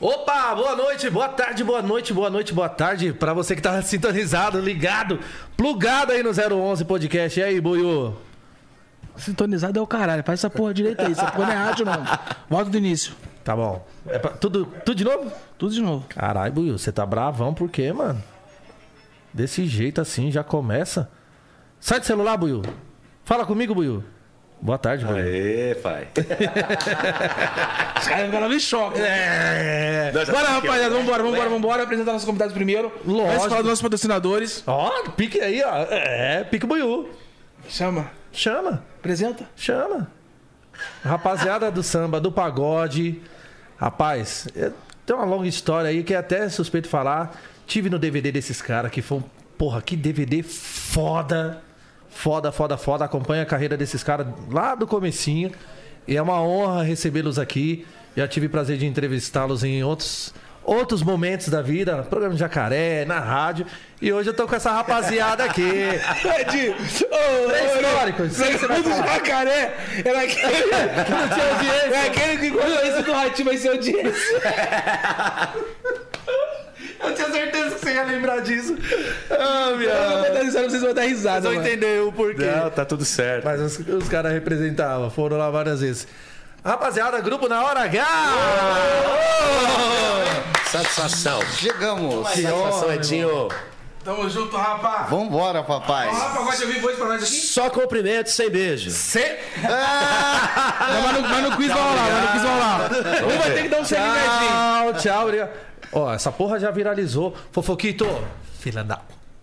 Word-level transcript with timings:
Opa, 0.00 0.54
boa 0.54 0.76
noite, 0.76 1.10
boa 1.10 1.28
tarde, 1.28 1.64
boa 1.64 1.82
noite, 1.82 2.12
boa 2.12 2.30
noite, 2.30 2.54
boa 2.54 2.68
tarde 2.68 3.12
pra 3.12 3.34
você 3.34 3.56
que 3.56 3.62
tá 3.62 3.82
sintonizado, 3.82 4.60
ligado, 4.60 5.18
plugado 5.56 6.12
aí 6.12 6.22
no 6.22 6.30
011 6.30 6.84
Podcast. 6.84 7.40
E 7.40 7.42
aí, 7.42 7.60
Buiu? 7.60 8.14
Sintonizado 9.16 9.76
é 9.76 9.82
o 9.82 9.86
caralho. 9.86 10.22
Faz 10.22 10.38
essa 10.38 10.48
porra 10.48 10.72
direita 10.72 11.04
aí. 11.04 11.10
Essa 11.12 11.26
porra 11.32 11.46
não 11.46 11.52
é 11.52 11.56
rádio, 11.56 11.84
não. 11.84 12.04
Volta 12.48 12.70
do 12.70 12.76
início. 12.78 13.12
Tá 13.42 13.56
bom. 13.56 13.84
É 14.06 14.18
pra- 14.20 14.30
tudo, 14.30 14.66
tudo 14.84 14.94
de 14.94 15.02
novo? 15.02 15.32
Tudo 15.58 15.74
de 15.74 15.82
novo. 15.82 16.06
Caralho, 16.08 16.52
Buiu, 16.52 16.78
você 16.78 16.92
tá 16.92 17.04
bravão 17.04 17.52
por 17.52 17.68
quê, 17.68 17.92
mano? 17.92 18.22
Desse 19.34 19.66
jeito 19.66 20.00
assim 20.00 20.30
já 20.30 20.44
começa? 20.44 21.10
Sai 21.80 21.98
do 21.98 22.06
celular, 22.06 22.36
Buiu. 22.36 22.62
Fala 23.24 23.44
comigo, 23.44 23.74
Buiu. 23.74 24.04
Boa 24.60 24.76
tarde, 24.78 25.04
Buiu. 25.04 25.18
Aê, 25.24 25.74
pai. 25.76 26.08
Os 28.00 28.08
caras 28.08 28.26
ficaram 28.26 28.52
em 28.52 28.58
choque. 28.58 28.98
É. 29.00 30.10
Nós 30.12 30.28
Bora, 30.28 30.48
rapaziada. 30.48 30.94
Vambora, 30.94 31.22
vambora, 31.22 31.48
vambora. 31.48 31.82
Apresentar 31.84 32.12
nossos 32.12 32.26
convidados 32.26 32.52
primeiro. 32.52 32.92
Lógico. 33.04 33.28
Antes 33.30 33.42
de 33.42 33.48
falar 33.48 33.60
dos 33.62 33.68
nossos 33.70 33.82
patrocinadores. 33.82 34.64
Ó, 34.66 34.90
pique 35.16 35.40
aí, 35.40 35.62
ó. 35.62 35.86
É, 35.90 36.44
pique 36.44 36.66
Buiu. 36.66 37.08
Chama. 37.68 38.10
Chama. 38.32 38.82
Apresenta. 38.98 39.44
Chama. 39.56 40.10
Rapaziada 41.04 41.70
do 41.70 41.82
samba, 41.82 42.20
do 42.20 42.32
pagode. 42.32 43.20
Rapaz, 43.76 44.48
é- 44.56 44.72
tem 45.06 45.14
uma 45.16 45.24
longa 45.24 45.46
história 45.46 45.88
aí 45.90 46.02
que 46.02 46.14
é 46.14 46.16
até 46.16 46.48
suspeito 46.48 46.88
falar. 46.88 47.40
Tive 47.66 47.88
no 47.88 47.98
DVD 47.98 48.32
desses 48.32 48.60
caras 48.60 48.90
que 48.90 49.02
foi 49.02 49.18
um. 49.18 49.22
Porra, 49.56 49.80
que 49.82 49.96
DVD 49.96 50.42
foda. 50.42 51.62
Foda, 52.18 52.50
foda, 52.50 52.76
foda. 52.76 53.04
Acompanha 53.04 53.44
a 53.44 53.46
carreira 53.46 53.76
desses 53.76 54.02
caras 54.02 54.26
lá 54.50 54.74
do 54.74 54.88
comecinho. 54.88 55.52
E 56.06 56.16
é 56.16 56.20
uma 56.20 56.42
honra 56.42 56.82
recebê-los 56.82 57.38
aqui. 57.38 57.86
Já 58.16 58.26
tive 58.26 58.46
o 58.46 58.50
prazer 58.50 58.76
de 58.76 58.86
entrevistá-los 58.86 59.62
em 59.62 59.84
outros, 59.84 60.34
outros 60.64 61.00
momentos 61.00 61.48
da 61.48 61.62
vida. 61.62 62.02
Programa 62.10 62.34
de 62.34 62.40
Jacaré, 62.40 63.04
na 63.04 63.20
rádio. 63.20 63.66
E 64.02 64.12
hoje 64.12 64.30
eu 64.30 64.34
tô 64.34 64.48
com 64.48 64.56
essa 64.56 64.72
rapaziada 64.72 65.44
aqui. 65.44 65.62
Ed, 66.40 66.74
isso 66.82 67.06
aí 68.42 68.58
você 68.58 68.66
vai 68.66 68.78
Segundo 68.78 68.96
falar. 68.96 69.14
jacaré 69.14 69.76
era 70.04 70.22
aquele 70.22 70.62
que 71.04 71.12
não 71.12 71.28
tinha 71.28 71.52
audiência. 71.54 71.94
É 71.94 72.06
aquele 72.08 72.38
que 72.38 72.50
quando 72.50 72.80
esse 72.80 73.02
do 73.04 73.12
ratinho 73.12 73.48
vai 73.48 73.56
ser 73.58 73.68
audiência. 73.68 74.42
Eu 77.00 77.14
tinha 77.14 77.30
certeza 77.30 77.74
que 77.76 77.80
você 77.80 77.92
ia 77.94 78.02
lembrar 78.04 78.40
disso. 78.40 78.76
Ah, 79.30 79.68
Eu 79.70 79.76
minha. 79.76 79.94
vou 79.94 80.32
dar 80.34 80.42
risada, 80.42 80.68
vocês 80.68 80.82
vão 80.82 80.94
dar 80.94 81.02
risada. 81.02 81.40
Vocês 81.42 81.54
vão 81.54 81.64
entender 81.64 82.02
o 82.02 82.12
porquê. 82.12 82.44
Não, 82.44 82.70
tá 82.70 82.84
tudo 82.84 83.04
certo. 83.04 83.44
Mas 83.44 83.60
os, 83.60 83.78
os 83.78 84.08
caras 84.08 84.32
representavam, 84.32 85.10
foram 85.10 85.36
lá 85.36 85.48
várias 85.50 85.80
vezes. 85.80 86.06
Rapaziada, 86.64 87.20
grupo 87.20 87.48
na 87.48 87.62
hora 87.64 87.80
H! 87.82 88.04
Satisfação. 90.70 91.40
Chegamos. 91.56 92.26
Satisfação, 92.28 92.92
Edinho. 92.92 93.48
Tamo 94.04 94.28
junto, 94.28 94.56
rapá. 94.56 95.06
Vambora, 95.10 95.62
papai. 95.62 96.08
Ó, 96.08 96.12
rapá, 96.12 96.42
gosta 96.42 96.58
de 96.58 96.64
ouvir 96.64 96.80
voz 96.80 96.96
pra 96.96 97.08
nós 97.08 97.22
aqui? 97.22 97.32
Só 97.32 97.68
cumprimento 97.68 98.30
sem 98.30 98.48
beijo. 98.50 98.90
Cê... 98.90 99.38
Não, 99.62 101.02
mas, 101.02 101.12
no, 101.12 101.28
mas 101.28 101.56
quiz 101.56 101.68
vai 101.68 101.78
rolar, 101.82 102.08
mas 102.10 102.22
no 102.22 102.28
quiz 102.32 102.42
vai 102.42 102.52
rolar. 102.52 102.90
Um 103.24 103.38
vai 103.38 103.50
ter 103.52 103.62
que 103.62 103.68
dar 103.68 103.80
um 103.80 103.84
selinho 103.84 104.14
Edinho. 104.14 104.92
Tchau, 104.92 104.94
tchau. 104.94 105.22
obrigado. 105.24 105.50
Ó, 105.92 106.12
essa 106.12 106.30
porra 106.30 106.58
já 106.58 106.70
viralizou. 106.70 107.34
Fofoquito, 107.52 108.06
filha 108.58 108.84
da... 108.84 109.00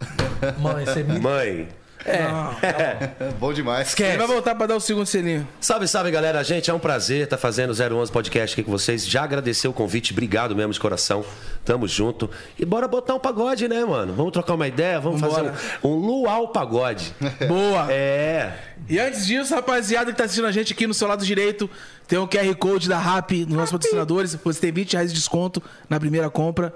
Mãe, 0.59 0.85
você 0.85 1.03
me... 1.03 1.19
Mãe. 1.19 1.69
Bom 3.39 3.51
demais. 3.51 3.97
Ele 3.99 4.17
vai 4.17 4.27
voltar 4.27 4.55
pra 4.55 4.67
dar 4.67 4.75
o 4.75 4.79
segundo 4.79 5.05
selinho. 5.05 5.47
Salve, 5.59 5.87
salve, 5.87 6.11
galera. 6.11 6.43
Gente, 6.43 6.69
é 6.69 6.73
um 6.73 6.79
prazer 6.79 7.23
estar 7.23 7.37
fazendo 7.37 7.71
o 7.71 7.99
011 8.01 8.11
Podcast 8.11 8.53
aqui 8.53 8.63
com 8.63 8.71
vocês. 8.71 9.05
Já 9.05 9.23
agradecer 9.23 9.67
o 9.67 9.73
convite. 9.73 10.11
Obrigado 10.11 10.55
mesmo 10.55 10.71
de 10.71 10.79
coração. 10.79 11.25
Tamo 11.63 11.87
junto. 11.87 12.29
E 12.59 12.65
bora 12.65 12.87
botar 12.87 13.15
um 13.15 13.19
pagode, 13.19 13.67
né, 13.67 13.83
mano? 13.83 14.13
Vamos 14.13 14.31
trocar 14.31 14.53
uma 14.53 14.67
ideia? 14.67 14.99
Vamos 14.99 15.19
Vambora. 15.19 15.53
fazer 15.53 15.69
um, 15.83 15.89
um 15.89 16.05
luau 16.05 16.49
pagode. 16.49 17.13
Boa. 17.47 17.91
É. 17.91 18.53
E 18.87 18.99
antes 18.99 19.25
disso, 19.25 19.55
rapaziada 19.55 20.11
que 20.11 20.17
tá 20.17 20.25
assistindo 20.25 20.47
a 20.47 20.51
gente 20.51 20.73
aqui 20.73 20.85
no 20.85 20.93
seu 20.93 21.07
lado 21.07 21.25
direito, 21.25 21.69
tem 22.07 22.19
o 22.19 22.27
QR 22.27 22.53
Code 22.55 22.87
da 22.87 22.99
RAP 22.99 23.31
nos 23.47 23.57
nossos 23.57 23.71
patrocinadores. 23.71 24.35
Você 24.35 24.59
tem 24.59 24.71
20 24.71 24.93
reais 24.93 25.11
de 25.11 25.19
desconto 25.19 25.61
na 25.89 25.99
primeira 25.99 26.29
compra. 26.29 26.73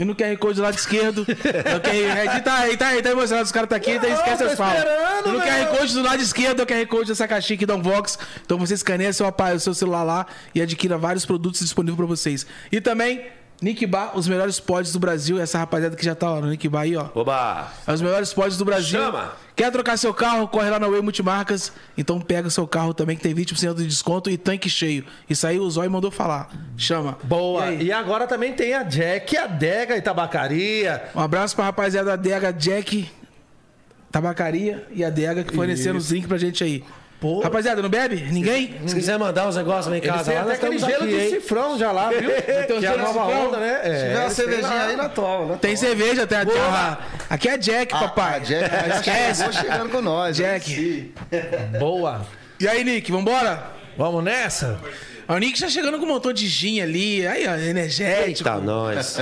E 0.00 0.04
no 0.04 0.16
QR 0.16 0.34
Code 0.38 0.54
do 0.54 0.62
lado 0.62 0.78
esquerdo. 0.78 1.26
é 1.28 1.76
o 1.76 1.80
QR, 1.80 2.42
tá 2.42 2.54
aí, 2.60 2.74
tá 2.74 2.88
aí, 2.88 3.02
tá 3.02 3.10
emocionado. 3.10 3.44
Os 3.44 3.52
caras 3.52 3.68
tá 3.68 3.76
aqui, 3.76 3.90
então 3.90 4.10
esquece 4.10 4.42
as 4.44 4.54
falas. 4.54 4.82
E 4.82 5.28
no 5.28 5.38
velho. 5.38 5.68
QR 5.68 5.76
Code 5.76 5.92
do 5.92 6.02
lado 6.02 6.22
esquerdo 6.22 6.60
é 6.60 6.62
o 6.62 6.66
QR 6.66 6.86
Code 6.86 7.08
dessa 7.08 7.28
caixinha 7.28 7.56
aqui 7.56 7.66
da 7.66 7.74
Unbox. 7.74 8.18
Então 8.42 8.56
você 8.56 8.72
escaneia 8.72 9.12
seu, 9.12 9.26
o 9.26 9.58
seu 9.60 9.74
celular 9.74 10.02
lá 10.02 10.26
e 10.54 10.62
adquira 10.62 10.96
vários 10.96 11.26
produtos 11.26 11.60
disponíveis 11.60 11.98
pra 11.98 12.06
vocês. 12.06 12.46
E 12.72 12.80
também, 12.80 13.26
Nick 13.60 13.84
Bar, 13.86 14.16
os 14.16 14.26
melhores 14.26 14.58
pods 14.58 14.92
do 14.92 14.98
Brasil. 14.98 15.38
Essa 15.38 15.58
rapaziada 15.58 15.94
que 15.94 16.04
já 16.04 16.14
tá 16.14 16.30
ó, 16.30 16.40
no 16.40 16.48
Nick 16.48 16.66
Bar 16.68 16.80
aí, 16.80 16.96
ó. 16.96 17.08
Oba. 17.14 17.70
É 17.86 17.92
os 17.92 18.00
melhores 18.00 18.32
pods 18.32 18.56
do 18.56 18.64
Brasil. 18.64 18.98
Chama! 18.98 19.32
Quer 19.54 19.70
trocar 19.70 19.98
seu 19.98 20.14
carro? 20.14 20.48
Corre 20.48 20.70
lá 20.70 20.78
na 20.78 20.88
Way 20.88 21.02
Multimarcas. 21.02 21.70
Então 21.98 22.18
pega 22.18 22.48
seu 22.48 22.66
carro 22.66 22.94
também, 22.94 23.16
que 23.16 23.22
tem 23.22 23.34
20% 23.34 23.74
de 23.74 23.86
desconto 23.86 24.30
e 24.30 24.38
tanque 24.38 24.70
cheio. 24.70 25.04
Isso 25.28 25.46
aí 25.46 25.58
o 25.58 25.70
Zói 25.70 25.88
mandou 25.88 26.10
falar. 26.10 26.50
Chama. 26.78 27.18
Boa. 27.24 27.70
E? 27.70 27.84
E, 27.84 27.92
agora 27.92 28.26
também 28.26 28.54
tem 28.54 28.72
a 28.72 28.82
Jack, 28.82 29.36
a 29.36 29.46
Dega 29.46 29.96
e 29.96 30.00
Tabacaria. 30.00 31.10
Um 31.14 31.20
abraço 31.20 31.54
pra 31.54 31.66
rapaziada 31.66 32.10
da 32.10 32.16
Dega 32.16 32.52
Jack, 32.52 33.10
Tabacaria 34.10 34.86
e 34.90 35.04
a 35.04 35.10
Dega 35.10 35.44
que 35.44 35.54
forneceram 35.54 35.98
os 35.98 36.10
links 36.10 36.26
pra 36.26 36.38
gente 36.38 36.64
aí. 36.64 36.82
Pô. 37.20 37.40
Rapaziada, 37.40 37.82
não 37.82 37.90
bebe? 37.90 38.16
Ninguém? 38.32 38.74
Se 38.86 38.94
quiser 38.94 39.18
mandar 39.18 39.46
uns 39.46 39.54
negócios 39.56 39.88
lá 39.88 39.98
em 39.98 40.00
casa, 40.00 40.32
lá, 40.32 40.40
até 40.40 40.52
aquele 40.54 40.78
gelo 40.78 41.04
aqui, 41.04 41.06
de 41.08 41.20
hein? 41.20 41.30
cifrão 41.30 41.78
já 41.78 41.92
lá, 41.92 42.08
viu? 42.08 42.30
Tem 42.66 42.76
um 42.76 42.80
que 42.80 42.86
é 42.86 42.88
a 42.88 42.92
gelo 42.92 42.96
de 42.96 43.02
nova 43.14 43.24
cifrão? 43.26 43.46
onda, 43.48 43.56
né? 43.58 43.80
É, 43.82 43.92
Se 43.92 44.00
tiver 44.00 44.14
uma 44.14 44.22
eles 44.24 44.36
têm 44.36 44.44
cervejinha 44.46 44.74
lá. 44.74 44.86
aí 44.86 44.96
na 44.96 45.08
toma, 45.10 45.46
né? 45.52 45.58
Tem 45.60 45.76
cerveja, 45.76 46.22
até 46.22 46.36
a... 46.38 46.98
Aqui 47.28 47.48
é 47.50 47.58
Jack, 47.58 47.94
Ah, 47.94 47.98
papai. 47.98 48.34
a 48.36 48.38
Jack 48.38 48.70
Não 48.72 48.88
já 48.88 48.96
esquece. 48.96 49.52
chegando 49.52 49.90
com 49.90 50.00
nós. 50.00 50.34
Jack. 50.36 51.12
Boa. 51.78 52.26
E 52.58 52.66
aí, 52.66 52.82
Nick, 52.84 53.12
vambora? 53.12 53.64
Vamos 53.98 54.24
nessa? 54.24 54.80
O 55.28 55.36
Nick 55.36 55.58
já 55.60 55.68
chegando 55.68 55.98
com 55.98 56.06
um 56.06 56.08
montão 56.08 56.32
de 56.32 56.46
gin 56.48 56.80
ali. 56.80 57.26
Aí, 57.26 57.46
ó, 57.46 57.54
energético. 57.54 58.48
Eita, 58.48 58.60
nós. 58.60 59.18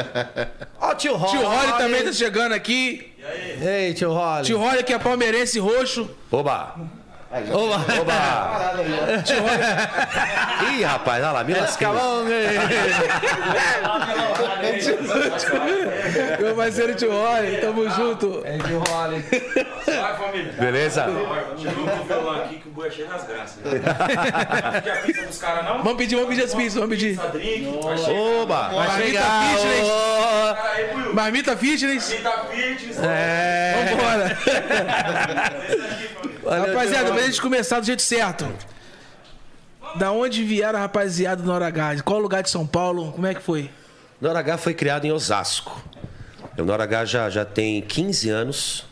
Ó, 0.81 0.95
tio 0.95 1.17
Holly. 1.17 1.37
Tio 1.39 1.49
Rolly 1.49 1.73
também 1.79 2.05
tá 2.05 2.13
chegando 2.13 2.53
aqui. 2.55 3.13
Ei, 3.61 3.93
tio 3.93 4.13
Holly. 4.13 4.45
Tio 4.45 4.57
Rolly 4.59 4.83
que 4.85 4.93
é 4.95 4.99
palmeirense 4.99 5.59
roxo. 5.59 6.09
Oba. 6.31 6.77
Oba. 7.31 7.85
Oba. 8.01 8.83
Ih, 10.73 10.83
rapaz, 10.83 11.23
olha 11.23 11.33
lá, 11.33 11.45
me 11.45 11.53
lasquei. 11.53 11.87
Meu 16.41 16.55
parceiro 16.57 16.95
Tio 16.95 17.13
Rolly, 17.13 17.59
tamo 17.59 17.91
junto. 17.91 18.41
É 18.47 18.57
tio 18.57 18.79
Holly. 18.79 19.23
Vai, 19.87 20.17
família. 20.17 20.53
Beleza? 20.59 21.05
Com 21.05 21.11
o 21.11 22.05
violão 22.07 22.43
aqui 22.43 22.57
que 22.61 22.69
o 22.69 22.71
boi 22.73 22.89
é 22.89 22.91
cheio 22.91 23.09
das 23.09 23.27
graças. 23.27 23.59
A 23.67 24.97
pizza 25.05 25.27
dos 25.27 25.39
caras, 25.39 25.65
não? 25.65 25.83
Vamos 25.83 25.99
pedir, 25.99 26.15
vamos 26.15 26.31
pedir 26.31 26.45
as 26.45 26.55
pizzas, 26.55 26.81
vamos 26.81 26.97
pedir. 26.97 27.19
Drink, 27.33 27.81
vai 27.83 27.99
chegar. 27.99 28.21
Oba. 28.21 28.71
Marmita. 28.73 29.21
Fitness. 29.21 29.91
aí. 30.75 31.13
Marmita 31.13 31.57
Fitness. 31.59 32.11
Fitness. 32.11 32.99
É. 33.03 33.87
Vambora. 33.91 34.39
Valeu, 36.49 36.75
Rapaziada, 36.75 37.13
pra 37.13 37.23
gente 37.23 37.43
começar 37.43 37.79
do 37.79 37.85
jeito 37.85 38.01
certo. 38.01 38.49
Da 39.97 40.13
onde 40.13 40.43
vieram 40.45 40.79
a 40.79 40.83
rapaziada 40.83 41.43
do 41.43 41.47
Nora 41.47 41.67
H? 41.67 41.97
De 41.97 42.03
Qual 42.03 42.19
lugar 42.19 42.43
de 42.43 42.49
São 42.49 42.67
Paulo? 42.67 43.13
Como 43.13 43.27
é 43.27 43.35
que 43.35 43.43
foi? 43.43 43.71
Nora 44.19 44.39
H 44.39 44.57
foi 44.57 44.73
criado 44.73 45.05
em 45.05 45.13
Osasco. 45.13 45.83
O 46.57 46.65
Nora 46.65 46.85
H 46.85 47.05
já, 47.05 47.31
já 47.31 47.45
tem 47.45 47.83
15 47.83 48.31
anos. 48.31 48.87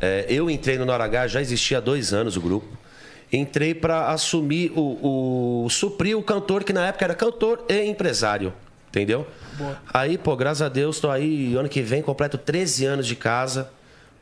É, 0.00 0.24
eu 0.28 0.48
entrei 0.48 0.78
no 0.78 0.86
Nora 0.86 1.04
H, 1.04 1.28
já 1.28 1.40
existia 1.42 1.78
há 1.78 1.80
dois 1.80 2.14
anos 2.14 2.36
o 2.36 2.40
grupo. 2.40 2.66
Entrei 3.30 3.74
para 3.74 4.08
assumir 4.08 4.72
o, 4.74 5.64
o. 5.64 5.70
suprir 5.70 6.16
o 6.16 6.22
cantor, 6.22 6.64
que 6.64 6.72
na 6.72 6.86
época 6.86 7.04
era 7.04 7.14
cantor 7.14 7.64
e 7.68 7.84
empresário. 7.84 8.54
Entendeu? 8.88 9.26
Aí, 9.92 10.16
pô, 10.16 10.34
graças 10.34 10.62
a 10.62 10.68
Deus, 10.68 10.98
tô 10.98 11.10
aí. 11.10 11.54
Ano 11.56 11.68
que 11.68 11.82
vem 11.82 12.02
completo 12.02 12.38
13 12.38 12.86
anos 12.86 13.06
de 13.06 13.16
casa. 13.16 13.70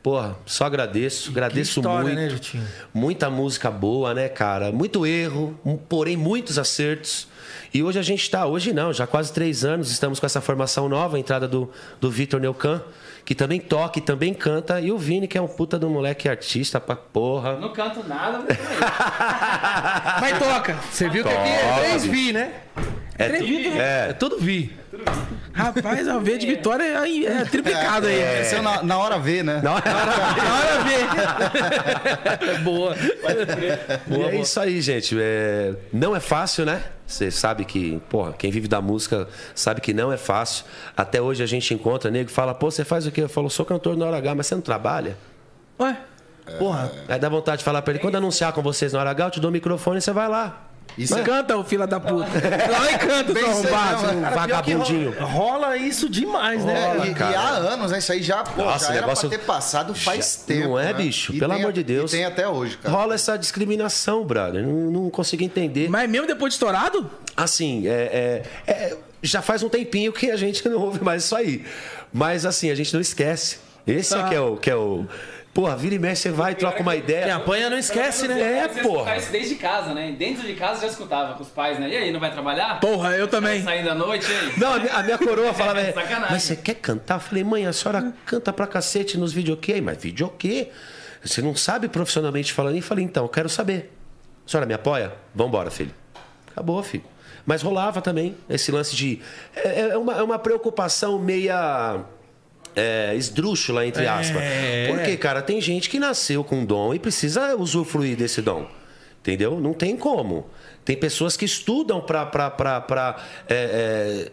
Porra, 0.03 0.35
só 0.47 0.65
agradeço, 0.65 1.29
agradeço 1.29 1.79
história, 1.79 2.15
muito. 2.15 2.57
né? 2.57 2.63
Muita 2.91 3.29
música 3.29 3.69
boa, 3.69 4.13
né, 4.15 4.27
cara? 4.29 4.71
Muito 4.71 5.05
erro, 5.05 5.55
porém 5.87 6.17
muitos 6.17 6.57
acertos. 6.57 7.27
E 7.73 7.83
hoje 7.83 7.99
a 7.99 8.01
gente 8.01 8.21
está, 8.21 8.45
hoje 8.47 8.73
não, 8.73 8.91
já 8.91 9.03
há 9.03 9.07
quase 9.07 9.31
três 9.31 9.63
anos, 9.63 9.91
estamos 9.91 10.19
com 10.19 10.25
essa 10.25 10.41
formação 10.41 10.89
nova, 10.89 11.17
a 11.17 11.19
entrada 11.19 11.47
do, 11.47 11.69
do 11.99 12.09
Vitor 12.09 12.39
Neucan, 12.39 12.81
que 13.23 13.35
também 13.35 13.59
toca 13.59 13.99
e 13.99 14.01
também 14.01 14.33
canta, 14.33 14.81
e 14.81 14.91
o 14.91 14.97
Vini, 14.97 15.27
que 15.27 15.37
é 15.37 15.41
um 15.41 15.47
puta 15.47 15.77
do 15.77 15.89
moleque 15.89 16.27
artista 16.27 16.79
pra 16.79 16.95
porra. 16.95 17.57
Não 17.57 17.71
canto 17.71 18.03
nada, 18.07 18.39
mas 18.39 18.57
Mas 20.21 20.39
toca. 20.39 20.73
Você 20.91 21.09
viu 21.09 21.23
que 21.23 21.29
aqui 21.29 21.49
é. 21.49 21.79
3 21.91 22.05
vi, 22.05 22.33
né? 22.33 22.53
É, 23.23 23.29
tu- 23.37 23.45
né? 23.45 23.77
É 23.77 24.09
é, 24.09 24.13
tudo 24.13 24.37
vi. 24.39 24.75
Rapaz, 25.53 26.07
a 26.07 26.17
V 26.17 26.37
de 26.37 26.47
Vitória 26.47 26.83
é, 26.83 27.25
é 27.25 27.45
triplicado 27.45 28.07
aí. 28.07 28.19
Cresceu 28.19 28.61
na, 28.61 28.83
na 28.83 28.97
hora 28.97 29.17
V, 29.19 29.43
né? 29.43 29.61
Não, 29.63 29.73
Na 29.73 29.79
hora 29.79 30.83
V. 30.83 32.57
Boa. 32.63 32.95
e 34.07 34.21
é 34.23 34.35
isso 34.41 34.59
aí, 34.59 34.81
gente. 34.81 35.15
É, 35.19 35.73
não 35.91 36.15
é 36.15 36.19
fácil, 36.19 36.65
né? 36.65 36.83
Você 37.05 37.29
sabe 37.31 37.65
que, 37.65 38.01
porra, 38.09 38.33
quem 38.33 38.49
vive 38.51 38.67
da 38.67 38.81
música 38.81 39.27
sabe 39.53 39.81
que 39.81 39.93
não 39.93 40.11
é 40.11 40.17
fácil. 40.17 40.65
Até 40.95 41.21
hoje 41.21 41.43
a 41.43 41.45
gente 41.45 41.73
encontra 41.73 42.09
nego 42.09 42.27
que 42.27 42.33
fala, 42.33 42.53
pô, 42.53 42.71
você 42.71 42.85
faz 42.85 43.05
o 43.05 43.11
quê? 43.11 43.21
Eu 43.23 43.29
falo, 43.29 43.49
sou 43.49 43.65
cantor 43.65 43.97
na 43.97 44.05
hora 44.05 44.17
H, 44.17 44.35
mas 44.35 44.47
você 44.47 44.55
não 44.55 44.61
trabalha? 44.61 45.17
Ué, 45.79 45.97
Porra. 46.57 46.91
Aí 47.07 47.19
dá 47.19 47.29
vontade 47.29 47.59
de 47.59 47.63
falar 47.63 47.81
pra 47.81 47.93
ele, 47.93 47.99
quando 48.01 48.15
anunciar 48.15 48.51
com 48.53 48.61
vocês 48.61 48.93
na 48.93 48.99
hora 48.99 49.09
H, 49.11 49.25
eu 49.25 49.31
te 49.31 49.39
dou 49.39 49.49
o 49.49 49.53
microfone 49.53 49.97
e 49.99 50.01
você 50.01 50.11
vai 50.11 50.27
lá. 50.27 50.67
Isso 50.97 51.17
é 51.17 51.23
canta, 51.23 51.55
ô 51.57 51.63
filho 51.63 51.87
da 51.87 52.01
puta. 52.01 52.27
Lá 52.69 52.91
e 52.91 52.97
canta, 52.97 53.33
seu 53.33 53.47
arrombado. 53.47 54.13
não, 54.13 54.29
vagabundinho. 54.31 55.15
Rola 55.21 55.77
isso 55.77 56.09
demais, 56.09 56.65
né? 56.65 57.13
Cara? 57.17 57.31
e, 57.31 57.33
e 57.33 57.35
há 57.37 57.49
anos, 57.49 57.91
né? 57.91 57.99
Isso 57.99 58.11
aí 58.11 58.21
já, 58.21 58.43
pô, 58.43 58.61
Nossa, 58.63 58.87
já 58.87 58.91
era 58.95 59.01
negócio- 59.03 59.29
pra 59.29 59.37
ter 59.37 59.45
passado 59.45 59.95
faz 59.95 60.39
Já- 60.41 60.53
tempo. 60.53 60.67
não 60.69 60.79
é, 60.79 60.85
né? 60.87 60.93
bicho? 60.93 61.33
E 61.33 61.39
Pelo 61.39 61.53
tem 61.53 61.61
amor 61.61 61.71
de 61.71 61.81
Deus. 61.83 62.11
E 62.13 62.17
tem 62.17 62.25
até 62.25 62.45
hoje, 62.45 62.77
cara. 62.77 62.93
Rola 62.93 63.15
essa 63.15 63.37
discriminação, 63.37 64.25
brother. 64.25 64.63
Não, 64.67 64.91
não 64.91 65.09
consigo 65.09 65.41
entender. 65.43 65.89
Mas 65.89 66.09
mesmo 66.09 66.27
depois 66.27 66.51
de 66.51 66.55
estourado? 66.55 67.09
Assim, 67.37 67.87
é, 67.87 68.43
é- 68.67 68.71
é- 68.71 68.97
já 69.23 69.41
faz 69.41 69.63
um 69.63 69.69
tempinho 69.69 70.11
que 70.11 70.29
a 70.29 70.35
gente 70.35 70.63
não 70.67 70.77
ouve 70.81 71.01
mais 71.01 71.23
isso 71.23 71.35
aí. 71.37 71.63
Mas 72.11 72.45
assim, 72.45 72.69
a 72.69 72.75
gente 72.75 72.93
não 72.93 72.99
esquece. 72.99 73.59
Esse 73.87 74.13
é 74.13 74.23
que 74.27 74.35
é 74.35 74.41
o. 74.41 74.57
Que 74.57 74.69
é 74.69 74.75
o 74.75 75.05
porra, 75.53 75.75
vira 75.75 75.95
e 75.95 75.99
mexe, 75.99 76.23
você 76.23 76.31
vai, 76.31 76.55
troca 76.55 76.81
uma 76.81 76.91
Quem 76.91 77.01
ideia. 77.01 77.35
apanha 77.35 77.69
não 77.69 77.77
esquece, 77.77 78.27
né? 78.27 78.63
É, 78.63 78.67
porra. 78.67 79.17
isso 79.17 79.31
desde 79.31 79.55
casa, 79.55 79.93
né? 79.93 80.11
Dentro 80.17 80.45
de 80.45 80.53
casa 80.53 80.81
já 80.81 80.87
escutava 80.87 81.33
com 81.35 81.43
os 81.43 81.49
pais, 81.49 81.79
né? 81.79 81.89
E 81.89 81.97
aí, 81.97 82.11
não 82.11 82.19
vai 82.19 82.31
trabalhar? 82.31 82.79
Porra, 82.79 83.11
eu 83.15 83.27
também. 83.27 83.63
Saindo 83.63 83.89
à 83.89 83.95
noite, 83.95 84.25
aí? 84.31 84.53
Não, 84.57 84.73
a 84.73 84.79
minha, 84.79 84.93
a 84.93 85.03
minha 85.03 85.17
coroa 85.17 85.53
falava, 85.53 85.79
é, 85.81 85.91
Sacanagem. 85.91 86.27
mas 86.31 86.43
você 86.43 86.55
quer 86.55 86.75
cantar? 86.75 87.15
Eu 87.15 87.19
falei, 87.19 87.43
mãe, 87.43 87.65
a 87.67 87.73
senhora 87.73 88.13
canta 88.25 88.51
pra 88.53 88.65
cacete 88.67 89.17
nos 89.17 89.33
videokê. 89.33 89.81
Mas 89.81 89.97
videokê? 89.97 90.69
Você 91.23 91.41
não 91.41 91.55
sabe 91.55 91.87
profissionalmente 91.87 92.51
falando? 92.53 92.77
E 92.77 92.81
falei, 92.81 93.05
então, 93.05 93.23
eu 93.23 93.29
quero 93.29 93.49
saber. 93.49 93.91
A 94.45 94.49
senhora 94.49 94.65
me 94.65 94.73
apoia? 94.73 95.13
Vambora, 95.35 95.69
filho. 95.69 95.93
Acabou, 96.51 96.81
filho. 96.81 97.03
Mas 97.45 97.61
rolava 97.61 98.01
também 98.01 98.35
esse 98.49 98.71
lance 98.71 98.95
de. 98.95 99.21
É, 99.55 99.89
é 99.89 99.97
uma, 99.97 100.13
é 100.15 100.23
uma 100.23 100.39
preocupação 100.39 101.17
meia. 101.19 101.99
É, 102.75 103.13
esdrúxula, 103.15 103.85
entre 103.85 104.07
aspas. 104.07 104.41
Porque, 104.87 105.17
cara, 105.17 105.41
tem 105.41 105.59
gente 105.59 105.89
que 105.89 105.99
nasceu 105.99 106.43
com 106.43 106.65
dom 106.65 106.93
e 106.93 106.99
precisa 106.99 107.55
usufruir 107.55 108.15
desse 108.15 108.41
dom. 108.41 108.67
Entendeu? 109.21 109.59
Não 109.59 109.71
tem 109.71 109.95
como. 109.95 110.49
Tem 110.83 110.97
pessoas 110.97 111.37
que 111.37 111.45
estudam 111.45 112.01
para 112.01 113.15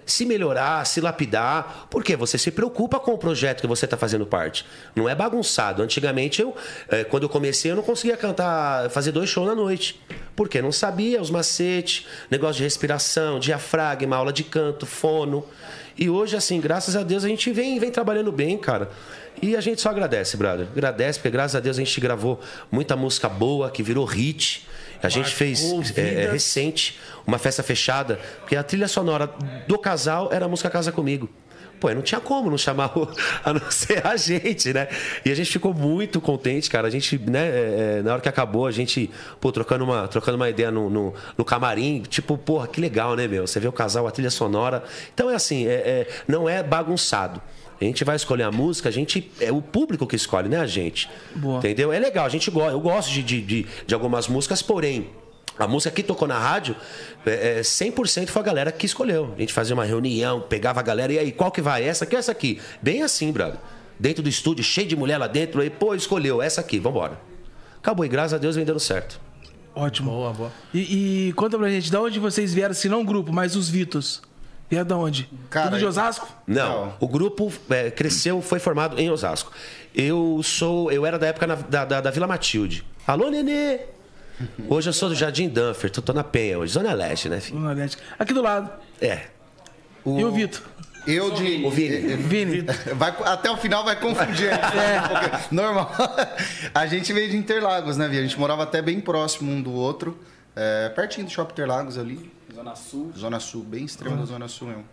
se 0.07 0.25
melhorar, 0.25 0.87
se 0.87 0.99
lapidar. 0.99 1.87
Porque 1.91 2.17
você 2.17 2.39
se 2.39 2.51
preocupa 2.51 2.99
com 2.99 3.13
o 3.13 3.19
projeto 3.19 3.61
que 3.61 3.67
você 3.67 3.85
está 3.85 3.99
fazendo 3.99 4.25
parte. 4.25 4.65
Não 4.97 5.07
é 5.07 5.15
bagunçado. 5.15 5.83
Antigamente, 5.83 6.41
eu, 6.41 6.57
eh, 6.89 7.05
quando 7.05 7.25
eu 7.25 7.29
comecei, 7.29 7.71
eu 7.71 7.77
não 7.77 7.83
conseguia 7.83 8.17
cantar, 8.17 8.89
fazer 8.89 9.13
dois 9.13 9.29
shows 9.29 9.47
na 9.47 9.55
noite. 9.55 10.01
Porque 10.35 10.63
não 10.63 10.73
sabia 10.73 11.21
os 11.21 11.31
macetes, 11.31 12.07
negócio 12.31 12.57
de 12.57 12.63
respiração, 12.63 13.39
diafragma, 13.39 14.17
aula 14.17 14.33
de 14.33 14.45
canto, 14.45 14.87
fono. 14.87 15.45
E 15.99 16.09
hoje, 16.09 16.37
assim, 16.37 16.61
graças 16.61 16.95
a 16.95 17.03
Deus, 17.03 17.25
a 17.25 17.29
gente 17.29 17.51
vem, 17.51 17.79
vem 17.79 17.91
trabalhando 17.91 18.31
bem, 18.31 18.57
cara. 18.57 18.89
E 19.43 19.57
a 19.57 19.61
gente 19.61 19.81
só 19.81 19.91
agradece, 19.91 20.37
brother. 20.37 20.69
Agradece, 20.71 21.19
porque 21.19 21.31
graças 21.31 21.57
a 21.57 21.61
Deus 21.61 21.77
a 21.77 21.81
gente 21.81 22.01
gravou 22.01 22.41
muita 22.71 22.95
música 22.97 23.29
boa, 23.29 23.71
que 23.71 23.83
virou 23.83 24.05
hit. 24.05 24.67
A 25.03 25.09
gente 25.09 25.35
fez 25.35 25.63
é, 25.97 26.25
é, 26.25 26.31
recente 26.31 26.99
uma 27.27 27.39
festa 27.39 27.63
fechada, 27.63 28.19
porque 28.41 28.57
a 28.57 28.63
trilha 28.63 28.89
sonora 28.89 29.31
do 29.67 29.79
casal 29.79 30.31
era 30.33 30.47
a 30.47 30.49
música 30.49 30.69
Casa 30.71 30.91
Comigo. 30.91 31.29
Pô, 31.79 31.91
não 31.91 32.03
tinha 32.03 32.21
como 32.21 32.51
não 32.51 32.59
chamar 32.59 32.97
o, 32.99 33.09
a 33.45 33.53
não 33.53 33.71
ser 33.71 34.07
a 34.07 34.17
gente, 34.17 34.73
né? 34.73 34.89
E 35.25 35.31
a 35.31 35.35
gente 35.35 35.51
ficou 35.51 35.73
muito 35.73 36.21
contente, 36.21 36.69
cara. 36.69 36.89
A 36.89 36.91
gente, 36.91 37.19
né, 37.19 37.49
é, 37.49 37.99
é, 37.99 38.03
na 38.03 38.13
hora 38.13 38.21
que 38.21 38.29
acabou, 38.29 38.67
a 38.67 38.71
gente, 38.71 39.11
pô, 39.41 39.53
trocando 39.53 39.85
uma, 39.85 40.09
trocando 40.09 40.37
uma 40.37 40.49
ideia 40.49 40.71
no, 40.71 40.91
no, 40.91 41.15
no 41.37 41.45
camarim, 41.45 42.03
tipo, 42.03 42.37
porra, 42.37 42.67
que 42.67 42.81
legal, 42.81 43.15
né, 43.15 43.27
meu? 43.29 43.47
Você 43.47 43.61
vê 43.61 43.69
o 43.69 43.73
casal, 43.73 44.07
a 44.07 44.11
trilha 44.11 44.31
sonora. 44.31 44.83
Então 45.15 45.31
é 45.31 45.35
assim, 45.35 45.67
é, 45.67 45.73
é, 45.73 46.09
não 46.27 46.49
é 46.49 46.63
bagunçado. 46.63 47.41
A 47.81 47.85
gente 47.85 48.03
vai 48.03 48.17
escolher 48.17 48.43
a 48.43 48.51
música, 48.51 48.89
a 48.89 48.93
gente. 48.93 49.31
É 49.41 49.53
o 49.53 49.63
público 49.63 50.07
que 50.07 50.17
escolhe, 50.17 50.49
né, 50.49 50.59
a 50.59 50.67
gente? 50.67 51.09
Boa. 51.37 51.59
Entendeu? 51.59 51.93
É 51.93 51.99
legal, 51.99 52.27
a 52.27 52.29
gente 52.29 52.51
gosta. 52.51 52.73
Eu 52.73 52.81
gosto 52.81 53.11
de, 53.11 53.23
de, 53.23 53.41
de, 53.41 53.67
de 53.87 53.95
algumas 53.95 54.27
músicas, 54.27 54.61
porém. 54.63 55.09
A 55.59 55.67
música 55.67 55.91
que 55.91 56.03
tocou 56.03 56.29
na 56.29 56.39
rádio, 56.39 56.77
é, 57.27 57.59
é, 57.59 57.61
100% 57.61 58.29
foi 58.29 58.41
a 58.43 58.45
galera 58.45 58.71
que 58.73 58.87
escolheu. 58.87 59.33
A 59.37 59.41
gente 59.41 59.53
fazia 59.53 59.75
uma 59.75 59.85
reunião, 59.85 60.41
pegava 60.41 60.81
a 60.81 60.83
galera, 60.83 61.13
e 61.13 61.19
aí, 61.19 61.33
qual 61.33 61.51
que 61.51 61.61
vai? 61.61 61.83
Essa 61.85 62.05
aqui 62.05 62.15
ou 62.15 62.19
essa 62.21 62.33
aqui? 62.33 62.61
Bem 62.81 63.03
assim, 63.03 63.33
brother. 63.33 63.59
Dentro 63.99 64.23
do 64.23 64.29
estúdio, 64.29 64.63
cheio 64.65 64.87
de 64.87 64.95
mulher 64.95 65.19
lá 65.19 65.27
dentro, 65.27 65.61
aí, 65.61 65.69
pô, 65.71 65.95
escolheu 65.95 66.41
essa 66.41 66.61
aqui, 66.61 66.79
vambora. 66.79 67.19
Acabou, 67.79 68.05
e 68.05 68.09
graças 68.09 68.35
a 68.35 68.39
Deus 68.39 68.55
vem 68.57 68.65
dando 68.65 68.79
certo. 68.81 69.21
Ótimo. 69.75 70.11
Boa, 70.11 70.33
boa. 70.33 70.53
E, 70.75 71.29
e 71.29 71.33
conta 71.35 71.57
pra 71.59 71.69
gente, 71.69 71.91
de 71.91 71.97
onde 71.97 72.19
vocês 72.21 72.53
vieram, 72.55 72.75
se 72.75 72.89
não 72.89 73.05
grupo, 73.05 73.33
mas 73.33 73.57
os 73.57 73.69
Vitos? 73.69 74.23
Vieram 74.71 74.87
de 74.87 74.93
onde? 74.95 75.31
Cara, 75.51 75.69
Tudo 75.71 75.79
de 75.79 75.87
Osasco? 75.87 76.29
Não, 76.47 76.87
Não. 76.87 76.95
o 77.01 77.09
grupo 77.09 77.53
é, 77.71 77.91
cresceu, 77.91 78.41
foi 78.43 78.59
formado 78.59 78.99
em 79.01 79.11
Osasco. 79.11 79.51
Eu 79.95 80.41
sou, 80.45 80.93
eu 80.93 81.07
era 81.07 81.19
da 81.19 81.27
época 81.29 81.47
na- 81.47 81.55
da, 81.55 81.85
da, 81.85 82.01
da 82.01 82.11
Vila 82.11 82.27
Matilde. 82.27 82.85
Alô, 83.07 83.31
Nenê! 83.31 83.81
Hoje 84.69 84.89
eu 84.89 84.93
sou 84.93 85.09
do 85.09 85.15
Jardim 85.15 85.49
Danfer, 85.49 85.91
tô, 85.91 86.01
tô 86.01 86.13
na 86.13 86.23
Penha 86.25 86.59
hoje, 86.59 86.73
Zona 86.73 86.93
Leste, 86.95 87.29
né, 87.29 87.41
filho? 87.41 87.59
Zona 87.61 87.73
Leste. 87.73 87.99
Aqui 88.19 88.33
do 88.33 88.43
lado. 88.43 88.71
É. 89.01 89.27
E 90.07 90.25
o 90.25 90.31
Vitor? 90.33 90.63
Eu 91.07 91.31
de. 91.31 91.65
O 91.65 91.71
Vini. 91.71 92.17
Vini. 92.17 92.61
Vai, 92.95 93.15
até 93.25 93.51
o 93.51 93.57
final 93.57 93.83
vai 93.85 93.99
confundir. 93.99 94.49
É. 94.51 95.41
Normal. 95.51 95.91
A 96.75 96.87
gente 96.87 97.13
veio 97.13 97.31
de 97.31 97.37
Interlagos, 97.37 97.97
né, 97.97 98.07
Vi? 98.09 98.19
A 98.19 98.23
gente 98.23 98.39
morava 98.39 98.63
até 98.63 98.83
bem 98.83 99.01
próximo 99.01 99.51
um 99.51 99.63
do 99.63 99.73
outro. 99.73 100.19
é, 100.55 100.89
pertinho 100.91 101.27
do 101.27 101.33
Shopping 101.33 101.53
Interlagos 101.53 101.97
ali. 101.97 102.31
Zona 102.55 102.75
Sul. 102.77 103.13
Zona 103.17 103.41
Sul, 103.41 103.63
bem 103.65 103.85
extremo 103.85 104.17
da 104.19 104.25
Zona 104.27 104.49
Sul 104.49 104.69
mesmo. 104.69 104.85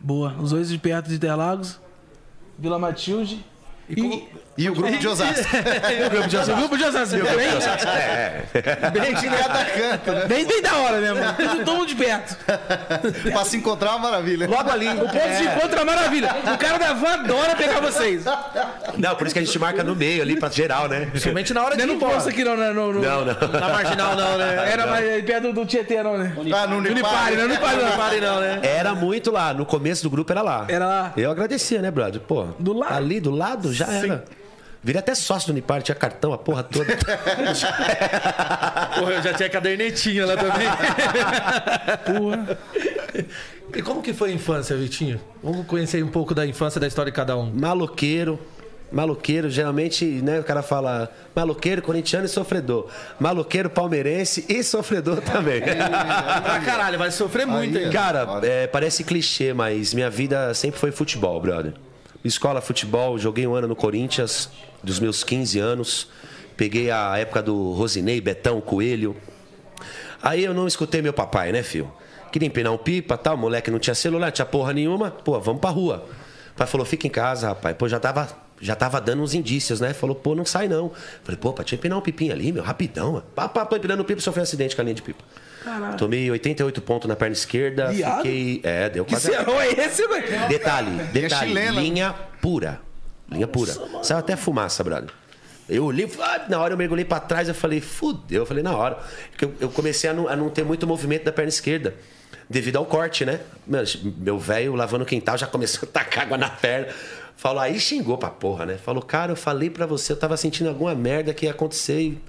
Boa. 0.00 0.34
Os 0.40 0.50
dois 0.50 0.68
de 0.68 0.78
perto 0.78 1.08
de 1.08 1.16
Interlagos. 1.16 1.80
Vila 2.58 2.78
Matilde. 2.78 3.44
E, 3.88 4.00
E 4.00 4.28
o 4.68 4.74
grupo 4.74 4.98
de 4.98 5.08
Osasco. 5.08 5.56
o 6.06 6.10
grupo 6.10 6.28
de 6.28 6.36
Osasco. 6.36 6.52
O 6.52 6.56
grupo 6.56 6.76
de 6.76 6.84
Osasco. 6.84 7.16
Bem, 7.16 9.02
bem 9.02 9.14
de 9.14 9.28
cada 9.28 9.64
canto, 9.64 10.12
né? 10.12 10.24
bem, 10.26 10.46
bem 10.46 10.62
da 10.62 10.76
hora 10.76 11.00
mesmo. 11.00 11.18
Todo 11.36 11.64
todo 11.64 11.76
mundo 11.76 11.86
de 11.88 11.94
perto. 11.94 12.36
pra 13.32 13.44
se 13.44 13.56
encontrar 13.56 13.90
é 13.90 13.94
uma 13.94 14.10
maravilha. 14.10 14.48
Logo 14.48 14.70
ali. 14.70 14.88
O 14.88 15.00
ponto 15.00 15.12
de 15.12 15.44
encontro 15.44 15.80
é 15.80 15.84
maravilha. 15.84 16.34
O 16.54 16.58
cara 16.58 16.78
da 16.78 16.92
van 16.92 17.14
adora 17.14 17.56
pegar 17.56 17.80
vocês. 17.80 18.24
Não, 18.96 19.14
por 19.14 19.26
isso 19.26 19.34
que 19.34 19.40
a 19.40 19.44
gente 19.44 19.58
marca 19.58 19.84
no 19.84 19.94
meio 19.94 20.22
ali 20.22 20.38
pra 20.38 20.48
geral, 20.48 20.88
né? 20.88 21.06
Principalmente 21.06 21.52
na 21.52 21.62
hora 21.62 21.76
de 21.76 21.82
Não 21.82 21.84
é 21.84 21.86
no 21.88 21.94
embora. 21.94 22.14
posto 22.14 22.28
aqui 22.28 22.44
não, 22.44 22.56
né? 22.56 22.70
No, 22.70 22.92
no, 22.92 23.00
Não, 23.00 23.24
não. 23.24 23.60
Na 23.60 23.68
marginal 23.68 24.16
não, 24.16 24.38
né? 24.38 24.72
Era 24.72 24.86
mais 24.86 25.24
perto 25.24 25.52
do 25.52 25.66
Tietê, 25.66 26.02
não, 26.02 26.16
né? 26.16 26.34
Ah, 26.54 26.66
no 26.66 26.78
Unipare, 26.78 27.36
né? 27.36 27.44
Unipare, 27.44 27.76
não. 27.76 27.96
Pare 27.96 28.20
não, 28.20 28.40
né? 28.40 28.60
Era 28.62 28.94
muito 28.94 29.30
lá. 29.30 29.52
No 29.52 29.66
começo 29.66 30.02
do 30.02 30.10
grupo 30.10 30.32
era 30.32 30.42
lá. 30.42 30.64
Era 30.68 30.86
lá. 30.86 31.12
Eu 31.16 31.30
agradecia, 31.30 31.80
né, 31.82 31.90
brother? 31.90 32.20
Pô. 32.20 32.46
Do 32.58 32.72
lado. 32.72 32.94
Ali 32.94 33.20
do 33.20 33.30
lado 33.30 33.72
já 33.72 33.86
era. 33.86 34.24
Virei 34.86 35.00
até 35.00 35.16
sócio 35.16 35.48
do 35.48 35.50
Unipar, 35.50 35.82
tinha 35.82 35.96
cartão, 35.96 36.32
a 36.32 36.38
porra 36.38 36.62
toda. 36.62 36.96
Porra, 38.96 39.14
eu 39.14 39.22
já 39.22 39.34
tinha 39.34 39.50
cadernetinha 39.50 40.24
lá 40.24 40.36
também. 40.36 40.68
Porra. 42.06 42.56
E 43.74 43.82
como 43.82 44.00
que 44.00 44.12
foi 44.14 44.30
a 44.30 44.32
infância, 44.32 44.76
Vitinho? 44.76 45.20
Vamos 45.42 45.66
conhecer 45.66 46.04
um 46.04 46.08
pouco 46.08 46.32
da 46.32 46.46
infância, 46.46 46.80
da 46.80 46.86
história 46.86 47.10
de 47.10 47.16
cada 47.16 47.36
um. 47.36 47.50
Maloqueiro. 47.52 48.38
Maloqueiro, 48.92 49.50
geralmente, 49.50 50.04
né, 50.04 50.38
o 50.38 50.44
cara 50.44 50.62
fala 50.62 51.10
maloqueiro, 51.34 51.82
corintiano 51.82 52.26
e 52.26 52.28
sofredor. 52.28 52.86
Maloqueiro, 53.18 53.68
palmeirense 53.68 54.46
e 54.48 54.62
sofredor 54.62 55.20
também. 55.20 55.62
Pra 55.62 56.60
caralho, 56.64 56.96
vai 56.96 57.10
sofrer 57.10 57.44
muito, 57.44 57.76
Aí, 57.76 57.86
hein? 57.86 57.90
Cara, 57.90 58.38
é, 58.44 58.68
parece 58.68 59.02
clichê, 59.02 59.52
mas 59.52 59.92
minha 59.92 60.08
vida 60.08 60.54
sempre 60.54 60.78
foi 60.78 60.92
futebol, 60.92 61.40
brother. 61.40 61.74
Escola, 62.24 62.60
futebol, 62.60 63.18
joguei 63.18 63.46
um 63.46 63.54
ano 63.54 63.68
no 63.68 63.76
Corinthians, 63.76 64.50
dos 64.86 65.00
meus 65.00 65.22
15 65.24 65.58
anos. 65.58 66.08
Peguei 66.56 66.90
a 66.90 67.18
época 67.18 67.42
do 67.42 67.72
Rosinei, 67.72 68.20
Betão, 68.20 68.60
Coelho. 68.60 69.14
Aí 70.22 70.44
eu 70.44 70.54
não 70.54 70.66
escutei 70.66 71.02
meu 71.02 71.12
papai, 71.12 71.52
né, 71.52 71.62
filho? 71.62 71.92
Queria 72.32 72.46
empinar 72.46 72.72
um 72.72 72.78
pipa, 72.78 73.16
tal, 73.18 73.36
moleque 73.36 73.70
não 73.70 73.78
tinha 73.78 73.94
celular, 73.94 74.26
não 74.26 74.32
tinha 74.32 74.46
porra 74.46 74.72
nenhuma. 74.72 75.10
Pô, 75.10 75.38
vamos 75.40 75.60
pra 75.60 75.70
rua. 75.70 76.06
O 76.52 76.56
pai 76.56 76.66
falou, 76.66 76.86
fica 76.86 77.06
em 77.06 77.10
casa, 77.10 77.48
rapaz. 77.48 77.76
Pô, 77.76 77.88
já 77.88 78.00
tava, 78.00 78.28
já 78.60 78.74
tava 78.74 79.00
dando 79.00 79.22
uns 79.22 79.34
indícios, 79.34 79.80
né? 79.80 79.92
Falou, 79.92 80.14
pô, 80.16 80.34
não 80.34 80.44
sai 80.44 80.68
não. 80.68 80.90
Falei, 81.22 81.38
pô, 81.38 81.52
pra 81.52 81.64
te 81.64 81.74
empinar 81.74 81.98
um 81.98 82.00
pipinho 82.00 82.32
ali, 82.32 82.52
meu, 82.52 82.62
rapidão. 82.62 83.12
mano. 83.12 83.24
Pá, 83.34 83.48
pá, 83.48 83.66
pá, 83.66 83.76
empinando 83.76 84.02
o 84.02 84.04
pipa, 84.04 84.20
sofri 84.20 84.40
um 84.40 84.42
acidente 84.44 84.74
com 84.74 84.82
a 84.82 84.84
linha 84.84 84.94
de 84.94 85.02
pipa. 85.02 85.22
Tomei 85.98 86.30
88 86.30 86.80
pontos 86.80 87.08
na 87.08 87.16
perna 87.16 87.32
esquerda. 87.34 87.88
Viado? 87.88 88.18
Fiquei. 88.18 88.60
É, 88.62 88.88
deu 88.88 89.04
Que 89.04 89.14
quase. 89.14 89.26
serão 89.26 89.60
é 89.60 89.68
esse, 89.68 90.06
velho? 90.06 90.48
Detalhe, 90.48 90.90
detalhe, 91.12 91.48
chilena. 91.48 91.80
linha 91.80 92.14
pura. 92.40 92.80
Linha 93.30 93.46
pura. 93.46 93.74
Saiu 94.02 94.18
até 94.18 94.36
fumaça, 94.36 94.82
brother. 94.84 95.10
Eu 95.68 95.84
olhei, 95.84 96.08
ah, 96.20 96.46
na 96.48 96.60
hora 96.60 96.74
eu 96.74 96.78
mergulhei 96.78 97.04
pra 97.04 97.18
trás, 97.18 97.48
eu 97.48 97.54
falei, 97.54 97.80
fudeu. 97.80 98.42
Eu 98.42 98.46
falei, 98.46 98.62
na 98.62 98.76
hora. 98.76 98.98
Porque 99.30 99.44
eu, 99.44 99.54
eu 99.60 99.68
comecei 99.68 100.08
a 100.08 100.12
não, 100.12 100.28
a 100.28 100.36
não 100.36 100.48
ter 100.48 100.64
muito 100.64 100.86
movimento 100.86 101.24
da 101.24 101.32
perna 101.32 101.48
esquerda. 101.48 101.94
devido 102.48 102.76
ao 102.76 102.86
corte, 102.86 103.24
né? 103.24 103.40
Meu, 103.66 104.38
velho 104.38 104.74
lavando 104.74 105.02
o 105.02 105.06
quintal 105.06 105.36
já 105.36 105.46
começou 105.46 105.88
a 105.88 105.90
tacar 105.92 106.24
água 106.24 106.38
na 106.38 106.48
perna. 106.48 106.92
Falou, 107.36 107.60
aí 107.60 107.78
xingou 107.78 108.16
pra 108.16 108.30
porra, 108.30 108.64
né? 108.64 108.78
Falou, 108.78 109.02
cara, 109.02 109.32
eu 109.32 109.36
falei 109.36 109.68
pra 109.68 109.86
você, 109.86 110.12
eu 110.12 110.16
tava 110.16 110.36
sentindo 110.36 110.68
alguma 110.68 110.94
merda 110.94 111.34
que 111.34 111.46
ia 111.46 111.50
acontecer. 111.50 112.00
E, 112.00 112.22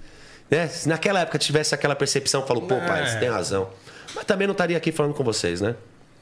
né? 0.49 0.67
Se 0.67 0.89
naquela 0.89 1.19
época 1.19 1.37
tivesse 1.37 1.75
aquela 1.75 1.95
percepção, 1.95 2.45
falou, 2.45 2.63
pô, 2.63 2.75
pai, 2.77 3.07
você 3.07 3.19
tem 3.19 3.29
razão. 3.29 3.69
Mas 4.15 4.25
também 4.25 4.47
não 4.47 4.53
estaria 4.53 4.75
aqui 4.75 4.91
falando 4.91 5.13
com 5.13 5.23
vocês, 5.23 5.61
né? 5.61 5.75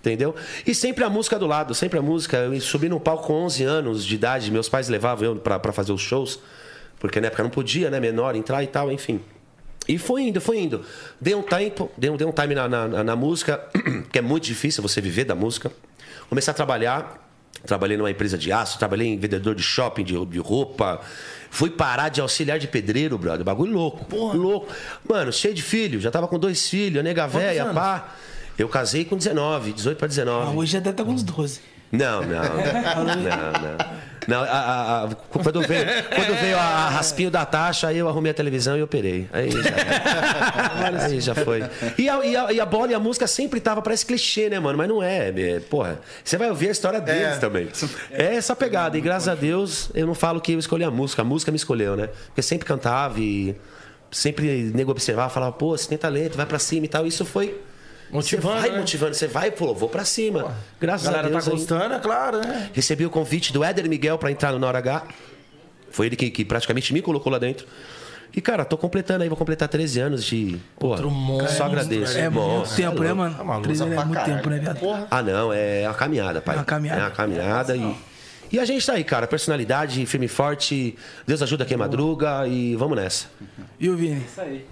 Entendeu? 0.09 0.35
E 0.65 0.75
sempre 0.75 1.03
a 1.03 1.09
música 1.09 1.39
do 1.39 1.47
lado, 1.47 1.73
sempre 1.73 1.97
a 1.97 2.01
música. 2.01 2.37
Eu 2.37 2.61
subi 2.61 2.87
num 2.87 2.99
palco 2.99 3.27
com 3.27 3.33
11 3.33 3.63
anos 3.63 4.05
de 4.05 4.15
idade, 4.15 4.51
meus 4.51 4.69
pais 4.69 4.87
levavam 4.87 5.25
eu 5.25 5.35
pra, 5.35 5.57
pra 5.57 5.71
fazer 5.71 5.91
os 5.91 6.01
shows, 6.01 6.39
porque 6.99 7.19
na 7.19 7.27
época 7.27 7.43
não 7.43 7.49
podia, 7.49 7.89
né? 7.89 7.99
Menor, 7.99 8.35
entrar 8.35 8.63
e 8.63 8.67
tal, 8.67 8.91
enfim. 8.91 9.19
E 9.87 9.97
foi 9.97 10.23
indo, 10.23 10.41
foi 10.41 10.59
indo. 10.59 10.83
Dei 11.19 11.35
um 11.35 11.41
tempo, 11.41 11.91
dei 11.97 12.09
um, 12.09 12.17
dei 12.17 12.25
um 12.25 12.31
time 12.31 12.55
na, 12.55 12.67
na, 12.67 13.03
na 13.03 13.15
música, 13.15 13.63
que 14.11 14.19
é 14.19 14.21
muito 14.21 14.43
difícil 14.43 14.81
você 14.81 14.99
viver 14.99 15.25
da 15.25 15.35
música. 15.35 15.71
Comecei 16.27 16.51
a 16.51 16.53
trabalhar, 16.55 17.29
trabalhei 17.65 17.95
numa 17.95 18.09
empresa 18.09 18.37
de 18.37 18.51
aço, 18.51 18.79
trabalhei 18.79 19.07
em 19.07 19.17
vendedor 19.17 19.53
de 19.53 19.61
shopping, 19.61 20.03
de, 20.03 20.25
de 20.25 20.39
roupa. 20.39 21.01
Fui 21.51 21.69
parar 21.69 22.09
de 22.09 22.19
auxiliar 22.19 22.57
de 22.57 22.67
pedreiro, 22.67 23.17
brother. 23.17 23.45
Bagulho 23.45 23.73
louco. 23.73 24.15
Louco. 24.15 24.73
Mano, 25.07 25.31
cheio 25.31 25.53
de 25.53 25.61
filho, 25.61 25.99
já 25.99 26.09
tava 26.09 26.27
com 26.27 26.39
dois 26.39 26.67
filhos, 26.67 27.03
nega 27.03 27.27
véia, 27.27 27.63
anos? 27.63 27.75
pá. 27.75 28.15
Eu 28.57 28.69
casei 28.69 29.05
com 29.05 29.17
19, 29.17 29.73
18 29.73 29.97
para 29.97 30.07
19. 30.07 30.47
Ah, 30.51 30.55
hoje 30.55 30.71
já 30.73 30.79
deve 30.79 30.91
estar 30.91 31.03
com 31.03 31.11
uns 31.11 31.23
12. 31.23 31.59
Não, 31.91 32.21
não. 32.21 32.41
Não, 33.05 33.15
não. 33.15 34.05
Não, 34.27 34.41
a- 34.41 34.47
a- 34.47 35.03
a- 35.05 35.15
quando, 35.15 35.61
veio, 35.61 35.85
quando 36.15 36.39
veio 36.41 36.57
a 36.57 36.89
raspinho 36.89 37.29
da 37.29 37.45
taxa, 37.45 37.87
aí 37.89 37.97
eu 37.99 38.09
arrumei 38.09 38.31
a 38.31 38.33
televisão 38.33 38.75
e 38.75 38.81
operei. 38.81 39.29
Aí 39.31 39.51
já, 39.51 41.05
aí 41.05 41.21
já 41.21 41.35
foi. 41.35 41.63
E 41.95 42.09
a, 42.09 42.25
e, 42.25 42.35
a, 42.35 42.51
e 42.53 42.59
a 42.59 42.65
bola 42.65 42.91
e 42.91 42.95
a 42.95 42.99
música 42.99 43.27
sempre 43.27 43.59
tava, 43.59 43.83
parece 43.83 44.03
clichê, 44.03 44.49
né, 44.49 44.59
mano? 44.59 44.77
Mas 44.79 44.89
não 44.89 45.01
é, 45.03 45.29
é, 45.29 45.59
porra. 45.59 45.99
Você 46.23 46.37
vai 46.37 46.49
ouvir 46.49 46.69
a 46.69 46.71
história 46.71 46.99
deles 46.99 47.21
É. 47.21 47.37
também. 47.37 47.69
É 48.11 48.35
essa 48.35 48.55
pegada. 48.55 48.97
E 48.97 49.01
graças 49.01 49.27
a 49.27 49.35
Deus, 49.35 49.91
eu 49.93 50.07
não 50.07 50.15
falo 50.15 50.41
que 50.41 50.53
eu 50.53 50.59
escolhi 50.59 50.83
a 50.83 50.89
música, 50.91 51.21
a 51.21 51.25
música 51.25 51.51
me 51.51 51.57
escolheu, 51.57 51.95
né? 51.95 52.09
Porque 52.27 52.41
sempre 52.41 52.65
cantava 52.67 53.19
e 53.19 53.55
sempre 54.11 54.71
nego 54.73 54.89
observava, 54.89 55.29
falava, 55.29 55.51
pô, 55.51 55.77
você 55.77 55.87
tem 55.87 55.99
talento, 55.99 56.35
vai 56.35 56.47
pra 56.47 56.57
cima 56.57 56.85
e 56.85 56.89
tal. 56.89 57.05
Isso 57.05 57.23
foi. 57.25 57.61
Motivando, 58.11 58.53
Você 58.55 58.61
vai 58.61 58.71
né? 58.71 58.77
motivando, 58.77 59.13
você 59.15 59.27
vai, 59.27 59.51
pô, 59.51 59.73
vou 59.73 59.89
pra 59.89 60.05
cima. 60.05 60.55
Graças 60.79 61.07
A 61.07 61.11
galera 61.11 61.27
a 61.27 61.31
Deus. 61.31 61.43
tá 61.45 61.51
aí- 61.51 61.57
gostando, 61.57 61.93
é 61.95 61.99
claro, 61.99 62.37
né? 62.39 62.69
Recebi 62.73 63.05
o 63.05 63.09
convite 63.09 63.51
do 63.51 63.63
Éder 63.63 63.89
Miguel 63.89 64.17
para 64.17 64.31
entrar 64.31 64.51
no 64.51 64.59
Na 64.59 64.67
Hora 64.67 64.77
H. 64.77 65.03
Foi 65.91 66.05
ele 66.07 66.15
que, 66.15 66.29
que 66.29 66.45
praticamente 66.45 66.93
me 66.93 67.01
colocou 67.01 67.31
lá 67.31 67.39
dentro. 67.39 67.65
E, 68.35 68.41
cara, 68.41 68.65
tô 68.65 68.77
completando 68.77 69.23
aí, 69.23 69.29
vou 69.29 69.37
completar 69.37 69.67
13 69.69 69.99
anos 70.01 70.23
de. 70.25 70.57
Pô, 70.77 70.87
Outro 70.89 71.09
monstro, 71.09 71.55
só 71.57 71.63
agradeço. 71.65 72.17
É 72.17 72.29
muito 72.29 72.45
Monstro, 72.45 72.75
tempo, 72.75 72.97
é 72.97 72.99
né, 72.99 73.13
louco. 73.13 73.15
mano? 73.17 73.35
Tá 73.35 73.43
maluco. 73.45 73.63
Três 73.63 73.81
anos 73.81 73.93
é 73.93 73.95
pra 73.95 74.05
muito 74.05 74.17
caralho. 74.19 74.35
tempo, 74.35 74.49
né, 74.49 74.59
viado? 74.59 74.79
Porra. 74.79 75.07
Ah, 75.09 75.23
não, 75.23 75.53
é 75.53 75.83
uma 75.87 75.93
caminhada, 75.93 76.41
pai. 76.41 76.55
É 76.55 76.57
uma 76.59 76.65
caminhada. 76.65 77.01
É 77.01 77.03
uma 77.05 77.11
caminhada 77.11 77.75
e. 77.77 77.95
E 78.51 78.59
a 78.59 78.65
gente 78.65 78.85
tá 78.85 78.93
aí, 78.93 79.03
cara. 79.05 79.25
Personalidade, 79.25 80.05
firme 80.05 80.25
e 80.25 80.29
forte. 80.29 80.97
Deus 81.25 81.41
ajuda 81.41 81.65
quem 81.65 81.75
madruga 81.77 82.45
e 82.47 82.75
vamos 82.75 82.95
nessa. 82.97 83.27
E 83.79 83.89
o 83.89 83.95
Vini? 83.95 84.21
Isso 84.29 84.39
aí. 84.41 84.65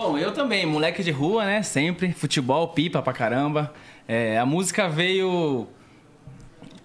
Bom, 0.00 0.16
eu 0.16 0.30
também, 0.30 0.64
moleque 0.64 1.02
de 1.02 1.10
rua, 1.10 1.44
né? 1.44 1.60
Sempre. 1.60 2.12
Futebol, 2.12 2.68
pipa 2.68 3.02
pra 3.02 3.12
caramba. 3.12 3.74
É, 4.06 4.38
a 4.38 4.46
música 4.46 4.88
veio 4.88 5.66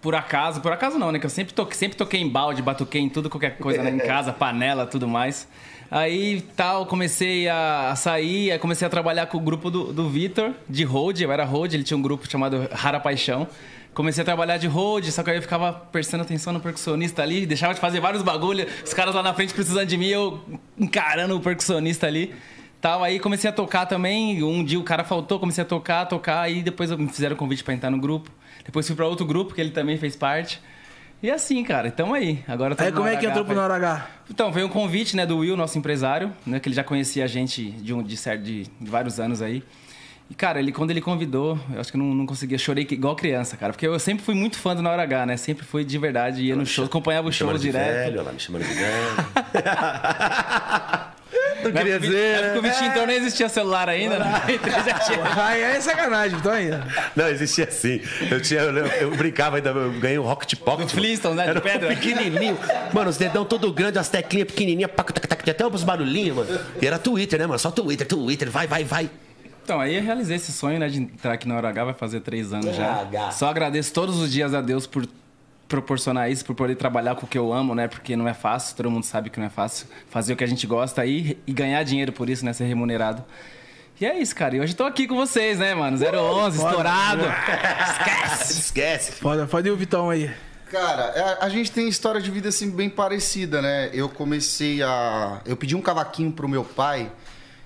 por 0.01 0.15
acaso. 0.15 0.61
Por 0.61 0.71
acaso 0.71 0.97
não, 0.97 1.11
né? 1.11 1.19
Que 1.19 1.27
eu 1.27 1.29
sempre 1.29 1.53
toquei, 1.53 1.77
sempre 1.77 1.95
toquei 1.95 2.19
em 2.19 2.27
balde, 2.27 2.63
batuquei 2.63 3.01
em 3.01 3.09
tudo, 3.09 3.29
qualquer 3.29 3.55
coisa 3.57 3.83
né? 3.83 3.91
em 3.91 3.99
casa, 4.07 4.33
panela, 4.33 4.87
tudo 4.87 5.07
mais. 5.07 5.47
Aí 5.91 6.41
tal, 6.55 6.87
comecei 6.87 7.47
a, 7.47 7.93
sair, 7.95 8.51
aí 8.51 8.57
comecei 8.57 8.87
a 8.87 8.89
trabalhar 8.89 9.27
com 9.27 9.37
o 9.37 9.41
grupo 9.41 9.69
do, 9.69 9.93
do 9.93 10.09
Vitor, 10.09 10.51
de 10.67 10.83
road, 10.83 11.23
eu 11.23 11.31
era 11.31 11.45
road, 11.45 11.75
ele 11.75 11.83
tinha 11.83 11.95
um 11.95 12.01
grupo 12.01 12.27
chamado 12.27 12.67
Rara 12.71 12.99
Paixão. 12.99 13.47
Comecei 13.93 14.23
a 14.23 14.25
trabalhar 14.25 14.57
de 14.57 14.65
road, 14.65 15.11
só 15.11 15.21
que 15.21 15.29
aí 15.29 15.35
eu 15.35 15.41
ficava 15.43 15.71
prestando 15.71 16.23
atenção 16.23 16.51
no 16.51 16.59
percussionista 16.59 17.21
ali, 17.21 17.45
deixava 17.45 17.75
de 17.75 17.79
fazer 17.79 17.99
vários 17.99 18.23
bagulho, 18.23 18.65
os 18.83 18.91
caras 18.91 19.13
lá 19.13 19.21
na 19.21 19.35
frente 19.35 19.53
precisando 19.53 19.85
de 19.85 19.97
mim, 19.99 20.07
eu 20.07 20.41
encarando 20.79 21.37
o 21.37 21.39
percussionista 21.39 22.07
ali. 22.07 22.33
Tal, 22.83 23.01
aí 23.01 23.17
comecei 23.17 23.49
a 23.49 23.53
tocar 23.53 23.85
também, 23.85 24.43
um 24.43 24.61
dia 24.61 24.77
o 24.77 24.83
cara 24.83 25.05
faltou, 25.05 25.39
comecei 25.39 25.61
a 25.61 25.65
tocar, 25.65 26.05
tocar, 26.05 26.41
aí 26.41 26.61
depois 26.61 26.91
me 26.91 27.07
fizeram 27.07 27.33
o 27.33 27.39
convite 27.39 27.63
pra 27.63 27.73
entrar 27.73 27.89
no 27.89 27.97
grupo. 27.97 28.29
Depois 28.65 28.85
fui 28.85 28.93
pra 28.93 29.07
outro 29.07 29.25
grupo, 29.25 29.53
que 29.53 29.61
ele 29.61 29.69
também 29.69 29.97
fez 29.97 30.17
parte. 30.17 30.61
E 31.21 31.31
assim, 31.31 31.63
cara, 31.63 31.89
tamo 31.89 32.13
aí. 32.13 32.43
Agora 32.45 32.75
Aí 32.77 32.91
como 32.91 33.07
é 33.07 33.15
que 33.15 33.25
H, 33.25 33.29
entrou 33.29 33.45
pro 33.45 33.57
Hora 33.57 33.75
H? 33.75 34.05
Então, 34.29 34.51
veio 34.51 34.67
um 34.67 34.69
convite, 34.69 35.15
né, 35.15 35.25
do 35.25 35.37
Will, 35.37 35.55
nosso 35.55 35.77
empresário, 35.77 36.33
né, 36.45 36.59
que 36.59 36.67
ele 36.67 36.75
já 36.75 36.83
conhecia 36.83 37.23
a 37.23 37.27
gente 37.27 37.71
de, 37.71 37.93
um, 37.93 38.03
de, 38.03 38.17
de 38.17 38.69
vários 38.81 39.17
anos 39.17 39.41
aí. 39.41 39.63
E, 40.29 40.33
cara, 40.33 40.59
ele, 40.59 40.73
quando 40.73 40.91
ele 40.91 40.99
convidou, 40.99 41.57
eu 41.73 41.79
acho 41.79 41.89
que 41.89 41.97
eu 41.97 42.03
não, 42.03 42.13
não 42.13 42.25
conseguia, 42.25 42.57
chorei 42.57 42.85
igual 42.91 43.15
criança, 43.15 43.55
cara. 43.55 43.71
Porque 43.71 43.87
eu 43.87 43.97
sempre 43.97 44.25
fui 44.25 44.35
muito 44.35 44.57
fã 44.57 44.75
do 44.75 44.81
Na 44.81 44.91
Hora 44.91 45.03
H, 45.03 45.25
né? 45.25 45.37
Sempre 45.37 45.63
fui 45.63 45.85
de 45.85 45.97
verdade, 45.97 46.43
ia 46.43 46.53
no 46.53 46.65
show, 46.65 46.83
acompanhava 46.83 47.29
o 47.29 47.31
show 47.31 47.57
direto. 47.57 48.11
velho, 48.11 48.23
lá, 48.25 48.33
me 48.33 48.39
chamando 48.41 48.65
de 48.65 48.73
velho. 48.73 48.93
Não 51.63 51.71
Na 51.71 51.79
queria 51.79 51.95
época- 51.95 52.07
dizer, 52.11 52.31
na 52.41 52.47
época 52.47 52.53
né? 52.53 52.57
o 52.59 52.61
Vitinho 52.71 52.91
então 52.91 53.05
não 53.07 53.13
existia 53.13 53.49
celular 53.49 53.89
ainda, 53.89 54.19
né? 54.19 54.41
Então 54.49 54.71
já 54.83 54.99
tinha. 54.99 55.43
Aí 55.45 55.61
é 55.61 55.81
sacanagem, 55.81 56.37
então 56.37 56.51
ainda. 56.51 56.87
Não, 57.15 57.27
existia 57.29 57.65
assim. 57.65 58.01
Eu, 58.29 58.41
tinha, 58.41 58.61
eu, 58.61 58.85
eu 58.87 59.11
brincava 59.15 59.57
ainda, 59.57 59.69
eu 59.69 59.91
ganhei 59.99 60.17
um 60.19 60.23
Rocket 60.23 60.55
Pocket. 60.59 60.87
Do 60.87 60.91
Flintstones, 60.93 61.37
né, 61.37 61.43
de 61.45 61.49
Era 61.49 61.61
pedra. 61.61 61.89
pequenininho. 61.89 62.57
Mano, 62.93 63.09
os 63.09 63.17
dedão 63.17 63.45
todo 63.45 63.71
grande, 63.73 63.97
as 63.99 64.09
teclinhas 64.09 64.47
pequenininhas, 64.47 64.91
até 65.49 65.65
uns 65.67 65.83
barulhinhos, 65.83 66.35
mano. 66.37 66.59
E 66.81 66.85
era 66.87 66.97
Twitter, 66.99 67.39
né, 67.39 67.45
mano? 67.45 67.59
Só 67.59 67.71
Twitter, 67.71 68.07
Twitter, 68.07 68.49
vai, 68.49 68.67
vai, 68.67 68.83
vai. 68.83 69.09
Então, 69.63 69.79
aí 69.79 69.95
eu 69.95 70.03
realizei 70.03 70.35
esse 70.35 70.51
sonho, 70.51 70.77
né, 70.77 70.89
de 70.89 70.99
entrar 70.99 71.33
aqui 71.33 71.47
na 71.47 71.55
Hora 71.55 71.69
H, 71.69 71.85
vai 71.85 71.93
fazer 71.93 72.19
três 72.19 72.51
anos 72.51 72.75
já. 72.75 73.01
H. 73.01 73.31
Só 73.31 73.47
agradeço 73.47 73.93
todos 73.93 74.19
os 74.19 74.31
dias 74.31 74.53
a 74.53 74.59
Deus 74.61 74.85
por 74.85 75.05
proporcionar 75.73 76.29
isso, 76.29 76.45
por 76.45 76.53
poder 76.53 76.75
trabalhar 76.75 77.15
com 77.15 77.25
o 77.25 77.27
que 77.27 77.37
eu 77.37 77.51
amo, 77.51 77.73
né? 77.73 77.87
Porque 77.87 78.15
não 78.15 78.27
é 78.27 78.33
fácil, 78.35 78.75
todo 78.75 78.91
mundo 78.91 79.05
sabe 79.05 79.31
que 79.31 79.39
não 79.39 79.47
é 79.47 79.49
fácil 79.49 79.87
fazer 80.07 80.33
o 80.33 80.35
que 80.35 80.43
a 80.43 80.47
gente 80.47 80.67
gosta 80.67 81.03
e, 81.03 81.35
e 81.47 81.51
ganhar 81.51 81.81
dinheiro 81.81 82.11
por 82.11 82.29
isso, 82.29 82.45
né? 82.45 82.53
Ser 82.53 82.65
remunerado. 82.65 83.25
E 83.99 84.05
é 84.05 84.19
isso, 84.19 84.35
cara. 84.35 84.55
E 84.55 84.59
hoje 84.59 84.75
tô 84.75 84.83
aqui 84.83 85.07
com 85.07 85.15
vocês, 85.15 85.57
né, 85.57 85.73
mano? 85.73 85.97
011, 85.97 86.57
estourado. 86.57 87.23
Esquece! 87.89 88.59
Esquece. 88.59 89.11
Foda, 89.13 89.47
pode 89.47 89.67
ir 89.67 89.71
o 89.71 89.75
Vitão 89.75 90.11
aí. 90.11 90.29
Cara, 90.69 91.11
é, 91.15 91.21
a, 91.21 91.45
a 91.45 91.49
gente 91.49 91.71
tem 91.71 91.87
história 91.87 92.21
de 92.21 92.29
vida 92.29 92.49
assim 92.49 92.69
bem 92.69 92.89
parecida, 92.89 93.59
né? 93.59 93.89
Eu 93.93 94.07
comecei 94.09 94.83
a. 94.83 95.41
Eu 95.43 95.57
pedi 95.57 95.75
um 95.75 95.81
cavaquinho 95.81 96.31
pro 96.31 96.47
meu 96.47 96.63
pai 96.63 97.11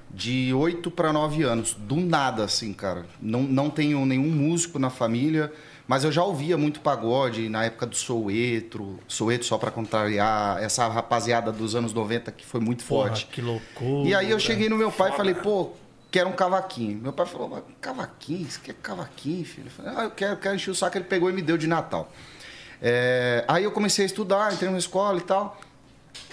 de 0.10 0.54
8 0.54 0.90
para 0.92 1.12
9 1.12 1.44
anos. 1.44 1.74
Do 1.74 1.98
nada, 1.98 2.46
assim, 2.46 2.72
cara. 2.72 3.06
Não, 3.22 3.44
não 3.44 3.70
tenho 3.70 4.06
nenhum 4.06 4.30
músico 4.30 4.80
na 4.80 4.90
família, 4.90 5.52
mas 5.88 6.04
eu 6.04 6.12
já 6.12 6.24
ouvia 6.24 6.58
muito 6.58 6.80
pagode 6.82 7.48
na 7.50 7.64
época 7.66 7.86
do 7.86 7.96
Souetro. 7.96 9.00
Souetro, 9.08 9.48
só 9.48 9.58
pra 9.58 9.72
contrariar 9.72 10.62
essa 10.62 10.88
rapaziada 10.88 11.52
dos 11.52 11.76
anos 11.76 11.94
90 11.94 12.32
que 12.32 12.46
foi 12.46 12.60
muito 12.60 12.84
Porra, 12.84 13.08
forte. 13.10 13.26
que 13.28 13.42
loucura. 13.42 14.10
E 14.10 14.14
aí 14.14 14.30
eu 14.30 14.40
cheguei 14.40 14.68
no 14.70 14.76
meu 14.78 14.92
pai 14.92 15.12
e 15.12 15.16
falei, 15.16 15.34
pô, 15.34 15.72
quero 16.12 16.30
um 16.30 16.34
cavaquinho. 16.34 16.98
Meu 17.02 17.14
pai 17.14 17.26
falou, 17.26 17.48
"Mas 17.50 17.64
cavaquinho? 17.80 18.50
Você 18.50 18.60
quer 18.62 18.74
cavaquinho, 18.76 19.46
filho? 19.46 19.68
Eu 19.68 19.72
falei, 19.72 19.92
ah, 19.96 20.04
eu 20.04 20.12
quero, 20.12 20.38
quero 20.38 20.56
encher 20.56 20.72
o 20.72 20.76
saco. 20.76 20.98
Ele 20.98 21.06
pegou 21.06 21.30
e 21.30 21.34
me 21.34 21.42
deu 21.42 21.58
de 21.58 21.68
Natal. 21.68 22.12
É, 22.82 23.44
aí 23.48 23.64
eu 23.64 23.72
comecei 23.72 24.04
a 24.04 24.06
estudar, 24.06 24.54
entrei 24.54 24.70
na 24.70 24.78
escola 24.78 25.18
e 25.18 25.22
tal. 25.22 25.60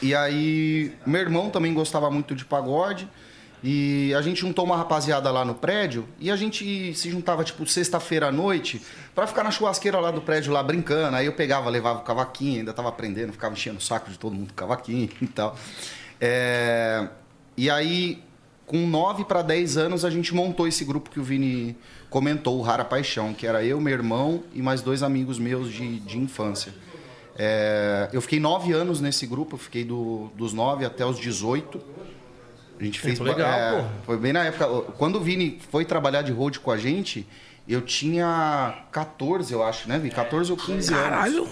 E 0.03 0.15
aí, 0.15 0.93
meu 1.07 1.21
irmão 1.21 1.49
também 1.51 1.73
gostava 1.73 2.11
muito 2.11 2.35
de 2.35 2.45
pagode. 2.45 3.09
E 3.67 4.13
a 4.15 4.21
gente 4.21 4.43
juntou 4.43 4.63
uma 4.63 4.77
rapaziada 4.77 5.31
lá 5.31 5.43
no 5.43 5.55
prédio 5.55 6.07
e 6.21 6.31
a 6.31 6.37
gente 6.37 6.93
se 6.95 7.11
juntava, 7.11 7.43
tipo, 7.43 7.67
sexta-feira 7.67 8.29
à 8.29 8.33
noite 8.33 8.83
pra 9.15 9.27
ficar 9.27 9.43
na 9.43 9.51
churrasqueira 9.51 9.99
lá 9.99 10.11
do 10.11 10.21
prédio, 10.21 10.53
lá 10.53 10.63
brincando. 10.63 11.17
Aí 11.17 11.25
eu 11.25 11.33
pegava, 11.33 11.71
levava 11.71 12.01
o 12.01 12.03
cavaquinho, 12.03 12.59
ainda 12.59 12.75
tava 12.75 12.91
aprendendo, 12.91 13.33
ficava 13.33 13.55
enchendo 13.55 13.79
o 13.79 13.81
saco 13.81 14.11
de 14.11 14.19
todo 14.19 14.35
mundo 14.35 14.49
com 14.49 14.55
cavaquinho 14.55 15.09
e 15.23 15.27
tal. 15.27 15.57
É, 16.21 17.09
E 17.57 17.71
aí, 17.71 18.23
com 18.67 18.87
9 18.87 19.25
para 19.25 19.41
10 19.41 19.79
anos, 19.79 20.05
a 20.05 20.11
gente 20.11 20.35
montou 20.35 20.69
esse 20.69 20.85
grupo 20.85 21.09
que 21.09 21.19
o 21.19 21.23
Vini 21.25 21.75
comentou, 22.11 22.59
o 22.59 22.63
Rara 22.63 22.85
Paixão, 22.85 23.33
que 23.33 23.47
era 23.47 23.65
eu, 23.65 23.81
meu 23.81 23.95
irmão 23.95 24.43
e 24.53 24.61
mais 24.61 24.83
dois 24.83 25.03
amigos 25.03 25.39
meus 25.39 25.73
de, 25.73 26.01
de 26.01 26.19
infância. 26.19 26.75
É, 27.37 28.11
eu 28.13 28.21
fiquei 28.21 28.39
nove 28.39 28.73
anos 28.73 29.01
nesse 29.01 29.27
grupo, 29.27 29.55
eu 29.55 29.59
fiquei 29.59 29.85
do- 29.85 30.31
dos 30.37 30.53
9 30.53 30.85
até 30.85 31.05
os 31.07 31.19
18. 31.19 31.81
A 32.85 32.87
gente 32.87 33.01
fez. 33.01 33.19
Tempo 33.19 33.31
legal, 33.31 33.51
é, 33.51 33.81
pô. 33.81 33.89
Foi 34.05 34.17
bem 34.19 34.33
na 34.33 34.45
época. 34.45 34.67
Quando 34.99 35.17
o 35.17 35.21
Vini 35.21 35.59
foi 35.71 35.85
trabalhar 35.85 36.23
de 36.23 36.33
road 36.33 36.61
com 36.61 36.71
a 36.71 36.77
gente, 36.77 37.27
eu 37.67 37.81
tinha 37.81 38.85
14, 38.93 39.53
eu 39.53 39.63
acho, 39.63 39.89
né, 39.89 39.99
Vini? 39.99 40.15
14 40.15 40.51
ou 40.53 40.59
15 40.59 40.93
anos. 40.93 41.05
Caralho. 41.05 41.49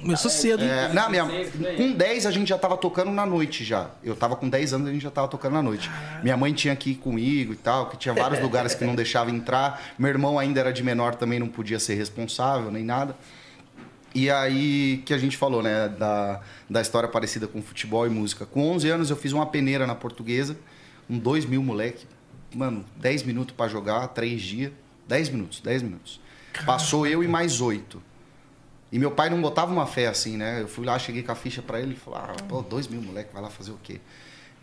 Começou 0.00 0.30
cedo, 0.30 0.62
hein? 0.62 0.70
É, 0.70 0.92
não, 0.94 1.10
minha, 1.10 1.24
16 1.26 1.50
por 1.56 1.66
aí. 1.66 1.76
com 1.76 1.92
10 1.92 2.24
a 2.24 2.30
gente 2.30 2.48
já 2.48 2.56
tava 2.56 2.74
tocando 2.78 3.10
na 3.10 3.26
noite 3.26 3.62
já. 3.62 3.90
Eu 4.02 4.16
tava 4.16 4.34
com 4.34 4.48
10 4.48 4.72
anos 4.72 4.88
a 4.88 4.92
gente 4.92 5.02
já 5.02 5.10
tava 5.10 5.28
tocando 5.28 5.52
na 5.52 5.62
noite. 5.62 5.90
Minha 6.22 6.38
mãe 6.38 6.54
tinha 6.54 6.74
que 6.74 6.92
ir 6.92 6.94
comigo 6.94 7.52
e 7.52 7.56
tal, 7.56 7.90
que 7.90 7.98
tinha 7.98 8.14
vários 8.14 8.40
lugares 8.42 8.74
que 8.74 8.82
não 8.82 8.94
deixava 8.94 9.30
entrar. 9.30 9.78
Meu 9.98 10.08
irmão 10.08 10.38
ainda 10.38 10.58
era 10.58 10.72
de 10.72 10.82
menor, 10.82 11.16
também 11.16 11.38
não 11.38 11.48
podia 11.48 11.78
ser 11.78 11.96
responsável 11.96 12.70
nem 12.70 12.82
nada. 12.82 13.14
E 14.14 14.30
aí 14.30 15.02
que 15.04 15.14
a 15.14 15.18
gente 15.18 15.36
falou, 15.36 15.62
né, 15.62 15.88
da, 15.88 16.40
da 16.68 16.80
história 16.80 17.08
parecida 17.08 17.46
com 17.46 17.62
futebol 17.62 18.06
e 18.06 18.10
música. 18.10 18.46
Com 18.46 18.70
11 18.70 18.88
anos 18.88 19.10
eu 19.10 19.16
fiz 19.16 19.32
uma 19.32 19.46
peneira 19.46 19.86
na 19.86 19.94
portuguesa, 19.94 20.56
um 21.10 21.18
2 21.18 21.44
mil 21.44 21.62
moleque. 21.62 22.06
Mano, 22.54 22.84
10 22.96 23.24
minutos 23.24 23.54
pra 23.54 23.66
jogar, 23.68 24.06
3 24.08 24.40
dias. 24.40 24.72
10 25.08 25.30
minutos, 25.30 25.60
10 25.60 25.82
minutos. 25.82 26.20
Passou 26.64 27.06
eu 27.06 27.22
e 27.22 27.28
mais 27.28 27.60
oito. 27.60 28.00
E 28.92 28.98
meu 28.98 29.10
pai 29.10 29.28
não 29.30 29.40
botava 29.40 29.72
uma 29.72 29.86
fé 29.86 30.06
assim, 30.06 30.36
né? 30.36 30.62
Eu 30.62 30.68
fui 30.68 30.84
lá, 30.84 30.98
cheguei 30.98 31.22
com 31.22 31.32
a 31.32 31.34
ficha 31.34 31.62
pra 31.62 31.80
ele 31.80 31.94
e 31.94 31.96
falei, 31.96 32.20
ah, 32.22 32.42
pô, 32.48 32.62
dois 32.62 32.88
mil 32.88 33.00
moleque, 33.00 33.32
vai 33.32 33.42
lá 33.42 33.50
fazer 33.50 33.70
o 33.72 33.78
quê? 33.82 34.00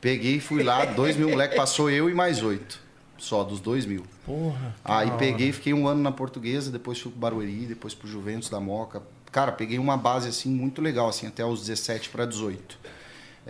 Peguei, 0.02 0.40
fui 0.40 0.64
lá, 0.64 0.86
dois 0.86 1.16
mil 1.16 1.30
moleque, 1.30 1.56
passou 1.56 1.90
eu 1.90 2.10
e 2.10 2.14
mais 2.14 2.44
oito. 2.44 2.80
Só, 3.18 3.44
dos 3.44 3.60
dois 3.60 3.86
mil. 3.86 4.04
Porra. 4.26 4.76
Aí 4.84 5.10
peguei, 5.18 5.52
fiquei 5.52 5.74
um 5.74 5.88
ano 5.88 6.02
na 6.02 6.12
portuguesa, 6.12 6.70
depois 6.70 7.00
fui 7.00 7.12
pro 7.12 7.20
Barueri, 7.20 7.66
depois 7.66 7.94
pro 7.94 8.08
Juventus 8.08 8.50
da 8.50 8.60
Moca. 8.60 9.02
Cara, 9.32 9.52
peguei 9.52 9.80
uma 9.80 9.98
base 9.98 10.30
assim 10.30 10.50
muito 10.50 10.82
legal, 10.82 11.10
assim, 11.10 11.28
até 11.28 11.44
os 11.44 11.62
17 11.62 12.10
para 12.10 12.26
18. 12.26 12.78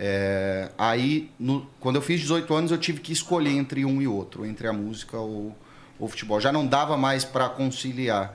É, 0.00 0.70
aí, 0.78 1.28
no- 1.40 1.66
quando 1.80 1.96
eu 1.96 2.02
fiz 2.02 2.20
18 2.20 2.54
anos, 2.54 2.70
eu 2.70 2.78
tive 2.78 3.00
que 3.00 3.12
escolher 3.12 3.50
entre 3.50 3.84
um 3.84 4.00
e 4.00 4.06
outro, 4.06 4.46
entre 4.46 4.68
a 4.68 4.72
música 4.72 5.16
ou 5.18 5.54
o 5.98 6.06
futebol. 6.08 6.40
Já 6.40 6.52
não 6.52 6.64
dava 6.64 6.96
mais 6.96 7.24
para 7.24 7.48
conciliar. 7.48 8.32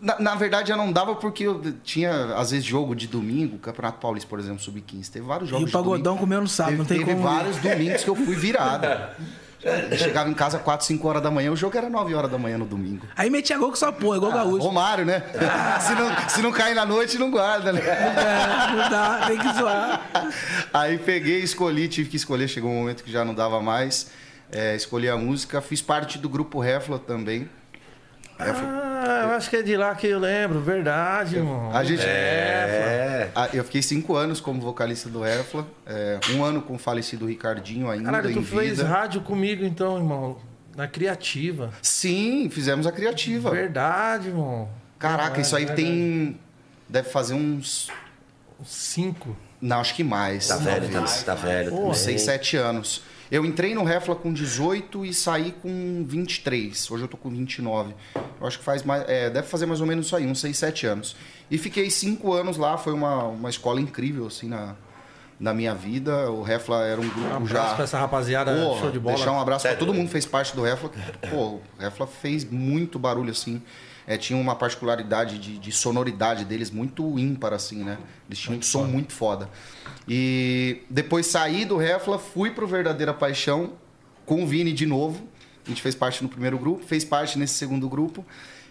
Na, 0.00 0.18
na 0.18 0.34
verdade, 0.34 0.68
já 0.68 0.76
não 0.76 0.92
dava 0.92 1.14
porque 1.14 1.44
eu 1.46 1.62
tinha, 1.84 2.34
às 2.34 2.50
vezes, 2.50 2.66
jogo 2.66 2.94
de 2.96 3.06
domingo, 3.06 3.58
Campeonato 3.58 3.98
Paulista, 4.00 4.28
por 4.28 4.38
exemplo, 4.40 4.60
Sub-15. 4.60 5.08
Teve 5.08 5.24
vários 5.26 5.48
jogos 5.48 5.66
E 5.66 5.68
o 5.68 5.72
pagodão 5.72 6.14
domingo. 6.16 6.20
comendo 6.20 6.48
sábado, 6.48 6.72
Teve, 6.72 6.78
não 6.78 6.86
tem 6.86 6.98
teve 6.98 7.10
como. 7.12 7.22
vários 7.22 7.56
domingos 7.58 8.02
que 8.04 8.10
eu 8.10 8.16
fui 8.16 8.34
virada. 8.34 9.16
Eu 9.90 9.98
chegava 9.98 10.28
em 10.28 10.34
casa 10.34 10.58
4, 10.58 10.86
5 10.86 11.08
horas 11.08 11.22
da 11.22 11.30
manhã, 11.30 11.50
o 11.50 11.56
jogo 11.56 11.76
era 11.76 11.88
9 11.88 12.14
horas 12.14 12.30
da 12.30 12.38
manhã 12.38 12.58
no 12.58 12.66
domingo. 12.66 13.06
Aí 13.16 13.30
metia 13.30 13.56
gol 13.58 13.70
com 13.70 13.76
sua 13.76 13.92
porra, 13.92 14.16
igual 14.16 14.32
gaúcho. 14.32 14.64
Romário, 14.64 15.04
né? 15.04 15.22
se, 15.80 15.94
não, 15.94 16.28
se 16.28 16.42
não 16.42 16.52
cair 16.52 16.74
na 16.74 16.84
noite, 16.84 17.18
não 17.18 17.30
guarda, 17.30 17.72
né? 17.72 17.80
É, 17.80 18.72
não 18.76 18.90
dá, 18.90 19.26
tem 19.26 19.38
que 19.38 19.52
zoar. 19.54 20.00
Aí 20.72 20.98
peguei, 20.98 21.40
escolhi, 21.40 21.88
tive 21.88 22.08
que 22.08 22.16
escolher, 22.16 22.48
chegou 22.48 22.70
um 22.70 22.74
momento 22.74 23.02
que 23.04 23.10
já 23.10 23.24
não 23.24 23.34
dava 23.34 23.60
mais. 23.60 24.10
É, 24.50 24.74
escolhi 24.74 25.08
a 25.08 25.16
música, 25.16 25.60
fiz 25.60 25.82
parte 25.82 26.18
do 26.18 26.28
grupo 26.28 26.58
Refla 26.58 26.98
também. 26.98 27.48
Ah, 28.38 29.22
eu 29.24 29.30
acho 29.32 29.50
que 29.50 29.56
é 29.56 29.62
de 29.62 29.76
lá 29.76 29.94
que 29.94 30.06
eu 30.06 30.18
lembro, 30.18 30.60
verdade, 30.60 31.36
irmão. 31.36 31.74
A 31.74 31.82
gente. 31.82 32.02
É. 32.04 33.30
Ah, 33.34 33.48
Eu 33.52 33.64
fiquei 33.64 33.82
cinco 33.82 34.14
anos 34.14 34.40
como 34.40 34.60
vocalista 34.60 35.08
do 35.08 35.20
Refla, 35.22 35.66
é, 35.86 36.18
um 36.34 36.44
ano 36.44 36.62
com 36.62 36.74
o 36.74 36.78
falecido 36.78 37.26
Ricardinho 37.26 37.90
ainda 37.90 38.10
Caralho, 38.10 38.32
tu 38.34 38.42
fez 38.42 38.78
vida. 38.78 38.88
rádio 38.88 39.20
comigo 39.22 39.64
então, 39.64 39.96
irmão. 39.96 40.38
Na 40.76 40.86
criativa. 40.86 41.72
Sim, 41.82 42.48
fizemos 42.50 42.86
a 42.86 42.92
criativa. 42.92 43.50
Verdade, 43.50 44.28
irmão. 44.28 44.68
Caraca, 44.98 45.40
isso 45.40 45.56
aí 45.56 45.66
tem. 45.66 46.38
Deve 46.88 47.08
fazer 47.10 47.34
uns. 47.34 47.88
Uns 48.60 48.68
Cinco. 48.70 49.36
Não, 49.60 49.80
acho 49.80 49.94
que 49.94 50.04
mais. 50.04 50.46
Tá 50.46 50.56
velho, 50.56 50.88
tá, 50.88 51.04
tá 51.26 51.34
velho. 51.34 51.74
Uns 51.74 51.98
6, 51.98 52.22
7 52.22 52.56
anos. 52.56 53.02
Eu 53.30 53.44
entrei 53.44 53.74
no 53.74 53.84
Refla 53.84 54.16
com 54.16 54.32
18 54.32 55.04
e 55.04 55.12
saí 55.12 55.52
com 55.52 56.02
23. 56.06 56.90
Hoje 56.90 57.04
eu 57.04 57.08
tô 57.08 57.18
com 57.18 57.28
29. 57.28 57.94
Eu 58.40 58.46
acho 58.46 58.58
que 58.58 58.64
faz 58.64 58.82
mais. 58.82 59.04
é, 59.06 59.28
deve 59.28 59.46
fazer 59.46 59.66
mais 59.66 59.82
ou 59.82 59.86
menos 59.86 60.06
isso 60.06 60.16
aí, 60.16 60.26
uns 60.26 60.40
6, 60.40 60.56
7 60.56 60.86
anos. 60.86 61.16
E 61.50 61.58
fiquei 61.58 61.90
5 61.90 62.32
anos 62.32 62.56
lá, 62.56 62.78
foi 62.78 62.94
uma, 62.94 63.24
uma 63.24 63.50
escola 63.50 63.80
incrível, 63.80 64.26
assim, 64.26 64.48
na, 64.48 64.74
na 65.38 65.54
minha 65.54 65.74
vida. 65.74 66.30
O 66.30 66.42
Refla 66.42 66.84
era 66.86 67.00
um 67.00 67.08
grupo 67.08 67.20
Um 67.20 67.36
abraço 67.36 67.68
já. 67.68 67.74
pra 67.74 67.84
essa 67.84 67.98
rapaziada, 67.98 68.54
Pô, 68.54 68.76
show 68.78 68.90
de 68.90 68.98
bola. 68.98 69.16
Deixar 69.16 69.32
um 69.32 69.40
abraço 69.40 69.62
Sério? 69.62 69.78
pra 69.78 69.86
todo 69.86 69.94
mundo 69.94 70.06
que 70.06 70.12
fez 70.12 70.26
parte 70.26 70.54
do 70.54 70.62
Refla. 70.62 70.90
Pô, 71.30 71.36
o 71.36 71.62
Refla 71.78 72.06
fez 72.06 72.44
muito 72.44 72.98
barulho, 72.98 73.30
assim. 73.30 73.62
É, 74.06 74.16
tinha 74.16 74.38
uma 74.38 74.54
particularidade 74.56 75.38
de, 75.38 75.58
de 75.58 75.70
sonoridade 75.70 76.44
deles 76.46 76.70
muito 76.70 77.18
ímpar, 77.18 77.52
assim, 77.52 77.84
né? 77.84 77.98
Eles 78.26 78.38
tinham 78.38 78.58
um 78.58 78.62
som 78.62 78.84
muito 78.84 79.12
foda. 79.12 79.50
E 80.08 80.82
depois 80.88 81.26
saí 81.26 81.64
do 81.66 81.76
Refla, 81.76 82.18
fui 82.18 82.50
pro 82.50 82.66
Verdadeira 82.66 83.12
Paixão 83.12 83.72
com 84.24 84.42
o 84.42 84.46
Vini 84.46 84.72
de 84.72 84.86
novo. 84.86 85.28
A 85.66 85.68
gente 85.68 85.82
fez 85.82 85.94
parte 85.94 86.22
no 86.22 86.28
primeiro 86.30 86.58
grupo, 86.58 86.82
fez 86.82 87.04
parte 87.04 87.38
nesse 87.38 87.54
segundo 87.54 87.86
grupo. 87.88 88.24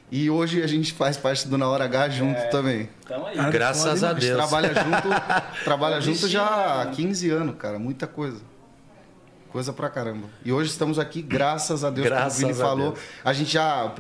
E 0.10 0.30
hoje 0.30 0.64
a 0.64 0.68
gente 0.68 0.94
faz 0.94 1.18
parte 1.18 1.48
do 1.48 1.58
Na 1.58 1.68
Hora 1.68 1.84
H 1.86 2.10
junto 2.10 2.40
também. 2.50 2.90
Tamo 3.06 3.26
aí. 3.26 3.36
Cara, 3.36 3.50
Graças 3.52 4.04
a 4.04 4.12
A 4.12 4.14
gente 4.14 4.22
Deus. 4.26 4.38
trabalha 4.38 4.68
junto, 4.74 5.08
trabalha 5.66 6.02
junto 6.02 6.28
já 6.30 6.46
há 6.46 6.78
mano. 6.86 6.92
15 6.96 7.30
anos, 7.30 7.56
cara. 7.58 7.78
Muita 7.78 8.08
coisa. 8.08 8.40
Coisa 9.50 9.74
pra 9.74 9.90
caramba. 9.90 10.28
E 10.46 10.52
hoje 10.52 10.70
estamos 10.70 11.00
aqui, 11.00 11.22
graças 11.22 11.84
a 11.84 11.90
Deus, 11.90 12.08
Graças 12.08 12.40
como 12.42 12.52
o 12.52 12.54
Vini 12.56 12.62
a 12.62 12.66
falou. 12.70 12.92
Deus. 12.92 13.04
A 13.24 13.34
gente 13.34 13.52
já. 13.52 13.92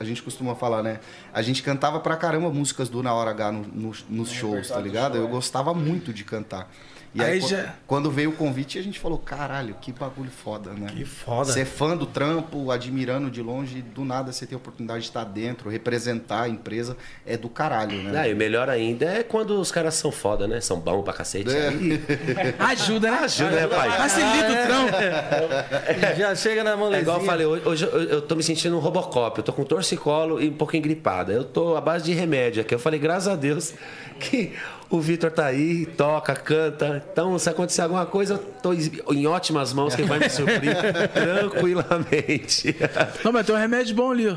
A, 0.00 0.04
gente 0.04 0.22
costuma 0.22 0.54
falar, 0.54 0.82
né? 0.82 1.00
A 1.32 1.40
gente 1.40 1.62
cantava 1.62 2.00
pra 2.00 2.16
caramba 2.16 2.50
músicas 2.50 2.88
do 2.88 3.02
Na 3.02 3.14
Hora 3.14 3.30
H 3.30 3.52
no- 3.52 3.62
no- 3.62 3.92
nos 4.10 4.30
shows, 4.30 4.68
tá 4.68 4.78
ligado? 4.80 5.16
Eu 5.16 5.28
gostava 5.28 5.72
muito 5.72 6.12
de 6.12 6.24
cantar. 6.24 6.70
E 7.14 7.22
aí, 7.22 7.34
Aí 7.34 7.40
qu- 7.40 7.48
já- 7.48 7.74
quando 7.86 8.10
veio 8.10 8.30
o 8.30 8.32
convite, 8.32 8.76
a 8.78 8.82
gente 8.82 8.98
falou: 8.98 9.18
caralho, 9.18 9.76
que 9.80 9.92
bagulho 9.92 10.30
foda, 10.30 10.72
né? 10.72 10.88
Que 10.94 11.04
foda. 11.04 11.52
Ser 11.52 11.64
fã 11.64 11.96
do 11.96 12.06
trampo, 12.06 12.70
admirando 12.72 13.30
de 13.30 13.40
longe, 13.40 13.80
do 13.82 14.04
nada 14.04 14.32
você 14.32 14.44
tem 14.46 14.56
a 14.56 14.58
oportunidade 14.58 15.02
de 15.02 15.06
estar 15.06 15.22
dentro, 15.24 15.70
representar 15.70 16.42
a 16.42 16.48
empresa, 16.48 16.96
é 17.24 17.36
do 17.36 17.48
caralho, 17.48 18.02
né? 18.02 18.18
Ah, 18.18 18.28
e 18.28 18.34
o 18.34 18.36
melhor 18.36 18.68
ainda 18.68 19.04
é 19.06 19.22
quando 19.22 19.60
os 19.60 19.70
caras 19.70 19.94
são 19.94 20.10
foda, 20.10 20.48
né? 20.48 20.60
São 20.60 20.80
bons 20.80 21.02
pra 21.04 21.12
cacete. 21.12 21.50
É. 21.54 21.68
Aí 21.68 22.54
Ajuda, 22.58 23.10
né? 23.10 23.18
ajuda, 23.18 23.50
né, 23.52 23.66
pai? 23.68 23.90
Facilita 23.92 24.52
o 24.52 24.66
trampo. 24.66 26.18
Já 26.18 26.34
chega 26.34 26.64
na 26.64 26.70
É 26.72 26.76
molezinha. 26.76 27.02
igual 27.02 27.20
eu 27.20 27.24
falei, 27.26 27.46
hoje, 27.46 27.62
hoje 27.68 27.84
eu, 27.84 28.02
eu 28.02 28.22
tô 28.22 28.34
me 28.34 28.42
sentindo 28.42 28.76
um 28.76 28.80
Robocop. 28.80 29.38
Eu 29.38 29.44
tô 29.44 29.52
com 29.52 29.62
torcicolo 29.64 30.42
e 30.42 30.48
um 30.48 30.54
pouquinho 30.54 30.82
gripada. 30.82 31.32
Eu 31.32 31.44
tô 31.44 31.76
à 31.76 31.80
base 31.80 32.04
de 32.04 32.12
remédio 32.12 32.60
aqui. 32.60 32.74
Eu 32.74 32.78
falei, 32.78 32.98
graças 32.98 33.28
a 33.28 33.36
Deus, 33.36 33.72
que 34.18 34.52
o 34.90 35.00
Vitor 35.00 35.30
tá 35.30 35.46
aí, 35.46 35.86
toca, 35.86 36.34
canta. 36.34 37.02
Então, 37.12 37.38
se 37.38 37.48
acontecer 37.50 37.82
alguma 37.82 38.06
coisa, 38.06 38.34
eu 38.34 38.38
tô 38.38 38.72
em 39.12 39.26
ótimas 39.26 39.72
mãos, 39.72 39.94
que 39.94 40.02
ele 40.02 40.08
vai 40.08 40.18
me 40.18 40.28
suprir 40.30 40.76
tranquilamente. 41.12 42.76
Não, 43.24 43.32
mas 43.32 43.46
tem 43.46 43.54
um 43.54 43.58
remédio 43.58 43.94
bom 43.94 44.10
ali, 44.10 44.28
ó. 44.28 44.36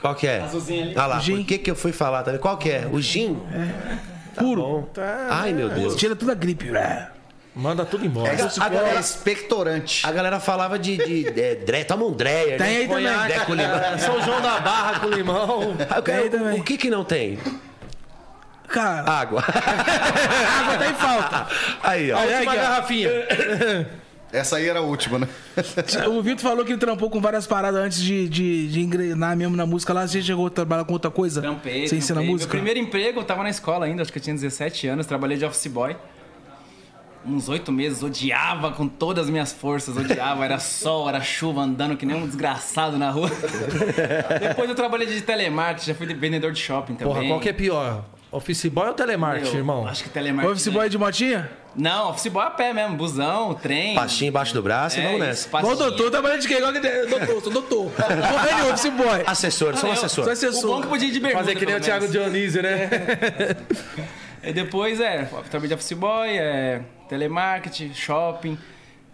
Qual 0.00 0.14
que 0.14 0.26
é? 0.26 0.40
Azulzinho 0.40 0.82
ali. 0.84 0.94
Ah 0.96 1.06
lá, 1.06 1.18
Gin. 1.20 1.36
por 1.38 1.44
que, 1.46 1.58
que 1.58 1.70
eu 1.70 1.76
fui 1.76 1.92
falar 1.92 2.22
também? 2.22 2.40
Qual 2.40 2.56
que 2.56 2.70
é? 2.70 2.88
O 2.90 3.00
gin? 3.00 3.38
Puro. 4.36 4.62
Bom. 4.62 4.88
Ai, 5.30 5.52
meu 5.52 5.68
Deus. 5.68 5.94
Tira 5.94 6.16
toda 6.16 6.32
a 6.32 6.34
gripe. 6.34 6.74
É. 6.76 7.08
Manda 7.54 7.84
tudo 7.84 8.04
embora. 8.06 8.32
É, 8.32 8.36
A 8.60 8.68
galera- 8.68 8.96
é 8.96 9.00
expectorante. 9.00 10.06
A 10.06 10.10
galera 10.10 10.40
falava 10.40 10.78
de, 10.78 10.96
de, 10.96 11.24
de 11.30 11.54
Dre- 11.56 11.84
toma 11.84 12.06
um 12.06 12.12
Dreyer, 12.12 12.56
Tem 12.58 12.66
né? 12.66 12.76
aí 12.78 12.88
também. 12.88 13.40
Com 13.46 13.54
limão. 13.54 13.76
É, 13.76 13.98
São 13.98 14.22
João 14.22 14.40
da 14.40 14.58
Barra 14.58 15.00
com 15.00 15.08
limão. 15.08 15.76
Aí 15.90 16.30
também. 16.30 16.58
o 16.60 16.64
que 16.64 16.78
que 16.78 16.88
não 16.90 17.04
tem? 17.04 17.38
Cara, 18.72 19.10
Água. 19.10 19.42
água 19.44 20.78
tá 20.78 20.90
em 20.90 20.94
falta. 20.94 21.46
Aí, 21.82 22.10
ó. 22.10 22.16
A 22.16 22.20
Aí, 22.22 22.46
ó. 22.46 22.52
garrafinha. 22.54 23.10
Essa 24.32 24.56
aí 24.56 24.66
era 24.66 24.78
a 24.78 24.82
última, 24.82 25.18
né? 25.18 25.28
O 26.08 26.22
Vitor 26.22 26.40
falou 26.40 26.64
que 26.64 26.72
ele 26.72 26.78
trampou 26.80 27.10
com 27.10 27.20
várias 27.20 27.46
paradas 27.46 27.78
antes 27.78 28.00
de, 28.00 28.26
de, 28.30 28.68
de 28.68 28.80
engrenar 28.80 29.36
mesmo 29.36 29.54
na 29.54 29.66
música 29.66 29.92
lá. 29.92 30.08
Você 30.08 30.22
chegou 30.22 30.46
a 30.46 30.50
trabalhar 30.50 30.84
com 30.86 30.94
outra 30.94 31.10
coisa? 31.10 31.42
Trampei, 31.42 31.86
Sem 31.86 32.00
ser 32.00 32.14
na 32.14 32.20
trampei. 32.20 32.32
música? 32.32 32.54
Meu 32.54 32.62
primeiro 32.64 32.80
emprego, 32.80 33.20
eu 33.20 33.24
tava 33.24 33.42
na 33.42 33.50
escola 33.50 33.84
ainda, 33.84 34.00
acho 34.00 34.10
que 34.10 34.18
eu 34.18 34.22
tinha 34.22 34.34
17 34.34 34.88
anos, 34.88 35.04
trabalhei 35.04 35.36
de 35.36 35.44
office 35.44 35.66
boy. 35.66 35.94
Uns 37.26 37.48
oito 37.50 37.70
meses, 37.70 38.02
odiava 38.02 38.72
com 38.72 38.88
todas 38.88 39.24
as 39.26 39.30
minhas 39.30 39.52
forças, 39.52 39.96
odiava, 39.96 40.44
era 40.44 40.58
sol, 40.58 41.08
era 41.10 41.20
chuva, 41.20 41.60
andando 41.60 41.94
que 41.96 42.06
nem 42.06 42.16
um 42.16 42.26
desgraçado 42.26 42.96
na 42.98 43.10
rua. 43.10 43.30
Depois 44.40 44.68
eu 44.68 44.74
trabalhei 44.74 45.06
de 45.06 45.20
telemarketing, 45.20 45.86
já 45.88 45.94
fui 45.94 46.06
vendedor 46.14 46.52
de 46.52 46.58
shopping 46.58 46.94
também. 46.94 47.14
Porra, 47.14 47.26
qual 47.28 47.38
que 47.38 47.50
é 47.50 47.52
pior? 47.52 48.02
Office 48.32 48.66
boy 48.70 48.88
ou 48.88 48.94
telemarketing, 48.94 49.50
Meu, 49.50 49.58
irmão? 49.58 49.86
Acho 49.86 50.04
que 50.04 50.08
telemarketing. 50.08 50.52
Office 50.54 50.68
boy 50.72 50.88
de 50.88 50.96
motinha? 50.96 51.50
Não, 51.76 52.08
office 52.10 52.28
boy 52.32 52.42
a 52.44 52.50
pé 52.50 52.72
mesmo, 52.72 52.96
busão, 52.96 53.52
trem. 53.54 53.94
Pastinha 53.94 54.28
embaixo 54.30 54.54
do 54.54 54.62
braço 54.62 54.98
e 54.98 55.00
É 55.00 55.04
vamos 55.04 55.18
isso, 55.20 55.48
nessa. 55.48 55.58
Igual 55.58 55.76
doutor, 55.76 56.10
trabalhando 56.10 56.40
de 56.40 56.48
quê? 56.48 56.54
Igual 56.56 56.72
que 56.72 56.80
doutor, 56.80 57.42
sou 57.42 57.52
doutor. 57.52 57.90
Porra 57.92 58.54
de 58.56 58.70
office 58.70 58.90
boy. 58.92 59.22
Assessor, 59.26 59.76
sou 59.76 59.90
um 59.90 59.92
eu- 59.92 59.98
assessor. 59.98 60.24
Sou 60.24 60.24
O 60.24 60.26
bom 60.26 60.32
assessor. 60.32 60.80
que 60.82 60.88
podia 60.88 61.08
ir 61.08 61.12
de 61.12 61.20
bermuda, 61.20 61.44
Fazer 61.44 61.56
que 61.58 61.66
nem 61.66 61.74
o 61.76 61.80
Thiago. 61.80 62.08
Dionísio, 62.08 62.62
né? 62.62 62.88
E 64.42 64.52
depois, 64.52 64.98
é, 64.98 65.24
trabalhei 65.50 65.68
de 65.68 65.74
office 65.74 65.92
boy, 65.92 66.28
é, 66.36 66.80
telemarketing, 67.08 67.92
shopping. 67.94 68.58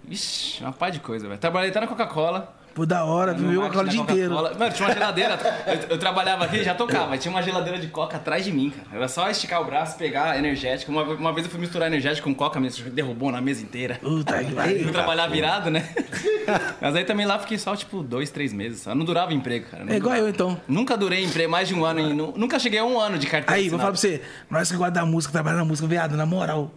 Ixi, 0.09 0.63
uma 0.63 0.73
par 0.73 0.91
de 0.91 1.01
coisa, 1.01 1.27
velho. 1.29 1.39
Trabalhei 1.41 1.71
até 1.71 1.81
na 1.81 1.87
Coca-Cola. 1.87 2.57
Pô, 2.79 2.87
da 2.87 3.05
hora, 3.05 3.33
no 3.33 3.39
viveu 3.41 3.61
com 3.63 3.67
a 3.67 3.69
marketing 3.75 3.97
cola 3.97 4.05
o 4.05 4.07
dia 4.07 4.25
inteiro. 4.25 4.35
Mano, 4.57 4.73
tinha 4.73 4.87
uma 4.89 4.95
geladeira. 4.95 5.39
Eu, 5.67 5.75
eu 5.91 5.99
trabalhava 5.99 6.45
aqui, 6.45 6.63
já 6.63 6.75
tocava. 6.77 7.19
Tinha 7.19 7.31
uma 7.35 7.43
geladeira 7.43 7.77
de 7.77 7.89
coca 7.89 8.17
atrás 8.19 8.45
de 8.45 8.53
mim, 8.53 8.71
cara. 8.71 8.87
Era 8.97 9.09
só 9.09 9.29
esticar 9.29 9.61
o 9.61 9.65
braço, 9.65 9.99
pegar 9.99 10.39
energético. 10.39 10.93
Uma, 10.93 11.03
uma 11.03 11.33
vez 11.33 11.45
eu 11.45 11.51
fui 11.51 11.59
misturar 11.59 11.89
energético 11.89 12.29
com 12.29 12.35
coca, 12.37 12.61
me 12.61 12.71
derrubou 12.71 13.33
na 13.33 13.41
mesa 13.41 13.65
inteira. 13.65 13.97
Puta 14.01 14.45
que 14.45 14.53
pariu. 14.55 14.85
fui 14.85 14.93
trabalhar 14.93 15.27
virado, 15.27 15.71
né? 15.71 15.89
Mas 16.81 16.95
aí 16.95 17.05
também 17.05 17.27
lá 17.27 17.37
fiquei 17.41 17.59
só, 17.59 17.75
tipo, 17.75 18.01
dois, 18.03 18.31
três 18.31 18.53
meses. 18.53 18.87
Não 18.87 19.05
durava 19.05 19.35
emprego, 19.35 19.67
cara. 19.71 19.85
Não 19.85 19.93
É 19.93 19.97
igual 19.97 20.15
durava. 20.15 20.29
eu, 20.29 20.31
então. 20.33 20.61
Nunca 20.69 20.97
durei 20.97 21.25
emprego, 21.25 21.51
mais 21.51 21.67
de 21.67 21.75
um 21.75 21.85
ano. 21.85 21.99
Em, 21.99 22.15
nu- 22.15 22.33
nunca 22.37 22.61
cheguei 22.61 22.79
a 22.79 22.85
um 22.85 23.01
ano 23.01 23.19
de 23.19 23.27
carteira 23.27 23.61
Aí, 23.61 23.69
vou 23.69 23.79
falar 23.79 23.91
assinada. 23.93 24.19
pra 24.21 24.29
você. 24.29 24.45
Nós 24.49 24.71
que 24.71 24.77
guarda 24.77 25.01
da 25.01 25.07
música, 25.07 25.33
trabalhar 25.33 25.57
na 25.57 25.65
música, 25.65 25.89
viado, 25.89 26.17
na 26.17 26.25
moral. 26.25 26.71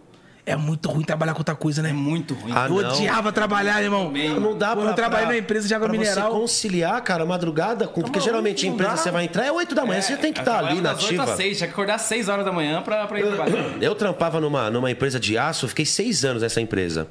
É 0.44 0.56
muito 0.56 0.88
ruim 0.90 1.04
trabalhar 1.04 1.34
com 1.34 1.38
outra 1.38 1.54
coisa, 1.54 1.80
né? 1.82 1.90
É 1.90 1.92
muito 1.92 2.34
ruim. 2.34 2.50
Ah, 2.52 2.66
eu 2.68 2.82
não. 2.82 2.90
odiava 2.90 3.30
trabalhar, 3.30 3.80
irmão. 3.80 4.10
Não 4.40 4.58
dá 4.58 4.70
Quando 4.70 4.80
pra, 4.82 4.90
eu 4.90 4.94
trabalhei 4.94 5.26
pra- 5.26 5.34
na 5.34 5.38
empresa 5.38 5.68
de 5.68 5.74
água 5.74 5.88
pra 5.88 5.96
mineral. 5.96 6.32
Você 6.32 6.38
conciliar, 6.40 7.00
cara, 7.02 7.24
madrugada, 7.24 7.86
com, 7.86 8.00
porque 8.02 8.18
geralmente 8.18 8.64
a 8.66 8.68
não 8.68 8.74
empresa 8.74 8.96
você 8.96 9.10
vai 9.12 9.24
entrar 9.24 9.46
é 9.46 9.52
8 9.52 9.72
da 9.72 9.86
manhã, 9.86 10.00
você 10.00 10.16
tem 10.16 10.32
que 10.32 10.40
estar 10.40 10.58
ali 10.58 10.80
na 10.80 10.94
das 10.94 11.04
8 11.04 11.06
ativa. 11.20 11.24
às 11.24 11.36
6, 11.36 11.56
tinha 11.58 11.68
que 11.68 11.72
acordar 11.72 11.94
às 11.94 12.02
6 12.02 12.28
horas 12.28 12.44
da 12.44 12.50
manhã 12.50 12.82
pra, 12.82 13.06
pra 13.06 13.20
ir 13.20 13.26
trabalhar. 13.26 13.64
Eu 13.80 13.94
trampava 13.94 14.40
numa, 14.40 14.68
numa 14.68 14.90
empresa 14.90 15.20
de 15.20 15.38
aço, 15.38 15.68
fiquei 15.68 15.86
seis 15.86 16.24
anos 16.24 16.42
nessa 16.42 16.60
empresa. 16.60 17.06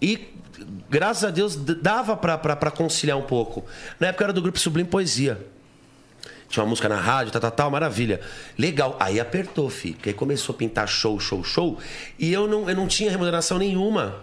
E, 0.00 0.28
graças 0.88 1.24
a 1.24 1.30
Deus, 1.30 1.56
dava 1.56 2.16
pra, 2.16 2.38
pra, 2.38 2.54
pra 2.54 2.70
conciliar 2.70 3.18
um 3.18 3.22
pouco. 3.22 3.64
Na 3.98 4.06
época 4.08 4.22
era 4.24 4.32
do 4.32 4.40
grupo 4.40 4.56
Sublime 4.58 4.88
Poesia. 4.88 5.44
Tinha 6.48 6.62
uma 6.62 6.70
música 6.70 6.88
na 6.88 6.96
rádio, 6.96 7.30
tal, 7.32 7.40
tal, 7.42 7.50
tal, 7.50 7.70
maravilha. 7.70 8.20
Legal. 8.58 8.96
Aí 8.98 9.20
apertou, 9.20 9.68
fi. 9.68 9.92
Porque 9.92 10.08
aí 10.08 10.14
começou 10.14 10.54
a 10.54 10.58
pintar 10.58 10.88
show, 10.88 11.20
show, 11.20 11.44
show. 11.44 11.78
E 12.18 12.32
eu 12.32 12.48
não, 12.48 12.68
eu 12.68 12.74
não 12.74 12.86
tinha 12.86 13.10
remuneração 13.10 13.58
nenhuma 13.58 14.22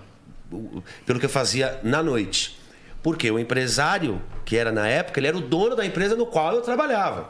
pelo 1.05 1.19
que 1.19 1.25
eu 1.25 1.29
fazia 1.29 1.79
na 1.83 2.01
noite. 2.01 2.57
Porque 3.03 3.29
o 3.29 3.37
empresário, 3.37 4.19
que 4.43 4.57
era 4.57 4.71
na 4.71 4.87
época, 4.87 5.19
ele 5.19 5.27
era 5.27 5.37
o 5.37 5.41
dono 5.41 5.75
da 5.75 5.85
empresa 5.85 6.15
no 6.15 6.25
qual 6.25 6.55
eu 6.55 6.61
trabalhava. 6.61 7.29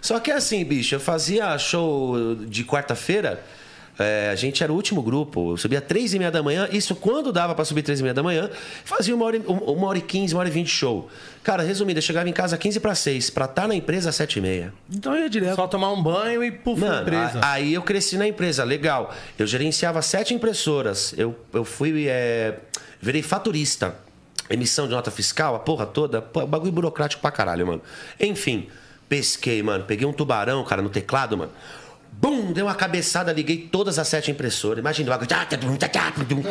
Só 0.00 0.18
que 0.18 0.30
assim, 0.30 0.64
bicho, 0.64 0.94
eu 0.94 1.00
fazia 1.00 1.58
show 1.58 2.34
de 2.36 2.64
quarta-feira. 2.64 3.44
É, 4.00 4.30
a 4.30 4.34
gente 4.34 4.64
era 4.64 4.72
o 4.72 4.74
último 4.74 5.02
grupo, 5.02 5.52
eu 5.52 5.56
subia 5.56 5.80
três 5.80 6.14
e 6.14 6.18
meia 6.18 6.30
da 6.30 6.42
manhã. 6.42 6.66
Isso 6.72 6.96
quando 6.96 7.30
dava 7.32 7.54
pra 7.54 7.64
subir 7.64 7.82
três 7.82 8.00
e 8.00 8.02
meia 8.02 8.14
da 8.14 8.22
manhã, 8.22 8.48
fazia 8.84 9.14
uma 9.14 9.24
hora, 9.26 9.36
e- 9.36 9.42
uma 9.46 9.86
hora 9.86 9.98
e 9.98 10.00
quinze, 10.00 10.34
uma 10.34 10.40
hora 10.40 10.48
e 10.48 10.52
vinte 10.52 10.66
de 10.68 10.72
show. 10.72 11.08
Cara, 11.44 11.62
resumindo, 11.62 11.98
eu 11.98 12.02
chegava 12.02 12.28
em 12.28 12.32
casa 12.32 12.56
15 12.58 12.80
para 12.80 12.94
seis, 12.94 13.28
pra 13.30 13.44
estar 13.44 13.68
na 13.68 13.74
empresa 13.74 14.08
às 14.10 14.16
sete 14.16 14.38
e 14.38 14.42
meia. 14.42 14.72
Então 14.90 15.14
eu 15.14 15.22
ia 15.22 15.30
direto. 15.30 15.54
Só 15.56 15.66
tomar 15.66 15.92
um 15.92 16.02
banho 16.02 16.42
e 16.42 16.50
puf, 16.50 16.80
Mano, 16.80 17.02
empresa. 17.02 17.38
a- 17.42 17.52
aí 17.52 17.74
eu 17.74 17.82
cresci 17.82 18.16
na 18.16 18.26
empresa, 18.26 18.64
legal. 18.64 19.14
Eu 19.38 19.46
gerenciava 19.46 20.00
sete 20.02 20.32
impressoras. 20.34 21.14
Eu, 21.16 21.36
eu 21.52 21.64
fui. 21.64 22.06
É, 22.08 22.56
virei 23.00 23.22
faturista. 23.22 23.94
Emissão 24.48 24.86
de 24.86 24.92
nota 24.94 25.10
fiscal, 25.10 25.54
a 25.54 25.58
porra 25.60 25.86
toda. 25.86 26.20
Pô, 26.20 26.44
bagulho 26.46 26.72
burocrático 26.72 27.22
pra 27.22 27.30
caralho, 27.30 27.66
mano. 27.66 27.82
Enfim, 28.18 28.66
pesquei, 29.08 29.62
mano. 29.62 29.84
Peguei 29.84 30.06
um 30.06 30.12
tubarão, 30.12 30.64
cara, 30.64 30.82
no 30.82 30.88
teclado, 30.88 31.36
mano. 31.38 31.52
Bum! 32.12 32.52
Dei 32.52 32.62
uma 32.62 32.74
cabeçada, 32.74 33.32
liguei 33.32 33.68
todas 33.70 33.98
as 33.98 34.08
sete 34.08 34.30
impressoras. 34.30 34.78
Imagina 34.78 35.14
o 35.14 35.18
bagulho. 35.18 36.44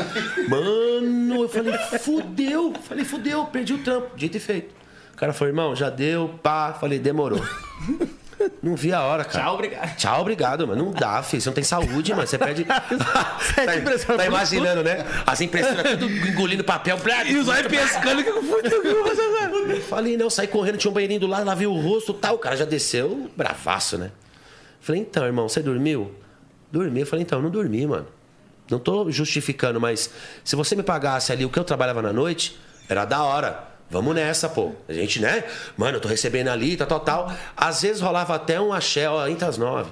Mano, 0.47 1.43
eu 1.43 1.49
falei, 1.49 1.73
fudeu. 1.99 2.73
Falei, 2.87 3.05
fudeu, 3.05 3.45
perdi 3.45 3.73
o 3.73 3.77
trampo. 3.79 4.15
Dito 4.15 4.37
e 4.37 4.39
feito. 4.39 4.73
O 5.13 5.17
cara 5.17 5.33
falou, 5.33 5.49
irmão, 5.49 5.75
já 5.75 5.89
deu, 5.89 6.39
pá. 6.41 6.73
Falei, 6.73 6.97
demorou. 6.97 7.43
Não 8.63 8.75
vi 8.75 8.93
a 8.93 9.01
hora, 9.01 9.25
cara. 9.25 9.43
Tchau, 9.43 9.53
obrigado. 9.55 9.95
Tchau, 9.97 10.21
obrigado, 10.21 10.67
mano. 10.67 10.85
Não 10.85 10.91
dá, 10.91 11.21
filho. 11.21 11.41
Você 11.41 11.49
não 11.49 11.53
tem 11.53 11.63
saúde, 11.63 12.13
mano. 12.13 12.25
Você 12.25 12.37
perde. 12.37 12.63
tá, 12.63 13.37
tá 14.15 14.25
imaginando, 14.25 14.81
né? 14.81 15.05
As 15.25 15.41
impressoras 15.41 15.99
tudo 15.99 16.09
engolindo 16.09 16.63
papel. 16.63 16.97
E 17.27 17.35
os 17.35 17.47
olhos 17.47 17.67
pescando, 17.67 18.23
que 18.23 18.29
eu 18.29 18.41
fui? 18.41 19.81
Falei, 19.81 20.15
não, 20.17 20.29
saí 20.29 20.47
correndo, 20.47 20.77
tinha 20.77 20.89
um 20.89 20.93
banheirinho 20.93 21.19
do 21.19 21.27
lado, 21.27 21.45
lavei 21.45 21.67
o 21.67 21.73
rosto 21.73 22.13
tal. 22.13 22.35
O 22.35 22.39
cara 22.39 22.55
já 22.55 22.65
desceu, 22.65 23.29
bravaço, 23.35 23.97
né? 23.97 24.11
Falei, 24.79 25.01
então, 25.01 25.25
irmão, 25.25 25.47
você 25.47 25.61
dormiu? 25.61 26.11
Dormi. 26.71 27.01
Eu 27.01 27.05
falei, 27.05 27.23
então, 27.23 27.39
eu 27.39 27.43
não 27.43 27.49
dormi, 27.49 27.85
mano. 27.85 28.07
Não 28.69 28.79
tô 28.79 29.09
justificando, 29.09 29.81
mas 29.81 30.09
se 30.43 30.55
você 30.55 30.75
me 30.75 30.83
pagasse 30.83 31.31
ali 31.31 31.43
o 31.43 31.49
que 31.49 31.57
eu 31.57 31.63
trabalhava 31.63 32.01
na 32.01 32.13
noite, 32.13 32.59
era 32.87 33.03
da 33.03 33.23
hora. 33.23 33.67
Vamos 33.89 34.13
nessa, 34.13 34.47
pô. 34.47 34.73
A 34.87 34.93
gente, 34.93 35.19
né? 35.19 35.43
Mano, 35.75 35.97
eu 35.97 36.01
tô 36.01 36.07
recebendo 36.07 36.49
ali, 36.49 36.77
tal, 36.77 36.87
tal, 36.87 36.99
tal. 36.99 37.33
Às 37.57 37.81
vezes 37.81 38.01
rolava 38.01 38.35
até 38.35 38.61
um 38.61 38.71
axé, 38.71 39.09
ó, 39.09 39.27
entre 39.27 39.45
as 39.45 39.57
nove. 39.57 39.91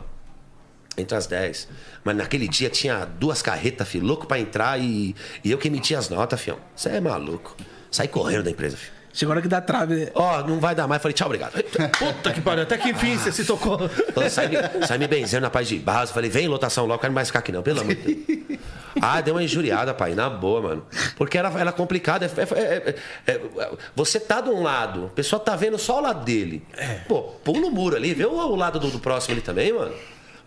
Entre 0.96 1.18
as 1.18 1.26
dez. 1.26 1.68
Mas 2.04 2.16
naquele 2.16 2.48
dia 2.48 2.70
tinha 2.70 3.06
duas 3.06 3.42
carretas, 3.42 3.88
filho, 3.88 4.06
louco 4.06 4.28
pra 4.28 4.40
entrar 4.40 4.80
e, 4.80 5.16
e 5.44 5.52
eu 5.52 5.58
que 5.58 5.68
emitia 5.68 5.98
as 5.98 6.10
notas, 6.10 6.40
fião. 6.40 6.60
Você 6.76 6.90
é 6.90 7.02
maluco. 7.02 7.56
Saí 7.90 8.08
correndo 8.08 8.44
da 8.44 8.52
empresa, 8.52 8.78
filho. 8.78 8.97
Chegou 9.18 9.32
a 9.32 9.36
hora 9.38 9.42
que 9.42 9.48
dá 9.48 9.60
trave. 9.60 10.12
Ó, 10.14 10.44
não 10.44 10.60
vai 10.60 10.76
dar 10.76 10.88
mais. 10.88 11.02
Falei, 11.02 11.14
tchau, 11.14 11.26
obrigado. 11.26 11.54
Puta 11.98 12.32
que 12.32 12.40
pariu. 12.40 12.62
Até 12.62 12.78
que 12.78 12.90
enfim 12.90 13.18
você 13.18 13.32
se 13.32 13.44
tocou. 13.46 13.80
Então, 14.10 14.30
sai, 14.30 14.48
me- 14.48 14.86
sai 14.86 15.00
me 15.00 15.08
benzendo 15.08 15.42
na 15.42 15.50
paz 15.50 15.68
de 15.68 15.80
base. 15.80 16.14
Falei, 16.14 16.30
vem 16.30 16.48
lotação 16.48 16.86
logo, 16.86 17.02
quero 17.02 17.12
mais 17.12 17.30
ficar 17.30 17.40
aqui 17.40 17.52
não, 17.52 17.64
pelo 17.64 17.82
amor 17.82 17.96
de 17.96 18.14
Deus. 18.14 18.60
Ah, 19.02 19.20
deu 19.20 19.34
uma 19.34 19.44
injuriada, 19.44 19.92
pai, 19.92 20.14
na 20.14 20.30
boa, 20.30 20.62
mano. 20.62 20.86
Porque 21.16 21.36
era, 21.36 21.50
era 21.60 21.72
complicado. 21.72 22.24
é- 22.24 22.28
é- 22.28 22.64
é- 22.64 22.96
é- 23.26 23.32
é- 23.34 23.72
você 23.96 24.20
tá 24.20 24.40
de 24.40 24.50
um 24.50 24.62
lado, 24.62 25.06
a 25.06 25.10
pessoa 25.16 25.40
tá 25.40 25.56
vendo 25.56 25.80
só 25.80 25.98
o 25.98 26.02
lado 26.02 26.24
dele. 26.24 26.62
Pô, 27.08 27.24
pula 27.44 27.66
o 27.68 27.72
muro 27.72 27.96
ali, 27.96 28.14
vê 28.14 28.26
o, 28.26 28.32
o 28.34 28.56
lado 28.56 28.80
do, 28.80 28.92
do 28.92 29.00
próximo 29.00 29.34
ali 29.34 29.42
também, 29.42 29.74
mano. 29.74 29.96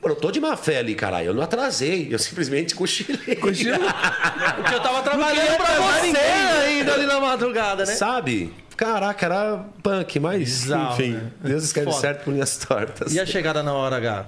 Mano, 0.02 0.14
eu 0.14 0.20
tô 0.20 0.30
de 0.30 0.40
má 0.40 0.56
fé 0.56 0.78
ali, 0.78 0.94
caralho. 0.94 1.26
Eu 1.28 1.34
não 1.34 1.42
atrasei, 1.42 2.08
eu 2.10 2.18
simplesmente 2.18 2.74
cochilei. 2.74 3.36
Porque 3.36 4.74
eu 4.74 4.80
tava 4.80 5.02
trabalhando 5.02 5.56
pra 5.56 5.74
você 5.74 6.16
ainda 6.16 6.94
ali 6.94 7.06
na 7.06 7.20
madrugada, 7.20 7.84
né? 7.84 7.92
Sabe? 7.92 8.52
Caraca, 8.76 9.26
era 9.26 9.64
punk, 9.82 10.18
mas 10.18 10.38
Bizarro, 10.38 10.94
enfim. 10.94 11.12
né? 11.12 11.30
Deus 11.42 11.64
escreve 11.64 11.90
Foda. 11.90 12.00
certo 12.00 12.24
por 12.24 12.32
minhas 12.32 12.56
tortas. 12.56 13.14
E 13.14 13.20
a 13.20 13.26
chegada 13.26 13.62
na 13.62 13.74
hora 13.74 13.96
H? 13.96 14.26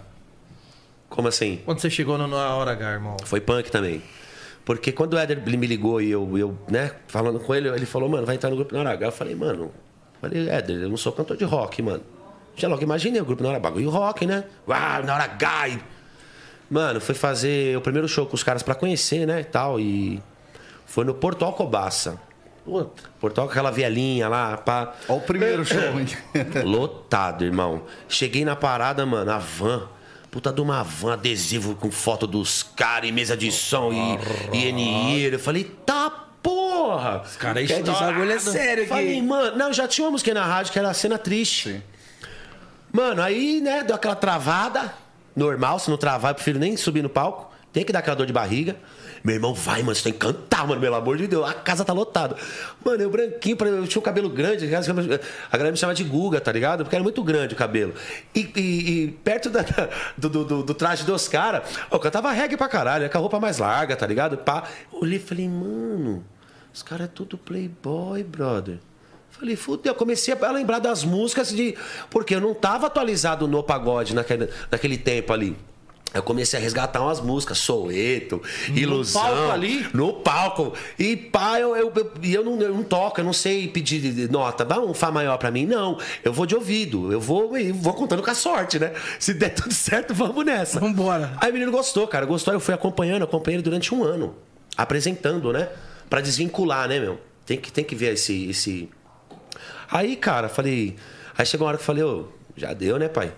Como 1.09 1.27
assim? 1.29 1.61
Quando 1.65 1.81
você 1.81 1.89
chegou 1.89 2.19
na 2.19 2.55
hora 2.55 2.73
H, 2.73 2.93
irmão? 2.93 3.17
Foi 3.25 3.41
punk 3.41 3.71
também. 3.71 4.03
Porque 4.67 4.93
quando 4.93 5.15
o 5.15 5.19
Éder 5.19 5.43
me 5.45 5.67
ligou 5.67 6.03
e 6.03 6.11
eu, 6.11 6.37
eu, 6.37 6.59
né, 6.71 6.93
falando 7.09 7.41
com 7.41 7.55
ele, 7.55 7.69
ele 7.69 7.87
falou, 7.87 8.09
mano, 8.11 8.27
vai 8.27 8.35
entrar 8.35 8.51
no 8.51 8.57
grupo 8.57 8.75
na 8.75 8.81
hora 8.81 8.91
H. 8.91 9.07
Eu 9.07 9.13
falei, 9.13 9.35
mano, 9.35 9.73
falei, 10.21 10.49
Éder, 10.49 10.83
eu 10.83 10.89
não 10.91 10.99
sou 10.99 11.13
cantor 11.13 11.37
de 11.37 11.45
rock, 11.45 11.81
mano. 11.81 12.03
Já 12.57 12.69
logo 12.69 12.83
imaginei 12.83 13.21
o 13.21 13.25
grupo 13.25 13.43
na 13.43 13.51
hora 13.51 13.59
bagulho 13.61 13.91
rock, 13.91 14.27
né? 14.27 14.45
Uau, 14.69 15.03
na 15.05 15.15
hora 15.15 15.25
H. 15.25 15.79
Mano, 16.71 17.01
fui 17.01 17.15
fazer 17.15 17.77
o 17.77 17.81
primeiro 17.81 18.09
show 18.09 18.25
com 18.27 18.35
os 18.35 18.43
caras 18.43 18.63
pra 18.63 18.75
conhecer, 18.75 19.27
né, 19.27 19.41
e 19.41 19.45
tal. 19.45 19.79
E 19.79 20.23
foi 20.87 21.05
no 21.05 21.13
Porto 21.15 21.45
Alcobaça. 21.45 22.19
Puta. 22.65 23.03
Porto 23.21 23.41
Alco, 23.41 23.53
aquela 23.53 23.71
vielinha 23.71 24.29
lá, 24.29 24.57
pá. 24.57 24.95
Olha 25.09 25.19
o 25.19 25.23
primeiro 25.23 25.65
show, 25.65 25.79
hein? 25.99 26.07
Lotado, 26.65 27.45
irmão. 27.45 27.83
Cheguei 28.09 28.45
na 28.45 28.55
parada, 28.55 29.05
mano, 29.05 29.31
a 29.33 29.39
van. 29.39 29.89
Puta 30.31 30.51
de 30.53 30.61
uma 30.63 30.83
van, 30.83 31.13
adesivo 31.15 31.75
com 31.75 31.91
foto 31.91 32.27
dos 32.27 32.63
caras 32.63 33.09
e 33.09 33.13
mesa 33.13 33.37
de 33.37 33.51
som 33.53 33.93
e, 33.93 34.57
e 34.57 34.73
NI. 34.73 35.25
Eu 35.25 35.39
falei, 35.39 35.65
tá 35.85 36.09
porra! 36.43 37.23
Os 37.23 37.37
caras 37.37 37.63
dizer, 37.67 37.83
Esse 37.83 37.91
bagulho 37.91 38.33
é 38.33 38.39
sério 38.39 38.87
Falei, 38.87 39.19
aqui. 39.19 39.23
mano, 39.23 39.57
não, 39.59 39.73
já 39.73 39.87
tinha 39.87 40.07
uma 40.07 40.13
música 40.13 40.33
na 40.33 40.45
rádio 40.45 40.73
que 40.73 40.79
era 40.79 40.89
a 40.89 40.95
cena 40.95 41.19
triste. 41.19 41.83
Mano, 42.93 43.23
aí, 43.23 43.61
né, 43.61 43.83
deu 43.83 43.97
aquela 43.97 44.15
travada. 44.15 44.93
Normal, 45.35 45.79
se 45.79 45.89
não 45.91 45.97
travar, 45.97 46.33
eu 46.33 46.35
prefiro 46.35 46.59
nem 46.59 46.77
subir 46.77 47.03
no 47.03 47.09
palco. 47.09 47.51
Tem 47.73 47.85
que 47.85 47.93
dar 47.93 48.01
aquela 48.01 48.17
dor 48.17 48.27
de 48.27 48.35
barriga. 48.35 48.77
Meu 49.25 49.35
irmão, 49.37 49.55
vai, 49.55 49.81
mano, 49.83 49.95
você 49.95 50.03
tem 50.03 50.13
que 50.13 50.19
cantar, 50.19 50.67
mano, 50.67 50.79
pelo 50.81 50.95
amor 50.97 51.17
de 51.17 51.27
Deus. 51.27 51.49
A 51.49 51.55
casa 51.55 51.85
tá 51.87 51.93
lotada. 51.95 52.37
Mano, 52.85 53.03
eu 53.03 53.09
branquinho, 53.09 53.57
eu 53.65 53.87
tinha 53.87 53.99
o 54.01 54.03
cabelo 54.03 54.29
grande. 54.29 54.67
A 54.67 54.81
galera 55.57 55.71
me 55.71 55.77
chamava 55.79 55.95
de 55.95 56.05
Guga, 56.05 56.39
tá 56.41 56.53
ligado? 56.53 56.85
Porque 56.85 56.95
era 56.95 57.03
muito 57.03 57.23
grande 57.23 57.55
o 57.55 57.57
cabelo. 57.57 57.95
E, 58.35 58.41
e- 58.57 58.91
e 59.05 59.09
perto 59.25 59.49
da- 59.49 59.65
do, 60.19 60.29
do- 60.29 60.63
do- 60.65 60.75
traje 60.75 61.05
dos 61.05 61.29
caras, 61.29 61.63
eu 61.91 61.99
cantava 61.99 62.31
reggae 62.33 62.57
pra 62.59 62.69
caralho, 62.69 63.09
com 63.09 63.17
a 63.17 63.21
roupa 63.21 63.41
mais 63.41 63.57
larga, 63.59 63.97
tá 63.97 64.07
ligado? 64.07 64.37
Pá. 64.37 64.65
Olhei 64.93 65.17
e 65.17 65.23
falei, 65.23 65.49
mano, 65.49 66.23
os 66.75 66.83
caras 66.83 67.07
é 67.07 67.11
tudo 67.15 67.39
playboy, 67.39 68.23
brother. 68.25 68.81
Falei, 69.43 69.57
fudeu, 69.57 69.93
comecei 69.93 70.33
a 70.41 70.53
lembrar 70.53 70.79
das 70.79 71.03
músicas 71.03 71.49
de. 71.49 71.75
Porque 72.09 72.33
eu 72.33 72.41
não 72.41 72.55
tava 72.55 72.87
atualizado 72.87 73.49
no 73.49 73.61
pagode 73.61 74.15
naquele, 74.15 74.49
naquele 74.71 74.97
tempo 74.97 75.33
ali. 75.33 75.57
Eu 76.15 76.23
comecei 76.23 76.61
a 76.61 76.63
resgatar 76.63 77.01
umas 77.01 77.21
músicas, 77.21 77.59
Soeto, 77.59 78.41
Ilusão. 78.73 79.21
palco 79.21 79.51
ali? 79.51 79.85
No 79.93 80.13
palco. 80.13 80.75
E 80.97 81.17
pá, 81.17 81.59
eu, 81.59 81.75
eu, 81.75 81.93
eu, 81.93 82.13
eu 82.23 82.45
não, 82.45 82.61
eu 82.63 82.73
não 82.73 82.85
toco, 82.85 83.19
eu 83.19 83.25
não 83.25 83.33
sei 83.33 83.67
pedir 83.67 84.31
nota. 84.31 84.65
Dá 84.65 84.79
um 84.79 84.95
Fá 84.95 85.11
maior 85.11 85.37
pra 85.39 85.51
mim? 85.51 85.67
Não. 85.67 85.99
Eu 86.23 86.33
vou 86.33 86.47
de 86.47 86.55
ouvido. 86.55 87.11
Eu 87.13 87.21
vou 87.21 87.59
e 87.59 87.73
vou 87.73 87.95
contando 87.95 88.23
com 88.23 88.31
a 88.31 88.35
sorte, 88.37 88.79
né? 88.79 88.93
Se 89.19 89.35
der 89.35 89.49
tudo 89.49 89.75
certo, 89.75 90.15
vamos 90.15 90.45
nessa. 90.45 90.79
Vambora. 90.79 91.33
Aí 91.39 91.51
o 91.51 91.53
menino 91.53 91.73
gostou, 91.73 92.07
cara. 92.07 92.25
Gostou. 92.27 92.55
Eu 92.55 92.61
fui 92.61 92.75
acompanhando, 92.75 93.25
acompanhei 93.25 93.57
ele 93.57 93.65
durante 93.65 93.93
um 93.93 94.05
ano. 94.05 94.37
Apresentando, 94.77 95.53
né? 95.53 95.69
Pra 96.09 96.21
desvincular, 96.21 96.87
né, 96.89 97.01
meu? 97.01 97.19
Tem 97.45 97.59
que, 97.59 97.73
tem 97.73 97.83
que 97.83 97.97
ver 97.97 98.13
esse, 98.13 98.49
esse. 98.51 98.89
Aí, 99.93 100.17
cara, 100.17 100.49
falei. 100.49 100.97
Aí 101.37 101.45
chegou 101.47 101.67
uma 101.67 101.71
hora 101.71 101.77
que 101.79 101.83
eu 101.83 101.87
falei, 101.87 102.03
ô, 102.03 102.29
já 102.57 102.73
deu, 102.73 102.99
né, 102.99 103.09
pai? 103.09 103.33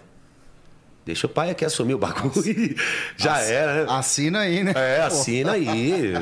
Deixa 1.04 1.26
o 1.26 1.30
pai 1.30 1.50
aqui 1.50 1.64
assumir 1.66 1.94
o 1.94 1.98
bagulho. 1.98 2.32
já 3.18 3.38
era, 3.40 3.84
né? 3.84 3.86
Assina 3.90 4.40
aí, 4.40 4.64
né? 4.64 4.72
É, 4.74 5.02
assina 5.02 5.52
aí. 5.52 6.14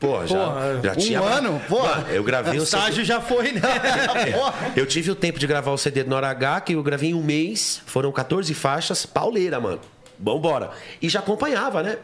Pô, 0.00 0.26
já, 0.26 0.36
Porra, 0.36 0.80
já 0.82 0.92
um 0.92 0.96
tinha. 0.96 1.20
ano? 1.20 1.60
Porra. 1.68 1.96
Mano, 1.98 2.08
eu 2.10 2.24
gravei 2.24 2.58
O 2.58 2.62
o 2.62 2.66
CD. 2.66 2.78
estágio 2.82 3.04
já 3.04 3.20
foi, 3.20 3.52
né? 3.52 3.60
Eu 4.74 4.86
tive 4.86 5.10
o 5.12 5.14
tempo 5.14 5.38
de 5.38 5.46
gravar 5.46 5.70
o 5.70 5.78
CD 5.78 6.02
do 6.02 6.10
Nora 6.10 6.28
H, 6.30 6.62
que 6.62 6.72
eu 6.72 6.82
gravei 6.82 7.10
em 7.10 7.14
um 7.14 7.22
mês. 7.22 7.80
Foram 7.86 8.10
14 8.10 8.52
faixas, 8.54 9.06
pauleira, 9.06 9.60
mano. 9.60 9.80
Vambora. 10.18 10.70
E 11.00 11.08
já 11.08 11.20
acompanhava, 11.20 11.82
né? 11.84 11.98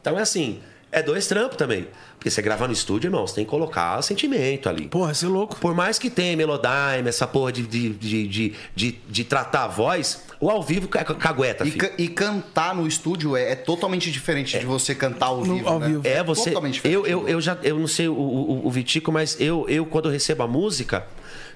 Então 0.00 0.18
é 0.18 0.22
assim, 0.22 0.60
é 0.90 1.00
dois 1.00 1.28
trampos 1.28 1.56
também. 1.56 1.86
Porque 2.22 2.30
você 2.30 2.40
grava 2.40 2.68
no 2.68 2.72
estúdio, 2.72 3.08
irmão, 3.08 3.26
você 3.26 3.34
tem 3.34 3.44
que 3.44 3.50
colocar 3.50 4.00
sentimento 4.00 4.68
ali. 4.68 4.86
Porra, 4.86 5.12
você 5.12 5.26
é 5.26 5.28
louco. 5.28 5.56
Por 5.58 5.74
mais 5.74 5.98
que 5.98 6.08
tenha 6.08 6.36
Melodyne, 6.36 7.08
essa 7.08 7.26
porra 7.26 7.50
de, 7.50 7.62
de, 7.66 7.88
de, 7.94 8.28
de, 8.28 8.54
de, 8.76 8.92
de 9.08 9.24
tratar 9.24 9.64
a 9.64 9.66
voz, 9.66 10.22
o 10.38 10.48
ao 10.48 10.62
vivo 10.62 10.88
é 10.94 11.02
cagueta, 11.02 11.66
E, 11.66 11.72
ca- 11.72 11.90
e 11.98 12.06
cantar 12.06 12.76
no 12.76 12.86
estúdio 12.86 13.36
é, 13.36 13.50
é 13.50 13.56
totalmente 13.56 14.08
diferente 14.12 14.56
de 14.56 14.64
você 14.64 14.94
cantar 14.94 15.26
ao 15.26 15.44
No- 15.44 15.56
vivo. 15.56 15.68
ao 15.68 15.80
né? 15.80 15.88
vivo. 15.88 16.02
É, 16.06 16.22
você. 16.22 16.50
Totalmente 16.50 16.74
diferente. 16.74 16.94
Eu, 16.96 17.04
eu, 17.08 17.28
eu 17.28 17.40
já. 17.40 17.58
Eu 17.60 17.76
não 17.76 17.88
sei 17.88 18.06
o, 18.06 18.14
o, 18.14 18.66
o 18.68 18.70
Vitico, 18.70 19.10
mas 19.10 19.36
eu, 19.40 19.66
eu, 19.68 19.84
quando 19.84 20.04
eu 20.04 20.12
recebo 20.12 20.44
a 20.44 20.46
música, 20.46 21.04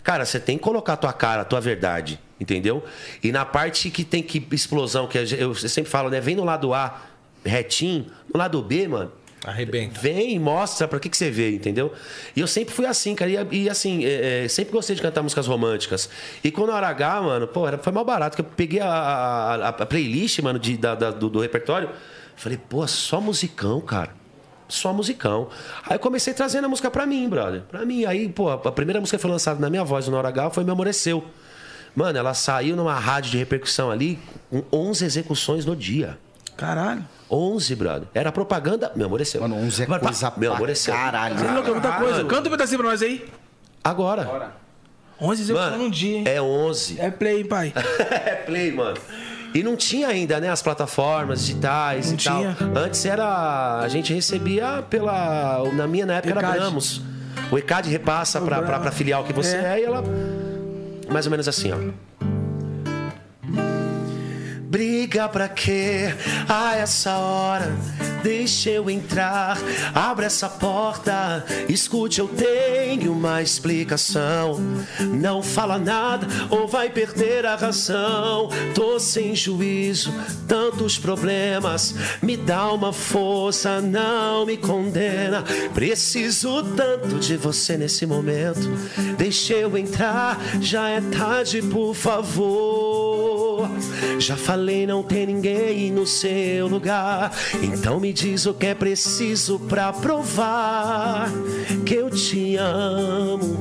cara, 0.02 0.24
você 0.24 0.40
tem 0.40 0.56
que 0.58 0.64
colocar 0.64 0.94
a 0.94 0.96
tua 0.96 1.12
cara, 1.12 1.42
a 1.42 1.44
tua 1.44 1.60
verdade. 1.60 2.18
Entendeu? 2.40 2.84
E 3.22 3.30
na 3.30 3.44
parte 3.44 3.88
que 3.88 4.02
tem 4.02 4.20
que 4.20 4.44
explosão, 4.50 5.06
que 5.06 5.16
eu 5.16 5.54
sempre 5.54 5.88
falo, 5.92 6.10
né? 6.10 6.20
Vem 6.20 6.34
no 6.34 6.42
lado 6.42 6.74
A 6.74 7.02
retinho, 7.44 8.06
no 8.34 8.36
lado 8.36 8.60
B, 8.60 8.88
mano. 8.88 9.12
Arrebenta. 9.44 10.00
Vem 10.00 10.38
mostra 10.40 10.88
pra 10.88 10.98
que, 10.98 11.08
que 11.08 11.16
você 11.16 11.30
veio, 11.30 11.54
entendeu? 11.56 11.92
E 12.34 12.40
eu 12.40 12.46
sempre 12.46 12.74
fui 12.74 12.84
assim, 12.86 13.14
cara. 13.14 13.30
E, 13.30 13.62
e 13.64 13.70
assim, 13.70 14.04
é, 14.04 14.44
é, 14.44 14.48
sempre 14.48 14.72
gostei 14.72 14.96
de 14.96 15.02
cantar 15.02 15.22
músicas 15.22 15.46
românticas. 15.46 16.08
E 16.42 16.50
quando 16.50 16.72
a 16.72 16.78
H, 16.88 17.22
mano, 17.22 17.46
pô, 17.46 17.66
era- 17.68 17.78
foi 17.78 17.92
mal 17.92 18.04
barato, 18.04 18.34
que 18.34 18.40
eu 18.40 18.46
peguei 18.46 18.80
a, 18.80 18.88
a- 18.88 19.68
a 19.68 19.86
playlist, 19.86 20.40
mano, 20.40 20.58
de, 20.58 20.76
da- 20.76 20.94
da- 20.94 21.10
do, 21.10 21.28
do 21.28 21.40
repertório. 21.40 21.90
Falei, 22.34 22.58
pô, 22.58 22.86
só 22.88 23.20
musicão, 23.20 23.80
cara. 23.80 24.10
Só 24.68 24.92
musicão. 24.92 25.48
Aí 25.84 25.94
eu 25.94 26.00
comecei 26.00 26.34
trazendo 26.34 26.64
a 26.64 26.68
música 26.68 26.90
pra 26.90 27.06
mim, 27.06 27.28
brother. 27.28 27.62
Pra 27.68 27.84
mim. 27.84 28.04
Aí, 28.04 28.28
pô, 28.28 28.50
a 28.50 28.72
primeira 28.72 28.98
música 28.98 29.16
que 29.16 29.22
foi 29.22 29.30
lançada 29.30 29.60
na 29.60 29.70
minha 29.70 29.84
voz 29.84 30.08
no 30.08 30.16
Hora 30.16 30.28
H 30.28 30.50
foi 30.50 30.64
Meu 30.64 30.72
Amor 30.72 30.88
é. 30.88 30.90
Mano, 31.94 32.18
ela 32.18 32.34
saiu 32.34 32.74
numa 32.74 32.98
rádio 32.98 33.30
de 33.30 33.38
repercussão 33.38 33.90
ali 33.90 34.18
com 34.50 34.64
11 34.72 35.04
execuções 35.04 35.64
no 35.64 35.76
dia. 35.76 36.18
Caralho. 36.56 37.04
11, 37.30 37.74
brother. 37.74 38.08
Era 38.14 38.30
propaganda. 38.32 38.92
Meu 38.94 39.06
amor 39.06 39.20
é 39.20 39.24
seu. 39.24 39.40
Mano, 39.42 39.56
11 39.56 39.82
é 39.82 39.86
Mas, 39.86 40.00
coisa 40.00 40.32
Meu 40.36 40.50
pra 40.50 40.56
amor 40.58 40.70
é 40.70 40.74
seu. 40.74 40.94
caralho. 40.94 41.38
Você 41.38 41.44
é 41.46 41.50
louco, 41.50 41.68
é 41.68 41.72
muita 41.72 41.92
coisa. 41.92 42.24
Canta 42.24 42.48
um 42.48 42.50
pedacinho 42.52 42.78
pra 42.80 42.88
nós 42.90 43.02
aí. 43.02 43.24
Agora. 43.84 44.52
11 45.20 45.42
execuções 45.42 45.70
Mano, 45.72 45.84
num 45.84 45.90
dia, 45.90 46.18
hein? 46.18 46.24
é 46.26 46.40
11. 46.42 47.00
É 47.00 47.10
play, 47.10 47.38
hein, 47.40 47.46
pai. 47.46 47.72
É 48.10 48.34
play, 48.36 48.72
mano. 48.72 48.96
E 49.54 49.62
não 49.62 49.74
tinha 49.76 50.08
ainda, 50.08 50.38
né, 50.38 50.50
as 50.50 50.60
plataformas 50.60 51.40
digitais 51.40 52.08
Não 52.08 52.14
e 52.14 52.16
tal. 52.22 52.38
tinha. 52.38 52.56
Antes 52.76 53.04
era. 53.06 53.78
A 53.80 53.88
gente 53.88 54.12
recebia 54.12 54.84
pela. 54.90 55.62
Na 55.72 55.86
minha 55.86 56.04
na 56.04 56.14
época 56.14 56.32
era 56.32 56.40
ECAD. 56.40 56.58
Bramos. 56.58 57.00
O 57.50 57.56
ECAD 57.58 57.88
repassa 57.88 58.40
pra, 58.40 58.60
pra, 58.62 58.78
pra 58.80 58.90
filial 58.92 59.24
que 59.24 59.32
você 59.32 59.56
é. 59.56 59.60
É. 59.76 59.80
e 59.80 59.84
ela. 59.84 60.04
Mais 61.10 61.24
ou 61.26 61.30
menos 61.30 61.48
assim, 61.48 61.72
ó. 61.72 61.76
Briga 64.76 65.26
pra 65.26 65.48
quê? 65.48 66.14
A 66.46 66.76
essa 66.76 67.16
hora, 67.16 67.74
deixa 68.22 68.68
eu 68.68 68.90
entrar. 68.90 69.56
Abre 69.94 70.26
essa 70.26 70.50
porta, 70.50 71.42
escute, 71.66 72.20
eu 72.20 72.28
tenho 72.28 73.10
uma 73.10 73.40
explicação. 73.40 74.60
Não 75.00 75.42
fala 75.42 75.78
nada 75.78 76.26
ou 76.50 76.68
vai 76.68 76.90
perder 76.90 77.46
a 77.46 77.56
razão. 77.56 78.50
Tô 78.74 79.00
sem 79.00 79.34
juízo, 79.34 80.12
tantos 80.46 80.98
problemas. 80.98 81.94
Me 82.20 82.36
dá 82.36 82.70
uma 82.70 82.92
força, 82.92 83.80
não 83.80 84.44
me 84.44 84.58
condena. 84.58 85.42
Preciso 85.72 86.62
tanto 86.76 87.18
de 87.18 87.34
você 87.38 87.78
nesse 87.78 88.04
momento. 88.04 88.70
Deixa 89.16 89.54
eu 89.54 89.74
entrar, 89.78 90.38
já 90.60 90.90
é 90.90 91.00
tarde, 91.00 91.62
por 91.62 91.94
favor. 91.94 93.16
Já 94.18 94.36
falei, 94.36 94.65
não 94.86 95.02
tem 95.02 95.26
ninguém 95.26 95.92
no 95.92 96.06
seu 96.06 96.66
lugar. 96.66 97.32
Então 97.62 98.00
me 98.00 98.12
diz 98.12 98.46
o 98.46 98.54
que 98.54 98.66
é 98.66 98.74
preciso 98.74 99.58
pra 99.60 99.92
provar 99.92 101.30
que 101.84 101.94
eu 101.94 102.10
te 102.10 102.56
amo. 102.56 103.58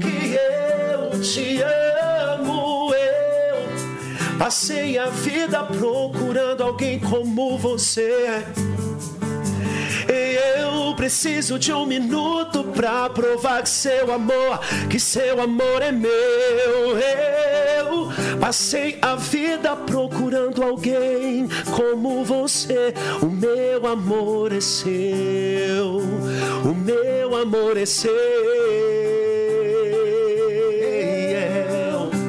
Que 0.00 0.34
eu 0.34 1.20
te 1.20 1.62
amo, 1.62 2.92
eu 2.92 4.36
passei 4.38 4.98
a 4.98 5.06
vida 5.06 5.62
procurando 5.64 6.62
alguém 6.62 6.98
como 6.98 7.56
você. 7.56 8.44
Eu 10.12 10.94
preciso 10.96 11.58
de 11.58 11.72
um 11.72 11.86
minuto 11.86 12.64
pra 12.64 13.08
provar 13.08 13.62
que 13.62 13.70
seu 13.70 14.12
amor, 14.12 14.58
que 14.88 14.98
seu 14.98 15.40
amor 15.40 15.80
é 15.82 15.92
meu. 15.92 16.10
Eu 16.98 18.10
passei 18.40 18.98
a 19.00 19.14
vida 19.14 19.76
procurando 19.76 20.62
alguém 20.62 21.48
como 21.70 22.24
você. 22.24 22.92
O 23.22 23.26
meu 23.26 23.86
amor 23.86 24.52
é 24.52 24.60
seu. 24.60 25.98
O 26.64 26.74
meu 26.74 27.36
amor 27.36 27.76
é 27.76 27.86
seu. 27.86 28.10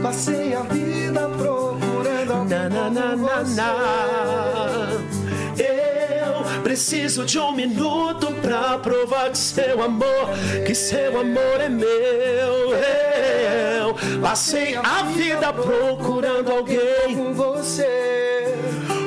Passei 0.03 0.53
a 0.53 0.61
vida 0.61 1.29
procurando 1.29 2.31
alguém 2.31 2.49
Na, 2.49 2.69
na, 2.69 2.89
na, 2.89 3.15
como 3.15 3.43
você. 3.43 5.10
Preciso 6.71 7.25
de 7.25 7.37
um 7.37 7.51
minuto 7.51 8.27
pra 8.41 8.77
provar 8.77 9.29
que 9.29 9.37
seu 9.37 9.83
amor, 9.83 10.29
que 10.65 10.73
seu 10.73 11.19
amor 11.19 11.59
é 11.59 11.67
meu. 11.67 12.71
Eu 13.83 14.21
passei 14.21 14.75
a 14.75 15.03
vida 15.03 15.51
procurando 15.51 16.49
alguém. 16.49 17.13
Com 17.13 17.33
você. 17.33 18.55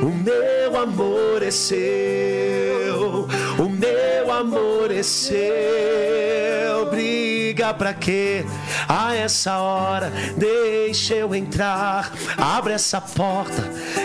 O 0.03 0.11
meu 0.11 0.79
amor 0.79 1.43
é 1.43 1.51
seu. 1.51 3.27
O 3.59 3.69
meu 3.71 4.31
amor 4.31 4.91
é 4.91 5.03
seu. 5.03 6.91
Briga 6.91 7.73
pra 7.73 7.95
quê? 7.95 8.45
A 8.89 9.15
essa 9.15 9.59
hora, 9.59 10.13
deixa 10.37 11.15
eu 11.15 11.35
entrar. 11.35 12.13
Abre 12.37 12.73
essa 12.73 13.01
porta. 13.01 13.63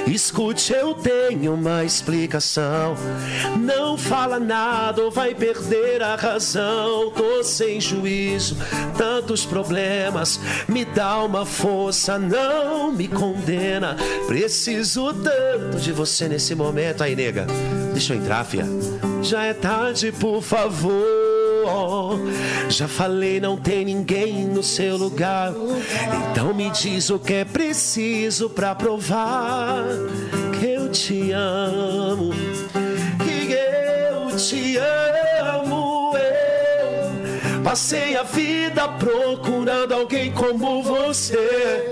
Escute, 0.07 0.73
eu 0.73 0.93
tenho 0.93 1.53
uma 1.53 1.83
explicação. 1.83 2.95
Não 3.59 3.97
fala 3.97 4.39
nada 4.39 5.03
ou 5.03 5.11
vai 5.11 5.35
perder 5.35 6.01
a 6.01 6.15
razão. 6.15 7.11
Tô 7.11 7.43
sem 7.43 7.79
juízo, 7.79 8.57
tantos 8.97 9.45
problemas. 9.45 10.39
Me 10.67 10.85
dá 10.85 11.23
uma 11.23 11.45
força, 11.45 12.17
não 12.17 12.91
me 12.91 13.07
condena. 13.07 13.95
Preciso 14.27 15.13
tanto 15.13 15.77
de 15.77 15.91
você 15.91 16.27
nesse 16.27 16.55
momento. 16.55 17.03
Aí, 17.03 17.15
nega, 17.15 17.45
deixa 17.91 18.13
eu 18.13 18.17
entrar, 18.17 18.43
fia. 18.45 18.65
Já 19.21 19.43
é 19.43 19.53
tarde, 19.53 20.11
por 20.11 20.41
favor. 20.41 21.28
Já 22.69 22.87
falei, 22.87 23.39
não 23.39 23.57
tem 23.57 23.83
ninguém 23.85 24.45
no 24.45 24.63
seu 24.63 24.95
lugar. 24.95 25.53
Então 26.31 26.53
me 26.53 26.69
diz 26.69 27.09
o 27.09 27.19
que 27.19 27.33
é 27.33 27.45
preciso 27.45 28.49
pra 28.49 28.75
provar 28.75 29.83
que 30.59 30.65
eu 30.65 30.89
te 30.89 31.31
amo. 31.31 32.31
Que 33.23 33.53
eu 33.53 34.35
te 34.35 34.77
amo. 34.77 36.13
Eu 36.15 37.61
passei 37.63 38.15
a 38.15 38.23
vida 38.23 38.87
procurando 38.87 39.93
alguém 39.93 40.31
como 40.31 40.83
você. 40.83 41.89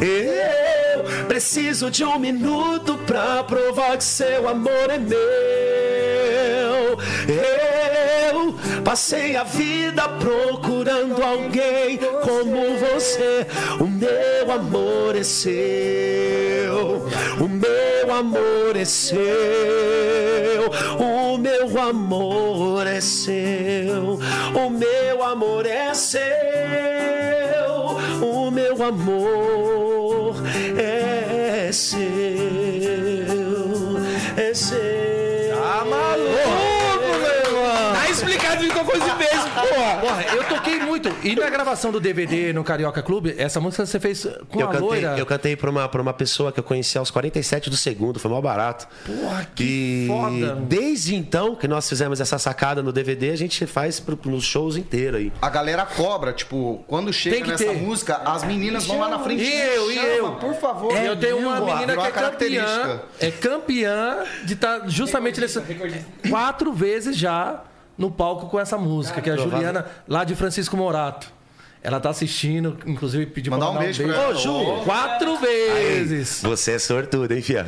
Eu 0.00 0.63
preciso 1.34 1.90
de 1.90 2.04
um 2.04 2.16
minuto 2.16 2.96
pra 2.98 3.42
provar 3.42 3.96
que 3.96 4.04
seu 4.04 4.48
amor 4.48 4.88
é 4.88 4.98
meu. 4.98 5.18
Eu 7.28 8.54
passei 8.84 9.34
a 9.34 9.42
vida 9.42 10.08
procurando 10.10 11.20
alguém 11.20 11.98
como 12.22 12.78
você. 12.78 13.44
O 13.80 13.86
meu 13.88 14.52
amor 14.52 15.16
é 15.16 15.24
seu. 15.24 17.04
O 17.40 17.48
meu 17.48 18.14
amor 18.14 18.76
é 18.76 18.84
seu. 18.84 20.70
O 21.00 21.36
meu 21.36 21.80
amor 21.82 22.86
é 22.86 23.00
seu. 23.00 24.20
O 24.54 24.70
meu 24.70 25.24
amor 25.24 25.66
é 25.66 25.92
seu. 25.94 26.22
O 28.22 28.52
meu 28.52 28.84
amor 28.84 30.36
é 30.78 31.18
seu. 31.18 31.23
É 34.36 34.54
seu. 34.54 34.78
Tá 35.60 35.84
maluco, 35.84 37.18
meu 37.18 37.34
irmão? 37.46 37.94
Tá 37.94 38.08
explicado 38.08 38.62
de 38.62 38.70
qualquer 38.70 38.92
coisa 39.00 39.14
mesmo, 39.16 39.33
porra. 39.68 39.96
Porra, 40.00 40.22
eu 40.34 40.44
toquei 40.44 40.80
muito. 40.80 41.08
E 41.22 41.34
na 41.34 41.48
gravação 41.50 41.90
do 41.92 42.00
DVD 42.00 42.52
no 42.52 42.62
Carioca 42.64 43.02
Clube, 43.02 43.34
essa 43.38 43.60
música 43.60 43.84
você 43.86 43.98
fez 44.00 44.26
com 44.48 44.60
Eu 44.60 44.66
a 44.68 44.72
cantei, 44.72 44.86
loira. 44.86 45.14
eu 45.18 45.26
cantei 45.26 45.56
pra 45.56 45.70
uma, 45.70 45.88
pra 45.88 46.00
uma 46.02 46.12
pessoa 46.12 46.52
que 46.52 46.60
eu 46.60 46.64
conheci 46.64 46.96
aos 46.98 47.10
47 47.10 47.70
do 47.70 47.76
segundo, 47.76 48.18
foi 48.18 48.30
mal 48.30 48.42
barato. 48.42 48.86
Porra, 49.04 49.46
que 49.54 49.64
e 49.64 50.06
foda. 50.08 50.54
desde 50.56 51.14
então 51.14 51.54
que 51.56 51.66
nós 51.68 51.88
fizemos 51.88 52.20
essa 52.20 52.38
sacada 52.38 52.82
no 52.82 52.92
DVD, 52.92 53.30
a 53.30 53.36
gente 53.36 53.66
faz 53.66 54.00
pro, 54.00 54.18
nos 54.24 54.44
shows 54.44 54.76
inteiros 54.76 55.20
aí. 55.20 55.32
A 55.40 55.48
galera 55.50 55.84
cobra, 55.86 56.32
tipo, 56.32 56.84
quando 56.86 57.12
chega 57.12 57.46
nessa 57.46 57.64
ter. 57.64 57.76
música, 57.76 58.16
as 58.24 58.44
meninas 58.44 58.86
vão 58.86 58.98
lá 59.00 59.08
na 59.08 59.18
frente 59.18 59.42
E 59.42 59.52
eu, 59.74 59.90
e 59.92 59.96
eu. 59.96 60.32
por 60.32 60.54
favor. 60.54 60.96
eu 60.96 61.16
tenho 61.18 61.38
uma 61.38 61.56
Pô, 61.60 61.66
menina 61.66 61.96
que 61.96 62.06
é 62.06 62.10
campeã. 62.10 63.00
É 63.20 63.30
campeã 63.30 64.24
de 64.44 64.54
estar 64.54 64.88
justamente 64.88 65.40
nessa. 65.40 65.62
Quatro 66.28 66.72
vezes 66.72 67.16
já 67.16 67.62
no 67.96 68.10
palco 68.10 68.46
com 68.46 68.58
essa 68.58 68.76
música, 68.76 69.20
que 69.20 69.30
é 69.30 69.34
a 69.34 69.36
Juliana, 69.36 69.86
lá 70.08 70.24
de 70.24 70.34
Francisco 70.34 70.76
Morato. 70.76 71.32
Ela 71.82 72.00
tá 72.00 72.08
assistindo, 72.08 72.78
inclusive 72.86 73.26
pediu 73.26 73.50
Mandar 73.50 73.66
pra 73.66 73.76
um 73.76 73.78
beijo 73.82 74.04
pra 74.04 74.14
ela. 74.14 74.28
Ô, 74.30 74.34
Ju, 74.34 74.84
quatro 74.84 75.36
vezes. 75.36 76.40
Você 76.42 76.72
é 76.72 76.78
sortudo, 76.78 77.34
hein, 77.34 77.42
fia? 77.42 77.66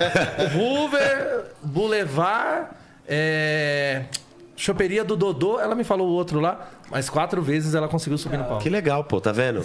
Hoover, 0.56 1.44
Boulevard, 1.62 2.68
é... 3.06 4.04
Choperia 4.60 5.04
do 5.04 5.14
Dodô, 5.16 5.60
ela 5.60 5.76
me 5.76 5.84
falou 5.84 6.08
o 6.08 6.10
outro 6.10 6.40
lá. 6.40 6.68
Mas 6.90 7.08
quatro 7.08 7.40
vezes 7.40 7.74
ela 7.76 7.86
conseguiu 7.86 8.18
subir 8.18 8.38
no 8.38 8.44
palco. 8.44 8.60
Que 8.62 8.68
legal, 8.68 9.04
pô, 9.04 9.20
tá 9.20 9.30
vendo? 9.30 9.60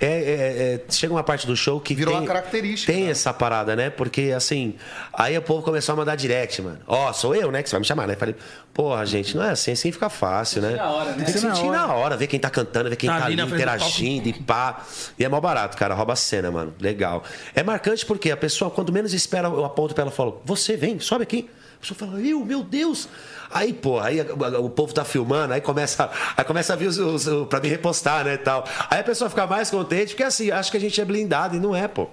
É, 0.00 0.06
é- 0.06 0.74
é- 0.74 0.92
chega 0.92 1.12
uma 1.12 1.24
parte 1.24 1.46
do 1.46 1.56
show 1.56 1.80
que 1.80 1.94
Virou 1.96 2.12
tem, 2.12 2.20
uma 2.20 2.26
característica, 2.28 2.92
Tem 2.92 3.04
né? 3.06 3.10
essa 3.10 3.32
parada, 3.34 3.74
né? 3.74 3.90
Porque, 3.90 4.32
assim, 4.36 4.74
aí 5.12 5.36
o 5.36 5.42
povo 5.42 5.62
começou 5.62 5.94
a 5.94 5.96
mandar 5.96 6.14
direct, 6.14 6.62
mano. 6.62 6.78
Ó, 6.86 7.12
sou 7.12 7.34
eu, 7.34 7.50
né? 7.50 7.60
Que 7.62 7.68
você 7.68 7.74
vai 7.74 7.80
me 7.80 7.86
chamar, 7.86 8.06
né? 8.06 8.14
Falei, 8.14 8.36
porra, 8.72 9.04
gente, 9.04 9.36
não 9.36 9.42
é 9.42 9.50
assim, 9.50 9.72
assim 9.72 9.90
fica 9.90 10.08
fácil, 10.08 10.62
né? 10.62 10.76
na 10.76 10.90
hora, 10.90 11.10
né? 11.10 11.16
Tem 11.16 11.24
que 11.24 11.32
Ser 11.40 11.46
na 11.48 11.54
sentir 11.56 11.70
na 11.70 11.92
hora, 11.94 12.16
ver 12.16 12.26
quem 12.28 12.38
tá 12.38 12.50
cantando, 12.50 12.88
ver 12.90 12.96
quem 12.96 13.08
Tá 13.10 13.18
tá, 13.18 13.24
ali 13.24 13.40
ali, 13.40 13.52
interagindo 13.52 14.28
e 14.28 14.32
pá. 14.34 14.84
E 15.18 15.24
é 15.24 15.28
mó 15.28 15.40
barato, 15.40 15.76
cara, 15.76 15.92
rouba 15.94 16.12
a 16.12 16.16
cena, 16.16 16.52
mano. 16.52 16.72
Legal. 16.78 17.24
É 17.52 17.64
marcante 17.64 18.06
porque 18.06 18.30
a 18.30 18.36
pessoa, 18.36 18.70
quando 18.70 18.92
menos 18.92 19.12
espera, 19.12 19.48
eu 19.48 19.64
aponto 19.64 19.92
pra 19.92 20.02
ela 20.02 20.12
e 20.12 20.14
falo, 20.14 20.40
você 20.44 20.76
vem, 20.76 21.00
sobe 21.00 21.24
aqui. 21.24 21.48
A 21.76 21.80
pessoa 21.80 21.98
fala, 21.98 22.20
eu, 22.20 22.44
meu 22.44 22.62
Deus. 22.62 23.08
Aí, 23.50 23.72
pô, 23.72 23.98
aí 24.00 24.20
o 24.60 24.68
povo 24.70 24.92
tá 24.92 25.04
filmando, 25.04 25.52
aí 25.54 25.60
começa, 25.60 26.10
aí 26.36 26.44
começa 26.44 26.72
a 26.72 26.76
vir 26.76 26.86
os, 26.88 26.98
os, 26.98 27.26
o- 27.26 27.46
pra 27.46 27.60
me 27.60 27.68
repostar, 27.68 28.24
né, 28.24 28.34
e 28.34 28.38
tal. 28.38 28.64
Aí 28.90 29.00
a 29.00 29.04
pessoa 29.04 29.28
fica 29.30 29.46
mais 29.46 29.70
contente, 29.70 30.08
porque 30.10 30.22
assim, 30.22 30.50
acho 30.50 30.70
que 30.70 30.76
a 30.76 30.80
gente 30.80 31.00
é 31.00 31.04
blindado 31.04 31.56
e 31.56 31.60
não 31.60 31.74
é, 31.74 31.86
pô. 31.88 32.08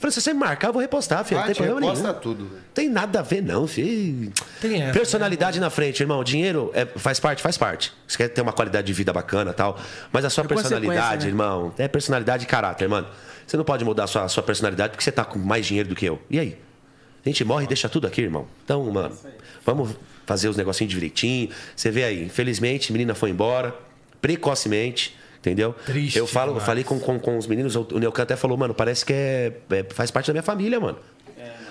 Falei, 0.00 0.12
se 0.12 0.20
você 0.20 0.32
me 0.32 0.38
marcar, 0.38 0.68
eu 0.68 0.72
vou 0.72 0.80
repostar, 0.80 1.24
filho. 1.24 1.38
Ah, 1.38 1.40
não 1.40 1.46
tem 1.46 1.54
te 1.54 1.58
problema 1.58 1.80
reposta 1.80 2.06
nenhum. 2.08 2.20
tudo. 2.20 2.50
Tem 2.72 2.88
nada 2.88 3.18
a 3.18 3.22
ver, 3.22 3.42
não, 3.42 3.66
filho. 3.66 4.32
Tem 4.60 4.80
essa, 4.80 4.92
Personalidade 4.96 5.58
na 5.58 5.70
frente, 5.70 6.00
irmão. 6.00 6.22
Dinheiro 6.22 6.70
é- 6.72 6.86
faz 6.86 7.18
parte, 7.18 7.42
faz 7.42 7.58
parte. 7.58 7.92
Você 8.06 8.16
quer 8.16 8.28
ter 8.28 8.40
uma 8.40 8.52
qualidade 8.52 8.86
de 8.86 8.92
vida 8.92 9.12
bacana 9.12 9.50
e 9.50 9.54
tal. 9.54 9.76
Mas 10.12 10.24
a 10.24 10.30
sua 10.30 10.44
É 10.44 10.46
personalidade, 10.46 11.24
né? 11.24 11.30
irmão, 11.32 11.74
é 11.76 11.88
personalidade 11.88 12.44
e 12.44 12.46
caráter, 12.46 12.88
mano. 12.88 13.08
Você 13.44 13.56
não 13.56 13.64
pode 13.64 13.84
mudar 13.84 14.04
a 14.04 14.06
sua, 14.06 14.22
a 14.22 14.28
sua 14.28 14.42
personalidade 14.44 14.90
porque 14.92 15.02
você 15.02 15.10
tá 15.10 15.24
com 15.24 15.36
mais 15.40 15.66
dinheiro 15.66 15.88
do 15.88 15.96
que 15.96 16.06
eu. 16.06 16.22
E 16.30 16.38
aí? 16.38 16.56
A 17.26 17.28
gente 17.28 17.44
morre 17.44 17.64
e 17.64 17.66
deixa 17.66 17.88
tudo 17.88 18.06
aqui, 18.06 18.20
irmão. 18.20 18.46
Então, 18.64 18.84
mano, 18.92 19.16
vamos 19.66 19.96
fazer 20.28 20.48
os 20.48 20.56
negocinhos 20.56 20.92
direitinho. 20.92 21.48
Você 21.74 21.90
vê 21.90 22.04
aí, 22.04 22.22
infelizmente, 22.22 22.90
a 22.90 22.92
menina 22.92 23.14
foi 23.14 23.30
embora, 23.30 23.74
precocemente. 24.20 25.16
Entendeu? 25.38 25.74
Triste 25.86 26.18
eu 26.18 26.26
falo, 26.26 26.48
demais. 26.48 26.66
falei 26.66 26.84
com, 26.84 26.98
com, 26.98 27.18
com 27.18 27.38
os 27.38 27.46
meninos, 27.46 27.76
o 27.76 27.86
Neucan 27.98 28.24
até 28.24 28.36
falou, 28.36 28.56
mano, 28.58 28.74
parece 28.74 29.06
que 29.06 29.12
é, 29.12 29.52
é- 29.70 29.86
faz 29.90 30.10
parte 30.10 30.26
da 30.26 30.32
minha 30.32 30.42
família, 30.42 30.78
mano. 30.78 30.98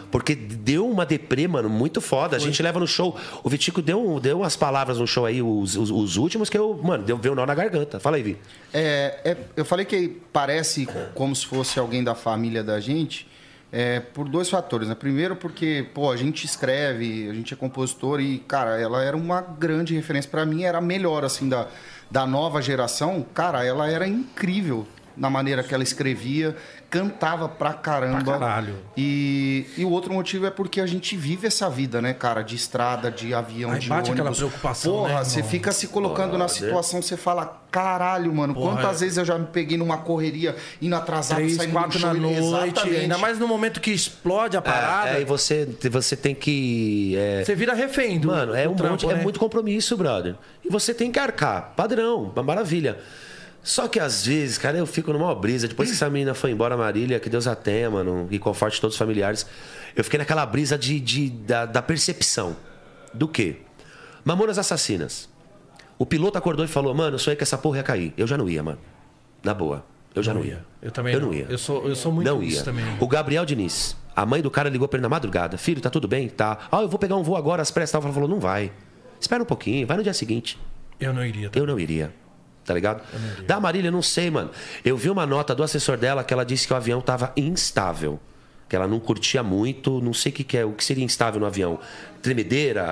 Porque 0.10 0.34
deu 0.34 0.90
uma 0.90 1.06
deprê, 1.06 1.50
mano, 1.50 1.70
muito 1.70 2.00
foda. 2.00 2.38
A 2.38 2.40
gente 2.40 2.64
leva 2.64 2.80
no 2.80 2.88
show. 2.88 3.18
O 3.44 3.50
Vitico 3.50 3.82
deu, 3.82 4.22
deu 4.22 4.40
umas 4.40 4.56
palavras 4.56 5.00
no 5.00 5.06
show 5.06 5.26
aí, 5.26 5.42
os, 5.42 5.76
os, 5.76 5.92
os 5.92 6.16
últimos, 6.16 6.50
que 6.50 6.58
eu, 6.58 6.80
mano, 6.82 7.04
deu, 7.04 7.18
veio 7.18 7.34
um 7.34 7.36
nó 7.36 7.46
na 7.46 7.54
garganta. 7.54 8.00
Fala 8.00 8.16
aí, 8.16 8.24
Vi. 8.24 8.38
É, 8.74 9.20
é, 9.26 9.38
eu 9.58 9.66
falei 9.66 9.86
que 9.86 10.18
parece 10.32 10.88
como 11.14 11.36
se 11.36 11.46
fosse 11.46 11.78
alguém 11.78 12.06
da 12.06 12.16
família 12.16 12.64
da 12.64 12.80
gente 12.80 13.28
é, 13.72 14.00
por 14.00 14.28
dois 14.30 14.50
fatores. 14.50 14.88
Né? 14.88 14.96
Primeiro, 14.96 15.36
porque 15.36 15.88
pô, 15.94 16.12
a 16.12 16.18
gente 16.18 16.46
escreve, 16.46 17.30
a 17.30 17.34
gente 17.34 17.54
é 17.54 17.58
compositor 17.58 18.20
e, 18.20 18.40
cara, 18.40 18.80
ela 18.80 19.04
era 19.04 19.16
uma 19.16 19.42
grande 19.42 19.96
referência 19.96 20.30
para 20.30 20.46
mim, 20.46 20.64
era 20.64 20.78
a 20.78 20.82
melhor 20.82 21.24
assim 21.24 21.50
da, 21.50 21.68
da 22.10 22.26
nova 22.26 22.62
geração. 22.62 23.26
Cara, 23.34 23.66
ela 23.66 23.90
era 23.90 24.08
incrível 24.08 24.88
na 25.16 25.30
maneira 25.30 25.64
que 25.64 25.74
ela 25.74 25.84
escrevia, 25.84 26.56
cantava 26.90 27.50
pra 27.50 27.74
caramba. 27.74 28.24
Pra 28.24 28.40
caralho. 28.40 28.76
E, 28.96 29.66
e 29.78 29.84
o 29.84 29.90
outro 29.90 30.14
motivo 30.14 30.46
é 30.46 30.50
porque 30.50 30.80
a 30.80 30.86
gente 30.86 31.18
vive 31.18 31.46
essa 31.48 31.70
vida, 31.70 32.02
né, 32.02 32.14
cara? 32.14 32.42
De 32.42 32.56
estrada, 32.56 33.12
de 33.12 33.34
avião, 33.34 33.72
Aí 33.72 33.80
de 33.80 33.90
bate 33.90 34.12
aquela 34.12 34.30
ônibus. 34.30 34.38
preocupação, 34.38 34.92
Porra, 34.94 35.16
né, 35.20 35.24
você 35.26 35.40
irmão? 35.40 35.52
fica 35.52 35.72
se 35.72 35.88
colocando 35.90 36.38
na 36.38 36.48
situação, 36.48 37.02
você 37.02 37.18
fala, 37.18 37.62
caralho, 37.70 38.34
mano, 38.34 38.54
Porra, 38.54 38.76
quantas 38.78 39.02
é. 39.02 39.06
vezes 39.06 39.18
eu 39.18 39.26
já 39.26 39.38
me 39.38 39.48
peguei 39.48 39.78
numa 39.78 39.98
correria, 39.98 40.56
indo 40.82 40.96
atrasado, 40.96 41.38
Três, 41.40 41.56
saindo 41.56 41.74
quatro 41.74 42.00
na 42.00 42.14
noite. 42.14 42.38
exatamente. 42.40 42.96
Ainda 43.02 43.18
mais 43.18 43.38
no 43.38 43.48
momento 43.48 43.82
que 43.82 43.92
explode 43.92 44.56
a 44.56 44.62
parada. 44.62 45.10
É, 45.10 45.18
é, 45.18 45.22
e 45.22 45.26
você, 45.26 45.68
você 45.92 46.16
tem 46.16 46.34
que. 46.34 47.16
é, 47.18 47.44
Você 47.44 47.54
vira 47.54 47.74
refém 47.74 48.18
do 48.20 48.28
Mano, 48.30 48.56
é, 48.56 48.68
um 48.68 48.76
trampo, 48.76 48.92
monte, 48.94 49.06
né? 49.08 49.20
é 49.20 49.24
muito 49.24 49.40
compromisso, 49.40 49.98
brother. 49.98 50.36
E 50.64 50.70
você 50.70 50.94
tem 50.94 51.12
que 51.12 51.20
arcar. 51.20 51.74
Padrão, 51.76 52.32
uma 52.34 52.44
maravilha. 52.44 52.98
Só 53.68 53.86
que 53.90 54.00
às 54.00 54.26
vezes, 54.26 54.58
cara, 54.58 54.78
eu 54.78 54.86
fico 54.88 55.12
numa 55.12 55.36
brisa. 55.36 55.68
Depois 55.68 55.90
que 55.90 55.96
essa 55.96 56.10
menina 56.10 56.34
foi 56.34 56.52
embora, 56.52 56.78
Marília, 56.78 57.20
que 57.20 57.30
Deus 57.30 57.48
a 57.48 57.54
tenha, 57.54 57.90
mano, 57.92 58.26
e 58.32 58.40
conforte 58.40 58.80
todos 58.80 58.94
os 58.96 58.98
familiares. 58.98 59.46
Eu 59.94 60.06
fiquei 60.06 60.18
naquela 60.18 60.46
brisa 60.46 60.78
de, 60.78 60.98
de- 61.02 61.30
da, 61.30 61.66
da 61.66 61.82
percepção. 61.82 62.56
Do 63.14 63.28
quê? 63.28 63.58
Mamonas 64.24 64.58
Assassinas. 64.58 65.28
O 66.00 66.06
piloto 66.06 66.38
acordou 66.38 66.64
e 66.64 66.68
falou, 66.70 66.94
mano, 66.94 67.16
eu 67.16 67.20
sonhei 67.20 67.36
que 67.36 67.44
essa 67.44 67.58
porra 67.58 67.78
ia 67.80 67.84
cair. 67.84 68.14
Eu 68.16 68.26
já 68.26 68.38
não 68.38 68.48
ia, 68.50 68.64
mano. 68.64 68.80
Na 69.44 69.54
boa. 69.54 69.84
Eu 70.16 70.24
já 70.24 70.34
não, 70.34 70.46
ia. 70.46 70.66
Eu 70.82 70.90
também 70.90 71.14
Eu 71.14 71.20
não. 71.20 71.28
não 71.28 71.34
ia. 71.34 71.46
Eu 71.50 71.58
sou, 71.58 71.86
eu 71.90 71.96
sou 71.96 72.10
muito 72.10 72.26
Não 72.26 72.42
ia. 72.42 72.64
também. 72.64 72.86
O 73.02 73.08
Gabriel 73.08 73.44
Diniz, 73.46 73.98
a 74.16 74.26
mãe 74.26 74.42
do 74.42 74.50
cara 74.50 74.70
ligou 74.70 74.88
pra 74.88 74.96
ele 74.98 75.04
na 75.04 75.10
madrugada. 75.10 75.58
Filho, 75.58 75.82
tá 75.82 75.90
tudo 75.90 76.08
bem? 76.08 76.30
Tá. 76.30 76.58
Ah, 76.72 76.84
eu 76.84 76.88
vou 76.88 76.98
pegar 76.98 77.18
um 77.18 77.22
voo 77.24 77.36
agora, 77.36 77.62
às 77.62 77.70
pressas. 77.70 78.02
Ela 78.02 78.14
falou, 78.14 78.30
não 78.30 78.40
vai. 78.40 78.72
Espera 79.20 79.44
um 79.44 79.46
pouquinho, 79.46 79.86
vai 79.86 79.98
no 79.98 80.04
dia 80.04 80.14
seguinte. 80.14 80.58
Eu 81.00 81.14
não 81.14 81.26
iria. 81.26 81.52
Eu 81.54 81.68
não 81.68 81.78
iria. 81.78 82.14
Tá 82.68 82.74
ligado? 82.74 83.02
Da 83.48 83.62
Marília, 83.62 83.90
não 83.90 84.02
sei, 84.02 84.30
mano. 84.30 84.52
Eu 84.84 84.98
vi 84.98 85.10
uma 85.10 85.26
nota 85.26 85.56
do 85.56 85.64
assessor 85.64 85.96
dela 85.98 86.22
que 86.22 86.34
ela 86.34 86.44
disse 86.44 86.68
que 86.68 86.74
o 86.74 86.76
avião 86.76 87.00
tava 87.00 87.32
instável. 87.38 88.20
Que 88.68 88.76
ela 88.76 88.86
não 88.86 89.00
curtia 89.00 89.42
muito, 89.42 90.02
não 90.02 90.14
sei 90.14 90.30
o 90.30 90.36
que, 90.36 90.44
que 90.44 90.58
é, 90.58 90.66
o 90.66 90.74
que 90.74 90.84
seria 90.84 91.06
instável 91.06 91.40
no 91.40 91.46
avião. 91.46 91.80
Tremedeira, 92.22 92.86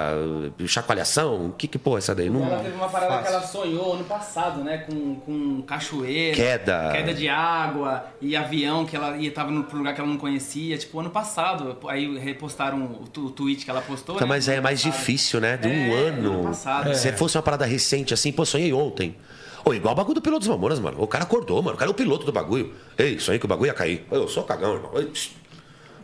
chacoalhação, 0.66 1.48
o 1.48 1.52
que 1.52 1.68
que 1.68 1.78
porra 1.78 1.98
é 1.98 2.00
essa 2.00 2.16
daí? 2.16 2.30
Não... 2.30 2.46
Ela 2.46 2.64
teve 2.64 2.76
uma 2.76 2.88
parada 2.88 3.22
que 3.22 3.28
ela 3.28 3.42
sonhou 3.42 3.94
ano 3.96 4.06
passado, 4.06 4.64
né? 4.64 4.78
Com, 4.78 5.16
com 5.16 5.62
cachoeira. 5.64 6.34
Queda. 6.36 6.92
Queda 6.94 7.14
de 7.14 7.28
água 7.28 8.06
e 8.22 8.38
avião 8.38 8.86
que 8.86 8.96
ela 8.96 9.18
ia 9.18 9.30
tava 9.32 9.52
no 9.52 9.68
lugar 9.74 9.94
que 9.94 10.00
ela 10.00 10.10
não 10.10 10.18
conhecia. 10.18 10.78
Tipo, 10.78 11.02
ano 11.02 11.10
passado. 11.10 11.78
Aí 11.90 12.18
repostaram 12.18 12.82
o, 12.82 13.04
o 13.04 13.30
tweet 13.30 13.66
que 13.66 13.70
ela 13.70 13.82
postou. 13.82 14.16
Então, 14.16 14.26
né, 14.26 14.34
mas 14.34 14.48
é 14.48 14.62
mais 14.62 14.82
passado. 14.82 14.98
difícil, 14.98 15.42
né? 15.42 15.58
De 15.58 15.68
um 15.68 15.72
É, 15.72 16.08
ano. 16.08 16.34
ano 16.36 16.44
passado. 16.44 16.96
Se 16.96 17.12
fosse 17.12 17.36
uma 17.36 17.44
parada 17.44 17.66
recente 17.66 18.14
assim, 18.14 18.32
pô, 18.32 18.46
sonhei 18.46 18.72
ontem. 18.72 19.18
Ô, 19.66 19.74
igual 19.74 19.94
o 19.94 19.98
bagulho 19.98 20.14
do 20.16 20.22
piloto 20.22 20.40
dos 20.42 20.48
Mamonas, 20.50 20.80
mano. 20.80 20.98
O 21.02 21.08
cara 21.08 21.24
acordou, 21.24 21.62
mano. 21.62 21.76
O 21.76 21.80
cara 21.80 21.90
é 21.90 21.92
o 21.92 21.96
piloto 21.96 22.26
do 22.26 22.32
bagulho. 22.32 22.72
Ei, 22.98 23.20
sonhei 23.20 23.40
que 23.40 23.46
o 23.46 23.48
bagulho 23.48 23.68
ia 23.68 23.74
cair. 23.74 24.06
Eu 24.12 24.28
sou 24.28 24.44
cagão, 24.44 24.76
irmão. 24.76 24.92
Ei, 24.96 25.12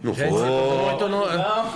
Não 0.03 0.15
Gente, 0.15 0.31
vou. 0.31 0.87
muito 0.89 1.07
no- 1.07 1.25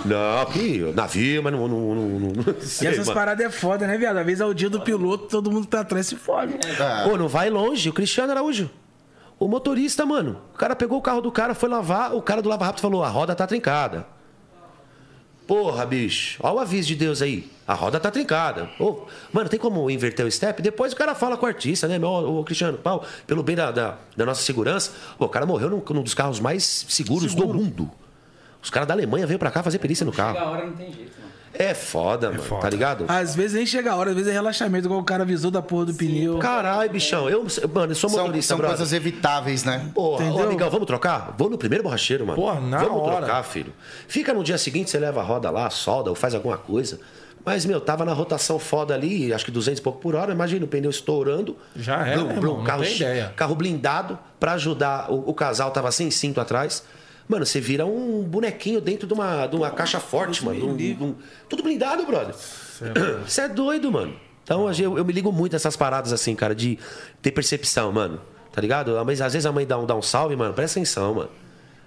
Não, 0.04 0.46
que 0.52 0.78
navio, 0.96 1.42
mas 1.44 1.52
não. 1.52 1.68
não, 1.68 1.94
não, 1.94 2.08
não, 2.08 2.18
não 2.32 2.54
E 2.60 2.66
sei, 2.66 2.88
essas 2.88 3.06
mano. 3.06 3.14
paradas 3.18 3.46
é 3.46 3.50
foda, 3.50 3.86
né, 3.86 3.96
viado? 3.96 4.16
Às 4.18 4.26
vezes 4.26 4.40
é 4.40 4.44
o 4.44 4.52
dia 4.52 4.68
do 4.68 4.80
piloto, 4.80 5.28
todo 5.28 5.48
mundo 5.48 5.64
tá 5.68 5.80
atrás 5.82 6.08
se 6.08 6.16
fode. 6.16 6.54
É. 6.54 7.08
Pô, 7.08 7.16
não 7.16 7.28
vai 7.28 7.48
longe. 7.50 7.88
O 7.88 7.92
Cristiano 7.92 8.32
Araújo. 8.32 8.68
O 9.38 9.46
motorista, 9.46 10.04
mano. 10.04 10.40
O 10.54 10.58
cara 10.58 10.74
pegou 10.74 10.98
o 10.98 11.02
carro 11.02 11.20
do 11.20 11.30
cara, 11.30 11.54
foi 11.54 11.68
lavar. 11.68 12.14
O 12.16 12.20
cara 12.22 12.42
do 12.42 12.48
Lava 12.48 12.64
Rápido 12.64 12.80
falou: 12.82 13.04
a 13.04 13.08
roda 13.08 13.32
tá 13.32 13.46
trincada. 13.46 14.06
Porra, 15.46 15.86
bicho. 15.86 16.38
Olha 16.42 16.54
o 16.54 16.58
aviso 16.58 16.88
de 16.88 16.96
Deus 16.96 17.22
aí. 17.22 17.48
A 17.66 17.74
roda 17.74 18.00
tá 18.00 18.10
trincada. 18.10 18.68
Ô, 18.80 19.02
mano, 19.32 19.48
tem 19.48 19.58
como 19.58 19.88
inverter 19.90 20.26
o 20.26 20.30
step? 20.30 20.60
Depois 20.60 20.92
o 20.92 20.96
cara 20.96 21.14
fala 21.14 21.36
com 21.36 21.46
o 21.46 21.48
artista, 21.48 21.86
né? 21.86 21.98
Meu, 21.98 22.08
ô, 22.10 22.44
Cristiano, 22.44 22.78
pau, 22.78 23.04
pelo 23.26 23.42
bem 23.42 23.54
da, 23.54 23.70
da, 23.70 23.98
da 24.16 24.26
nossa 24.26 24.42
segurança. 24.42 24.92
Pô, 25.18 25.26
o 25.26 25.28
cara 25.28 25.46
morreu 25.46 25.70
num, 25.70 25.82
num 25.90 26.02
dos 26.02 26.14
carros 26.14 26.40
mais 26.40 26.64
seguros 26.88 27.34
do 27.34 27.46
mundo. 27.46 27.90
Os 28.62 28.70
caras 28.70 28.88
da 28.88 28.94
Alemanha 28.94 29.26
veio 29.26 29.38
pra 29.38 29.50
cá 29.50 29.62
fazer 29.62 29.78
perícia 29.78 30.04
no 30.04 30.12
Chega 30.12 30.32
carro. 30.32 30.38
a 30.46 30.50
hora, 30.50 30.66
não 30.66 30.72
tem 30.72 30.92
jeito, 30.92 31.12
mano. 31.20 31.32
É 31.58 31.74
foda, 31.74 32.30
mano. 32.30 32.42
foda. 32.42 32.62
Tá 32.62 32.70
ligado? 32.70 33.04
Às 33.08 33.34
vezes 33.34 33.54
nem 33.56 33.66
chega 33.66 33.92
a 33.92 33.96
hora, 33.96 34.10
às 34.10 34.16
vezes 34.16 34.30
é 34.30 34.32
relaxamento, 34.34 34.86
igual 34.86 35.00
o 35.00 35.04
cara 35.04 35.22
avisou 35.22 35.50
da 35.50 35.60
porra 35.62 35.86
do 35.86 35.94
pneu. 35.94 36.38
Caralho, 36.38 36.90
bichão. 36.90 37.28
Eu, 37.28 37.46
mano, 37.72 37.92
eu 37.92 37.96
sou 37.96 38.10
São, 38.10 38.20
motorista, 38.20 38.48
são 38.48 38.56
brother. 38.58 38.76
coisas 38.76 38.92
evitáveis, 38.92 39.64
né? 39.64 39.90
Porra, 39.94 40.24
ô, 40.24 40.26
Entendeu? 40.28 40.44
amigão, 40.46 40.70
vamos 40.70 40.86
trocar? 40.86 41.34
Vou 41.36 41.48
no 41.50 41.58
primeiro 41.58 41.82
borracheiro, 41.84 42.26
mano. 42.26 42.40
Porra, 42.40 42.60
na 42.60 42.78
vamos 42.78 43.02
hora. 43.02 43.16
trocar, 43.26 43.42
filho. 43.44 43.72
Fica 44.08 44.32
no 44.34 44.42
dia 44.44 44.58
seguinte, 44.58 44.90
você 44.90 44.98
leva 44.98 45.20
a 45.20 45.24
roda 45.24 45.50
lá, 45.50 45.68
solda 45.70 46.10
ou 46.10 46.16
faz 46.16 46.34
alguma 46.34 46.58
coisa. 46.58 47.00
Mas, 47.44 47.64
meu, 47.64 47.80
tava 47.80 48.04
na 48.04 48.12
rotação 48.12 48.58
foda 48.58 48.92
ali, 48.92 49.32
acho 49.32 49.44
que 49.44 49.52
200 49.52 49.78
e 49.78 49.82
pouco 49.82 50.00
por 50.00 50.16
hora. 50.16 50.32
Imagina 50.32 50.64
o 50.64 50.68
pneu 50.68 50.90
estourando. 50.90 51.56
Já 51.76 52.04
era, 52.04 52.24
meu 52.24 52.30
irmão, 52.36 52.56
não 52.58 52.64
carro, 52.64 52.82
tem 52.82 52.96
ideia. 52.96 53.32
Carro 53.36 53.54
blindado 53.54 54.18
pra 54.40 54.52
ajudar. 54.54 55.12
O, 55.12 55.30
o 55.30 55.32
casal 55.34 55.70
tava 55.70 55.92
sem 55.92 56.10
cinto 56.10 56.40
atrás. 56.40 56.82
Mano, 57.28 57.44
você 57.44 57.60
vira 57.60 57.84
um 57.84 58.22
bonequinho 58.22 58.80
dentro 58.80 59.06
de 59.06 59.12
uma, 59.14 59.46
de 59.46 59.56
uma 59.56 59.70
caixa 59.70 59.98
forte, 59.98 60.44
mano. 60.44 60.66
um- 60.68 61.04
um- 61.04 61.14
tudo 61.48 61.62
blindado, 61.62 62.04
brother. 62.06 62.34
Você 63.26 63.40
é 63.42 63.48
doido, 63.48 63.90
mano. 63.90 64.14
Então, 64.44 64.70
eu, 64.72 64.96
eu 64.98 65.04
me 65.04 65.12
ligo 65.12 65.32
muito 65.32 65.52
nessas 65.54 65.76
paradas 65.76 66.12
assim, 66.12 66.34
cara, 66.36 66.54
de 66.54 66.78
ter 67.20 67.32
percepção, 67.32 67.90
mano. 67.90 68.20
Tá 68.52 68.60
ligado? 68.60 68.92
Mas 69.04 69.20
às 69.20 69.32
vezes 69.32 69.44
a 69.44 69.52
mãe 69.52 69.66
dá 69.66 69.76
um, 69.78 69.84
dá 69.84 69.94
um 69.94 70.00
salve, 70.02 70.36
mano. 70.36 70.54
Presta 70.54 70.78
atenção, 70.78 71.14
mano. 71.14 71.30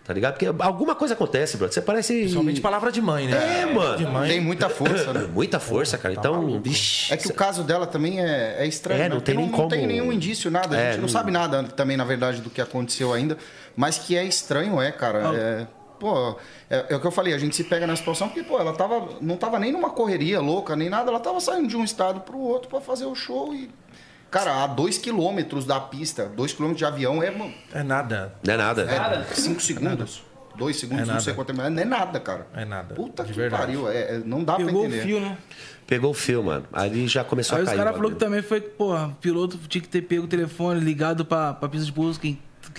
Tá 0.06 0.14
ligado? 0.14 0.34
Porque 0.34 0.48
alguma 0.64 0.96
coisa 0.96 1.14
acontece, 1.14 1.56
brother. 1.56 1.74
Você 1.74 1.82
parece. 1.82 2.14
Principalmente 2.22 2.60
palavra 2.62 2.92
de 2.92 3.00
mãe, 3.02 3.28
né? 3.28 3.62
É, 3.62 3.66
mano. 3.74 3.96
De 3.98 4.06
mãe. 4.06 4.28
Tem 4.30 4.42
muita 4.42 4.68
força, 4.68 5.14
né? 5.14 5.28
Muita 5.34 5.60
força, 5.60 5.98
cara. 6.00 6.14
Então, 6.16 6.60
vixi. 6.62 7.14
É 7.14 7.18
que 7.18 7.28
o 7.28 7.34
caso 7.34 7.64
dela 7.64 7.86
também 7.88 8.20
é, 8.20 8.56
é 8.60 8.68
estranho. 8.68 9.00
É, 9.00 9.04
né? 9.04 9.10
não 9.16 9.22
tem 9.22 9.36
Porque 9.36 9.38
nem 9.38 9.46
não, 9.52 9.56
como- 9.58 9.70
tem 9.70 9.88
nenhum 9.88 10.12
indício, 10.12 10.50
nada. 10.52 10.76
A 10.76 10.80
É, 10.80 10.86
gente 10.88 10.96
não, 10.96 11.02
não- 11.04 11.10
sabe 11.10 11.32
nada 11.32 11.64
também, 11.64 11.96
na 11.96 12.04
verdade, 12.04 12.42
do 12.42 12.50
que 12.50 12.60
aconteceu 12.60 13.14
ainda. 13.14 13.38
Mas 13.76 13.98
que 13.98 14.16
é 14.18 14.24
estranho, 14.24 14.82
é, 14.82 14.92
cara. 14.92 15.20
É, 15.36 15.68
pô, 16.00 16.36
é, 16.70 16.86
é 16.90 16.96
o 16.96 17.00
que 17.00 17.08
eu 17.08 17.12
falei, 17.12 17.34
a 17.34 17.38
gente 17.38 17.56
se 17.56 17.64
pega 17.64 17.86
na 17.88 17.96
situação 17.96 18.28
porque, 18.30 18.44
pô, 18.44 18.60
ela 18.60 18.74
tava, 18.74 19.10
não 19.22 19.38
tava 19.38 19.58
nem 19.60 19.72
numa 19.72 19.90
correria 19.90 20.40
louca, 20.40 20.76
nem 20.76 20.90
nada. 20.90 21.10
Ela 21.10 21.20
tava 21.20 21.40
saindo 21.40 21.68
de 21.68 21.78
um 21.78 21.84
estado 21.84 22.22
pro 22.22 22.38
outro 22.38 22.70
pra 22.70 22.82
fazer 22.82 23.06
o 23.06 23.16
show 23.16 23.54
e. 23.54 23.70
Cara, 24.32 24.64
a 24.64 24.68
dois 24.68 24.98
quilômetros 25.00 25.66
da 25.66 25.80
pista, 25.80 26.26
dois 26.26 26.54
quilômetros 26.54 26.78
de 26.78 26.86
avião 26.86 27.24
é, 27.24 27.32
mano, 27.32 27.54
É 27.74 27.82
nada. 27.82 28.36
Não 28.46 28.54
é 28.54 28.58
nada. 28.58 28.86
Nada. 28.86 29.26
cinco 29.34 29.60
segundos 29.62 30.24
dois 30.56 30.76
segundos, 30.78 31.08
É 31.08 31.14
não 31.14 31.20
sei 31.22 31.34
quanto 31.34 31.52
é, 31.54 31.70
não 31.70 31.82
é 31.82 31.86
nada, 31.86 32.20
cara. 32.20 32.46
É 32.54 32.66
nada, 32.66 32.94
Puta 32.94 33.24
de 33.24 33.32
que 33.32 33.40
verdade. 33.40 33.64
pariu, 33.64 33.90
é, 33.90 34.16
é- 34.16 34.22
não 34.26 34.44
dá 34.44 34.56
Pegou 34.58 34.74
pra 34.74 34.82
o 34.82 34.86
entender. 34.88 35.04
fio, 35.04 35.20
né? 35.22 35.38
Pegou 35.88 36.12
o 36.12 36.14
fio, 36.14 36.44
mano. 36.44 36.66
Ali 36.74 37.08
já 37.08 37.24
começou 37.24 37.56
Aí 37.56 37.62
a 37.62 37.64
os 37.64 37.70
cair. 37.70 37.78
caras 37.78 37.94
o 37.94 37.96
falaram 37.96 38.14
que 38.14 38.20
também 38.20 38.42
foi, 38.42 38.60
porra, 38.60 39.08
o 39.08 39.16
piloto 39.16 39.58
tinha 39.70 39.82
que 39.82 39.88
ter 39.88 40.02
pego 40.02 40.26
o 40.26 40.28
telefone, 40.28 40.82
ligado 40.82 41.24
pra, 41.24 41.54
pra 41.54 41.70
pista 41.70 41.86
de 41.86 41.94
pouso, 41.94 42.20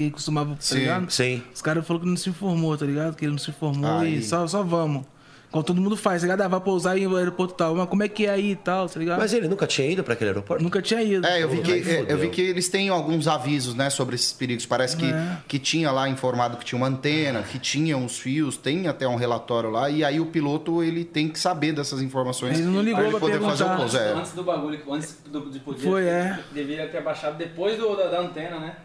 quem 0.01 0.11
costumava, 0.11 0.51
tá 0.55 0.57
Sim, 0.61 0.79
ligado? 0.79 1.11
sim. 1.11 1.43
Os 1.55 1.61
caras 1.61 1.87
falaram 1.87 2.05
que 2.05 2.11
não 2.11 2.17
se 2.17 2.31
informou, 2.31 2.75
tá 2.77 2.87
ligado? 2.87 3.15
Que 3.15 3.25
ele 3.27 3.33
não 3.33 3.39
se 3.39 3.51
informou 3.51 3.99
Aí. 3.99 4.19
e 4.19 4.23
só, 4.23 4.47
só 4.47 4.63
vamos. 4.63 5.05
Como 5.51 5.65
todo 5.65 5.81
mundo 5.81 5.97
faz, 5.97 6.23
tá 6.23 6.27
ligado? 6.27 6.43
Ah, 6.43 6.49
vai 6.49 6.61
pousar 6.61 6.97
em 6.97 7.13
aeroporto 7.13 7.55
tal. 7.55 7.75
Mas 7.75 7.89
como 7.89 8.05
é 8.05 8.09
que 8.09 8.25
é 8.25 8.31
aí 8.31 8.53
e 8.53 8.57
tal, 8.57 8.89
tá 8.89 9.01
ligado? 9.01 9.19
Mas 9.19 9.33
ele 9.35 9.49
nunca 9.49 9.67
tinha 9.67 9.91
ido 9.91 10.03
pra 10.05 10.15
aquele 10.15 10.31
aeroporto? 10.31 10.63
Nunca 10.63 10.81
tinha 10.81 11.03
ido. 11.03 11.27
É, 11.27 11.43
eu 11.43 11.49
vi, 11.51 11.61
que, 11.61 11.73
é, 11.73 12.05
eu 12.09 12.17
vi 12.19 12.29
que 12.29 12.41
eles 12.41 12.69
têm 12.69 12.89
alguns 12.89 13.27
avisos, 13.27 13.75
né, 13.75 13.91
sobre 13.91 14.15
esses 14.15 14.33
perigos. 14.33 14.65
Parece 14.65 14.97
que, 14.97 15.05
É. 15.07 15.37
que 15.49 15.59
tinha 15.59 15.91
lá 15.91 16.09
informado 16.09 16.57
que 16.57 16.65
tinha 16.65 16.77
uma 16.79 16.87
antena, 16.87 17.43
que 17.43 17.59
tinha 17.59 17.97
uns 17.99 18.17
fios, 18.17 18.57
tem 18.57 18.87
até 18.87 19.09
um 19.09 19.17
relatório 19.17 19.71
lá, 19.71 19.91
e 19.91 20.05
aí 20.05 20.21
o 20.21 20.27
piloto 20.27 20.85
ele 20.85 21.05
tem 21.05 21.29
que 21.29 21.39
saber 21.39 21.73
dessas 21.73 22.01
informações. 22.01 22.57
Ele 22.59 22.69
não 22.69 22.81
ligou 22.81 22.95
pra 23.01 23.03
ele 23.09 23.11
pra 23.11 23.21
poder 23.21 23.41
fazer 23.41 23.65
o 23.65 23.67
perguntar. 23.67 23.77
pouso. 23.77 23.97
É. 23.99 24.13
Antes 24.13 24.33
do 24.33 24.45
bagulho, 24.45 24.81
antes 24.93 25.19
do, 25.27 25.51
de 25.51 25.59
poder. 25.59 25.81
Foi, 25.83 26.05
é. 26.05 26.39
Deveria 26.55 26.87
ter 26.89 27.03
baixado 27.03 27.37
depois 27.37 27.77
do, 27.77 27.97
da, 27.97 28.07
da 28.07 28.21
antena, 28.21 28.61
né? 28.61 28.77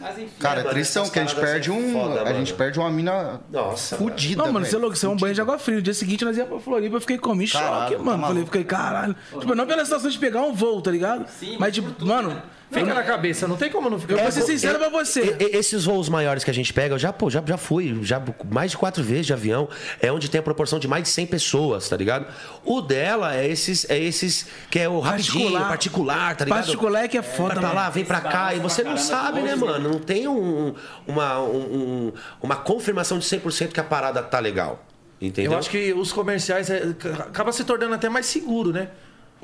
Mas 0.00 0.18
enfim. 0.18 0.32
Cara, 0.38 0.60
é 0.60 0.62
mano, 0.64 0.74
tristão, 0.74 1.08
que 1.08 1.18
a 1.18 1.22
gente 1.22 1.34
perde 1.34 1.70
um. 1.70 1.92
foda, 1.92 2.22
a 2.22 2.32
gente 2.32 2.48
mano. 2.48 2.58
perde 2.58 2.78
uma 2.78 2.90
mina 2.90 3.40
Nossa, 3.50 3.96
fudida. 3.96 4.42
Não, 4.42 4.52
mano, 4.52 4.66
você 4.66 4.76
é 4.76 4.78
louco, 4.78 4.96
você 4.96 5.06
é 5.06 5.08
um 5.08 5.16
banho 5.16 5.34
de 5.34 5.40
água 5.40 5.58
fria. 5.58 5.76
No 5.76 5.82
dia 5.82 5.94
seguinte 5.94 6.24
nós 6.24 6.36
ia 6.36 6.44
pra 6.44 6.58
Floripa, 6.58 6.96
eu 6.96 7.00
fiquei 7.00 7.18
com 7.18 7.34
choque, 7.46 7.64
Caralho, 7.64 7.96
tá 7.96 8.02
mano. 8.02 8.26
Falei, 8.26 8.44
fiquei, 8.44 8.64
caralho. 8.64 9.16
Tipo, 9.40 9.54
não 9.54 9.66
pela 9.66 9.84
situação 9.84 10.10
de 10.10 10.18
pegar 10.18 10.42
um 10.42 10.52
voo, 10.52 10.80
tá 10.82 10.90
ligado? 10.90 11.28
Sim, 11.28 11.56
mas, 11.58 11.74
tipo, 11.74 12.04
mano, 12.04 12.40
Fica 12.70 12.92
na 12.94 13.02
cabeça, 13.04 13.46
não 13.46 13.56
tem 13.56 13.70
como 13.70 13.88
não 13.88 13.98
ficar. 13.98 14.14
eu 14.14 14.18
vou 14.18 14.32
ser 14.32 14.42
sincero 14.42 14.78
pra 14.78 14.88
você. 14.88 15.36
E- 15.38 15.44
e- 15.44 15.56
Esses 15.56 15.84
voos 15.84 16.08
maiores 16.08 16.42
que 16.42 16.50
a 16.50 16.54
gente 16.54 16.72
pega, 16.72 16.94
eu 16.94 16.98
já, 16.98 17.12
pô, 17.12 17.30
já, 17.30 17.42
já 17.46 17.56
fui, 17.56 17.96
já 18.02 18.20
mais 18.50 18.72
de 18.72 18.76
quatro 18.76 19.02
vezes 19.02 19.26
de 19.26 19.32
avião, 19.32 19.68
é 20.00 20.10
onde 20.10 20.28
tem 20.28 20.38
a 20.38 20.42
proporção 20.42 20.78
de 20.78 20.88
mais 20.88 21.04
de 21.04 21.08
100 21.10 21.26
pessoas, 21.26 21.88
tá 21.88 21.96
ligado? 21.96 22.26
O 22.64 22.80
dela 22.80 23.36
é 23.36 23.46
esses, 23.46 23.88
é 23.88 23.98
esses 23.98 24.46
que 24.70 24.78
é 24.80 24.88
o 24.88 24.98
rapidinho, 24.98 25.34
Particular. 25.52 25.68
particular, 25.68 26.36
tá 26.36 26.44
ligado? 26.44 26.58
Particular 26.64 27.04
é 27.04 27.08
que 27.08 27.18
é 27.18 27.22
foda, 27.22 27.60
mano. 27.60 27.74
lá, 27.74 27.90
vem 27.90 28.04
pra 28.04 28.20
cá, 28.20 28.54
e 28.54 28.58
você 28.58 28.82
não 28.82 28.96
sabe, 28.96 29.40
né, 29.40 29.54
mano? 29.54 29.88
Não 29.92 29.98
tem 30.00 30.26
um- 30.26 30.74
uma, 31.06 31.38
um- 31.40 31.56
um- 32.08 32.12
uma 32.42 32.56
confirmação 32.56 33.18
de 33.18 33.24
100% 33.26 33.72
que 33.72 33.80
a 33.80 33.84
parada 33.84 34.22
tá 34.22 34.40
legal. 34.40 34.84
Entendeu? 35.20 35.52
Eu 35.52 35.58
acho 35.58 35.70
que 35.70 35.92
os 35.94 36.12
comerciais 36.12 36.68
é, 36.68 36.82
acaba 37.20 37.52
se 37.52 37.62
tornando 37.64 37.94
até 37.94 38.08
mais 38.08 38.26
seguro, 38.26 38.72
né? 38.72 38.88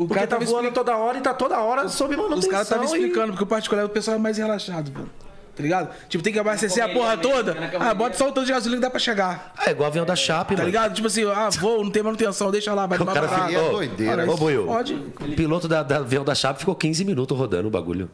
O 0.03 0.07
Porque 0.07 0.15
cara 0.15 0.27
tá 0.27 0.39
voando 0.39 0.71
toda 0.73 0.97
hora 0.97 1.19
e 1.19 1.21
tá 1.21 1.35
toda 1.35 1.59
hora 1.61 1.87
sob 1.89 2.17
manutenção. 2.17 2.39
Os 2.39 2.47
caras 2.47 2.67
estavam 2.67 2.85
e- 2.85 2.99
explicando, 2.99 3.33
porque 3.33 3.45
o 3.45 3.47
particular 3.47 3.85
o 3.85 3.89
pessoal 3.91 4.17
é 4.17 4.19
mais 4.19 4.39
relaxado, 4.39 4.91
velho. 4.91 5.11
Tá 5.55 5.63
ligado? 5.63 5.91
Tipo, 6.09 6.25
tem 6.25 6.33
que 6.33 6.39
abastecer 6.39 6.83
a 6.83 6.89
porra 6.89 7.19
toda. 7.19 7.53
né, 7.53 7.71
na 7.79 7.91
Ah, 7.91 7.93
bota 7.93 8.17
só 8.17 8.29
o 8.29 8.33
tanto 8.33 8.47
de 8.47 8.53
gasolina 8.53 8.77
que 8.81 8.83
dá 8.83 8.89
pra 8.89 8.99
chegar. 8.99 9.53
É 9.67 9.73
igual 9.73 9.89
avião 9.89 10.07
da 10.07 10.17
Chape, 10.17 10.55
Tá 10.55 10.63
mano. 10.63 10.67
ligado? 10.67 10.95
Tipo 10.95 11.07
assim, 11.09 11.25
ah, 11.31 11.51
vou, 11.59 11.85
não 11.85 11.91
tem 11.91 12.03
manutenção, 12.03 12.51
deixa 12.51 12.73
lá, 12.73 12.87
vai 12.87 12.99
O 12.99 13.05
cara 13.05 13.29
fica. 13.29 13.53
é 13.53 13.59
Ô, 13.61 13.73
doideira. 13.73 14.31
Ô, 14.31 14.37
Buiu, 14.39 14.65
Pode. 14.65 14.95
o 14.95 15.33
piloto 15.37 15.69
da, 15.69 15.83
da 15.83 15.99
avião 15.99 16.25
da 16.25 16.35
Chape 16.35 16.61
ficou 16.61 16.75
15 16.75 17.05
minutos 17.05 17.37
rodando 17.37 17.69
o 17.69 17.71
bagulho. 17.71 18.11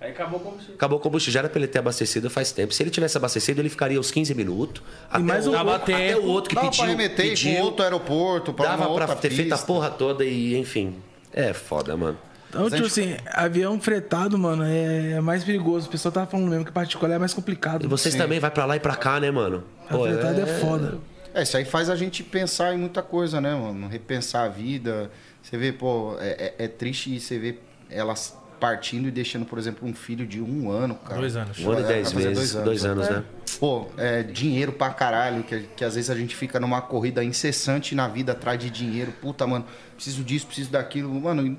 Aí 0.00 0.12
acabou 0.12 0.40
o 0.40 0.42
combustível. 0.42 0.74
Acabou 0.76 0.98
o 0.98 1.02
combustível, 1.02 1.32
já 1.34 1.40
era 1.40 1.48
pra 1.48 1.58
ele 1.58 1.68
ter 1.68 1.78
abastecido 1.78 2.30
faz 2.30 2.52
tempo. 2.52 2.72
Se 2.72 2.82
ele 2.82 2.90
tivesse 2.90 3.16
abastecido, 3.18 3.60
ele 3.60 3.68
ficaria 3.68 4.00
os 4.00 4.10
15 4.10 4.34
minutos. 4.34 4.82
Até, 5.10 5.22
mais 5.22 5.46
o, 5.46 5.50
um- 5.50 5.52
Dava 5.52 5.76
até 5.76 6.16
o 6.16 6.24
outro 6.24 6.48
que 6.48 6.54
Dava 6.54 6.68
pediu. 6.68 6.84
pra 6.84 6.90
remeter 6.92 7.28
pediu 7.28 7.56
com 7.56 7.62
outro 7.62 7.82
aeroporto, 7.84 8.52
pra 8.54 8.64
uma 8.76 8.76
dava 8.78 8.94
pra 9.06 9.16
ter 9.16 9.30
feito 9.30 9.52
a 9.52 9.56
pista. 9.56 9.66
porra 9.66 9.90
toda 9.90 10.24
e, 10.24 10.56
enfim. 10.56 10.96
É 11.32 11.52
foda, 11.52 11.96
mano. 11.96 12.16
Então, 12.48 12.68
tipo 12.68 12.86
assim, 12.86 13.14
avião 13.26 13.80
fretado, 13.80 14.36
mano, 14.36 14.64
é 14.64 15.12
é 15.12 15.20
mais 15.20 15.44
perigoso. 15.44 15.86
O 15.86 15.90
pessoal 15.90 16.10
tava 16.10 16.26
falando 16.26 16.48
mesmo 16.48 16.64
que 16.64 16.72
particular 16.72 17.14
é 17.14 17.18
mais 17.18 17.32
complicado. 17.32 17.84
E 17.84 17.86
vocês 17.86 18.14
também 18.14 18.40
vai 18.40 18.50
pra 18.50 18.64
lá 18.64 18.74
e 18.76 18.80
pra 18.80 18.96
cá, 18.96 19.20
né, 19.20 19.30
mano? 19.30 19.62
Pô, 19.88 20.02
fretado 20.04 20.40
é... 20.40 20.42
é... 20.42 20.46
foda. 20.58 20.98
É, 21.32 21.42
isso 21.44 21.56
aí 21.56 21.64
faz 21.64 21.88
a 21.88 21.94
gente 21.94 22.24
pensar 22.24 22.74
em 22.74 22.78
muita 22.78 23.02
coisa, 23.02 23.40
né, 23.40 23.54
mano? 23.54 23.86
Repensar 23.86 24.46
a 24.46 24.48
vida. 24.48 25.10
Você 25.40 25.56
vê, 25.56 25.70
pô, 25.72 26.16
é, 26.18 26.54
é- 26.58 26.64
é 26.64 26.68
triste 26.68 27.20
você 27.20 27.38
ver 27.38 27.62
elas 27.88 28.36
partindo 28.60 29.08
e 29.08 29.10
deixando, 29.10 29.46
por 29.46 29.58
exemplo, 29.58 29.88
um 29.88 29.94
filho 29.94 30.26
de 30.26 30.40
um 30.40 30.70
ano, 30.70 30.94
cara. 30.94 31.18
Dois 31.20 31.34
anos. 31.34 31.58
Um 31.58 31.70
ano 31.70 31.80
e 31.80 31.84
É, 31.84 31.86
dez 31.86 32.12
vai 32.12 32.22
fazer 32.22 32.36
meses. 32.36 32.54
Dois 32.54 32.84
anos, 32.84 33.08
né? 33.08 33.24
Pô, 33.58 33.86
é 33.96 34.22
dinheiro 34.22 34.72
pra 34.72 34.90
caralho, 34.90 35.42
que, 35.42 35.60
que 35.74 35.84
às 35.84 35.94
vezes 35.94 36.10
a 36.10 36.14
gente 36.14 36.36
fica 36.36 36.60
numa 36.60 36.80
corrida 36.80 37.24
incessante 37.24 37.94
na 37.94 38.06
vida 38.06 38.32
atrás 38.32 38.58
de 38.60 38.70
dinheiro. 38.70 39.12
Puta, 39.20 39.46
mano, 39.46 39.64
preciso 39.96 40.22
disso, 40.22 40.46
preciso 40.46 40.70
daquilo. 40.70 41.12
Mano, 41.20 41.58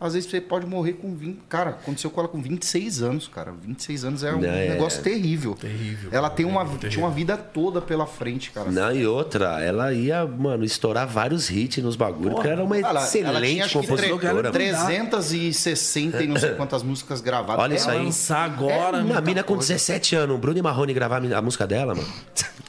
às 0.00 0.14
vezes 0.14 0.30
você 0.30 0.40
pode 0.40 0.66
morrer 0.66 0.94
com 0.94 1.14
20. 1.14 1.40
Cara, 1.48 1.70
aconteceu 1.70 2.10
com 2.10 2.20
ela 2.20 2.28
com 2.28 2.40
26 2.40 3.02
anos, 3.02 3.28
cara. 3.28 3.52
26 3.52 4.04
anos 4.04 4.22
é 4.22 4.32
um 4.34 4.44
É. 4.44 4.68
negócio 4.70 5.02
terrível. 5.02 5.54
Terrível, 5.54 6.10
Ela 6.12 6.28
cara, 6.28 6.34
tem 6.34 6.46
uma, 6.46 6.64
terrível, 6.64 6.90
tinha 6.90 7.04
uma 7.04 7.10
vida 7.14 7.36
toda 7.36 7.80
pela 7.80 8.06
frente, 8.06 8.50
cara. 8.50 8.70
Não, 8.70 8.92
e 8.92 9.06
outra, 9.06 9.60
ela 9.62 9.92
ia, 9.92 10.24
mano, 10.26 10.64
estourar 10.64 11.06
vários 11.06 11.50
hits 11.50 11.82
nos 11.82 11.96
bagulhos, 11.96 12.34
porque 12.34 12.46
ela 12.48 12.56
era 12.56 12.64
uma 12.64 12.76
Ela- 12.78 12.88
ela 12.90 13.02
excelente 13.04 13.50
tinha, 13.52 13.64
acho 13.64 13.80
que, 13.80 13.86
compositora. 13.86 14.18
tre- 14.18 14.32
mano. 14.42 14.52
360 14.52 16.22
e 16.22 16.26
não 16.26 16.36
sei 16.36 16.50
quantas 16.54 16.82
músicas 16.82 17.20
gravadas. 17.20 17.62
Olha 17.62 17.74
isso 17.74 17.90
aí. 17.90 18.04
Lançar 18.04 18.44
agora. 18.44 18.98
Uma 18.98 19.20
mina 19.20 19.42
com 19.42 19.56
17 19.56 20.14
anos, 20.16 20.36
o 20.36 20.38
Bruno 20.38 20.58
e 20.58 20.62
Marrone 20.62 20.92
gravar 20.94 21.22
a 21.24 21.42
música 21.42 21.66
dela, 21.66 21.94
mano. 21.94 22.08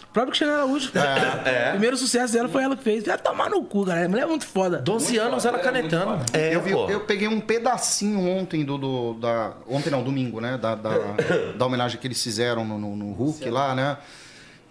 O 0.10 0.12
próprio 0.14 0.32
Cristiano 0.32 0.54
Araújo. 0.54 0.92
É. 1.46 1.68
O 1.68 1.72
primeiro 1.72 1.96
sucesso 1.96 2.34
dela 2.34 2.50
foi 2.50 2.64
ela 2.64 2.76
que 2.76 2.84
fez. 2.84 3.06
Vai 3.06 3.18
tomar 3.18 3.50
no 3.50 3.64
cu, 3.64 3.86
galera. 3.86 4.08
A 4.08 4.10
mulher 4.10 4.24
é 4.24 4.26
muito 4.26 4.46
foda. 4.48 4.80
12 4.80 5.18
anos 5.18 5.46
ela 5.46 5.60
canetando. 5.60 6.26
É, 6.34 6.56
eu, 6.56 6.62
vi- 6.62 6.72
eu 6.72 7.02
peguei 7.02 7.28
um 7.28 7.40
pedacinho 7.40 8.28
ontem 8.28 8.66
do, 8.66 8.78
do- 8.78 9.14
da. 9.16 9.54
Ontem 9.68 9.92
não, 9.92 10.02
domingo, 10.04 10.42
né? 10.42 10.58
Da, 10.58 10.74
da, 10.74 10.92
da 11.56 11.66
homenagem 11.66 12.00
que 12.00 12.08
eles 12.08 12.22
fizeram 12.24 12.66
no, 12.66 12.80
no, 12.80 12.96
no 12.96 13.12
Hulk 13.14 13.48
lá, 13.50 13.76
né? 13.76 13.98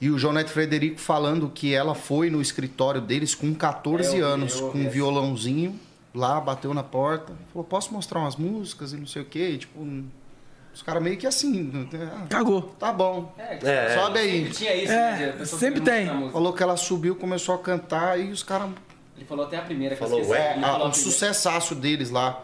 E 0.00 0.10
o 0.10 0.18
João 0.18 0.32
Neto 0.32 0.50
Frederico 0.50 1.00
falando 1.00 1.48
que 1.48 1.72
ela 1.74 1.94
foi 1.94 2.30
no 2.30 2.40
escritório 2.42 3.00
deles 3.00 3.34
com 3.34 3.52
14 3.54 4.16
É, 4.16 4.20
eu 4.20 4.26
anos, 4.26 4.58
eu 4.58 4.70
com 4.70 4.78
um 4.78 4.88
violãozinho, 4.88 5.78
lá, 6.14 6.40
bateu 6.40 6.72
na 6.74 6.82
porta, 6.84 7.32
falou, 7.52 7.64
posso 7.64 7.92
mostrar 7.92 8.20
umas 8.20 8.36
músicas 8.36 8.92
e 8.92 8.96
não 8.96 9.06
sei 9.06 9.22
o 9.22 9.24
quê? 9.24 9.50
E, 9.54 9.58
tipo, 9.58 9.80
os 10.78 10.82
caras 10.84 11.02
meio 11.02 11.16
que 11.16 11.26
assim. 11.26 11.88
ah, 11.92 12.26
Cagou. 12.28 12.62
tá 12.78 12.92
bom. 12.92 13.34
É, 13.36 13.94
Sobe 13.98 14.18
Sempre 14.20 14.20
aí. 14.20 14.50
tinha 14.50 14.74
isso, 14.76 14.92
É, 14.92 15.34
né? 15.36 15.44
Sempre 15.44 15.80
tem. 15.80 16.06
Falou 16.30 16.52
que 16.52 16.62
ela 16.62 16.76
subiu, 16.76 17.16
começou 17.16 17.56
a 17.56 17.58
cantar 17.58 18.18
e 18.20 18.30
os 18.30 18.44
caras 18.44 18.70
Ele 19.16 19.26
falou 19.26 19.44
até 19.44 19.56
a 19.56 19.62
primeira 19.62 19.96
que 19.96 20.00
Falou, 20.00 20.18
eu 20.20 20.22
esqueci. 20.22 20.40
ué? 20.40 20.52
Ele 20.52 20.60
falou 20.60 20.70
a 20.70 20.88
um 20.88 20.90
primeira. 20.90 21.10
sucessaço 21.12 21.74
deles 21.74 22.10
lá. 22.10 22.40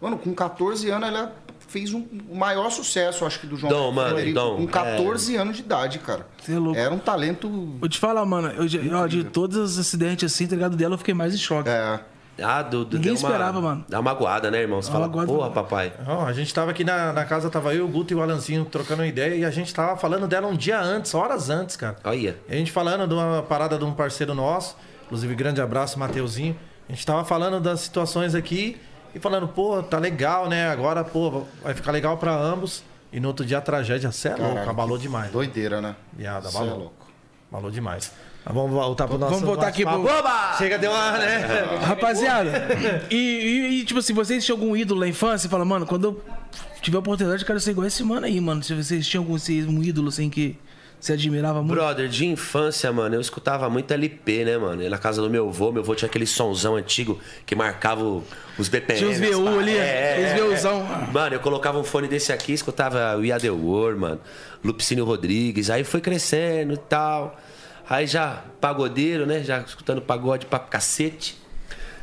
Mano, 0.00 0.16
com 0.18 0.32
14 0.32 0.88
anos 0.88 1.08
ela 1.08 1.34
fez 1.66 1.92
um, 1.92 2.06
o 2.30 2.36
maior 2.36 2.70
sucesso, 2.70 3.24
acho 3.26 3.40
que, 3.40 3.46
do 3.48 3.56
João 3.56 3.72
Dom, 3.72 3.90
mano, 3.90 4.10
Frederico, 4.10 4.38
Dom, 4.38 4.56
Com 4.58 4.66
14 4.68 5.34
anos 5.36 5.56
de 5.56 5.62
idade, 5.62 5.98
cara. 5.98 6.24
Você 6.40 6.52
é 6.52 6.58
louco. 6.58 6.78
Era 6.78 6.94
um 6.94 6.98
talento. 6.98 7.48
Vou 7.80 7.88
te 7.88 7.98
falar, 7.98 8.24
mano. 8.24 8.48
Eu, 8.50 8.96
ó, 8.96 9.06
de 9.08 9.24
todos 9.24 9.56
os 9.56 9.78
acidentes 9.80 10.32
assim, 10.32 10.46
tá 10.46 10.54
ligado? 10.54 10.76
Dela, 10.76 10.94
eu 10.94 10.98
fiquei 10.98 11.14
mais 11.14 11.34
em 11.34 11.38
choque. 11.38 11.68
É, 11.68 11.98
Ah, 12.42 12.62
do, 12.62 12.84
do, 12.84 12.96
Ninguém 12.96 13.14
deu 13.14 13.22
uma- 13.22 13.28
esperava, 13.30 13.60
mano. 13.60 13.84
Dá 13.88 13.98
uma 14.00 14.10
magoada, 14.12 14.50
né, 14.50 14.58
irmão? 14.60 14.82
Você 14.82 14.90
Uma 14.90 15.00
fala, 15.08 15.26
porra, 15.26 15.38
mano. 15.42 15.52
papai. 15.52 15.92
Ó, 16.06 16.24
a 16.26 16.32
gente 16.32 16.52
tava 16.52 16.72
aqui 16.72 16.82
na, 16.82 17.12
na 17.12 17.24
casa, 17.24 17.48
tava 17.48 17.72
eu, 17.74 17.84
o 17.84 17.88
Guto 17.88 18.12
e 18.12 18.16
o 18.16 18.22
Alanzinho 18.22 18.64
trocando 18.64 19.02
uma 19.02 19.06
ideia 19.08 19.34
e 19.36 19.44
a 19.44 19.50
gente 19.50 19.72
tava 19.72 19.96
falando 19.96 20.26
dela 20.26 20.48
um 20.48 20.56
dia 20.56 20.80
antes, 20.80 21.14
horas 21.14 21.48
antes, 21.50 21.76
cara. 21.76 21.96
Olha. 22.02 22.36
E 22.48 22.52
a 22.52 22.56
gente 22.56 22.72
falando 22.72 23.06
de 23.06 23.14
uma 23.14 23.42
parada 23.42 23.78
de 23.78 23.84
um 23.84 23.92
parceiro 23.92 24.34
nosso, 24.34 24.76
inclusive 25.06 25.34
grande 25.34 25.60
abraço, 25.60 25.98
Mateuzinho. 25.98 26.56
A 26.88 26.92
gente 26.92 27.06
tava 27.06 27.24
falando 27.24 27.60
das 27.60 27.80
situações 27.80 28.34
aqui 28.34 28.80
e 29.14 29.20
falando, 29.20 29.46
pô, 29.46 29.80
tá 29.82 29.98
legal, 29.98 30.48
né? 30.48 30.68
Agora, 30.68 31.04
pô, 31.04 31.44
vai 31.62 31.72
ficar 31.72 31.92
legal 31.92 32.16
pra 32.18 32.34
ambos. 32.34 32.82
E 33.12 33.20
no 33.20 33.28
outro 33.28 33.46
dia 33.46 33.58
a 33.58 33.60
tragédia, 33.60 34.10
cê 34.10 34.30
é 34.30 34.34
louco, 34.34 34.68
abalou 34.68 34.98
demais. 34.98 35.30
doideira, 35.30 35.80
né? 35.80 35.94
Viado, 36.12 36.48
Cê 36.50 36.56
é 36.56 36.60
abalou. 36.60 36.78
louco. 36.80 37.06
Abalou 37.48 37.70
demais. 37.70 38.10
Vamos 38.46 38.72
voltar 38.72 39.06
pro 39.08 39.16
nosso 39.16 39.32
Vamos 39.32 39.46
voltar 39.46 39.68
aqui 39.68 39.84
pro-. 39.84 40.04
Oba! 40.04 40.54
Chega, 40.58 40.76
deu 40.78 40.90
uma, 40.90 41.12
né? 41.18 41.38
Rapaziada, 41.82 42.68
e, 43.10 43.14
e- 43.16 43.80
e, 43.80 43.84
tipo 43.84 44.00
assim, 44.00 44.12
vocês 44.12 44.44
tinham 44.44 44.58
algum 44.58 44.76
ídolo 44.76 45.00
na 45.00 45.08
infância? 45.08 45.48
Fala, 45.48 45.64
mano, 45.64 45.86
quando 45.86 46.04
eu 46.04 46.22
tiver 46.82 46.96
a 46.96 47.00
oportunidade, 47.00 47.42
eu 47.42 47.46
quero 47.46 47.58
ser 47.60 47.70
igual 47.70 47.86
esse 47.86 48.02
mano 48.04 48.26
aí, 48.26 48.38
mano. 48.40 48.62
Se 48.62 48.74
vocês 48.74 49.06
tinham 49.06 49.22
algum 49.24 49.34
assim, 49.36 49.64
um 49.66 49.82
ídolo 49.82 50.08
assim 50.08 50.28
que 50.28 50.58
você 51.00 51.14
admirava 51.14 51.60
muito. 51.62 51.74
Brother, 51.74 52.06
de 52.08 52.26
infância, 52.26 52.92
mano, 52.92 53.14
eu 53.14 53.20
escutava 53.20 53.68
muito 53.70 53.90
LP, 53.92 54.44
né, 54.44 54.58
mano? 54.58 54.88
Na 54.90 54.98
casa 54.98 55.22
do 55.22 55.30
meu 55.30 55.48
avô, 55.48 55.72
meu 55.72 55.82
avô 55.82 55.94
tinha 55.94 56.08
aquele 56.08 56.26
sonzão 56.26 56.76
antigo 56.76 57.18
que 57.46 57.54
marcava 57.54 58.02
os 58.58 58.68
BPM. 58.68 58.98
Tinha 58.98 59.10
os 59.10 59.18
VU 59.18 59.58
ali, 59.58 59.74
os 59.76 60.40
VUzão. 60.54 60.86
Mano, 61.12 61.34
eu 61.36 61.40
colocava 61.40 61.78
um 61.78 61.84
fone 61.84 62.08
desse 62.08 62.30
aqui, 62.32 62.52
escutava 62.52 63.16
o 63.16 63.24
Ia 63.24 63.38
The 63.40 63.50
War, 63.50 63.96
mano, 63.96 64.20
Lupicínio 64.62 65.04
Rodrigues, 65.06 65.70
aí 65.70 65.82
foi 65.84 66.00
crescendo 66.02 66.74
e 66.74 66.78
tal. 66.78 67.38
Aí 67.88 68.06
já 68.06 68.44
pagodeiro, 68.60 69.26
né? 69.26 69.42
Já 69.42 69.60
escutando 69.60 70.00
pagode 70.00 70.46
pra 70.46 70.58
cacete. 70.58 71.42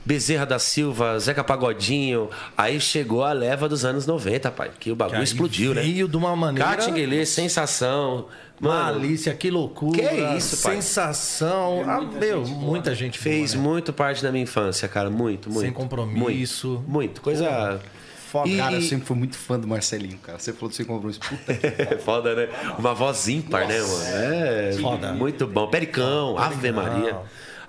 Bezerra 0.03 0.47
da 0.47 0.57
Silva, 0.57 1.19
Zeca 1.19 1.43
Pagodinho. 1.43 2.27
Aí 2.57 2.79
chegou 2.81 3.23
a 3.23 3.31
leva 3.33 3.69
dos 3.69 3.85
anos 3.85 4.07
90, 4.07 4.49
pai. 4.49 4.71
Que 4.79 4.91
o 4.91 4.95
bagulho 4.95 5.19
aí 5.19 5.23
explodiu, 5.23 5.75
né? 5.75 5.81
veio 5.83 6.07
de 6.07 6.17
uma 6.17 6.35
maneira- 6.35 6.69
Catinguelê, 6.71 7.23
sensação. 7.23 8.25
Mano, 8.59 8.99
Malícia, 8.99 9.33
que 9.35 9.49
loucura. 9.51 9.99
Que 9.99 10.37
isso, 10.37 10.61
pai? 10.63 10.75
Sensação. 10.75 11.83
Ah, 11.87 12.01
meu, 12.01 12.45
muita 12.45 12.95
gente 12.95 13.19
boa, 13.19 13.23
fez 13.23 13.53
né? 13.53 13.59
muito 13.61 13.93
parte 13.93 14.23
da 14.23 14.31
minha 14.31 14.43
infância, 14.43 14.87
cara. 14.87 15.09
Muito, 15.09 15.49
muito. 15.49 15.61
Sem 15.65 15.71
compromisso. 15.73 16.67
Muito. 16.69 16.89
muito. 16.89 17.21
Coisa 17.21 17.79
Foda. 18.31 18.47
E- 18.49 18.55
Cara, 18.57 18.75
eu 18.75 18.81
sempre 18.81 19.05
fui 19.05 19.17
muito 19.17 19.37
fã 19.37 19.59
do 19.59 19.67
Marcelinho, 19.67 20.17
cara. 20.19 20.39
Você 20.39 20.53
falou 20.53 20.69
do 20.69 20.75
Sem 20.75 20.85
Compromisso. 20.85 21.19
Puta 21.19 21.53
que 21.53 21.67
É 21.93 21.97
foda, 21.97 22.33
né? 22.33 22.47
Uma 22.79 22.93
voz 22.93 23.27
ímpar, 23.27 23.67
né, 23.67 23.77
mano? 23.81 24.03
É, 24.05 24.71
Foda. 24.81 25.11
muito 25.11 25.45
bom. 25.45 25.67
Pericão, 25.67 26.37
Ave 26.37 26.71
Maria. 26.71 27.17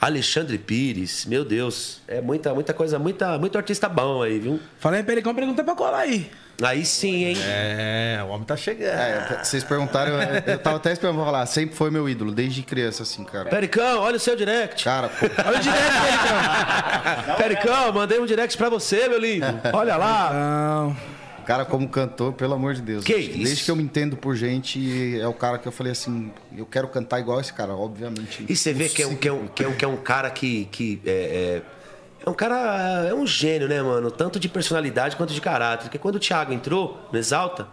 Alexandre 0.00 0.58
Pires, 0.58 1.26
meu 1.26 1.44
Deus. 1.44 2.00
É 2.08 2.20
muita, 2.20 2.52
muita 2.54 2.72
coisa, 2.74 2.98
muita, 2.98 3.38
muito 3.38 3.56
artista 3.56 3.88
bom 3.88 4.22
aí, 4.22 4.38
viu? 4.38 4.60
Fala 4.78 4.96
aí, 4.96 5.02
Pericão, 5.02 5.34
pergunta 5.34 5.62
pra 5.64 5.74
colar 5.74 5.98
aí. 6.00 6.28
Aí 6.62 6.84
sim, 6.84 7.24
hein? 7.24 7.36
É, 7.44 8.20
o 8.24 8.28
homem 8.28 8.44
tá 8.44 8.56
chegando. 8.56 8.92
É, 8.98 9.42
vocês 9.42 9.64
perguntaram, 9.64 10.12
eu, 10.46 10.58
tava 10.58 10.76
até 10.76 10.92
esperando 10.92 11.16
pra 11.16 11.24
falar, 11.24 11.46
sempre 11.46 11.74
foi 11.74 11.90
meu 11.90 12.08
ídolo, 12.08 12.32
desde 12.32 12.62
criança, 12.62 13.02
assim, 13.02 13.24
cara. 13.24 13.50
Pericão, 13.50 14.00
olha 14.00 14.16
o 14.16 14.20
seu 14.20 14.36
direct. 14.36 14.84
Cara, 14.84 15.08
pô, 15.08 15.26
Olha 15.46 15.58
o 15.58 15.60
direto, 15.60 15.92
Pericão. 16.02 17.36
Pericão, 17.36 17.92
mandei 17.92 18.20
um 18.20 18.26
direct 18.26 18.56
pra 18.56 18.68
você, 18.68 19.08
meu 19.08 19.18
lindo. 19.18 19.46
Olha 19.72 19.96
lá. 19.96 20.30
Não. 20.32 20.96
cara 21.44 21.64
como 21.64 21.88
cantor, 21.88 22.32
pelo 22.32 22.54
amor 22.54 22.74
de 22.74 22.82
Deus. 22.82 23.04
Que 23.04 23.14
Desde 23.14 23.42
isso? 23.42 23.64
que 23.64 23.70
eu 23.70 23.76
me 23.76 23.82
entendo 23.82 24.16
por 24.16 24.36
gente, 24.36 25.18
é 25.20 25.26
o 25.26 25.34
cara 25.34 25.58
que 25.58 25.66
eu 25.66 25.72
falei 25.72 25.92
assim, 25.92 26.30
eu 26.56 26.66
quero 26.66 26.88
cantar 26.88 27.18
igual 27.18 27.40
esse 27.40 27.52
cara, 27.52 27.74
obviamente. 27.74 28.44
E 28.48 28.54
você 28.54 28.72
vê 28.72 28.88
que 28.88 29.02
é 29.02 29.06
um, 29.06 29.16
que 29.16 29.28
é 29.28 29.32
um, 29.32 29.46
que 29.48 29.64
é 29.64 29.68
um, 29.68 29.72
que 29.74 29.84
é 29.84 29.88
um 29.88 29.96
cara 29.96 30.30
que. 30.30 30.66
que 30.70 31.00
é, 31.04 31.10
é, 31.10 31.81
é 32.24 32.30
um 32.30 32.34
cara. 32.34 33.06
É 33.08 33.14
um 33.14 33.26
gênio, 33.26 33.68
né, 33.68 33.82
mano? 33.82 34.10
Tanto 34.10 34.38
de 34.38 34.48
personalidade 34.48 35.16
quanto 35.16 35.32
de 35.32 35.40
caráter. 35.40 35.84
Porque 35.84 35.98
quando 35.98 36.16
o 36.16 36.20
Thiago 36.20 36.52
entrou 36.52 36.98
no 37.12 37.18
Exalta, 37.18 37.68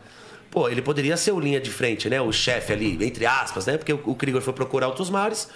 pô, 0.50 0.68
ele 0.68 0.82
poderia 0.82 1.16
ser 1.18 1.32
o 1.32 1.40
linha 1.40 1.60
de 1.60 1.70
frente, 1.70 2.10
né? 2.10 2.20
O 2.20 2.32
chefe 2.32 2.74
ali, 2.74 3.04
entre 3.06 3.26
aspas, 3.26 3.66
né? 3.66 3.78
Porque 3.78 3.94
o, 3.94 4.16
Krieger 4.16 4.42
foi 4.42 4.54
procurar 4.54 4.88
outros 4.88 5.10
mares. 5.10 5.50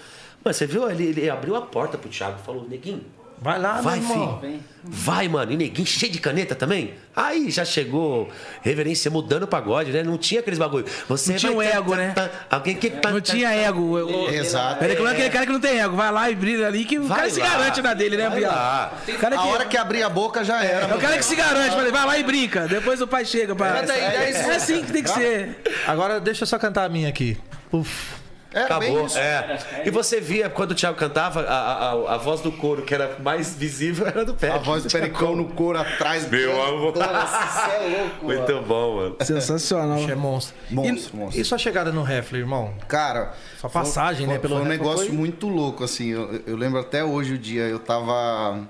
Mas 0.44 0.56
você 0.56 0.66
viu? 0.66 0.88
Ele, 0.90 1.04
ele 1.04 1.30
abriu 1.30 1.56
a 1.56 1.62
porta 1.62 1.98
pro 1.98 2.08
Thiago 2.08 2.38
e 2.40 2.44
falou: 2.44 2.66
Neguinho, 2.68 3.04
Vai 3.44 3.58
lá, 3.60 3.82
vai, 3.82 4.00
meu 4.00 4.10
irmão. 4.10 4.38
filho. 4.40 4.60
Vai, 4.82 5.28
mano. 5.28 5.52
E 5.52 5.56
neguinho 5.58 5.86
cheio 5.86 6.10
de 6.10 6.18
caneta 6.18 6.54
também. 6.54 6.94
Aí 7.14 7.50
já 7.50 7.62
chegou 7.62 8.30
reverência 8.62 9.10
mudando 9.10 9.42
o 9.42 9.46
pagode, 9.46 9.92
né? 9.92 10.02
Não 10.02 10.16
tinha 10.16 10.40
aqueles 10.40 10.58
bagulho. 10.58 10.86
Você 11.06 11.32
Não 11.32 11.38
tinha 11.38 11.52
vai 11.52 11.66
um 11.66 11.70
tá- 11.70 11.76
ego, 11.78 11.90
tá- 11.90 11.96
né? 11.98 12.12
tá- 12.14 12.30
Alguém 12.50 12.74
que. 12.74 12.90
Não 13.10 13.20
tinha 13.20 13.50
ego. 13.54 13.80
O- 13.82 14.24
o- 14.24 14.30
Exato. 14.30 14.78
Pericão 14.78 15.06
é 15.06 15.12
aquele 15.12 15.28
cara 15.28 15.44
que 15.44 15.52
não 15.52 15.60
tem 15.60 15.78
ego. 15.78 15.94
Vai 15.94 16.10
lá 16.10 16.30
e 16.30 16.34
brilha 16.34 16.66
ali 16.68 16.86
que 16.86 16.98
o 16.98 17.04
Vai 17.06 17.18
cara 17.18 17.30
se 17.30 17.40
garante 17.40 17.82
na 17.82 17.92
dele, 17.92 18.16
né. 18.16 18.28
O 18.28 19.18
cara 19.18 19.36
A 19.36 19.42
que... 19.42 19.48
hora 19.48 19.64
que 19.66 19.76
abrir 19.76 20.02
a 20.02 20.08
boca 20.08 20.42
já 20.42 20.64
era. 20.64 20.86
É 20.86 20.94
o 20.94 20.98
cara 20.98 21.18
que 21.18 21.24
se 21.26 21.36
garante, 21.36 21.76
vai 21.76 22.06
lá 22.06 22.18
e 22.18 22.22
brinca. 22.24 22.66
Depois 22.66 22.98
o 23.02 23.06
pai 23.06 23.26
chega 23.26 23.54
pra. 23.54 23.84
É 23.84 24.54
assim 24.56 24.82
que 24.82 24.90
tem 24.90 25.02
que 25.02 25.10
ser. 25.10 25.58
Agora 25.86 26.18
deixa 26.18 26.44
eu 26.44 26.46
só 26.46 26.58
cantar 26.58 26.84
a 26.84 26.88
minha 26.88 27.10
aqui. 27.10 27.36
Uf. 27.70 28.23
Era 28.54 28.78
bem 28.78 28.90
Acabou. 28.90 29.06
isso. 29.06 29.18
É. 29.18 29.82
E 29.84 29.90
você 29.90 30.20
via 30.20 30.48
quando 30.48 30.70
o 30.70 30.74
Thiago 30.74 30.96
cantava, 30.96 31.40
a, 31.42 31.90
a, 31.90 32.14
a 32.14 32.16
voz 32.16 32.40
do 32.40 32.52
coro, 32.52 32.82
que 32.82 32.94
era 32.94 33.16
mais 33.18 33.54
visível, 33.54 34.06
era 34.08 34.24
do 34.24 34.32
pé. 34.34 34.50
A 34.50 34.58
voz 34.58 34.84
do 34.84 34.90
Pericão 34.90 35.34
no 35.34 35.46
couro 35.48 35.78
atrás. 35.78 36.30
Meu 36.30 36.62
amor. 36.62 36.94
Nossa, 36.96 37.46
você 37.46 37.70
é 37.70 37.98
louco. 38.00 38.26
mano. 38.26 38.38
Muito 38.38 38.60
bom, 38.66 38.96
mano. 38.96 39.16
Sensacional. 39.20 39.98
Ixi, 39.98 40.10
é 40.12 40.14
monstro. 40.14 40.54
Monstro, 40.70 41.16
monstro. 41.16 41.40
E 41.40 41.44
sua 41.44 41.58
chegada 41.58 41.90
no 41.90 42.02
Refle, 42.04 42.38
irmão? 42.38 42.72
Cara, 42.86 43.32
Sua 43.60 43.68
passagem, 43.68 44.26
foi, 44.26 44.34
né, 44.34 44.40
pelo 44.40 44.54
Foi 44.56 44.64
um 44.64 44.68
Refle 44.68 44.78
negócio 44.84 45.06
foi- 45.08 45.16
muito 45.16 45.48
louco, 45.48 45.82
assim. 45.82 46.10
Eu, 46.10 46.42
eu 46.46 46.56
lembro 46.56 46.78
até 46.78 47.02
hoje 47.04 47.34
o 47.34 47.38
dia. 47.38 47.62
Eu 47.62 47.80
tava. 47.80 48.60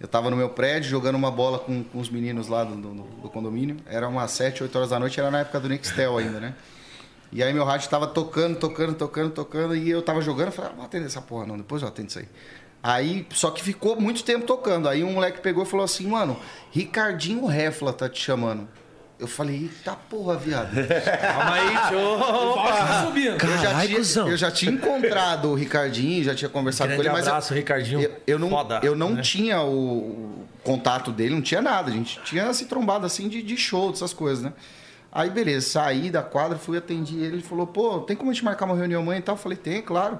Eu 0.00 0.08
tava 0.08 0.28
no 0.28 0.36
meu 0.36 0.50
prédio 0.50 0.90
jogando 0.90 1.14
uma 1.14 1.30
bola 1.30 1.58
com, 1.58 1.82
com 1.82 1.98
os 1.98 2.10
meninos 2.10 2.46
lá 2.48 2.62
do, 2.62 2.74
do, 2.74 2.92
do 3.22 3.28
condomínio. 3.30 3.76
Era 3.86 4.06
umas 4.06 4.32
7, 4.32 4.62
8 4.64 4.76
horas 4.76 4.90
da 4.90 4.98
noite, 4.98 5.18
era 5.18 5.30
na 5.30 5.38
época 5.38 5.58
do 5.60 5.68
Nextel 5.68 6.18
ainda, 6.18 6.40
né? 6.40 6.54
E 7.34 7.42
aí 7.42 7.52
meu 7.52 7.64
rádio 7.64 7.90
tava 7.90 8.06
tocando, 8.06 8.56
tocando, 8.56 8.94
tocando, 8.94 9.30
tocando, 9.32 9.74
e 9.76 9.90
eu 9.90 10.00
tava 10.00 10.20
jogando, 10.22 10.46
eu 10.46 10.52
falei, 10.52 10.68
ah, 10.68 10.72
não 10.72 10.76
vou 10.78 10.86
atender 10.86 11.06
essa 11.06 11.20
porra 11.20 11.44
não, 11.44 11.56
depois 11.56 11.82
eu 11.82 11.88
atendo 11.88 12.08
isso 12.08 12.20
aí. 12.20 12.28
Aí, 12.80 13.26
só 13.32 13.50
que 13.50 13.62
ficou 13.62 14.00
muito 14.00 14.22
tempo 14.22 14.46
tocando. 14.46 14.88
Aí 14.88 15.02
um 15.02 15.14
moleque 15.14 15.40
pegou 15.40 15.64
e 15.64 15.66
falou 15.66 15.84
assim, 15.84 16.06
mano, 16.06 16.38
Ricardinho 16.70 17.46
Refla 17.46 17.92
tá 17.92 18.08
te 18.08 18.22
chamando. 18.22 18.68
Eu 19.18 19.26
falei, 19.26 19.62
eita 19.62 19.96
porra, 19.96 20.36
viado. 20.36 20.70
Calma 20.76 21.54
aí, 21.54 21.76
show. 21.88 23.06
subindo. 23.06 23.42
Eu 23.42 23.56
já, 23.56 23.62
Caralho, 23.62 23.88
tinha, 23.88 23.98
cuzão. 23.98 24.28
eu 24.28 24.36
já 24.36 24.50
tinha 24.50 24.72
encontrado 24.72 25.48
o 25.48 25.54
Ricardinho, 25.54 26.22
já 26.22 26.34
tinha 26.34 26.48
conversado 26.48 26.88
Grande 26.88 27.02
com 27.02 27.08
ele, 27.08 27.16
mas 27.16 27.26
abraço, 27.26 27.52
eu, 27.52 27.56
Ricardinho. 27.56 28.00
eu, 28.00 28.16
eu 28.26 28.38
não, 28.38 28.50
Foda, 28.50 28.80
eu 28.82 28.94
não 28.94 29.10
né? 29.10 29.22
tinha 29.22 29.62
o, 29.62 29.72
o 29.72 30.48
contato 30.62 31.10
dele, 31.10 31.34
não 31.34 31.42
tinha 31.42 31.62
nada. 31.62 31.90
A 31.90 31.94
gente 31.94 32.20
tinha 32.22 32.52
se 32.52 32.66
trombado 32.66 33.06
assim 33.06 33.28
de, 33.28 33.42
de 33.42 33.56
show, 33.56 33.90
dessas 33.90 34.12
coisas, 34.12 34.44
né? 34.44 34.52
Aí, 35.14 35.30
beleza, 35.30 35.68
saí 35.68 36.10
da 36.10 36.22
quadra, 36.22 36.58
fui 36.58 36.76
atendi 36.76 37.14
ele, 37.18 37.36
ele 37.36 37.42
falou, 37.42 37.68
pô, 37.68 38.00
tem 38.00 38.16
como 38.16 38.30
a 38.30 38.34
gente 38.34 38.44
marcar 38.44 38.64
uma 38.66 38.74
reunião 38.74 39.00
amanhã 39.00 39.20
e 39.20 39.22
tal? 39.22 39.36
Eu 39.36 39.40
falei, 39.40 39.56
tem, 39.56 39.80
claro. 39.80 40.18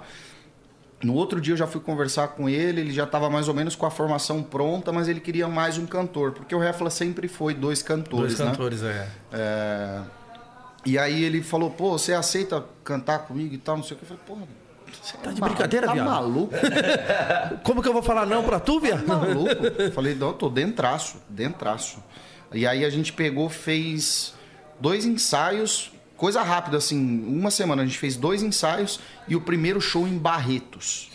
No 1.02 1.14
outro 1.14 1.40
dia 1.40 1.52
eu 1.52 1.56
já 1.56 1.66
fui 1.66 1.80
conversar 1.80 2.28
com 2.28 2.48
ele, 2.48 2.80
ele 2.80 2.92
já 2.92 3.02
estava 3.04 3.28
mais 3.28 3.48
ou 3.48 3.54
menos 3.54 3.74
com 3.74 3.84
a 3.84 3.90
formação 3.90 4.40
pronta, 4.42 4.92
mas 4.92 5.08
ele 5.08 5.18
queria 5.20 5.48
mais 5.48 5.76
um 5.76 5.84
cantor, 5.84 6.30
porque 6.32 6.54
o 6.54 6.58
Refla 6.58 6.88
sempre 6.90 7.26
foi 7.28 7.52
dois 7.54 7.82
cantores, 7.82 8.36
Dois 8.36 8.38
né? 8.38 8.46
cantores, 8.52 8.82
é. 8.84 9.08
É, 9.32 10.00
E 10.86 10.96
aí 10.96 11.24
ele 11.24 11.42
falou, 11.42 11.70
pô, 11.70 11.98
você 11.98 12.14
aceita 12.14 12.64
cantar 12.84 13.20
comigo 13.20 13.52
e 13.52 13.58
tal, 13.58 13.76
não 13.76 13.82
sei 13.84 13.96
o 13.96 13.98
que. 13.98 14.04
Eu 14.04 14.08
falei, 14.16 14.22
porra, 14.26 14.48
você 15.02 15.16
Tá 15.18 15.32
de 15.32 15.40
brincadeira, 15.40 15.86
tá 15.88 15.92
viado? 15.92 16.06
maluco? 16.06 16.54
Como 17.64 17.82
que 17.82 17.88
eu 17.88 17.92
vou 17.92 18.02
falar 18.02 18.24
não 18.26 18.44
pra 18.44 18.60
tu, 18.60 18.78
viado? 18.80 19.04
Tá 19.04 19.16
maluco? 19.16 19.90
Falei, 19.92 20.14
não, 20.14 20.28
eu 20.28 20.34
tô 20.34 20.48
dentraço, 20.48 21.18
dentraço. 21.28 21.98
E 22.52 22.66
aí 22.66 22.84
a 22.84 22.90
gente 22.90 23.12
pegou, 23.12 23.48
fez 23.50 24.33
dois 24.80 25.04
ensaios, 25.04 25.92
coisa 26.16 26.42
rápida, 26.42 26.76
assim, 26.76 27.24
uma 27.26 27.50
semana 27.50 27.82
a 27.82 27.86
gente 27.86 27.98
fez 27.98 28.16
dois 28.16 28.42
ensaios 28.42 29.00
e 29.28 29.34
o 29.36 29.40
primeiro 29.40 29.80
show 29.80 30.06
em 30.06 30.16
Barretos. 30.18 31.10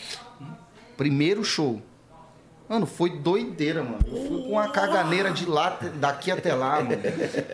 Primeiro 0.97 1.43
show. 1.43 1.82
Mano, 2.68 2.86
foi 2.86 3.10
doideira, 3.18 3.82
mano. 3.84 3.97
Eu 4.05 4.28
fui 4.28 4.41
com 4.43 4.49
uma 4.51 4.68
caganeira 4.70 5.32
de 5.32 5.45
lá, 5.47 5.80
daqui 5.95 6.30
até 6.30 6.53
lá, 6.53 6.76
mano. 6.84 7.01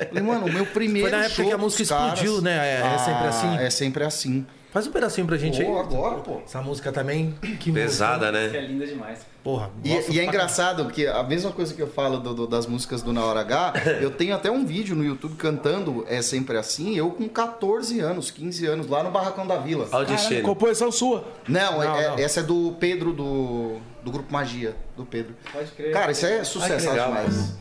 Falei, 0.09 0.23
mano, 0.23 0.45
o 0.47 0.51
meu 0.51 0.65
primeiro 0.65 1.07
Foi 1.09 1.17
na 1.17 1.23
época 1.25 1.35
show 1.35 1.45
que 1.45 1.51
a 1.53 1.57
música 1.57 1.95
caras. 1.95 2.13
explodiu, 2.19 2.41
né? 2.41 2.51
É- 2.81 2.95
é 2.95 2.97
sempre 2.97 3.27
assim? 3.27 3.57
É 3.57 3.69
sempre 3.69 4.03
assim. 4.03 4.45
Faz 4.75 4.87
um 4.87 4.91
pedacinho 4.91 5.25
pra 5.25 5.37
gente 5.37 5.63
Pô, 5.63 5.71
aí. 5.71 5.79
agora, 5.79 6.15
pô. 6.17 6.41
Essa 6.45 6.61
música 6.61 6.91
também. 6.91 7.33
Que 7.61 7.71
Pesada, 7.71 8.29
Que 8.29 8.37
é 8.37 8.61
né? 8.61 8.67
linda 8.67 8.85
demais. 8.85 9.19
Porra. 9.41 9.71
E, 9.81 10.11
e 10.13 10.19
é 10.19 10.25
engraçado 10.25 10.85
que 10.91 11.07
a 11.07 11.23
mesma 11.23 11.49
coisa 11.53 11.73
que 11.73 11.81
eu 11.81 11.87
falo 11.87 12.17
do- 12.17 12.33
do- 12.33 12.45
das 12.45 12.67
músicas 12.67 13.01
do 13.01 13.13
Na 13.13 13.23
Hora 13.23 13.39
H, 13.39 13.73
eu 14.01 14.11
tenho 14.11 14.35
até 14.35 14.51
um 14.51 14.65
vídeo 14.65 14.93
no 14.93 15.01
YouTube 15.05 15.35
cantando 15.37 16.03
É 16.09 16.21
Sempre 16.21 16.57
Assim, 16.57 16.93
eu 16.93 17.09
com 17.11 17.25
14 17.29 18.01
anos, 18.01 18.29
15 18.31 18.65
anos, 18.65 18.87
lá 18.89 19.01
no 19.01 19.11
Barracão 19.11 19.47
da 19.47 19.55
Vila. 19.55 19.87
Olha 19.93 20.03
o 20.03 20.07
destino. 20.07 20.41
Composição 20.41 20.91
sua. 20.91 21.23
Não, 21.47 21.77
Não, 21.77 21.81
é- 21.97 22.07
não. 22.09 22.19
essa 22.19 22.41
é 22.41 22.43
do 22.43 22.75
Pedro, 22.77 23.13
do, 23.13 23.77
do 24.03 24.11
Grupo 24.11 24.33
Magia, 24.33 24.75
do 24.97 25.05
Pedro. 25.05 25.35
Pode 25.53 25.71
crer. 25.71 25.93
Cara, 25.93 26.11
isso 26.11 26.25
é 26.25 26.43
sucesso 26.43 26.89
legal, 26.89 27.07
demais. 27.13 27.53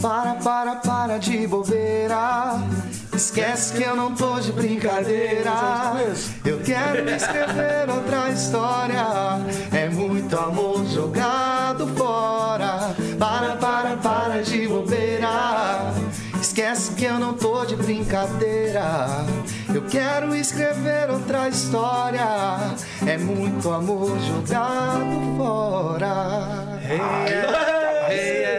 Para, 0.00 0.34
para, 0.36 0.76
para 0.76 1.18
de 1.18 1.46
bobeira. 1.46 2.58
Esquece 3.14 3.74
que 3.74 3.82
eu 3.84 3.94
não 3.94 4.12
tô 4.12 4.40
de 4.40 4.50
brincadeira. 4.50 5.52
Eu 6.44 6.60
quero 6.60 7.08
escrever 7.08 7.88
outra 7.88 8.30
história. 8.30 9.06
É 9.72 9.88
muito 9.88 10.36
amor 10.36 10.84
jogado 10.86 11.86
fora. 11.96 12.94
Para, 13.16 13.56
para, 13.56 13.96
para 13.98 14.42
de 14.42 14.66
bobeira. 14.66 16.03
Esquece 16.44 16.92
que 16.92 17.06
eu 17.06 17.18
não 17.18 17.32
tô 17.32 17.64
de 17.64 17.74
brincadeira. 17.74 19.08
Eu 19.74 19.80
quero 19.86 20.36
escrever 20.36 21.08
outra 21.10 21.48
história. 21.48 22.20
É 23.06 23.16
muito 23.16 23.72
amor 23.72 24.10
jogado 24.20 25.36
fora. 25.38 26.82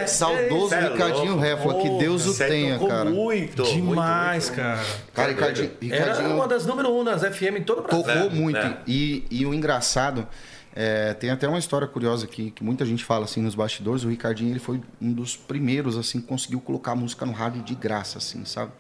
Saudoso 0.08 0.70
Cê 0.70 0.76
é 0.76 0.80
Ricardinho 0.82 1.26
louco. 1.34 1.42
Refla, 1.42 1.76
que 1.76 1.90
Deus 2.00 2.26
o 2.26 2.34
Você 2.34 2.48
tenha, 2.48 2.74
tocou 2.74 2.88
cara. 2.90 3.10
Muito. 3.12 3.64
Demais, 3.64 4.50
cara. 4.50 4.80
Cara, 5.14 5.30
Ricardinho, 5.30 5.72
Era 5.92 6.06
Ricardinho 6.06 6.36
uma 6.36 6.48
das 6.48 6.66
número 6.66 6.90
um 6.92 7.04
nas 7.04 7.22
FM 7.22 7.58
em 7.60 7.64
todo 7.64 7.80
o 7.80 7.84
Brasil. 7.84 8.04
tocou 8.04 8.16
É, 8.16 8.30
muito. 8.30 8.58
é. 8.58 8.78
E, 8.88 9.26
e 9.30 9.46
o 9.46 9.54
engraçado, 9.54 10.28
é, 10.76 11.14
tem 11.14 11.30
até 11.30 11.48
uma 11.48 11.58
história 11.58 11.88
curiosa 11.88 12.26
aqui, 12.26 12.52
que 12.52 12.62
muita 12.62 12.86
gente 12.86 13.04
fala 13.06 13.24
assim 13.24 13.42
nos 13.42 13.56
bastidores. 13.56 14.04
O 14.04 14.10
Ricardinho 14.10 14.52
ele 14.52 14.60
foi 14.60 14.82
um 15.02 15.14
dos 15.14 15.38
primeiros, 15.38 15.98
assim, 15.98 16.20
que 16.20 16.28
conseguiu 16.28 16.60
colocar 16.60 16.94
música 16.96 17.26
no 17.26 17.32
rádio 17.32 17.64
de 17.64 17.74
graça, 17.74 18.18
assim, 18.18 18.44
sabe? 18.44 18.74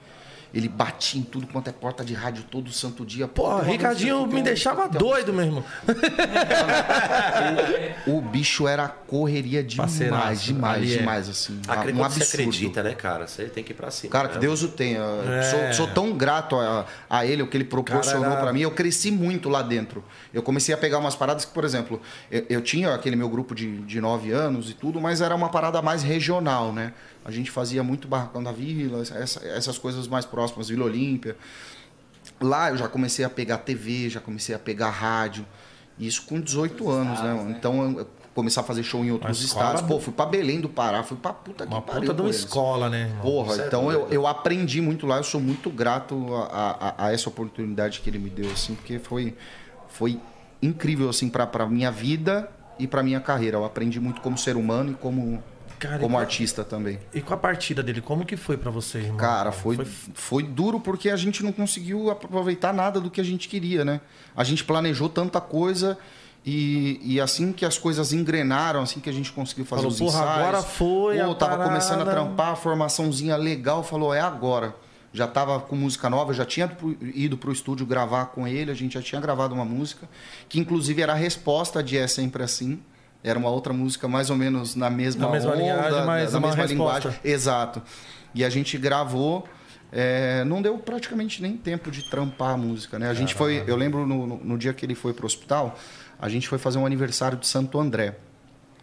Ele 0.56 0.70
batia 0.70 1.20
em 1.20 1.24
tudo 1.24 1.46
quanto 1.48 1.70
é 1.70 1.74
porta 1.74 2.06
de 2.06 2.14
rádio 2.14 2.46
todo 2.50 2.72
santo 2.72 3.06
dia. 3.06 3.28
Pô, 3.28 3.50
uma 3.50 3.62
Ricardinho 3.62 4.26
me 4.26 4.42
deixava 4.42 4.88
doido 4.88 5.34
mesmo. 5.34 5.66
O 8.08 8.22
bicho 8.22 8.68
era 8.68 8.88
correria 8.88 9.64
demais, 9.64 9.92
Parceiraço, 9.92 10.46
demais, 10.46 10.92
é. 10.92 10.98
demais, 10.98 11.30
assim. 11.30 11.60
Acredito 11.68 12.02
um 12.02 12.08
que 12.08 12.14
você 12.14 12.22
absurdo. 12.22 12.42
acredita, 12.42 12.84
né, 12.84 12.94
cara? 12.94 13.28
Você 13.28 13.46
tem 13.46 13.64
que 13.64 13.72
ir 13.72 13.76
pra 13.76 13.90
cima. 13.90 14.12
Cara, 14.12 14.28
né? 14.28 14.34
que 14.36 14.40
Deus 14.40 14.62
o 14.64 14.68
tenha. 14.68 15.00
É. 15.00 15.42
Sou, 15.42 15.86
sou 15.86 15.94
tão 15.94 16.14
grato 16.14 16.56
a, 16.56 16.86
a 17.10 17.26
ele, 17.26 17.42
o 17.42 17.48
que 17.48 17.58
ele 17.58 17.66
proporcionou 17.66 18.36
pra 18.38 18.54
mim. 18.54 18.62
Eu 18.62 18.72
cresci 18.72 19.12
muito 19.12 19.50
lá 19.50 19.62
dentro. 19.62 20.04
Eu 20.34 20.44
comecei 20.44 20.74
a 20.74 20.78
pegar 20.78 21.00
umas 21.00 21.16
paradas 21.16 21.46
que, 21.46 21.52
por 21.52 21.64
exemplo, 21.64 22.02
eu, 22.30 22.46
eu 22.50 22.62
tinha 22.62 22.94
aquele 22.94 23.16
meu 23.16 23.30
grupo 23.30 23.56
de, 23.56 23.82
de 23.82 24.00
nove 24.00 24.32
anos 24.32 24.70
e 24.70 24.74
tudo, 24.74 25.02
mas 25.02 25.22
era 25.22 25.36
uma 25.36 25.50
parada 25.50 25.82
mais 25.82 26.04
regional, 26.04 26.72
né? 26.72 26.94
A 27.26 27.32
gente 27.32 27.50
fazia 27.52 27.84
muito 27.84 28.08
Barracão 28.08 28.42
da 28.44 28.52
Vila, 28.52 29.02
essa- 29.02 29.44
essas 29.46 29.78
coisas 29.80 30.08
mais 30.08 30.26
próximas, 30.26 30.70
Vila 30.70 30.86
Olímpia. 30.86 31.36
Lá 32.40 32.70
eu 32.70 32.78
já 32.78 32.88
comecei 32.88 33.26
a 33.26 33.30
pegar 33.30 33.58
TV, 33.60 34.10
já 34.10 34.20
comecei 34.20 34.54
a 34.56 34.60
pegar 34.60 34.90
rádio. 34.92 35.46
Isso 35.98 36.24
com 36.26 36.40
18 36.40 36.90
anos, 36.90 37.20
né? 37.22 37.34
mano? 37.34 37.52
Então, 37.52 37.98
eu- 38.00 38.08
começar 38.36 38.62
a 38.62 38.64
fazer 38.66 38.84
show 38.84 39.04
em 39.06 39.12
outros 39.12 39.40
Uma 39.40 39.46
escola 39.46 39.66
estados. 39.76 39.88
Pô, 39.90 39.98
fui 40.00 40.12
pra 40.12 40.26
Belém 40.26 40.60
do 40.60 40.68
Pará, 40.68 41.02
fui 41.04 41.16
pra 41.16 41.32
puta 41.32 41.66
que 41.66 41.72
Uma 41.74 41.82
pariu. 41.82 42.02
puta 42.02 42.14
de 42.14 42.22
uma 42.22 42.30
escola, 42.30 42.90
né? 42.90 43.04
irmão? 43.04 43.22
Porra, 43.22 43.54
Você 43.56 43.62
é 43.62 43.68
então 43.68 43.90
eu, 43.92 44.00
doido. 44.02 44.14
eu 44.14 44.28
aprendi 44.28 44.82
muito 44.82 45.08
lá, 45.08 45.18
eu 45.18 45.24
sou 45.24 45.40
muito 45.40 45.70
grato 45.70 46.36
a, 46.36 46.94
a- 46.98 47.06
a 47.08 47.14
essa 47.14 47.30
oportunidade 47.30 48.02
que 48.02 48.10
ele 48.10 48.20
me 48.20 48.30
deu, 48.30 48.52
assim, 48.52 48.76
porque 48.76 49.00
foi, 49.00 49.38
foi 49.88 50.20
incrível, 50.62 51.08
assim, 51.10 51.30
pra, 51.30 51.48
pra 51.48 51.66
minha 51.66 51.90
vida 51.90 52.50
e 52.78 52.86
pra 52.88 53.02
minha 53.02 53.22
carreira. 53.22 53.56
Eu 53.58 53.64
aprendi 53.64 54.02
muito 54.02 54.20
como 54.20 54.38
ser 54.38 54.58
humano 54.58 54.92
e 54.92 54.96
como, 54.96 55.42
Cara, 55.86 56.00
como 56.00 56.18
artista 56.18 56.64
também. 56.64 57.00
E 57.14 57.22
com 57.22 57.34
a 57.34 57.38
partida 57.38 57.84
dele, 57.84 58.02
como 58.02 58.26
que 58.26 58.36
foi 58.36 58.58
pra 58.58 58.72
você, 58.72 59.00
irmão? 59.00 59.18
Cara, 59.18 59.52
foi, 59.52 59.78
foi 60.14 60.44
duro 60.44 60.80
porque 60.80 61.10
a 61.10 61.16
gente 61.16 61.44
não 61.44 61.52
conseguiu 61.52 62.10
aproveitar 62.10 62.74
nada 62.74 63.00
do 63.00 63.10
que 63.10 63.22
a 63.22 63.24
gente 63.24 63.48
queria, 63.48 63.86
né? 63.86 64.02
A 64.36 64.44
gente 64.44 64.64
planejou 64.64 65.10
tanta 65.10 65.40
coisa 65.40 65.98
e, 66.46 67.00
e 67.04 67.20
assim 67.20 67.52
que 67.52 67.66
as 67.66 67.78
coisas 67.78 68.14
engrenaram, 68.14 68.82
assim 68.82 69.00
que 69.00 69.10
a 69.10 69.14
gente 69.14 69.32
conseguiu 69.32 69.66
fazer 69.66 69.82
Falou, 69.82 69.92
os 69.92 70.00
porra, 70.00 70.20
ensaios... 70.20 70.40
agora 70.40 70.62
foi 70.62 71.18
Pô, 71.18 71.32
a 71.32 71.36
tava 71.36 71.64
começando 71.64 72.02
a 72.02 72.06
parada. 72.06 72.26
trampar, 72.26 72.52
a 72.52 72.56
formaçãozinha 72.56 73.36
legal, 73.36 73.84
falou, 73.84 74.14
é 74.14 74.22
agora. 74.22 74.76
Já 75.12 75.28
tava 75.28 75.60
com 75.62 75.78
música 75.78 76.10
nova, 76.10 76.34
já 76.34 76.46
tinha 76.46 76.70
ido 77.14 77.38
pro 77.38 77.52
estúdio 77.52 77.86
gravar 77.86 78.26
com 78.28 78.46
ele, 78.46 78.70
a 78.70 78.74
gente 78.74 78.96
já 78.96 79.02
tinha 79.02 79.20
gravado 79.20 79.56
uma 79.56 79.64
música, 79.64 80.10
que 80.50 80.60
inclusive 80.60 81.02
era 81.02 81.14
a 81.14 81.16
resposta 81.16 81.82
de 81.82 81.98
É 81.98 82.06
Sempre 82.06 82.44
Assim. 82.44 82.80
Era 83.28 83.40
uma 83.40 83.50
outra 83.50 83.74
música 83.74 84.08
mais 84.08 84.30
ou 84.30 84.36
menos 84.36 84.76
na 84.76 84.90
mesma 84.90 85.26
Na 85.26 85.32
mesma 85.32 85.52
onda, 85.52 85.62
linhagem, 85.62 86.06
mas 86.06 86.32
na 86.34 86.40
uma 86.40 86.48
mesma 86.48 86.64
resposta. 86.64 86.74
linguagem. 87.10 87.12
Exato. 87.24 87.82
E 88.34 88.44
a 88.46 88.50
gente 88.50 88.78
gravou. 88.78 89.48
é, 89.92 90.44
não 90.44 90.62
deu 90.62 90.78
praticamente 90.78 91.42
nem 91.42 91.56
tempo 91.56 91.90
de 91.90 92.10
trampar 92.10 92.52
a 92.52 92.58
música, 92.58 93.00
né? 93.00 93.10
A 93.10 93.14
gente 93.14 93.34
foi. 93.34 93.64
Eu 93.66 93.76
lembro 93.78 94.06
no, 94.06 94.28
no- 94.28 94.38
no 94.44 94.58
dia 94.58 94.74
que 94.74 94.86
ele 94.86 94.96
foi 94.96 95.14
pro 95.14 95.26
hospital, 95.26 95.78
a 96.20 96.28
gente 96.30 96.48
foi 96.50 96.58
fazer 96.58 96.78
um 96.78 96.86
aniversário 96.86 97.38
de 97.38 97.48
Santo 97.48 97.80
André. 97.80 98.16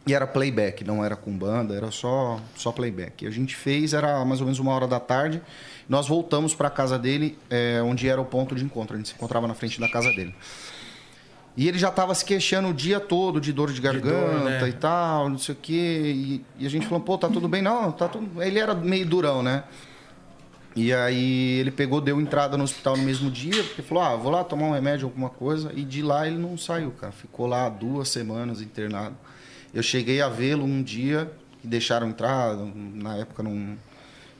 E 0.06 0.14
era 0.14 0.26
playback, 0.26 0.82
não 0.84 1.04
era 1.04 1.14
com 1.14 1.30
banda, 1.30 1.74
era 1.76 1.90
só, 1.92 2.40
só 2.56 2.72
playback. 2.72 3.24
E 3.24 3.28
a 3.28 3.30
gente 3.30 3.54
fez, 3.54 3.92
era 3.94 4.24
mais 4.24 4.40
ou 4.40 4.46
menos 4.46 4.58
uma 4.58 4.72
hora 4.74 4.86
da 4.88 4.98
tarde. 4.98 5.40
Nós 5.88 6.08
voltamos 6.08 6.54
para 6.56 6.66
a 6.66 6.70
casa 6.70 6.98
dele, 6.98 7.38
é, 7.48 7.80
onde 7.84 8.08
era 8.08 8.20
o 8.20 8.24
ponto 8.24 8.54
de 8.56 8.64
encontro. 8.64 8.94
A 8.94 8.96
gente 8.96 9.10
se 9.10 9.14
encontrava 9.14 9.46
na 9.46 9.54
frente 9.54 9.78
da 9.78 9.88
casa 9.88 10.08
dele. 10.10 10.34
E 11.56 11.68
ele 11.68 11.78
já 11.78 11.88
estava 11.88 12.14
se 12.14 12.24
queixando 12.24 12.68
o 12.68 12.74
dia 12.74 12.98
todo 12.98 13.40
de 13.40 13.52
dor 13.52 13.72
de 13.72 13.80
garganta 13.80 14.62
né? 14.62 14.68
e 14.68 14.72
tal, 14.72 15.28
não 15.28 15.38
sei 15.38 15.54
o 15.54 15.58
quê. 15.60 16.12
E, 16.14 16.44
e 16.58 16.66
a 16.66 16.70
gente 16.70 16.86
falou, 16.86 17.00
pô, 17.04 17.18
tá 17.18 17.28
tudo 17.28 17.46
bem? 17.46 17.60
Não, 17.60 17.92
tá 17.92 18.08
tudo... 18.08 18.42
Ele 18.42 18.58
era 18.58 18.74
meio 18.74 19.04
durão, 19.04 19.42
né? 19.42 19.64
E 20.74 20.92
aí 20.92 21.58
ele 21.58 21.70
pegou, 21.70 22.00
deu 22.00 22.18
entrada 22.18 22.56
no 22.56 22.64
hospital 22.64 22.96
no 22.96 23.02
mesmo 23.02 23.30
dia, 23.30 23.62
porque 23.64 23.82
falou, 23.82 24.02
ah, 24.02 24.16
vou 24.16 24.32
lá 24.32 24.42
tomar 24.42 24.68
um 24.68 24.72
remédio, 24.72 25.06
alguma 25.06 25.28
coisa. 25.28 25.70
E 25.74 25.84
de 25.84 26.00
lá 26.00 26.26
ele 26.26 26.38
não 26.38 26.56
saiu, 26.56 26.90
cara. 26.92 27.12
Ficou 27.12 27.46
lá 27.46 27.68
duas 27.68 28.08
semanas 28.08 28.62
internado. 28.62 29.14
Eu 29.74 29.82
cheguei 29.82 30.22
a 30.22 30.28
vê-lo 30.28 30.64
um 30.64 30.82
dia 30.82 31.30
e 31.62 31.66
deixaram 31.66 32.08
entrar. 32.08 32.56
Na 32.56 33.16
época 33.16 33.42
não, 33.42 33.76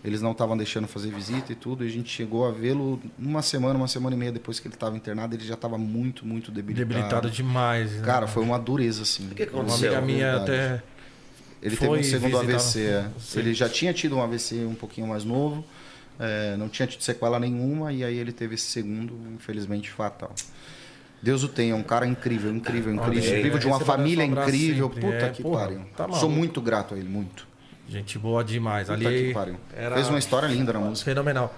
eles 0.05 0.21
não 0.21 0.33
estavam 0.33 0.57
deixando 0.57 0.89
fazer 0.89 1.11
visita 1.11 1.53
e 1.53 1.55
tudo. 1.55 1.85
E 1.85 1.87
a 1.87 1.91
gente 1.91 2.09
chegou 2.11 2.47
a 2.47 2.51
vê-lo 2.51 3.01
uma 3.19 3.41
semana, 3.43 3.77
uma 3.79 3.87
semana 3.89 4.17
e 4.17 4.19
meia 4.19 4.33
depois 4.33 4.59
que 4.59 4.67
ele 4.67 4.75
estava 4.75 4.97
internado. 4.97 5.35
Ele 5.35 5.45
já 5.45 5.55
estava 5.55 5.79
muito, 5.79 6.27
muito 6.27 6.51
debilitado. 6.51 6.89
Debilitado 6.89 7.31
demais. 7.31 7.93
né? 7.93 8.03
Cara, 8.05 8.27
foi 8.27 8.43
uma 8.43 8.59
dureza, 8.59 9.03
assim. 9.03 9.27
O 9.27 9.35
que 9.35 9.47
que 9.47 9.53
uma 9.53 9.63
aconteceu? 9.63 9.97
amiga 9.97 10.07
minha 10.15 10.37
até. 10.37 10.83
Ele 11.63 11.77
teve 11.77 11.93
um 11.93 12.03
segundo 12.03 12.39
AVC. 12.39 12.81
é. 12.81 13.07
Ele 13.37 13.55
já 13.55 13.69
tinha 13.69 13.93
tido 13.95 14.17
um 14.17 14.23
AVC 14.23 14.65
um 14.67 14.75
pouquinho 14.75 15.07
mais 15.07 15.25
novo, 15.25 15.65
é, 16.19 16.57
não 16.57 16.69
tinha 16.69 16.89
tido 16.89 17.03
sequela 17.03 17.39
nenhuma, 17.39 17.93
e 17.93 18.03
aí 18.03 18.17
ele 18.19 18.33
teve 18.33 18.57
esse 18.57 18.65
segundo, 18.67 19.17
infelizmente, 19.37 19.89
fatal. 19.89 20.35
Deus 21.23 21.45
o 21.45 21.49
tenha, 21.49 21.77
um 21.77 21.85
cara 21.85 22.05
incrível, 22.05 22.51
incrível, 22.53 22.93
incrível. 22.93 23.23
Amém. 23.23 23.39
Incrível, 23.39 23.59
de 23.61 23.67
uma 23.69 23.79
família 23.79 24.25
incrível. 24.25 24.89
sempre. 24.89 25.01
Puta 25.03 25.27
É, 25.27 25.29
que 25.31 25.41
pariu. 25.45 25.83
tá 25.97 26.03
maluco. 26.03 26.19
Sou 26.19 26.29
muito 26.29 26.61
grato 26.61 26.95
a 26.95 26.99
ele, 26.99 27.09
muito. 27.09 27.47
Gente 27.93 28.18
boa 28.18 28.43
demais. 28.43 28.88
Puta 28.88 29.07
Ali 29.09 29.26
que 29.28 29.34
pariu. 29.34 29.57
era 29.76 29.95
Fez 29.95 30.09
uma 30.09 30.18
história 30.18 30.47
linda 30.47 30.72
na 30.72 30.78
música. 30.80 31.11
fenomenal. 31.11 31.55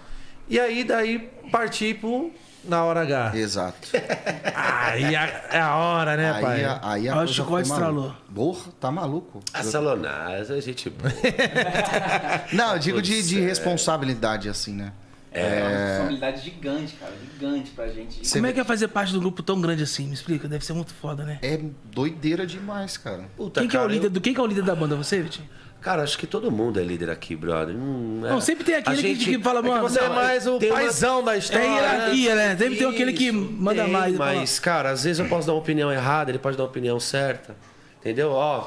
E 0.49 0.59
aí, 0.59 0.83
daí, 0.83 1.31
partir 1.53 1.95
pro 1.95 2.31
Na 2.65 2.83
Hora 2.85 3.03
H. 3.03 3.33
Exato. 3.37 3.89
Aí 4.55 5.15
a- 5.15 5.45
é 5.53 5.61
a 5.61 5.75
hora, 5.77 6.17
né, 6.17 6.33
Aí, 6.33 6.43
pai? 6.43 6.65
a- 6.65 6.81
aí 6.83 7.09
a 7.09 7.17
Olha 7.17 7.31
o 7.31 7.45
coisa 7.45 7.47
foi 7.47 7.61
estralou. 7.63 8.15
Porra, 8.35 8.73
tá 8.81 8.91
maluco. 8.91 9.41
A 9.53 9.63
Salonaz, 9.63 10.51
a 10.51 10.61
gente. 10.61 10.91
Não, 12.53 12.73
eu 12.75 12.79
digo 12.79 13.03
de, 13.03 13.23
de 13.23 13.41
é. 13.41 13.47
responsabilidade, 13.47 14.49
assim, 14.49 14.73
né? 14.75 14.93
É 15.33 15.43
uma 15.63 15.69
responsabilidade 15.69 16.41
gigante, 16.43 16.95
cara. 16.95 17.13
Gigante 17.33 17.71
pra 17.73 17.89
gente. 17.89 18.25
Você 18.27 18.39
Como 18.39 18.47
é 18.47 18.53
que 18.53 18.61
é 18.61 18.65
fazer 18.65 18.89
parte 18.89 19.15
um 19.17 19.19
grupo 19.19 19.43
tão 19.43 19.61
grande 19.61 19.83
assim? 19.83 20.07
Me 20.07 20.15
explica, 20.15 20.47
deve 20.49 20.65
ser 20.65 20.73
muito 20.75 20.95
foda, 20.95 21.25
né? 21.25 21.39
É 21.43 21.59
doideira 21.93 22.47
demais, 22.47 22.97
cara. 22.97 23.25
Puta, 23.37 23.61
Quem 23.61 23.69
que 23.69 23.77
é 23.77 23.79
o 23.79 23.83
cara, 23.83 23.93
líder 23.93 24.07
eu- 24.07 24.11
do 24.11 24.21
quem 24.21 24.33
que 24.33 24.41
é 24.41 24.43
o 24.43 24.47
líder 24.47 24.63
da 24.63 24.75
banda, 24.77 24.95
você, 24.97 25.21
Vitinho? 25.21 25.49
Cara, 25.85 26.03
acho 26.03 26.17
que 26.17 26.27
todo 26.27 26.51
mundo 26.51 26.81
é 26.81 26.83
líder 26.83 27.11
aqui, 27.11 27.37
brother. 27.37 27.77
Hum, 27.77 28.23
é. 28.25 28.31
Não, 28.31 28.41
sempre 28.41 28.65
tem 28.65 28.77
aquele 28.77 28.97
que- 28.97 29.03
gente- 29.03 29.25
que 29.37 29.39
fala, 29.43 29.59
é 29.59 29.63
mano, 29.63 29.83
Você 29.83 30.01
é 30.01 30.09
não, 30.09 30.15
mais 30.15 30.47
o 30.47 30.59
tem 30.59 30.71
uma- 30.71 30.81
paizão 30.81 31.23
da 31.23 31.35
É 31.35 31.39
história. 31.39 31.63
hierarquia, 31.67 32.35
né? 32.35 32.57
Sempre 32.57 32.77
tem 32.77 32.89
aquele 32.89 33.13
que 33.13 33.31
manda 33.31 33.85
tem, 33.85 33.93
mais. 33.93 34.15
Mas, 34.17 34.59
cara, 34.59 34.91
às 34.93 35.05
vezes 35.05 35.19
eu 35.21 35.27
posso 35.29 35.47
dar 35.47 35.53
uma 35.53 35.59
opinião 35.61 35.93
errada, 35.93 36.31
ele 36.31 36.39
pode 36.39 36.57
dar 36.57 36.63
uma 36.63 36.71
opinião 36.71 36.99
certa. 36.99 37.55
Entendeu? 38.01 38.31
Ó, 38.31 38.67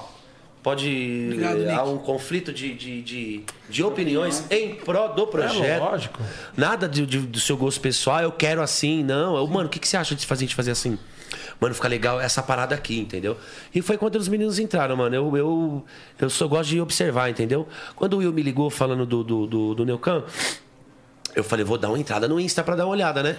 pode. 0.61 0.87
Obrigado, 1.33 1.69
há 1.71 1.83
um 1.85 1.97
conflito 1.97 2.53
de, 2.53 2.73
de, 2.75 3.01
de, 3.01 3.43
de 3.67 3.83
opiniões 3.83 4.43
em 4.51 4.75
pró 4.75 5.07
do 5.07 5.23
É 5.23 5.25
projeto. 5.25 5.79
lógico. 5.79 6.19
Nada 6.55 6.87
de- 6.87 7.05
de- 7.07 7.19
do 7.19 7.39
seu 7.39 7.57
gosto 7.57 7.81
pessoal, 7.81 8.21
eu 8.21 8.31
quero 8.31 8.61
assim, 8.61 9.03
não. 9.03 9.35
Eu, 9.37 9.47
mano, 9.47 9.65
o 9.67 9.69
que, 9.71 9.79
que 9.79 9.87
você 9.87 9.97
acha 9.97 10.13
de 10.13 10.23
fazer, 10.25 10.45
de 10.45 10.53
fazer 10.53 10.69
assim? 10.69 10.99
Mano, 11.59 11.73
fica 11.73 11.87
legal 11.87 12.21
essa 12.21 12.43
parada 12.43 12.75
aqui, 12.75 12.99
entendeu? 12.99 13.35
E 13.73 13.81
foi 13.81 13.97
quando 13.97 14.15
os 14.15 14.27
meninos 14.27 14.59
entraram, 14.59 14.95
mano. 14.95 15.15
Eu, 15.15 15.35
eu, 15.37 15.85
eu 16.19 16.29
só 16.29 16.47
gosto 16.47 16.69
de 16.69 16.79
observar, 16.79 17.29
entendeu? 17.29 17.67
Quando 17.95 18.13
o 18.13 18.17
Will 18.17 18.31
me 18.31 18.43
ligou 18.43 18.69
falando 18.69 19.05
do, 19.05 19.23
do, 19.23 19.47
do, 19.47 19.75
do 19.75 19.85
Neucan, 19.85 20.23
eu 21.35 21.43
falei, 21.43 21.65
vou 21.65 21.77
dar 21.77 21.89
uma 21.89 21.99
entrada 21.99 22.27
no 22.27 22.39
Insta 22.39 22.63
pra 22.63 22.75
dar 22.75 22.85
uma 22.85 22.91
olhada, 22.91 23.23
né? 23.23 23.37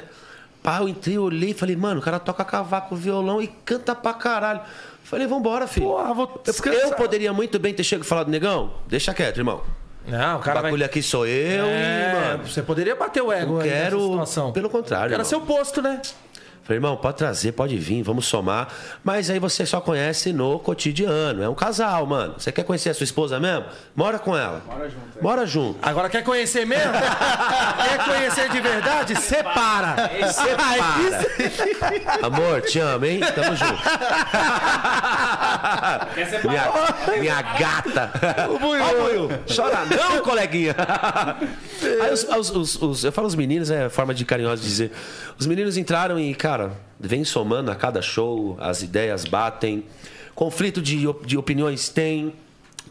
Pá, 0.62 0.78
eu 0.80 0.88
entrei, 0.88 1.16
olhei 1.16 1.50
e 1.50 1.54
falei, 1.54 1.76
mano, 1.76 2.00
o 2.00 2.02
cara 2.02 2.18
toca 2.18 2.44
cavaco, 2.44 2.96
violão 2.96 3.40
e 3.40 3.46
canta 3.46 3.94
pra 3.94 4.12
caralho. 4.12 4.60
Falei, 5.04 5.26
vambora, 5.26 5.66
filho. 5.68 5.86
Porra, 5.86 6.12
vou 6.12 6.30
eu, 6.34 6.42
descansar. 6.44 6.80
eu 6.80 6.92
poderia 6.94 7.32
muito 7.32 7.58
bem 7.58 7.72
ter 7.72 7.84
chegado 7.84 8.04
e 8.04 8.08
falado, 8.08 8.28
negão, 8.28 8.74
deixa 8.88 9.14
quieto, 9.14 9.38
irmão. 9.38 9.62
Não, 10.06 10.36
o 10.36 10.38
O 10.38 10.42
cara 10.42 10.54
vai... 10.60 10.70
bagulho 10.70 10.84
aqui 10.84 11.02
sou 11.02 11.26
eu 11.26 11.64
É, 11.66 12.10
e, 12.10 12.14
mano. 12.14 12.46
Você 12.46 12.62
poderia 12.62 12.96
bater 12.96 13.22
o 13.22 13.30
ego 13.30 13.58
Eu 13.60 13.62
quero. 13.62 14.24
Pelo 14.52 14.70
contrário. 14.70 15.06
Era 15.12 15.14
irmão. 15.14 15.24
seu 15.24 15.40
posto, 15.42 15.82
né? 15.82 16.00
Falei, 16.68 16.76
irmão, 16.76 16.98
pode 16.98 17.16
trazer, 17.16 17.52
pode 17.52 17.78
vir, 17.78 18.02
vamos 18.02 18.26
somar. 18.26 18.68
Mas 19.02 19.30
aí 19.30 19.38
você 19.38 19.64
só 19.64 19.80
conhece 19.80 20.34
no 20.34 20.58
cotidiano. 20.58 21.42
É 21.42 21.48
um 21.48 21.54
casal, 21.54 22.04
mano. 22.04 22.34
Você 22.36 22.52
quer 22.52 22.62
conhecer 22.62 22.90
a 22.90 22.94
sua 22.94 23.04
esposa 23.04 23.40
mesmo? 23.40 23.64
Mora 23.96 24.18
com 24.18 24.36
ela. 24.36 24.60
Mora 24.66 24.84
junto. 24.90 25.22
Mora 25.22 25.46
junto. 25.46 25.78
Agora 25.80 26.10
quer 26.10 26.22
conhecer 26.22 26.66
mesmo? 26.66 26.92
quer 26.92 28.04
conhecer 28.04 28.50
de 28.50 28.60
verdade? 28.60 29.16
Separa. 29.18 30.10
Separa. 30.30 32.18
Amor, 32.22 32.60
te 32.60 32.78
amo, 32.80 33.06
hein? 33.06 33.20
Tamo 33.34 33.56
junto. 33.56 33.82
minha, 36.48 37.18
minha 37.18 37.42
gata. 37.58 38.10
Ó, 38.50 38.58
Buiu. 38.58 39.28
Chora 39.54 39.84
não, 39.86 40.20
coleguinha. 40.22 40.74
Aí 42.02 42.12
os, 42.12 42.24
os- 42.24 42.50
os- 42.50 42.82
os- 42.82 43.04
eu 43.04 43.12
falo 43.12 43.26
os 43.26 43.34
meninos, 43.34 43.70
é 43.70 43.88
forma 43.88 44.12
de 44.14 44.24
carinhosa 44.24 44.60
de 44.60 44.68
dizer. 44.68 44.92
Os 45.38 45.46
meninos 45.46 45.76
entraram 45.76 46.18
e, 46.18 46.34
cara, 46.34 46.57
vem 46.98 47.24
somando 47.24 47.70
a 47.70 47.74
cada 47.74 48.00
show, 48.02 48.56
as 48.60 48.82
ideias 48.82 49.24
batem. 49.24 49.84
Conflito 50.34 50.80
de, 50.80 51.06
op- 51.06 51.26
de 51.26 51.36
opiniões 51.36 51.88
tem, 51.88 52.32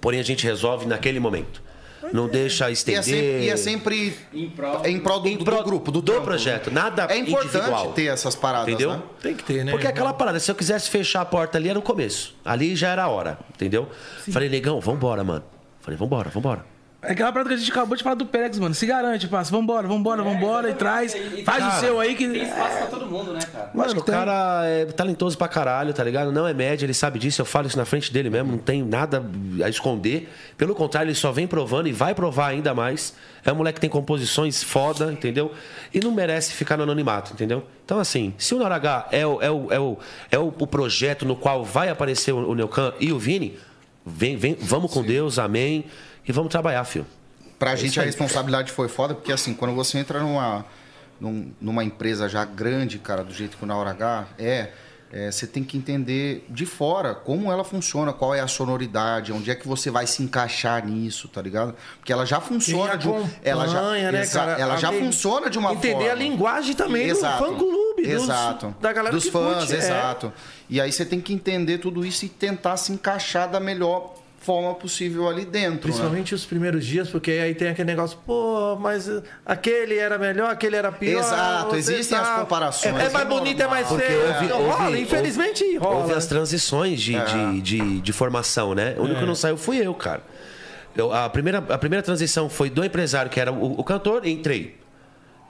porém 0.01 0.19
a 0.19 0.23
gente 0.23 0.43
resolve 0.45 0.85
naquele 0.85 1.19
momento. 1.19 1.65
Não 2.13 2.27
deixa 2.29 2.69
E 2.69 2.73
estender. 2.73 2.99
é 2.99 3.03
sempre, 3.03 3.43
e 3.45 3.49
é 3.49 3.57
sempre 3.57 4.17
Em 4.33 4.49
prol- 4.49 4.85
em 4.85 4.99
prol 4.99 5.19
do, 5.19 5.27
Em 5.27 5.37
do 5.37 5.43
grupo, 5.63 5.91
do, 5.91 6.01
do 6.01 6.11
trampo. 6.11 6.23
projeto, 6.25 6.71
nada 6.71 7.03
É 7.09 7.17
importante 7.17 7.55
individual. 7.57 7.91
ter 7.91 8.05
essas 8.05 8.33
paradas, 8.35 8.69
Entendeu? 8.69 8.91
né? 8.91 9.01
Tem 9.21 9.35
que 9.35 9.43
ter, 9.43 9.65
né? 9.65 9.71
Porque 9.71 9.87
é 9.87 9.89
aquela 9.89 10.13
parada, 10.13 10.39
se 10.39 10.49
eu 10.49 10.55
quisesse 10.55 10.89
fechar 10.89 11.21
a 11.21 11.25
porta 11.25 11.57
ali, 11.57 11.67
era 11.67 11.77
o 11.77 11.81
começo. 11.81 12.33
Ali 12.45 12.75
já 12.77 12.89
era 12.89 13.03
a 13.03 13.07
hora, 13.09 13.37
entendeu? 13.53 13.89
Falei, 14.31 14.47
negão, 14.47 14.79
vambora, 14.79 15.21
mano. 15.23 15.43
Falei, 15.81 15.97
vambora, 15.97 16.29
vambora. 16.29 16.63
É 16.99 17.11
aquela 17.11 17.31
parada 17.31 17.49
que 17.49 17.55
a 17.55 17.57
gente 17.59 17.71
acabou 17.71 17.95
de 17.95 18.03
falar 18.03 18.15
do 18.15 18.25
Pérex, 18.25 18.57
mano. 18.57 18.73
Se 18.73 18.83
garante, 18.87 19.27
passa. 19.27 19.51
Vambora, 19.51 19.87
vambora, 19.87 20.23
vambora 20.23 20.71
e 20.71 20.73
traz. 20.73 21.13
E- 21.13 21.41
e- 21.41 21.43
Faz 21.43 21.59
cara, 21.59 21.77
o 21.77 21.79
seu 21.79 21.99
aí 21.99 22.15
que. 22.15 22.27
Tem 22.27 22.41
espaço 22.41 22.77
pra 22.77 22.87
todo 22.87 23.05
mundo, 23.05 23.33
né, 23.33 23.39
cara? 23.53 23.69
Mano, 23.71 23.93
que 23.93 23.99
o 23.99 24.03
tem. 24.03 24.15
cara 24.15 24.65
é 24.65 24.85
talentoso 24.85 25.37
pra 25.37 25.47
caralho, 25.47 25.93
tá 25.93 26.03
ligado? 26.03 26.31
Não 26.31 26.47
é 26.47 26.55
média, 26.55 26.87
ele 26.87 26.95
sabe 26.95 27.19
disso, 27.19 27.39
eu 27.39 27.45
falo 27.45 27.67
isso 27.67 27.77
na 27.77 27.85
frente 27.85 28.11
dele 28.11 28.31
mesmo, 28.31 28.51
não 28.53 28.57
tem 28.57 28.83
nada 28.83 29.23
a 29.63 29.69
esconder. 29.69 30.27
Pelo 30.57 30.73
contrário, 30.73 31.09
ele 31.09 31.15
só 31.15 31.31
vem 31.31 31.45
provando 31.45 31.87
e 31.87 31.91
vai 31.93 32.15
provar 32.15 32.47
ainda 32.47 32.73
mais. 32.73 33.13
É 33.45 33.53
um 33.53 33.55
moleque 33.55 33.75
que 33.75 33.81
tem 33.81 33.89
composições 33.91 34.63
foda, 34.63 35.13
entendeu? 35.13 35.51
E 35.93 35.99
não 35.99 36.11
merece 36.11 36.51
ficar 36.53 36.77
no 36.77 36.83
anonimato, 36.83 37.31
entendeu? 37.31 37.63
Então, 37.85 37.99
assim, 37.99 38.33
se 38.39 38.55
o 38.55 38.57
Noragá 38.57 39.07
é 39.11 39.25
o, 39.25 39.39
é 39.41 39.51
o, 39.51 39.67
é 39.71 39.79
o, 39.79 39.97
é 40.31 40.39
o, 40.39 40.47
o 40.47 40.65
projeto 40.67 41.25
no 41.25 41.35
qual 41.35 41.63
vai 41.63 41.89
aparecer 41.89 42.31
o, 42.33 42.49
o 42.49 42.55
Neucan 42.55 42.91
e 42.99 43.13
o 43.13 43.19
Vini, 43.19 43.57
vem, 44.03 44.35
vem, 44.35 44.57
vamos 44.59 44.91
com 44.91 45.03
Deus, 45.03 45.37
amém, 45.37 45.85
e 46.27 46.31
vamos 46.31 46.49
trabalhar, 46.51 46.83
filho. 46.83 47.05
Pra 47.57 47.71
É 47.71 47.75
gente 47.77 47.99
a 47.99 48.03
responsabilidade 48.03 48.71
foi 48.71 48.87
foda, 48.87 49.15
porque 49.15 49.31
assim, 49.31 49.53
quando 49.53 49.73
você 49.73 49.97
entra 49.97 50.19
numa, 50.19 50.65
num- 51.19 51.51
numa 51.59 51.83
empresa 51.83 52.29
já 52.29 52.45
grande, 52.45 52.99
cara, 52.99 53.23
do 53.23 53.33
jeito 53.33 53.57
que 53.57 53.63
o 53.63 53.67
Na 53.67 53.75
Hora 53.75 53.91
H 53.91 54.27
é, 54.37 54.69
é, 55.11 55.31
você 55.31 55.47
tem 55.47 55.63
que 55.63 55.77
entender 55.77 56.45
de 56.49 56.65
fora 56.65 57.15
como 57.15 57.49
ela 57.51 57.63
funciona, 57.63 58.11
qual 58.13 58.35
é 58.35 58.41
a 58.41 58.47
sonoridade, 58.47 59.31
onde 59.31 59.49
é 59.49 59.55
que 59.55 59.65
você 59.67 59.89
vai 59.89 60.05
se 60.05 60.21
encaixar 60.21 60.85
nisso, 60.85 61.27
tá 61.29 61.41
ligado? 61.41 61.73
Porque 61.97 62.11
ela 62.13 62.25
já 62.25 62.39
funciona 62.41 62.95
de 62.97 63.07
um- 63.09 63.27
ela 63.41 63.67
já, 63.67 63.81
né, 64.11 64.21
exa- 64.21 64.39
cara? 64.39 64.61
ela 64.61 64.75
já 64.77 64.89
Entender- 64.89 65.05
funciona 65.05 65.49
de 65.49 65.57
uma 65.57 65.71
Entender 65.71 65.93
forma. 65.95 66.11
a 66.11 66.15
linguagem 66.15 66.75
também 66.75 67.07
Exato. 67.07 67.43
do 67.43 67.49
fã-clube. 67.51 68.03
dos- 68.03 68.23
Exato. 68.23 68.75
Da 68.79 68.93
galera 68.93 69.15
dos 69.15 69.27
fãs, 69.29 69.57
curte, 69.59 69.73
é. 69.73 69.77
exato. 69.77 70.31
E 70.69 70.79
aí 70.79 70.91
você 70.91 71.03
tem 71.03 71.19
que 71.19 71.33
entender 71.33 71.79
tudo 71.79 72.05
isso 72.05 72.23
e 72.25 72.29
tentar 72.29 72.77
se 72.77 72.91
encaixar 72.91 73.49
da 73.49 73.59
melhor 73.59 74.13
forma 74.47 74.73
possível 74.75 75.27
ali 75.27 75.43
dentro. 75.43 75.73
né? 75.75 75.79
Principalmente 75.81 76.33
os 76.33 76.45
primeiros 76.45 76.85
dias, 76.85 77.09
porque 77.09 77.31
aí 77.31 77.53
tem 77.53 77.67
aquele 77.67 77.87
negócio, 77.87 78.17
pô, 78.25 78.77
mas 78.79 79.09
aquele 79.45 79.97
era 79.97 80.17
melhor, 80.17 80.49
aquele 80.49 80.77
era 80.77 80.89
pior. 80.89 81.19
Exato, 81.19 81.69
você 81.71 81.77
existem 81.95 82.17
as 82.17 82.29
comparações, 82.39 82.95
É, 82.95 83.05
é 83.07 83.09
mais 83.09 83.25
é 83.25 83.29
bonito, 83.29 83.61
é 83.61 83.67
mais 83.67 83.87
feio. 83.89 83.99
Houve- 84.25 84.45
Então, 84.45 84.57
houve- 84.61 84.69
rola, 84.71 84.85
houve- 84.85 85.01
infelizmente 85.01 85.77
rola. 85.77 85.95
Houve 85.97 86.13
as 86.13 86.25
transições 86.27 87.01
de, 87.01 87.13
de, 87.25 87.61
de, 87.61 87.99
de 88.01 88.13
formação, 88.13 88.73
né? 88.73 88.95
O 88.97 89.01
único 89.03 89.19
que 89.19 89.25
não 89.25 89.35
saiu 89.35 89.57
fui 89.57 89.77
eu, 89.85 89.93
cara. 89.93 90.21
Eu- 90.95 91.11
a, 91.13 91.29
primeira, 91.29 91.57
a 91.57 91.77
primeira 91.77 92.01
transição 92.01 92.49
foi 92.49 92.69
do 92.69 92.83
empresário, 92.85 93.29
que 93.29 93.39
era 93.41 93.51
o, 93.51 93.79
o 93.79 93.83
cantor, 93.83 94.25
entrei. 94.25 94.77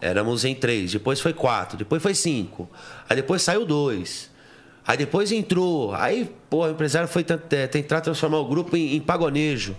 Éramos 0.02 0.43
em 0.43 0.56
três, 0.56 0.91
depois 0.91 1.20
foi 1.22 1.34
quatro, 1.34 1.78
depois 1.78 2.02
foi 2.02 2.14
cinco. 2.16 2.68
Aí 3.08 3.16
depois 3.16 3.41
saiu 3.43 3.64
dois. 3.64 4.30
Aí 4.88 4.95
depois 4.95 5.33
entrou. 5.33 5.93
Aí, 5.93 6.31
pô, 6.49 6.65
o 6.65 6.71
empresário 6.71 7.09
foi 7.09 7.25
é, 7.51 7.67
tentar 7.67 7.99
transformar 7.99 8.39
o 8.39 8.45
grupo 8.47 8.77
em, 8.77 8.95
em 8.95 9.01
pagonejo. 9.01 9.75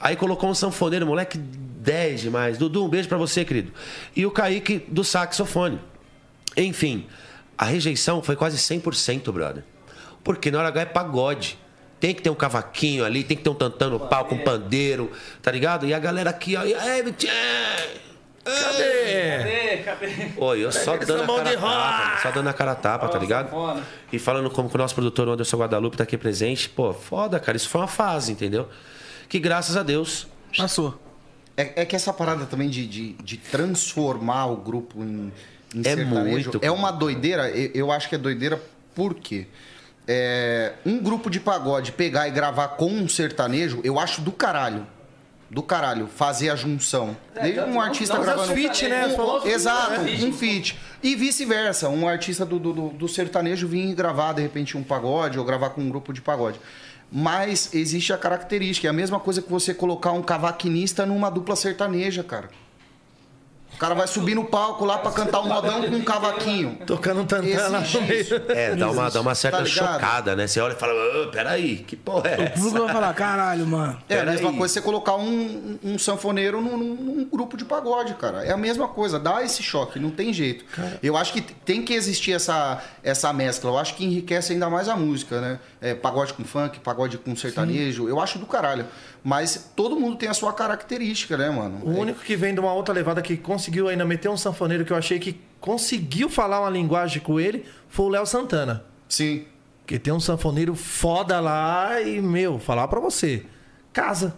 Aí 0.00 0.16
colocou 0.16 0.48
um 0.48 0.54
sanfoneiro, 0.54 1.06
moleque 1.06 1.36
10 1.36 2.22
demais. 2.22 2.56
Dudu, 2.56 2.82
um 2.82 2.88
beijo 2.88 3.06
pra 3.06 3.18
você, 3.18 3.44
querido. 3.44 3.70
E 4.14 4.24
o 4.24 4.30
Kaique 4.30 4.78
do 4.88 5.04
saxofone. 5.04 5.78
Enfim, 6.56 7.06
a 7.58 7.66
rejeição 7.66 8.22
foi 8.22 8.34
quase 8.34 8.56
100%, 8.56 9.30
brother. 9.30 9.62
Porque 10.24 10.50
na 10.50 10.58
hora 10.58 10.68
H 10.68 10.80
é 10.80 10.86
pagode. 10.86 11.58
Tem 12.00 12.14
que 12.14 12.22
ter 12.22 12.30
um 12.30 12.34
cavaquinho 12.34 13.04
ali, 13.04 13.24
tem 13.24 13.36
que 13.36 13.42
ter 13.42 13.48
um 13.48 13.54
tantão 13.54 13.90
no 13.90 14.00
palco, 14.00 14.34
um 14.34 14.38
pandeiro, 14.38 15.10
tá 15.40 15.50
ligado? 15.50 15.86
E 15.86 15.94
a 15.94 15.98
galera 15.98 16.30
aqui, 16.30 16.54
ó? 16.56 16.62
Cadê? 18.46 19.38
Cadê? 19.38 19.76
Cadê? 19.78 20.06
Oi, 20.36 20.64
eu 20.64 20.72
só 20.72 20.96
dando 20.96 21.22
a 21.22 21.36
cara 21.36 21.56
tapa, 21.56 22.18
só 22.22 22.30
dando 22.30 22.48
a 22.48 22.52
cara 22.52 22.74
tapa, 22.74 23.08
tá 23.08 23.18
ligado? 23.18 23.84
E 24.12 24.18
falando 24.18 24.50
como 24.50 24.68
que 24.68 24.74
o 24.74 24.78
nosso 24.78 24.94
produtor 24.94 25.28
o 25.28 25.32
Anderson 25.32 25.56
Guadalupe 25.58 25.96
tá 25.96 26.04
aqui 26.04 26.16
presente, 26.16 26.68
pô, 26.68 26.92
foda, 26.92 27.38
cara, 27.40 27.56
isso 27.56 27.68
foi 27.68 27.80
uma 27.80 27.88
fase, 27.88 28.32
entendeu? 28.32 28.68
Que 29.28 29.38
graças 29.38 29.76
a 29.76 29.82
Deus 29.82 30.26
Passou. 30.56 30.98
É, 31.56 31.82
é 31.82 31.84
que 31.84 31.96
essa 31.96 32.12
parada 32.12 32.46
também 32.46 32.68
de, 32.68 32.86
de, 32.86 33.12
de 33.14 33.36
transformar 33.36 34.46
o 34.46 34.56
grupo 34.56 35.02
em, 35.02 35.32
em 35.74 35.80
É 35.80 35.94
sertanejo 35.94 36.50
muito, 36.50 36.58
é 36.62 36.70
uma 36.70 36.90
doideira. 36.90 37.50
Eu, 37.50 37.70
eu 37.74 37.92
acho 37.92 38.08
que 38.08 38.14
é 38.14 38.18
doideira 38.18 38.60
porque 38.94 39.46
é, 40.06 40.74
um 40.84 40.98
grupo 40.98 41.30
de 41.30 41.40
pagode 41.40 41.92
pegar 41.92 42.28
e 42.28 42.30
gravar 42.30 42.68
com 42.68 42.86
um 42.86 43.08
sertanejo, 43.08 43.80
eu 43.84 43.98
acho 43.98 44.20
do 44.20 44.32
caralho. 44.32 44.86
Do 45.48 45.62
caralho, 45.62 46.08
fazer 46.08 46.50
a 46.50 46.56
junção. 46.56 47.16
Desde 47.40 47.60
um 47.60 47.74
não- 47.74 47.80
artista 47.80 48.14
não 48.16 48.22
gravando. 48.24 48.48
só 48.48 48.54
feat, 48.54 48.88
né? 48.88 49.06
Um- 49.06 49.46
exato, 49.46 50.00
feat. 50.00 50.24
um 50.24 50.32
feat. 50.32 50.78
E 51.02 51.14
vice-versa. 51.14 51.88
Um 51.88 52.08
artista 52.08 52.44
do, 52.44 52.58
do, 52.58 52.72
do- 52.72 52.88
do 52.88 53.08
sertanejo 53.08 53.68
vir 53.68 53.94
gravar, 53.94 54.32
de 54.32 54.42
repente, 54.42 54.76
um 54.76 54.82
pagode 54.82 55.38
ou 55.38 55.44
gravar 55.44 55.70
com 55.70 55.80
um 55.80 55.88
grupo 55.88 56.12
de 56.12 56.20
pagode. 56.20 56.58
Mas 57.12 57.72
existe 57.72 58.12
a 58.12 58.18
característica. 58.18 58.88
É 58.88 58.90
a 58.90 58.92
mesma 58.92 59.20
coisa 59.20 59.40
que 59.40 59.48
você 59.48 59.72
colocar 59.72 60.10
um 60.10 60.20
cavaquinista 60.22 61.06
numa 61.06 61.30
dupla 61.30 61.54
sertaneja, 61.54 62.24
cara. 62.24 62.48
O 63.76 63.78
cara 63.78 63.94
vai 63.94 64.06
subir 64.06 64.34
no 64.34 64.44
palco 64.46 64.86
lá 64.86 64.96
pra 64.96 65.10
cantar 65.12 65.40
um 65.42 65.48
modão 65.48 65.82
com 65.82 65.96
um 65.96 66.02
cavaquinho. 66.02 66.78
Tocando 66.86 67.20
um 67.20 67.26
tantã 67.26 67.68
lá 67.68 67.80
no 67.80 68.00
meio. 68.02 68.26
é, 68.48 68.74
dá 68.74 68.90
uma, 68.90 69.10
dá 69.10 69.20
uma 69.20 69.34
certa 69.34 69.58
Tá 69.58 69.64
chocada, 69.66 70.34
né? 70.34 70.46
Você 70.46 70.58
olha 70.60 70.72
e 70.72 70.76
fala, 70.76 70.92
"Ô, 70.94 71.30
peraí, 71.30 71.76
que 71.78 71.94
porra 71.94 72.30
é 72.30 72.34
O 72.34 72.50
público 72.52 72.68
essa? 72.76 72.84
vai 72.84 72.92
falar, 72.94 73.12
caralho, 73.14 73.66
mano. 73.66 73.98
É 74.08 74.20
a 74.20 74.24
mesma 74.24 74.48
aí. 74.50 74.56
coisa 74.56 74.72
você 74.74 74.80
colocar 74.80 75.16
um, 75.16 75.78
um 75.84 75.98
sanfoneiro 75.98 76.60
num, 76.62 76.76
num- 76.78 77.28
grupo 77.30 77.54
de 77.56 77.66
pagode, 77.66 78.14
cara. 78.14 78.44
É 78.46 78.50
a 78.52 78.56
mesma 78.56 78.88
coisa, 78.88 79.18
dá 79.18 79.42
esse 79.44 79.62
choque, 79.62 79.98
não 80.00 80.10
tem 80.10 80.32
jeito. 80.32 80.64
Eu 81.02 81.14
acho 81.14 81.32
que 81.34 81.42
tem 81.42 81.82
que 81.82 81.92
existir 81.92 82.32
essa, 82.32 82.82
essa 83.02 83.30
mescla. 83.32 83.70
Eu 83.70 83.76
acho 83.78 83.94
que 83.94 84.04
enriquece 84.06 84.54
ainda 84.54 84.70
mais 84.70 84.88
a 84.88 84.96
música, 84.96 85.38
né? 85.40 85.58
É, 85.82 85.94
pagode 85.94 86.32
com 86.32 86.44
funk, 86.44 86.80
pagode 86.80 87.18
com 87.18 87.36
sertanejo. 87.36 88.08
Eu 88.08 88.18
acho 88.20 88.38
do 88.38 88.46
caralho. 88.46 88.86
Mas 89.28 89.72
todo 89.74 89.98
mundo 89.98 90.14
tem 90.16 90.28
a 90.28 90.34
sua 90.34 90.52
característica, 90.52 91.36
né, 91.36 91.50
mano? 91.50 91.80
O 91.82 91.98
único 91.98 92.20
que 92.20 92.36
vem 92.36 92.54
de 92.54 92.60
uma 92.60 92.72
outra 92.72 92.94
levada 92.94 93.20
que 93.20 93.36
conseguiu 93.36 93.88
ainda 93.88 94.04
meter 94.04 94.28
um 94.28 94.36
sanfoneiro 94.36 94.84
que 94.84 94.92
eu 94.92 94.96
achei 94.96 95.18
que 95.18 95.40
conseguiu 95.60 96.28
falar 96.30 96.60
uma 96.60 96.70
linguagem 96.70 97.20
com 97.20 97.40
ele 97.40 97.64
foi 97.88 98.06
o 98.06 98.08
Léo 98.08 98.24
Santana. 98.24 98.84
Sim. 99.08 99.44
Que 99.84 99.98
tem 99.98 100.12
um 100.12 100.20
sanfoneiro 100.20 100.76
foda 100.76 101.40
lá 101.40 102.00
e, 102.00 102.20
meu, 102.22 102.60
falar 102.60 102.86
pra 102.86 103.00
você. 103.00 103.44
Casa. 103.92 104.36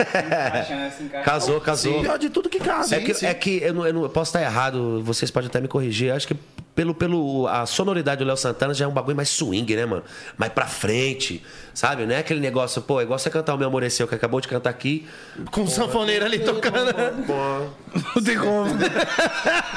Encaixa, 0.00 0.74
né? 0.74 0.90
Se 0.96 1.02
encaixa. 1.02 1.24
Casou, 1.24 1.60
casou. 1.60 2.00
Pior 2.00 2.18
de 2.18 2.30
tudo 2.30 2.48
que 2.48 2.58
casa. 2.58 2.96
É 2.96 3.00
que, 3.00 3.12
sim. 3.12 3.26
é 3.26 3.34
que 3.34 3.58
eu, 3.62 3.74
não, 3.74 3.86
eu 3.86 3.92
não- 3.92 4.02
eu 4.04 4.08
posso 4.08 4.30
estar 4.30 4.40
errado, 4.40 5.02
vocês 5.04 5.30
podem 5.30 5.48
até 5.48 5.60
me 5.60 5.68
corrigir. 5.68 6.10
Acho 6.10 6.26
que 6.28 6.36
pelo, 6.76 6.94
pelo 6.94 7.48
a 7.48 7.66
sonoridade 7.66 8.18
do 8.20 8.26
Léo 8.26 8.36
Santana 8.36 8.72
já 8.74 8.84
é 8.84 8.88
um 8.88 8.92
bagulho 8.92 9.16
mais 9.16 9.30
swing, 9.30 9.74
né, 9.74 9.84
mano? 9.86 10.04
Mais 10.36 10.52
pra 10.52 10.66
frente, 10.66 11.42
sabe? 11.74 12.04
Não 12.06 12.14
é 12.14 12.18
aquele 12.18 12.38
negócio, 12.38 12.80
pô, 12.82 13.00
é 13.00 13.02
igual 13.02 13.18
você 13.18 13.30
cantar 13.30 13.54
o 13.54 13.58
Meu 13.58 13.66
Amor 13.68 13.90
Seu, 13.90 14.06
que 14.06 14.14
acabou 14.14 14.40
de 14.40 14.46
cantar 14.46 14.68
aqui. 14.70 15.08
Com 15.50 15.62
o 15.64 15.68
sanfoneiro 15.68 16.24
ali 16.26 16.38
tocando. 16.40 16.76
Não 18.14 18.22
tem 18.22 18.36
como. 18.38 18.66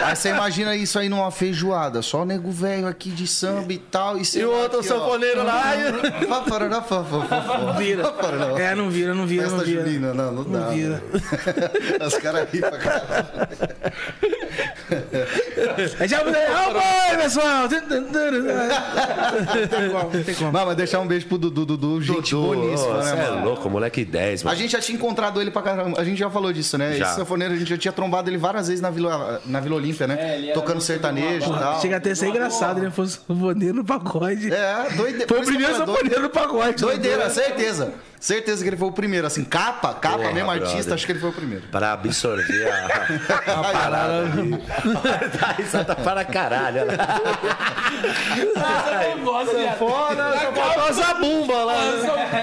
Aí 0.04 0.14
você 0.16 0.30
imagina 0.30 0.76
isso 0.76 1.00
aí 1.00 1.08
numa 1.08 1.32
feijoada. 1.32 2.02
Só 2.02 2.26
nego 2.26 2.52
velho 2.52 2.86
aqui 2.88 3.10
de 3.10 3.26
samba 3.28 3.72
e 3.72 3.78
tal. 3.78 4.18
E, 4.18 4.24
E 4.36 4.44
o 4.44 4.52
outro 4.52 4.80
aqui, 4.80 4.92
ó. 4.92 5.00
sanfoneiro 5.00 5.44
lá. 5.44 5.74
e- 5.76 5.92
Não 7.66 7.78
vira. 7.78 8.04
É, 8.60 8.76
não 8.76 8.90
vira, 8.90 9.14
não 9.14 9.26
vira, 9.26 9.44
não 9.48 9.52
Festa 9.60 9.66
vira. 9.66 9.86
junina, 9.86 10.14
não, 10.14 10.32
não 10.34 10.44
dá. 10.44 10.60
Não 10.60 10.70
vira. 10.72 11.02
Os 12.06 12.16
caras 12.18 12.50
ri 12.52 12.60
pra 12.60 12.72
caralho. 12.78 13.28
É 16.00 16.08
já 16.08 16.24
mudei. 16.24 16.42
Boy, 17.10 17.18
pessoal! 17.24 17.68
Não 17.70 17.70
tem 17.70 17.82
como, 19.90 20.12
não 20.14 20.24
tem 20.24 20.36
como. 20.36 20.52
Não, 20.52 20.66
mas 20.66 20.76
deixar 20.76 21.00
um 21.00 21.08
beijo 21.08 21.28
pro 21.28 21.38
Dudu, 21.38 21.66
Dudu, 21.66 22.02
gente 22.02 22.34
boníssima, 22.36 22.98
né, 22.98 23.04
Você 23.04 23.10
é 23.16 23.30
mano? 23.32 23.46
louco, 23.46 23.70
moleque 23.70 24.04
10, 24.06 24.42
A 24.42 24.46
mano. 24.46 24.58
gente 24.58 24.72
já 24.72 24.80
tinha 24.80 24.96
encontrado 24.96 25.42
ele 25.42 25.52
pra 25.52 25.62
caramba. 25.62 26.00
A 26.00 26.04
gente 26.04 26.18
já 26.18 26.30
falou 26.30 26.52
disso, 26.54 26.78
né? 26.78 26.96
Já. 26.96 27.06
Esse 27.08 27.16
sanfoneiro, 27.16 27.54
a 27.54 27.58
gente 27.58 27.70
já 27.70 27.78
tinha 27.78 27.92
trombado 27.92 28.30
ele 28.30 28.38
várias 28.38 28.68
vezes 28.68 28.82
na 28.82 28.90
Vila, 28.90 29.42
na 29.46 29.60
Vila 29.60 29.76
Olímpia, 29.76 30.06
É, 30.06 30.08
né? 30.08 30.44
era 30.46 30.54
Tocando 30.54 30.82
sertanejo 30.82 31.54
e 31.54 31.60
tal. 31.60 31.82
Chega 31.82 31.98
até 31.98 32.12
a 32.12 32.16
ser 32.16 32.28
engraçado, 32.30 32.82
né? 32.82 32.90
Fosse 32.90 33.20
o 33.28 33.34
voneiro 33.34 33.76
no 33.76 33.84
pagode. 33.86 34.52
É, 34.54 34.90
doideira. 34.96 35.28
Foi 35.28 35.40
o 35.40 35.46
primeiro 35.46 35.76
sanfoneiro 35.76 36.22
no 36.24 36.30
pagode. 36.30 36.82
Doideira, 36.82 37.30
certeza. 37.30 37.94
Certeza 38.20 38.62
que 38.62 38.70
ele 38.70 38.76
foi 38.78 38.88
o 38.90 38.92
primeiro. 38.92 39.26
Assim, 39.28 39.46
capa, 39.46 39.94
capa, 39.94 40.18
Porra, 40.18 40.32
mesmo 40.34 40.50
brother. 40.50 40.68
artista, 40.68 40.94
acho 40.94 41.06
que 41.06 41.12
ele 41.14 41.20
foi 41.20 41.30
o 41.30 41.34
primeiro. 41.34 41.64
Para 41.72 41.94
absorver 41.94 42.70
a, 42.70 42.86
a 43.60 43.64
parada 43.72 44.18
ali. 44.24 44.60
Tá 45.40 45.52
risada 45.58 45.96
para 45.96 46.26
caralho. 46.26 46.82
olha 46.82 46.98
lá. 46.98 47.20
Eu 49.12 49.18
gosto, 49.20 49.56
viado. 49.58 49.78
Foda, 49.78 50.34
só 50.38 50.52
faltou 50.52 50.88
essa 50.90 51.14
bumba 51.16 51.64
lá. 51.64 51.76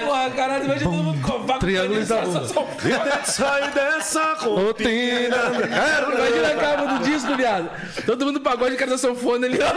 Porra, 0.05 0.29
caralho, 0.31 0.65
imagina 0.65 0.89
todo 0.91 1.03
mundo 1.03 1.21
com. 1.21 1.37
Triângulo 1.59 2.05
só- 2.05 2.23
só- 2.25 2.67
Sai 3.25 3.71
dessa 3.71 4.33
Rotina. 4.33 5.37
Imagina 5.57 6.47
a 6.49 6.55
capa 6.55 6.85
do 6.87 7.03
disco, 7.03 7.35
viado. 7.35 7.69
Todo 8.05 8.25
mundo 8.25 8.39
pagode, 8.41 8.75
o 8.75 8.77
cara 8.77 8.91
da 8.91 8.97
sanfona 8.97 9.45
ali. 9.47 9.59
ó. 9.61 9.67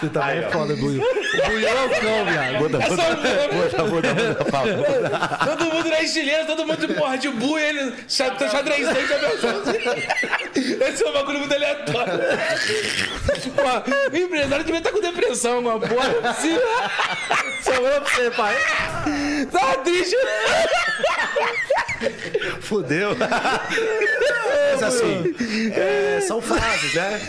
Você 0.00 0.08
também 0.08 0.38
é 0.38 0.42
foda, 0.50 0.74
Buiu. 0.76 1.02
Buiu 1.46 1.68
é 1.68 1.84
o 1.84 1.88
cão, 1.88 2.24
viado. 2.26 3.85
Muda, 3.88 4.08
É 4.08 4.12
muda, 4.14 4.44
Paulo. 4.46 4.72
Todo 5.44 5.64
mundo 5.74 5.88
na 5.88 6.02
estileira, 6.02 6.44
todo 6.44 6.66
mundo 6.66 6.86
de 6.86 6.94
porra 6.94 7.16
de 7.18 7.28
bu 7.30 7.58
e 7.58 7.62
ele 7.64 7.94
xa- 8.08 8.34
xadrezão 8.48 8.94
já 9.06 9.18
pensou. 9.18 9.50
Esse 10.88 11.04
é 11.04 11.08
um 11.08 11.12
bagulho 11.12 11.38
muito 11.40 11.54
aleatório. 11.54 12.12
Porra, 13.54 13.84
o 14.12 14.16
empresário 14.16 14.64
devia 14.64 14.78
estar 14.78 14.90
com 14.92 15.00
depressão, 15.00 15.58
uma 15.60 15.78
porra 15.78 16.14
assim. 16.30 16.56
Sobrou 17.62 18.00
pra 18.00 18.10
você, 18.14 18.30
pai. 18.30 18.56
Tá 19.52 19.74
triste. 19.78 20.16
Fudeu. 22.60 23.16
Mas 24.72 24.82
assim, 24.82 25.34
é, 25.74 26.20
são 26.20 26.40
fases, 26.42 26.94
né? 26.94 27.20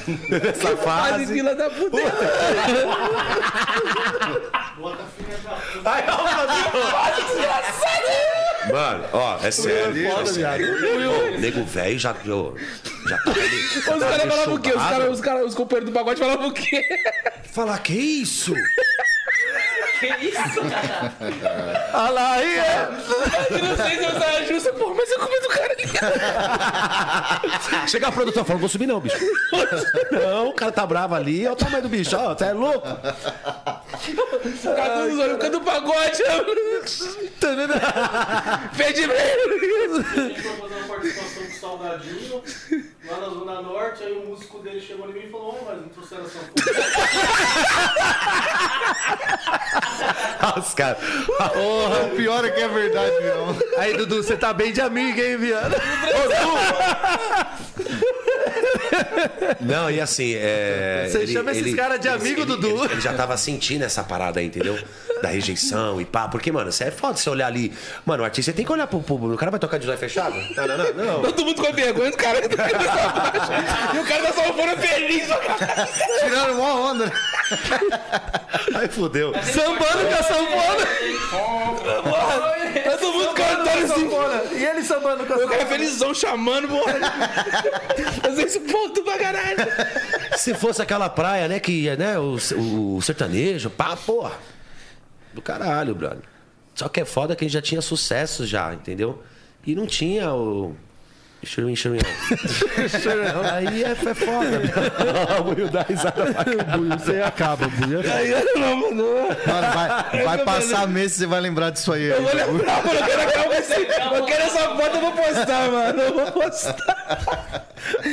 Essa 0.50 0.76
Fase 0.78 1.10
fase. 1.12 1.34
fila 1.34 1.56
da 1.56 1.70
puta. 1.70 1.98
Ai, 5.86 6.06
não, 6.06 6.47
Mano, 8.72 9.06
ó, 9.14 9.38
é 9.42 9.52
sério. 9.52 10.08
É 10.08 10.26
sério. 10.26 10.68
Ô, 11.10 11.38
nego 11.40 11.64
velho 11.64 11.98
já, 11.98 12.12
ô, 12.12 12.56
já 13.08 13.18
tá 13.20 13.32
ali. 13.32 13.66
Os 13.78 13.86
caras 13.86 14.22
falavam 14.28 14.56
o 14.56 14.60
quê? 14.60 14.70
Os, 14.70 14.76
cara, 14.76 15.12
os, 15.12 15.22
cara, 15.22 15.46
os 15.46 15.56
companheiros 15.56 15.90
do 15.90 15.94
pagode 15.94 16.20
falavam 16.20 16.48
o 16.50 16.54
quê? 16.54 16.82
Falar 17.44 17.80
que 17.80 17.94
isso? 17.94 18.54
Que 20.00 20.06
isso? 20.28 20.62
Olha 21.94 22.10
lá, 22.12 22.32
aí, 22.34 22.58
é. 22.60 22.88
Eu 23.50 23.60
não 23.64 23.76
sei 23.76 23.98
se 23.98 24.04
eu 24.04 24.12
saia 24.20 24.46
justa, 24.46 24.72
porra, 24.74 24.94
mas 24.96 25.10
eu 25.12 25.20
comi 25.20 25.40
do 25.40 25.48
cara 25.50 25.74
ali. 25.74 25.88
Chega 27.90 28.08
a 28.08 28.12
produtora 28.12 28.46
falando, 28.46 28.60
vou 28.62 28.70
subir 28.70 28.86
não, 28.86 29.00
bicho. 29.00 29.18
Não, 30.12 30.50
o 30.50 30.54
cara 30.54 30.72
tá 30.72 30.86
bravo 30.86 31.16
ali, 31.16 31.44
olha 31.46 31.54
o 31.54 31.56
tamanho 31.56 31.82
do 31.84 31.90
bicho, 31.90 32.16
ó, 32.16 32.36
você 32.36 32.46
é 32.46 32.54
louco. 32.54 32.88
Cada 34.76 35.04
um 35.04 35.10
dos 35.10 35.20
olhos, 35.20 35.38
cada 35.40 35.58
um 35.58 35.64
pagode. 35.64 36.24
Pede 38.78 39.04
A 39.04 39.08
gente 39.08 40.42
foi 40.42 40.54
fazer 40.54 40.76
uma 40.76 40.88
participação 40.88 41.44
com 41.44 41.50
o 41.50 41.54
Salgadinho 41.60 42.44
lá 43.10 43.18
na 43.20 43.30
Zona 43.30 43.62
Norte, 43.62 44.04
aí 44.04 44.14
o 44.14 44.26
músico 44.28 44.60
dele 44.60 44.80
chegou 44.82 45.10
em 45.10 45.14
mim 45.14 45.22
e 45.26 45.30
falou, 45.30 45.58
ó, 45.62 45.66
mas 45.66 45.82
não 45.82 45.88
trouxeram 45.90 46.26
essa 46.26 46.40
foto. 46.40 46.54
Os 50.58 50.74
caras. 50.74 50.98
O 51.56 52.16
pior 52.16 52.46
é 52.46 52.52
que 52.52 52.62
é 52.62 52.68
verdade 52.68 53.16
mesmo. 53.22 53.58
Aí, 53.78 53.96
Dudu, 53.96 54.24
você 54.24 54.36
tá 54.36 54.54
bem 54.54 54.72
de 54.72 54.82
amigo, 54.82 55.20
hein, 55.20 55.38
viado? 55.38 55.76
Não, 59.60 59.90
e 59.90 60.00
assim, 60.00 60.36
é. 60.36 61.08
Você 61.10 61.28
chama 61.28 61.52
esses 61.52 61.76
caras 61.76 62.00
de 62.00 62.08
amigo, 62.08 62.42
ele, 62.42 62.46
Dudu? 62.46 62.86
Ele, 62.86 62.94
ele 62.94 63.02
já 63.02 63.14
tava 63.14 63.36
sentindo 63.38 63.84
essa 63.84 64.04
parada 64.04 64.40
aí, 64.40 64.48
entendeu? 64.48 64.78
Da 65.22 65.30
rejeição 65.30 66.00
e 66.02 66.06
pá. 66.06 66.28
Porque, 66.28 66.52
mano, 66.52 66.72
você 66.72 66.86
é 66.86 66.92
foda 66.92 67.18
você 67.18 67.30
olhar 67.30 67.48
ali. 67.48 67.74
Mano, 68.06 68.24
o 68.24 68.26
artista 68.26 68.52
você 68.52 68.56
tem 68.56 68.66
que 68.66 68.72
olhar 68.72 68.88
pro 68.88 69.00
público. 69.02 69.34
O 69.34 69.38
cara 69.38 69.52
vai 69.52 69.60
tocar 69.60 69.78
de 69.78 69.88
olho 69.88 69.98
fechado? 69.98 70.36
Não, 70.56 70.68
não, 70.68 70.78
não. 70.78 70.94
não. 70.94 71.22
Todo 71.24 71.46
mundo 71.46 71.62
com 71.62 71.74
vergonha 71.74 72.12
do 72.12 72.18
cara. 72.18 72.40
e 73.96 74.00
o 74.00 74.06
cara 74.06 74.24
da 74.24 74.34
salvando 74.34 74.78
feliz, 74.82 75.28
cara. 75.28 75.88
Tirando 76.20 76.54
uma 76.60 76.74
onda. 76.92 77.12
Aí 78.76 78.88
fudeu. 78.88 79.34
Sambando 79.44 80.06
com 80.08 80.14
a 80.14 80.24
sanfona. 80.24 80.88
Todo 83.00 83.14
mundo 83.14 83.34
cantando 83.34 83.94
assim. 83.94 84.58
E 84.58 84.66
ele 84.66 84.84
sambando 84.84 85.26
com 85.26 85.34
a 85.34 85.38
O 85.38 85.40
cara 85.40 85.52
sanfona. 85.62 85.66
felizão 85.66 86.14
chamando, 86.14 86.68
porra. 86.68 86.94
Fazer 88.22 88.44
esse 88.44 88.60
ponto 88.62 89.04
pra 89.04 89.18
caralho. 89.18 89.58
Se 90.38 90.54
fosse 90.54 90.82
aquela 90.82 91.10
praia, 91.10 91.48
né, 91.48 91.60
que, 91.60 91.90
né, 91.96 92.18
o, 92.20 92.38
o 92.96 93.02
sertanejo, 93.02 93.70
pá, 93.70 93.96
porra. 93.96 94.34
Do 95.38 95.42
caralho, 95.44 95.94
brother. 95.94 96.24
Só 96.74 96.90
que 96.90 97.00
é 97.00 97.06
foda 97.06 97.36
que 97.36 97.46
a 97.46 97.48
gente 97.48 97.54
já 97.54 97.62
tinha 97.62 97.80
sucesso 97.80 98.44
já, 98.44 98.74
entendeu? 98.74 99.22
E 99.64 99.76
não 99.76 99.86
tinha 99.86 100.34
o. 100.34 100.76
Churuim, 101.44 101.76
churuim. 101.78 102.00
Aí 103.54 103.84
é, 103.84 103.92
é 103.92 103.96
foda. 103.96 104.62
O 105.46 105.50
Will 105.52 105.70
dá 105.70 105.84
risada 105.84 106.26
pra. 106.34 106.46
Você 106.98 107.22
acaba, 107.22 107.68
Buia. 107.68 108.02
Aí 108.14 108.32
eu 108.32 108.60
não, 108.60 108.76
mano. 108.78 109.06
Mano, 109.46 109.74
vai, 109.74 110.24
vai 110.24 110.38
passar 110.40 110.88
meses 110.88 111.18
e 111.18 111.20
você 111.20 111.26
vai 111.28 111.40
lembrar 111.40 111.70
disso 111.70 111.94
aí. 111.94 112.06
Eu 112.06 112.22
vou 112.24 112.34
lembrar, 112.34 112.84
mano. 112.84 113.00
Eu 113.00 113.06
quero, 113.06 113.22
acabar 113.22 113.60
esse- 113.60 113.74
eu 113.82 114.26
quero 114.26 114.44
essa 114.44 114.60
foto, 114.76 114.96
eu 114.96 115.02
vou 115.02 115.12
postar, 115.12 115.72
mano. 115.72 116.02
Eu 116.02 116.14
vou 116.16 116.32
postar. 116.32 117.66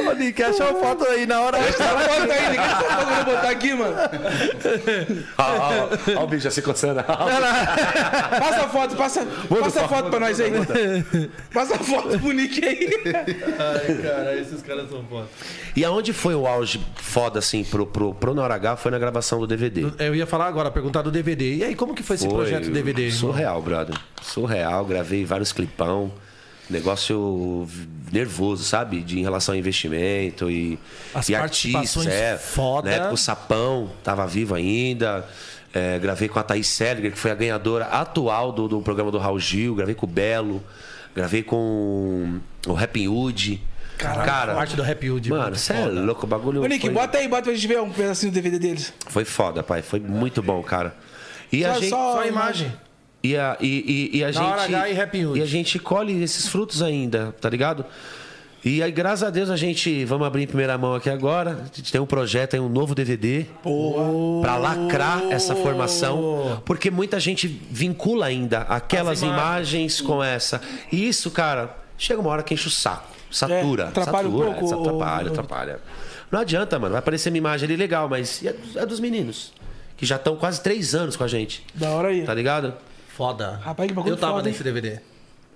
Ô, 0.09 0.13
Nick, 0.13 0.43
acha 0.43 0.65
uma 0.71 0.81
foto 0.81 1.05
aí 1.09 1.27
na 1.27 1.41
hora. 1.41 1.59
Essa 1.59 1.85
foto 1.85 2.31
aí, 2.31 2.43
ninguém 2.51 2.57
tá 2.57 2.81
falando 2.83 3.25
botar 3.25 3.51
aqui, 3.51 3.75
mano. 3.75 3.97
Ó, 5.39 6.23
o 6.23 6.27
bicho 6.27 6.45
já 6.45 6.51
se 6.51 6.63
coçando. 6.63 7.03
Passa 7.03 8.65
a 8.65 8.69
foto, 8.69 8.97
passa, 8.97 9.27
passa 9.61 9.85
a 9.85 9.89
foto 9.89 10.11
pra 10.11 10.21
nós 10.21 10.39
aí. 10.41 10.53
Passa 11.53 11.75
a 11.77 11.79
foto 11.79 12.19
pro 12.19 12.33
Nick 12.33 12.65
aí. 12.65 13.14
Ai, 13.15 14.03
cara, 14.03 14.37
esses 14.37 14.63
caras 14.63 14.89
são 14.91 15.05
foda. 15.05 15.29
E 15.77 15.85
aonde 15.85 16.13
foi 16.13 16.35
o 16.35 16.47
auge 16.47 16.81
foda, 16.97 17.39
assim, 17.39 17.65
pro, 17.65 17.87
pro, 17.87 18.15
pro 18.15 18.35
Nora 18.35 18.55
H 18.55 18.77
foi 18.77 18.91
na 18.91 18.99
gravação 18.99 19.39
do 19.41 19.47
DVD. 19.47 19.87
Eu 19.99 20.15
ia 20.15 20.27
falar 20.27 20.47
agora, 20.47 20.71
perguntar 20.71 21.03
do 21.03 21.11
DVD. 21.11 21.57
E 21.57 21.65
aí, 21.65 21.75
como 21.75 21.95
que 21.95 22.03
foi 22.03 22.17
esse 22.17 22.27
Foi 22.27 22.35
projeto 22.35 22.65
do 22.65 22.71
DVD? 22.71 23.03
irmão? 23.03 23.19
Surreal, 23.19 23.63
brother. 23.63 23.97
Surreal, 24.23 24.85
gravei 24.85 25.25
vários 25.25 25.53
clipão. 25.53 26.13
Negócio 26.69 27.69
nervoso, 28.11 28.65
sabe? 28.65 29.01
De, 29.01 29.19
em 29.19 29.23
relação 29.23 29.55
a 29.55 29.59
investimento 29.59 30.51
e, 30.51 30.79
As 31.15 31.29
e 31.29 31.33
participações 31.33 32.07
artistas. 32.07 32.07
É. 32.07 32.39
foda. 32.39 32.89
Na 32.89 32.97
época 32.97 33.15
o 33.15 33.17
Sapão 33.19 33.91
tava 34.03 34.27
vivo 34.27 34.55
ainda. 34.55 35.29
É, 35.75 35.99
gravei 35.99 36.29
com 36.29 36.39
a 36.39 36.43
Thaís 36.43 36.69
Seliger, 36.69 37.13
que 37.13 37.19
foi 37.19 37.33
a 37.33 37.35
ganhadora 37.35 37.87
atual 37.87 38.53
do, 38.53 38.67
do 38.69 38.81
programa 38.81 39.11
do 39.11 39.19
Raul 39.19 39.39
Gil. 39.39 39.75
Gravei 39.75 39.95
com 39.95 40.07
o 40.07 40.09
Belo. 40.09 40.63
Gravei 41.15 41.43
com 41.43 42.39
o 42.67 42.73
Rapping 42.73 43.09
Hood. 43.09 43.61
Caralho, 43.99 44.25
Cara, 44.27 44.55
parte 44.55 44.75
do 44.75 44.83
Rap 44.83 45.09
Hood. 45.09 45.31
mano, 45.31 45.55
você 45.57 45.73
é 45.73 45.87
louco, 45.87 46.25
o 46.25 46.29
bagulho. 46.29 46.63
Ô, 46.63 46.67
Nick, 46.67 46.81
foi, 46.87 46.91
bota 46.95 47.19
aí, 47.19 47.29
bota 47.29 47.43
pra 47.45 47.55
gente 47.55 47.67
ver 47.69 47.81
um 47.81 47.91
pedacinho 47.91 48.33
do 48.33 48.35
DVD 48.35 48.59
deles. 48.59 48.93
foi 49.07 49.25
foda, 49.25 49.63
pai. 49.63 49.83
Foi 49.83 50.01
muito 50.01 50.43
bom, 50.43 50.61
cara. 50.63 50.95
E 51.53 51.65
a 51.65 51.75
Só- 51.75 51.81
gente. 51.81 51.91
Só 51.91 52.21
a 52.21 52.27
imagem. 52.27 52.73
E 53.23 53.37
a, 53.37 53.57
e, 53.61 54.11
e, 54.13 54.19
e 54.19 54.25
a 54.25 54.33
gente. 54.33 54.45
H 54.75 54.89
e 54.91 55.01
Happy 55.01 55.25
Hood. 55.25 55.39
E 55.39 55.43
a 55.43 55.47
gente 55.47 55.79
colhe 55.79 56.23
esses 56.23 56.49
frutos 56.49 56.83
ainda, 56.83 57.35
tá 57.41 57.49
ligado? 57.49 57.85
E 58.65 58.83
aí, 58.83 58.91
graças 58.91 59.23
a 59.23 59.31
Deus, 59.31 59.49
a 59.49 59.57
gente. 59.57 60.05
Vamos 60.07 60.27
abrir 60.27 60.43
em 60.43 60.47
primeira 60.47 60.77
mão 60.77 60.95
aqui 60.95 61.09
agora. 61.09 61.53
A 61.73 61.77
gente 61.77 61.93
tem 61.93 62.01
um 62.01 62.07
projeto 62.07 62.55
aí, 62.55 62.61
um 62.61 62.69
novo 62.69 62.95
DVD. 62.95 63.47
Pra 64.43 64.57
lacrar 64.57 65.23
essa 65.31 65.55
formação. 65.55 66.61
Porque 66.65 66.91
muita 66.91 67.21
gente 67.21 67.47
vincula 67.71 68.27
ainda 68.27 68.63
aquelas 68.63 69.19
As 69.19 69.23
imagens. 69.23 69.39
imagens 69.43 70.01
com 70.01 70.23
essa. 70.25 70.61
E 70.91 71.07
isso, 71.09 71.31
cara, 71.31 71.77
chega 71.99 72.21
uma 72.21 72.31
hora 72.31 72.43
que 72.43 72.55
enche 72.55 72.69
o 72.69 72.71
saco. 72.71 73.09
Satura. 73.31 73.85
É, 73.85 73.89
atrapalha 73.89 74.29
um 74.29 74.39
satura, 74.39 74.55
pouco 74.59 74.75
o- 74.77 74.81
Atrapalha, 74.81 75.29
atrapalha. 75.31 75.81
Não 76.31 76.41
adianta, 76.41 76.79
mano. 76.79 76.93
Vai 76.93 76.99
aparecer 77.01 77.29
uma 77.31 77.39
imagem 77.39 77.67
ali 77.67 77.77
legal, 77.77 78.09
mas 78.09 78.45
é 78.45 78.53
dos- 78.53 78.77
é 78.77 78.87
dos 78.87 79.01
meninos. 79.01 79.53
Que 79.97 80.05
já 80.07 80.17
estão 80.17 80.37
quase 80.37 80.61
três 80.63 80.95
anos 80.95 81.17
com 81.17 81.25
a 81.25 81.29
gente. 81.29 81.65
Da 81.75 81.91
hora 81.91 82.09
aí. 82.09 82.23
Tá 82.25 82.35
ligado? 82.35 82.75
Foda. 83.09 83.61
Rapaz, 83.63 83.89
que 83.89 83.95
bagulho 83.95 84.13
Eu 84.13 84.17
tava 84.17 84.35
foda, 84.35 84.49
nesse 84.49 84.63
DVD. 84.63 84.99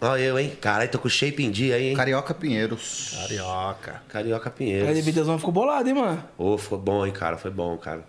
Olha 0.00 0.20
eu, 0.20 0.38
hein? 0.38 0.52
Caralho, 0.60 0.88
tô 0.90 0.98
com 1.00 1.08
shape 1.08 1.44
em 1.44 1.50
dia 1.50 1.74
aí, 1.74 1.88
hein? 1.88 1.96
Carioca 1.96 2.32
Pinheiros. 2.32 3.16
Carioca. 3.20 4.02
Carioca 4.08 4.48
Aí 4.48 4.54
Pinheiros. 4.56 4.94
DVDzão 4.94 5.36
ficou 5.38 5.52
bolado, 5.52 5.88
hein, 5.88 5.94
mano? 5.96 6.22
Ô, 6.38 6.56
ficou 6.56 6.78
bom, 6.78 7.04
hein, 7.04 7.12
cara? 7.12 7.36
Foi 7.36 7.50
bom, 7.50 7.76
cara. 7.76 8.04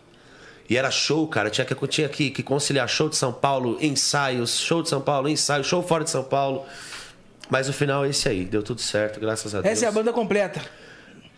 E 0.69 0.77
era 0.77 0.91
show, 0.91 1.27
cara. 1.27 1.49
Tinha 1.49 1.65
que, 1.65 1.87
tinha 1.87 2.07
que, 2.07 2.29
que 2.29 2.43
conciliar 2.43 2.87
show 2.87 3.09
de 3.09 3.15
São 3.15 3.33
Paulo, 3.33 3.75
ensaios, 3.81 4.59
show 4.59 4.83
de 4.83 4.89
São 4.89 5.01
Paulo, 5.01 5.27
ensaio, 5.27 5.63
show 5.63 5.81
fora 5.81 6.03
de 6.03 6.11
São 6.11 6.23
Paulo. 6.23 6.63
Mas 7.49 7.67
o 7.67 7.73
final 7.73 8.05
é 8.05 8.09
esse 8.09 8.29
aí. 8.29 8.45
Deu 8.45 8.61
tudo 8.61 8.79
certo, 8.81 9.19
graças 9.19 9.53
a 9.55 9.61
Deus. 9.61 9.71
Essa 9.73 9.85
é 9.85 9.87
a 9.87 9.91
banda 9.91 10.13
completa. 10.13 10.61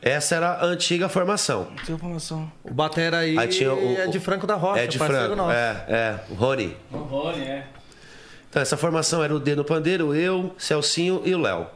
Essa 0.01 0.36
era 0.36 0.49
a 0.53 0.66
antiga 0.66 1.07
formação. 1.07 1.68
Sem 1.86 1.95
informação. 1.95 2.51
O 2.64 2.74
Batera 2.74 3.20
aí, 3.20 3.38
Aí 3.38 3.47
tinha 3.47 3.72
o- 3.74 3.95
é 3.97 4.07
de 4.07 4.20
Franco 4.20 4.45
da 4.47 4.55
Rocha, 4.55 4.82
é 4.82 4.88
de 4.88 4.97
Franco. 4.97 5.36
nosso. 5.36 5.51
É, 5.51 5.86
é. 5.88 6.20
O 6.30 6.34
Rony. 6.34 6.76
O 6.91 6.97
Rony, 6.97 7.43
é. 7.43 7.68
Então, 8.49 8.62
essa 8.62 8.76
formação 8.76 9.24
era 9.24 9.34
o 9.34 9.39
D 9.39 9.55
no 9.55 9.64
pandeiro, 9.64 10.14
eu, 10.14 10.53
Celcinho 10.57 11.22
e 11.24 11.34
o 11.34 11.39
Léo. 11.39 11.68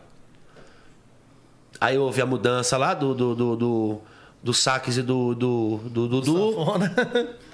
Aí 1.80 1.98
houve 1.98 2.22
a 2.22 2.26
mudança 2.26 2.78
lá 2.78 2.94
do, 2.94 3.14
do, 3.14 3.36
do, 3.36 3.56
do, 3.56 4.02
do 4.44 4.54
Saques 4.54 4.98
e 4.98 5.02
do 5.02 5.36
do, 5.36 5.78
do, 5.86 6.08
Dudu. 6.08 6.56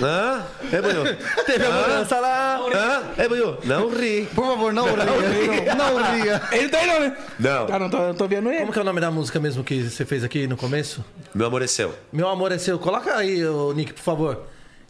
Hã? 0.00 0.42
É, 0.72 0.80
Bunho? 0.80 1.16
Teve 1.46 1.64
a 1.64 1.70
mudança 1.70 2.20
lá. 2.20 2.60
Hã? 2.74 3.02
É, 3.16 3.28
Bunho? 3.28 3.58
Não 3.64 3.88
ri. 3.90 4.28
Por 4.34 4.44
favor, 4.46 4.72
não 4.72 4.84
ria. 4.86 5.74
Não, 5.74 5.98
não 5.98 6.14
ria. 6.14 6.42
Ele 6.52 6.68
tá 6.68 6.78
aí 6.78 6.86
não, 6.86 7.00
né? 7.00 7.16
Não. 7.38 7.66
Tá, 7.66 7.78
não 7.78 7.90
tô, 7.90 8.14
tô 8.14 8.28
vendo 8.28 8.50
ele. 8.50 8.60
Como 8.60 8.72
que 8.72 8.78
é 8.78 8.82
o 8.82 8.84
nome 8.84 9.00
da 9.00 9.10
música 9.10 9.38
mesmo 9.40 9.62
que 9.64 9.82
você 9.82 10.04
fez 10.04 10.24
aqui 10.24 10.46
no 10.46 10.56
começo? 10.56 11.04
Meu 11.34 11.46
amor 11.46 11.62
é 11.62 11.66
seu. 11.66 11.94
Meu 12.12 12.28
amor 12.28 12.52
é 12.52 12.58
seu. 12.58 12.78
Coloca 12.78 13.14
aí, 13.16 13.44
ô, 13.46 13.72
Nick, 13.72 13.92
por 13.92 14.02
favor. 14.02 14.42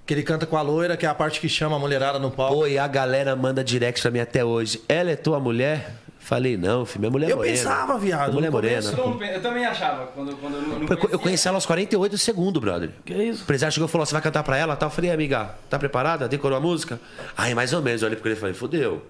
Que 0.07 0.12
ele 0.12 0.23
canta 0.23 0.45
com 0.45 0.57
a 0.57 0.62
loira, 0.62 0.99
que 0.99 1.07
é 1.07 1.09
a 1.09 1.15
parte 1.15 1.41
que 1.41 1.49
chama 1.49 1.77
a 1.77 1.79
mulherada 1.79 2.19
no 2.19 2.31
palco. 2.31 2.55
Pô, 2.57 2.67
e 2.67 2.79
a 2.79 2.87
galera 2.87 3.35
manda 3.35 3.65
direct 3.65 4.03
pra 4.03 4.11
mim 4.11 4.21
até 4.21 4.45
hoje. 4.45 4.83
Ela 4.87 5.12
é 5.12 5.17
tua 5.17 5.41
mulher? 5.41 5.95
Falei, 6.25 6.57
não, 6.57 6.87
filho, 6.87 7.01
minha 7.01 7.11
mulher 7.11 7.29
é 7.29 7.33
Eu 7.33 7.37
morena. 7.37 7.55
pensava, 7.55 7.99
viado, 7.99 8.33
Minha 8.33 8.33
mulher 8.33 8.49
é 8.49 8.51
morena. 8.51 8.91
Eu, 8.91 8.97
não- 9.11 9.22
eu 9.22 9.43
também 9.43 9.66
achava, 9.66 10.07
quando, 10.07 10.35
quando 10.37 10.55
eu 10.57 10.62
não, 10.62 10.81
Eu, 10.89 11.09
eu 11.11 11.18
conheci 11.18 11.47
ela 11.47 11.59
aos 11.59 11.66
48 11.66 12.16
segundos, 12.16 12.62
brother. 12.62 12.89
Que 13.05 13.12
isso? 13.12 13.41
O 13.41 13.43
empresário 13.43 13.75
chegou 13.75 13.87
e 13.87 13.93
falou: 13.93 14.07
você 14.07 14.14
vai 14.14 14.22
cantar 14.22 14.43
pra 14.43 14.57
ela? 14.57 14.75
Tal. 14.75 14.89
Eu 14.89 14.95
falei, 14.95 15.11
amiga, 15.11 15.51
tá 15.68 15.79
preparada? 15.79 16.27
Decorou 16.27 16.57
a 16.57 16.61
música? 16.62 16.99
Aí, 17.37 17.55
mais 17.55 17.75
ou 17.75 17.83
menos, 17.83 18.01
eu 18.01 18.07
olhei 18.09 18.18
pra 18.18 18.31
ele 18.31 18.39
e 18.39 18.41
falei, 18.41 18.55
fodeu. 18.55 19.05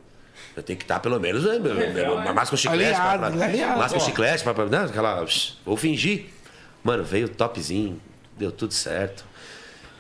Eu 0.57 0.63
tenho 0.65 0.77
que 0.77 0.85
estar 0.85 0.99
pelo 0.99 1.21
menos, 1.21 1.45
né, 1.45 1.57
meu, 1.61 1.75
meu, 1.93 2.35
mais 2.35 2.51
com 2.51 2.57
chiclete. 2.57 2.95
Alinhado, 3.01 3.37
pra, 3.39 3.77
mais 3.77 3.93
com 3.93 3.99
Ó. 3.99 4.01
chiclete, 4.01 4.43
pra, 4.43 4.53
pra, 4.53 4.67
né, 4.67 4.79
aquela. 4.85 5.25
Vou 5.65 5.77
fingir. 5.77 6.27
Mano, 6.83 7.05
veio 7.05 7.29
topzinho, 7.29 8.01
deu 8.37 8.51
tudo 8.51 8.75
certo. 8.75 9.25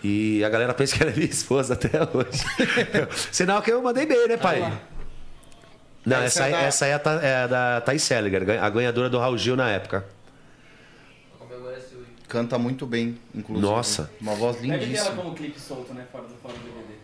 E 0.02 0.44
a 0.44 0.48
galera 0.48 0.74
pensa 0.74 0.96
que 0.96 1.02
ela 1.02 1.12
é 1.12 1.14
minha 1.14 1.30
esposa 1.30 1.74
até 1.74 1.90
hoje. 2.12 2.44
Sinal 3.30 3.62
que 3.62 3.70
eu 3.70 3.80
mandei 3.80 4.04
bem, 4.04 4.26
né, 4.28 4.36
pai? 4.36 4.60
Não, 6.04 6.22
essa, 6.22 6.44
aí- 6.44 6.52
essa 6.52 6.84
aí 6.84 6.90
é 6.90 6.94
a, 6.94 7.00
é 7.22 7.36
a 7.44 7.46
da 7.46 7.80
Thaís 7.80 8.02
Seliger, 8.02 8.62
a 8.62 8.68
ganhadora 8.70 9.08
do 9.08 9.18
Raul 9.18 9.38
Gil 9.38 9.56
na 9.56 9.70
época. 9.70 10.04
Canta 12.28 12.58
muito 12.58 12.84
bem, 12.84 13.16
inclusive. 13.34 13.66
Nossa. 13.66 14.10
Uma 14.20 14.34
voz 14.34 14.56
Deve 14.56 14.66
ter 14.68 14.74
ela 14.74 14.84
lindíssima. 14.86 15.14
como 15.22 15.34
clipe 15.34 15.60
solto, 15.60 15.94
né? 15.94 16.04
Fora 16.10 16.24
do, 16.24 16.34
fora 16.42 16.54
do 16.54 16.60
DVD. 16.60 16.94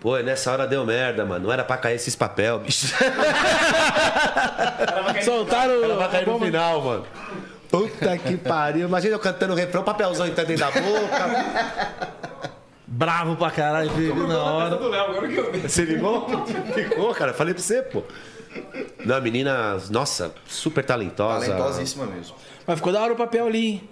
Pô, 0.00 0.18
nessa 0.18 0.52
hora 0.52 0.66
deu 0.66 0.84
merda, 0.84 1.24
mano. 1.24 1.46
Não 1.46 1.52
era 1.52 1.64
pra 1.64 1.78
cair 1.78 1.94
esses 1.94 2.14
papel, 2.14 2.58
bicho. 2.58 2.88
Soltaram. 5.24 5.82
Ela 5.84 5.96
vai 5.96 6.10
cair 6.10 6.26
no 6.26 6.38
final, 6.38 6.82
mano. 6.82 7.06
Puta 7.70 8.18
que 8.18 8.36
pariu. 8.36 8.86
Imagina 8.86 9.14
eu 9.14 9.18
cantando 9.18 9.54
o 9.54 9.56
refrão, 9.56 9.82
papelzão 9.82 10.26
entrando 10.26 10.46
dentro 10.48 10.66
da 10.66 10.70
boca. 10.70 12.33
Bravo 12.96 13.34
pra 13.36 13.50
caralho, 13.50 13.90
filho, 13.90 14.28
na 14.28 14.38
hora. 14.40 14.76
do 14.76 14.88
Léo, 14.88 15.04
agora 15.10 15.26
que 15.28 15.36
eu 15.36 15.50
vi. 15.52 15.60
Você 15.62 15.84
ligou? 15.84 16.28
Ficou, 16.72 17.12
cara. 17.12 17.34
Falei 17.34 17.52
pra 17.52 17.60
você, 17.62 17.82
pô. 17.82 18.04
Não, 19.04 19.16
a 19.16 19.20
menina, 19.20 19.76
nossa, 19.90 20.32
super 20.46 20.84
talentosa. 20.84 21.46
Talentosíssima 21.46 22.06
mesmo. 22.06 22.36
Mas 22.64 22.76
ficou 22.76 22.92
da 22.92 23.02
hora 23.02 23.12
o 23.12 23.16
papel 23.16 23.48
ali, 23.48 23.66
hein? 23.66 23.88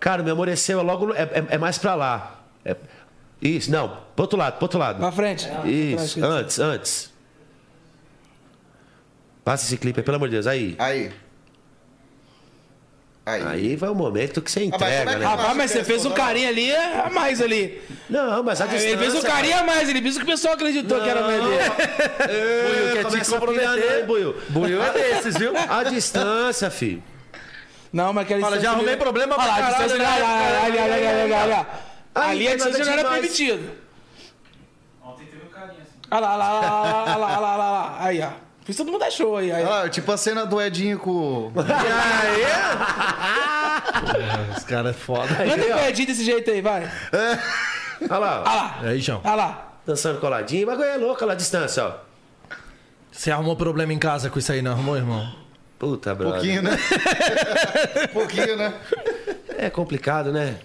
Cara, 0.00 0.22
me 0.22 0.30
amoreceu 0.30 0.80
é 0.80 0.82
logo. 0.82 1.12
É, 1.12 1.22
é- 1.22 1.46
é 1.50 1.58
mais 1.58 1.76
pra 1.76 1.94
lá. 1.94 2.40
É- 2.64 2.76
isso, 3.42 3.70
não. 3.70 3.88
Pro 4.14 4.22
outro 4.24 4.38
lado, 4.38 4.54
pro 4.54 4.64
outro 4.64 4.78
lado. 4.78 4.98
Pra 4.98 5.12
frente. 5.12 5.46
Isso, 5.66 6.24
antes, 6.24 6.58
antes. 6.58 7.12
Passa 9.44 9.66
esse 9.66 9.76
clipe 9.76 10.00
aí, 10.00 10.04
pelo 10.04 10.16
amor 10.16 10.28
de 10.28 10.32
Deus. 10.36 10.46
Aí. 10.46 10.74
Aí. 10.78 11.12
Aí. 13.26 13.42
Aí 13.44 13.74
vai 13.76 13.90
o 13.90 13.94
momento 13.94 14.40
que 14.40 14.48
você 14.50 14.60
mas 14.60 14.72
é 14.72 14.76
entrega, 14.76 15.10
que- 15.10 15.16
né? 15.18 15.26
Rapaz, 15.26 15.56
mas 15.56 15.70
você 15.72 15.82
fez 15.82 16.06
um 16.06 16.12
carinho 16.12 16.48
ali 16.48 16.72
a 16.72 17.10
mais 17.12 17.42
ali. 17.42 17.82
Não, 18.08 18.40
mas 18.44 18.60
a 18.60 18.66
distância... 18.66 18.86
Ele 18.88 18.98
fez 18.98 19.14
um 19.16 19.20
carinho 19.22 19.58
a 19.58 19.62
mais, 19.64 19.88
ele 19.88 20.00
fez 20.00 20.14
o 20.14 20.18
que 20.20 20.24
o 20.24 20.28
pessoal 20.28 20.54
acreditou 20.54 21.00
que 21.00 21.08
era 21.10 21.22
mais 21.22 21.42
dele. 21.42 21.58
Buiu, 21.58 23.10
quer 23.10 23.24
te 23.24 23.30
comprometer. 23.30 23.66
não, 23.68 23.98
hein, 23.98 24.04
Buiu? 24.06 24.36
Buiu 24.50 24.80
é 24.82 24.90
desses, 24.92 25.36
viu? 25.36 25.52
A 25.56 25.82
distância, 25.82 26.70
filho. 26.70 27.02
Não, 27.92 28.12
mas 28.12 28.24
aquela 28.26 28.40
Fala, 28.42 28.60
já 28.60 28.70
arrumei 28.70 28.90
ali- 28.94 29.00
problema 29.00 29.34
pra 29.34 29.42
Olha 29.44 29.54
caralho, 29.54 29.74
distância 29.88 29.94
ali, 29.96 30.04
né? 30.04 30.26
ali, 30.26 30.78
ali, 30.78 30.78
ali, 30.78 30.92
ali, 30.94 31.06
ali, 31.06 31.34
ali, 31.34 31.52
ali. 31.52 31.66
Ali 32.14 32.48
a 32.48 32.54
distância 32.54 32.84
não 32.84 32.92
era 32.92 33.04
permitida. 33.10 33.62
Ontem 35.04 35.24
teve 35.26 35.44
um 35.44 35.48
carinha 35.48 35.82
assim. 35.82 35.98
Olha 36.10 36.20
lá, 36.20 36.36
olha 36.36 36.44
lá, 36.44 36.52
olha 36.60 36.94
lá, 36.94 37.02
olha 37.02 37.16
lá, 37.16 37.26
olha 37.26 37.40
lá, 37.40 37.54
olha 37.54 37.56
lá. 37.56 37.96
Aí, 38.00 38.22
ó. 38.22 38.45
Por 38.66 38.72
isso 38.72 38.82
todo 38.82 38.90
mundo 38.92 39.04
achou 39.04 39.36
aí. 39.36 39.52
aí. 39.52 39.62
Ah, 39.62 39.88
tipo 39.88 40.10
a 40.10 40.16
cena 40.16 40.44
do 40.44 40.60
Edinho 40.60 40.98
com. 40.98 41.52
Os 44.56 44.64
caras 44.64 44.90
é 44.90 44.98
foda. 44.98 45.28
Manda 45.46 45.76
um 45.76 45.78
pedinho 45.84 46.08
desse 46.08 46.24
jeito 46.24 46.50
aí, 46.50 46.60
vai. 46.60 46.90
Olha 48.10 48.18
lá, 48.18 48.42
ó. 48.42 48.48
Olha 48.50 48.56
lá, 48.56 48.78
Aí, 48.82 48.98
João. 48.98 49.20
olha 49.24 49.34
lá. 49.34 49.72
dançando 49.86 50.18
coladinho. 50.20 50.64
O 50.64 50.66
bagulho 50.66 50.88
é 50.88 50.96
louco, 50.96 51.24
lá 51.24 51.32
a 51.32 51.36
distância, 51.36 51.84
ó. 51.84 51.92
Você 53.12 53.30
arrumou 53.30 53.54
problema 53.56 53.92
em 53.92 53.98
casa 53.98 54.28
com 54.28 54.38
isso 54.38 54.50
aí, 54.52 54.60
não 54.60 54.72
arrumou, 54.72 54.96
irmão? 54.96 55.32
Puta, 55.78 56.14
brother. 56.14 56.34
Pouquinho, 56.40 56.62
né? 56.62 56.76
Pouquinho, 58.12 58.56
né? 58.56 58.74
É 59.56 59.70
complicado, 59.70 60.32
né? 60.32 60.56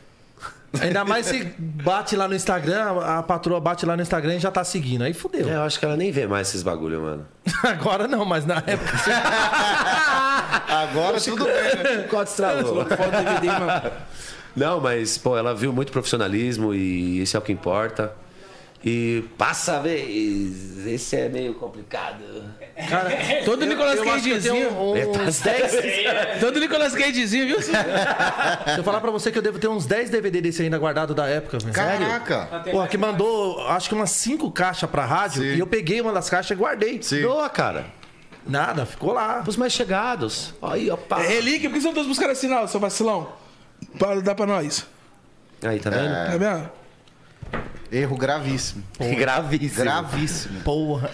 Ainda 0.80 1.03
mais 1.03 1.26
se 1.26 1.43
bate 1.57 2.15
lá 2.15 2.28
no 2.28 2.36
Instagram, 2.36 3.01
a 3.01 3.22
patroa 3.22 3.59
bate 3.59 3.86
lá 3.86 3.95
no 3.95 4.01
Instagram 4.01 4.36
e 4.36 4.39
já 4.39 4.49
tá 4.49 4.63
seguindo. 4.63 5.03
Aí 5.03 5.13
fudeu. 5.13 5.49
É, 5.49 5.55
eu 5.55 5.61
acho 5.63 5.78
que 5.78 5.86
ela 5.86 5.97
nem 5.97 6.11
vê 6.11 6.26
mais 6.26 6.47
esses 6.47 6.63
bagulho, 6.63 7.01
mano. 7.01 7.26
Agora 7.63 8.07
não, 8.07 8.24
mas 8.24 8.45
na 8.45 8.63
época. 8.65 8.97
Agora 10.67 11.19
tudo 11.19 11.43
bem, 11.43 11.53
né? 11.53 12.07
Estralou? 12.24 12.86
Não, 14.55 14.80
mas, 14.80 15.17
pô, 15.17 15.38
ela 15.38 15.53
viu 15.53 15.74
muito 15.74 15.91
profissionalismo 15.91 16.74
e 16.74 17.22
isso 17.22 17.36
é 17.36 17.39
o 17.39 17.43
que 17.43 17.51
importa. 17.51 18.13
E 18.84 19.24
passa 19.38 19.78
a 19.78 19.80
vez, 19.80 20.88
esse 20.88 21.16
é 21.16 21.30
meio 21.30 21.54
complicado. 21.54 22.24
Todo 23.46 23.64
Nicolas 23.66 23.98
eu 23.98 24.04
tenho 24.04 24.16
Cagezinho. 24.16 24.72
um- 24.82 24.96
É, 24.96 25.06
tá 25.06 25.20
uns 25.20 25.40
10. 25.40 25.72
Todo 26.40 26.60
Nicolas 26.60 26.96
Cagezinho, 26.96 27.46
viu? 27.46 27.62
Se 27.62 27.72
eu 28.78 28.84
falar 28.84 29.00
pra 29.00 29.12
você 29.12 29.32
que 29.32 29.38
eu 29.38 29.42
devo 29.44 29.60
ter 29.60 29.68
uns 29.68 29.86
10 29.86 30.10
DVD 30.10 30.42
desse 30.42 30.64
ainda 30.64 30.80
guardado 30.80 31.14
da 31.14 31.28
época, 31.28 31.60
velho. 31.60 31.74
Caraca. 31.74 32.64
Porra, 32.72 32.88
que 32.88 32.98
mandou 32.98 33.62
acho 33.68 33.88
que 33.88 33.94
umas 33.94 34.10
5 34.12 34.50
caixas 34.52 34.90
pra 34.90 35.06
rádio 35.06 35.44
Sim. 35.44 35.54
e 35.56 35.60
eu 35.60 35.68
peguei 35.68 36.02
uma 36.02 36.12
das 36.12 36.28
caixas 36.28 36.52
e 36.58 36.60
guardei. 36.60 37.04
Sim. 37.04 37.22
Doa, 37.22 37.48
cara. 37.50 37.86
Nada, 38.48 38.84
ficou 38.88 39.14
lá. 39.14 39.44
Os 39.46 39.58
mais 39.58 39.72
chegados. 39.74 40.56
Aí, 40.60 40.90
opa. 40.90 41.22
É 41.22 41.28
relíquia, 41.28 41.70
por 41.70 41.76
que 41.76 41.82
você 41.82 41.88
não 41.88 41.94
trouxe 41.94 42.10
buscar 42.10 42.34
sinal, 42.36 42.68
seu 42.68 42.80
vacilão? 42.80 43.32
Para 44.00 44.20
dar 44.22 44.34
pra 44.34 44.48
nós. 44.48 44.88
Aí, 45.64 45.80
tá 45.80 45.92
vendo? 45.92 46.12
Tá 46.12 46.38
vendo? 46.38 46.81
Erro 47.92 48.16
gravíssimo. 48.16 48.84
Gravíssimo. 48.98 49.84
Gravíssimo. 49.84 50.62
Porra. 50.62 51.10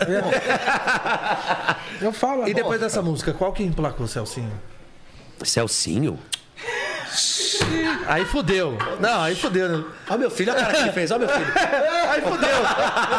Eu 1.99 2.13
falo. 2.13 2.47
E 2.47 2.53
depois 2.53 2.79
dessa 2.79 3.01
música, 3.01 3.33
qual 3.33 3.51
que 3.51 3.63
emplacou, 3.63 4.07
Celcinho? 4.07 4.51
Celcinho? 5.43 6.19
Aí 8.07 8.25
fudeu. 8.25 8.77
Não, 8.99 9.21
aí 9.23 9.35
fudeu. 9.35 9.69
né? 9.79 9.83
Ó, 10.09 10.17
meu 10.17 10.29
filho, 10.29 10.51
olha 10.51 10.61
a 10.61 10.65
cara 10.65 10.77
que 10.77 10.83
ele 10.83 10.91
fez, 10.91 11.09
ó, 11.11 11.17
meu 11.17 11.27
filho. 11.29 11.45
Aí 12.09 12.21
fudeu. 12.21 12.49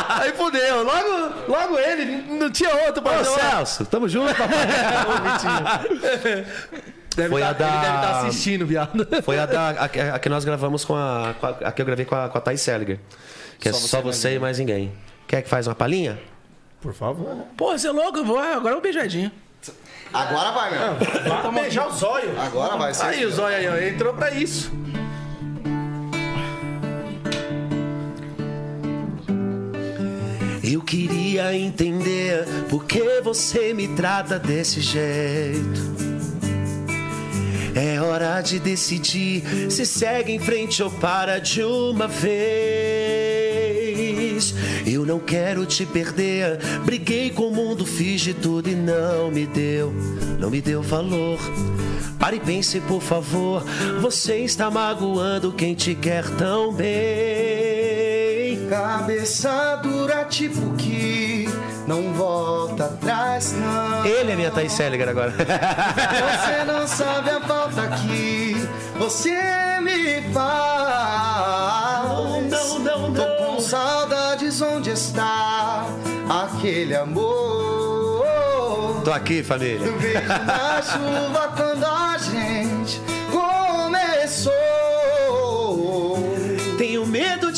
Aí 0.09 0.33
fudeu. 0.33 0.83
Logo, 0.85 1.35
logo 1.49 1.79
ele, 1.79 2.23
não 2.39 2.51
tinha 2.51 2.75
outro 2.87 3.03
pra 3.03 3.21
Ô. 3.21 3.25
Celso, 3.25 3.85
tamo 3.87 4.09
junto, 4.09 4.35
papai. 4.35 4.59
Deve 7.17 7.29
Foi 7.31 7.41
tá- 7.41 7.49
a 7.49 7.53
da- 7.53 7.67
Ele 7.69 7.79
deve 7.81 7.95
estar 7.97 8.21
assistindo, 8.27 8.67
viado. 8.67 9.09
Foi 9.25 9.39
a, 9.39 9.47
da, 9.47 9.71
a, 9.71 9.85
a 10.15 10.19
que 10.21 10.29
nós 10.29 10.45
gravamos 10.45 10.85
com 10.85 10.95
a, 10.95 11.35
com 11.41 11.47
a. 11.47 11.51
A 11.51 11.73
que 11.73 11.83
eu 11.83 11.87
gravei 11.87 12.05
com 12.05 12.15
a, 12.15 12.29
com 12.29 12.39
a 12.39 12.41
Thaís 12.41 12.61
Seliger. 12.61 13.01
Que 13.59 13.69
é 13.69 13.73
só 13.73 14.01
você, 14.01 14.35
e 14.35 14.39
mais 14.39 14.59
ninguém. 14.59 14.93
Quer 15.27 15.43
que 15.43 15.49
faz 15.49 15.67
uma 15.67 15.75
palhinha? 15.75 16.19
Por 16.81 16.95
favor. 16.95 17.37
Pô, 17.57 17.77
você 17.77 17.89
é 17.89 17.91
louco? 17.91 18.19
eu 18.19 18.25
Vou, 18.25 18.39
agora 18.39 18.75
é 18.75 18.79
um 18.79 18.81
beijadinho. 18.81 19.33
Agora 20.13 20.53
vai, 20.53 20.71
meu. 20.71 20.95
Vai 21.43 21.63
beijar 21.63 21.89
o 21.89 21.93
zóio. 21.93 22.41
Agora 22.41 22.77
vai 22.77 22.95
ser. 22.95 23.05
Aí, 23.05 23.27
o 23.27 23.31
zóio 23.31 23.57
aí, 23.57 23.69
ó, 23.69 23.77
entrou 23.77 24.15
pra 24.15 24.31
isso. 24.31 24.73
Eu 30.63 30.83
queria 30.83 31.55
entender 31.55 32.47
por 32.69 32.85
que 32.85 33.21
você 33.23 33.73
me 33.75 33.89
trata 33.89 34.39
desse 34.39 34.81
jeito. 34.81 35.99
É 37.75 38.01
hora 38.01 38.41
de 38.41 38.59
decidir 38.59 39.71
se 39.71 39.87
segue 39.87 40.33
em 40.33 40.39
frente 40.39 40.83
ou 40.83 40.91
para 40.91 41.39
de 41.39 41.63
uma 41.63 42.09
vez. 42.09 43.48
Eu 44.87 45.05
não 45.05 45.19
quero 45.19 45.67
te 45.67 45.85
perder. 45.85 46.59
Briguei 46.85 47.31
com 47.31 47.49
o 47.49 47.55
mundo, 47.55 47.85
fiz 47.85 48.21
de 48.21 48.35
tudo 48.35 48.69
e 48.69 48.75
não 48.75 49.31
me 49.31 49.47
deu, 49.47 49.93
não 50.39 50.51
me 50.51 50.61
deu 50.61 50.83
valor. 50.83 51.39
Pare 52.19 52.37
e 52.37 52.41
pense, 52.41 52.81
por 52.81 53.01
favor. 53.01 53.65
Você 54.01 54.39
está 54.39 54.71
magoando 54.71 55.53
quem 55.53 55.75
te 55.75 55.95
quer 55.95 56.25
tão 56.37 56.73
bem. 56.73 58.67
Cabeça 58.69 59.77
dura, 59.83 60.25
tipo 60.25 60.75
que 60.75 61.49
não 61.87 62.13
volta 62.13 62.85
atrás, 62.85 63.55
não. 63.55 64.05
Ele 64.05 64.33
é 64.33 64.37
minha 64.37 64.51
Thaís 64.51 64.73
Seliger 64.73 65.09
agora. 65.09 65.33
Você 65.39 66.65
não 66.65 66.87
sabe 66.87 67.31
a 67.31 67.41
falta 67.41 67.89
que 67.89 68.55
você 68.99 69.81
me 69.81 70.21
faz. 70.35 72.38
Não, 72.59 72.79
não, 72.81 73.13
Tô 73.15 73.23
não. 73.23 73.37
com 73.55 73.61
saudades 73.61 74.61
onde 74.61 74.91
está 74.91 75.87
aquele 76.29 76.95
amor. 76.97 78.25
Tô 79.05 79.13
aqui, 79.13 79.43
família. 79.43 79.79
Vejo 79.93 80.29
na 80.45 80.83
chuva 80.83 81.53
quando 81.57 81.85
a 81.85 82.19
gente 82.19 83.01
começou. 83.31 84.53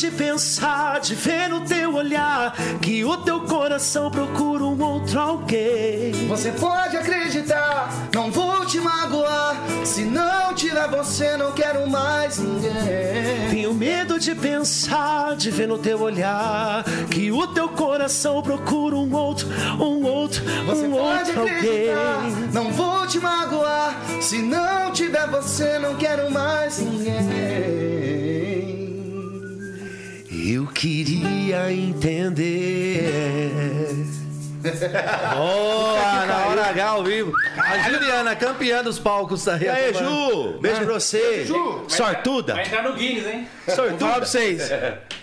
Tenho 0.01 0.09
medo 0.09 0.09
de 0.09 0.11
pensar, 0.11 1.01
de 1.01 1.15
ver 1.15 1.49
no 1.49 1.61
teu 1.61 1.95
olhar 1.95 2.55
que 2.81 3.05
o 3.05 3.17
teu 3.19 3.41
coração 3.41 4.11
procura 4.11 4.65
um 4.65 4.83
outro 4.83 5.21
alguém. 5.21 6.13
Você 6.29 6.51
pode 6.53 6.97
acreditar, 6.97 7.91
não 8.15 8.31
vou 8.31 8.65
te 8.65 8.81
magoar. 8.81 9.57
Se 9.85 10.03
não 10.05 10.55
tiver 10.55 10.89
você, 10.89 11.37
não 11.37 11.53
quero 11.53 11.89
mais 11.89 12.39
ninguém. 12.39 13.51
Tenho 13.51 13.75
medo 13.75 14.19
de 14.19 14.35
pensar, 14.35 15.37
de 15.37 15.51
ver 15.51 15.69
no 15.69 15.77
teu 15.79 16.01
olhar 16.01 16.83
que 17.11 17.31
o 17.31 17.47
teu 17.49 17.69
coração 17.69 18.41
procura 18.43 18.97
um 18.97 19.13
outro, 19.15 19.49
um 19.79 20.05
outro, 20.05 20.43
Você 20.67 20.87
um 20.87 20.93
pode 20.93 21.31
outro 21.31 21.43
acreditar, 21.43 22.15
alguém. 22.15 22.49
não 22.53 22.73
vou 22.73 23.07
te 23.07 23.19
magoar. 23.19 23.95
Se 24.21 24.39
não 24.39 24.93
tiver 24.93 25.27
você, 25.29 25.79
não 25.79 25.95
quero 25.97 26.31
mais 26.31 26.79
ninguém. 26.79 28.10
Eu 30.53 30.67
queria 30.67 31.73
entender. 31.73 33.09
Boa, 35.33 36.27
na 36.27 36.47
hora 36.49 36.67
H 36.71 36.87
ao 36.89 37.05
vivo. 37.05 37.33
A 37.57 37.79
Juliana, 37.89 38.35
campeã 38.35 38.83
dos 38.83 38.99
palcos 38.99 39.47
aí. 39.47 39.63
E 39.63 39.69
aí, 39.69 39.95
Ju? 39.95 40.59
Beijo 40.61 40.85
pra 40.87 40.95
você. 40.95 41.47
Sortuda. 41.87 42.55
Vai 42.55 42.65
entrar 42.67 42.83
no 42.83 42.95
Guinness, 42.95 43.27
hein? 43.29 43.47
Vou 43.65 43.77
falar 43.77 43.93
pra 43.93 43.99
Sortuda. 44.01 44.27
vocês. 44.27 44.71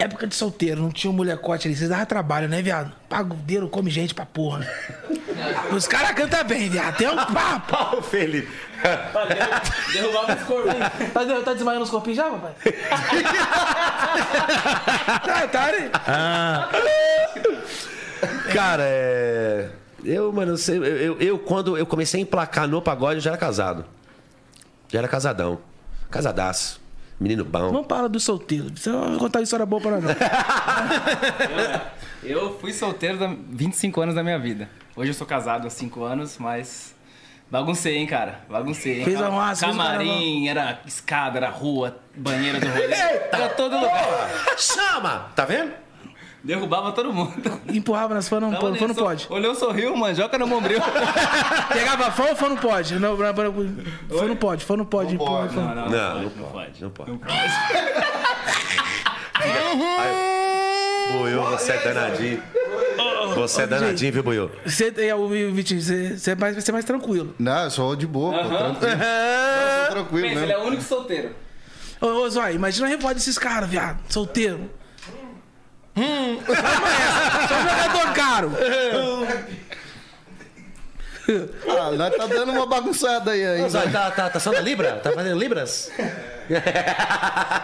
Época 0.00 0.26
de 0.26 0.34
solteiro, 0.34 0.80
não 0.80 0.90
tinha 0.90 1.10
um 1.10 1.14
molecote 1.14 1.68
ali. 1.68 1.76
Vocês 1.76 1.90
davam 1.90 2.06
trabalho, 2.06 2.48
né, 2.48 2.62
viado? 2.62 2.90
Pagodeiro 3.08 3.68
come 3.68 3.90
gente 3.90 4.14
pra 4.14 4.24
porra. 4.24 4.66
Os 5.72 5.86
caras 5.86 6.12
cantam 6.12 6.42
bem, 6.42 6.70
viado. 6.70 6.96
Tem 6.96 7.06
um 7.08 7.16
papo. 7.32 7.98
Ô, 7.98 8.02
Felipe. 8.02 8.48
Derrubava 9.92 10.34
os 10.36 10.42
corpos. 10.44 10.72
Tá, 11.12 11.42
tá 11.44 11.52
desmaiando 11.52 11.84
os 11.84 11.90
corpinhos 11.90 12.16
já, 12.16 12.30
papai? 12.30 12.52
tá, 15.22 15.46
tá, 15.48 15.66
né? 15.72 15.90
Cara, 18.52 18.82
é. 18.86 19.68
Eu, 20.02 20.32
mano, 20.32 20.52
eu, 20.52 20.56
sei- 20.56 20.78
eu, 20.78 20.82
eu- 20.84 21.20
eu, 21.20 21.38
quando 21.38 21.76
eu 21.76 21.84
comecei 21.84 22.20
a 22.20 22.22
emplacar 22.22 22.66
no 22.66 22.80
pagode, 22.80 23.16
eu 23.16 23.20
já 23.20 23.30
era 23.32 23.38
casado. 23.38 23.84
Já 24.88 24.98
era 25.00 25.08
casadão. 25.08 25.60
Casadaço. 26.10 26.79
Menino 27.20 27.44
bom. 27.44 27.70
Não 27.70 27.84
para 27.84 28.08
do 28.08 28.18
solteiro. 28.18 28.70
Você 28.74 28.90
vai 28.90 29.18
contar 29.18 29.42
história 29.42 29.66
boa 29.66 29.82
pra 29.82 29.90
nós, 30.00 30.04
não. 30.04 30.14
Eu 32.22 32.58
fui 32.58 32.72
solteiro 32.72 33.18
da 33.18 33.26
25 33.50 34.00
anos 34.00 34.14
da 34.14 34.22
minha 34.22 34.38
vida. 34.38 34.68
Hoje 34.94 35.10
eu 35.10 35.14
sou 35.14 35.26
casado 35.26 35.66
há 35.66 35.70
5 35.70 36.02
anos, 36.02 36.36
mas. 36.38 36.94
Baguncei, 37.50 37.96
hein, 37.96 38.06
cara? 38.06 38.40
Baguncei. 38.48 38.98
hein? 38.98 39.04
Fez 39.04 39.20
a 39.20 39.30
massa, 39.30 39.64
fez 39.66 39.74
o 39.74 39.78
Camarim, 39.78 40.46
era 40.46 40.80
escada, 40.86 41.38
era 41.38 41.48
rua, 41.48 41.98
banheira 42.14 42.60
do 42.60 42.68
rolê. 42.68 42.92
Era 42.94 43.48
todo 43.50 43.74
lugar. 43.74 44.30
Chama! 44.58 45.30
Tá 45.34 45.44
vendo? 45.46 45.72
Derrubava 46.42 46.92
todo 46.92 47.12
mundo. 47.12 47.32
Empurrava 47.72 48.14
nas 48.14 48.28
fãs, 48.28 48.40
não, 48.40 48.50
Tava 48.50 48.74
fã 48.74 48.88
não 48.88 48.94
pode. 48.94 49.26
Olhou, 49.28 49.54
sorriu, 49.54 49.94
manjoca 49.96 50.38
no 50.38 50.46
bombril. 50.46 50.80
Pegava 51.72 52.10
fã 52.10 52.30
ou 52.30 52.36
fã 52.36 52.48
não 52.48 52.56
pode? 52.56 52.94
Não, 52.94 53.16
não, 53.16 53.32
não, 53.32 54.18
fã 54.18 54.26
não 54.26 54.36
pode, 54.36 54.64
fã 54.64 54.76
não 54.76 54.84
pode. 54.86 55.14
empurrar 55.14 55.42
pode, 55.42 55.54
fã. 55.54 55.60
Não, 55.60 55.74
não, 55.74 55.90
Não, 55.90 56.22
não 56.22 56.30
pode. 56.30 56.82
Não 56.82 56.90
pode. 56.90 57.20
Ai, 59.34 61.12
Buiu, 61.12 61.42
você 61.42 61.72
é 61.72 61.78
danadinho. 61.78 62.42
Você 63.34 63.62
é 63.62 63.66
danadinho, 63.66 64.12
viu, 64.12 64.22
Buiu? 64.22 64.50
Você, 64.64 64.92
é, 64.98 65.14
o 65.14 65.28
Vitinho, 65.28 65.80
você, 65.80 66.30
é 66.30 66.34
mais, 66.34 66.56
você 66.56 66.70
é 66.70 66.72
mais 66.72 66.84
tranquilo. 66.84 67.34
Não, 67.38 67.64
eu 67.64 67.70
sou 67.70 67.94
de 67.96 68.06
boa, 68.06 68.32
pô, 68.32 68.48
tranquilo. 68.48 69.00
Eu 69.00 69.86
sou 69.86 69.94
tranquilo 69.94 70.28
Pensa, 70.28 70.42
ele 70.42 70.52
é 70.52 70.58
o 70.58 70.62
único 70.62 70.82
solteiro. 70.82 71.34
Ô, 72.00 72.06
ô 72.06 72.30
Zói, 72.30 72.54
imagina 72.54 72.86
a 72.86 72.90
revolta 72.90 73.14
desses 73.14 73.38
caras, 73.38 73.68
viado. 73.68 73.98
Solteiro. 74.08 74.70
Hum. 76.00 76.40
Só 76.46 77.60
jogador 77.60 78.12
caro. 78.14 78.52
Ah, 81.68 81.90
nós 81.92 82.16
tá 82.16 82.26
dando 82.26 82.52
uma 82.52 82.66
bagunçada 82.66 83.32
aí 83.32 83.44
ainda. 83.44 83.88
Tá, 83.88 84.10
tá, 84.10 84.30
tá 84.30 84.40
só 84.40 84.50
na 84.50 84.60
Libra? 84.60 84.94
Tá 84.94 85.12
fazendo 85.12 85.38
Libras? 85.38 85.90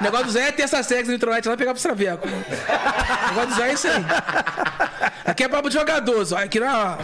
O 0.01 0.05
negócio 0.05 0.27
do 0.27 0.33
Zé 0.33 0.49
é 0.49 0.53
ter 0.53 0.63
essa 0.63 0.83
sexo 0.83 1.11
no 1.11 1.17
internet 1.17 1.49
lá 1.49 1.55
e 1.55 1.57
pegar 1.57 1.73
pro 1.73 1.79
Straveco. 1.79 2.29
O 2.29 3.29
negócio 3.29 3.49
do 3.49 3.55
Zé 3.57 3.69
é 3.71 3.73
isso 3.73 3.89
aí. 3.89 4.05
Aqui 5.25 5.45
é 5.45 5.49
papo 5.49 5.69
de 5.69 5.75
jogador. 5.75 6.25
Aqui 6.37 6.61
não 6.61 6.69
é. 6.69 6.99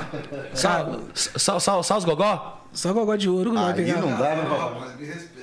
Só, 0.55 1.01
só, 1.15 1.59
só, 1.59 1.83
só 1.83 1.99
os 1.99 2.05
gogó? 2.05 2.62
Só 2.73 2.93
gogó 2.93 3.15
de 3.17 3.29
ouro 3.29 3.51
que 3.51 3.57
não 3.57 3.63
vai 3.65 3.73
Aí 3.73 3.85
pegar. 3.85 4.01
não 4.01 4.17
dá, 4.19 4.35
né? 4.35 4.87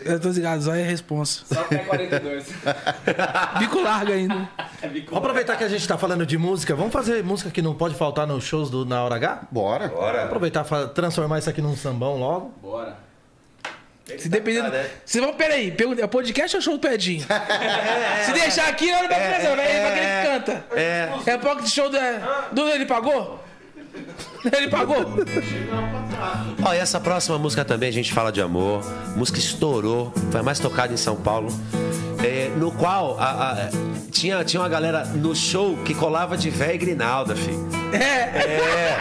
Eu 0.03 0.19
tô 0.19 0.29
ligado, 0.29 0.61
Zói 0.61 0.81
é 0.81 0.83
responsa. 0.83 1.43
Só 1.45 1.59
até 1.61 1.77
42. 1.77 2.45
Bico 3.59 3.81
largo 3.81 4.11
ainda. 4.11 4.49
Vamos 4.81 5.17
aproveitar 5.17 5.55
que 5.55 5.63
a 5.63 5.67
gente 5.67 5.87
tá 5.87 5.97
falando 5.97 6.25
de 6.25 6.37
música. 6.37 6.75
Vamos 6.75 6.91
fazer 6.91 7.23
música 7.23 7.51
que 7.51 7.61
não 7.61 7.75
pode 7.75 7.93
faltar 7.95 8.25
nos 8.25 8.43
shows 8.43 8.69
do 8.71 8.83
Na 8.85 9.03
Hora 9.03 9.15
H? 9.15 9.41
Bora. 9.51 9.89
Vamos 9.89 10.23
aproveitar 10.23 10.65
e 10.65 10.87
transformar 10.93 11.37
isso 11.39 11.49
aqui 11.49 11.61
num 11.61 11.75
sambão 11.77 12.17
logo. 12.17 12.51
Bora. 12.61 12.97
Se 14.17 14.27
depender. 14.27 14.63
né? 14.63 14.89
Se 15.05 15.19
vão, 15.21 15.31
peraí, 15.35 15.69
pergunta, 15.71 16.01
é 16.03 16.07
podcast 16.07 16.55
ou 16.57 16.61
show 16.63 16.73
do 16.77 16.79
Pedinho? 16.79 17.21
Se 18.25 18.31
deixar 18.33 18.67
aqui, 18.69 18.91
não 18.91 19.07
vai 19.07 19.33
fazer, 19.35 19.55
vai 19.55 19.67
pra 19.67 19.91
quem 19.91 20.01
que 20.01 20.27
canta. 20.51 20.65
É. 20.75 21.09
É 21.27 21.37
pocket 21.37 21.67
show 21.67 21.89
do. 21.91 21.97
do 22.51 22.67
ele 22.69 22.87
pagou? 22.87 23.39
Ele 24.55 24.67
pagou? 24.69 25.05
Ó, 26.63 26.73
e 26.73 26.77
essa 26.77 26.99
próxima 26.99 27.37
música 27.37 27.63
também 27.65 27.89
a 27.89 27.93
gente 27.93 28.13
fala 28.13 28.31
de 28.31 28.41
amor. 28.41 28.81
Música 29.15 29.39
estourou, 29.39 30.11
foi 30.31 30.39
a 30.39 30.43
mais 30.43 30.59
tocada 30.59 30.93
em 30.93 30.97
São 30.97 31.15
Paulo. 31.15 31.47
É, 32.23 32.51
no 32.57 32.71
qual 32.71 33.17
a- 33.19 33.51
a- 33.51 33.69
tinha, 34.11 34.43
tinha 34.43 34.61
uma 34.61 34.67
galera 34.67 35.05
no 35.05 35.33
show 35.35 35.77
que 35.85 35.93
colava 35.93 36.35
de 36.37 36.49
véia 36.49 36.73
e 36.73 36.77
grinalda, 36.77 37.35
filho. 37.35 37.67
É. 37.93 37.97
É. 37.97 38.97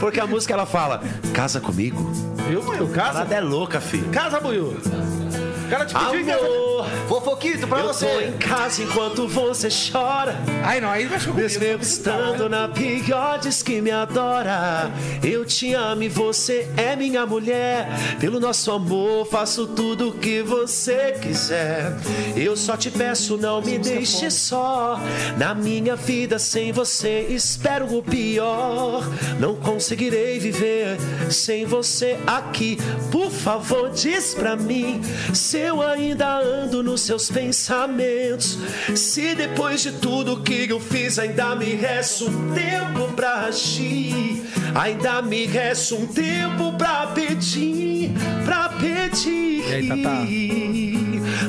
Porque 0.00 0.18
a 0.18 0.26
música 0.26 0.54
ela 0.54 0.66
fala: 0.66 1.00
Casa 1.32 1.60
comigo. 1.60 2.10
Viu, 2.48 2.62
Buiu? 2.62 2.88
Casa? 2.88 3.12
Parada 3.12 3.34
é 3.34 3.40
louca, 3.40 3.80
filho. 3.80 4.08
Casa, 4.10 4.40
Buiu. 4.40 4.76
O 4.76 5.70
cara 5.70 5.84
te 5.84 5.94
pediu 5.94 6.20
em 6.20 6.24
casa. 6.24 6.40
Amor, 6.78 6.86
Fofoquito 7.08 7.66
pra 7.66 7.80
eu 7.80 7.86
tô 7.88 7.92
você. 7.92 8.24
em 8.24 8.32
casa 8.38 8.82
enquanto 8.82 9.26
você 9.26 9.68
chora. 9.68 10.36
Aí 10.64 10.80
não, 10.80 10.90
aí 10.90 11.06
vai 11.06 11.18
chorar. 11.18 11.36
Mesmo 11.36 11.64
eu 11.64 11.78
estando 11.78 12.48
na 12.48 12.68
pior, 12.68 13.38
diz 13.38 13.62
que 13.62 13.80
me 13.80 13.90
adora. 13.90 14.90
Eu 15.22 15.44
te 15.44 15.74
amo 15.74 16.02
e 16.02 16.08
você 16.08 16.68
é 16.76 16.94
minha 16.94 17.26
mulher. 17.26 17.88
Pelo 18.20 18.38
nosso 18.38 18.70
amor, 18.70 19.26
faço 19.26 19.66
tudo 19.66 20.10
o 20.10 20.12
que 20.12 20.42
você 20.42 21.16
quiser. 21.20 21.96
Eu 22.36 22.56
só 22.56 22.76
te 22.76 22.90
peço, 22.90 23.36
não 23.36 23.60
me 23.60 23.78
deixe 23.78 24.30
só. 24.30 25.00
Na 25.36 25.54
minha 25.54 25.96
vida 25.96 26.38
sem 26.38 26.70
você, 26.70 27.26
espero 27.30 27.96
o 27.96 28.02
pior. 28.02 29.02
Não 29.40 29.56
conseguirei 29.56 30.38
viver 30.38 30.96
sem 31.30 31.64
você 31.64 32.18
aqui. 32.26 32.78
Por 33.10 33.30
favor, 33.30 33.90
diz 33.90 34.34
pra 34.34 34.54
mim 34.54 35.00
se 35.34 35.58
eu 35.58 35.82
ainda 35.82 36.38
ando 36.68 36.82
nos 36.82 37.00
seus 37.00 37.30
pensamentos. 37.30 38.58
Se 38.94 39.34
depois 39.34 39.80
de 39.82 39.92
tudo 39.92 40.42
que 40.42 40.68
eu 40.68 40.78
fiz 40.78 41.18
ainda 41.18 41.56
me 41.56 41.74
resta 41.74 42.26
um 42.26 42.52
tempo 42.52 43.12
pra 43.16 43.46
agir, 43.46 44.42
ainda 44.74 45.22
me 45.22 45.46
resta 45.46 45.94
um 45.94 46.06
tempo 46.06 46.76
pra 46.76 47.06
pedir, 47.08 48.12
pra 48.44 48.68
pedir. 48.68 49.66
E 49.66 49.74
aí, 49.74 49.88
Tatá? 49.88 50.97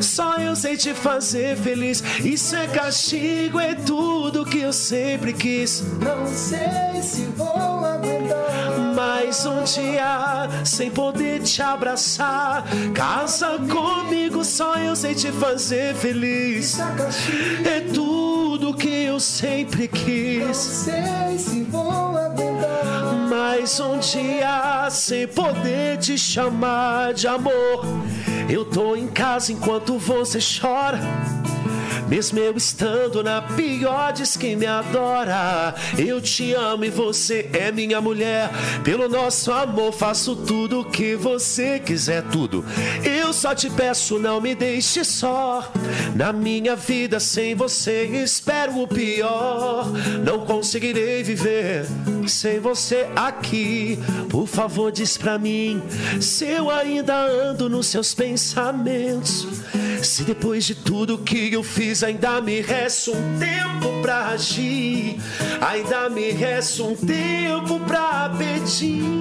Só 0.09 0.37
eu 0.37 0.55
sei 0.55 0.75
te 0.75 0.91
fazer 0.95 1.55
feliz. 1.55 2.03
Isso 2.25 2.55
é 2.55 2.65
castigo, 2.65 3.59
é 3.59 3.75
tudo 3.75 4.43
que 4.43 4.59
eu 4.59 4.73
sempre 4.73 5.31
quis. 5.33 5.83
Não 6.01 6.25
sei 6.25 6.99
se 7.03 7.25
vou 7.37 7.85
aguentar. 7.85 8.95
Mais 8.95 9.45
um 9.45 9.63
dia 9.63 10.49
sem 10.65 10.89
poder 10.89 11.41
te 11.43 11.61
abraçar. 11.61 12.63
Casa 12.95 13.59
comigo, 13.69 14.43
só 14.43 14.75
eu 14.77 14.95
sei 14.95 15.13
te 15.13 15.31
fazer 15.31 15.93
feliz. 15.93 16.79
É 17.63 17.79
tudo 17.93 18.73
que 18.73 19.03
eu 19.03 19.19
sempre 19.19 19.87
Não 19.93 19.99
quis. 19.99 20.57
sei 20.57 21.37
se 21.37 21.61
vou 21.65 22.17
aguentar. 22.17 23.13
Mais 23.29 23.79
um 23.79 23.99
dia 23.99 24.87
sem 24.89 25.27
poder 25.27 25.97
te 25.99 26.17
chamar 26.17 27.13
de 27.13 27.27
amor. 27.27 27.85
Eu 28.49 28.65
tô 28.65 28.95
em 28.95 29.07
casa 29.07 29.53
enquanto 29.53 29.99
você 29.99 30.39
chora. 30.39 30.99
Mesmo 32.09 32.39
eu 32.39 32.57
estando 32.57 33.23
na 33.23 33.39
pior, 33.39 34.11
diz 34.11 34.35
que 34.35 34.55
me 34.55 34.65
adora. 34.65 35.75
Eu 35.95 36.19
te 36.19 36.53
amo 36.55 36.83
e 36.83 36.89
você 36.89 37.47
é 37.53 37.71
minha 37.71 38.01
mulher. 38.01 38.49
Pelo 38.83 39.07
nosso 39.07 39.51
amor, 39.51 39.93
faço 39.93 40.35
tudo 40.35 40.79
o 40.79 40.85
que 40.85 41.15
você 41.15 41.77
quiser, 41.79 42.23
tudo. 42.23 42.65
Eu 43.03 43.31
só 43.31 43.53
te 43.53 43.69
peço, 43.69 44.17
não 44.17 44.41
me 44.41 44.55
deixe 44.55 45.03
só. 45.03 45.71
Na 46.15 46.33
minha 46.33 46.75
vida 46.75 47.19
sem 47.19 47.53
você, 47.53 48.05
espero 48.05 48.81
o 48.81 48.87
pior. 48.87 49.85
Não 50.25 50.47
conseguirei 50.47 51.21
viver 51.21 51.85
sem 52.27 52.59
você 52.59 53.07
aqui. 53.15 53.99
Por 54.29 54.47
favor, 54.47 54.91
diz 54.91 55.15
pra 55.15 55.37
mim 55.37 55.79
se 56.19 56.45
eu 56.45 56.71
ainda 56.71 57.15
ando 57.15 57.69
nos 57.69 57.85
seus 57.85 58.15
pensamentos. 58.15 59.47
Se 60.01 60.23
depois 60.23 60.63
de 60.65 60.75
tudo 60.75 61.17
que 61.17 61.53
eu 61.53 61.61
fiz 61.61 61.98
ainda 62.03 62.41
me 62.41 62.61
resta 62.61 63.11
um 63.11 63.39
tempo 63.39 64.01
pra 64.01 64.27
agir, 64.29 65.17
ainda 65.61 66.09
me 66.09 66.31
resta 66.31 66.83
um 66.83 66.95
tempo 66.95 67.79
pra 67.81 68.31
pedir. 68.37 69.19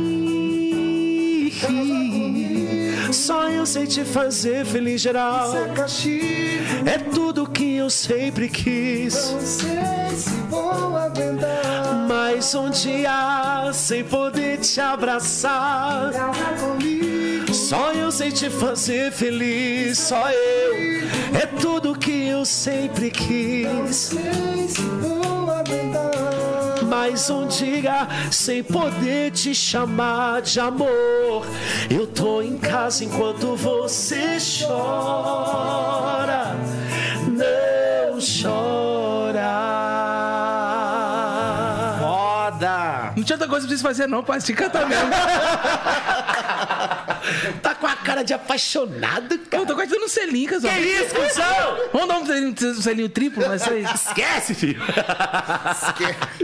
Só 3.13 3.49
eu 3.49 3.65
sei 3.67 3.87
te 3.87 4.05
fazer 4.05 4.65
feliz 4.65 5.01
geral. 5.01 5.53
Castigo, 5.75 6.87
É 6.87 6.99
tudo 6.99 7.47
que 7.49 7.77
eu 7.77 7.89
sempre 7.91 8.49
quis. 8.49 9.15
não 9.33 9.41
sei 9.41 10.17
se 10.17 10.31
vou 10.51 10.97
aguentar. 10.97 12.07
Mais 12.09 12.55
um 12.55 12.71
dia 12.71 13.71
sem 13.73 14.05
poder 14.05 14.59
te 14.59 14.81
abraçar. 14.81 16.13
Casa 16.13 16.55
comigo, 16.61 17.18
Só 17.59 17.93
eu 17.93 18.11
sei 18.13 18.31
te 18.31 18.49
fazer 18.49 19.11
feliz, 19.11 19.99
só 19.99 20.31
eu. 20.31 20.75
É 21.37 21.45
tudo 21.61 21.99
que 21.99 22.29
eu 22.29 22.45
sempre 22.45 23.11
quis. 23.11 24.13
Mais 26.87 27.29
um 27.29 27.49
dia 27.49 28.07
sem 28.31 28.63
poder 28.63 29.33
te 29.33 29.53
chamar 29.55 30.41
de 30.41 30.61
amor. 30.61 31.45
Eu 31.91 32.07
tô 32.07 32.41
em 32.41 32.57
casa 32.57 33.05
enquanto 33.05 33.57
você 33.57 34.39
chora. 34.65 36.57
Não 37.27 38.19
chora. 38.21 38.78
Coisa 43.59 43.67
pra 43.67 43.69
vocês 43.69 43.83
fazer, 43.83 44.07
não, 44.07 44.23
pai. 44.23 44.39
Cantar 44.57 44.87
mesmo. 44.89 45.09
Tá 47.63 47.75
com 47.75 47.87
a 47.87 47.95
cara 47.95 48.23
de 48.23 48.33
apaixonado, 48.33 49.35
Eu 49.35 49.39
cara. 49.51 49.67
tô 49.67 49.75
quase 49.75 49.91
dando 49.91 50.05
um 50.05 50.09
selinho, 50.09 50.49
casal. 50.49 50.71
Que 50.71 50.79
isso, 50.81 51.15
cuzão? 51.15 51.79
Vamos 51.93 52.09
dar 52.09 52.19
um 52.19 52.27
selinho, 52.27 52.55
um 52.79 52.83
selinho 52.83 53.09
triplo, 53.11 53.45
mas 53.47 53.69
aí. 53.69 53.85
Esquece, 53.85 54.55
filho. 54.55 54.81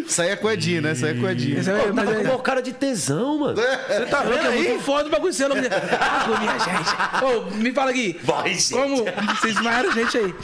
Isso 0.06 0.20
aí 0.20 0.30
é 0.30 0.36
com 0.36 0.46
o 0.46 0.50
Edinho, 0.50 0.82
né? 0.82 0.92
Isso 0.92 1.06
aí 1.06 1.16
é 1.16 1.20
com 1.20 1.26
o 1.26 1.30
Edinho. 1.30 1.58
Isso 1.58 1.70
aí 1.70 1.80
Pô, 1.80 1.92
mas 1.94 2.04
tava 2.04 2.18
aí- 2.18 2.24
com 2.26 2.32
uma 2.34 2.42
cara 2.42 2.60
de 2.60 2.72
tesão, 2.74 3.38
mano. 3.38 3.56
Você 3.56 4.06
tá 4.06 4.20
vendo? 4.22 4.46
É 4.46 4.50
muito 4.50 4.82
foda 4.84 5.08
o 5.08 5.10
bagulho 5.10 5.32
seu. 5.32 5.46
Água, 5.46 6.38
minha 6.38 6.58
gente. 6.58 7.24
Ô, 7.24 7.50
me 7.54 7.72
fala 7.72 7.90
aqui. 7.90 8.20
Vai, 8.22 8.52
gente. 8.54 8.74
Como 8.74 8.96
vocês 9.04 9.54
desmaiaram 9.54 9.92
gente 9.92 10.18
aí. 10.18 10.34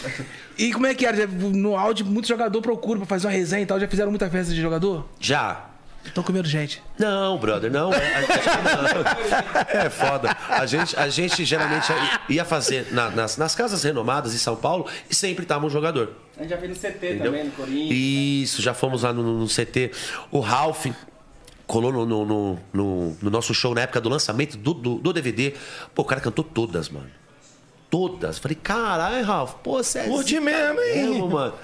E 0.57 0.73
como 0.73 0.87
é 0.87 0.95
que 0.95 1.05
era? 1.05 1.27
No 1.27 1.77
áudio, 1.77 2.07
muito 2.07 2.29
jogador 2.29 2.63
procura 2.63 2.99
pra 3.01 3.07
fazer 3.07 3.27
uma 3.27 3.33
resenha 3.33 3.63
e 3.63 3.67
tal. 3.67 3.79
Já 3.79 3.89
fizeram 3.89 4.11
muita 4.11 4.31
festa 4.31 4.55
de 4.55 4.61
jogador? 4.61 5.07
Já. 5.21 5.67
Estão 6.05 6.25
comendo 6.25 6.49
gente. 6.49 6.83
Não, 6.99 7.37
brother, 7.39 7.71
não. 7.71 7.93
É, 7.93 8.21
gente- 8.23 8.31
não. 8.47 9.61
É 9.81 9.91
foda. 9.91 10.35
A 10.49 10.65
gente, 10.67 10.97
a 10.99 11.09
gente 11.09 11.45
geralmente 11.45 11.87
ia 12.29 12.45
fazer 12.45 12.89
na- 12.93 13.11
nas, 13.11 13.37
nas 13.37 13.55
casas 13.55 13.83
renomadas 13.85 14.35
em 14.35 14.39
São 14.39 14.57
Paulo 14.57 14.87
e 15.09 15.15
sempre 15.15 15.45
tava 15.45 15.67
um 15.67 15.71
jogador. 15.71 16.13
A 16.37 16.41
gente 16.43 16.51
já 16.51 16.59
fez 16.59 16.71
no 16.71 16.77
CT 16.77 16.89
Entendeu? 17.07 17.25
também, 17.27 17.45
no 17.45 17.51
Corinthians. 17.53 17.91
Isso, 17.93 18.63
já 18.63 18.73
fomos 18.75 19.03
lá 19.03 19.13
no, 19.13 19.23
no 19.41 19.47
CT. 19.47 19.93
O 20.31 20.41
Ralph 20.41 20.87
colou 21.67 21.93
no, 21.93 22.05
no, 22.07 22.25
no- 22.25 22.59
no- 22.73 23.17
no 23.23 23.31
nosso 23.31 23.53
show 23.55 23.75
na 23.75 23.83
época 23.83 24.01
do 24.01 24.09
lançamento 24.09 24.57
do, 24.57 24.73
do, 24.75 24.95
do 24.97 25.13
DVD. 25.13 25.55
Pô, 25.95 26.03
o 26.03 26.05
cara 26.05 26.21
cantou 26.21 26.45
todas, 26.45 26.89
mano. 26.89 27.11
Todas. 27.91 28.39
Falei, 28.39 28.57
caralho, 28.61 29.25
Ralph, 29.25 29.55
pô, 29.63 29.83
você 29.83 30.01
é 30.01 30.05
Curte 30.05 30.41
mesmo, 30.41 30.81
hein? 30.81 31.09
mesmo, 31.09 31.29
mano. 31.29 31.55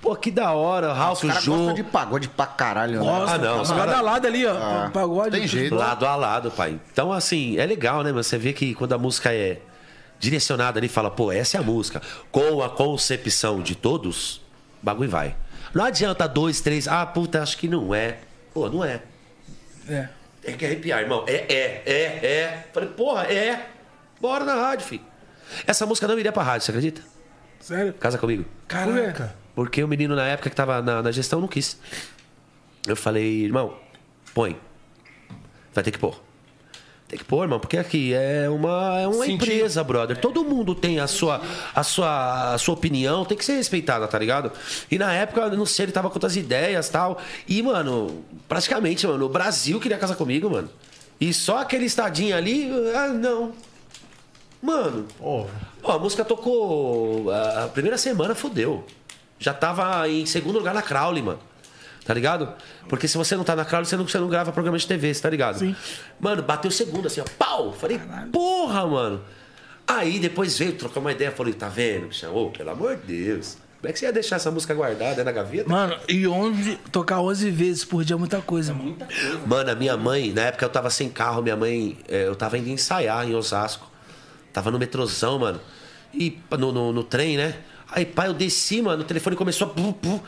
Pô, 0.00 0.16
que 0.16 0.30
da 0.30 0.52
hora. 0.52 0.92
Ralph, 0.94 1.22
Os 1.24 1.42
Jô. 1.42 1.72
de 1.72 1.82
pagode 1.84 2.28
pra 2.28 2.46
caralho, 2.46 3.00
né? 3.00 3.04
Nossa, 3.06 3.34
Ah, 3.34 3.38
não, 3.38 3.60
os 3.60 3.68
Lado 3.68 3.80
cara- 3.80 3.98
a 3.98 4.00
lado 4.00 4.26
ali, 4.26 4.46
ó. 4.46 4.52
Ah, 4.56 4.90
pagode. 4.92 5.30
tem 5.38 5.46
jeito. 5.46 5.74
Lado 5.74 6.06
a 6.06 6.16
lado, 6.16 6.50
pai. 6.50 6.80
Então, 6.92 7.12
assim, 7.12 7.58
é 7.58 7.66
legal, 7.66 8.02
né? 8.02 8.10
Mas 8.12 8.26
você 8.26 8.38
vê 8.38 8.52
que 8.54 8.74
quando 8.74 8.94
a 8.94 8.98
música 8.98 9.32
é 9.34 9.60
direcionada 10.18 10.78
ali, 10.80 10.88
fala, 10.88 11.10
pô, 11.10 11.30
essa 11.30 11.56
é 11.58 11.60
a 11.60 11.62
música. 11.62 12.00
Com 12.32 12.62
a 12.62 12.70
concepção 12.70 13.60
de 13.62 13.74
todos, 13.74 14.36
o 14.36 14.84
bagulho 14.84 15.10
vai. 15.10 15.36
Não 15.74 15.84
adianta 15.84 16.26
dois, 16.26 16.60
três, 16.60 16.88
ah, 16.88 17.04
puta, 17.04 17.42
acho 17.42 17.56
que 17.58 17.68
não 17.68 17.94
é. 17.94 18.18
Pô, 18.54 18.68
não 18.70 18.82
é. 18.84 19.00
É. 19.88 20.08
Tem 20.42 20.56
que 20.56 20.64
arrepiar, 20.64 21.00
irmão. 21.02 21.24
É, 21.26 21.34
é, 21.52 21.82
é, 21.84 22.26
é. 22.26 22.66
Falei, 22.72 22.88
porra, 22.88 23.24
é. 23.24 23.66
Bora 24.20 24.44
na 24.44 24.54
rádio, 24.54 24.86
filho. 24.86 25.02
Essa 25.66 25.84
música 25.84 26.08
não 26.08 26.18
iria 26.18 26.32
pra 26.32 26.42
rádio, 26.42 26.64
você 26.64 26.70
acredita? 26.70 27.02
Sério? 27.60 27.92
Casa 27.94 28.16
comigo. 28.16 28.44
Caraca. 28.66 29.34
Porque 29.54 29.82
o 29.82 29.88
menino 29.88 30.14
na 30.14 30.26
época 30.26 30.50
que 30.50 30.56
tava 30.56 30.80
na, 30.80 31.02
na 31.02 31.12
gestão 31.12 31.40
não 31.40 31.48
quis. 31.48 31.78
Eu 32.86 32.96
falei, 32.96 33.44
irmão, 33.44 33.74
põe. 34.34 34.56
Vai 35.74 35.84
ter 35.84 35.90
que 35.90 35.98
pôr. 35.98 36.20
Tem 37.10 37.18
que 37.18 37.24
pôr, 37.24 37.42
irmão, 37.42 37.58
porque 37.58 37.76
aqui 37.76 38.14
é 38.14 38.48
uma, 38.48 39.00
é 39.00 39.08
uma 39.08 39.26
empresa, 39.26 39.82
brother. 39.82 40.16
Todo 40.16 40.44
mundo 40.44 40.76
tem 40.76 41.00
a 41.00 41.08
sua, 41.08 41.42
a, 41.74 41.82
sua, 41.82 42.54
a 42.54 42.58
sua 42.58 42.74
opinião, 42.74 43.24
tem 43.24 43.36
que 43.36 43.44
ser 43.44 43.56
respeitada, 43.56 44.06
tá 44.06 44.16
ligado? 44.16 44.52
E 44.88 44.96
na 44.96 45.12
época, 45.12 45.40
eu 45.40 45.56
não 45.56 45.66
sei, 45.66 45.86
ele 45.86 45.92
tava 45.92 46.08
com 46.08 46.14
outras 46.14 46.36
ideias 46.36 46.86
e 46.86 46.92
tal. 46.92 47.20
E, 47.48 47.60
mano, 47.62 48.24
praticamente, 48.48 49.08
mano, 49.08 49.26
o 49.26 49.28
Brasil 49.28 49.80
queria 49.80 49.98
casar 49.98 50.14
comigo, 50.14 50.48
mano. 50.48 50.70
E 51.20 51.34
só 51.34 51.58
aquele 51.58 51.84
estadinho 51.84 52.36
ali, 52.36 52.70
ah, 52.94 53.08
não. 53.08 53.52
Mano, 54.62 55.06
Pô, 55.18 55.46
Ó, 55.82 55.92
a 55.92 55.98
música 55.98 56.24
tocou. 56.24 57.30
A 57.30 57.68
primeira 57.68 57.98
semana 57.98 58.34
fodeu. 58.34 58.84
Já 59.40 59.54
tava 59.54 60.06
em 60.08 60.26
segundo 60.26 60.58
lugar 60.58 60.74
na 60.74 60.82
Crowley, 60.82 61.22
mano. 61.22 61.40
Tá 62.04 62.14
ligado? 62.14 62.52
Porque 62.88 63.08
se 63.08 63.16
você 63.16 63.34
não 63.36 63.42
tá 63.42 63.56
na 63.56 63.64
Crowley, 63.64 63.86
você 63.86 63.96
não, 63.96 64.06
você 64.06 64.18
não 64.18 64.28
grava 64.28 64.52
programa 64.52 64.76
de 64.76 64.86
TV, 64.86 65.12
você 65.14 65.22
tá 65.22 65.30
ligado? 65.30 65.58
Sim. 65.58 65.74
Mano, 66.20 66.42
bateu 66.42 66.70
segundo, 66.70 67.06
assim, 67.06 67.20
ó. 67.20 67.24
Pau! 67.38 67.72
Falei, 67.72 67.98
porra, 68.30 68.86
mano. 68.86 69.22
Aí 69.86 70.18
depois 70.18 70.58
veio 70.58 70.74
trocar 70.74 71.00
uma 71.00 71.10
ideia. 71.10 71.30
Falei, 71.30 71.54
tá 71.54 71.68
vendo, 71.68 72.08
bichão? 72.08 72.34
Ô, 72.36 72.50
pelo 72.50 72.70
amor 72.70 72.96
de 72.96 73.24
Deus. 73.24 73.56
Como 73.80 73.88
é 73.88 73.92
que 73.94 73.98
você 73.98 74.04
ia 74.04 74.12
deixar 74.12 74.36
essa 74.36 74.50
música 74.50 74.74
guardada 74.74 75.24
na 75.24 75.32
gaveta? 75.32 75.66
Mano, 75.66 75.96
e 76.06 76.28
11, 76.28 76.76
tocar 76.92 77.20
11 77.22 77.50
vezes 77.50 77.82
por 77.82 78.04
dia 78.04 78.14
é 78.14 78.18
muita 78.18 78.42
coisa, 78.42 78.74
mano. 78.74 78.98
Mano, 79.46 79.70
a 79.70 79.74
minha 79.74 79.96
mãe, 79.96 80.32
na 80.32 80.42
época 80.42 80.66
eu 80.66 80.68
tava 80.68 80.90
sem 80.90 81.08
carro, 81.08 81.40
minha 81.40 81.56
mãe, 81.56 81.96
eh, 82.06 82.26
eu 82.26 82.36
tava 82.36 82.58
indo 82.58 82.68
ensaiar 82.68 83.26
em 83.26 83.34
Osasco. 83.34 83.90
Tava 84.52 84.70
no 84.70 84.78
metrozão, 84.78 85.38
mano. 85.38 85.60
E 86.12 86.38
no, 86.58 86.72
no, 86.72 86.92
no 86.92 87.04
trem, 87.04 87.36
né? 87.36 87.54
Aí, 87.88 88.06
pai, 88.06 88.28
eu 88.28 88.34
desci, 88.34 88.80
mano, 88.82 89.02
o 89.02 89.06
telefone 89.06 89.36
começou 89.36 89.72
a. 89.76 90.20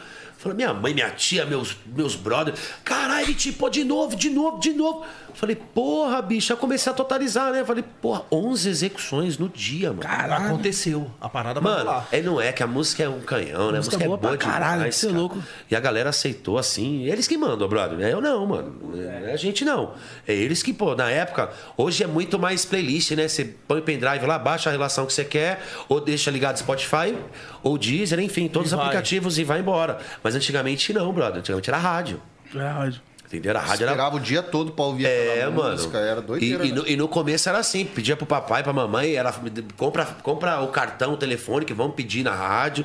Falei, 0.43 0.56
minha 0.56 0.74
mãe, 0.74 0.93
minha 0.93 1.09
tia, 1.10 1.47
meus, 1.47 1.77
meus 1.86 2.16
brothers. 2.16 2.59
Caralho, 2.82 3.27
ele 3.27 3.35
tipo, 3.35 3.70
de 3.70 3.85
novo, 3.85 4.16
de 4.16 4.28
novo, 4.28 4.59
de 4.59 4.73
novo. 4.73 5.05
Falei, 5.35 5.55
porra, 5.56 6.20
bicho, 6.20 6.52
eu 6.52 6.56
comecei 6.56 6.90
a 6.93 6.94
totalizar, 6.94 7.52
né? 7.52 7.64
Falei, 7.64 7.85
porra, 8.02 8.24
11 8.31 8.69
execuções 8.69 9.39
no 9.39 9.48
dia, 9.48 9.90
mano. 9.90 10.01
Caralho. 10.01 10.47
aconteceu. 10.47 11.09
A 11.20 11.28
parada 11.28 11.60
vai 11.60 11.73
Mano, 11.73 12.05
é, 12.10 12.20
não 12.20 12.40
é 12.40 12.51
que 12.52 12.62
a 12.62 12.66
música 12.66 13.05
é 13.05 13.09
um 13.09 13.20
canhão, 13.20 13.70
né? 13.70 13.78
A 13.78 13.81
música 13.81 13.97
música, 13.97 14.05
é 14.05 14.06
boa 14.09 14.19
é 14.19 14.20
boa 14.20 14.36
pra 14.36 14.47
caralho, 14.52 14.77
demais, 14.78 14.97
cê 14.97 15.06
é 15.06 15.09
cara. 15.10 15.20
louco. 15.20 15.43
E 15.70 15.77
a 15.77 15.81
galera 15.81 16.10
aceitou 16.10 16.59
assim. 16.59 17.05
Eles 17.05 17.28
que 17.28 17.39
mandam, 17.39 17.69
brother. 17.69 18.01
É 18.05 18.12
Eu 18.12 18.20
não, 18.20 18.44
mano. 18.44 18.93
É 19.24 19.32
a 19.32 19.36
gente 19.36 19.64
não. 19.64 19.94
É 20.27 20.35
eles 20.35 20.62
que, 20.62 20.73
pô, 20.73 20.94
na 20.94 21.09
época, 21.09 21.51
hoje 21.77 22.02
é 22.02 22.06
muito 22.06 22.36
mais 22.39 22.64
playlist, 22.64 23.12
né? 23.12 23.28
Você 23.28 23.44
põe 23.66 23.78
o 23.78 23.82
pendrive 23.82 24.27
lá, 24.27 24.39
baixa 24.39 24.69
a 24.69 24.73
relação 24.73 25.06
que 25.06 25.12
você 25.12 25.24
quer, 25.24 25.62
ou 25.89 26.01
deixa 26.01 26.31
ligado 26.31 26.59
Spotify, 26.59 27.16
ou 27.62 27.78
Deezer, 27.78 28.19
enfim, 28.20 28.48
todos 28.48 28.70
E 28.70 28.74
os 28.74 28.77
vai. 28.77 28.86
aplicativos 28.86 29.39
e 29.39 29.44
vai 29.44 29.60
embora. 29.60 29.98
Mas 30.23 30.31
antigamente 30.34 30.92
não, 30.92 31.12
brother. 31.12 31.38
Antigamente 31.38 31.70
era 31.70 31.78
rádio. 31.78 32.22
É, 32.54 32.59
rádio. 32.59 33.00
Entendeu? 33.26 33.56
A 33.56 33.60
rádio 33.60 33.84
era 33.84 33.92
Esperava 33.92 34.16
o 34.16 34.20
dia 34.20 34.42
todo 34.42 34.72
pra 34.72 34.84
ouvir 34.84 35.06
é, 35.06 35.32
aquela 35.32 35.50
mano. 35.50 35.70
música. 35.72 35.98
Era 35.98 36.20
e, 36.20 36.22
doideira. 36.22 36.66
e, 36.66 36.68
né? 36.70 36.74
no, 36.74 36.86
e 36.86 36.96
no 36.96 37.09
começo 37.09 37.48
era 37.48 37.59
assim, 37.59 37.84
pedia 37.86 38.14
pro 38.14 38.26
papai, 38.26 38.62
pra 38.62 38.72
mamãe, 38.74 39.14
era 39.14 39.32
compra, 39.76 40.04
compra 40.22 40.60
o 40.60 40.68
cartão, 40.68 41.14
o 41.14 41.16
telefone 41.16 41.64
que 41.64 41.72
vamos 41.72 41.94
pedir 41.94 42.22
na 42.22 42.34
rádio. 42.34 42.84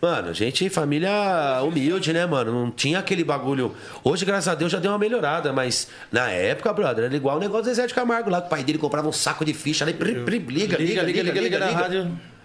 Mano, 0.00 0.32
gente, 0.32 0.68
família 0.68 1.60
humilde, 1.62 2.12
né, 2.12 2.24
mano? 2.24 2.52
Não 2.52 2.70
tinha 2.70 3.00
aquele 3.00 3.24
bagulho. 3.24 3.74
Hoje, 4.04 4.24
graças 4.24 4.46
a 4.46 4.54
Deus, 4.54 4.70
já 4.70 4.78
deu 4.78 4.92
uma 4.92 4.98
melhorada, 4.98 5.52
mas 5.52 5.88
na 6.12 6.30
época, 6.30 6.72
brother, 6.72 7.06
era 7.06 7.16
igual 7.16 7.36
o 7.36 7.40
negócio 7.40 7.64
do 7.64 7.66
Zezé 7.70 7.86
de 7.86 7.94
Camargo 7.94 8.30
lá, 8.30 8.40
que 8.40 8.46
o 8.46 8.50
pai 8.50 8.62
dele 8.62 8.78
comprava 8.78 9.08
um 9.08 9.12
saco 9.12 9.44
de 9.44 9.52
ficha, 9.52 9.84
ali, 9.84 9.94
pri, 9.94 10.20
pri, 10.20 10.38
liga, 10.38 10.76
liga, 10.76 11.02
liga, 11.02 11.22
liga, 11.22 11.40
liga, 11.40 11.58
na 11.58 11.66
liga. 11.66 11.80
rádio. 11.80 12.00
Liga, 12.00 12.10
liga, 12.10 12.12
liga, 12.12 12.37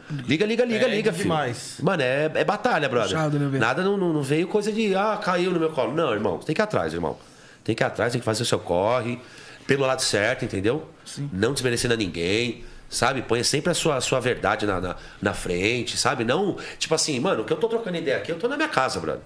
É 0.86 0.96
liga, 0.96 1.12
filho. 1.12 1.24
demais. 1.24 1.78
Mano, 1.82 2.04
é, 2.04 2.30
é 2.34 2.44
batalha, 2.44 2.88
brother. 2.90 3.10
Puxado, 3.16 3.40
né? 3.40 3.58
Nada 3.60 3.82
não, 3.84 3.98
não, 3.98 4.12
não 4.14 4.22
veio 4.22 4.48
coisa 4.48 4.72
de, 4.72 4.94
ah, 4.96 5.20
caiu 5.24 5.52
no 5.52 5.60
meu 5.60 5.70
colo. 5.72 5.94
Não, 5.94 6.14
irmão, 6.14 6.38
tem 6.40 6.54
que 6.54 6.62
ir 6.62 6.64
atrás, 6.64 6.94
irmão. 6.94 7.18
Tem 7.64 7.74
que 7.76 7.82
ir 7.84 7.86
atrás, 7.86 8.12
tem 8.12 8.20
que 8.20 8.26
fazer 8.26 8.44
o 8.44 8.46
seu 8.46 8.60
corre, 8.60 9.20
pelo 9.66 9.86
lado 9.86 10.02
certo, 10.02 10.44
entendeu? 10.46 10.88
Não 11.32 11.54
desmerecendo 11.54 11.94
a 11.94 11.98
ninguém, 11.98 12.64
sabe? 12.90 13.22
Põe 13.22 13.44
sempre 13.44 13.72
a 13.72 13.74
sua, 13.74 13.96
a 13.96 14.02
sua 14.02 14.20
verdade 14.20 14.66
na, 14.66 14.82
na, 14.82 14.96
na 15.22 15.34
frente, 15.34 15.96
sabe? 15.98 16.24
Não, 16.26 16.58
tipo 16.78 16.94
assim, 16.94 17.20
mano, 17.20 17.44
o 17.44 17.46
que 17.46 17.54
eu 17.54 17.58
tô 17.58 17.68
trocando 17.70 17.98
ideia 17.98 18.18
aqui, 18.18 18.32
eu 18.32 18.38
tô 18.38 18.48
na 18.50 18.58
minha 18.58 18.70
casa, 18.70 19.00
brother. 19.00 19.22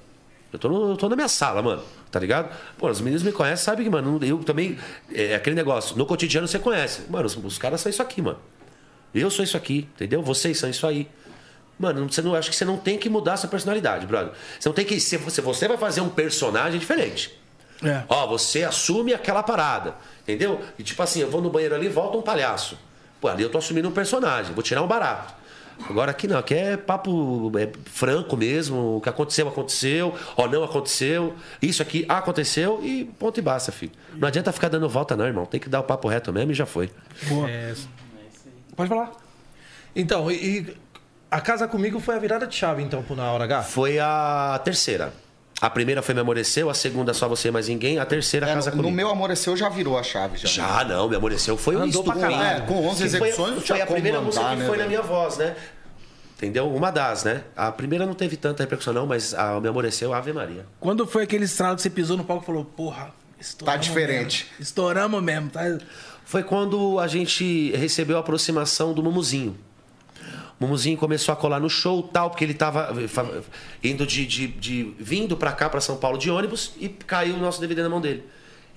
Eu 0.53 0.59
tô, 0.59 0.69
no- 0.69 0.91
eu 0.91 0.97
tô 0.97 1.09
na 1.09 1.15
minha 1.15 1.27
sala, 1.27 1.61
mano. 1.61 1.83
Tá 2.09 2.19
ligado? 2.19 2.49
Pô, 2.77 2.89
os 2.89 3.01
meninos 3.01 3.21
me 3.23 3.31
conhecem, 3.33 3.65
sabem 3.65 3.83
que, 3.83 3.89
mano, 3.89 4.17
eu 4.23 4.37
também. 4.39 4.77
É 5.13 5.35
aquele 5.35 5.55
negócio. 5.55 5.97
No 5.97 6.05
cotidiano 6.05 6.47
você 6.47 6.57
conhece. 6.57 7.01
Mano, 7.09 7.25
os, 7.25 7.35
os 7.35 7.57
caras 7.57 7.81
são 7.81 7.89
isso 7.89 8.01
aqui, 8.01 8.21
mano. 8.21 8.37
Eu 9.13 9.29
sou 9.29 9.43
isso 9.43 9.57
aqui, 9.57 9.87
entendeu? 9.95 10.21
Vocês 10.21 10.57
são 10.57 10.69
isso 10.69 10.85
aí. 10.85 11.07
Mano, 11.79 12.11
você 12.11 12.21
não, 12.21 12.33
acho 12.33 12.49
que 12.49 12.55
você 12.55 12.65
não 12.65 12.77
tem 12.77 12.97
que 12.97 13.09
mudar 13.09 13.33
a 13.33 13.37
sua 13.37 13.49
personalidade, 13.49 14.05
brother. 14.05 14.33
Você 14.59 14.67
não 14.67 14.73
tem 14.73 14.85
que. 14.85 14.99
Se 14.99 15.17
você, 15.17 15.41
você 15.41 15.67
vai 15.67 15.77
fazer 15.77 16.01
um 16.01 16.09
personagem 16.09 16.79
diferente. 16.79 17.37
É. 17.83 18.03
Ó, 18.09 18.25
você 18.27 18.63
assume 18.63 19.13
aquela 19.13 19.43
parada, 19.43 19.95
entendeu? 20.23 20.59
E 20.79 20.83
tipo 20.83 21.01
assim, 21.03 21.21
eu 21.21 21.29
vou 21.29 21.41
no 21.41 21.49
banheiro 21.49 21.75
ali, 21.75 21.87
volta 21.87 22.17
um 22.17 22.21
palhaço. 22.21 22.77
Pô, 23.21 23.27
ali 23.27 23.43
eu 23.43 23.49
tô 23.49 23.57
assumindo 23.57 23.87
um 23.87 23.91
personagem, 23.91 24.53
vou 24.53 24.63
tirar 24.63 24.81
um 24.81 24.87
barato. 24.87 25.35
Agora 25.87 26.09
aqui 26.09 26.27
não, 26.27 26.39
aqui 26.39 26.55
é 26.55 26.75
papo 26.75 27.51
é 27.57 27.69
franco 27.85 28.35
mesmo, 28.35 28.97
o 28.97 29.01
que 29.01 29.09
aconteceu, 29.09 29.47
aconteceu, 29.47 30.15
ó, 30.35 30.47
não 30.47 30.63
aconteceu, 30.63 31.35
isso 31.61 31.83
aqui 31.83 32.03
aconteceu 32.09 32.79
e 32.83 33.05
ponto 33.19 33.39
e 33.39 33.43
basta, 33.43 33.71
filho. 33.71 33.91
Não 34.15 34.27
adianta 34.27 34.51
ficar 34.51 34.69
dando 34.69 34.89
volta 34.89 35.15
não, 35.15 35.25
irmão, 35.25 35.45
tem 35.45 35.59
que 35.59 35.69
dar 35.69 35.79
o 35.79 35.83
papo 35.83 36.07
reto 36.07 36.33
mesmo 36.33 36.51
e 36.51 36.55
já 36.55 36.65
foi. 36.65 36.89
Boa. 37.27 37.47
É, 37.47 37.75
Pode 38.77 38.87
falar. 38.87 39.11
Então, 39.95 40.31
e, 40.31 40.35
e 40.35 40.77
a 41.29 41.41
casa 41.41 41.67
comigo 41.67 41.99
foi 41.99 42.15
a 42.15 42.19
virada 42.19 42.47
de 42.47 42.55
chave, 42.55 42.81
então, 42.83 43.03
Na 43.09 43.31
Hora 43.33 43.43
H? 43.43 43.63
Foi 43.63 43.99
a 43.99 44.61
terceira. 44.63 45.11
A 45.59 45.71
primeira 45.71 46.03
foi 46.03 46.13
Me 46.13 46.21
Amoreceu, 46.21 46.69
a 46.69 46.73
segunda 46.75 47.15
Só 47.15 47.27
Você 47.27 47.49
Mais 47.49 47.67
Ninguém, 47.67 47.97
a 47.97 48.05
terceira 48.05 48.47
É, 48.47 48.53
Casa 48.53 48.69
no, 48.69 48.75
Comigo. 48.77 48.89
no 48.91 48.95
meu 48.95 49.09
Amoreceu 49.09 49.57
já 49.57 49.67
virou 49.69 49.97
a 49.97 50.03
chave. 50.03 50.37
Já. 50.37 50.47
Já 50.47 50.83
não, 50.85 51.09
Me 51.09 51.15
Amoreceu 51.15 51.57
foi 51.57 51.75
um 51.75 51.81
Andou 51.81 52.03
pra 52.03 52.13
caralho. 52.15 52.63
É, 52.63 52.65
com 52.67 52.85
11 52.85 53.03
Que 53.03 53.09
foi- 53.17 53.27
execuções, 53.29 53.53
Foi, 53.55 53.63
tinha 53.63 53.83
a 53.83 53.87
primeira 53.87 54.21
música 54.21 54.47
que 54.51 54.55
né, 54.57 54.67
foi 54.67 54.77
na 54.77 54.85
minha 54.85 55.01
voz, 55.01 55.37
né? 55.37 55.55
Entendeu? 56.35 56.71
Uma 56.71 56.91
das, 56.91 57.23
né? 57.23 57.41
A 57.55 57.71
primeira 57.71 58.05
não 58.05 58.13
teve 58.13 58.37
tanta 58.37 58.61
repercussão, 58.61 58.93
não, 58.93 59.07
mas 59.07 59.33
a 59.33 59.59
Me 59.59 59.67
Amoreceu, 59.67 60.13
Ave 60.13 60.31
Maria. 60.31 60.63
Quando 60.79 61.07
foi 61.07 61.23
aquele 61.23 61.45
estralo 61.45 61.75
que 61.75 61.81
você 61.81 61.89
pisou 61.89 62.15
no 62.15 62.23
palco 62.23 62.43
e 62.43 62.45
falou, 62.45 62.63
porra, 62.63 63.11
estouramos 63.39 63.75
Tá 63.75 63.81
diferente. 63.83 64.43
mesmo. 64.51 64.61
Estouramos 64.61 65.23
mesmo, 65.23 65.49
tá? 65.49 65.63
Foi 66.27 66.43
quando 66.43 66.99
a 66.99 67.07
gente 67.07 67.71
recebeu 67.71 68.17
a 68.17 68.19
aproximação 68.19 68.93
do 68.93 69.01
Mumuzinho. 69.01 69.57
O 70.59 70.65
Mumuzinho 70.65 70.97
começou 70.97 71.31
a 71.31 71.35
colar 71.37 71.57
no 71.61 71.69
show 71.69 72.03
tal, 72.03 72.29
porque 72.29 72.43
ele 72.43 72.53
tava 72.53 72.93
fa- 73.07 73.25
indo 73.81 74.05
de, 74.05 74.25
de, 74.25 74.47
de- 74.47 74.93
vindo 74.99 75.37
pra 75.37 75.53
cá, 75.53 75.69
pra 75.69 75.79
São 75.79 75.95
Paulo, 75.95 76.17
de 76.17 76.29
ônibus, 76.29 76.73
e 76.81 76.89
caiu 76.89 77.35
o 77.35 77.39
nosso 77.39 77.61
DVD 77.61 77.81
na 77.81 77.87
mão 77.87 78.01
dele. 78.01 78.25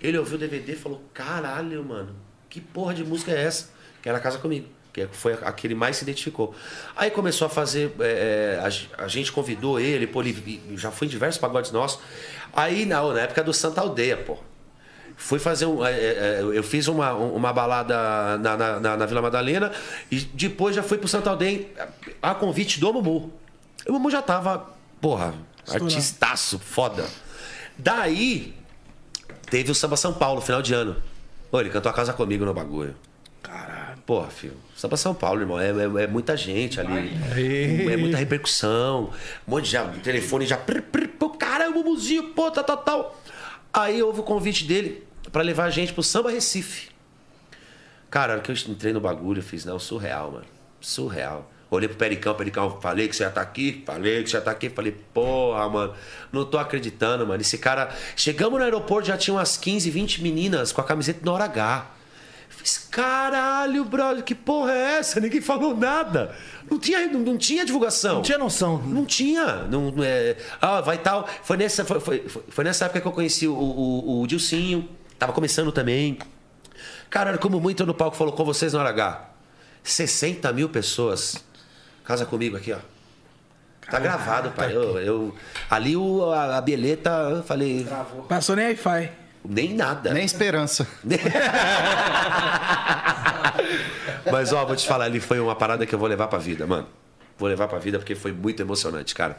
Ele 0.01 0.17
ouviu 0.17 0.37
o 0.37 0.39
DVD 0.39 0.75
e 0.75 0.77
falou: 0.77 1.03
Caralho, 1.13 1.83
mano, 1.85 2.15
que 2.49 2.61
porra 2.61 2.95
de 2.95 3.03
música 3.03 3.33
é 3.33 3.43
essa? 3.43 3.71
Que 4.01 4.09
era 4.09 4.21
Casa 4.21 4.39
Comigo. 4.39 4.69
Que 4.93 5.09
foi 5.11 5.33
a 5.43 5.53
que 5.53 5.67
ele 5.67 5.75
mais 5.75 5.97
se 5.97 6.05
identificou. 6.05 6.55
Aí 6.97 7.11
começou 7.11 7.47
a 7.47 7.51
fazer. 7.51 7.93
é, 7.99 8.59
é, 8.61 8.95
a, 8.99 9.05
a 9.05 9.09
gente 9.09 9.33
convidou 9.33 9.81
ele, 9.81 10.07
pô, 10.07 10.23
ele 10.23 10.63
já 10.77 10.93
foi 10.93 11.09
em 11.09 11.11
diversos 11.11 11.41
pagodes 11.41 11.73
nossos. 11.73 12.01
Aí, 12.53 12.87
na 12.87 13.01
época 13.21 13.43
do 13.43 13.53
Santa 13.53 13.81
Aldeia, 13.81 14.17
pô. 14.19 14.37
Fui 15.23 15.39
fazer 15.39 15.67
um. 15.67 15.85
é, 15.85 15.93
é, 15.93 15.95
é, 15.97 16.41
eu 16.41 16.63
fiz 16.63 16.89
uma, 16.89 17.13
uma 17.13 17.53
balada 17.53 18.39
na, 18.39 18.57
na, 18.57 18.97
na- 18.97 19.07
Vila 19.07 19.21
Madalena 19.21 19.71
e 20.11 20.19
depois 20.19 20.75
já 20.75 20.83
fui 20.83 20.97
pro 20.97 21.07
Santa 21.07 21.29
Aldeia 21.29 21.67
a 22.23 22.35
convite 22.35 22.81
do 22.81 22.91
Mumu. 22.91 23.31
O 23.87 23.93
Mumu 23.93 24.11
já 24.11 24.23
tava, 24.23 24.71
porra, 24.99 25.35
artistaço, 25.69 26.59
foda. 26.59 27.07
Daí, 27.79 28.55
teve 29.51 29.71
o 29.71 29.75
Samba 29.75 29.97
São 29.97 30.13
Paulo, 30.15 30.41
final 30.41 30.63
de 30.63 30.73
ano. 30.73 30.97
Pô, 31.51 31.61
ele 31.61 31.69
cantou 31.69 31.91
a 31.91 31.95
casa 31.95 32.13
comigo 32.15 32.45
no 32.47 32.55
bagulho. 32.55 32.97
Caralho. 33.43 33.99
Porra, 34.07 34.29
filho. 34.29 34.57
Samba 34.75 34.97
São 34.97 35.15
Paulo, 35.15 35.41
irmão. 35.43 35.61
É, 35.61 35.69
é- 35.69 36.05
é 36.05 36.07
muita 36.07 36.35
gente 36.35 36.81
ali. 36.81 37.11
É 37.93 37.97
muita 37.99 38.17
repercussão. 38.17 39.11
Um 39.47 39.51
monte 39.51 39.65
de 39.67 39.73
já, 39.73 39.85
telefone 40.03 40.47
já. 40.47 40.57
prr, 40.57 40.81
prr, 40.81 41.09
pô, 41.19 41.29
caramba, 41.31 41.79
o 41.79 41.85
Muzinho, 41.85 42.29
pô, 42.31 42.51
tal, 42.51 42.65
tal, 42.65 42.77
tal. 42.79 43.21
Aí 43.73 44.03
houve 44.03 44.21
o 44.21 44.23
convite 44.23 44.65
dele 44.65 45.05
pra 45.33 45.43
levar 45.43 45.65
a 45.65 45.71
gente 45.71 45.93
pro 45.93 46.03
Samba 46.03 46.31
Recife. 46.31 46.89
Cara, 48.11 48.35
hora 48.35 48.43
que 48.43 48.51
eu 48.51 48.57
entrei 48.69 48.93
no 48.93 49.01
bagulho, 49.01 49.39
eu 49.39 49.43
fiz, 49.45 49.65
não, 49.65 49.79
surreal, 49.79 50.33
mano. 50.33 50.45
Surreal. 50.81 51.51
Olhei 51.71 51.87
pro 51.89 51.97
Pericão, 51.97 52.35
Pericão, 52.35 52.81
falei 52.81 53.07
que 53.07 53.15
você 53.15 53.23
ia 53.23 53.29
estar 53.29 53.41
aqui, 53.43 53.85
falei 53.87 54.25
que 54.25 54.31
você 54.31 54.37
ia 54.37 54.41
estar 54.41 54.51
aqui. 54.51 54.69
Falei, 54.69 54.91
porra, 55.15 55.69
mano, 55.69 55.95
não 56.33 56.45
tô 56.45 56.59
acreditando, 56.59 57.25
mano. 57.25 57.41
Esse 57.41 57.59
cara. 57.59 57.95
Chegamos 58.17 58.59
no 58.59 58.65
aeroporto, 58.65 59.07
já 59.07 59.17
tinha 59.17 59.35
umas 59.35 59.57
15, 59.57 59.89
20 59.89 60.21
meninas 60.23 60.73
com 60.73 60.81
a 60.81 60.85
camiseta 60.85 61.23
do 61.25 61.31
hora 61.31 61.45
H. 61.45 61.87
Fiz, 62.49 62.89
caralho, 62.91 63.85
brother, 63.85 64.25
que 64.25 64.35
porra 64.35 64.73
é 64.73 64.99
essa? 64.99 65.21
Ninguém 65.21 65.41
falou 65.41 65.77
nada. 65.77 66.35
Não 66.69 66.77
tinha, 66.81 67.07
não, 67.07 67.21
não 67.21 67.39
tinha 67.39 67.65
divulgação. 67.65 68.17
Não 68.17 68.23
tinha 68.23 68.37
noção. 68.39 68.79
Não 68.79 69.05
tinha. 69.07 69.63
Não, 69.71 69.95
é, 70.03 70.37
ah, 70.61 70.81
vai 70.81 70.99
tal. 70.99 71.29
Foi 71.45 71.57
nessa, 71.57 71.85
foi, 71.85 72.01
foi- 72.01 72.25
foi 72.49 72.65
nessa 72.65 72.87
época 72.87 73.01
que 73.01 73.07
eu 73.07 73.13
conheci 73.13 73.47
o, 73.47 73.55
o, 73.55 74.23
o 74.23 74.27
Dilcinho. 74.27 74.89
Tava 75.21 75.33
começando 75.33 75.71
também. 75.71 76.19
Cara, 77.11 77.37
como 77.39 77.61
muito 77.61 77.85
no 77.87 77.95
palco 77.95 78.17
falou 78.17 78.33
com 78.33 78.45
vocês 78.45 78.73
na 78.73 78.81
hora 78.81 78.89
H. 78.89 79.25
60 79.85 80.53
mil 80.53 80.69
pessoas. 80.69 81.37
Casa 82.05 82.25
comigo 82.27 82.57
aqui, 82.57 82.73
ó. 82.73 82.79
Tá 83.91 83.99
gravado, 84.01 84.51
pai. 84.53 84.75
Eu, 84.75 84.99
eu- 84.99 85.35
ali 85.69 85.97
o, 85.97 86.31
a, 86.33 86.57
a 86.59 86.61
Bieleta, 86.61 87.11
eu 87.11 87.43
falei, 87.43 87.87
Passou 88.29 88.55
nem 88.57 88.67
Wi-Fi. 88.69 89.11
nem 89.45 89.75
nada. 89.75 90.13
Nem 90.15 90.25
esperança. 90.25 90.87
Mas, 94.31 94.53
ó, 94.53 94.65
vou 94.65 94.77
te 94.77 94.87
falar, 94.87 95.07
ali 95.07 95.21
foi 95.21 95.41
uma 95.41 95.57
parada 95.57 95.87
que 95.87 95.95
eu 95.95 95.99
vou 95.99 96.09
levar 96.09 96.29
pra 96.29 96.39
vida, 96.39 96.67
mano. 96.67 96.87
Vou 97.39 97.49
levar 97.49 97.69
pra 97.69 97.79
vida 97.79 97.99
porque 97.99 98.15
foi 98.15 98.33
muito 98.33 98.61
emocionante, 98.61 99.15
cara. 99.15 99.39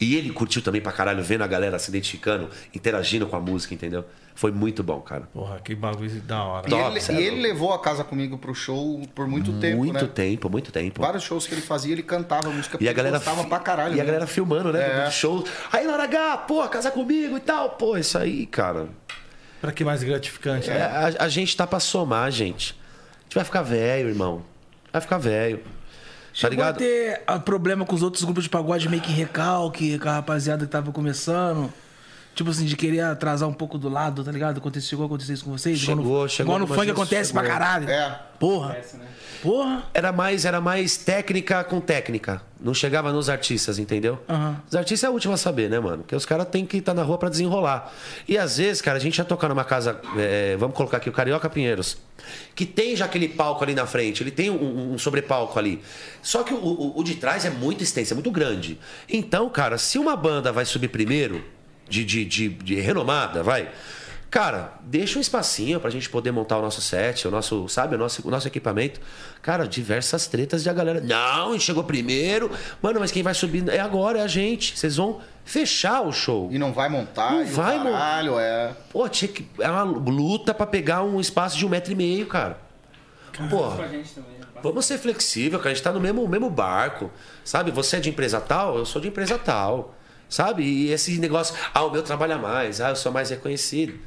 E 0.00 0.16
ele 0.16 0.30
curtiu 0.30 0.60
também 0.62 0.80
pra 0.80 0.92
caralho, 0.92 1.22
vendo 1.22 1.42
a 1.42 1.46
galera 1.46 1.78
se 1.78 1.90
identificando, 1.90 2.48
interagindo 2.74 3.26
com 3.26 3.36
a 3.36 3.40
música, 3.40 3.74
entendeu? 3.74 4.04
Foi 4.34 4.50
muito 4.50 4.82
bom, 4.82 5.00
cara. 5.00 5.28
Porra, 5.32 5.60
que 5.60 5.74
bagulho 5.74 6.10
da 6.22 6.42
hora. 6.42 6.66
E 6.66 6.70
Top, 6.70 6.96
ele, 7.10 7.20
e 7.20 7.26
ele 7.26 7.40
levou 7.42 7.72
a 7.72 7.78
casa 7.78 8.02
comigo 8.02 8.38
pro 8.38 8.54
show 8.54 9.00
por 9.14 9.26
muito 9.28 9.52
tempo, 9.60 9.76
muito 9.76 9.92
né? 10.04 10.10
tempo, 10.12 10.48
muito 10.48 10.72
tempo. 10.72 11.02
Vários 11.02 11.22
shows 11.22 11.46
que 11.46 11.54
ele 11.54 11.60
fazia, 11.60 11.92
ele 11.92 12.02
cantava 12.02 12.48
música 12.50 12.78
E 12.80 12.88
a 12.88 12.92
galera 12.92 13.16
gostava 13.18 13.42
fi- 13.42 13.48
pra 13.48 13.58
caralho. 13.58 13.90
E 13.94 14.00
a 14.00 14.02
né? 14.02 14.06
galera 14.06 14.26
filmando, 14.26 14.72
né? 14.72 14.80
É. 14.80 15.10
Aí, 15.70 15.86
Lara 15.86 16.04
H, 16.04 16.38
pô, 16.48 16.66
casa 16.68 16.90
comigo 16.90 17.36
e 17.36 17.40
tal. 17.40 17.70
Pô, 17.70 17.96
isso 17.96 18.16
aí, 18.16 18.46
cara. 18.46 18.88
Pra 19.60 19.70
que 19.70 19.84
mais 19.84 20.02
gratificante, 20.02 20.70
É, 20.70 20.74
né? 20.74 20.82
a, 21.20 21.24
a 21.24 21.28
gente 21.28 21.56
tá 21.56 21.66
pra 21.66 21.78
somar, 21.78 22.30
gente. 22.32 22.74
A 23.20 23.22
gente 23.24 23.34
vai 23.34 23.44
ficar 23.44 23.62
velho, 23.62 24.08
irmão. 24.08 24.42
Vai 24.92 25.00
ficar 25.02 25.18
velho. 25.18 25.60
Tá 26.32 26.48
Chegou 26.48 26.50
ligado? 26.56 26.76
a 26.76 26.78
ter 26.78 27.22
ah, 27.26 27.38
problema 27.38 27.84
com 27.84 27.94
os 27.94 28.02
outros 28.02 28.24
grupos 28.24 28.44
de 28.44 28.50
pagode 28.50 28.88
meio 28.88 29.02
que 29.02 29.12
recalque, 29.12 29.98
com 29.98 30.08
a 30.08 30.12
rapaziada 30.14 30.64
que 30.64 30.72
tava 30.72 30.90
começando. 30.90 31.72
Tipo 32.34 32.48
assim, 32.50 32.64
de 32.64 32.74
querer 32.76 33.00
atrasar 33.00 33.46
um 33.48 33.52
pouco 33.52 33.76
do 33.76 33.90
lado, 33.90 34.24
tá 34.24 34.32
ligado? 34.32 34.56
Aconteceu, 34.56 34.88
chegou 34.90 35.04
a 35.04 35.06
acontecer 35.06 35.34
isso 35.34 35.44
com 35.44 35.50
vocês? 35.50 35.78
Chegou, 35.78 36.02
igual 36.02 36.22
no, 36.22 36.28
chegou 36.30 36.54
igual 36.56 36.58
no 36.68 36.74
funk 36.74 36.90
acontece 36.90 37.28
chegou. 37.30 37.42
pra 37.42 37.50
caralho. 37.52 37.90
É. 37.90 38.20
Porra. 38.40 38.76
Porra. 39.42 39.82
Era 39.92 40.12
mais, 40.12 40.44
era 40.44 40.60
mais 40.60 40.96
técnica 40.96 41.62
com 41.64 41.80
técnica. 41.80 42.40
Não 42.60 42.72
chegava 42.72 43.12
nos 43.12 43.28
artistas, 43.28 43.78
entendeu? 43.78 44.18
Aham. 44.28 44.56
Os 44.68 44.74
artistas 44.74 45.06
é 45.06 45.10
o 45.10 45.12
último 45.12 45.34
a 45.34 45.36
saber, 45.36 45.68
né, 45.68 45.78
mano? 45.78 45.98
Porque 45.98 46.14
os 46.16 46.24
caras 46.24 46.46
têm 46.48 46.64
que 46.64 46.78
estar 46.78 46.94
na 46.94 47.02
rua 47.02 47.18
pra 47.18 47.28
desenrolar. 47.28 47.92
E 48.26 48.38
às 48.38 48.56
vezes, 48.56 48.80
cara, 48.80 48.96
a 48.96 49.00
gente 49.00 49.18
ia 49.18 49.24
tocar 49.24 49.48
numa 49.48 49.64
casa. 49.64 50.00
é, 50.16 50.56
vamos 50.56 50.74
colocar 50.76 50.96
aqui 50.98 51.08
o 51.08 51.12
Carioca 51.12 51.50
Pinheiros. 51.50 51.98
Que 52.54 52.64
tem 52.64 52.94
já 52.96 53.04
aquele 53.04 53.28
palco 53.28 53.62
ali 53.64 53.74
na 53.74 53.84
frente, 53.84 54.22
ele 54.22 54.30
tem 54.30 54.48
um, 54.48 54.94
um 54.94 54.98
sobrepalco 54.98 55.58
ali. 55.58 55.82
Só 56.22 56.42
que 56.44 56.54
o, 56.54 56.56
o- 56.56 56.98
o 57.00 57.04
de 57.04 57.16
trás 57.16 57.44
é 57.44 57.50
muito 57.50 57.82
extenso, 57.82 58.12
é 58.12 58.14
muito 58.14 58.30
grande. 58.30 58.78
Então, 59.08 59.50
cara, 59.50 59.76
se 59.76 59.98
uma 59.98 60.14
banda 60.16 60.50
vai 60.52 60.64
subir 60.64 60.88
primeiro, 60.88 61.44
de, 61.92 62.04
de, 62.04 62.24
de, 62.24 62.48
de 62.48 62.74
renomada, 62.80 63.42
vai. 63.42 63.68
Cara, 64.30 64.72
deixa 64.80 65.18
um 65.18 65.20
espacinho 65.20 65.78
pra 65.78 65.90
gente 65.90 66.08
poder 66.08 66.30
montar 66.32 66.56
o 66.56 66.62
nosso 66.62 66.80
set, 66.80 67.28
o 67.28 67.30
nosso, 67.30 67.68
sabe, 67.68 67.96
o 67.96 67.98
nosso, 67.98 68.26
o 68.26 68.30
nosso 68.30 68.48
equipamento. 68.48 68.98
Cara, 69.42 69.68
diversas 69.68 70.26
tretas 70.26 70.62
de 70.62 70.70
a 70.70 70.72
galera. 70.72 71.02
Não, 71.02 71.58
chegou 71.60 71.84
primeiro. 71.84 72.50
Mano, 72.80 72.98
mas 72.98 73.12
quem 73.12 73.22
vai 73.22 73.34
subir 73.34 73.68
é 73.68 73.78
agora, 73.78 74.20
é 74.20 74.22
a 74.22 74.26
gente. 74.26 74.78
Vocês 74.78 74.96
vão 74.96 75.20
fechar 75.44 76.00
o 76.00 76.10
show. 76.12 76.48
E 76.50 76.58
não 76.58 76.72
vai 76.72 76.88
montar, 76.88 77.30
Não 77.32 77.42
e 77.42 77.44
vai 77.44 77.76
montar. 77.76 77.90
caralho, 77.92 78.38
é. 78.38 78.72
Pô, 78.90 79.06
tinha 79.06 79.30
que. 79.30 79.46
É 79.60 79.70
uma 79.70 79.82
luta 79.82 80.54
pra 80.54 80.64
pegar 80.64 81.02
um 81.02 81.20
espaço 81.20 81.58
de 81.58 81.66
um 81.66 81.68
metro 81.68 81.92
e 81.92 81.94
meio, 81.94 82.26
cara. 82.26 82.56
Porra. 83.50 83.84
também. 83.84 84.02
Vamos 84.62 84.86
ser 84.86 84.96
flexível, 84.96 85.58
cara. 85.58 85.72
A 85.72 85.74
gente 85.74 85.82
tá 85.84 85.92
no 85.92 86.00
mesmo, 86.00 86.26
mesmo 86.26 86.48
barco. 86.48 87.10
Sabe? 87.44 87.70
Você 87.70 87.96
é 87.96 88.00
de 88.00 88.08
empresa 88.08 88.40
tal, 88.40 88.78
eu 88.78 88.86
sou 88.86 89.02
de 89.02 89.08
empresa 89.08 89.36
tal. 89.38 89.94
Sabe? 90.32 90.62
E 90.62 90.90
esse 90.90 91.18
negócio, 91.18 91.54
ah, 91.74 91.84
o 91.84 91.90
meu 91.90 92.02
trabalha 92.02 92.38
mais, 92.38 92.80
ah, 92.80 92.88
eu 92.88 92.96
sou 92.96 93.12
mais 93.12 93.28
reconhecido. 93.28 93.98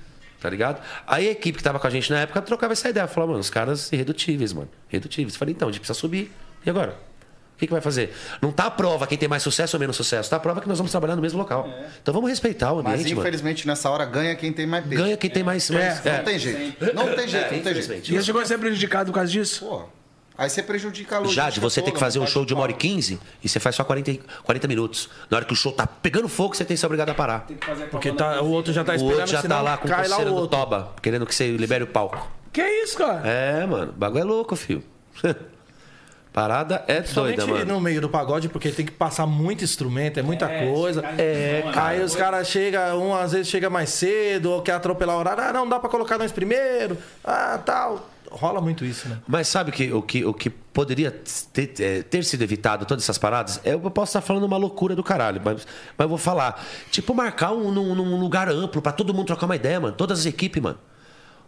Tá 0.41 0.49
ligado? 0.49 0.81
Aí 1.05 1.27
a 1.27 1.31
equipe 1.31 1.59
que 1.59 1.63
tava 1.63 1.79
com 1.79 1.85
a 1.85 1.89
gente 1.89 2.11
na 2.11 2.21
época 2.21 2.41
trocava 2.41 2.73
essa 2.73 2.89
ideia. 2.89 3.07
Falava, 3.07 3.33
mano, 3.33 3.41
os 3.41 3.49
caras 3.51 3.91
irredutíveis, 3.91 4.51
mano. 4.51 4.67
Irredutíveis. 4.91 5.35
Falei, 5.35 5.53
então, 5.53 5.69
a 5.69 5.71
gente 5.71 5.81
precisa 5.81 5.97
subir. 5.99 6.31
E 6.65 6.69
agora? 6.69 6.97
O 7.55 7.57
que, 7.57 7.67
que 7.67 7.71
vai 7.71 7.79
fazer? 7.81 8.11
Não 8.41 8.51
tá 8.51 8.65
a 8.65 8.71
prova 8.71 9.05
quem 9.05 9.17
tem 9.19 9.29
mais 9.29 9.43
sucesso 9.43 9.77
ou 9.77 9.79
menos 9.79 9.95
sucesso. 9.95 10.27
Tá 10.29 10.37
a 10.37 10.39
prova 10.39 10.61
que 10.61 10.67
nós 10.67 10.79
vamos 10.79 10.91
trabalhar 10.91 11.15
no 11.15 11.21
mesmo 11.21 11.37
local. 11.37 11.69
Então 12.01 12.11
vamos 12.11 12.29
respeitar 12.29 12.73
o 12.73 12.77
Mas 12.83 12.93
ambiente, 12.93 13.09
mano. 13.15 13.21
infelizmente 13.21 13.67
nessa 13.67 13.89
hora 13.89 14.03
ganha 14.03 14.35
quem 14.35 14.51
tem 14.51 14.65
mais 14.65 14.83
peso. 14.85 15.03
Ganha 15.03 15.15
quem 15.15 15.29
tem 15.29 15.43
mais. 15.43 15.69
mais 15.69 16.03
Não 16.03 16.23
tem 16.23 16.39
jeito. 16.39 16.59
Não 16.93 17.05
tem 17.15 17.27
jeito, 17.27 17.45
É, 17.45 17.55
não 17.55 17.63
tem 17.63 17.73
jeito. 17.75 18.11
E 18.11 18.15
você 18.15 18.23
chegou 18.23 18.41
a 18.41 18.45
ser 18.45 18.57
prejudicado 18.57 19.11
por 19.11 19.15
causa 19.19 19.31
disso? 19.31 19.63
Pô, 19.65 19.83
aí 20.37 20.49
você 20.49 20.61
prejudica 20.63 21.15
a 21.15 21.19
logística 21.19 21.43
Já, 21.45 21.49
de 21.49 21.59
você 21.59 21.81
ter 21.81 21.85
toda, 21.85 21.93
que 21.93 21.99
fazer 21.99 22.19
um 22.19 22.27
show 22.27 22.45
de 22.45 22.53
uma 22.53 22.63
hora 22.63 22.71
e. 22.71 22.75
15 22.75 23.19
e 23.43 23.49
você 23.49 23.59
faz 23.59 23.75
só 23.75 23.83
40, 23.83 24.11
e- 24.11 24.21
40 24.43 24.67
minutos. 24.67 25.09
Na 25.29 25.37
hora 25.37 25.45
que 25.45 25.53
o 25.53 25.55
show 25.55 25.71
tá 25.71 25.85
pegando 25.87 26.27
fogo, 26.27 26.55
você 26.55 26.63
tem 26.65 26.75
que 26.75 26.79
ser 26.79 26.85
obrigado 26.85 27.09
a 27.09 27.13
parar. 27.15 27.47
Porque 27.91 28.11
tá, 28.11 28.41
o 28.41 28.49
outro 28.51 28.71
já 28.73 28.83
tá 28.83 28.93
O 28.93 28.95
esperando, 28.95 29.19
outro 29.19 29.31
já 29.31 29.43
tá 29.43 29.61
lá 29.61 29.77
com 29.77 29.87
cai 29.87 30.07
lá 30.07 30.15
coceira 30.17 30.31
o 30.31 30.33
no 30.35 30.41
outro. 30.41 30.57
toba, 30.57 30.93
querendo 31.01 31.25
que 31.25 31.33
você 31.35 31.55
libere 31.55 31.83
o 31.83 31.87
palco. 31.87 32.31
Que 32.53 32.61
isso, 32.61 32.97
cara? 32.97 33.21
É, 33.27 33.65
mano, 33.65 33.91
o 33.91 33.93
bagulho 33.99 34.21
é 34.21 34.23
louco, 34.25 34.55
filho. 34.55 34.83
Parada 36.31 36.83
é 36.89 36.99
doida, 36.99 37.47
mano. 37.47 37.63
no 37.65 37.79
meio 37.79 38.01
do 38.01 38.09
pagode, 38.09 38.49
porque 38.49 38.69
tem 38.69 38.85
que 38.85 38.91
passar 38.91 39.25
muito 39.25 39.63
instrumento, 39.63 40.19
é 40.19 40.21
muita 40.23 40.49
coisa. 40.49 41.01
É, 41.17 41.63
Aí 41.73 42.01
os 42.03 42.13
caras 42.13 42.49
chegam, 42.49 43.01
um 43.01 43.15
às 43.15 43.31
vezes 43.31 43.47
chega 43.47 43.69
mais 43.69 43.89
cedo, 43.89 44.51
ou 44.51 44.61
quer 44.61 44.73
atropelar 44.73 45.15
o 45.15 45.19
horário. 45.19 45.41
Ah, 45.41 45.53
não 45.53 45.67
dá 45.67 45.79
pra 45.79 45.89
colocar 45.89 46.17
nós 46.17 46.33
primeiro. 46.33 46.97
Ah, 47.23 47.57
tal. 47.65 48.09
Rola 48.35 48.59
muito 48.59 48.83
isso, 48.83 49.07
né? 49.07 49.19
Mas 49.25 49.47
sabe 49.47 49.71
que, 49.71 49.91
o, 49.93 50.01
que, 50.01 50.25
o 50.25 50.33
que 50.33 50.49
poderia 50.49 51.09
ter, 51.53 51.73
é, 51.79 52.03
ter 52.03 52.23
sido 52.25 52.41
evitado, 52.41 52.85
todas 52.85 53.03
essas 53.05 53.17
paradas? 53.17 53.61
Eu 53.63 53.79
posso 53.79 54.09
estar 54.09 54.21
falando 54.21 54.43
uma 54.43 54.57
loucura 54.57 54.93
do 54.93 55.01
caralho, 55.01 55.41
mas, 55.43 55.65
mas 55.97 56.09
vou 56.09 56.17
falar. 56.17 56.61
Tipo, 56.91 57.13
marcar 57.13 57.53
um, 57.53 57.71
num, 57.71 57.95
num 57.95 58.19
lugar 58.19 58.49
amplo 58.49 58.81
pra 58.81 58.91
todo 58.91 59.13
mundo 59.13 59.27
trocar 59.27 59.45
uma 59.45 59.55
ideia, 59.55 59.79
mano. 59.79 59.95
Todas 59.95 60.19
as 60.19 60.25
equipes, 60.25 60.61
mano. 60.61 60.77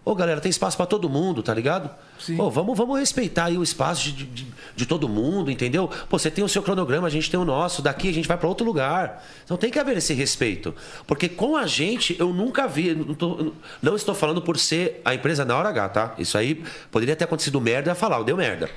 Ô, 0.10 0.16
galera, 0.16 0.40
tem 0.40 0.50
espaço 0.50 0.78
pra 0.78 0.86
todo 0.86 1.10
mundo, 1.10 1.44
tá 1.44 1.54
ligado? 1.54 1.90
Sim. 2.18 2.40
Ô, 2.40 2.50
vamos, 2.50 2.78
vamos 2.78 2.98
respeitar 2.98 3.46
aí 3.46 3.58
o 3.58 3.64
espaço 3.64 4.04
de, 4.12 4.26
de, 4.26 4.48
de 4.76 4.86
todo 4.86 5.10
mundo, 5.10 5.52
entendeu? 5.52 5.90
Pô, 6.08 6.18
você 6.18 6.32
tem 6.32 6.44
o 6.44 6.48
seu 6.48 6.64
cronograma, 6.64 7.08
a 7.08 7.10
gente 7.10 7.30
tem 7.30 7.38
o 7.40 7.44
nosso. 7.44 7.82
Daqui 7.82 8.08
a 8.10 8.14
gente 8.14 8.28
vai 8.28 8.38
pra 8.38 8.48
outro 8.48 8.66
lugar. 8.66 9.22
Então 9.44 9.58
tem 9.58 9.70
que 9.70 9.78
haver 9.78 9.98
esse 9.98 10.14
respeito. 10.14 10.74
Porque 11.06 11.28
com 11.28 11.58
a 11.58 11.68
gente, 11.68 12.16
eu 12.20 12.32
nunca 12.34 12.68
vi. 12.68 12.96
Não, 12.96 13.14
tô- 13.14 13.52
não 13.82 13.96
estou 13.98 14.16
falando 14.16 14.42
por 14.42 14.58
ser 14.58 15.02
a 15.04 15.14
empresa 15.14 15.44
na 15.44 15.58
hora 15.58 15.70
H, 15.70 15.90
tá? 15.90 16.16
Isso 16.18 16.38
aí 16.38 16.64
poderia 16.90 17.16
ter 17.16 17.26
acontecido 17.26 17.60
merda, 17.60 17.94
falar, 17.94 18.24
deu 18.24 18.38
merda. 18.38 18.70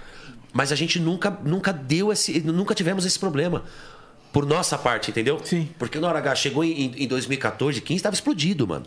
Mas 0.53 0.73
a 0.73 0.75
gente 0.75 0.99
nunca, 0.99 1.31
nunca 1.45 1.73
deu 1.73 2.11
esse. 2.11 2.41
Nunca 2.41 2.75
tivemos 2.75 3.05
esse 3.07 3.19
problema. 3.19 3.63
Por 4.33 4.45
nossa 4.45 4.77
parte, 4.77 5.11
entendeu? 5.11 5.41
Sim. 5.45 5.69
Porque 5.79 5.99
na 6.01 6.09
hora 6.09 6.19
H 6.19 6.35
chegou 6.35 6.65
em, 6.65 6.93
em 6.97 7.07
2014, 7.07 7.81
15, 7.81 8.03
tava 8.03 8.15
explodido, 8.15 8.67
mano. 8.67 8.85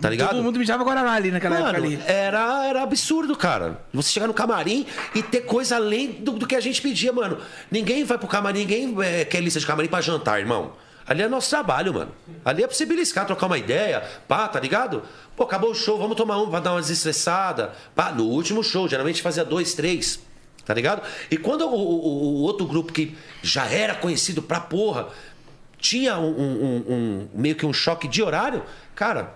Tá 0.00 0.10
ligado? 0.10 0.30
Todo 0.30 0.42
mundo 0.42 0.58
mijava 0.58 0.82
Guaraná 0.82 1.12
ali 1.12 1.30
naquela 1.30 1.56
época 1.56 1.72
Mano, 1.74 1.84
ali. 1.86 2.00
era, 2.06 2.66
era 2.66 2.82
absurdo, 2.82 3.36
cara. 3.36 3.80
Você 3.94 4.10
chegar 4.10 4.26
no 4.26 4.34
camarim 4.34 4.84
e 5.14 5.22
ter 5.22 5.42
coisa 5.42 5.76
além 5.76 6.10
do, 6.12 6.32
do 6.32 6.46
que 6.46 6.56
a 6.56 6.60
gente 6.60 6.82
pedia, 6.82 7.12
mano. 7.12 7.38
Ninguém 7.70 8.02
vai 8.02 8.18
pro 8.18 8.26
camarim, 8.26 8.60
ninguém 8.60 8.96
é, 9.02 9.24
quer 9.24 9.40
lista 9.40 9.60
de 9.60 9.66
camarim 9.66 9.88
pra 9.88 10.00
jantar, 10.00 10.40
irmão. 10.40 10.72
Ali 11.06 11.22
é 11.22 11.28
nosso 11.28 11.50
trabalho, 11.50 11.92
mano. 11.94 12.10
Ali 12.44 12.62
é 12.64 12.66
pra 12.66 12.74
você 12.76 12.84
beliscar, 12.86 13.26
trocar 13.26 13.46
uma 13.46 13.58
ideia, 13.58 14.02
pá, 14.26 14.48
tá 14.48 14.58
ligado? 14.58 15.02
Pô, 15.36 15.44
acabou 15.44 15.70
o 15.70 15.74
show, 15.74 15.98
vamos 15.98 16.16
tomar 16.16 16.38
um, 16.40 16.48
vai 16.50 16.60
dar 16.60 16.72
uma 16.72 16.80
desestressada. 16.80 17.72
Pá, 17.94 18.10
no 18.12 18.24
último 18.24 18.62
show, 18.64 18.88
geralmente 18.88 19.22
fazia 19.22 19.44
dois, 19.44 19.74
três. 19.74 20.20
Tá 20.64 20.72
ligado? 20.74 21.02
E 21.30 21.36
quando 21.36 21.62
o, 21.62 21.74
o- 21.74 22.38
o 22.38 22.42
outro 22.42 22.66
grupo 22.66 22.92
que 22.92 23.16
já 23.42 23.66
era 23.66 23.94
conhecido 23.96 24.40
pra 24.42 24.60
porra 24.60 25.08
tinha 25.78 26.16
um, 26.18 26.30
um- 26.30 26.62
um- 26.64 26.92
um- 26.94 27.28
meio 27.34 27.56
que 27.56 27.66
um 27.66 27.72
choque 27.72 28.06
de 28.06 28.22
horário, 28.22 28.62
cara, 28.94 29.34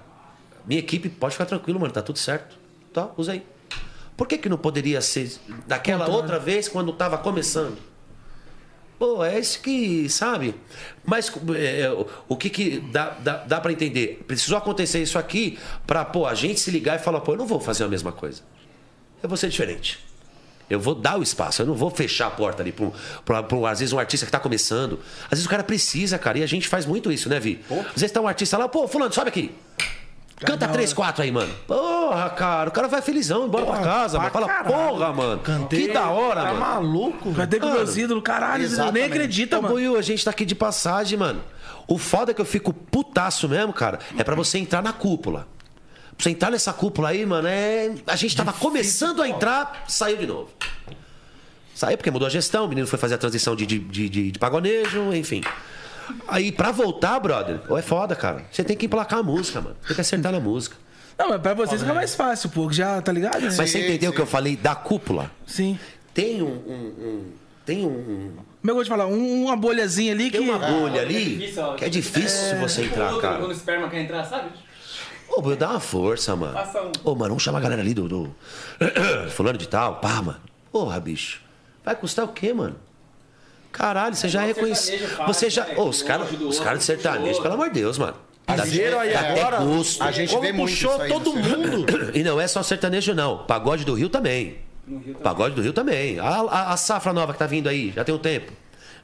minha 0.66 0.80
equipe 0.80 1.08
pode 1.08 1.32
ficar 1.34 1.46
tranquilo, 1.46 1.78
mano, 1.80 1.92
tá 1.92 2.02
tudo 2.02 2.18
certo. 2.18 2.56
Tá, 2.92 3.08
usa 3.16 3.32
aí. 3.32 3.42
Por 4.16 4.26
que, 4.26 4.38
que 4.38 4.48
não 4.48 4.56
poderia 4.56 5.00
ser 5.00 5.30
daquela 5.66 6.08
outra 6.08 6.38
vez 6.38 6.68
quando 6.68 6.92
tava 6.92 7.18
começando? 7.18 7.76
Pô, 8.98 9.22
é 9.22 9.38
isso 9.38 9.60
que, 9.60 10.08
sabe? 10.08 10.54
Mas 11.04 11.30
é, 11.54 11.90
o- 11.90 12.06
o 12.28 12.34
que, 12.36 12.48
que 12.48 12.80
dá, 12.80 13.10
dá, 13.10 13.36
dá 13.44 13.60
para 13.60 13.70
entender? 13.70 14.24
Precisou 14.26 14.56
acontecer 14.56 15.02
isso 15.02 15.18
aqui 15.18 15.58
pra, 15.86 16.02
pô, 16.02 16.24
a 16.26 16.34
gente 16.34 16.58
se 16.58 16.70
ligar 16.70 16.96
e 16.98 17.02
falar, 17.02 17.20
pô, 17.20 17.32
eu 17.32 17.36
não 17.36 17.46
vou 17.46 17.60
fazer 17.60 17.84
a 17.84 17.88
mesma 17.88 18.10
coisa. 18.10 18.40
Eu 19.22 19.28
vou 19.28 19.36
ser 19.36 19.50
diferente. 19.50 20.02
Eu 20.68 20.80
vou 20.80 20.94
dar 20.94 21.18
o 21.18 21.22
espaço, 21.22 21.60
eu 21.62 21.66
não 21.66 21.74
vou 21.74 21.90
fechar 21.90 22.26
a 22.28 22.30
porta 22.30 22.62
ali 22.62 22.72
um, 23.52 23.66
às 23.66 23.80
vezes, 23.80 23.92
um 23.92 23.98
artista 23.98 24.24
que 24.24 24.32
tá 24.32 24.40
começando. 24.40 24.98
Às 25.24 25.30
vezes 25.32 25.44
o 25.46 25.48
cara 25.50 25.62
precisa, 25.62 26.18
cara, 26.18 26.38
e 26.38 26.42
a 26.42 26.46
gente 26.46 26.66
faz 26.66 26.86
muito 26.86 27.12
isso, 27.12 27.28
né, 27.28 27.38
Vi? 27.38 27.60
Às 27.94 28.00
vezes 28.00 28.10
tá 28.12 28.20
um 28.22 28.26
artista 28.26 28.56
lá, 28.56 28.66
pô, 28.66 28.88
fulano, 28.88 29.12
sobe 29.12 29.28
aqui. 29.28 29.54
Canta 30.44 30.68
três, 30.68 30.92
quatro 30.92 31.22
aí, 31.22 31.32
mano. 31.32 31.52
Porra, 31.66 32.28
cara, 32.30 32.68
o 32.68 32.72
cara 32.72 32.88
vai 32.88 33.00
felizão 33.00 33.46
embora 33.46 33.64
pra 33.64 33.78
casa, 33.80 34.18
mano. 34.18 34.30
Fala, 34.30 34.48
porra, 34.64 35.12
mano. 35.12 35.42
Que 35.68 35.88
da 35.92 36.08
hora, 36.10 36.42
Tá 36.42 36.46
mano. 36.52 36.60
maluco? 36.60 37.30
Vai 37.30 37.46
ter 37.46 37.58
com 37.58 37.70
meus 37.70 37.96
ídolos, 37.96 38.22
caralho, 38.22 38.68
você 38.68 38.90
nem 38.92 39.04
acredita, 39.04 39.58
Ô, 39.58 39.62
mano. 39.62 39.74
Buiu, 39.74 39.96
a 39.96 40.02
gente 40.02 40.22
tá 40.24 40.30
aqui 40.30 40.44
de 40.44 40.54
passagem, 40.54 41.18
mano. 41.18 41.40
O 41.88 41.96
foda 41.96 42.32
é 42.32 42.34
que 42.34 42.40
eu 42.40 42.44
fico 42.44 42.72
putaço 42.72 43.48
mesmo, 43.48 43.72
cara, 43.72 43.98
é 44.18 44.22
pra 44.24 44.34
você 44.34 44.58
entrar 44.58 44.82
na 44.82 44.92
cúpula. 44.92 45.46
Pra 46.16 46.24
você 46.24 46.30
entrar 46.30 46.50
nessa 46.50 46.72
cúpula 46.72 47.08
aí, 47.10 47.24
mano, 47.24 47.48
é. 47.48 47.92
A 48.06 48.16
gente 48.16 48.36
tava 48.36 48.52
começando 48.52 49.22
a 49.22 49.28
entrar, 49.28 49.84
saiu 49.88 50.16
de 50.18 50.26
novo. 50.26 50.50
Saiu 51.74 51.96
porque 51.98 52.10
mudou 52.10 52.26
a 52.26 52.30
gestão, 52.30 52.64
o 52.64 52.68
menino 52.68 52.86
foi 52.86 52.98
fazer 52.98 53.14
a 53.14 53.18
transição 53.18 53.54
de, 53.54 53.66
de, 53.66 53.78
de, 53.78 54.08
de- 54.08 54.30
de 54.32 54.38
pagonejo, 54.38 55.12
enfim. 55.14 55.42
Aí, 56.28 56.52
pra 56.52 56.70
voltar, 56.70 57.18
brother, 57.20 57.60
ou 57.68 57.76
é 57.78 57.82
foda, 57.82 58.14
cara. 58.16 58.44
Você 58.50 58.62
tem 58.64 58.76
que 58.76 58.86
emplacar 58.86 59.18
a 59.20 59.22
música, 59.22 59.60
mano. 59.60 59.76
Tem 59.86 59.94
que 59.94 60.00
acertar 60.00 60.32
na 60.32 60.40
música. 60.40 60.76
Não, 61.18 61.30
mas 61.30 61.40
pra 61.40 61.54
vocês 61.54 61.80
fica 61.80 61.94
mais 61.94 62.14
fácil, 62.14 62.50
pô, 62.50 62.70
já 62.70 63.00
tá 63.00 63.10
ligado? 63.12 63.40
né? 63.40 63.52
Mas 63.56 63.70
você 63.70 63.78
entendeu 63.84 64.10
o 64.10 64.14
que 64.14 64.20
eu 64.20 64.26
falei 64.26 64.56
da 64.56 64.74
cúpula? 64.74 65.30
Sim. 65.46 65.78
Tem 66.12 66.42
um. 66.42 66.46
um- 66.46 66.94
um- 66.98 67.32
tem 67.64 67.84
um. 67.86 68.32
Como 68.36 68.38
é 68.38 68.62
que 68.62 68.70
eu 68.70 68.74
vou 68.74 68.84
te 68.84 68.88
falar? 68.88 69.06
Um- 69.06 69.44
uma 69.44 69.56
bolhazinha 69.56 70.12
ali 70.12 70.30
que. 70.30 70.38
Tem 70.38 70.48
uma 70.48 70.58
bolha 70.58 70.98
É 71.00 71.02
ali 71.02 71.36
difícil, 71.36 71.62
ó. 71.62 71.74
que 71.74 71.84
é 71.84 71.88
difícil 71.88 72.56
você 72.58 72.82
entrar, 72.84 73.08
Quando- 73.10 73.20
cara. 73.20 73.36
Quando 73.38 73.48
o 73.48 73.52
esperma 73.52 73.88
quer 73.88 74.02
entrar, 74.02 74.24
sabe? 74.24 74.50
Ô, 75.28 75.40
Buiu, 75.42 75.56
dá 75.56 75.70
uma 75.70 75.80
força, 75.80 76.36
mano. 76.36 76.52
Passa 76.54 76.80
um. 76.82 76.92
Ô, 77.04 77.14
mano, 77.14 77.28
vamos 77.30 77.42
chamar 77.42 77.58
a 77.58 77.62
galera 77.62 77.82
ali 77.82 77.92
do. 77.94 78.06
do... 78.08 78.34
Fulano 79.30 79.58
de 79.58 79.68
tal, 79.68 79.96
pá, 79.96 80.22
mano. 80.22 80.40
Porra, 80.70 81.00
bicho. 81.00 81.40
Vai 81.84 81.94
custar 81.96 82.24
o 82.24 82.28
quê, 82.28 82.52
mano? 82.52 82.76
Caralho, 83.76 84.14
você 84.14 84.28
já 84.28 84.42
é 84.42 84.54
sertanejo 84.54 85.06
faz, 85.08 85.26
Você 85.28 85.50
já. 85.50 85.64
né? 85.66 85.74
Ô, 85.76 85.84
os 85.84 86.02
caras 86.02 86.28
os 86.32 86.58
caras 86.58 86.78
de 86.80 86.84
sertanejo, 86.84 87.42
pelo 87.42 87.54
amor 87.54 87.68
de 87.68 87.74
Deus, 87.80 87.98
mano. 87.98 88.14
Piseiro 88.46 88.98
aí 88.98 89.14
agora, 89.14 89.58
gosto. 89.58 90.02
A 90.02 90.10
gente 90.12 90.32
Como 90.34 90.54
puxou 90.56 90.98
todo 91.08 91.32
mundo. 91.34 91.86
E 92.14 92.22
não 92.22 92.40
é 92.40 92.46
só 92.46 92.62
sertanejo, 92.62 93.12
não. 93.14 93.38
Pagode 93.38 93.84
do 93.84 93.94
Rio 93.94 94.08
também. 94.08 94.58
Pagode 95.22 95.54
do 95.56 95.62
Rio 95.62 95.72
também. 95.72 96.18
A, 96.20 96.28
a- 96.28 96.72
a 96.72 96.76
safra 96.76 97.12
nova 97.12 97.32
que 97.32 97.38
tá 97.38 97.46
vindo 97.46 97.68
aí, 97.68 97.92
já 97.94 98.04
tem 98.04 98.14
um 98.14 98.18
tempo. 98.18 98.52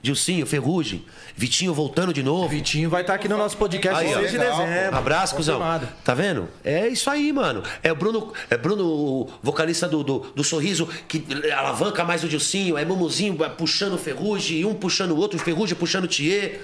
Dilcinho, 0.02 0.44
Ferrugem, 0.44 1.04
Vitinho 1.36 1.72
voltando 1.72 2.12
de 2.12 2.24
novo. 2.24 2.48
Vitinho 2.48 2.90
vai 2.90 3.02
estar 3.02 3.14
aqui 3.14 3.28
no 3.28 3.38
nosso 3.38 3.56
podcast 3.56 4.04
Aí, 4.04 4.12
ó. 4.12 4.18
6 4.18 4.32
de 4.32 4.38
dezembro. 4.38 4.96
Abraço, 4.96 5.36
cuzão. 5.36 5.60
Tá 6.04 6.12
vendo? 6.12 6.48
É 6.64 6.88
isso 6.88 7.08
aí, 7.08 7.32
mano. 7.32 7.62
É 7.84 7.92
o 7.92 7.94
Bruno, 7.94 8.32
é 8.50 8.56
Bruno 8.56 8.84
o 8.84 9.30
vocalista 9.40 9.86
do, 9.86 10.02
do, 10.02 10.18
do 10.34 10.42
Sorriso, 10.42 10.88
que 11.06 11.24
alavanca 11.52 12.04
mais 12.04 12.24
o 12.24 12.28
Dilcinho. 12.28 12.76
É 12.76 12.84
Mumuzinho 12.84 13.36
puxando 13.56 13.94
o 13.94 13.98
Ferrugem, 13.98 14.64
um 14.64 14.74
puxando 14.74 15.12
o 15.12 15.16
outro, 15.16 15.38
o 15.38 15.40
Ferrugem 15.40 15.76
puxando 15.76 16.04
o 16.04 16.08
Thier. 16.08 16.60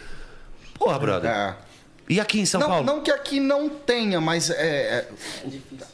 Porra, 0.74 0.98
brother. 0.98 1.30
É. 1.30 1.67
E 2.08 2.18
aqui 2.20 2.40
em 2.40 2.46
São 2.46 2.60
Não, 2.60 2.68
Paulo? 2.68 2.84
não 2.86 3.00
que 3.02 3.10
aqui 3.10 3.38
não 3.38 3.68
tenha, 3.68 4.20
mas 4.20 4.50
é, 4.50 4.54
é, 4.56 5.08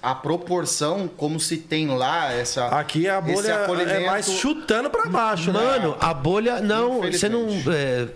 a 0.03 0.15
proporção, 0.15 1.09
como 1.16 1.41
se 1.41 1.57
tem 1.57 1.89
lá, 1.89 2.32
essa. 2.32 2.66
Aqui 2.69 3.09
a 3.09 3.20
bolha 3.20 3.53
é 3.89 4.07
mais 4.07 4.28
chutando 4.31 4.89
pra 4.91 5.07
baixo, 5.07 5.53
né? 5.53 5.59
Mano, 5.61 5.97
a 6.01 6.15
bolha 6.15 6.61
não. 6.61 7.01
Você 7.03 7.28
não. 7.28 7.47
É, 7.73 8.07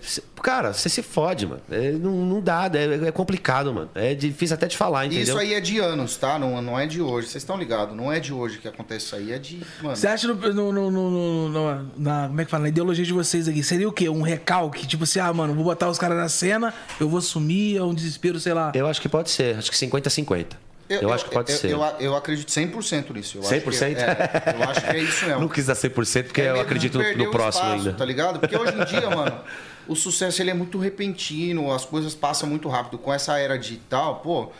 cara, 0.41 0.71
você 0.73 0.87
se 0.87 1.01
fode, 1.01 1.45
mano. 1.45 1.61
É, 1.69 1.91
não, 1.91 2.11
não 2.11 2.41
dá, 2.41 2.69
é, 2.73 3.07
é 3.07 3.11
complicado, 3.11 3.73
mano. 3.73 3.89
É 3.95 4.13
difícil 4.13 4.53
até 4.55 4.67
de 4.67 4.77
falar, 4.77 5.05
entendeu? 5.05 5.23
Isso 5.23 5.37
aí 5.37 5.53
é 5.53 5.59
de 5.59 5.79
anos, 5.79 6.15
tá? 6.15 6.39
Não, 6.39 6.61
não 6.61 6.79
é 6.79 6.85
de 6.87 7.01
hoje. 7.01 7.27
Vocês 7.27 7.43
estão 7.43 7.57
ligados? 7.57 7.95
Não 7.95 8.11
é 8.11 8.19
de 8.19 8.33
hoje 8.33 8.59
que 8.59 8.67
acontece 8.67 9.05
isso 9.07 9.15
aí, 9.15 9.31
é 9.33 9.37
de. 9.39 9.59
Mano. 9.81 9.95
Você 9.95 10.07
acha 10.07 10.27
no, 10.27 10.35
no, 10.35 10.71
no- 10.71 10.91
no- 10.91 11.49
no- 11.49 11.91
na, 11.97 12.27
como 12.27 12.39
é 12.41 12.45
que 12.45 12.51
fala? 12.51 12.63
Na 12.63 12.69
ideologia 12.69 13.03
de 13.03 13.13
vocês 13.13 13.47
aqui, 13.47 13.61
seria 13.63 13.87
o 13.89 13.91
quê? 13.91 14.07
Um 14.09 14.21
recalque? 14.21 14.87
Tipo 14.87 15.03
assim, 15.03 15.19
ah, 15.19 15.33
mano, 15.33 15.53
vou 15.53 15.63
botar 15.65 15.89
os 15.89 15.97
caras 15.97 16.17
na 16.17 16.29
cena, 16.29 16.73
eu 16.99 17.09
vou 17.09 17.19
sumir, 17.21 17.77
é 17.77 17.88
um 17.89 17.93
desespero, 17.93 18.39
sei 18.39 18.53
lá. 18.53 18.71
Eu 18.73 18.87
acho 18.87 19.01
que 19.01 19.09
pode 19.09 19.29
ser. 19.29 19.57
Acho 19.57 19.69
que 19.69 19.77
50-50. 19.77 20.47
Eu, 20.89 21.13
acho 21.13 21.25
que 21.25 21.31
pode 21.31 21.51
eu, 21.51 21.57
ser. 21.57 21.69
Eu, 21.69 21.81
eu 21.99 22.15
acredito 22.15 22.49
100% 22.49 23.13
nisso. 23.13 23.37
Eu 23.37 23.43
100%? 23.43 23.45
Acho 23.45 23.61
que, 23.61 23.83
é, 23.85 24.55
eu 24.55 24.63
acho 24.63 24.81
que 24.81 24.87
é 24.87 24.99
isso 24.99 25.25
mesmo. 25.25 25.41
Não 25.41 25.47
quis 25.47 25.67
dar 25.67 25.75
100% 25.75 26.23
porque 26.23 26.41
É 26.41 26.49
eu 26.49 26.59
acredito 26.59 26.97
no, 26.97 27.03
no 27.15 27.25
o 27.25 27.31
próximo 27.31 27.65
espaço, 27.65 27.87
ainda. 27.87 27.93
Tá 27.93 28.05
ligado? 28.05 28.39
Porque 28.39 28.57
hoje 28.57 28.73
em 28.73 28.85
dia, 28.85 29.07
mano, 29.09 29.39
o 29.87 29.95
sucesso 29.95 30.41
ele 30.41 30.49
é 30.49 30.53
muito 30.53 30.79
repentino, 30.79 31.71
as 31.71 31.85
coisas 31.85 32.15
passam 32.15 32.49
muito 32.49 32.67
rápido. 32.67 32.97
Com 32.97 33.13
essa 33.13 33.37
era 33.37 33.57
digital, 33.57 34.15
pô, 34.21 34.51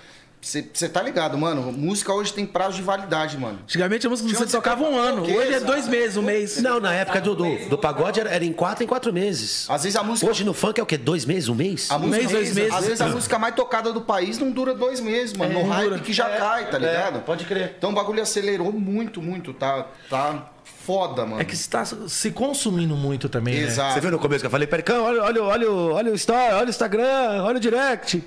você 0.41 0.87
tá 0.87 1.01
ligado, 1.01 1.37
mano? 1.37 1.71
Música 1.71 2.13
hoje 2.13 2.31
tem 2.33 2.45
prazo 2.45 2.77
de 2.77 2.81
validade, 2.81 3.37
mano. 3.37 3.59
Antigamente 3.63 4.07
a 4.07 4.09
música 4.09 4.29
você 4.29 4.45
tocava 4.45 4.83
um 4.83 4.97
ano, 4.97 5.23
hoje 5.23 5.53
é 5.53 5.59
dois 5.59 5.87
meses, 5.87 6.15
um 6.15 6.21
mês. 6.21 6.61
Não, 6.61 6.79
na 6.79 6.93
época 6.93 7.19
do, 7.19 7.35
do, 7.35 7.69
do 7.69 7.77
pagode 7.77 8.19
era, 8.19 8.29
era 8.29 8.45
em 8.45 8.53
4 8.53 8.83
em 8.83 8.87
4 8.87 9.11
meses. 9.11 9.65
Às 9.69 9.83
vezes 9.83 9.97
a 9.97 10.03
música. 10.03 10.29
Hoje 10.31 10.43
no 10.45 10.53
funk 10.53 10.79
é 10.79 10.83
o 10.83 10.85
quê? 10.85 10.97
Dois 10.97 11.25
meses? 11.25 11.49
Um 11.49 11.55
mês? 11.55 11.91
a 11.91 11.97
música 11.99 12.17
mês, 12.17 12.31
dois 12.31 12.55
meses. 12.55 12.73
Às 12.73 12.85
vezes 12.85 13.01
a 13.01 13.07
música 13.07 13.37
mais 13.37 13.53
tocada 13.53 13.91
do 13.91 14.01
país 14.01 14.37
não 14.39 14.49
dura 14.51 14.73
dois 14.73 14.99
meses, 15.01 15.35
mano. 15.35 15.53
no 15.53 15.59
não 15.63 15.69
hype 15.69 15.89
dura. 15.89 15.99
que 16.01 16.13
já 16.13 16.29
cai, 16.29 16.69
tá 16.69 16.77
ligado? 16.77 17.21
pode 17.25 17.43
crer. 17.45 17.75
Então 17.77 17.89
o 17.89 17.93
bagulho 17.93 18.21
acelerou 18.21 18.71
muito, 18.71 19.21
muito. 19.21 19.53
Tá, 19.53 19.87
tá 20.09 20.49
foda, 20.63 21.25
mano. 21.25 21.41
É 21.41 21.45
que 21.45 21.55
você 21.55 21.69
tá 21.69 21.83
se 21.85 22.31
consumindo 22.31 22.95
muito 22.95 23.27
também, 23.27 23.55
né? 23.55 23.61
Exato. 23.63 23.93
Você 23.93 23.99
viu 23.99 24.11
no 24.11 24.19
começo 24.19 24.41
que 24.41 24.47
eu 24.47 24.51
falei, 24.51 24.67
Pericão, 24.67 25.03
olha, 25.03 25.21
olha, 25.21 25.43
olha, 25.43 25.71
o- 25.71 25.91
olha 25.93 26.11
o 26.11 26.15
story, 26.15 26.53
olha 26.53 26.67
o 26.67 26.69
Instagram, 26.69 27.43
olha 27.43 27.57
o 27.57 27.59
direct. 27.59 28.23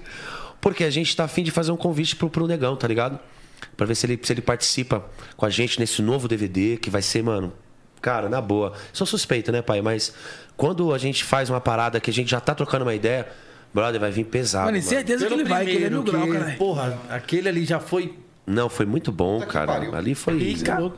Porque 0.62 0.84
a 0.84 0.90
gente 0.90 1.14
tá 1.14 1.24
afim 1.24 1.43
de 1.43 1.51
fazer 1.51 1.72
um 1.72 1.76
convite 1.76 2.14
pro, 2.14 2.30
pro 2.30 2.47
Negão, 2.47 2.76
tá 2.76 2.86
ligado? 2.86 3.18
Pra 3.76 3.84
ver 3.84 3.97
se 3.97 4.06
ele, 4.06 4.18
se 4.22 4.32
ele 4.32 4.40
participa 4.40 5.05
com 5.36 5.44
a 5.44 5.51
gente 5.51 5.78
nesse 5.80 6.01
novo 6.01 6.28
DVD, 6.28 6.76
que 6.76 6.89
vai 6.89 7.02
ser, 7.02 7.22
mano, 7.22 7.52
cara, 8.01 8.28
na 8.28 8.40
boa. 8.40 8.72
Sou 8.93 9.05
suspeito, 9.05 9.51
né, 9.51 9.60
pai? 9.60 9.82
Mas 9.82 10.14
quando 10.56 10.94
a 10.94 10.98
gente 10.98 11.24
faz 11.24 11.51
uma 11.51 11.60
parada 11.60 11.98
que 11.98 12.10
a 12.10 12.12
gente 12.12 12.30
já 12.30 12.40
tá 12.40 12.55
trocando 12.55 12.84
uma 12.84 12.94
ideia, 12.94 13.26
brother, 13.74 14.01
vai 14.01 14.12
vir 14.12 14.24
pesado. 14.24 14.66
Mano, 14.66 14.78
mano. 14.78 14.89
certeza 14.89 15.26
que 15.26 15.34
ele 15.34 15.44
vai, 15.44 15.64
que 15.66 15.72
ele 15.72 15.84
é 15.84 15.90
mil 15.90 16.02
grau, 16.05 16.26
que, 16.26 16.32
caralho. 16.32 16.59
porra, 16.59 16.98
aquele 17.10 17.48
ali 17.48 17.64
já 17.64 17.80
foi. 17.80 18.16
Não, 18.47 18.68
foi 18.68 18.86
muito 18.86 19.10
bom, 19.10 19.40
que 19.40 19.47
cara. 19.47 19.66
pariu. 19.66 19.94
Ali 19.97 20.14
foi. 20.14 20.39
Pica. 20.39 20.93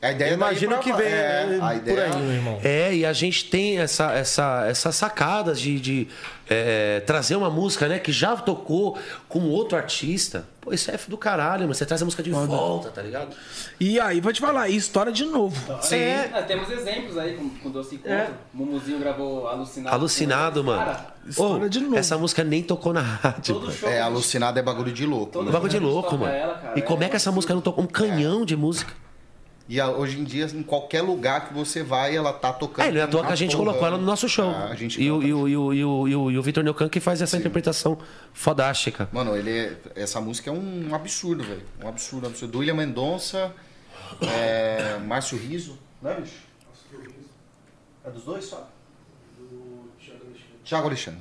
A 0.00 0.12
ideia 0.12 0.34
Imagina 0.34 0.76
daí 0.76 0.80
o 0.80 0.82
que 0.82 0.92
vem 0.92 1.12
é, 1.12 1.46
né, 1.46 1.58
a 1.60 1.68
por 1.70 1.76
ideia 1.76 2.04
aí, 2.04 2.22
meu 2.22 2.32
irmão. 2.32 2.60
É, 2.62 2.94
e 2.94 3.04
a 3.04 3.12
gente 3.12 3.46
tem 3.46 3.78
essa, 3.80 4.12
essa, 4.12 4.66
essas 4.68 4.94
sacadas 4.94 5.60
de, 5.60 5.80
de, 5.80 6.08
é, 6.48 7.00
trazer 7.00 7.34
uma 7.34 7.50
música, 7.50 7.88
né, 7.88 7.98
que 7.98 8.12
já 8.12 8.36
tocou 8.36 8.96
com 9.28 9.40
outro 9.48 9.76
artista. 9.76 10.46
Pô, 10.60 10.72
isso 10.72 10.88
é 10.90 10.98
do 11.08 11.18
caralho, 11.18 11.62
mano. 11.62 11.74
Você 11.74 11.84
traz 11.84 12.00
a 12.00 12.04
música 12.04 12.22
de 12.22 12.30
volta, 12.30 12.90
tá 12.90 13.02
ligado? 13.02 13.34
E 13.80 13.98
aí, 13.98 14.20
vou 14.20 14.32
te 14.32 14.40
falar, 14.40 14.68
e 14.68 14.76
história 14.76 15.10
de 15.10 15.24
novo. 15.24 15.56
É. 15.90 16.30
Ah, 16.32 16.42
temos 16.42 16.70
exemplos 16.70 17.18
aí 17.18 17.34
com, 17.34 17.50
com 17.50 17.70
Doce 17.70 17.96
Encontro. 17.96 18.34
Mumuzinho 18.54 19.00
gravou 19.00 19.48
Alucinado. 19.48 19.96
Alucinado, 19.96 20.64
mano. 20.64 20.84
Cara, 20.84 21.14
História 21.26 21.66
Ô, 21.66 21.68
de 21.68 21.80
novo. 21.80 21.96
Essa 21.96 22.16
música 22.16 22.44
nem 22.44 22.62
tocou 22.62 22.92
na 22.92 23.02
rádio. 23.02 23.54
todo 23.54 23.72
show. 23.72 23.88
É, 23.88 24.00
alucinado 24.00 24.58
é 24.58 24.62
bagulho 24.62 24.92
de 24.92 25.04
louco. 25.04 25.40
Um 25.40 25.50
bagulho 25.50 25.70
de 25.70 25.78
louco, 25.78 26.16
mano. 26.16 26.32
ela, 26.32 26.54
cara. 26.54 26.78
e 26.78 26.82
como 26.82 27.02
é 27.02 27.08
que 27.08 27.16
essa 27.16 27.32
música 27.32 27.52
não 27.52 27.60
tocou? 27.60 27.82
Um 27.82 27.86
canhão 27.86 28.44
de 28.44 28.56
música. 28.56 28.92
E 29.68 29.78
a- 29.78 29.90
hoje 29.90 30.18
em 30.18 30.24
dia, 30.24 30.46
em 30.46 30.62
qualquer 30.62 31.02
lugar 31.02 31.46
que 31.48 31.52
você 31.54 31.82
vai, 31.82 32.16
ela 32.16 32.32
tá 32.32 32.52
tocando. 32.52 32.86
É, 32.86 32.90
não 32.90 33.00
é 33.00 33.04
à 33.04 33.06
toa 33.06 33.26
que 33.26 33.32
a 33.32 33.36
gente 33.36 33.50
porra. 33.54 33.64
colocou 33.66 33.86
ela 33.86 33.98
no 33.98 34.04
nosso 34.04 34.26
show. 34.28 34.48
Ah, 34.50 34.68
a 34.70 34.74
gente 34.74 35.00
e, 35.00 35.10
o, 35.10 35.22
e, 35.22 35.32
o, 35.34 35.46
e, 35.48 35.56
o, 35.56 35.74
e, 35.74 35.84
o, 35.84 36.08
e 36.08 36.16
o, 36.16 36.30
e 36.30 36.38
o 36.38 36.42
Vitor 36.42 36.64
Neucan 36.64 36.88
que 36.88 37.00
faz 37.00 37.20
essa 37.20 37.36
interpretação 37.36 37.98
fodástica. 38.32 39.08
Mano, 39.12 39.36
ele 39.36 39.50
é- 39.50 39.76
essa 39.94 40.20
música 40.22 40.48
é 40.48 40.52
um 40.52 40.94
absurdo, 40.94 41.44
velho. 41.44 41.62
Um 41.84 41.88
absurdo, 41.88 42.26
um 42.26 42.30
absurdo. 42.30 42.52
Do 42.52 42.58
William 42.60 42.74
Mendonça, 42.74 43.52
é, 44.22 44.98
Márcio 45.06 45.36
Riso, 45.36 45.78
né, 46.00 46.14
bicho? 46.18 46.48
É 48.06 48.10
dos 48.10 48.22
dois 48.24 48.46
só? 48.46 48.66
Thiago 50.64 50.86
Alexandre. 50.86 51.20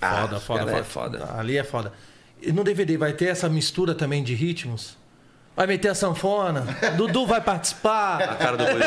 Foda, 0.00 0.40
foda, 0.40 0.64
cara, 0.64 0.84
foda, 0.84 1.16
é 1.18 1.20
foda. 1.20 1.38
Ali 1.38 1.56
é 1.56 1.64
foda. 1.64 1.92
E 2.40 2.50
no 2.52 2.64
DVD 2.64 2.96
vai 2.96 3.12
ter 3.12 3.26
essa 3.26 3.48
mistura 3.48 3.94
também 3.94 4.22
de 4.24 4.34
ritmos? 4.34 4.96
Vai 5.60 5.66
meter 5.66 5.88
a 5.90 5.94
sanfona? 5.94 6.64
Dudu 6.96 7.26
vai 7.26 7.36
A 7.36 7.42
participar? 7.42 8.38
cara 8.38 8.56
do 8.56 8.64
boi. 8.64 8.80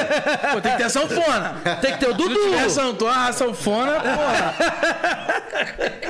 Pô, 0.54 0.60
tem 0.60 0.72
que 0.72 0.78
ter 0.80 0.84
a 0.86 0.90
sanfona. 0.90 1.56
Tem 1.80 1.94
que 1.94 2.00
ter 2.00 2.08
o 2.08 2.12
Se 2.14 2.18
Dudu! 2.18 2.34
tiver 2.50 2.68
sanfona, 2.68 3.28
a 3.28 3.32
sanfona, 3.32 3.92
porra. 4.00 4.56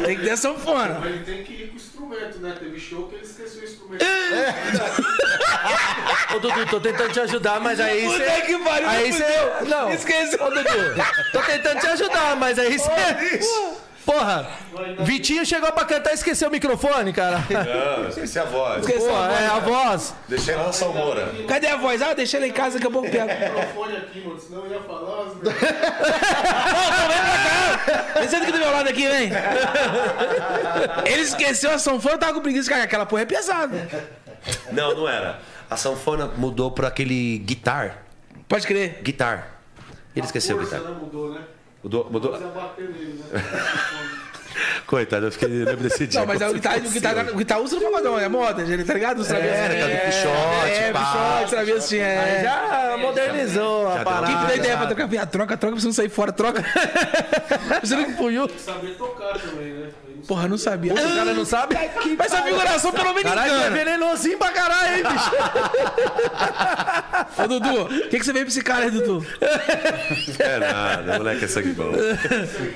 tem 0.05 0.15
que 0.15 0.23
ter 0.23 0.29
a 0.29 0.37
sanfona. 0.37 1.01
Ele 1.05 1.19
tem 1.25 1.43
que 1.43 1.51
ir 1.51 1.67
com 1.67 1.73
o 1.73 1.75
instrumento. 1.75 2.39
né? 2.39 2.55
Teve 2.57 2.79
show 2.79 3.09
que 3.09 3.15
ele 3.15 3.25
esqueceu 3.25 3.61
o 3.61 3.65
instrumento. 3.65 4.05
É. 4.05 4.53
Ô, 6.33 6.39
Dudu, 6.39 6.65
tô 6.67 6.79
tentando 6.79 7.11
te 7.11 7.19
ajudar, 7.19 7.59
mas 7.59 7.77
aí 7.81 8.03
Puta 8.05 8.17
você. 8.23 8.41
que 8.43 8.57
pariu, 8.59 8.87
Aí 8.89 9.11
você. 9.11 9.51
Não. 9.67 9.91
Esqueci. 9.91 10.35
Ô, 10.41 10.49
Dudu, 10.49 10.69
tô 11.33 11.39
tentando 11.41 11.79
te 11.81 11.87
ajudar, 11.87 12.37
mas 12.37 12.57
aí 12.57 12.77
você. 12.77 12.89
Porra, 14.05 14.47
Vitinho 14.99 15.45
chegou 15.45 15.71
pra 15.71 15.85
cantar 15.85 16.11
e 16.11 16.15
esqueceu 16.15 16.49
o 16.49 16.51
microfone, 16.51 17.13
cara. 17.13 17.37
Não, 17.49 18.09
esqueci 18.09 18.37
a 18.37 18.43
voz. 18.43 18.81
Esqueci 18.85 19.07
Pô, 19.07 19.15
a 19.15 19.27
voz. 19.27 19.41
é 19.41 19.47
a 19.47 19.59
voz. 19.59 20.13
Deixei 20.27 20.55
lá 20.55 20.65
na 20.65 20.73
Salmoura. 20.73 21.31
Cadê 21.47 21.67
a 21.67 21.77
voz? 21.77 22.01
Ah, 22.01 22.13
deixa 22.13 22.37
ela 22.37 22.47
em 22.47 22.51
casa, 22.51 22.75
daqui 22.77 22.87
a 22.87 22.91
pouco 22.91 23.09
pega. 23.09 23.25
microfone 23.25 23.95
aqui, 23.97 24.21
mano, 24.27 24.39
senão 24.39 24.65
eu 24.65 24.71
ia 24.71 24.81
falar 24.81 25.21
umas 25.23 25.35
merda. 25.35 25.53
Vem 28.19 28.29
senta 28.29 28.43
aqui 28.43 28.51
do 28.51 28.59
meu 28.59 28.71
lado 28.71 28.89
aqui, 28.89 29.07
vem. 29.07 29.31
Ele 31.05 31.21
esqueceu 31.21 31.71
a 31.71 31.79
sanfona, 31.79 32.17
tava 32.17 32.33
com 32.33 32.41
preguiça, 32.41 32.69
cara. 32.69 32.83
Aquela 32.83 33.05
porra 33.05 33.21
é 33.23 33.25
pesada. 33.25 33.87
Não, 34.71 34.95
não 34.95 35.07
era. 35.09 35.39
A 35.69 35.77
sanfona 35.77 36.27
mudou 36.37 36.71
pra 36.71 36.89
aquele 36.89 37.39
guitar. 37.39 38.03
Pode 38.47 38.67
crer. 38.67 38.99
Guitar. 39.01 39.59
Ele 40.15 40.25
esqueceu 40.25 40.57
o 40.57 40.59
guitar. 40.59 40.79
né? 40.81 40.91
Mudou, 40.99 41.33
né? 41.33 41.41
Mudou, 41.83 42.07
mudou. 42.09 42.31
Precisa 42.31 42.49
bater 42.51 42.89
nele, 42.89 43.23
né? 43.31 43.43
Coitado, 44.85 45.25
eu 45.25 45.31
fiquei 45.31 45.47
lembro 45.49 45.77
desse 45.77 46.05
dia. 46.05 46.19
Não, 46.19 46.27
mas 46.27 46.39
é 46.39 46.47
o 46.47 46.53
guitarra, 46.53 46.77
o 46.77 46.89
guitarra, 46.89 47.31
o 47.31 47.35
guitarra 47.35 47.61
usa 47.61 47.75
no 47.77 47.81
pagodão, 47.81 48.19
é 48.19 48.29
moda, 48.29 48.61
ele 48.61 48.83
tá 48.83 48.93
ligado? 48.93 49.19
Os 49.19 49.27
travessos. 49.27 49.57
É, 49.57 49.79
tá 49.79 49.87
do 49.87 50.05
Pichote, 50.05 50.71
É, 50.83 50.91
pá. 50.91 50.99
pichote, 50.99 51.49
travessos, 51.49 51.89
tinha. 51.89 52.05
Aí 52.05 52.35
É. 52.35 52.43
já 52.43 52.97
modernizou 52.99 53.87
a 53.87 53.95
deu. 53.95 54.03
parada. 54.03 54.27
Quem 54.27 54.37
que 54.37 54.45
dá 54.47 54.55
ideia 54.55 54.77
pra 54.77 54.85
trocar? 54.87 55.07
Via, 55.07 55.25
troca, 55.25 55.57
troca, 55.57 55.71
pra 55.75 55.81
você 55.81 55.85
não 55.87 55.93
sair 55.93 56.09
fora, 56.09 56.31
troca. 56.31 56.63
Você 57.81 57.95
não 57.95 58.13
punhou. 58.13 58.47
Tem 58.47 58.55
que 58.57 58.61
saber 58.61 58.95
tocar 58.95 59.39
também, 59.39 59.73
né? 59.73 59.89
Porra, 60.27 60.47
não 60.47 60.57
sabia. 60.57 60.93
O 60.93 60.95
cara 60.95 61.33
não 61.33 61.45
sabe? 61.45 61.75
Mas 62.17 62.31
essa 62.33 62.41
figuração 62.43 62.91
pelo 62.91 63.13
menos 63.13 63.23
Caralho, 63.23 63.53
é 63.53 63.69
venenosinho 63.69 64.37
pra 64.37 64.51
caralho, 64.51 64.97
hein, 64.97 65.03
bicho? 65.03 65.31
Ô, 67.43 67.47
Dudu, 67.47 67.81
o 67.83 68.09
que, 68.09 68.19
que 68.19 68.23
você 68.25 68.33
veio 68.33 68.45
pra 68.45 68.51
esse 68.51 68.61
cara 68.63 68.85
aí, 68.85 68.91
Dudu? 68.91 69.25
É 70.39 70.59
nada, 70.59 71.17
moleque 71.17 71.45
é 71.45 71.47
sangue 71.47 71.73
bom. 71.73 71.91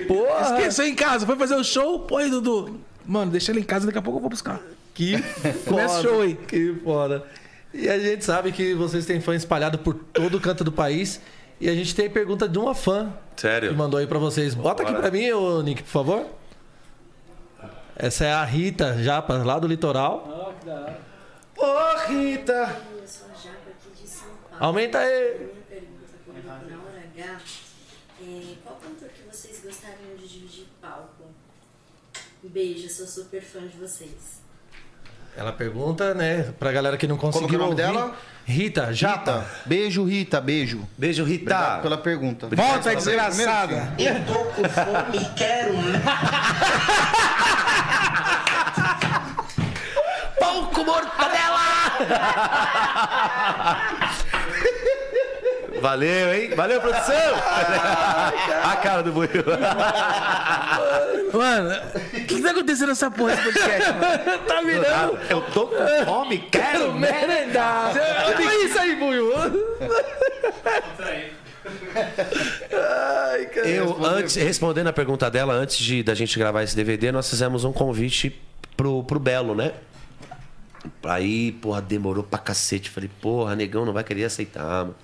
Porra. 0.07 0.57
Esqueceu 0.57 0.85
em 0.87 0.95
casa, 0.95 1.25
foi 1.25 1.35
fazer 1.37 1.55
o 1.55 1.63
show? 1.63 1.99
Pô, 2.01 2.17
aí, 2.17 2.29
Dudu. 2.29 2.79
Mano, 3.05 3.31
deixa 3.31 3.51
ele 3.51 3.61
em 3.61 3.63
casa, 3.63 3.85
daqui 3.85 3.97
a 3.97 4.01
pouco 4.01 4.17
eu 4.17 4.21
vou 4.21 4.29
buscar. 4.29 4.59
Que 4.93 5.21
Começa 5.65 5.99
o 5.99 6.01
foda, 6.01 6.09
show 6.09 6.21
aí. 6.21 6.35
Que 6.35 6.75
foda. 6.83 7.23
E 7.73 7.87
a 7.89 7.99
gente 7.99 8.25
sabe 8.25 8.51
que 8.51 8.73
vocês 8.73 9.05
têm 9.05 9.21
fã 9.21 9.35
espalhado 9.35 9.77
por 9.77 9.93
todo 9.93 10.35
o 10.37 10.41
canto 10.41 10.63
do 10.63 10.71
país. 10.71 11.21
E 11.59 11.69
a 11.69 11.73
gente 11.73 11.95
tem 11.95 12.09
pergunta 12.09 12.47
de 12.47 12.59
uma 12.59 12.75
fã 12.75 13.11
que 13.35 13.41
Sério? 13.41 13.75
mandou 13.75 13.99
aí 13.99 14.05
pra 14.05 14.19
vocês. 14.19 14.53
Bota 14.53 14.83
aqui 14.83 14.91
Bora. 14.91 15.03
pra 15.09 15.11
mim, 15.11 15.31
ô 15.31 15.61
Nick, 15.61 15.81
por 15.83 15.89
favor. 15.89 16.25
Essa 17.99 18.25
é 18.25 18.31
a 18.31 18.43
Rita 18.43 19.01
Japa, 19.01 19.33
lá 19.43 19.57
do 19.57 19.65
litoral. 19.65 20.55
Ô, 21.57 22.07
Rita! 22.07 22.79
Eu 22.95 23.07
sou 23.07 23.25
a 23.25 23.33
Japa 23.33 23.71
aqui 23.71 23.89
de 23.99 24.07
São 24.07 24.27
Paulo. 24.27 24.65
Aumenta 24.65 24.99
aí. 24.99 25.39
Minha 25.39 25.63
pergunta 25.67 26.13
comigo 26.23 26.47
na 26.47 26.77
hora 26.77 27.03
H 27.17 27.41
é 28.21 28.55
qual 28.63 28.75
cantor 28.75 29.09
que 29.09 29.23
vocês 29.23 29.61
gostariam 29.63 30.15
de 30.15 30.27
dividir 30.27 30.67
palco? 30.79 31.23
Um 32.43 32.49
beijo, 32.49 32.87
sou 32.87 33.07
super 33.07 33.41
fã 33.41 33.67
de 33.67 33.77
vocês. 33.77 34.36
Ela 35.37 35.51
pergunta, 35.53 36.13
né, 36.15 36.47
pra 36.59 36.71
galera 36.71 36.97
que 36.97 37.07
não 37.07 37.15
conseguiu 37.15 37.47
que 37.47 37.55
é 37.55 37.57
o 37.57 37.61
nome 37.61 37.71
ouvir. 37.79 37.93
dela? 37.93 38.15
Rita 38.45 38.91
Japa. 38.93 39.39
Rita. 39.39 39.45
Beijo, 39.65 40.03
Rita. 40.05 40.41
Beijo. 40.41 40.81
Beijo, 40.97 41.21
Obrigado 41.23 41.69
Rita. 41.73 41.81
pela 41.83 41.97
pergunta. 41.97 42.47
Volta, 42.51 42.95
desgraçada. 42.95 43.93
Eu 43.99 44.15
tô 44.25 44.33
com 44.45 44.63
fome 44.67 45.17
e 45.17 45.25
quero 45.35 45.73
Pão 50.39 50.65
com 50.67 50.83
mortadela! 50.83 51.57
Valeu, 55.81 56.33
hein? 56.33 56.49
Valeu, 56.55 56.81
produção! 56.81 57.15
a 58.63 58.75
cara 58.77 59.03
do 59.03 59.11
Buiu. 59.11 59.29
Mano, 61.33 61.69
o 61.95 61.99
que, 62.09 62.35
que 62.35 62.41
tá 62.41 62.51
acontecendo 62.51 62.89
nessa 62.89 63.11
porra 63.11 63.35
desse 63.35 63.43
podcast, 63.43 63.91
mano? 63.93 64.39
tá 64.47 64.61
virando 64.61 65.19
Eu 65.29 65.41
tô 65.41 65.67
com 65.67 66.05
fome, 66.05 66.39
quero 66.51 66.93
merendar. 66.93 67.91
Olha 68.25 68.65
isso 68.65 68.79
aí, 68.79 68.95
Buiu. 68.95 69.31
Ai, 71.95 73.45
cara. 73.45 73.67
Eu, 73.67 74.05
antes, 74.05 74.35
respondendo 74.35 74.87
a 74.87 74.93
pergunta 74.93 75.29
dela, 75.29 75.53
antes 75.53 75.77
de, 75.77 76.03
da 76.03 76.15
gente 76.15 76.37
gravar 76.37 76.63
esse 76.63 76.75
DVD, 76.75 77.11
nós 77.11 77.29
fizemos 77.29 77.63
um 77.63 77.73
convite 77.73 78.39
pro, 78.75 79.03
pro 79.03 79.19
Belo, 79.19 79.53
né? 79.55 79.73
Aí, 81.03 81.51
porra, 81.53 81.81
demorou 81.81 82.23
pra 82.23 82.39
cacete. 82.39 82.89
Falei, 82.89 83.09
porra, 83.21 83.55
negão 83.55 83.85
não 83.85 83.93
vai 83.93 84.03
querer 84.03 84.25
aceitar, 84.25 84.85
mano. 84.85 84.95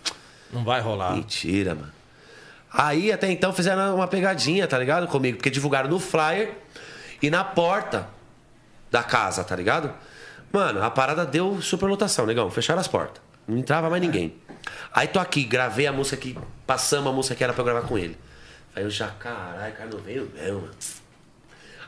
Não 0.53 0.63
vai 0.63 0.79
rolar. 0.79 1.15
Mentira, 1.15 1.75
mano. 1.75 1.91
Aí 2.71 3.11
até 3.11 3.31
então 3.31 3.53
fizeram 3.53 3.95
uma 3.95 4.07
pegadinha, 4.07 4.67
tá 4.67 4.77
ligado? 4.77 5.07
Comigo, 5.07 5.37
porque 5.37 5.49
divulgaram 5.49 5.89
no 5.89 5.99
flyer 5.99 6.53
e 7.21 7.29
na 7.29 7.43
porta 7.43 8.07
da 8.89 9.03
casa, 9.03 9.43
tá 9.43 9.55
ligado? 9.55 9.93
Mano, 10.51 10.83
a 10.83 10.89
parada 10.89 11.25
deu 11.25 11.61
superlotação, 11.61 12.25
negão. 12.25 12.49
Fecharam 12.49 12.79
as 12.79 12.87
portas. 12.87 13.21
Não 13.47 13.57
entrava 13.57 13.89
mais 13.89 14.01
ninguém. 14.01 14.35
Aí 14.93 15.07
tô 15.07 15.19
aqui, 15.19 15.43
gravei 15.43 15.87
a 15.87 15.91
música 15.91 16.17
que. 16.17 16.37
Passamos 16.65 17.11
a 17.11 17.15
música 17.15 17.35
que 17.35 17.43
era 17.43 17.53
pra 17.53 17.61
eu 17.61 17.65
gravar 17.65 17.81
com 17.87 17.97
ele. 17.97 18.17
Aí 18.75 18.83
eu 18.83 18.89
já, 18.89 19.09
caralho, 19.09 19.73
cara, 19.73 19.89
não 19.89 19.99
veio 19.99 20.31
mesmo, 20.33 20.61
mano. 20.61 20.73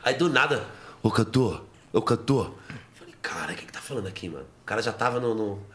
Aí 0.04 0.14
do 0.14 0.28
nada, 0.28 0.64
ô 1.02 1.10
cantor, 1.10 1.64
ô 1.92 2.02
cantor. 2.02 2.54
Falei, 2.94 3.14
cara, 3.22 3.52
o 3.52 3.56
que 3.56 3.66
que 3.66 3.72
tá 3.72 3.80
falando 3.80 4.06
aqui, 4.06 4.28
mano? 4.28 4.44
O 4.62 4.64
cara 4.64 4.82
já 4.82 4.92
tava 4.92 5.18
no, 5.18 5.34
no, 5.34 5.66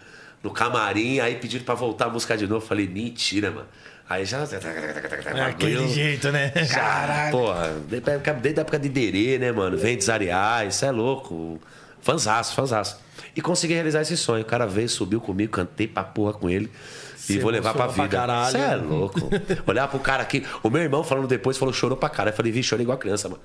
no 0.43 0.51
camarim, 0.51 1.19
aí 1.19 1.35
pediram 1.35 1.63
pra 1.63 1.75
voltar 1.75 2.05
a 2.05 2.09
música 2.09 2.37
de 2.37 2.47
novo. 2.47 2.65
Falei, 2.65 2.87
mentira, 2.87 3.51
mano. 3.51 3.67
Aí 4.09 4.25
já. 4.25 4.39
É 5.35 5.41
aquele 5.41 5.87
jeito, 5.87 6.31
né? 6.31 6.49
Caralho. 6.49 7.31
Porra, 7.31 7.73
desde 7.87 8.59
a 8.59 8.61
época, 8.61 8.77
de 8.77 8.89
Derê, 8.89 9.37
né, 9.37 9.51
mano? 9.51 9.77
Ventos 9.77 10.09
Areais, 10.09 10.75
isso 10.75 10.85
é 10.85 10.91
louco. 10.91 11.59
Fanzaço, 12.01 12.53
fanzaço. 12.53 12.97
E 13.35 13.41
consegui 13.41 13.73
realizar 13.73 14.01
esse 14.01 14.17
sonho. 14.17 14.41
O 14.41 14.45
cara 14.45 14.65
veio, 14.65 14.89
subiu 14.89 15.21
comigo, 15.21 15.53
cantei 15.53 15.87
pra 15.87 16.03
porra 16.03 16.33
com 16.33 16.49
ele. 16.49 16.69
Se 17.15 17.33
e 17.33 17.39
vou 17.39 17.51
levar 17.51 17.73
pra 17.73 17.85
pra 17.87 18.03
vida. 18.03 18.17
caralho. 18.17 18.51
Você 18.51 18.57
é 18.57 18.75
louco. 18.75 19.29
Olhar 19.67 19.87
pro 19.87 19.99
cara 19.99 20.23
aqui. 20.23 20.43
O 20.63 20.69
meu 20.69 20.81
irmão 20.81 21.03
falando 21.03 21.27
depois, 21.27 21.57
falou, 21.57 21.73
chorou 21.73 21.95
pra 21.95 22.09
caralho. 22.09 22.33
Eu 22.33 22.37
falei, 22.37 22.51
vi, 22.51 22.63
chorei 22.63 22.83
igual 22.83 22.97
criança, 22.97 23.29
mano. 23.29 23.41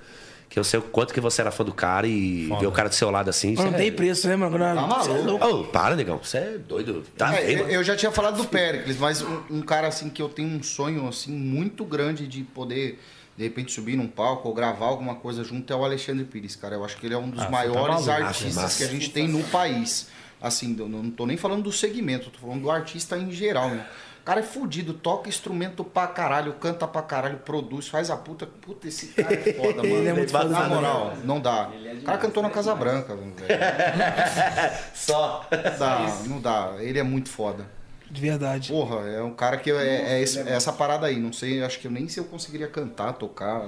Que 0.49 0.57
eu 0.57 0.63
sei 0.63 0.79
o 0.79 0.83
quanto 0.83 1.13
que 1.13 1.19
você 1.19 1.41
era 1.41 1.51
fã 1.51 1.63
do 1.63 1.73
cara 1.73 2.07
e 2.07 2.47
ver 2.59 2.67
o 2.67 2.71
cara 2.71 2.87
do 2.87 2.95
seu 2.95 3.11
lado 3.11 3.29
assim. 3.29 3.53
Não 3.53 3.71
cê 3.71 3.77
tem 3.77 3.87
é... 3.89 3.91
preço, 3.91 4.27
né, 4.27 4.35
mano? 4.35 4.57
Tá 4.57 4.73
maluco. 4.75 5.45
Ô, 5.45 5.63
para, 5.65 5.95
negão. 5.95 6.19
Você 6.23 6.37
é 6.37 6.57
doido. 6.57 7.03
Tá 7.17 7.35
É, 7.35 7.45
bem, 7.45 7.73
eu, 7.73 7.83
já 7.83 7.95
tinha 7.95 8.11
falado 8.11 8.37
do 8.37 8.45
Pericles, 8.45 8.97
mas 8.97 9.21
um, 9.21 9.41
um 9.49 9.61
cara 9.61 9.87
assim 9.87 10.09
que 10.09 10.21
eu 10.21 10.29
tenho 10.29 10.47
um 10.49 10.63
sonho 10.63 11.07
assim 11.07 11.31
muito 11.31 11.83
grande 11.83 12.27
de 12.27 12.43
poder 12.43 12.97
de 13.35 13.43
repente 13.43 13.71
subir 13.71 13.95
num 13.95 14.07
palco 14.07 14.47
ou 14.47 14.53
gravar 14.53 14.87
alguma 14.87 15.15
coisa 15.15 15.43
junto 15.43 15.71
é 15.71 15.75
o 15.75 15.83
Alexandre 15.83 16.25
Pires, 16.25 16.55
cara. 16.55 16.75
Eu 16.75 16.83
acho 16.83 16.97
que 16.97 17.05
ele 17.05 17.13
é 17.13 17.17
um 17.17 17.29
dos 17.29 17.41
Ah, 17.41 17.45
tá 17.45 17.51
maiores 17.51 18.05
maluco. 18.05 18.25
artistas 18.25 18.77
que 18.77 18.83
a 18.83 18.87
gente 18.87 19.09
tem 19.11 19.27
no 19.27 19.43
país. 19.43 20.07
Assim, 20.41 20.75
eu 20.79 20.87
não 20.87 21.09
tô 21.11 21.25
nem 21.25 21.35
falando 21.37 21.63
do 21.63 21.71
segmento, 21.71 22.29
tô 22.29 22.39
falando 22.39 22.61
do 22.61 22.71
artista 22.71 23.17
em 23.17 23.31
geral, 23.31 23.69
né? 23.69 23.85
O 24.27 24.29
cara 24.29 24.41
é 24.41 24.43
fudido, 24.43 24.93
toca 24.93 25.29
instrumento 25.29 25.85
pra 25.85 26.05
caralho, 26.05 26.51
canta 26.55 26.85
pra 26.85 27.01
caralho, 27.01 27.37
produz, 27.37 27.87
faz 27.87 28.09
a 28.11 28.17
puta. 28.17 28.45
Puta, 28.45 28.85
esse 28.85 29.07
cara 29.13 29.33
é 29.33 29.53
foda, 29.53 29.75
mano. 29.83 29.85
Ele 29.85 30.09
é 30.09 30.13
muito 30.13 30.33
Na 30.33 30.41
foda, 30.41 30.67
moral, 30.67 31.13
não 31.23 31.39
dá. 31.39 31.69
O 31.69 32.01
cara 32.03 32.17
cantou 32.17 32.43
na 32.43 32.49
Casa 32.49 32.75
Branca, 32.75 33.15
velho. 33.15 33.33
Só. 34.93 35.47
Não 35.49 35.77
dá, 35.79 36.17
não 36.27 36.41
dá. 36.41 36.73
Ele 36.79 36.99
é 36.99 37.03
muito 37.03 37.29
foda. 37.29 37.65
De 38.11 38.19
verdade. 38.19 38.69
Porra, 38.69 39.07
é 39.07 39.21
um 39.21 39.33
cara 39.33 39.55
que 39.55 39.71
é, 39.71 40.15
é 40.17 40.21
esse- 40.21 40.39
é 40.39 40.51
essa 40.51 40.73
parada 40.73 41.07
aí. 41.07 41.17
Não 41.17 41.31
sei, 41.31 41.63
acho 41.63 41.79
que 41.79 41.87
eu 41.87 41.91
nem 41.91 42.03
sei 42.09 42.15
se 42.15 42.19
eu 42.19 42.25
conseguiria 42.25 42.67
cantar, 42.67 43.13
tocar. 43.13 43.65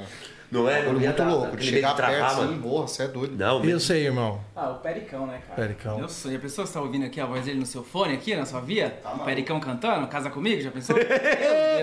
Não 0.51 0.67
é? 0.67 0.81
Não 0.83 0.93
muito 0.93 1.13
dar, 1.15 1.29
louco. 1.29 1.55
De 1.57 1.65
chegar 1.67 1.89
de 1.91 1.95
travar, 1.97 2.15
perto 2.15 2.31
assim, 2.31 2.41
mano. 2.41 2.61
porra, 2.63 2.87
você 2.87 3.03
é 3.03 3.07
doido. 3.07 3.37
Não, 3.37 3.63
Eu 3.63 3.79
sei, 3.79 4.05
irmão. 4.05 4.41
Ah, 4.55 4.69
o 4.71 4.75
Pericão, 4.75 5.27
né, 5.27 5.39
cara? 5.47 5.61
Pericão. 5.61 5.99
Eu 5.99 6.09
sou. 6.09 6.31
Já 6.31 6.39
pensou 6.39 6.65
você 6.65 6.73
tá 6.73 6.81
ouvindo 6.81 7.05
aqui 7.05 7.21
a 7.21 7.25
voz 7.25 7.45
dele 7.45 7.59
no 7.59 7.65
seu 7.67 7.83
fone 7.83 8.13
aqui, 8.15 8.35
na 8.35 8.45
sua 8.45 8.59
via? 8.59 8.99
o 9.15 9.19
Pericão 9.19 9.59
cantando? 9.59 10.07
Casa 10.07 10.29
comigo? 10.31 10.59
Já 10.61 10.71
pensou? 10.71 10.95
Meu 10.97 11.05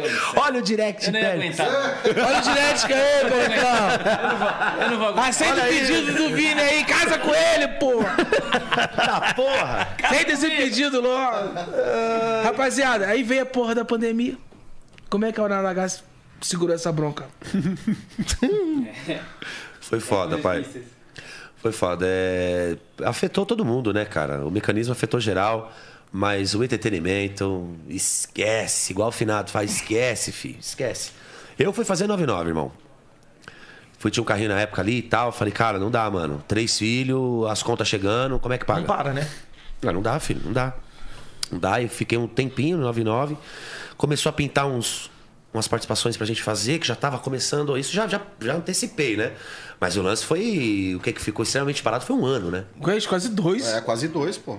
Deus 0.03 0.13
do 0.13 0.19
céu. 0.19 0.43
Olha 0.43 0.59
o 0.59 0.63
direct, 0.63 1.07
Eu 1.07 1.13
não 1.13 1.31
aguentar. 1.31 1.69
Olha 2.05 2.39
o 2.39 2.43
direct 2.43 2.93
aí, 2.93 3.31
Pericão. 3.31 4.83
Eu 4.83 4.91
não 4.91 4.99
vou 4.99 5.09
aguentar. 5.09 5.29
Aceita 5.29 5.61
o 5.63 5.69
pedido 5.69 6.13
do 6.15 6.35
Vini 6.35 6.61
aí, 6.61 6.85
casa 6.85 7.19
com 7.19 7.33
ele, 7.35 7.69
porra. 7.79 8.17
Tá, 8.97 9.35
porra. 9.35 9.89
Aceita 10.03 10.33
esse 10.33 10.51
pedido 10.51 11.01
logo. 11.01 11.53
Rapaziada, 12.43 13.07
aí 13.07 13.23
veio 13.23 13.43
a 13.43 13.47
porra 13.47 13.75
da 13.75 13.85
pandemia. 13.85 14.37
Como 15.09 15.25
é 15.25 15.31
que 15.33 15.39
a 15.39 15.43
Hora 15.45 15.57
H 15.71 16.03
segurou 16.41 16.75
essa 16.75 16.93
bronca? 16.93 17.27
Foi 19.81 20.01
foda, 20.01 20.39
pai. 20.39 20.65
Foi 21.57 21.73
foda. 21.73 22.07
É, 22.09 22.77
Afetou 23.05 23.47
todo 23.47 23.65
mundo, 23.65 23.93
né, 23.93 24.05
cara? 24.05 24.47
O 24.47 24.51
mecanismo 24.51 24.93
afetou 24.93 25.21
geral, 25.21 25.73
mas 26.13 26.55
o 26.55 26.63
entretenimento, 26.63 27.69
esquece. 27.89 28.93
Igual 28.93 29.09
o 29.09 29.13
Finado 29.13 29.51
faz, 29.51 29.77
esquece, 29.77 30.33
filho, 30.33 30.59
esquece. 30.61 31.13
Eu 31.59 31.73
fui 31.73 31.85
fazer 31.85 32.07
99, 32.07 32.51
irmão. 32.51 32.73
Fui, 33.99 34.11
tinha 34.11 34.23
um 34.23 34.27
carrinho 34.27 34.51
na 34.51 34.61
época 34.61 34.83
ali 34.83 34.99
e 34.99 35.03
tal. 35.03 35.33
Falei, 35.33 35.53
cara, 35.53 35.79
não 35.79 35.91
dá, 35.91 36.09
mano. 36.11 36.45
Três 36.47 36.79
filhos, 36.79 37.47
as 37.49 37.63
contas 37.63 37.89
chegando, 37.89 38.39
como 38.39 38.55
é 38.55 38.59
que 38.59 38.65
paga? 38.65 38.81
Não 38.81 38.87
para, 38.87 39.13
né? 39.13 39.29
Ah, 39.85 39.93
não 39.93 40.03
dá, 40.03 40.19
filho, 40.21 40.43
não 40.45 40.53
dá. 40.53 40.75
Não 41.51 41.59
dá. 41.59 41.81
E 41.81 41.89
fiquei 41.89 42.19
um 42.19 42.29
tempinho 42.29 42.77
no 42.77 42.85
99. 42.85 43.37
Começou 43.97 44.31
a 44.31 44.33
pintar 44.33 44.67
uns, 44.67 45.11
umas 45.57 45.69
participações 45.69 46.17
pra 46.17 46.27
gente 46.27 46.43
fazer, 46.43 46.79
que 46.79 46.87
já 46.87 46.95
tava 46.95 47.19
começando. 47.19 47.77
Isso 47.79 47.93
já, 47.93 48.07
já, 48.07 48.21
já 48.41 48.55
antecipei, 48.55 49.17
né? 49.17 49.33
Mas 49.81 49.97
o 49.97 50.03
lance 50.03 50.25
foi. 50.25 50.95
O 50.97 51.01
que, 51.01 51.13
que 51.13 51.21
ficou 51.21 51.43
extremamente 51.43 51.83
parado 51.83 52.05
foi 52.05 52.15
um 52.17 52.25
ano, 52.25 52.51
né? 52.51 52.65
Quase, 52.81 53.07
quase 53.07 53.29
dois. 53.29 53.67
É, 53.67 53.81
quase 53.81 54.09
dois, 54.09 54.37
pô. 54.39 54.59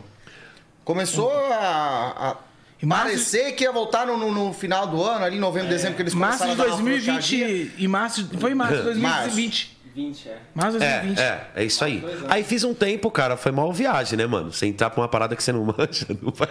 Começou 0.83 1.31
a, 1.51 2.37
a 2.81 2.87
parecer 2.87 3.51
que 3.53 3.63
ia 3.63 3.71
voltar 3.71 4.05
no, 4.07 4.17
no- 4.17 4.31
no 4.31 4.53
final 4.53 4.87
do 4.87 5.03
ano, 5.03 5.25
ali 5.25 5.37
em 5.37 5.39
novembro, 5.39 5.69
dezembro, 5.69 5.95
que 5.95 6.01
eles 6.03 6.13
Março 6.13 6.39
começaram 6.39 6.55
de 6.55 6.61
a 6.61 6.75
dar 6.75 6.81
uma. 6.81 6.89
2020. 6.89 7.73
Em 7.83 7.87
março. 7.87 8.29
Foi 8.39 8.51
em 8.51 8.55
março 8.55 8.77
de 8.77 8.83
2020. 8.83 9.76
20, 9.97 10.29
é. 10.29 10.37
Março 10.53 10.77
de 10.77 10.85
É, 10.85 10.91
2020. 11.01 11.19
é, 11.19 11.47
é 11.55 11.63
isso 11.63 11.83
aí. 11.83 12.03
Aí 12.29 12.43
fiz 12.43 12.63
um 12.63 12.73
tempo, 12.73 13.09
cara, 13.09 13.35
foi 13.35 13.51
mal 13.51 13.73
viagem, 13.73 14.15
né, 14.17 14.27
mano? 14.27 14.53
Você 14.53 14.67
entrar 14.67 14.91
pra 14.91 15.01
uma 15.01 15.07
parada 15.09 15.35
que 15.35 15.41
você 15.43 15.51
não 15.51 15.63
manja. 15.77 16.05
Não 16.21 16.31
vai... 16.31 16.47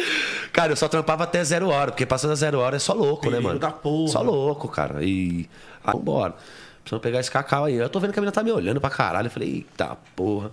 Cara, 0.52 0.72
eu 0.72 0.76
só 0.76 0.88
trampava 0.88 1.24
até 1.24 1.42
zero 1.44 1.68
hora, 1.70 1.92
porque 1.92 2.04
passando 2.04 2.32
a 2.32 2.34
zero 2.34 2.58
hora 2.58 2.76
é 2.76 2.78
só 2.78 2.92
louco, 2.92 3.26
né, 3.26 3.30
Perigo 3.32 3.48
mano? 3.48 3.58
da 3.60 3.70
porra. 3.70 4.08
Só 4.12 4.20
louco, 4.20 4.68
cara. 4.68 5.02
E. 5.02 5.48
Ah, 5.82 5.92
vambora. 5.92 6.34
Precisamos 6.82 7.02
pegar 7.02 7.20
esse 7.20 7.30
cacau 7.30 7.64
aí. 7.66 7.74
Eu 7.76 7.88
tô 7.88 8.00
vendo 8.00 8.12
que 8.12 8.18
a 8.18 8.20
menina 8.22 8.32
tá 8.32 8.42
me 8.42 8.50
olhando 8.50 8.80
pra 8.80 8.90
caralho. 8.90 9.26
Eu 9.28 9.30
falei, 9.30 9.48
eita 9.48 9.96
porra. 10.16 10.50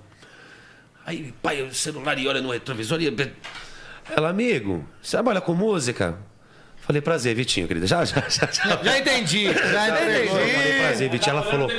Aí, 1.06 1.34
pai, 1.42 1.64
o 1.64 1.74
celular 1.74 2.18
e 2.18 2.28
olha 2.28 2.42
no 2.42 2.52
retrovisor 2.52 3.02
e. 3.02 3.08
Ela, 4.16 4.30
amigo, 4.30 4.86
você 5.02 5.18
trabalha 5.18 5.42
com 5.42 5.54
música? 5.56 6.16
Falei, 6.88 7.02
prazer, 7.02 7.36
Vitinho, 7.36 7.68
querida. 7.68 7.86
Já, 7.86 8.06
já, 8.06 8.24
já, 8.30 8.48
já. 8.50 8.82
Já 8.82 8.98
entendi. 8.98 9.44
Já 9.44 9.90
Eu 9.90 9.98
falei, 9.98 10.24
entendi. 10.24 10.80
prazer, 10.80 11.10
Vitinho. 11.10 11.34
Ela 11.34 11.42
Tá 11.44 11.52
falou, 11.52 11.70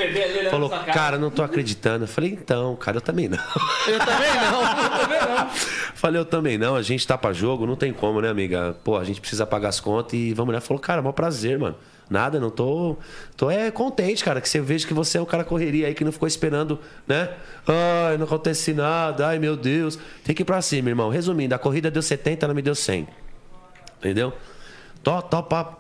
falou 0.51 0.71
cara, 0.93 1.17
não 1.17 1.31
tô 1.31 1.43
acreditando. 1.43 2.05
Eu 2.05 2.09
falei, 2.09 2.33
então, 2.33 2.77
cara, 2.77 2.99
eu 2.99 3.01
também 3.01 3.27
não. 3.27 3.39
Eu 3.87 3.99
também 3.99 4.35
não. 4.35 4.63
Eu 4.69 5.01
também 5.01 5.21
não. 5.21 5.51
Falei, 5.95 6.21
eu 6.21 6.25
também 6.27 6.59
não, 6.59 6.77
a 6.77 6.83
gente 6.83 7.07
tá 7.07 7.17
pra 7.17 7.33
jogo, 7.33 7.67
não 7.67 7.75
tem 7.75 7.93
como, 7.93 8.21
né, 8.21 8.29
amiga? 8.29 8.77
Pô, 8.85 8.97
a 8.99 9.05
gente 9.05 9.19
precisa 9.21 9.47
pagar 9.47 9.71
as 9.71 9.81
contas 9.81 10.13
e 10.13 10.33
vamos 10.35 10.55
lá. 10.55 10.61
Falou, 10.61 10.81
cara, 10.81 11.01
maior 11.01 11.13
prazer, 11.13 11.59
mano. 11.59 11.75
Nada, 12.11 12.39
não 12.39 12.51
tô. 12.51 12.97
Tô 13.37 13.51
é 13.51 13.71
contente, 13.71 14.23
cara, 14.23 14.41
que 14.43 14.49
você 14.49 14.61
veja 14.61 14.87
que 14.87 14.95
você 14.95 15.17
é 15.19 15.21
o 15.21 15.27
cara 15.27 15.43
correria 15.43 15.87
aí 15.87 15.95
que 15.95 16.05
não 16.05 16.13
ficou 16.13 16.29
esperando, 16.29 16.79
né? 17.07 17.31
Ai, 17.67 18.17
não 18.19 18.25
acontece 18.27 18.73
nada, 18.75 19.27
ai 19.27 19.39
meu 19.39 19.57
Deus. 19.57 19.99
Tem 20.23 20.35
que 20.35 20.43
ir 20.43 20.45
pra 20.45 20.61
cima, 20.63 20.91
irmão. 20.91 21.09
Resumindo, 21.09 21.55
a 21.55 21.59
corrida 21.59 21.91
deu 21.91 22.03
70, 22.03 22.45
ela 22.47 22.55
me 22.55 22.63
deu 22.63 22.75
100. 22.75 23.09
Entendeu? 23.99 24.33
Tó, 25.09 25.23
topa. 25.23 25.79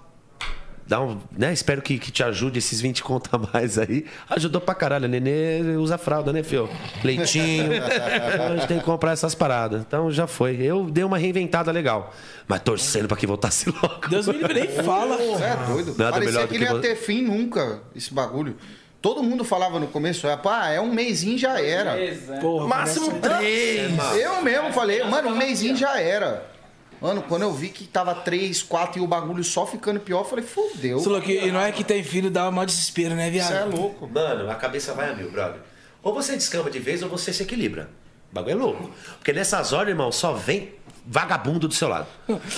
Dá 0.87 1.03
um, 1.03 1.19
né? 1.37 1.53
Espero 1.53 1.83
que, 1.83 1.99
que 1.99 2.11
te 2.11 2.23
ajude 2.23 2.61
esses 2.61 2.81
20 2.81 3.03
conta 3.03 3.37
a 3.37 3.39
mais 3.39 3.79
aí. 3.79 4.07
Ajudou 4.31 4.59
pra 4.59 4.75
caralho. 4.75 5.05
A 5.05 5.09
Nenê 5.09 5.77
usa 5.77 5.99
fralda, 5.99 6.33
né, 6.33 6.43
fio? 6.43 6.67
Leitinho. 7.05 7.73
a 7.75 8.57
gente 8.57 8.67
tem 8.67 8.79
que 8.79 8.85
comprar 8.87 9.13
essas 9.13 9.35
paradas. 9.35 9.83
Então 9.83 10.11
já 10.11 10.27
foi. 10.27 10.57
Eu 10.63 10.87
dei 10.87 11.05
uma 11.05 11.19
reinventada 11.19 11.71
legal. 11.71 12.15
Mas 12.47 12.63
torcendo 12.63 13.07
pra 13.07 13.19
que 13.19 13.27
voltasse 13.27 13.69
logo. 13.83 14.09
Deus 14.09 14.27
me 14.29 14.39
livre, 14.39 14.55
nem 14.55 14.69
fala. 14.83 15.19
Você 15.19 15.45
é 15.45 15.57
doido. 15.67 15.95
Nada 15.99 16.13
Parecia 16.13 16.33
melhor 16.33 16.47
do 16.47 16.49
que 16.49 16.59
que 16.59 16.65
não 16.65 16.77
ia 16.77 16.81
ter 16.81 16.97
fim 16.97 17.21
nunca, 17.21 17.83
esse 17.95 18.15
bagulho. 18.15 18.57
Todo 19.03 19.23
mundo 19.23 19.45
falava 19.45 19.79
no 19.79 19.89
começo, 19.89 20.27
é, 20.27 20.39
pá, 20.39 20.71
é 20.71 20.81
um 20.81 20.91
mêsinho 20.91 21.37
já 21.37 21.61
era. 21.61 21.99
Porra, 22.41 22.67
Máximo 22.67 23.21
três. 23.21 23.93
Eu 24.19 24.41
mesmo 24.41 24.73
falei, 24.73 25.05
mano, 25.05 25.29
um 25.29 25.37
mêsinho 25.37 25.77
já 25.77 26.01
era. 26.01 26.57
Mano, 27.01 27.23
quando 27.23 27.43
eu 27.43 27.53
vi 27.53 27.69
que 27.69 27.87
tava 27.87 28.15
três, 28.15 28.63
quatro 28.63 29.01
e 29.01 29.03
o 29.03 29.07
bagulho 29.07 29.45
só 29.45 29.65
ficando 29.67 30.01
pior, 30.01 30.21
eu 30.21 30.25
falei. 30.25 30.45
Você 30.45 31.21
que 31.21 31.33
e 31.47 31.53
não 31.53 31.61
é 31.61 31.71
que 31.71 31.85
tem 31.85 32.03
filho, 32.03 32.31
dá 32.31 32.51
maior 32.51 32.67
desespero, 32.67 33.15
né, 33.15 33.31
viado? 33.31 33.49
Você 33.49 33.55
é 33.55 33.65
louco. 33.65 34.09
Mano, 34.09 34.51
a 34.51 34.55
cabeça 34.55 34.93
vai 34.95 35.11
a 35.11 35.15
mil, 35.15 35.31
brother. 35.31 35.61
Ou 36.03 36.13
você 36.13 36.35
descamba 36.35 36.71
de 36.71 36.79
vez 36.79 37.03
ou 37.03 37.09
você 37.09 37.33
se 37.33 37.43
equilibra. 37.43 37.89
O 38.31 38.35
bagulho 38.35 38.53
é 38.53 38.57
louco. 38.57 38.91
Porque 39.19 39.33
nessas 39.33 39.73
horas, 39.73 39.89
irmão, 39.91 40.11
só 40.13 40.33
vem 40.33 40.73
vagabundo 41.07 41.67
do 41.69 41.75
seu 41.75 41.89
lado. 41.89 42.07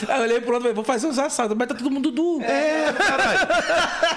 Aí 0.09 0.19
eu 0.19 0.23
olhei 0.23 0.41
pro 0.41 0.55
outro 0.55 0.59
e 0.59 0.63
falei, 0.63 0.75
vou 0.75 0.85
fazer 0.85 1.07
uns 1.07 1.19
assaltos, 1.19 1.57
mas 1.57 1.69
tá 1.69 1.75
todo 1.75 1.91
mundo 1.91 2.11
duro. 2.11 2.43
É, 2.45 2.93
caralho. 2.93 3.49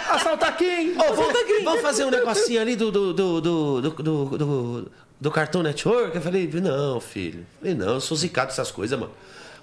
Assaltar 0.10 0.58
quem? 0.58 0.92
Ô, 0.94 1.14
vamos, 1.14 1.34
vamos 1.64 1.82
fazer 1.82 2.06
um 2.06 2.10
negocinho 2.10 2.60
ali 2.62 2.76
do, 2.76 2.92
do, 2.92 3.14
do, 3.14 3.42
do, 3.42 3.82
do, 3.82 3.92
do, 4.38 4.92
do- 5.22 5.32
Cartoon 5.32 5.62
Network? 5.64 6.16
Eu 6.16 6.22
falei, 6.22 6.50
não, 6.54 7.00
filho. 7.00 7.40
Eu 7.42 7.46
falei, 7.60 7.76
não, 7.76 7.94
eu 7.96 8.02
sou 8.02 8.18
zicado 8.18 8.48
dessas 8.48 8.72
coisas, 8.72 8.98
mano. 8.98 9.12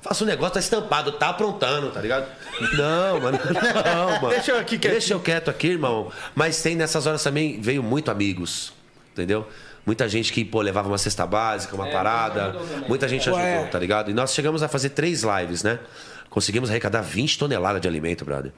Faço 0.00 0.24
um 0.24 0.26
negócio, 0.26 0.54
tá 0.54 0.60
estampado, 0.60 1.12
tá 1.12 1.28
aprontando, 1.28 1.90
tá 1.90 2.00
ligado? 2.00 2.26
Não, 2.76 3.20
mano, 3.20 3.38
não, 3.84 4.22
mano. 4.22 4.28
Deixa 4.34 4.52
eu 4.52 4.58
aqui 4.58 4.78
quietinho. 4.78 4.92
Deixa 4.92 5.14
eu 5.14 5.20
quieto 5.20 5.50
aqui, 5.50 5.68
irmão. 5.68 6.10
Mas 6.34 6.62
tem 6.62 6.74
nessas 6.74 7.06
horas 7.06 7.22
também, 7.22 7.60
veio 7.60 7.82
muito 7.82 8.10
amigos, 8.10 8.72
entendeu? 9.12 9.46
Muita 9.84 10.08
gente 10.08 10.32
que, 10.32 10.44
pô, 10.44 10.60
levava 10.60 10.88
uma 10.88 10.98
cesta 10.98 11.26
básica, 11.26 11.74
uma 11.74 11.88
parada. 11.88 12.44
ajudou 12.48 12.66
também. 12.66 12.88
Muita 12.88 13.08
gente 13.08 13.28
ajudou, 13.28 13.46
é. 13.46 13.64
tá 13.66 13.78
ligado? 13.78 14.10
E 14.10 14.14
nós 14.14 14.32
chegamos 14.32 14.62
a 14.62 14.68
fazer 14.68 14.90
três 14.90 15.22
lives, 15.22 15.62
né? 15.62 15.78
Conseguimos 16.28 16.70
arrecadar 16.70 17.02
20 17.02 17.38
toneladas 17.38 17.80
de 17.80 17.88
alimento, 17.88 18.24
brother. 18.24 18.52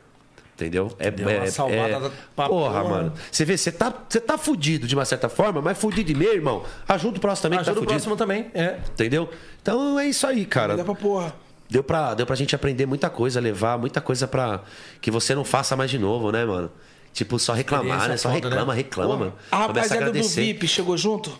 Entendeu? 0.54 0.94
É, 0.98 1.10
Deu 1.10 1.26
uma 1.26 1.32
é- 1.32 1.46
salvada 1.46 1.96
é- 1.96 2.00
da- 2.00 2.10
pra 2.36 2.46
Porra, 2.48 2.82
porra. 2.82 2.84
mano. 2.84 3.12
Você 3.30 3.44
vê, 3.44 3.56
você 3.56 3.72
tá, 3.72 3.92
você 4.08 4.20
tá 4.20 4.36
fudido 4.36 4.86
de 4.86 4.94
uma 4.94 5.04
certa 5.04 5.28
forma, 5.28 5.60
mas 5.62 5.78
fudido 5.78 6.04
de 6.08 6.14
meio, 6.14 6.34
irmão. 6.34 6.62
Ajuda 6.86 7.16
o 7.16 7.20
próximo 7.20 7.42
também 7.44 7.58
que 7.58 7.62
Ajuda 7.62 7.74
tá 7.74 7.80
o 7.80 7.82
fudido. 7.82 7.92
próximo 7.94 8.16
também. 8.16 8.50
É. 8.54 8.78
Entendeu? 8.92 9.28
Então 9.60 9.98
é 9.98 10.06
isso 10.06 10.26
aí, 10.26 10.44
cara. 10.44 10.76
Dá 10.76 10.84
pra 10.84 10.94
porra. 10.94 11.34
Deu 11.70 11.82
pra, 11.82 12.12
deu 12.12 12.26
pra 12.26 12.36
gente 12.36 12.54
aprender 12.54 12.84
muita 12.84 13.08
coisa, 13.08 13.40
levar 13.40 13.78
muita 13.78 13.98
coisa 14.00 14.28
pra 14.28 14.60
que 15.00 15.10
você 15.10 15.34
não 15.34 15.42
faça 15.42 15.74
mais 15.74 15.90
de 15.90 15.98
novo, 15.98 16.30
né, 16.30 16.44
mano? 16.44 16.70
Tipo, 17.14 17.38
só 17.38 17.54
reclamar, 17.54 18.08
né? 18.08 18.16
Só 18.18 18.28
foda, 18.30 18.46
reclama, 18.48 18.72
né? 18.72 18.76
reclama, 18.76 19.16
mano. 19.16 19.32
A 19.50 19.56
rapaziada 19.56 20.12
do. 20.12 20.22
VIP 20.22 20.68
chegou 20.68 20.96
junto? 20.98 21.38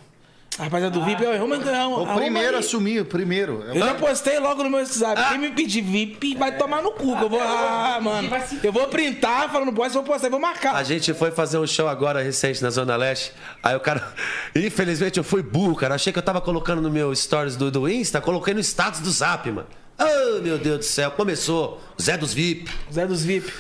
A 0.59 0.65
rapaziada 0.65 0.99
do 0.99 1.05
VIP, 1.05 1.23
eu 1.23 1.33
arruma, 1.33 1.57
arruma, 1.57 2.13
O 2.13 2.15
primeiro 2.15 2.57
aí. 2.57 2.63
assumir, 2.63 3.01
o 3.01 3.05
primeiro. 3.07 3.65
Eu 3.73 3.79
já 3.79 3.95
postei 3.95 4.39
logo 4.39 4.63
no 4.63 4.69
meu 4.69 4.81
WhatsApp. 4.81 5.31
Quem 5.31 5.39
me 5.39 5.51
pedir 5.51 5.81
VIP 5.81 6.37
vai 6.37 6.57
tomar 6.59 6.83
no 6.83 6.93
cu. 6.93 7.17
que 7.17 7.25
eu 7.25 7.29
vou. 7.29 7.41
Ah, 7.41 7.99
mano. 8.03 8.29
Eu 8.63 8.71
vou 8.71 8.87
printar 8.89 9.51
falando 9.51 9.73
bosta, 9.73 9.95
vou 9.95 10.03
postar, 10.03 10.29
vou 10.29 10.39
marcar. 10.39 10.75
A 10.75 10.83
gente 10.83 11.15
foi 11.15 11.31
fazer 11.31 11.57
um 11.57 11.67
show 11.67 11.89
agora 11.89 12.23
recente 12.23 12.63
na 12.63 12.69
Zona 12.69 12.97
Leste. 12.97 13.33
Aí 13.63 13.75
o 13.75 13.81
cara. 13.81 14.13
Infelizmente 14.55 15.17
eu 15.17 15.25
fui 15.25 15.43
burro, 15.43 15.75
cara. 15.75 15.95
Achei 15.95 16.13
que 16.13 16.19
eu 16.19 16.23
tava 16.23 16.41
colocando 16.41 16.83
no 16.83 16.91
meu 16.91 17.15
stories 17.15 17.57
do, 17.57 17.71
do 17.71 17.89
Insta, 17.89 18.21
coloquei 18.21 18.53
no 18.53 18.61
status 18.61 19.01
do 19.01 19.11
Zap, 19.11 19.51
mano. 19.51 19.67
Oh, 19.99 20.41
meu 20.43 20.59
Deus 20.59 20.79
do 20.79 20.85
céu. 20.85 21.11
Começou. 21.13 21.81
Zé 22.01 22.19
dos 22.19 22.35
VIP. 22.35 22.71
Zé 22.93 23.07
dos 23.07 23.25
VIP. 23.25 23.51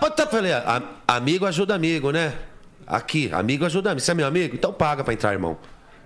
Pô, 0.00 0.10
tá, 0.10 0.26
Falei, 0.26 0.52
amigo 1.06 1.46
ajuda 1.46 1.74
amigo, 1.74 2.10
né? 2.10 2.34
Aqui, 2.86 3.30
amigo 3.32 3.64
ajuda 3.64 3.90
amigo. 3.90 4.04
Você 4.04 4.10
é 4.10 4.14
meu 4.14 4.26
amigo? 4.26 4.56
Então 4.56 4.72
paga 4.72 5.04
pra 5.04 5.12
entrar, 5.12 5.32
irmão. 5.32 5.56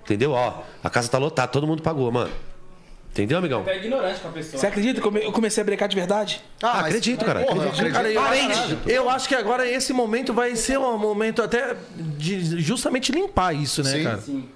Entendeu? 0.07 0.31
Ó, 0.33 0.63
a 0.85 0.89
casa 0.89 1.09
tá 1.09 1.19
lotada, 1.19 1.49
todo 1.49 1.67
mundo 1.67 1.83
pagou, 1.83 2.11
mano. 2.13 2.31
Entendeu, 3.11 3.39
amigão? 3.39 3.65
É 3.67 3.79
ignorante 3.79 4.21
com 4.21 4.29
a 4.29 4.31
pessoa. 4.31 4.61
Você 4.61 4.67
acredita 4.67 5.01
que 5.01 5.07
eu 5.07 5.11
me- 5.11 5.25
eu 5.25 5.33
comecei 5.33 5.61
a 5.63 5.65
brecar 5.65 5.89
de 5.89 5.97
verdade? 5.97 6.43
Ah, 6.63 6.73
Ah, 6.73 6.81
acredito, 6.81 7.25
cara, 7.25 7.41
Porra, 7.41 7.65
acredito. 7.71 7.75
acredito. 7.75 7.95
Cara, 7.95 8.11
eu, 8.13 8.23
Parente. 8.23 8.79
eu 8.87 9.11
acho 9.11 9.27
que 9.29 9.35
agora 9.35 9.67
esse 9.69 9.93
momento 9.93 10.33
vai 10.35 10.55
ser 10.55 10.79
um 10.79 10.97
momento 10.99 11.43
até 11.43 11.75
de 11.97 12.61
justamente 12.61 13.11
limpar 13.11 13.55
isso, 13.55 13.83
né, 13.83 13.91
Sim. 13.91 14.05
cara? 14.05 14.19
Sim. 14.19 14.49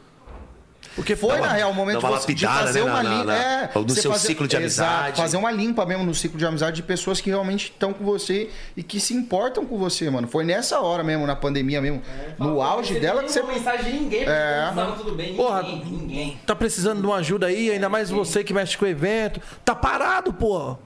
Porque 0.96 1.14
Foi, 1.14 1.36
pô, 1.36 1.40
na 1.46 1.52
real, 1.52 1.70
o 1.70 1.74
momento 1.74 2.00
uma 2.00 2.08
de 2.18 2.22
você- 2.24 2.34
de 2.34 2.44
lapidada, 2.44 2.66
fazer 2.66 2.84
né, 2.84 2.90
uma 2.90 3.02
limpa. 3.02 3.32
É, 3.32 3.70
no 3.74 3.88
você 3.88 4.00
seu 4.02 4.14
ciclo 4.14 4.48
de 4.48 4.56
Exato, 4.56 4.90
amizade. 4.92 5.16
fazer 5.16 5.36
uma 5.36 5.50
limpa 5.50 5.86
mesmo 5.86 6.04
no 6.04 6.14
ciclo 6.14 6.36
de 6.38 6.44
amizade 6.44 6.76
de 6.76 6.82
pessoas 6.82 7.20
que 7.20 7.30
realmente 7.30 7.64
estão 7.66 7.92
com 7.92 8.04
você 8.04 8.50
e 8.76 8.82
que 8.82 8.98
se 8.98 9.14
importam 9.14 9.64
com 9.64 9.78
você, 9.78 10.10
mano. 10.10 10.26
Foi 10.26 10.44
nessa 10.44 10.80
hora 10.80 11.02
mesmo, 11.04 11.26
na 11.26 11.36
pandemia 11.36 11.80
mesmo. 11.80 12.02
no 12.38 12.60
auge 12.60 12.98
dela 12.98 13.22
que 13.22 13.30
você. 13.32 13.40
Não 13.40 13.48
mensagem 13.48 13.92
de 13.92 13.98
ninguém, 14.00 14.22
É. 14.24 14.68
é. 14.70 14.72
falando 14.74 14.96
tudo 14.96 15.14
bem. 15.14 15.34
Porra. 15.34 15.62
Ninguém, 15.62 15.92
ninguém. 15.92 16.40
tá 16.44 16.54
precisando 16.56 17.00
de 17.00 17.06
uma 17.06 17.16
ajuda 17.16 17.46
aí, 17.46 17.70
ainda 17.70 17.88
mais 17.88 18.10
você 18.10 18.42
que 18.42 18.52
mexe 18.52 18.76
com 18.76 18.84
o 18.84 18.88
evento. 18.88 19.40
Tá 19.64 19.74
parado, 19.74 20.32
pô. 20.32 20.76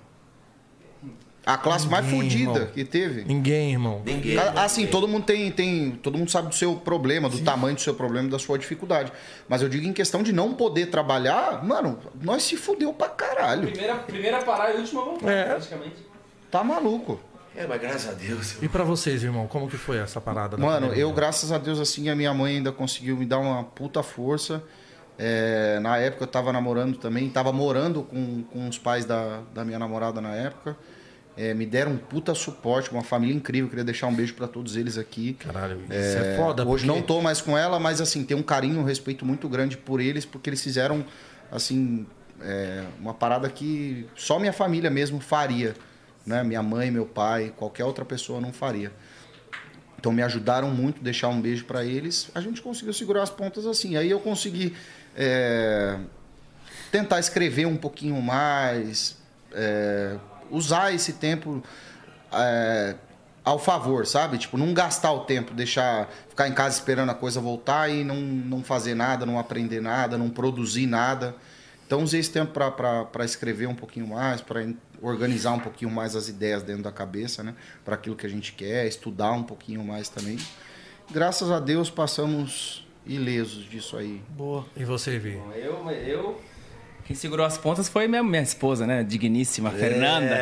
A 1.47 1.59
classe 1.59 1.87
mais 1.87 2.07
Ninguém, 2.07 2.21
fodida 2.23 2.53
irmão. 2.53 2.66
que 2.73 2.85
teve. 2.85 3.25
Ninguém, 3.25 3.73
irmão. 3.73 4.03
Ninguém. 4.05 4.35
Cara, 4.37 4.62
Assim, 4.62 4.87
todo 4.87 5.07
mundo 5.07 5.25
tem, 5.27 5.51
tem. 5.53 5.91
Todo 6.03 6.16
mundo 6.16 6.31
sabe 6.31 6.49
do 6.49 6.55
seu 6.55 6.75
problema, 6.77 7.29
do 7.29 7.39
tamanho 7.41 7.75
do 7.75 7.81
seu 7.83 7.95
problema, 7.95 8.29
da 8.31 8.39
sua 8.39 8.59
dificuldade. 8.59 9.12
Mas 9.47 9.61
eu 9.61 9.69
digo 9.69 9.87
em 9.87 9.93
questão 9.93 10.23
de 10.23 10.33
não 10.33 10.55
poder 10.55 10.87
trabalhar, 10.87 11.62
mano, 11.62 11.99
nós 12.23 12.43
se 12.45 12.57
fudeu 12.57 12.95
pra 12.95 13.09
caralho. 13.11 13.71
Primeira, 13.71 13.95
primeira 13.97 14.43
parada 14.43 14.73
e 14.73 14.81
última 14.81 15.03
voltada, 15.05 15.31
É. 15.33 15.45
praticamente. 15.45 15.97
Tá 16.51 16.65
maluco. 16.65 17.21
É, 17.57 17.66
mas 17.66 17.81
graças 17.81 18.09
a 18.09 18.12
Deus. 18.15 18.57
E 18.62 18.69
pra 18.69 18.83
vocês, 18.83 19.23
irmão, 19.23 19.47
como 19.47 19.69
que 19.69 19.77
foi 19.77 19.99
essa 19.99 20.21
parada? 20.21 20.57
da 20.57 20.62
Mano, 20.65 20.95
eu, 20.95 21.12
graças 21.12 21.53
a 21.53 21.59
Deus, 21.59 21.79
assim, 21.79 22.09
a 22.09 22.15
minha 22.16 22.33
mãe 22.35 22.57
ainda 22.57 22.73
conseguiu 22.73 23.16
me 23.16 23.27
dar 23.27 23.39
uma 23.39 23.62
puta 23.62 24.03
força. 24.03 24.62
É, 25.19 25.79
na 25.81 25.97
época 25.99 26.25
eu 26.25 26.27
tava 26.29 26.53
namorando 26.53 26.97
também, 26.97 27.29
tava 27.29 27.53
morando 27.53 28.03
com, 28.03 28.43
com 28.45 28.69
os 28.69 28.79
pais 28.79 29.05
da, 29.05 29.43
da 29.55 29.65
minha 29.65 29.79
namorada 29.79 30.21
na 30.21 30.35
época. 30.35 30.77
É, 31.36 31.52
me 31.52 31.66
deram 31.66 31.93
um 31.93 31.97
puta 31.97 32.32
suporte, 32.35 32.90
uma 32.93 33.02
família 33.02 33.35
incrível. 33.35 33.69
Queria 33.69 33.85
deixar 33.85 34.06
um 34.06 34.15
beijo 34.15 34.35
pra 34.35 34.47
todos 34.47 34.77
eles 34.77 34.97
aqui. 34.97 35.35
Caralho, 35.35 35.81
isso 35.85 35.90
é, 36.19 36.36
foda. 36.36 36.62
Hoje 36.66 36.86
porque- 36.86 37.01
não 37.01 37.05
tô 37.05 37.20
mais 37.20 37.40
com 37.40 37.59
ela, 37.59 37.81
mas 37.81 38.01
assim, 38.01 38.24
tenho 38.24 38.39
um 38.39 38.43
carinho, 38.43 38.78
um 38.81 38.85
respeito 38.85 39.24
muito 39.27 39.48
grande 39.48 39.77
por 39.77 40.01
eles, 40.01 40.24
porque 40.24 40.48
eles 40.48 40.62
fizeram, 40.62 41.05
assim, 41.51 42.06
é, 42.40 42.85
uma 43.01 43.12
parada 43.12 43.48
que 43.51 44.06
só 44.15 44.39
minha 44.39 44.52
família 44.52 44.90
mesmo 44.90 45.19
faria. 45.19 45.74
Né? 46.24 46.43
Minha 46.44 46.62
mãe, 46.62 46.90
meu 46.90 47.05
pai, 47.05 47.52
qualquer 47.56 47.85
outra 47.85 48.05
pessoa 48.05 48.40
não 48.40 48.52
faria. 48.52 48.93
Então 49.98 50.12
me 50.12 50.23
ajudaram 50.23 50.70
muito, 50.70 51.02
deixar 51.02 51.28
um 51.28 51.40
beijo 51.40 51.65
para 51.65 51.85
eles. 51.85 52.31
A 52.35 52.40
gente 52.40 52.62
conseguiu 52.62 52.93
segurar 52.93 53.23
as 53.23 53.31
pontas 53.31 53.66
assim. 53.66 53.97
Aí 53.97 54.11
eu 54.11 54.20
consegui 54.20 54.74
é, 55.16 55.98
tentar 56.93 57.19
escrever 57.19 57.66
um 57.66 57.77
pouquinho 57.77 58.20
mais, 58.23 59.16
é, 59.52 60.16
usar 60.55 60.93
esse 60.95 61.15
tempo 61.15 61.63
é, 62.33 62.95
ao 63.45 63.59
favor, 63.59 64.07
sabe? 64.07 64.39
Tipo, 64.39 64.57
não 64.57 64.73
gastar 64.73 65.13
o 65.13 65.21
tempo, 65.21 65.53
deixar 65.53 66.09
ficar 66.29 66.49
em 66.49 66.53
casa 66.53 66.79
esperando 66.79 67.11
a 67.11 67.15
coisa 67.15 67.41
voltar 67.41 67.91
e 67.91 68.03
não, 68.03 68.17
não 68.17 68.65
fazer 68.65 68.95
nada, 68.95 69.27
não 69.27 69.39
aprender 69.39 69.81
nada, 69.81 70.17
não 70.17 70.31
produzir 70.31 70.87
nada. 70.87 71.35
Então 71.87 72.03
usei 72.03 72.21
esse 72.21 72.31
tempo 72.31 72.53
para 72.53 73.25
escrever 73.25 73.69
um 73.69 73.75
pouquinho 73.75 74.07
mais, 74.07 74.41
para 74.41 74.67
organizar 75.03 75.53
um 75.53 75.61
pouquinho 75.61 75.91
mais 75.91 76.17
as 76.17 76.29
ideias 76.29 76.63
dentro 76.63 76.83
da 76.83 76.91
cabeça, 76.91 77.43
né? 77.43 77.55
Para 77.85 77.95
aquilo 77.95 78.17
que 78.17 78.25
a 78.25 78.31
gente 78.31 78.53
quer, 78.55 78.87
estudar 78.87 79.33
um 79.33 79.43
pouquinho 79.43 79.85
mais 79.85 80.09
também. 80.09 80.39
Graças 81.11 81.51
a 81.51 81.61
Deus 81.61 81.91
passamos 81.91 82.87
ilesos 83.05 83.69
disso 83.69 83.99
aí. 83.99 84.23
Boa. 84.31 84.65
E 84.75 84.85
você, 84.85 85.19
Vi? 85.19 85.33
Bom, 85.33 85.53
Eu, 85.53 85.91
eu. 85.91 86.41
Quem 87.07 87.15
segurou 87.15 87.45
as 87.45 87.59
pontas 87.59 87.87
foi 87.89 88.09
minha, 88.09 88.23
minha 88.23 88.41
esposa, 88.43 88.87
né? 88.87 89.05
Digníssima, 89.05 89.71
Fernanda. 89.71 90.35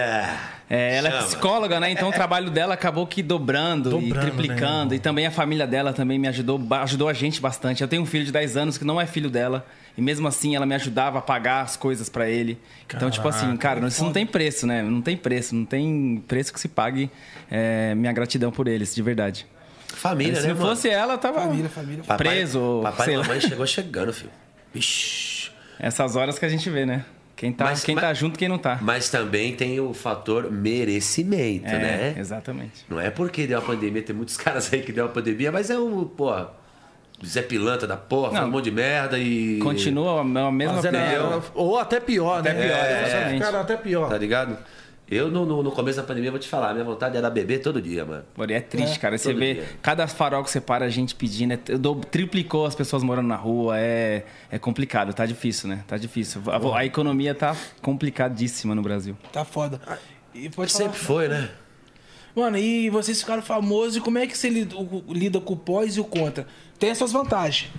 É, 0.71 0.97
ela 0.97 1.09
é 1.09 1.11
Chama. 1.11 1.23
psicóloga, 1.25 1.81
né? 1.81 1.91
Então 1.91 2.09
o 2.09 2.13
trabalho 2.13 2.51
dela 2.51 2.75
acabou 2.75 3.05
que 3.07 3.21
dobrando, 3.23 3.89
e 4.01 4.09
Dobrando, 4.09 4.21
triplicando. 4.31 4.91
né? 4.91 4.97
E 4.97 4.99
também 5.01 5.27
a 5.27 5.31
família 5.33 5.67
dela 5.67 5.93
também 5.93 6.19
me 6.21 6.29
ajudou, 6.29 6.61
ajudou 6.83 7.09
a 7.09 7.13
gente 7.13 7.41
bastante. 7.41 7.83
Eu 7.83 7.89
tenho 7.89 8.01
um 8.03 8.07
filho 8.07 8.25
de 8.25 8.31
10 8.31 8.57
anos 8.57 8.79
que 8.79 8.85
não 8.85 9.01
é 9.01 9.07
filho 9.07 9.29
dela. 9.29 9.67
E 9.99 10.01
mesmo 10.01 10.27
assim 10.29 10.55
ela 10.57 10.65
me 10.65 10.75
ajudava 10.75 11.19
a 11.19 11.23
pagar 11.23 11.63
as 11.63 11.77
coisas 11.77 12.09
pra 12.09 12.31
ele. 12.31 12.57
Então, 12.87 13.11
tipo 13.11 13.27
assim, 13.29 13.55
cara, 13.57 13.85
isso 13.89 14.03
não 14.05 14.13
tem 14.13 14.25
preço, 14.25 14.67
né? 14.67 14.83
Não 14.83 15.03
tem 15.03 15.17
preço, 15.17 15.55
não 15.55 15.65
tem 15.67 16.23
preço 16.29 16.53
que 16.53 16.61
se 16.61 16.69
pague 16.69 17.11
é, 17.51 17.95
minha 17.97 18.13
gratidão 18.13 18.51
por 18.53 18.69
eles, 18.69 18.95
de 18.95 19.03
verdade. 19.03 19.45
Família, 19.89 20.37
Se 20.37 20.43
né, 20.47 20.49
não 20.55 20.61
mano? 20.61 20.69
fosse 20.71 20.89
ela, 20.89 21.19
tava 21.19 21.41
Família, 21.43 21.69
família. 21.69 22.05
Papai- 22.05 22.17
preso. 22.29 22.81
Papai 22.83 23.05
sei 23.05 23.15
e 23.15 23.19
mamãe 23.19 23.41
chegou 23.41 23.67
chegando, 23.67 24.13
filho. 24.13 24.31
Vixe. 24.73 25.42
Essas 25.79 26.17
horas 26.17 26.39
que 26.39 26.45
a 26.45 26.49
gente 26.49 26.69
vê, 26.71 26.85
né? 26.87 27.05
Quem 27.35 27.53
tá, 27.53 27.65
Mas- 27.65 27.83
quem 27.83 27.95
mas- 27.95 28.05
tá 28.05 28.15
junto, 28.15 28.39
quem 28.39 28.49
não 28.49 28.59
tá. 28.59 28.79
Mas 28.81 29.09
também 29.09 29.55
tem 29.57 29.81
o 29.81 29.93
fator 29.93 30.51
merecimento, 30.53 31.67
É, 31.67 31.79
né? 31.79 32.15
exatamente. 32.19 32.85
Não 32.89 33.01
é 33.01 33.11
porque 33.11 33.47
deu 33.47 33.59
a 33.59 33.63
pandemia, 33.63 34.03
tem 34.03 34.15
muitos 34.15 34.37
caras 34.39 34.73
aí 34.73 34.81
que 34.83 34.93
deu 34.93 35.07
a 35.07 35.09
pandemia, 35.09 35.51
mas 35.51 35.71
é 35.71 35.79
o, 35.79 36.05
porra, 36.07 36.51
Zé 37.25 37.43
Pilantra 37.43 37.87
da 37.87 37.97
porra, 37.97 38.29
Não. 38.29 38.35
faz 38.37 38.47
um 38.49 38.51
monte 38.51 38.65
de 38.65 38.71
merda 38.73 39.19
e. 39.19 39.59
Continua 39.61 40.21
a 40.21 40.25
mesma 40.53 40.75
Fazendo 40.75 40.99
opinião. 40.99 41.39
a- 41.39 41.43
ou 41.55 41.79
até 41.79 42.01
pior, 42.01 42.41
Até 42.41 42.53
né? 42.53 42.67
pior, 42.67 42.77
É, 42.77 43.07
exatamente. 43.07 43.43
Cara, 43.43 43.61
até 43.61 43.77
pior. 43.77 44.09
Tá 44.09 44.19
ligado? 44.19 44.59
Eu, 45.15 45.31
no, 45.31 45.45
no, 45.45 45.63
no 45.63 45.71
começo 45.71 45.99
da 45.99 46.03
pandemia, 46.05 46.31
vou 46.31 46.41
te 46.41 46.49
falar, 46.49 46.73
minha 46.73 46.85
vontade 46.85 47.17
era 47.17 47.29
beber 47.29 47.61
todo 47.61 47.83
dia, 47.83 48.05
mano. 48.05 48.25
E 48.49 48.53
é 48.53 48.61
triste, 48.61 48.99
cara. 48.99 49.19
Você 49.19 49.35
vê 49.35 49.55
dia. 49.55 49.69
cada 49.83 50.07
farol 50.07 50.43
que 50.43 50.51
você 50.51 50.61
para 50.61 50.87
a 50.87 50.89
gente 50.89 51.15
pedindo, 51.15 51.53
é, 51.53 51.59
eu 51.69 51.79
dou- 51.79 51.97
triplicou 51.97 52.65
as 52.65 52.75
pessoas 52.75 53.03
morando 53.03 53.27
na 53.29 53.37
rua, 53.37 53.79
é, 53.79 54.25
é 54.51 54.59
complicado, 54.59 55.13
tá 55.13 55.27
difícil, 55.27 55.69
né? 55.69 55.85
Tá 55.87 55.97
difícil. 55.99 56.41
A, 56.47 56.79
a 56.79 56.85
economia 56.87 57.35
tá 57.35 57.55
complicadíssima 57.83 58.75
no 58.75 58.81
Brasil. 58.83 59.17
Tá 59.33 59.45
foda. 59.45 59.81
E 60.35 60.49
pode 60.49 60.73
falar. 60.73 60.85
Sempre 60.85 60.99
foi, 60.99 61.29
né? 61.29 61.51
Mano, 62.35 62.57
e 62.57 62.89
vocês 62.89 63.21
ficaram 63.21 63.43
famosos, 63.43 63.97
e 63.97 64.01
como 64.01 64.17
é 64.17 64.27
que 64.27 64.39
você 64.39 64.49
lida, 64.49 64.75
o- 64.75 65.05
lida 65.11 65.39
com 65.41 65.53
o 65.53 65.57
pós 65.59 65.97
e 65.97 66.01
o 66.01 66.05
contra? 66.05 66.47
Tem 66.79 66.91
as 66.91 66.97
suas 66.97 67.13
vantagens. 67.13 67.71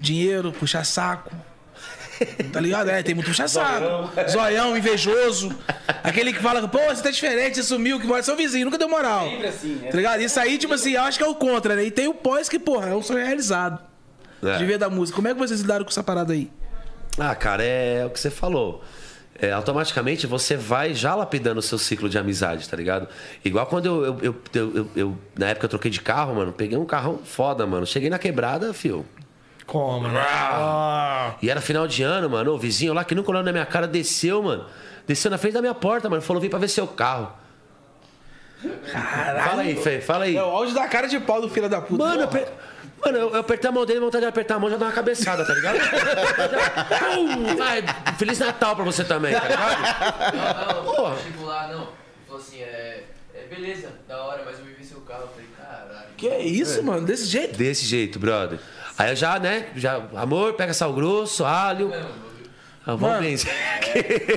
Dinheiro, 0.00 0.52
puxar 0.52 0.84
saco. 0.84 1.34
Tá 2.52 2.60
ligado? 2.60 2.88
É, 2.90 3.02
tem 3.02 3.14
muito 3.14 3.32
saco. 3.34 4.10
Zoião, 4.30 4.76
invejoso. 4.76 5.56
Aquele 6.02 6.32
que 6.32 6.40
fala, 6.40 6.66
pô, 6.68 6.78
você 6.78 7.02
tá 7.02 7.10
diferente, 7.10 7.56
você 7.56 7.62
sumiu, 7.62 7.98
que 8.00 8.06
mora 8.06 8.22
seu 8.22 8.36
vizinho, 8.36 8.64
nunca 8.66 8.78
deu 8.78 8.88
moral. 8.88 9.28
Sempre 9.28 9.46
assim, 9.48 9.80
é. 9.84 9.88
Tá 9.90 9.96
ligado? 9.96 10.20
Isso 10.22 10.38
aí, 10.40 10.58
tipo 10.58 10.74
assim, 10.74 10.92
eu 10.92 11.02
acho 11.02 11.18
que 11.18 11.24
é 11.24 11.28
o 11.28 11.34
contra, 11.34 11.74
né? 11.76 11.84
E 11.84 11.90
tem 11.90 12.08
o 12.08 12.14
pós 12.14 12.48
que, 12.48 12.58
porra, 12.58 12.88
é 12.90 12.94
um 12.94 13.02
sonho 13.02 13.24
realizado. 13.24 13.78
É. 14.42 14.56
De 14.58 14.64
ver 14.64 14.78
da 14.78 14.90
música. 14.90 15.14
Como 15.16 15.28
é 15.28 15.32
que 15.32 15.38
vocês 15.38 15.60
lidaram 15.60 15.84
com 15.84 15.90
essa 15.90 16.02
parada 16.02 16.32
aí? 16.32 16.50
Ah, 17.18 17.34
cara, 17.34 17.62
é 17.62 18.04
o 18.04 18.10
que 18.10 18.18
você 18.18 18.30
falou. 18.30 18.82
É, 19.38 19.50
automaticamente 19.52 20.26
você 20.26 20.56
vai 20.56 20.94
já 20.94 21.14
lapidando 21.14 21.58
o 21.58 21.62
seu 21.62 21.78
ciclo 21.78 22.08
de 22.08 22.16
amizade, 22.18 22.68
tá 22.68 22.76
ligado? 22.76 23.08
Igual 23.44 23.66
quando 23.66 23.86
eu, 23.86 24.04
eu, 24.04 24.18
eu, 24.22 24.36
eu- 24.54 24.74
eu- 24.76 24.90
eu- 24.94 25.18
na 25.36 25.48
época 25.48 25.64
eu 25.66 25.68
troquei 25.70 25.90
de 25.90 26.00
carro, 26.00 26.34
mano, 26.34 26.52
peguei 26.52 26.76
um 26.78 26.84
carrão 26.84 27.18
foda, 27.24 27.66
mano. 27.66 27.86
Cheguei 27.86 28.08
na 28.10 28.18
quebrada, 28.18 28.72
fio. 28.74 29.04
Como, 29.72 30.06
né? 30.08 30.20
Ah, 30.20 31.34
E 31.40 31.48
era 31.48 31.60
final 31.62 31.88
de 31.88 32.02
ano, 32.02 32.28
mano. 32.28 32.52
O 32.52 32.58
vizinho 32.58 32.92
lá 32.92 33.04
que 33.04 33.14
nunca 33.14 33.30
olhou 33.30 33.42
na 33.42 33.52
minha 33.52 33.64
cara 33.64 33.86
desceu, 33.88 34.42
mano. 34.42 34.66
Desceu 35.06 35.30
na 35.30 35.38
frente 35.38 35.54
da 35.54 35.60
minha 35.62 35.74
porta, 35.74 36.10
mano. 36.10 36.20
Falou, 36.20 36.42
vim 36.42 36.50
pra 36.50 36.58
ver 36.58 36.68
seu 36.68 36.86
carro. 36.86 37.32
Fala 39.44 39.62
aí, 39.62 39.74
Fê, 39.76 40.00
fala 40.00 40.24
aí. 40.24 40.36
É 40.36 40.42
o 40.42 40.46
áudio 40.46 40.74
da 40.74 40.86
cara 40.86 41.08
de 41.08 41.18
pau 41.20 41.40
do 41.40 41.48
filho 41.48 41.68
da 41.68 41.80
puta. 41.80 42.04
Mano, 42.04 42.20
eu, 42.20 42.24
aper- 42.24 42.48
Mano, 43.04 43.18
eu, 43.18 43.30
eu 43.30 43.40
apertei 43.40 43.68
a 43.68 43.72
mão 43.72 43.84
dele, 43.84 43.98
vontade 43.98 44.22
de 44.22 44.28
apertar 44.28 44.54
a 44.56 44.58
mão, 44.60 44.70
já 44.70 44.76
dá 44.76 44.86
uma 44.86 44.92
cabeçada, 44.92 45.44
tá 45.44 45.52
ligado? 45.54 45.78
Pum, 47.00 47.56
vai, 47.56 47.82
Feliz 48.16 48.38
Natal 48.38 48.76
pra 48.76 48.84
você 48.84 49.02
também, 49.04 49.34
tá 49.34 49.48
ligado? 49.48 50.36
Não, 50.36 50.84
não, 50.84 50.94
Porra. 50.94 51.16
chegou 51.18 51.46
lá, 51.46 51.66
não. 51.68 51.88
Falou 52.28 52.40
assim, 52.40 52.60
é, 52.60 53.04
é. 53.34 53.42
Beleza, 53.52 53.88
da 54.06 54.22
hora, 54.22 54.42
mas 54.46 54.58
eu 54.60 54.64
vi 54.66 54.84
seu 54.84 55.00
carro. 55.00 55.22
Eu 55.22 55.28
falei, 55.28 55.48
caralho. 55.58 56.06
Que 56.16 56.28
é 56.28 56.42
isso, 56.42 56.82
mano? 56.84 57.04
Desse 57.04 57.26
jeito? 57.26 57.56
Desse 57.58 57.84
jeito, 57.84 58.18
brother. 58.20 58.60
Aí 58.98 59.10
eu 59.10 59.16
já, 59.16 59.38
né, 59.38 59.68
já, 59.74 59.96
amor, 60.14 60.54
pega 60.54 60.74
sal 60.74 60.92
grosso, 60.92 61.44
alho. 61.44 61.92
Ah, 62.84 62.96
vamos 62.96 63.00
Mano. 63.02 63.20
bem. 63.20 63.36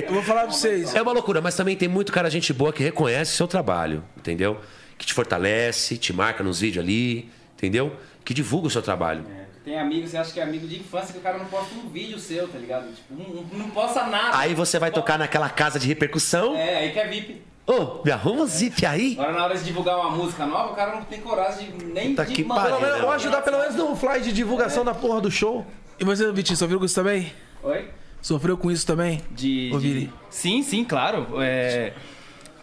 Eu 0.06 0.14
vou 0.14 0.22
falar 0.22 0.42
pra 0.42 0.52
vocês. 0.52 0.94
É 0.94 1.02
uma 1.02 1.12
loucura, 1.12 1.40
mas 1.40 1.54
também 1.56 1.76
tem 1.76 1.88
muito 1.88 2.12
cara, 2.12 2.30
gente 2.30 2.52
boa, 2.52 2.72
que 2.72 2.82
reconhece 2.82 3.32
o 3.32 3.36
seu 3.36 3.48
trabalho, 3.48 4.04
entendeu? 4.16 4.60
Que 4.96 5.04
te 5.04 5.12
fortalece, 5.12 5.98
te 5.98 6.12
marca 6.12 6.42
nos 6.44 6.60
vídeos 6.60 6.84
ali, 6.84 7.30
entendeu? 7.54 7.96
Que 8.24 8.32
divulga 8.32 8.68
o 8.68 8.70
seu 8.70 8.82
trabalho. 8.82 9.24
Tem 9.64 9.78
amigo, 9.78 10.06
você 10.06 10.16
acha 10.16 10.32
que 10.32 10.38
é 10.38 10.44
amigo 10.44 10.64
de 10.68 10.78
infância 10.78 11.12
que 11.12 11.18
o 11.18 11.22
cara 11.22 11.38
não 11.38 11.46
posta 11.46 11.74
um 11.74 11.88
vídeo 11.88 12.20
seu, 12.20 12.46
tá 12.46 12.56
ligado? 12.56 12.86
Tipo, 12.94 13.14
não, 13.14 13.42
não 13.58 13.70
posta 13.70 14.06
nada. 14.06 14.38
Aí 14.38 14.54
você 14.54 14.78
vai 14.78 14.92
tocar 14.92 15.18
naquela 15.18 15.50
casa 15.50 15.76
de 15.76 15.88
repercussão. 15.88 16.54
É, 16.56 16.76
aí 16.78 16.92
que 16.92 17.00
é 17.00 17.08
VIP. 17.08 17.42
Ô, 17.66 18.02
me 18.04 18.10
arruma 18.12 18.42
um 18.42 18.46
zip 18.46 18.84
aí. 18.86 19.14
Agora 19.18 19.32
na 19.32 19.44
hora 19.44 19.56
de 19.58 19.64
divulgar 19.64 19.96
uma 19.98 20.10
música 20.10 20.46
nova, 20.46 20.72
o 20.72 20.76
cara 20.76 20.94
não 20.96 21.02
tem 21.04 21.20
coragem 21.20 21.72
de 21.72 21.84
nem 21.86 22.10
Puta 22.10 22.24
de 22.26 22.34
que 22.34 22.44
mandar- 22.44 22.66
pelo 22.66 22.80
menos, 22.80 22.96
né, 22.98 23.04
ou 23.04 23.10
ajudar 23.10 23.42
pelo 23.42 23.58
menos 23.58 23.74
no 23.74 23.96
fly 23.96 24.20
de 24.20 24.32
divulgação 24.32 24.84
da 24.84 24.94
porra 24.94 25.20
do 25.20 25.30
show. 25.30 25.66
E 25.98 26.04
você, 26.04 26.30
Vitinho, 26.32 26.56
sofreu 26.56 26.78
com 26.78 26.84
isso 26.84 26.94
também? 26.94 27.32
Oi? 27.64 27.88
Sofreu 28.22 28.56
com 28.56 28.70
isso 28.70 28.86
também? 28.86 29.20
De, 29.32 29.70
Ô, 29.74 29.78
de- 29.78 29.92
Vini. 29.92 30.12
Sim, 30.30 30.62
sim, 30.62 30.84
claro. 30.84 31.26
É, 31.42 31.92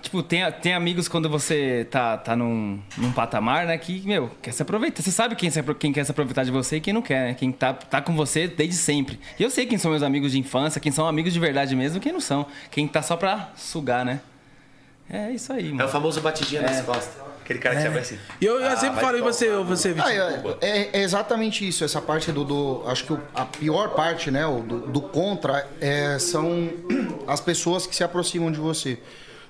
Tipo, 0.02 0.22
tem, 0.22 0.42
tem 0.62 0.74
amigos 0.74 1.08
quando 1.08 1.30
você 1.30 1.88
tá, 1.90 2.18
tá 2.18 2.36
num, 2.36 2.78
num 2.98 3.14
patamar, 3.14 3.66
né, 3.66 3.78
que, 3.78 4.02
meu, 4.06 4.30
quer 4.42 4.52
se 4.52 4.62
aproveitar. 4.62 5.02
Você 5.02 5.12
sabe 5.12 5.34
quem, 5.34 5.50
quem 5.80 5.94
quer 5.94 6.04
se 6.04 6.12
aproveitar 6.12 6.44
de 6.44 6.52
você 6.52 6.76
e 6.76 6.82
quem 6.82 6.94
não 6.94 7.02
quer, 7.02 7.28
né? 7.30 7.34
Quem 7.34 7.54
tá, 7.54 7.72
tá 7.74 8.02
com 8.02 8.14
você 8.14 8.46
desde 8.46 8.76
sempre. 8.76 9.18
E 9.40 9.44
eu 9.44 9.50
sei 9.50 9.66
quem 9.66 9.78
são 9.78 9.92
meus 9.92 10.04
amigos 10.04 10.34
de 10.34 10.40
infância, 10.40 10.82
quem 10.82 10.92
são 10.92 11.08
amigos 11.08 11.32
de 11.32 11.40
verdade 11.40 11.74
mesmo 11.74 12.00
e 12.00 12.02
quem 12.02 12.12
não 12.12 12.20
são. 12.20 12.46
Quem 12.70 12.86
tá 12.86 13.02
só 13.02 13.16
pra 13.16 13.52
sugar, 13.56 14.04
né? 14.04 14.20
É 15.16 15.32
isso 15.32 15.54
aí, 15.54 15.70
É 15.70 15.72
o 15.72 15.76
mano. 15.76 15.90
famoso 15.90 16.20
batidinha 16.22 16.64
nas 16.64 16.82
costas. 16.82 17.22
Aquele 17.44 17.60
cara 17.60 17.76
que 17.76 17.92
te 17.92 17.98
assim. 18.00 18.18
E 18.42 18.46
eu, 18.46 18.60
eu 18.60 18.68
Ah, 18.70 18.76
sempre 18.78 19.00
falo, 19.02 19.22
você, 19.22 19.50
você? 19.64 19.94
Ah, 20.00 20.12
é, 20.14 20.44
é- 20.62 20.90
é 20.94 21.02
exatamente 21.04 21.68
isso, 21.68 21.84
essa 21.84 22.02
parte 22.02 22.32
do. 22.32 22.44
do- 22.44 22.84
acho 22.88 23.04
que 23.06 23.14
o- 23.14 23.22
a 23.36 23.46
pior 23.46 23.90
parte, 23.90 24.32
né, 24.32 24.46
o 24.48 24.62
do, 24.62 24.80
do 24.88 25.02
contra, 25.02 25.68
é, 25.82 26.18
são 26.20 26.70
as 27.28 27.40
pessoas 27.42 27.86
que 27.86 27.96
se 27.96 28.04
aproximam 28.04 28.50
de 28.52 28.58
você. 28.60 28.98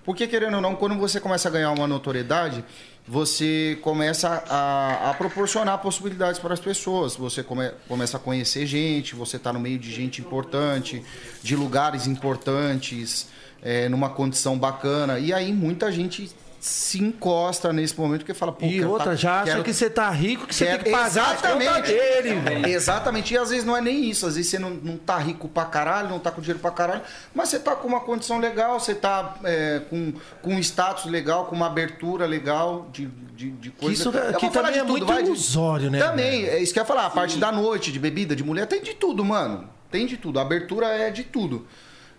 Porque, 0.04 0.28
querendo 0.28 0.56
ou 0.56 0.62
não, 0.62 0.76
quando 0.76 0.96
você 0.98 1.20
começa 1.20 1.48
a 1.48 1.52
ganhar 1.52 1.72
uma 1.72 1.88
notoriedade, 1.88 2.66
você 3.08 3.78
começa 3.82 4.44
a, 4.50 5.12
a 5.12 5.14
proporcionar 5.14 5.78
possibilidades 5.78 6.40
para 6.40 6.54
as 6.56 6.60
pessoas. 6.60 7.16
Você 7.16 7.42
come- 7.44 7.72
começa 7.88 8.18
a 8.18 8.20
conhecer 8.20 8.66
gente, 8.66 9.16
você 9.16 9.38
está 9.38 9.54
no 9.54 9.60
meio 9.62 9.78
de 9.80 9.92
gente 9.92 10.20
importante, 10.20 11.02
de 11.42 11.56
lugares 11.56 12.06
importantes, 12.08 13.28
é, 13.64 13.88
numa 13.90 14.10
condição 14.10 14.58
bacana. 14.60 15.18
E 15.20 15.32
aí 15.34 15.52
muita 15.54 15.92
gente 15.92 16.30
se 16.60 16.98
encosta 17.04 17.74
nesse 17.74 18.00
momento 18.00 18.20
porque 18.22 18.34
fala, 18.34 18.54
pô, 18.54 18.66
E 18.66 18.82
outra, 18.86 19.08
tá- 19.12 19.16
já 19.18 19.42
acha 19.42 19.52
quero- 19.52 19.64
que 19.66 19.74
você 19.74 19.90
tá 19.90 20.10
rico, 20.10 20.48
que 20.48 20.56
você 20.56 20.66
Quero- 20.66 20.84
tem 20.84 20.94
que 20.94 20.98
pagar 20.98 21.32
as 21.34 21.42
contas 21.42 21.62
Exatamente. 21.62 21.88
dele, 21.92 22.36
velho. 22.40 22.68
Exatamente. 22.68 23.34
E 23.34 23.38
às 23.38 23.50
vezes 23.50 23.66
não 23.66 23.76
é 23.76 23.82
nem 23.82 24.10
isso. 24.10 24.26
Às 24.26 24.38
vezes 24.38 24.50
você 24.50 24.60
não, 24.60 24.70
não 24.70 24.96
tá 24.96 25.18
rico 25.18 25.50
pra 25.50 25.66
caralho, 25.66 26.08
não 26.08 26.20
tá 26.20 26.32
com 26.32 26.40
dinheiro 26.40 26.60
pra 26.60 26.72
caralho, 26.72 27.02
mas 27.36 27.50
você 27.50 27.60
tá 27.60 27.76
com 27.76 27.86
uma 27.86 28.00
condição 28.00 28.40
legal, 28.40 28.80
você 28.80 28.96
tá 28.96 29.36
é, 29.44 29.82
com, 29.90 30.14
com 30.42 30.54
um 30.56 30.60
status 30.60 31.12
legal, 31.12 31.48
com 31.48 31.56
uma 31.56 31.66
abertura 31.68 32.26
legal 32.26 32.88
de, 32.94 33.08
de, 33.36 33.52
de 33.52 33.70
coisa. 33.72 33.94
isso- 33.94 34.10
Eu 34.18 34.34
que 34.40 34.50
também 34.50 34.78
é 34.80 34.84
muito 34.84 35.06
vai, 35.06 35.22
ilusório, 35.22 35.92
né, 35.92 36.00
Também, 36.00 36.46
é 36.46 36.60
isso 36.60 36.72
que 36.72 36.80
eu 36.80 36.84
ia 36.84 36.88
falar. 36.88 37.08
A 37.08 37.10
parte 37.10 37.38
da 37.38 37.52
noite, 37.52 37.92
de 37.92 38.00
bebida, 38.00 38.38
de 38.38 38.44
mulher, 38.44 38.68
tem 38.68 38.82
de 38.82 38.94
tudo, 38.94 39.26
mano. 39.26 39.68
Tem 39.92 40.06
de 40.08 40.16
tudo. 40.16 40.40
A 40.40 40.42
abertura 40.44 40.88
é 40.88 41.10
de 41.12 41.24
tudo. 41.26 41.68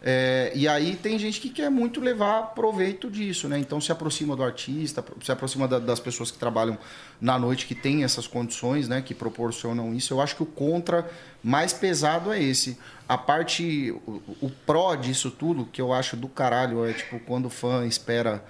É, 0.07 0.53
e 0.55 0.69
aí 0.69 0.97
tem 0.97 1.19
gente 1.19 1.41
que 1.41 1.49
quer 1.49 1.71
muito 1.71 1.99
levar 1.99 2.55
proveito 2.55 3.11
disso, 3.11 3.49
né? 3.49 3.59
Então 3.59 3.81
se 3.81 3.91
aproxima 3.91 4.37
do 4.37 4.43
artista, 4.43 5.03
se 5.23 5.33
aproxima 5.33 5.67
da- 5.67 5.79
das 5.79 5.99
pessoas 5.99 6.31
que 6.31 6.37
trabalham 6.37 6.77
na 7.19 7.39
noite, 7.39 7.65
que 7.65 7.75
têm 7.75 8.05
essas 8.05 8.27
condições, 8.27 8.87
né? 8.87 9.01
Que 9.01 9.15
proporcionam 9.15 9.95
isso. 9.95 10.13
Eu 10.13 10.21
acho 10.21 10.37
que 10.37 10.43
o 10.43 10.47
contra 10.47 11.11
mais 11.43 11.73
pesado 11.73 12.31
é 12.31 12.43
esse. 12.43 12.77
A 13.09 13.17
parte, 13.17 13.93
o, 14.07 14.21
o 14.43 14.51
pró 14.67 14.95
disso 14.95 15.31
tudo, 15.31 15.65
que 15.65 15.81
eu 15.81 15.91
acho 15.91 16.17
do 16.19 16.29
caralho, 16.29 16.85
é 16.85 16.93
tipo 16.93 17.19
quando 17.21 17.47
o 17.47 17.51
fã 17.51 17.87
espera 17.87 18.45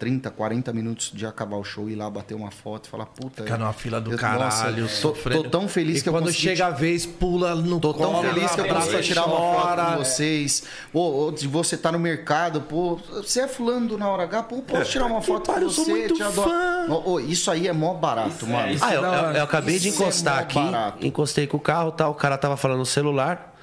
30, 0.00 0.30
40 0.30 0.72
minutos 0.72 1.12
de 1.14 1.26
acabar 1.26 1.58
o 1.58 1.62
show, 1.62 1.90
ir 1.90 1.94
lá 1.94 2.08
bater 2.08 2.34
uma 2.34 2.50
foto 2.50 2.86
e 2.86 2.88
falar, 2.88 3.04
puta. 3.04 3.42
Ficar 3.42 3.58
numa 3.58 3.72
fila 3.74 4.00
do 4.00 4.12
eu- 4.12 4.18
caralho, 4.18 4.44
nossa, 4.44 4.72
tô, 4.72 4.88
sofrendo. 4.88 5.42
tô 5.44 5.50
tão 5.50 5.68
feliz 5.68 5.98
E 6.00 6.02
que 6.02 6.08
eu 6.08 6.12
quando 6.14 6.32
chega 6.32 6.66
a 6.68 6.70
vez, 6.70 7.04
pula 7.04 7.54
no 7.54 7.78
Tô 7.78 7.92
tão 7.92 8.10
colo, 8.14 8.22
feliz 8.32 8.50
que 8.52 8.60
eu 8.62 8.64
consegui 8.66 9.02
tirar 9.02 9.26
uma 9.26 9.36
foto 9.36 9.92
com 9.92 9.98
vocês. 10.04 10.62
Pô, 10.90 11.00
ou 11.00 11.30
de 11.30 11.46
você 11.46 11.76
tá 11.76 11.92
no 11.92 11.98
mercado, 11.98 12.62
pô, 12.62 12.98
você 13.22 13.42
é 13.42 13.46
fulano 13.48 13.98
Na 13.98 14.08
Hora 14.08 14.22
H, 14.22 14.42
pô, 14.44 14.62
posso 14.62 14.90
tirar 14.90 15.04
uma 15.04 15.20
foto 15.20 15.46
com 15.46 15.52
pariu, 15.52 15.68
eu 15.68 15.70
sou 15.72 15.84
você? 15.84 15.90
muito 15.92 16.14
te 16.14 16.22
adoro. 16.22 16.48
fã. 16.50 16.86
Ô, 17.04 17.20
isso 17.20 17.50
aí 17.50 17.68
é 17.68 17.72
mó 17.72 17.92
barato, 17.92 18.46
mano. 18.46 18.72
isso 18.72 18.82
Ah, 18.82 18.94
eu, 18.94 19.02
eu- 19.04 19.12
eu 19.12 19.44
acabei 19.44 19.78
de 19.78 19.88
Isso 19.88 20.02
é 20.02 20.06
encostar 20.06 20.34
mó 20.36 20.40
aqui, 20.40 20.58
barato. 20.58 21.06
encostei 21.06 21.46
com 21.46 21.58
o 21.58 21.60
carro, 21.60 21.92
tal, 21.92 22.10
o 22.12 22.14
cara 22.14 22.38
tava 22.38 22.56
falando 22.56 22.78
no 22.78 22.86
celular. 22.86 23.54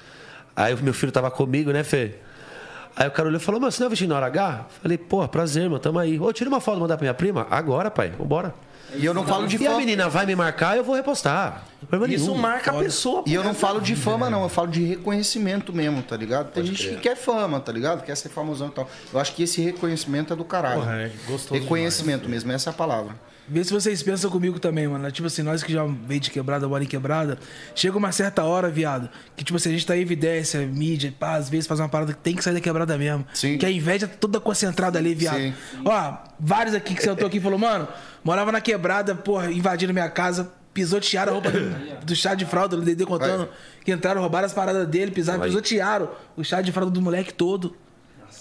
Aí 0.54 0.72
o 0.72 0.82
meu 0.82 0.94
filho 0.94 1.10
tava 1.10 1.30
comigo, 1.32 1.72
né, 1.72 1.82
Fê? 1.82 2.14
Aí 2.98 3.06
o 3.06 3.12
cara 3.12 3.28
olhou 3.28 3.40
e 3.40 3.42
falou, 3.44 3.60
mano, 3.60 3.70
você 3.70 3.80
não 3.80 3.86
é 3.86 3.90
vestido 3.90 4.08
na 4.08 4.16
hora 4.16 4.26
H? 4.26 4.66
Falei, 4.82 4.98
pô, 4.98 5.26
prazer, 5.28 5.62
mano, 5.70 5.78
tamo 5.78 6.00
aí. 6.00 6.18
Ô, 6.18 6.32
tira 6.32 6.50
uma 6.50 6.60
foto, 6.60 6.80
mandar 6.80 6.96
pra 6.96 7.04
minha 7.04 7.14
prima? 7.14 7.46
Agora, 7.48 7.92
pai, 7.92 8.10
vambora. 8.18 8.52
E 8.94 9.04
eu 9.04 9.14
não 9.14 9.24
falo 9.24 9.46
de 9.46 9.56
E 9.56 9.66
a 9.66 9.70
fama. 9.70 9.80
menina 9.80 10.08
vai 10.08 10.26
me 10.26 10.34
marcar, 10.34 10.76
eu 10.76 10.82
vou 10.82 10.96
repostar. 10.96 11.62
Isso 12.08 12.30
nenhum. 12.30 12.34
marca 12.38 12.70
a 12.72 12.74
pessoa. 12.74 13.22
E 13.24 13.34
eu 13.34 13.44
não 13.44 13.54
falo 13.54 13.80
de 13.80 13.94
fama, 13.94 14.28
não. 14.28 14.42
Eu 14.42 14.48
falo 14.48 14.66
de 14.66 14.82
reconhecimento 14.82 15.72
mesmo, 15.72 16.02
tá 16.02 16.16
ligado? 16.16 16.50
Tem 16.50 16.64
gente 16.64 16.88
que 16.88 16.96
quer 16.96 17.14
fama, 17.14 17.60
tá 17.60 17.70
ligado? 17.70 18.02
Quer 18.02 18.16
ser 18.16 18.30
famosão 18.30 18.68
e 18.68 18.70
tal. 18.72 18.88
Eu 19.12 19.20
acho 19.20 19.32
que 19.34 19.42
esse 19.44 19.60
reconhecimento 19.60 20.32
é 20.32 20.36
do 20.36 20.44
caralho. 20.44 20.80
Porra, 20.80 21.02
é 21.02 21.10
gostoso 21.26 21.60
reconhecimento 21.60 22.28
mesmo, 22.28 22.50
essa 22.50 22.70
é 22.70 22.72
a 22.72 22.74
palavra. 22.74 23.14
Vê 23.50 23.64
se 23.64 23.72
vocês 23.72 24.02
pensam 24.02 24.30
comigo 24.30 24.58
também, 24.58 24.86
mano. 24.86 25.10
Tipo 25.10 25.26
assim, 25.26 25.42
nós 25.42 25.62
que 25.62 25.72
já 25.72 25.84
veio 25.84 26.20
de 26.20 26.30
quebrada, 26.30 26.68
mora 26.68 26.84
em 26.84 26.86
quebrada, 26.86 27.38
chega 27.74 27.96
uma 27.96 28.12
certa 28.12 28.44
hora, 28.44 28.68
viado, 28.68 29.08
que 29.36 29.42
tipo 29.42 29.56
assim, 29.56 29.70
a 29.70 29.72
gente 29.72 29.86
tá 29.86 29.96
em 29.96 30.00
evidência, 30.00 30.60
mídia, 30.66 31.14
pá, 31.18 31.36
às 31.36 31.48
vezes 31.48 31.66
faz 31.66 31.80
uma 31.80 31.88
parada 31.88 32.12
que 32.12 32.18
tem 32.18 32.36
que 32.36 32.44
sair 32.44 32.54
da 32.54 32.60
quebrada 32.60 32.98
mesmo. 32.98 33.26
Sim. 33.32 33.56
Que 33.56 33.64
a 33.64 33.70
inveja 33.70 34.06
tá 34.06 34.16
toda 34.18 34.38
concentrada 34.38 34.98
ali, 34.98 35.14
viado. 35.14 35.38
Sim. 35.38 35.54
Ó, 35.84 36.14
vários 36.38 36.74
aqui 36.74 36.94
que 36.94 37.02
sentou 37.02 37.26
aqui 37.26 37.38
e 37.38 37.40
falou, 37.40 37.58
mano, 37.58 37.88
morava 38.22 38.52
na 38.52 38.60
quebrada, 38.60 39.14
porra, 39.14 39.50
invadiram 39.50 39.94
minha 39.94 40.10
casa, 40.10 40.52
pisotearam 40.74 41.32
a 41.32 41.34
roupa 41.34 41.50
do, 41.50 42.04
do 42.04 42.14
chá 42.14 42.34
de 42.34 42.44
fralda, 42.44 42.76
do 42.76 42.82
Dedê 42.82 43.06
contando, 43.06 43.48
que 43.84 43.90
entraram, 43.90 44.20
roubaram 44.20 44.46
as 44.46 44.52
paradas 44.52 44.86
dele, 44.86 45.10
pisaram, 45.10 45.40
pisotearam 45.40 46.10
o 46.36 46.44
chá 46.44 46.60
de 46.60 46.70
fralda 46.70 46.92
do 46.92 47.00
moleque 47.00 47.32
todo. 47.32 47.74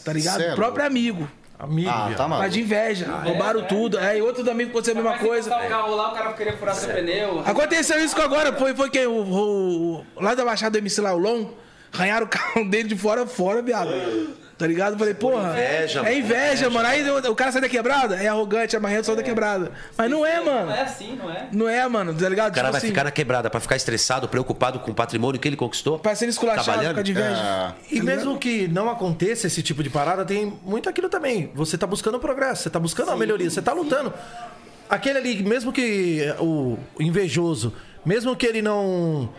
Tá 0.03 0.13
ligado? 0.13 0.41
É 0.41 0.55
Próprio 0.55 0.85
amigo. 0.85 1.29
Amigo, 1.59 1.89
Ah, 1.89 2.11
tá 2.15 2.27
Mas 2.27 2.53
de 2.53 2.61
inveja. 2.61 3.07
roubaram 3.23 3.63
tudo. 3.63 3.97
Aí 3.97 4.21
outro 4.21 4.43
do 4.43 4.51
amigo 4.51 4.69
aconteceu 4.69 4.93
a 4.99 5.01
mesma 5.03 5.17
coisa. 5.17 5.49
Tá 5.49 5.65
o 5.65 5.69
carro 5.69 5.95
lá, 5.95 6.11
o 6.11 6.13
cara 6.13 6.34
queria 6.34 6.55
furar 6.55 6.75
seu 6.75 6.93
pneu. 6.93 7.41
Aconteceu 7.45 7.99
isso 8.03 8.15
com 8.15 8.21
agora, 8.21 8.53
foi, 8.53 8.75
foi 8.75 8.89
quem? 8.91 9.07
O, 9.07 9.23
o- 9.23 10.05
lá 10.21 10.35
da 10.35 10.45
Baixada 10.45 10.71
do 10.71 10.77
MC 10.77 11.01
Laulon, 11.01 11.47
arranharam 11.91 12.27
o 12.27 12.29
carro 12.29 12.63
dele 12.69 12.88
de 12.88 12.95
fora 12.95 13.23
a 13.23 13.27
fora, 13.27 13.61
viado. 13.63 13.89
Tá 14.57 14.65
ligado? 14.65 14.97
Falei, 14.97 15.13
porra. 15.13 15.51
inveja, 15.51 15.99
é 15.99 16.03
mano. 16.03 16.15
inveja, 16.15 16.69
mano. 16.69 16.88
Aí 16.88 17.07
o, 17.07 17.31
o 17.31 17.35
cara 17.35 17.51
sai 17.51 17.61
da 17.61 17.69
quebrada, 17.69 18.15
é 18.15 18.27
arrogante, 18.27 18.75
é 18.75 18.79
marrento, 18.79 19.05
sai 19.05 19.15
da 19.15 19.21
quebrada. 19.21 19.71
Mas 19.95 20.09
não 20.09 20.25
é, 20.25 20.38
Não 20.38 20.45
mano. 20.45 20.71
é 20.71 20.81
assim, 20.81 21.15
não 21.15 21.31
é? 21.31 21.47
Não 21.51 21.69
é, 21.69 21.88
mano, 21.88 22.11
tá 22.13 22.27
ligado? 22.27 22.51
O 22.51 22.55
cara 22.55 22.67
Tipo 22.67 22.71
vai 22.71 22.77
assim, 22.79 22.88
ficar 22.88 23.03
na 23.03 23.11
quebrada 23.11 23.49
pra 23.51 23.59
ficar 23.59 23.75
estressado, 23.75 24.27
preocupado 24.27 24.79
com 24.79 24.89
o 24.89 24.95
patrimônio 24.95 25.39
que 25.39 25.47
ele 25.47 25.55
conquistou. 25.55 25.99
Parecendo 25.99 26.31
esculachado, 26.31 26.63
Trabalhando? 26.65 26.89
ficar 26.93 27.01
de 27.03 27.11
inveja. 27.11 27.75
É. 27.91 27.95
E 27.95 28.01
mesmo 28.01 28.38
que 28.39 28.67
não 28.67 28.89
aconteça 28.89 29.45
esse 29.45 29.61
tipo 29.61 29.84
de 29.84 29.91
parada, 29.91 30.25
tem 30.25 30.51
muito 30.63 30.89
aquilo 30.89 31.07
também. 31.07 31.51
Você 31.53 31.77
tá 31.77 31.85
buscando 31.85 32.19
progresso, 32.19 32.63
você 32.63 32.69
tá 32.71 32.79
buscando 32.79 33.11
a 33.11 33.15
melhoria, 33.15 33.49
você 33.51 33.61
tá 33.61 33.73
lutando. 33.73 34.11
Aquele 34.89 35.19
ali, 35.19 35.43
mesmo 35.43 35.71
que 35.71 36.34
o 36.39 36.77
invejoso, 36.99 37.73
mesmo 38.05 38.35
que 38.35 38.45
ele 38.47 38.61
não 38.61 39.29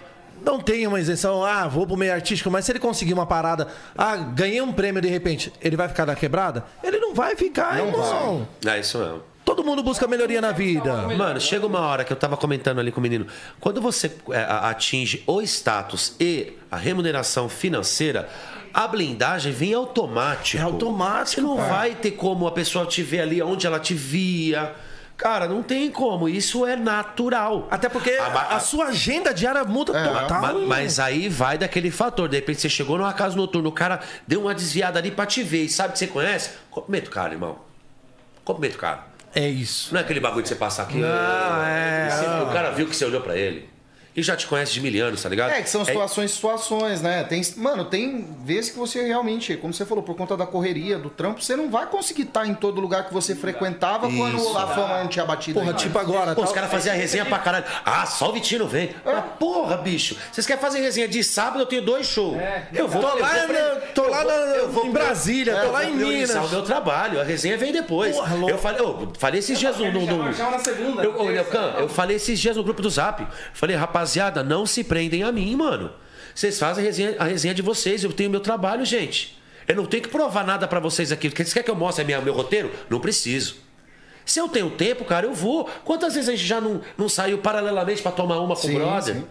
não 0.45 0.61
tenha 0.61 0.89
uma 0.89 1.01
isenção, 1.01 1.45
ah, 1.45 1.67
vou 1.69 1.87
pro 1.87 1.97
meio 1.97 2.13
artístico, 2.13 2.51
mas 2.51 2.65
se 2.65 2.73
ele 2.73 2.79
conseguir 2.79 3.13
uma 3.15 3.27
parada, 3.27 3.69
ah, 3.97 4.17
ganhei 4.17 4.61
um 4.61 4.73
prêmio 4.73 5.01
de 5.03 5.09
repente, 5.09 5.53
ele 5.61 5.77
vai 5.77 5.89
ficar 5.89 6.07
na 6.07 6.15
quebrada? 6.15 6.65
Ele 6.83 6.99
não 6.99 7.15
vai 7.15 7.37
ficar, 7.37 7.77
Não 7.77 7.87
irmão. 7.89 8.49
É 8.67 8.79
isso 8.81 8.99
mesmo. 8.99 9.23
Todo 9.45 9.65
mundo 9.65 9.83
busca 9.83 10.07
melhoria 10.07 10.43
na 10.43 10.53
vida. 10.53 11.09
Mano, 11.17 11.41
chega 11.41 11.67
uma 11.67 11.81
hora 11.81 12.05
que 12.05 12.13
eu 12.13 12.17
tava 12.17 12.37
comentando 12.37 12.81
ali 12.81 12.93
com 12.93 13.01
o 13.01 13.03
menino. 13.03 13.27
Quando 13.59 13.81
você 13.81 14.13
é, 14.31 14.43
atinge 14.43 15.23
o 15.27 15.41
status 15.41 16.15
e 16.21 16.53
a 16.71 16.77
remuneração 16.77 17.49
financeira, 17.49 18.29
a 18.75 18.87
blindagem 18.87 19.51
vem 19.51 19.73
automático. 19.73 20.61
É 20.63 20.65
automático, 20.65 21.41
Você 21.41 21.41
não 21.41 21.57
pai. 21.57 21.69
vai 21.71 21.95
ter 21.95 22.11
como 22.11 22.47
a 22.47 22.53
pessoa 22.53 22.85
te 22.85 23.03
ver 23.03 23.21
ali 23.23 23.41
onde 23.41 23.67
ela 23.67 23.81
te 23.81 23.95
via. 23.95 24.75
Cara, 25.19 25.49
não 25.49 25.65
tem 25.65 25.91
como. 25.91 26.29
Isso 26.29 26.65
é 26.65 26.77
natural. 26.77 27.67
Até 27.71 27.89
porque 27.89 28.13
A 28.13 28.31
ba- 28.31 28.47
a, 28.53 28.61
sua 28.61 28.87
agenda 28.87 29.35
diária 29.35 29.65
muda 29.65 29.93
total. 29.93 30.41
Ma- 30.41 30.49
irmão. 30.53 30.67
mas 30.69 31.01
aí 31.01 31.29
vai 31.29 31.59
daquele 31.59 31.91
fator. 31.91 32.29
De 32.29 32.37
repente 32.37 32.61
você 32.61 32.69
chegou 32.69 32.97
numa 32.97 33.13
casa 33.13 33.35
noturna, 33.37 33.69
o 33.69 33.73
cara 33.73 33.99
deu 34.29 34.43
uma 34.43 34.55
desviada 34.55 34.99
ali 35.01 35.11
pra 35.11 35.27
te 35.27 35.43
ver 35.43 35.65
e 35.65 35.69
sabe 35.69 35.93
que 35.95 35.99
você 35.99 36.07
conhece. 36.07 36.51
Cumprimenta 36.71 37.09
o 37.11 37.13
cara, 37.13 37.33
irmão. 37.35 37.59
Cumprimenta 38.45 38.77
o 38.77 38.79
cara. 38.79 39.07
É 39.35 39.47
isso. 39.49 39.93
Não 39.93 40.01
é 40.01 40.05
aquele 40.05 40.21
bagulho 40.21 40.43
de 40.45 40.49
você 40.49 40.55
passar 40.55 40.85
aqui. 40.85 40.99
Não, 40.99 41.09
é, 41.65 42.09
você-. 42.11 42.43
O 42.45 42.53
cara 42.53 42.71
viu 42.71 42.87
que 42.87 42.95
você 42.97 43.05
olhou 43.05 43.21
pra 43.21 43.37
ele. 43.37 43.69
E 44.19 44.23
já 44.23 44.35
te 44.37 44.47
conhece 44.49 44.73
de 44.73 44.81
mil 44.81 45.07
anos, 45.07 45.23
tá 45.23 45.29
ligado? 45.29 45.53
É, 45.53 45.63
que 45.63 45.71
são 45.71 45.85
situações 45.85 46.33
situações, 46.33 47.01
né? 47.01 47.23
Tem, 47.25 47.41
mano, 47.57 47.85
tem 47.85 48.27
vezes 48.45 48.71
que 48.71 48.77
você 48.79 49.07
realmente, 49.07 49.57
como 49.57 49.73
você 49.73 49.85
falou, 49.87 50.03
por 50.03 50.17
conta 50.17 50.37
da 50.37 50.45
correria, 50.47 50.99
do 50.99 51.09
trampo, 51.09 51.41
você 51.41 51.55
não 51.55 51.71
vai 51.71 51.87
conseguir 51.87 52.23
estar 52.23 52.45
em 52.47 52.55
todo 52.55 52.81
lugar 52.81 53.07
que 53.07 53.15
você 53.15 53.37
frequentava 53.37 54.09
quando 54.11 54.59
a 54.59 54.67
fama 54.67 54.99
não 55.03 55.09
tinha 55.09 55.25
batido. 55.25 55.55
Porra, 55.61 55.71
ainda. 55.71 55.79
tipo 55.79 55.97
agora. 55.99 56.35
Pô, 56.35 56.41
os 56.41 56.47
tal- 56.49 56.55
caras 56.55 56.71
faziam 56.71 56.97
resenha 56.97 57.25
pra 57.27 57.39
caralho. 57.39 57.65
Ah, 57.85 58.07
só 58.07 58.31
o 58.31 58.33
Vitinho 58.33 58.67
vem. 58.67 58.91
Mas 59.05 59.25
porra, 59.39 59.77
bicho. 59.77 60.17
Vocês 60.33 60.47
querem 60.47 60.61
fazer 60.61 60.81
resenha 60.81 61.07
de 61.07 61.23
sábado? 61.23 61.61
Eu 61.61 61.67
tenho 61.67 61.83
dois 61.83 62.07
shows. 62.07 62.37
eu 62.75 62.89
vou 62.89 63.01
Tô 63.03 63.09
eu 63.11 63.19
lá, 63.21 63.29
vou 63.29 63.95
tô 63.95 64.09
lá 64.09 64.25
na- 64.25 64.85
em 64.89 64.91
Brasília, 64.91 65.55
tô 65.55 65.61
eu 65.67 65.73
lá 65.73 65.81
vou 65.83 65.89
em 65.91 65.95
Minas. 65.95 66.35
o 66.35 66.49
meu 66.49 66.63
trabalho. 66.63 67.21
A 67.21 67.25
resenha 67.25 67.57
vem 67.57 67.73
depois. 67.73 68.17
Porra, 68.17 68.35
louco. 68.35 68.51
eu 68.51 68.59
falei, 68.59 68.81
eu 68.81 69.13
falei 69.19 69.39
esses 69.39 69.59
dias 69.59 69.77
no. 69.77 69.93
no, 69.93 70.01
no 70.07 70.33
eu, 71.03 71.13
não. 71.53 71.81
eu 71.81 71.89
falei 71.89 72.17
esses 72.17 72.39
dias 72.39 72.57
no 72.57 72.65
grupo 72.65 72.83
do 72.83 72.91
Zap. 72.91 73.27
Falei, 73.53 73.77
rapaziada, 74.09 74.43
não 74.43 74.65
se 74.67 74.83
prendem 74.83 75.23
a 75.23 75.31
mim, 75.31 75.55
mano. 75.55 75.91
Vocês 76.35 76.59
fazem 76.59 76.83
a 76.83 76.87
resenha, 76.87 77.17
a 77.19 77.25
resenha 77.25 77.55
de 77.55 77.63
vocês. 77.63 78.03
Eu 78.05 78.13
tenho 78.13 78.31
meu 78.31 78.41
trabalho, 78.41 78.85
gente. 78.85 79.37
Eu 79.67 79.77
não 79.77 79.85
tenho 79.87 80.03
que 80.03 80.09
provar 80.09 80.47
nada 80.47 80.67
pra 80.67 80.81
vocês 80.81 81.13
aqui. 81.13 81.29
Vocês 81.29 81.53
querem 81.53 81.65
que 81.65 81.71
eu 81.71 81.75
mostre 81.77 82.05
minha- 82.05 82.21
meu 82.21 82.33
roteiro? 82.33 82.71
Não 82.89 82.99
preciso. 83.01 83.57
Se 84.25 84.39
eu 84.41 84.49
tenho 84.49 84.71
tempo, 84.71 85.05
cara, 85.05 85.27
eu 85.27 85.35
vou. 85.35 85.69
Quantas 85.85 86.15
vezes 86.15 86.29
a 86.29 86.33
gente 86.33 86.47
já 86.47 86.61
não, 86.61 86.81
não 86.97 87.09
saiu 87.09 87.39
paralelamente 87.39 88.03
pra 88.03 88.13
tomar 88.13 88.39
uma 88.41 88.55
com 88.55 88.67
o 88.67 88.71
Sim, 88.71 88.75
brother? 88.75 89.15
sim. 89.17 89.25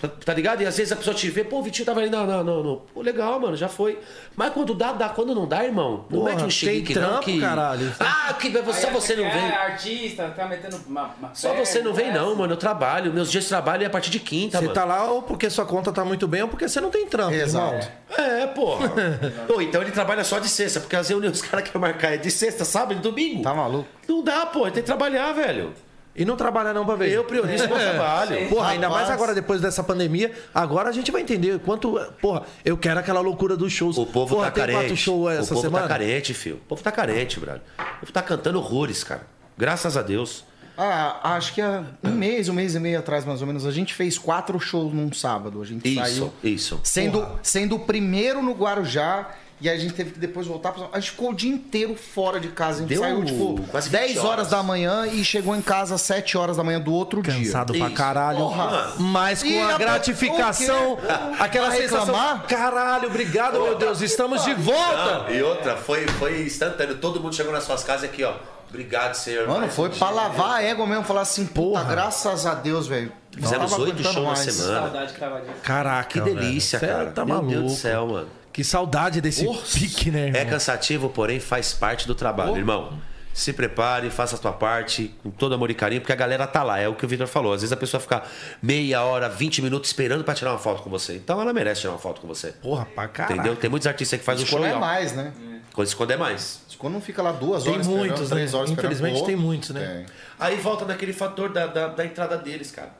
Tá, 0.00 0.08
tá 0.08 0.32
ligado? 0.32 0.62
E 0.62 0.66
às 0.66 0.78
vezes 0.78 0.92
a 0.92 0.96
pessoa 0.96 1.14
te 1.14 1.28
vê, 1.28 1.44
pô, 1.44 1.58
o 1.58 1.62
Vitinho 1.62 1.84
tava 1.84 2.00
ali, 2.00 2.08
não, 2.08 2.26
não, 2.26 2.42
não, 2.42 2.62
não. 2.62 2.76
Pô, 2.94 3.02
legal, 3.02 3.38
mano, 3.38 3.54
já 3.54 3.68
foi. 3.68 3.98
Mas 4.34 4.52
quando 4.54 4.74
dá, 4.74 4.92
dá. 4.92 5.10
Quando 5.10 5.34
não 5.34 5.46
dá, 5.46 5.62
irmão, 5.62 6.06
não 6.08 6.20
Porra, 6.20 6.30
mete 6.30 6.38
um 6.38 6.42
tem 6.42 6.50
chilique, 6.50 6.94
não, 6.94 7.02
trampo, 7.02 7.24
que... 7.24 7.38
caralho. 7.38 7.92
Ah, 8.00 8.32
que 8.32 8.50
só 8.72 8.86
Aí 8.88 8.92
você 8.94 9.14
não 9.14 9.26
é, 9.26 9.30
vem. 9.30 9.42
É, 9.42 9.56
artista, 9.56 10.30
tá 10.30 10.46
metendo 10.46 10.80
uma, 10.86 11.14
uma 11.18 11.34
Só 11.34 11.50
fé, 11.50 11.64
você 11.64 11.82
não 11.82 11.92
vem, 11.92 12.08
é 12.08 12.14
não, 12.14 12.28
assim. 12.28 12.38
mano. 12.38 12.52
Eu 12.54 12.56
trabalho. 12.56 13.12
Meus 13.12 13.30
dias 13.30 13.44
de 13.44 13.50
trabalho 13.50 13.82
é 13.82 13.86
a 13.86 13.90
partir 13.90 14.10
de 14.10 14.20
quinta, 14.20 14.58
Você 14.58 14.64
mano. 14.64 14.74
tá 14.74 14.84
lá 14.86 15.04
ou 15.10 15.22
porque 15.22 15.50
sua 15.50 15.66
conta 15.66 15.92
tá 15.92 16.02
muito 16.02 16.26
bem 16.26 16.42
ou 16.42 16.48
porque 16.48 16.66
você 16.66 16.80
não 16.80 16.88
tem 16.90 17.06
trampo, 17.06 17.34
Exato. 17.34 17.74
irmão. 17.74 17.88
É, 18.16 18.46
porra. 18.46 18.92
Ou 19.48 19.62
então 19.62 19.80
ele 19.82 19.92
trabalha 19.92 20.24
só 20.24 20.38
de 20.38 20.48
sexta, 20.48 20.80
porque 20.80 20.96
as 20.96 21.08
reuniões 21.08 21.36
os 21.36 21.42
caras 21.42 21.64
querem 21.66 21.80
marcar 21.80 22.14
é 22.14 22.16
de 22.16 22.30
sexta, 22.30 22.64
sábado 22.64 22.94
e 22.94 23.00
domingo. 23.00 23.42
Tá 23.42 23.54
maluco? 23.54 23.88
Não 24.08 24.22
dá, 24.22 24.46
pô. 24.46 24.62
Ele 24.62 24.72
tem 24.72 24.82
que 24.82 24.86
trabalhar, 24.86 25.32
velho. 25.32 25.72
E 26.14 26.24
não 26.24 26.36
trabalha 26.36 26.72
não 26.74 26.84
pra 26.84 26.96
ver. 26.96 27.10
Eu 27.12 27.24
priorizo 27.24 27.68
meu 27.68 27.78
trabalho. 27.78 28.48
Porra, 28.48 28.70
ainda 28.70 28.88
mais 28.90 29.08
agora 29.08 29.34
depois 29.34 29.60
dessa 29.60 29.82
pandemia, 29.82 30.32
agora 30.54 30.88
a 30.88 30.92
gente 30.92 31.10
vai 31.10 31.22
entender 31.22 31.58
quanto. 31.60 31.98
Porra, 32.20 32.42
eu 32.64 32.76
quero 32.76 32.98
aquela 33.00 33.20
loucura 33.20 33.56
dos 33.56 33.72
shows. 33.72 33.96
O 33.96 34.04
povo 34.04 34.34
porra, 34.36 34.46
tá 34.46 34.52
tem 34.52 34.60
carente. 34.62 34.78
quatro 34.80 34.96
shows 34.96 35.24
o 35.24 35.30
essa 35.30 35.48
povo 35.54 35.60
semana? 35.60 35.82
tá 35.86 35.88
carente, 35.88 36.34
filho. 36.34 36.56
O 36.56 36.68
povo 36.68 36.82
tá 36.82 36.90
carente, 36.92 37.38
brother. 37.38 37.62
O 37.78 38.00
povo 38.00 38.12
tá 38.12 38.22
cantando 38.22 38.58
horrores, 38.58 39.04
cara. 39.04 39.22
Graças 39.56 39.96
a 39.96 40.02
Deus. 40.02 40.44
Ah, 40.76 41.34
acho 41.36 41.52
que 41.54 41.60
há 41.60 41.84
um 42.02 42.10
mês, 42.10 42.48
um 42.48 42.54
mês 42.54 42.74
e 42.74 42.80
meio 42.80 42.98
atrás, 42.98 43.24
mais 43.26 43.40
ou 43.42 43.46
menos, 43.46 43.66
a 43.66 43.70
gente 43.70 43.92
fez 43.92 44.16
quatro 44.16 44.58
shows 44.58 44.94
num 44.94 45.12
sábado. 45.12 45.60
A 45.60 45.64
gente 45.66 45.86
Isso, 45.86 46.00
saiu. 46.00 46.32
isso. 46.42 46.80
Sendo, 46.82 47.26
sendo 47.42 47.76
o 47.76 47.80
primeiro 47.80 48.42
no 48.42 48.52
Guarujá. 48.52 49.30
E 49.60 49.68
a 49.68 49.76
gente 49.76 49.92
teve 49.92 50.12
que 50.12 50.18
depois 50.18 50.46
voltar. 50.46 50.72
pra- 50.72 50.88
A 50.92 50.98
gente 51.00 51.10
ficou 51.10 51.30
o 51.30 51.34
dia 51.34 51.52
inteiro 51.52 51.94
fora 51.94 52.40
de 52.40 52.48
casa. 52.48 52.78
A 52.78 52.80
gente 52.80 52.88
Deu 52.88 53.02
saiu, 53.02 53.24
tipo, 53.24 53.60
quase 53.70 53.90
10 53.90 54.08
20 54.12 54.18
horas. 54.18 54.30
horas. 54.30 54.48
da 54.48 54.62
manhã 54.62 55.06
e 55.06 55.22
chegou 55.22 55.54
em 55.54 55.60
casa 55.60 55.96
às 55.96 56.00
7 56.00 56.38
horas 56.38 56.56
da 56.56 56.64
manhã 56.64 56.80
do 56.80 56.92
outro 56.92 57.22
Cansado 57.22 57.72
dia. 57.72 57.82
pra 57.82 57.88
Isso. 57.88 57.96
caralho. 57.96 58.38
Porra. 58.38 58.92
Mas 58.98 59.42
com 59.42 59.48
E 59.48 59.58
a 59.60 59.74
a- 59.74 59.78
gratificação, 59.78 60.96
quê? 60.96 61.02
aquela 61.38 61.68
Vai 61.68 61.78
sensação. 61.82 62.06
reclamar? 62.06 62.46
Caralho, 62.46 63.08
obrigado, 63.08 63.60
meu 63.62 63.76
Deus, 63.76 64.00
estamos 64.00 64.44
de 64.44 64.54
volta! 64.54 65.18
Não, 65.28 65.30
e 65.30 65.42
outra, 65.42 65.76
foi, 65.76 66.06
foi 66.06 66.42
instantâneo. 66.42 66.96
Todo 66.98 67.20
mundo 67.20 67.34
chegou 67.34 67.52
nas 67.52 67.64
suas 67.64 67.82
casas 67.84 68.04
aqui, 68.04 68.24
ó. 68.24 68.32
Obrigado, 68.68 69.14
senhor. 69.14 69.48
Mano, 69.48 69.68
foi 69.68 69.88
um 69.88 69.92
pra 69.92 70.06
dia. 70.06 70.16
lavar 70.16 70.50
a 70.56 70.62
égua 70.62 70.86
mesmo. 70.86 71.02
Falar 71.04 71.22
assim, 71.22 71.44
Porra. 71.44 71.82
graças 71.84 72.46
a 72.46 72.54
Deus, 72.54 72.86
velho. 72.86 73.12
Fizemos 73.36 73.72
oito 73.78 74.02
shows 74.02 74.14
na 74.26 74.36
semana. 74.36 74.80
Saudade. 74.80 75.14
Caraca, 75.62 76.08
Que 76.08 76.20
delícia, 76.20 76.78
velho. 76.78 76.92
Cê 76.92 76.98
cara. 76.98 77.10
Tá 77.10 77.24
Meu 77.24 77.34
maluco. 77.36 77.52
Deus 77.52 77.72
do 77.72 77.78
céu, 77.78 78.06
mano. 78.06 78.28
Que 78.52 78.64
saudade 78.64 79.20
desse 79.20 79.46
pique, 79.72 80.10
né, 80.10 80.26
irmão? 80.26 80.40
É 80.40 80.44
cansativo, 80.44 81.08
porém 81.08 81.38
faz 81.38 81.72
parte 81.72 82.06
do 82.06 82.14
trabalho, 82.14 82.56
irmão. 82.56 82.98
Se 83.32 83.52
prepare, 83.52 84.10
faça 84.10 84.34
a 84.34 84.38
tua 84.38 84.52
parte 84.52 85.14
com 85.22 85.30
todo 85.30 85.54
amor 85.54 85.70
e 85.70 85.74
carinho, 85.74 86.00
porque 86.00 86.12
a 86.12 86.16
galera 86.16 86.48
tá 86.48 86.64
lá. 86.64 86.80
É 86.80 86.88
o 86.88 86.94
que 86.96 87.04
o 87.04 87.08
Vitor 87.08 87.28
falou. 87.28 87.52
Às 87.52 87.60
vezes 87.62 87.72
a 87.72 87.76
pessoa 87.76 88.00
fica 88.00 88.24
meia 88.60 89.04
hora, 89.04 89.28
20 89.28 89.62
minutos 89.62 89.88
esperando 89.90 90.24
pra 90.24 90.34
tirar 90.34 90.50
uma 90.50 90.58
foto 90.58 90.82
com 90.82 90.90
você. 90.90 91.14
Então 91.14 91.40
ela 91.40 91.52
merece 91.52 91.82
tirar 91.82 91.92
uma 91.92 91.98
foto 91.98 92.20
com 92.20 92.26
você. 92.26 92.48
Porra, 92.48 92.84
pra 92.86 93.06
caralho. 93.06 93.36
Entendeu? 93.36 93.56
Tem 93.56 93.70
muitos 93.70 93.86
artistas 93.86 94.18
que 94.18 94.24
fazem 94.24 94.44
o 94.44 94.48
show 94.48 94.66
e, 94.66 94.72
ó, 94.72 94.80
mais, 94.80 95.12
né? 95.12 95.32
Quando 95.72 95.86
esconder 95.86 96.18
mais. 96.18 96.60
Quando 96.76 96.94
não 96.94 97.00
fica 97.00 97.22
lá 97.22 97.30
duas 97.30 97.62
Tem 97.62 97.72
horas 97.72 97.86
esperando, 97.86 98.06
muitos, 98.06 98.30
né? 98.30 98.36
três 98.36 98.54
horas 98.54 98.70
Infelizmente 98.70 99.24
tem 99.24 99.36
muitos, 99.36 99.70
né? 99.70 100.04
tem. 100.06 100.16
Aí 100.38 100.56
volta 100.56 100.84
naquele 100.84 101.12
fator 101.12 101.52
da, 101.52 101.66
da, 101.66 101.88
da 101.88 102.04
entrada 102.04 102.36
deles, 102.36 102.70
cara. 102.72 102.90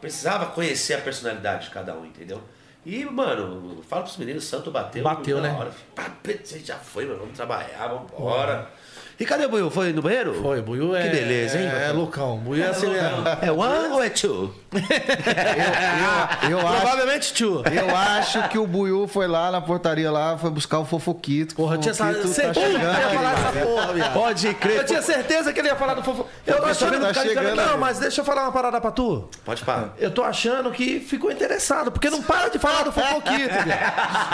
Precisava 0.00 0.46
conhecer 0.46 0.94
a 0.94 0.98
personalidade 0.98 1.66
de 1.66 1.70
cada 1.70 1.94
um, 1.96 2.04
entendeu? 2.04 2.42
E, 2.88 3.04
mano, 3.04 3.82
fala 3.86 4.02
pros 4.02 4.16
meninos, 4.16 4.44
o 4.44 4.46
Santo 4.46 4.70
bateu. 4.70 5.04
Bateu, 5.04 5.42
né? 5.42 5.52
Hora. 5.52 5.70
Já 6.64 6.76
foi, 6.76 7.04
mano, 7.04 7.18
vamos 7.18 7.36
trabalhar, 7.36 7.86
vamos 7.86 8.10
embora. 8.10 8.72
E 9.20 9.24
cadê 9.26 9.46
o 9.46 9.48
Buiu? 9.48 9.68
Foi 9.68 9.92
no 9.92 10.00
banheiro? 10.00 10.32
Foi, 10.40 10.62
Buiu 10.62 10.94
é. 10.94 11.02
Que 11.02 11.08
beleza, 11.08 11.58
hein? 11.58 11.66
É, 11.66 11.90
loucão. 11.90 12.36
Buiu 12.38 12.62
é 12.64 12.68
assim 12.68 12.86
mesmo. 12.88 13.24
É 13.42 13.50
one 13.50 13.92
ou 13.92 14.00
é 14.02 14.08
two? 14.08 14.54
Eu 16.48 16.58
acho, 16.60 16.80
Provavelmente 16.80 17.32
tio. 17.34 17.62
eu 17.72 17.96
acho 17.96 18.48
que 18.48 18.58
o 18.58 18.66
Buiu 18.66 19.08
foi 19.08 19.26
lá 19.26 19.50
na 19.50 19.60
portaria 19.60 20.10
lá, 20.10 20.36
foi 20.38 20.50
buscar 20.50 20.78
o 20.78 20.84
Fofoquito. 20.84 21.54
Porra, 21.54 21.74
eu 21.76 21.80
tinha 21.80 21.94
Fofoquito 21.94 22.28
certeza 22.28 22.48
tá 22.48 22.52
que 22.54 22.60
ele 22.60 22.84
ia 22.84 23.10
falar 23.10 23.32
essa 23.32 23.66
porra, 23.66 23.92
viado. 23.94 24.12
Pode 24.12 24.54
crer. 24.54 24.76
Eu 24.76 24.84
tinha 24.84 25.02
certeza 25.02 25.52
que 25.52 25.58
ele 25.60 25.68
ia 25.68 25.76
falar 25.76 25.94
do 25.94 26.02
fofo. 26.02 26.26
Eu 26.46 26.56
tô 26.56 26.62
Tá 26.62 26.68
achando 26.70 27.00
tá 27.12 27.22
chegando, 27.22 27.56
Não, 27.56 27.78
mas 27.78 27.98
deixa 27.98 28.20
eu 28.20 28.24
falar 28.24 28.42
uma 28.42 28.52
parada 28.52 28.80
pra 28.80 28.90
tu. 28.90 29.28
Pode 29.44 29.64
parar. 29.64 29.94
Eu 29.98 30.10
tô 30.10 30.22
achando 30.22 30.70
que 30.70 31.00
ficou 31.00 31.30
interessado, 31.32 31.90
porque 31.90 32.10
não 32.10 32.22
para 32.22 32.48
de 32.48 32.58
falar 32.58 32.82
do 32.82 32.92
fofoquito, 32.92 33.54
viado. 33.64 33.92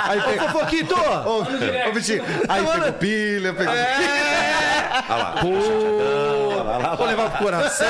Aí 0.09 0.19
Ô, 0.19 0.49
fofoquito! 0.49 0.95
ô, 0.95 1.41
ô, 1.89 1.93
bichinho, 1.93 2.25
aí 2.49 2.65
pegou 2.65 2.93
pilha, 2.93 3.53
pegou 3.55 3.73
É! 3.73 4.74
Olha 5.09 5.23
lá. 5.23 5.35
Olha 5.45 6.63
lá, 6.63 6.77
lá, 6.79 6.95
Vou 6.97 7.07
levar 7.07 7.31
pro 7.31 7.45
coração. 7.45 7.87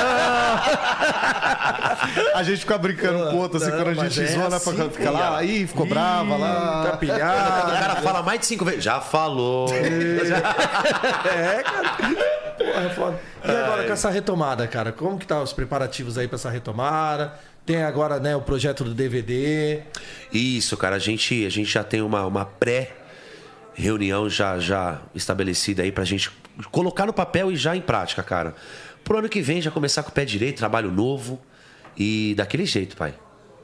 A 2.33 2.43
gente 2.43 2.59
fica 2.59 2.77
brincando 2.77 3.29
com 3.29 3.35
o 3.35 3.39
outro, 3.39 3.57
assim, 3.57 3.71
Não, 3.71 3.83
quando 3.83 4.01
a 4.01 4.07
gente 4.09 4.21
é 4.21 4.27
zoa, 4.27 4.49
né? 4.49 4.55
assim, 4.55 4.75
pra 4.75 4.89
ficar 4.89 5.11
lá, 5.11 5.37
aí 5.37 5.65
ficou 5.67 5.85
brava 5.85 6.29
Tá 6.31 6.37
lá. 6.37 6.97
pilhado. 6.97 7.69
O 7.71 7.79
cara 7.79 7.95
fala 7.97 8.21
mais 8.23 8.39
de 8.39 8.45
cinco 8.45 8.65
vezes. 8.65 8.83
Já 8.83 8.99
falou. 9.01 9.67
É, 11.25 11.63
cara. 11.63 11.89
Porra, 12.57 12.85
é 12.85 12.89
foda. 12.89 13.19
E 13.43 13.51
agora 13.51 13.83
com 13.83 13.93
essa 13.93 14.09
retomada, 14.09 14.67
cara? 14.67 14.91
Como 14.91 15.17
que 15.17 15.25
tá 15.27 15.41
os 15.41 15.53
preparativos 15.53 16.17
aí 16.17 16.27
pra 16.27 16.35
essa 16.35 16.49
retomada? 16.49 17.33
Tem 17.65 17.83
agora, 17.83 18.19
né, 18.19 18.35
o 18.35 18.41
projeto 18.41 18.83
do 18.83 18.93
DVD. 18.93 19.81
Isso, 20.31 20.77
cara, 20.77 20.95
a 20.95 20.99
gente, 20.99 21.45
a 21.45 21.49
gente 21.49 21.69
já 21.71 21.83
tem 21.83 22.01
uma, 22.01 22.25
uma 22.25 22.45
pré-reunião 23.75 24.29
já, 24.29 24.57
já 24.57 25.01
estabelecida 25.13 25.83
aí 25.83 25.91
pra 25.91 26.03
gente 26.05 26.31
colocar 26.71 27.05
no 27.05 27.13
papel 27.13 27.51
e 27.51 27.55
já 27.55 27.75
em 27.75 27.81
prática, 27.81 28.23
cara. 28.23 28.55
Pro 29.03 29.17
ano 29.19 29.29
que 29.29 29.41
vem 29.41 29.61
já 29.61 29.69
começar 29.69 30.01
com 30.01 30.09
o 30.09 30.11
pé 30.11 30.25
direito, 30.25 30.57
trabalho 30.57 30.89
novo 30.91 31.39
e 31.97 32.33
daquele 32.35 32.65
jeito, 32.65 32.95
pai. 32.95 33.13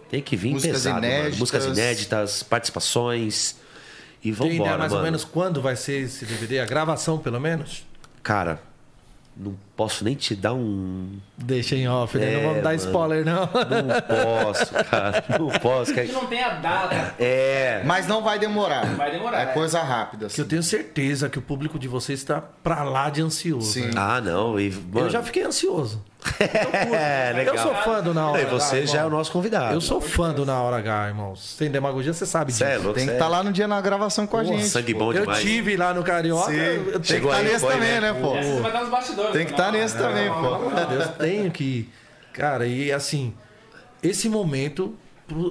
Tem 0.09 0.21
que 0.21 0.35
vir 0.35 0.51
Músicas 0.51 0.77
pesado, 0.83 0.95
mano. 0.95 1.07
inéditas. 1.07 1.39
Músicas 1.39 1.65
inéditas, 1.65 2.43
participações 2.43 3.55
e 4.19 4.23
Tem 4.23 4.33
vambora, 4.33 4.53
ideia 4.55 4.77
mais 4.77 4.91
mano. 4.91 4.97
ou 4.97 5.03
menos 5.05 5.23
quando 5.23 5.61
vai 5.61 5.75
ser 5.75 6.03
esse 6.03 6.25
DVD? 6.25 6.59
A 6.59 6.65
gravação, 6.65 7.17
pelo 7.17 7.39
menos? 7.39 7.85
Cara, 8.21 8.61
não 9.35 9.55
posso 9.75 10.03
nem 10.03 10.13
te 10.15 10.35
dar 10.35 10.53
um... 10.53 11.17
Deixa 11.37 11.75
em 11.75 11.87
off, 11.87 12.17
né? 12.17 12.31
Não 12.31 12.39
É, 12.39 12.43
vamos 12.43 12.57
dar 12.63 12.69
mano. 12.69 12.75
spoiler, 12.75 13.25
não. 13.25 13.41
Não 13.41 14.43
posso, 14.45 14.73
cara. 14.89 15.23
Não 15.39 15.47
posso. 15.59 15.93
Que 15.93 16.01
cara. 16.07 16.13
não 16.13 16.27
tem 16.27 16.43
a 16.43 16.49
data. 16.55 17.15
É... 17.17 17.81
Mas 17.85 18.05
não 18.07 18.21
vai 18.21 18.37
demorar. 18.37 18.85
Vai 18.95 19.11
demorar, 19.11 19.39
É 19.39 19.43
é. 19.43 19.45
coisa 19.47 19.81
rápida. 19.81 20.27
Que 20.27 20.39
eu 20.39 20.43
Assim. 20.43 20.49
tenho 20.49 20.63
certeza 20.63 21.29
que 21.29 21.39
o 21.39 21.41
público 21.41 21.79
de 21.79 21.87
vocês 21.87 22.19
está 22.19 22.41
pra 22.41 22.83
lá 22.83 23.09
de 23.09 23.21
ansioso. 23.21 23.71
Sim. 23.71 23.85
né? 23.87 23.91
Ah, 23.95 24.21
não. 24.21 24.59
E, 24.59 24.69
mano, 24.69 25.07
Eu 25.07 25.09
já 25.09 25.23
fiquei 25.23 25.43
ansioso. 25.43 26.03
É, 26.39 27.33
legal. 27.33 27.55
Eu 27.55 27.61
sou 27.63 27.75
fã 27.75 28.01
do 28.01 28.13
Na 28.13 28.29
Hora 28.29 28.41
E 28.41 28.45
você 28.45 28.77
H, 28.79 28.85
já 28.85 28.99
é 29.01 29.05
o 29.05 29.09
nosso 29.09 29.31
convidado. 29.31 29.73
Eu 29.73 29.81
sou 29.81 29.99
fã 29.99 30.31
do 30.33 30.45
Na 30.45 30.61
Hora 30.61 30.77
H, 30.77 31.07
irmão. 31.07 31.35
Sem 31.35 31.69
demagogia, 31.69 32.13
você 32.13 32.25
sabe 32.25 32.51
disso. 32.51 32.59
Cê 32.63 32.71
é 32.71 32.77
louco, 32.77 32.93
Tem 32.93 33.07
que 33.07 33.13
estar 33.13 33.25
é- 33.25 33.29
lá 33.29 33.43
no 33.43 33.51
dia 33.51 33.67
na 33.67 33.79
gravação 33.81 34.27
com 34.27 34.37
a 34.37 34.43
gente. 34.43 34.65
sangue 34.67 34.93
bom 34.93 35.11
Eu 35.13 35.21
demais. 35.21 35.41
tive 35.41 35.75
lá 35.75 35.93
no 35.93 36.03
Carioca. 36.03 36.51
Sim. 36.51 36.57
eu 36.57 36.99
Tem 36.99 37.19
que 37.21 37.25
estar 37.25 37.35
aí, 37.37 37.43
nesse 37.45 37.65
também, 37.65 37.79
né? 37.79 37.99
né, 38.01 38.13
pô? 38.13 38.35
Essa 38.35 38.49
você 38.53 38.61
vai 38.61 38.71
dar 38.71 38.81
nos 38.81 38.89
bastidores. 38.89 39.31
Tem 39.33 39.45
que 39.45 39.51
estar 39.51 39.71
nesse 39.71 39.97
também, 39.97 40.29
pô. 40.29 40.41
Pelo 40.41 40.55
amor 40.55 40.75
de 40.75 40.85
Deus, 40.85 41.07
tenho 41.17 41.51
que. 41.51 41.89
Cara, 42.33 42.65
e 42.65 42.91
assim, 42.91 43.33
esse 44.01 44.29
momento, 44.29 44.95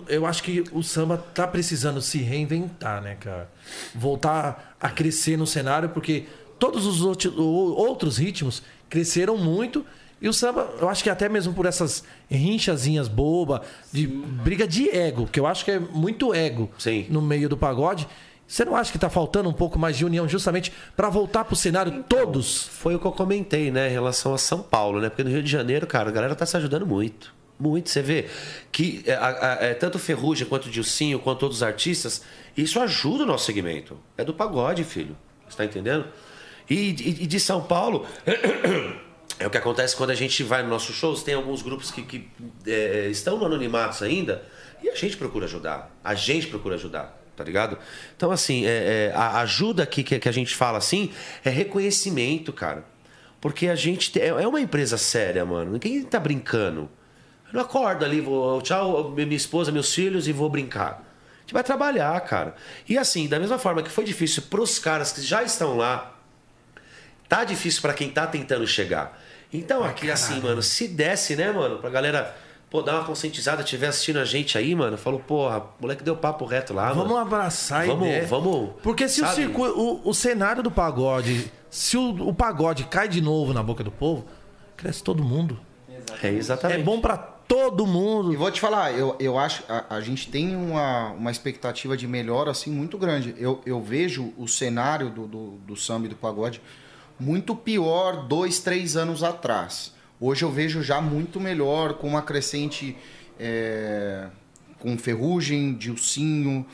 eu 0.08 0.24
acho 0.26 0.42
que 0.42 0.64
o 0.72 0.82
samba 0.82 1.16
tá 1.34 1.46
precisando 1.46 2.00
se 2.00 2.18
reinventar, 2.18 3.02
né, 3.02 3.16
cara? 3.18 3.48
Voltar 3.94 4.74
a 4.80 4.88
crescer 4.88 5.36
no 5.36 5.46
cenário, 5.46 5.88
porque 5.90 6.26
todos 6.58 6.86
os 6.86 7.02
outros 7.02 8.18
ritmos 8.18 8.62
cresceram 8.88 9.36
muito. 9.36 9.84
E 10.20 10.28
o 10.28 10.32
samba, 10.32 10.68
eu 10.80 10.88
acho 10.88 11.02
que 11.02 11.08
até 11.08 11.28
mesmo 11.28 11.54
por 11.54 11.64
essas 11.66 12.04
rinchazinhas 12.30 13.08
boba, 13.08 13.62
de 13.92 14.06
briga 14.06 14.66
de 14.68 14.90
ego, 14.90 15.26
que 15.26 15.40
eu 15.40 15.46
acho 15.46 15.64
que 15.64 15.70
é 15.70 15.78
muito 15.78 16.34
ego 16.34 16.70
Sim. 16.78 17.06
no 17.08 17.22
meio 17.22 17.48
do 17.48 17.56
pagode. 17.56 18.06
Você 18.46 18.64
não 18.64 18.74
acha 18.76 18.90
que 18.90 18.98
tá 18.98 19.08
faltando 19.08 19.48
um 19.48 19.52
pouco 19.52 19.78
mais 19.78 19.96
de 19.96 20.04
união 20.04 20.28
justamente 20.28 20.72
para 20.96 21.08
voltar 21.08 21.44
pro 21.44 21.54
cenário 21.56 22.04
todos? 22.08 22.64
Foi 22.66 22.94
o 22.96 22.98
que 22.98 23.06
eu 23.06 23.12
comentei, 23.12 23.70
né, 23.70 23.88
em 23.88 23.92
relação 23.92 24.34
a 24.34 24.38
São 24.38 24.60
Paulo, 24.60 25.00
né? 25.00 25.08
Porque 25.08 25.22
no 25.22 25.30
Rio 25.30 25.42
de 25.42 25.50
Janeiro, 25.50 25.86
cara, 25.86 26.08
a 26.10 26.12
galera 26.12 26.34
tá 26.34 26.44
se 26.44 26.56
ajudando 26.56 26.84
muito. 26.86 27.32
Muito. 27.58 27.88
Você 27.90 28.02
vê 28.02 28.26
que 28.72 29.02
é, 29.06 29.12
a- 29.14 29.28
a- 29.60 29.64
é, 29.66 29.74
tanto 29.74 29.94
o 29.94 29.98
Ferrugem 29.98 30.46
quanto 30.48 30.66
o 30.66 30.70
Dilcinho, 30.70 31.18
quanto 31.20 31.44
outros 31.44 31.62
artistas, 31.62 32.22
isso 32.56 32.80
ajuda 32.80 33.22
o 33.22 33.26
nosso 33.26 33.44
segmento. 33.46 33.96
É 34.18 34.24
do 34.24 34.34
pagode, 34.34 34.82
filho. 34.82 35.16
Você 35.48 35.56
tá 35.56 35.64
entendendo? 35.64 36.06
E, 36.68 36.74
e- 36.74 37.18
e 37.22 37.26
de 37.26 37.38
São 37.40 37.62
Paulo. 37.62 38.04
É 39.40 39.46
o 39.46 39.50
que 39.50 39.56
acontece 39.56 39.96
quando 39.96 40.10
a 40.10 40.14
gente 40.14 40.42
vai 40.42 40.60
nos 40.60 40.70
nossos 40.70 40.94
shows, 40.94 41.22
tem 41.22 41.32
alguns 41.34 41.62
grupos 41.62 41.90
que, 41.90 42.02
que, 42.02 42.28
é, 42.66 43.08
estão 43.08 43.38
no 43.38 43.46
anonimatos 43.46 44.02
ainda, 44.02 44.44
e 44.82 44.88
a 44.90 44.94
gente 44.94 45.16
procura 45.16 45.46
ajudar. 45.46 45.90
A 46.04 46.14
gente 46.14 46.46
procura 46.46 46.74
ajudar, 46.74 47.18
tá 47.34 47.42
ligado? 47.42 47.78
Então, 48.14 48.30
assim, 48.30 48.66
é, 48.66 49.10
é, 49.10 49.12
a 49.16 49.40
ajuda 49.40 49.82
aqui 49.82 50.02
que, 50.04 50.18
que 50.18 50.28
a 50.28 50.32
gente 50.32 50.54
fala 50.54 50.76
assim 50.76 51.10
é 51.42 51.48
reconhecimento, 51.48 52.52
cara. 52.52 52.84
Porque 53.40 53.68
a 53.68 53.74
gente 53.74 54.12
te- 54.12 54.20
é 54.20 54.28
é 54.28 54.46
uma 54.46 54.60
empresa 54.60 54.98
séria, 54.98 55.42
mano. 55.46 55.72
Ninguém 55.72 56.02
tá 56.02 56.20
brincando. 56.20 56.90
Eu 57.48 57.54
não 57.54 57.60
acordo 57.62 58.04
ali, 58.04 58.20
vou 58.20 58.60
tchau, 58.60 59.10
minha 59.12 59.34
esposa, 59.34 59.72
meus 59.72 59.94
filhos 59.94 60.28
e 60.28 60.32
vou 60.32 60.50
brincar. 60.50 61.02
A 61.38 61.40
gente 61.40 61.54
vai 61.54 61.64
trabalhar, 61.64 62.20
cara. 62.20 62.54
E 62.86 62.98
assim, 62.98 63.26
da 63.26 63.40
mesma 63.40 63.58
forma 63.58 63.82
que 63.82 63.90
foi 63.90 64.04
difícil 64.04 64.42
pros 64.50 64.78
caras 64.78 65.10
que 65.12 65.22
já 65.22 65.42
estão 65.42 65.78
lá, 65.78 66.14
tá 67.28 67.42
difícil 67.44 67.80
pra 67.80 67.94
quem 67.94 68.10
tá 68.10 68.26
tentando 68.26 68.66
chegar. 68.66 69.18
Então, 69.52 69.82
aqui 69.84 70.10
assim, 70.10 70.40
mano, 70.40 70.62
se 70.62 70.86
desse, 70.88 71.34
né, 71.36 71.50
mano, 71.50 71.78
pra 71.78 71.90
galera, 71.90 72.36
pô, 72.70 72.82
dar 72.82 72.96
uma 72.96 73.04
conscientizada, 73.04 73.64
tiver 73.64 73.88
assistindo 73.88 74.18
a 74.18 74.24
gente 74.24 74.56
aí, 74.56 74.74
mano, 74.74 74.96
falou, 74.96 75.18
porra, 75.20 75.58
o 75.58 75.82
moleque 75.82 76.04
deu 76.04 76.16
papo 76.16 76.44
reto 76.44 76.72
lá, 76.72 76.88
Vamos 76.92 77.08
mano. 77.10 77.18
abraçar 77.18 77.86
Vamos, 77.86 78.06
ideia. 78.06 78.26
vamos. 78.26 78.70
Porque 78.82 79.08
se 79.08 79.22
o, 79.22 79.26
circu- 79.28 79.62
o, 79.66 80.08
o 80.08 80.14
cenário 80.14 80.62
do 80.62 80.70
pagode, 80.70 81.50
se 81.68 81.96
o, 81.96 82.28
o 82.28 82.32
pagode 82.32 82.84
cai 82.84 83.08
de 83.08 83.20
novo 83.20 83.52
na 83.52 83.62
boca 83.62 83.82
do 83.82 83.90
povo, 83.90 84.24
cresce 84.76 85.02
todo 85.02 85.22
mundo. 85.22 85.58
É 86.22 86.28
exatamente. 86.28 86.80
É 86.80 86.82
bom 86.84 87.00
pra 87.00 87.16
todo 87.16 87.84
mundo. 87.86 88.32
E 88.32 88.36
vou 88.36 88.50
te 88.52 88.60
falar, 88.60 88.92
eu, 88.92 89.16
eu 89.18 89.36
acho 89.36 89.64
a, 89.68 89.96
a 89.96 90.00
gente 90.00 90.28
tem 90.30 90.54
uma, 90.54 91.08
uma 91.10 91.30
expectativa 91.32 91.96
de 91.96 92.06
melhora 92.06 92.52
assim 92.52 92.70
muito 92.70 92.96
grande. 92.96 93.34
Eu, 93.36 93.60
eu 93.66 93.80
vejo 93.82 94.32
o 94.38 94.46
cenário 94.46 95.10
do, 95.10 95.26
do, 95.26 95.46
do 95.66 95.76
samba 95.76 96.06
e 96.06 96.08
do 96.08 96.14
pagode 96.16 96.62
muito 97.20 97.54
pior 97.54 98.26
dois, 98.26 98.58
três 98.58 98.96
anos 98.96 99.22
atrás. 99.22 99.94
Hoje 100.18 100.44
eu 100.44 100.50
vejo 100.50 100.82
já 100.82 101.00
muito 101.00 101.38
melhor, 101.40 101.94
com 101.94 102.08
uma 102.08 102.22
crescente 102.22 102.96
é, 103.38 104.26
com 104.78 104.98
ferrugem, 104.98 105.74
dilcinho, 105.74 106.66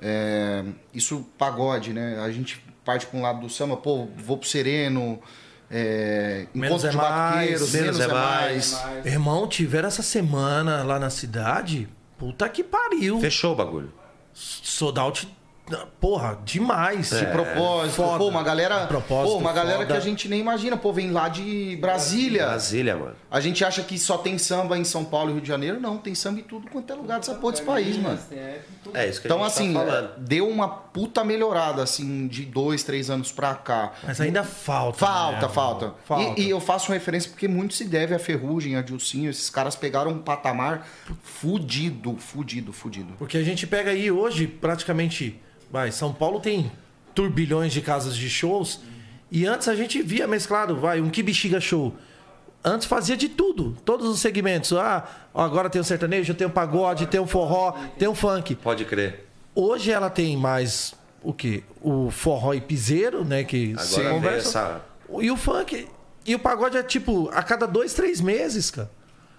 é, 0.00 0.64
isso 0.92 1.26
pagode, 1.38 1.92
né? 1.92 2.18
A 2.20 2.30
gente 2.30 2.62
parte 2.84 3.06
para 3.06 3.18
um 3.18 3.22
lado 3.22 3.40
do 3.40 3.48
samba, 3.48 3.76
pô, 3.76 4.08
vou 4.16 4.36
pro 4.36 4.48
sereno, 4.48 5.20
é, 5.70 6.46
Menos 6.52 6.84
encontro 6.84 6.98
é 6.98 7.02
mais, 7.02 7.50
menos 7.50 7.72
menos, 7.72 8.00
é 8.00 8.04
é 8.04 8.08
mais. 8.08 8.84
Irmão, 9.04 9.48
tiveram 9.48 9.88
essa 9.88 10.02
semana 10.02 10.82
lá 10.82 10.98
na 10.98 11.08
cidade. 11.08 11.88
Puta 12.18 12.48
que 12.48 12.62
pariu. 12.62 13.18
Fechou 13.20 13.52
o 13.52 13.56
bagulho. 13.56 13.92
Sold 14.34 14.98
out, 14.98 15.28
porra, 16.00 16.38
demais. 16.44 17.10
De 17.10 17.24
propósito. 17.26 17.94
Foda. 17.96 18.18
Pô, 18.18 18.28
uma 18.28 18.42
galera. 18.42 18.80
De 18.80 18.88
propósito, 18.88 19.32
pô, 19.34 19.38
uma 19.38 19.52
galera 19.52 19.78
foda. 19.78 19.86
que 19.86 19.92
a 19.92 20.00
gente 20.00 20.28
nem 20.28 20.40
imagina. 20.40 20.76
Pô, 20.76 20.92
vem 20.92 21.10
lá 21.10 21.28
de 21.28 21.76
Brasília. 21.80 22.46
Brasília, 22.46 22.96
mano. 22.96 23.14
A 23.30 23.40
gente 23.40 23.64
acha 23.64 23.82
que 23.82 23.98
só 23.98 24.18
tem 24.18 24.36
samba 24.38 24.76
em 24.76 24.84
São 24.84 25.04
Paulo 25.04 25.30
e 25.30 25.32
Rio 25.34 25.42
de 25.42 25.48
Janeiro. 25.48 25.80
Não, 25.80 25.96
tem 25.98 26.14
samba 26.14 26.40
em 26.40 26.42
tudo 26.42 26.68
quanto 26.68 26.92
é 26.92 26.96
lugar 26.96 27.18
dessa 27.20 27.34
porra 27.34 27.52
desse 27.52 27.64
país, 27.64 27.96
mano. 27.96 28.18
É 28.94 29.08
isso 29.08 29.20
que 29.20 29.26
Então, 29.28 29.38
a 29.42 29.48
gente 29.48 29.52
assim, 29.56 29.72
tá 29.72 29.80
falando. 29.80 30.10
deu 30.18 30.48
uma 30.48 30.68
puta 30.68 31.24
melhorada, 31.24 31.82
assim, 31.82 32.26
de 32.26 32.44
dois, 32.44 32.82
três 32.82 33.08
anos 33.08 33.30
pra 33.32 33.54
cá. 33.54 33.92
Mas 34.04 34.20
ainda 34.20 34.42
falta. 34.44 34.98
Falta, 34.98 35.46
né, 35.46 35.52
falta. 35.52 35.94
Falta. 36.04 36.40
E, 36.40 36.46
e 36.46 36.50
eu 36.50 36.60
faço 36.60 36.92
referência 36.92 37.30
porque 37.30 37.48
muito 37.48 37.74
se 37.74 37.84
deve 37.84 38.14
a 38.14 38.18
Ferrugem, 38.18 38.76
a 38.76 38.82
Dilcinho. 38.82 39.30
Esses 39.30 39.48
caras 39.48 39.76
pegaram 39.76 40.10
um 40.10 40.18
patamar 40.18 40.86
fudido, 41.22 42.16
fudido, 42.18 42.72
fudido. 42.72 43.14
Porque 43.18 43.38
a 43.38 43.42
gente 43.42 43.66
pega 43.66 43.90
aí 43.90 44.10
hoje, 44.10 44.46
praticamente. 44.46 45.40
Vai, 45.72 45.90
São 45.90 46.12
Paulo 46.12 46.38
tem 46.38 46.70
turbilhões 47.14 47.72
de 47.72 47.80
casas 47.80 48.14
de 48.14 48.28
shows. 48.28 48.80
E 49.30 49.46
antes 49.46 49.66
a 49.68 49.74
gente 49.74 50.02
via 50.02 50.26
mesclado, 50.28 50.76
vai, 50.76 51.00
um 51.00 51.08
que 51.08 51.22
bexiga 51.22 51.58
show. 51.58 51.94
Antes 52.62 52.86
fazia 52.86 53.16
de 53.16 53.28
tudo, 53.28 53.76
todos 53.84 54.06
os 54.06 54.20
segmentos. 54.20 54.72
Ah, 54.74 55.08
agora 55.34 55.70
tem 55.70 55.80
o 55.80 55.84
sertanejo, 55.84 56.34
tem 56.34 56.46
o 56.46 56.50
pagode, 56.50 57.06
tem 57.06 57.18
o 57.18 57.26
forró, 57.26 57.72
tem 57.98 58.06
o 58.06 58.14
funk. 58.14 58.54
Pode 58.54 58.84
crer. 58.84 59.26
Hoje 59.54 59.90
ela 59.90 60.10
tem 60.10 60.36
mais 60.36 60.94
o 61.22 61.32
quê? 61.32 61.64
O 61.80 62.10
forró 62.10 62.52
e 62.52 62.60
piseiro, 62.60 63.24
né? 63.24 63.42
Que 63.42 63.74
se 63.78 63.98
Agora 64.00 64.14
conversam. 64.14 64.62
essa. 64.62 64.80
E 65.20 65.30
o 65.30 65.36
funk. 65.36 65.88
E 66.24 66.34
o 66.34 66.38
pagode 66.38 66.76
é 66.76 66.82
tipo, 66.82 67.28
a 67.32 67.42
cada 67.42 67.66
dois, 67.66 67.94
três 67.94 68.20
meses, 68.20 68.70
cara. 68.70 68.90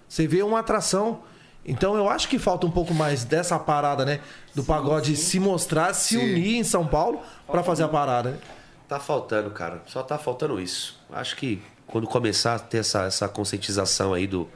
Você 0.08 0.26
vê 0.26 0.42
uma 0.42 0.58
atração. 0.58 1.22
Então 1.66 1.96
eu 1.96 2.08
acho 2.08 2.28
que 2.28 2.38
falta 2.38 2.66
um 2.66 2.70
pouco 2.70 2.92
mais 2.92 3.24
dessa 3.24 3.58
parada, 3.58 4.04
né? 4.04 4.20
Do 4.54 4.62
pagode 4.62 5.16
se 5.16 5.40
mostrar, 5.40 5.94
se 5.94 6.16
unir 6.16 6.56
em 6.56 6.64
São 6.64 6.86
Paulo 6.86 7.20
pra 7.46 7.62
fazer 7.62 7.84
a 7.84 7.88
parada. 7.88 8.32
né? 8.32 8.38
Tá 8.88 9.00
faltando, 9.00 9.50
cara. 9.50 9.82
Só 9.86 10.02
tá 10.02 10.18
faltando 10.18 10.60
isso. 10.60 11.00
Acho 11.10 11.36
que 11.36 11.62
quando 11.86 12.06
começar 12.06 12.54
a 12.54 12.58
ter 12.58 12.78
essa, 12.78 13.04
essa 13.04 13.28
conscientização 13.28 14.12
aí 14.12 14.26
do, 14.26 14.48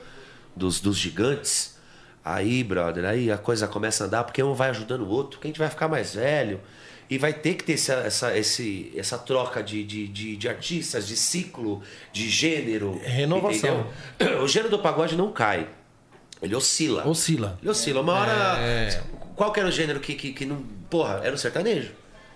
dos, 0.55 0.81
dos 0.81 0.97
gigantes, 0.99 1.79
aí, 2.25 2.63
brother, 2.63 3.05
aí 3.07 3.31
a 3.33 3.39
coisa 3.39 3.67
começa 3.67 4.05
a 4.05 4.07
andar, 4.07 4.25
porque 4.25 4.43
um 4.43 4.53
vai 4.55 4.69
ajudando 4.69 5.03
o 5.03 5.09
outro, 5.09 5.41
que 5.41 5.47
a 5.47 5.49
gente 5.49 5.59
vai 5.59 5.71
ficar 5.71 5.89
mais 5.89 6.15
velho. 6.15 6.61
E 7.11 7.17
vai 7.17 7.33
ter 7.33 7.55
que 7.55 7.65
ter 7.65 7.73
essa, 7.73 7.95
essa, 7.95 8.37
esse, 8.37 8.93
essa 8.95 9.17
troca 9.17 9.63
de, 9.63 9.83
de, 9.83 10.07
de, 10.09 10.37
de 10.37 10.47
artistas, 10.47 11.07
de 11.09 11.17
ciclo, 11.17 11.83
de 12.13 12.29
gênero. 12.29 13.01
Renovação. 13.03 13.87
entendeu? 14.21 14.43
O 14.43 14.47
gênero 14.47 14.71
do 14.71 14.79
pagode 14.79 15.17
não 15.17 15.33
cai. 15.33 15.69
Ele 16.43 16.55
oscila. 16.55 17.07
Oscila. 17.07 17.59
Ele 17.61 17.71
oscila. 17.71 18.01
Uma 18.01 18.13
hora. 18.15 18.59
É. 18.61 19.03
Qual 19.35 19.53
que 19.53 19.61
era 19.61 19.69
o 19.69 19.73
gênero 19.73 20.01
que, 20.01 20.15
que, 20.15 20.33
que 20.33 20.45
não. 20.47 20.63
Porra, 20.91 21.21
era 21.23 21.35
o 21.35 21.39
sertanejo. 21.39 21.91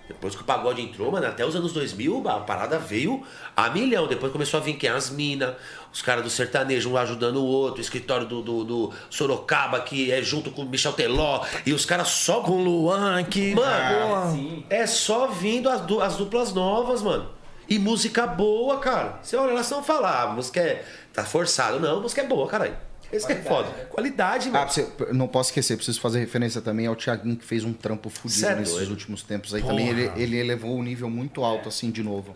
Depois 0.09 0.35
que 0.35 0.43
o 0.43 0.45
pagode 0.45 0.83
entrou, 0.83 1.11
mano, 1.11 1.27
até 1.27 1.47
os 1.47 1.55
anos 1.57 1.73
2000, 1.73 2.29
a 2.29 2.41
parada 2.41 2.79
veio 2.79 3.24
a 3.57 3.70
milhão. 3.70 4.07
Depois 4.07 4.31
começou 4.33 4.59
a 4.59 4.62
vir 4.62 4.74
quem? 4.74 4.91
As 4.91 5.09
minas, 5.09 5.55
os 5.93 6.03
caras 6.03 6.23
do 6.24 6.29
sertanejo, 6.29 6.91
um 6.91 6.97
ajudando 6.99 7.37
o 7.37 7.47
outro, 7.47 7.79
o 7.79 7.81
escritório 7.81 8.27
do, 8.27 8.43
do, 8.43 8.65
do 8.65 8.93
Sorocaba, 9.09 9.81
que 9.81 10.11
é 10.12 10.20
junto 10.20 10.51
com 10.51 10.62
o 10.62 10.69
Michel 10.69 10.93
Teló, 10.93 11.43
e 11.65 11.73
os 11.73 11.87
caras 11.87 12.09
só 12.09 12.41
Com 12.41 12.53
o 12.61 12.62
Luan, 12.65 13.23
que. 13.24 13.55
Mano, 13.55 14.33
sim. 14.33 14.66
é 14.69 14.87
só 14.87 15.29
vindo 15.29 15.70
as, 15.70 15.81
du- 15.83 16.01
as 16.03 16.16
duplas 16.16 16.53
novas, 16.53 17.01
mano. 17.01 17.31
E 17.69 17.79
música 17.79 18.27
boa, 18.27 18.79
cara. 18.79 19.19
Você 19.23 19.37
olha, 19.37 19.53
elas 19.53 19.70
não 19.70 19.83
falar, 19.83 20.24
a 20.24 20.27
música 20.27 20.61
é. 20.61 20.85
tá 21.15 21.24
forçado. 21.24 21.81
Não, 21.81 21.99
a 21.99 22.01
música 22.01 22.20
é 22.20 22.27
boa, 22.27 22.47
caralho. 22.49 22.77
Esse 23.13 23.27
que 23.27 23.33
é 23.33 23.37
foda. 23.37 23.69
Qualidade, 23.91 24.49
Ah, 24.49 24.53
mano. 24.53 24.65
pra 24.65 24.73
você- 24.73 25.13
não 25.13 25.29
posso 25.29 25.51
esquecer, 25.51 25.77
preciso 25.77 26.01
fazer 26.01 26.19
referência 26.21 26.61
também 26.63 26.87
ao 26.87 26.97
Thiaguinho 26.97 27.37
que 27.37 27.45
fez 27.45 27.63
um 27.65 27.73
trampo 27.73 28.09
fudido 28.09 28.41
Cê 28.41 28.47
é 28.47 28.55
nesses 28.55 28.89
últimos 28.89 29.23
tempos 29.23 29.53
aí. 29.55 29.63
Também 29.63 29.89
ele, 29.89 30.11
ele 30.17 30.37
elevou 30.39 30.77
o 30.79 30.83
nível 30.83 31.11
muito 31.11 31.45
alto, 31.45 31.69
assim, 31.69 31.91
de 31.91 32.03
novo. 32.03 32.35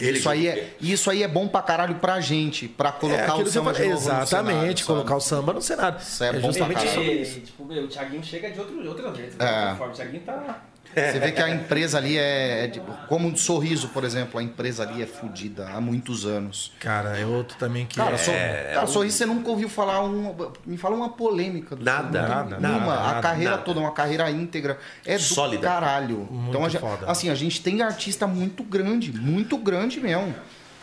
Ele- 0.00 0.18
isso, 0.18 0.28
aí 0.30 0.46
é, 0.46 0.74
isso 0.80 1.10
aí 1.10 1.24
é 1.24 1.28
bom 1.28 1.48
pra 1.48 1.60
caralho 1.60 1.96
pra 1.96 2.20
gente, 2.20 2.68
pra 2.68 2.90
É 2.90 2.92
colocar 2.92 3.24
aquilo 3.32 3.48
o 3.48 3.50
samba 3.50 3.72
de 3.72 3.82
Exatamente, 3.82 4.28
cenário, 4.58 4.86
colocar 4.86 5.16
o 5.16 5.20
samba 5.20 5.52
no 5.52 5.60
cenário. 5.60 5.98
Isso 5.98 6.22
é 6.22 6.28
é 6.28 6.32
bom 6.34 6.38
pra 6.40 6.46
justamente 6.52 6.84
caralho. 6.86 7.02
É, 7.02 7.12
isso. 7.14 7.40
tipo, 7.40 7.64
meu, 7.64 7.82
o 7.84 7.88
Thiaguinho 7.88 8.22
chega 8.22 8.48
de, 8.50 8.60
outro, 8.60 8.80
de 8.80 8.86
outra 8.88 9.10
vez. 9.10 9.34
É. 9.40 9.44
É. 9.44 9.72
O 9.84 9.90
Thiaguinho 9.90 10.22
tá. 10.22 10.62
Você 10.94 11.18
vê 11.20 11.30
que 11.32 11.40
a 11.40 11.48
empresa 11.48 11.98
ali 11.98 12.16
é, 12.18 12.64
é 12.64 12.68
tipo, 12.68 12.90
como 13.08 13.28
um 13.28 13.36
sorriso, 13.36 13.88
por 13.88 14.02
exemplo, 14.04 14.40
a 14.40 14.42
empresa 14.42 14.82
ali 14.82 15.02
é 15.02 15.06
fodida 15.06 15.68
há 15.68 15.80
muitos 15.80 16.24
anos. 16.26 16.72
Cara, 16.80 17.16
é 17.16 17.24
outro 17.24 17.56
também 17.58 17.86
que. 17.86 17.96
Cara, 17.96 18.14
é... 18.14 18.18
sor- 18.18 18.34
cara 18.74 18.86
sorriso 18.86 19.16
você 19.16 19.26
nunca 19.26 19.48
ouviu 19.50 19.68
falar 19.68 20.02
um. 20.02 20.34
Me 20.66 20.76
fala 20.76 20.96
uma 20.96 21.10
polêmica 21.10 21.76
do 21.76 21.84
Nada, 21.84 22.22
nada, 22.22 22.58
Nenhuma. 22.58 22.96
nada, 22.96 23.18
a 23.18 23.20
carreira 23.22 23.50
nada. 23.52 23.62
toda, 23.62 23.78
uma 23.80 23.92
carreira 23.92 24.28
íntegra. 24.30 24.78
É 25.06 25.16
do 25.16 25.22
Sólida. 25.22 25.62
caralho. 25.68 26.28
então, 26.48 26.64
a 26.64 26.68
gente, 26.68 26.80
foda. 26.80 27.06
assim, 27.10 27.28
a 27.30 27.34
gente 27.34 27.62
tem 27.62 27.80
artista 27.82 28.26
muito 28.26 28.64
grande, 28.64 29.12
muito 29.12 29.56
grande 29.58 30.00
mesmo. 30.00 30.34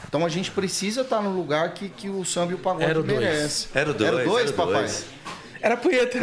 Então 0.07 0.23
a 0.26 0.30
gente 0.30 0.52
precisa 0.52 1.02
estar 1.02 1.19
no 1.22 1.32
lugar 1.32 1.73
que, 1.73 1.90
que 1.90 2.07
o 2.10 2.23
samba 2.23 2.52
e 2.52 2.56
o 2.56 2.60
pagode 2.60 2.86
Era 2.86 2.99
o 2.99 3.03
dois. 3.03 3.19
merece. 3.19 3.68
Era 3.73 3.90
o 3.90 3.94
dois, 3.94 4.07
Era 4.14 4.22
o 4.22 4.30
dois, 4.30 4.44
era 4.45 4.52
o 4.52 4.53
papai? 4.53 4.73
dois. 4.76 5.06
Era 5.61 5.77
punheta. 5.77 6.19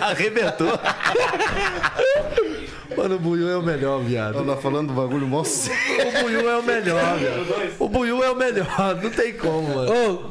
Arrebentou. 0.00 0.78
Mano, 2.96 3.16
o 3.16 3.18
Buiu 3.18 3.50
é 3.50 3.56
o 3.56 3.62
melhor, 3.62 4.00
viado. 4.02 4.38
Eu 4.38 4.44
tô 4.44 4.56
falando 4.58 4.88
do 4.88 4.94
bagulho 4.94 5.26
mó 5.26 5.44
sério. 5.44 6.08
O 6.08 6.22
Buiu 6.22 6.48
é 6.50 6.56
o 6.58 6.62
melhor, 6.62 7.18
viado. 7.18 7.74
O 7.78 7.88
Buiu 7.88 8.22
é 8.22 8.30
o 8.30 8.36
melhor, 8.36 9.00
não 9.02 9.10
tem 9.10 9.32
como, 9.34 9.74
mano. 9.74 10.30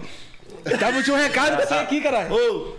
Ô, 0.63 0.77
tava, 0.77 1.01
tinha 1.01 1.15
um 1.15 1.19
recado 1.19 1.57
pra 1.57 1.65
você 1.67 1.73
aqui, 1.73 2.01
caralho. 2.01 2.33
Ô, 2.33 2.75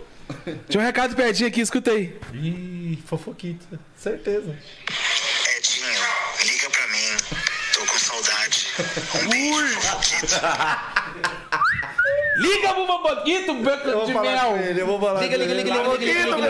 Tinha 0.69 0.81
um 0.81 0.85
recado 0.85 1.15
pertinho 1.15 1.49
aqui, 1.49 1.61
escuta 1.61 1.91
aí. 1.91 2.17
Ih, 2.33 2.99
fofoquita. 3.05 3.79
Certeza. 3.95 4.55
Edinho, 5.57 5.87
liga 6.45 6.69
pra 6.69 6.87
mim. 6.87 7.17
Tô 7.73 7.85
com 7.85 7.99
saudade. 7.99 8.67
Um 9.25 9.29
beijo, 9.29 9.81
fofoquito. 9.81 10.39
Liga 12.37 12.73
pro 12.73 12.87
Boboquito, 12.87 13.53
beco 13.55 14.05
de 14.05 14.13
mel. 14.13 14.57
eu 14.57 14.85
vou 14.87 14.99
falar 14.99 15.21
liga, 15.21 15.37
liga, 15.37 15.53
liga, 15.53 15.69
liga, 15.71 15.87
liga, 15.87 15.97
liga, 15.97 16.13
liga, 16.23 16.43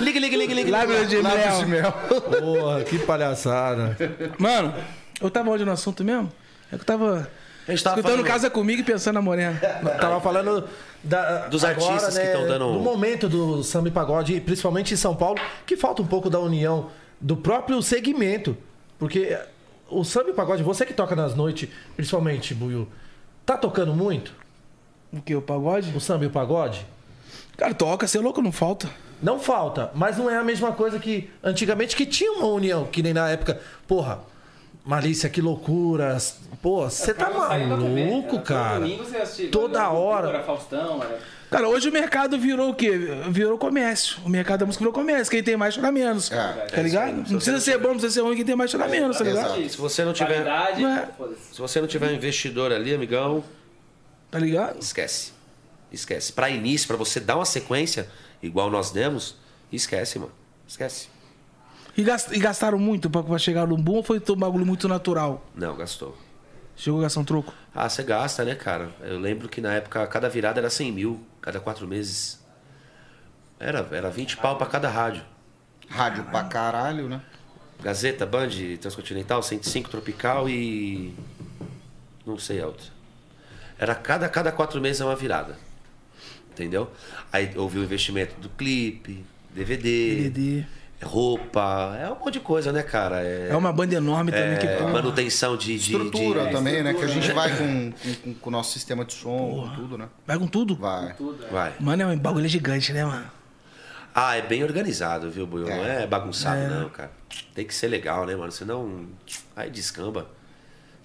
liga, 0.00 0.18
liga, 0.20 0.36
liga, 0.36 0.36
liga, 0.36 0.54
liga. 0.54 0.70
Lábio 0.70 1.58
de 1.58 1.66
mel. 1.66 1.92
Porra, 2.40 2.84
que 2.84 2.98
palhaçada. 3.00 3.96
Mano, 4.38 4.74
eu 5.20 5.30
tava 5.30 5.50
onde 5.50 5.64
no 5.64 5.72
assunto 5.72 6.02
mesmo? 6.04 6.30
É 6.72 6.76
que 6.76 6.82
eu 6.82 6.86
tava 6.86 7.28
A 7.66 7.70
gente 7.70 7.82
tava 7.84 7.96
escutando 8.00 8.02
falando- 8.18 8.26
Casa 8.26 8.50
Comigo 8.50 8.80
e 8.80 8.84
pensando 8.84 9.14
na 9.14 9.22
morena. 9.22 9.58
Tava 10.00 10.20
falando 10.20 10.68
da- 11.02 11.46
Dos 11.48 11.64
artistas 11.64 12.18
que 12.18 12.26
tão 12.28 12.46
dando- 12.46 12.72
Do 12.72 12.80
momento 12.80 13.28
do 13.28 13.62
samba 13.62 13.88
e 13.88 13.92
pagode, 13.92 14.40
principalmente 14.40 14.94
em 14.94 14.96
São 14.96 15.14
Paulo, 15.14 15.40
que 15.66 15.76
falta 15.76 16.02
um 16.02 16.06
pouco 16.06 16.28
da 16.28 16.38
união 16.40 16.88
do 17.20 17.36
próprio 17.36 17.80
segmento. 17.82 18.56
Porque 18.98 19.38
o 19.88 20.04
samba 20.04 20.30
e 20.30 20.32
pagode, 20.32 20.62
você 20.62 20.84
que 20.84 20.92
toca 20.92 21.14
nas 21.16 21.34
noites, 21.34 21.68
principalmente, 21.96 22.54
Buiu, 22.54 22.88
tá 23.46 23.56
tocando 23.56 23.94
muito 23.94 24.32
O 25.12 25.20
que, 25.20 25.34
o 25.34 25.42
pagode? 25.42 25.92
o 25.96 26.00
samba 26.00 26.24
e 26.24 26.26
o 26.26 26.30
pagode? 26.30 26.86
Cara, 27.56 27.74
toca, 27.74 28.06
você 28.06 28.18
é 28.18 28.20
louco, 28.20 28.40
não 28.40 28.52
falta. 28.52 28.88
Não 29.22 29.38
falta, 29.38 29.90
mas 29.94 30.16
não 30.16 30.30
é 30.30 30.36
a 30.36 30.44
mesma 30.44 30.72
coisa 30.72 30.98
que 30.98 31.28
antigamente 31.42 31.94
que 31.94 32.06
tinha 32.06 32.32
uma 32.32 32.46
união, 32.46 32.86
que 32.86 33.02
nem 33.02 33.12
na 33.12 33.28
época, 33.28 33.60
porra, 33.86 34.20
Malícia, 34.84 35.28
que 35.28 35.42
loucura. 35.42 36.16
Pô, 36.62 36.88
você 36.88 37.12
tá 37.12 37.28
maluco, 37.28 38.40
cara. 38.40 38.86
Toda 39.52 39.90
hora. 39.90 40.28
Era 40.28 40.42
Faustão, 40.42 41.02
era... 41.02 41.18
Cara, 41.50 41.68
hoje 41.68 41.88
o 41.88 41.92
mercado 41.92 42.38
virou 42.38 42.70
o 42.70 42.74
quê? 42.74 42.92
Virou 43.28 43.58
comércio. 43.58 44.18
O 44.24 44.28
mercado 44.28 44.60
da 44.60 44.66
música 44.66 44.82
virou 44.82 44.92
comércio. 44.92 45.30
Quem 45.30 45.42
tem 45.42 45.56
mais 45.56 45.74
chora 45.74 45.90
menos. 45.90 46.30
É, 46.30 46.36
tá 46.36 46.80
ligado? 46.80 47.16
Não 47.16 47.24
precisa 47.24 47.58
ser 47.58 47.76
bom, 47.76 47.88
não 47.88 47.94
precisa 47.94 48.14
ser 48.14 48.20
ruim, 48.20 48.36
quem 48.36 48.44
tem 48.44 48.54
mais 48.54 48.70
chora 48.70 48.86
menos, 48.86 49.18
tá 49.18 49.24
ligado? 49.24 49.56
Exato. 49.56 49.68
Se 49.68 49.76
você 49.76 50.04
não 50.04 50.12
tiver, 50.12 50.44
Qualidade, 50.44 50.84
é. 50.84 51.08
se 51.50 51.60
você 51.60 51.80
não 51.80 51.88
tiver 51.88 52.08
um 52.10 52.14
investidor 52.14 52.72
ali, 52.72 52.94
amigão, 52.94 53.42
Tá 54.30 54.38
ligado? 54.38 54.78
esquece. 54.80 55.32
Esquece. 55.92 56.32
Pra 56.32 56.48
início, 56.48 56.86
pra 56.86 56.96
você 56.96 57.18
dar 57.18 57.36
uma 57.36 57.44
sequência, 57.44 58.08
igual 58.42 58.70
nós 58.70 58.90
demos, 58.90 59.34
esquece, 59.72 60.18
mano. 60.18 60.32
Esquece. 60.68 61.08
E, 61.96 62.02
gas- 62.04 62.28
gastaram 62.28 62.78
muito 62.78 63.10
pra, 63.10 63.22
pra 63.22 63.38
chegar 63.38 63.66
no 63.66 63.76
boom 63.76 63.94
ou 63.96 64.02
foi 64.04 64.22
um 64.30 64.36
bagulho 64.36 64.64
muito 64.64 64.86
natural? 64.86 65.44
Não, 65.54 65.76
gastou. 65.76 66.16
Chegou 66.76 67.00
a 67.00 67.02
gastar 67.02 67.20
um 67.20 67.24
troco? 67.24 67.52
Ah, 67.74 67.88
você 67.88 68.02
gasta, 68.04 68.44
né, 68.44 68.54
cara? 68.54 68.90
Eu 69.00 69.18
lembro 69.18 69.48
que 69.48 69.60
na 69.60 69.74
época 69.74 70.06
cada 70.06 70.28
virada 70.28 70.60
era 70.60 70.70
100 70.70 70.92
mil, 70.92 71.20
cada 71.40 71.58
quatro 71.60 71.86
meses. 71.88 72.38
Era, 73.58 73.86
era 73.92 74.08
20 74.08 74.36
pau 74.38 74.56
pra 74.56 74.66
cada 74.66 74.88
rádio. 74.88 75.22
Rádio 75.88 76.24
pra 76.24 76.44
caralho, 76.44 77.08
né? 77.08 77.20
Gazeta, 77.82 78.24
Band, 78.24 78.50
Transcontinental, 78.80 79.42
105 79.42 79.90
Tropical 79.90 80.48
e. 80.48 81.14
Não 82.24 82.38
sei 82.38 82.60
a 82.62 82.66
outra. 82.68 82.86
Era 83.80 83.94
cada, 83.94 84.28
cada 84.28 84.52
quatro 84.52 84.80
meses 84.80 85.00
é 85.00 85.04
uma 85.04 85.16
virada. 85.16 85.56
Entendeu? 86.52 86.90
Aí 87.32 87.50
houve 87.56 87.78
o 87.78 87.82
investimento 87.82 88.38
do 88.40 88.48
clipe, 88.50 89.24
DVD, 89.50 90.28
DVD. 90.28 90.66
roupa, 91.02 91.96
é 91.98 92.10
um 92.10 92.16
monte 92.18 92.34
de 92.34 92.40
coisa, 92.40 92.70
né, 92.72 92.82
cara? 92.82 93.22
É, 93.22 93.48
É 93.50 93.56
uma 93.56 93.72
banda 93.72 93.94
enorme 93.94 94.30
também 94.30 94.58
que 94.58 94.66
é, 94.66 94.76
porra. 94.76 94.90
manutenção 94.92 95.56
de. 95.56 95.78
de 95.78 95.92
Estrutura 95.92 96.46
de- 96.46 96.52
também, 96.52 96.82
né? 96.82 96.92
Que 96.92 97.02
a 97.04 97.06
gente 97.06 97.32
vai 97.32 97.56
com, 97.56 97.92
com, 98.22 98.34
com 98.34 98.48
o 98.50 98.52
nosso 98.52 98.72
sistema 98.72 99.04
de 99.04 99.14
som, 99.14 99.70
com 99.70 99.74
tudo, 99.74 99.96
né? 99.96 100.08
Vai 100.26 100.38
com 100.38 100.46
tudo? 100.46 100.76
Vai. 100.76 101.14
Vai. 101.50 101.72
Mano, 101.80 102.02
é 102.02 102.06
um 102.06 102.18
bagulho 102.18 102.48
gigante, 102.48 102.92
né, 102.92 103.04
mano? 103.04 103.24
Ah, 104.14 104.36
é 104.36 104.42
bem 104.42 104.62
organizado, 104.64 105.30
viu, 105.30 105.46
Buiu? 105.46 105.66
Não 105.66 105.72
É. 105.72 106.02
é 106.02 106.06
bagunçado, 106.06 106.60
É. 106.60 106.68
não, 106.68 106.90
cara. 106.90 107.12
Tem 107.54 107.64
que 107.64 107.74
ser 107.74 107.86
legal, 107.88 108.26
né, 108.26 108.34
mano? 108.36 108.52
Senão. 108.52 109.06
Aí 109.56 109.70
descamba. 109.70 110.26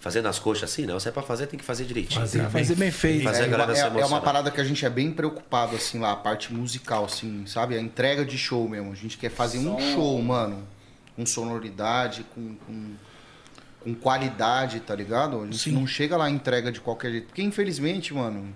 Fazendo 0.05 0.27
as 0.27 0.37
coxas 0.37 0.69
assim, 0.69 0.85
não. 0.85 0.99
Se 0.99 1.09
é 1.09 1.11
pra 1.11 1.23
fazer, 1.23 1.47
tem 1.47 1.57
que 1.57 1.65
fazer 1.65 1.83
direitinho. 1.83 2.21
Fazer 2.21 2.37
cara. 2.37 2.51
Fazer 2.51 2.75
bem 2.75 2.91
feito. 2.91 3.23
Fazer 3.23 3.41
a 3.41 3.45
É, 3.47 3.49
galera 3.49 3.71
é- 3.71 3.75
se 3.75 3.81
é 3.81 4.05
uma 4.05 4.21
parada 4.21 4.51
que 4.51 4.61
a 4.61 4.63
gente 4.63 4.85
é 4.85 4.89
bem 4.91 5.11
preocupado, 5.11 5.75
assim, 5.75 5.97
lá, 5.97 6.11
a 6.11 6.15
parte 6.15 6.53
musical, 6.53 7.05
assim, 7.05 7.43
sabe? 7.47 7.75
A 7.75 7.81
entrega 7.81 8.23
de 8.23 8.37
show 8.37 8.69
mesmo. 8.69 8.91
A 8.91 8.95
gente 8.95 9.17
quer 9.17 9.31
fazer 9.31 9.57
um 9.57 9.79
show, 9.95 10.21
mano. 10.21 10.67
Com 11.15 11.25
sonoridade, 11.25 12.23
com, 12.35 12.55
com, 12.55 12.93
com 13.83 13.95
qualidade, 13.95 14.79
tá 14.81 14.93
ligado? 14.93 15.41
A 15.41 15.45
gente 15.45 15.57
Sim. 15.57 15.71
não 15.71 15.87
chega 15.87 16.15
lá 16.15 16.29
entrega 16.29 16.71
de 16.71 16.79
qualquer 16.81 17.09
jeito. 17.09 17.25
Porque, 17.25 17.41
infelizmente, 17.41 18.13
mano, 18.13 18.53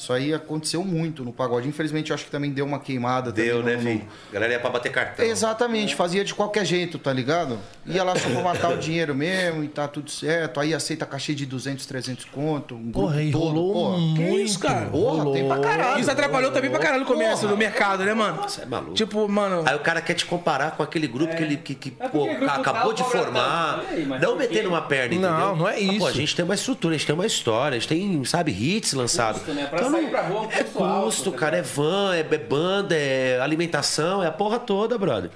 Isso 0.00 0.14
aí 0.14 0.32
aconteceu 0.32 0.82
muito 0.82 1.22
no 1.22 1.30
pagode. 1.30 1.68
Infelizmente, 1.68 2.08
eu 2.10 2.14
acho 2.14 2.24
que 2.24 2.30
também 2.30 2.50
deu 2.50 2.64
uma 2.64 2.80
queimada. 2.80 3.30
Deu, 3.30 3.58
também 3.58 3.76
né, 3.76 3.82
no- 3.82 3.88
filho? 3.90 4.08
A 4.30 4.32
galera 4.32 4.52
ia 4.54 4.58
pra 4.58 4.70
bater 4.70 4.90
cartão. 4.90 5.22
Exatamente, 5.26 5.94
fazia 5.94 6.24
de 6.24 6.32
qualquer 6.34 6.64
jeito, 6.64 6.98
tá 6.98 7.12
ligado? 7.12 7.58
Ia 7.84 8.02
lá 8.02 8.16
só 8.16 8.30
pra 8.30 8.40
matar 8.40 8.72
o 8.72 8.78
dinheiro 8.78 9.14
mesmo 9.14 9.62
e 9.62 9.68
tá 9.68 9.86
tudo 9.86 10.10
certo. 10.10 10.58
Aí 10.58 10.72
aceita 10.72 11.04
cachê 11.04 11.34
de 11.34 11.44
200, 11.44 11.84
300 11.84 12.24
conto. 12.24 12.74
Um 12.76 12.84
grupo 12.90 13.00
Porra, 13.08 13.22
e 13.22 13.30
todo, 13.30 13.42
rolou 13.44 13.72
porra. 13.74 13.96
Que 14.16 14.22
muito. 14.22 14.38
isso, 14.40 14.58
cara? 14.58 14.86
Porra, 14.86 15.32
tem 15.34 15.46
pra 15.46 15.58
caralho. 15.58 16.00
Isso 16.00 16.10
atrapalhou 16.10 16.50
também 16.50 16.70
pra 16.70 16.78
caralho 16.78 17.02
o 17.02 17.06
comércio 17.06 17.46
do 17.46 17.56
mercado, 17.56 18.02
né, 18.02 18.14
mano? 18.14 18.42
Você 18.44 18.62
é 18.62 18.66
maluco. 18.66 18.94
Tipo, 18.94 19.28
mano. 19.28 19.64
Aí 19.66 19.76
o 19.76 19.80
cara 19.80 20.00
quer 20.00 20.14
te 20.14 20.24
comparar 20.24 20.70
com 20.78 20.82
aquele 20.82 21.06
grupo 21.08 21.36
que 21.36 21.42
ele 21.42 21.58
que, 21.58 21.74
que, 21.74 21.92
É 22.00 22.08
pô, 22.08 22.26
acabou 22.48 22.94
de 22.94 23.04
formar. 23.04 23.84
aí, 23.90 24.06
não 24.06 24.34
metendo 24.34 24.70
uma 24.70 24.80
perna, 24.80 25.14
entendeu? 25.14 25.30
Não, 25.30 25.56
não 25.56 25.68
é 25.68 25.72
Ah, 25.74 25.98
pô, 25.98 26.06
a 26.06 26.10
isso. 26.10 26.12
gente 26.14 26.34
tem 26.36 26.42
uma 26.44 26.54
estrutura, 26.54 26.94
a 26.94 26.96
gente 26.96 27.06
tem 27.06 27.14
uma 27.14 27.26
história, 27.26 27.76
a 27.76 27.78
gente 27.78 27.88
tem, 27.88 28.24
sabe, 28.24 28.50
hits 28.52 28.94
lançados. 28.94 29.42
Né? 29.50 29.68
Sair 29.90 30.10
pra 30.10 30.22
rua 30.22 30.38
é 30.38 30.40
um 30.40 30.50
é 30.50 30.62
custo 30.64 30.84
alto, 30.84 31.30
tá 31.32 31.38
cara, 31.38 31.56
é 31.58 31.62
van, 31.62 32.14
é, 32.14 32.20
é 32.20 32.38
banda, 32.38 32.94
é 32.96 33.40
alimentação, 33.40 34.22
é 34.22 34.26
a 34.26 34.32
porra 34.32 34.58
toda, 34.58 34.96
brother. 34.98 35.30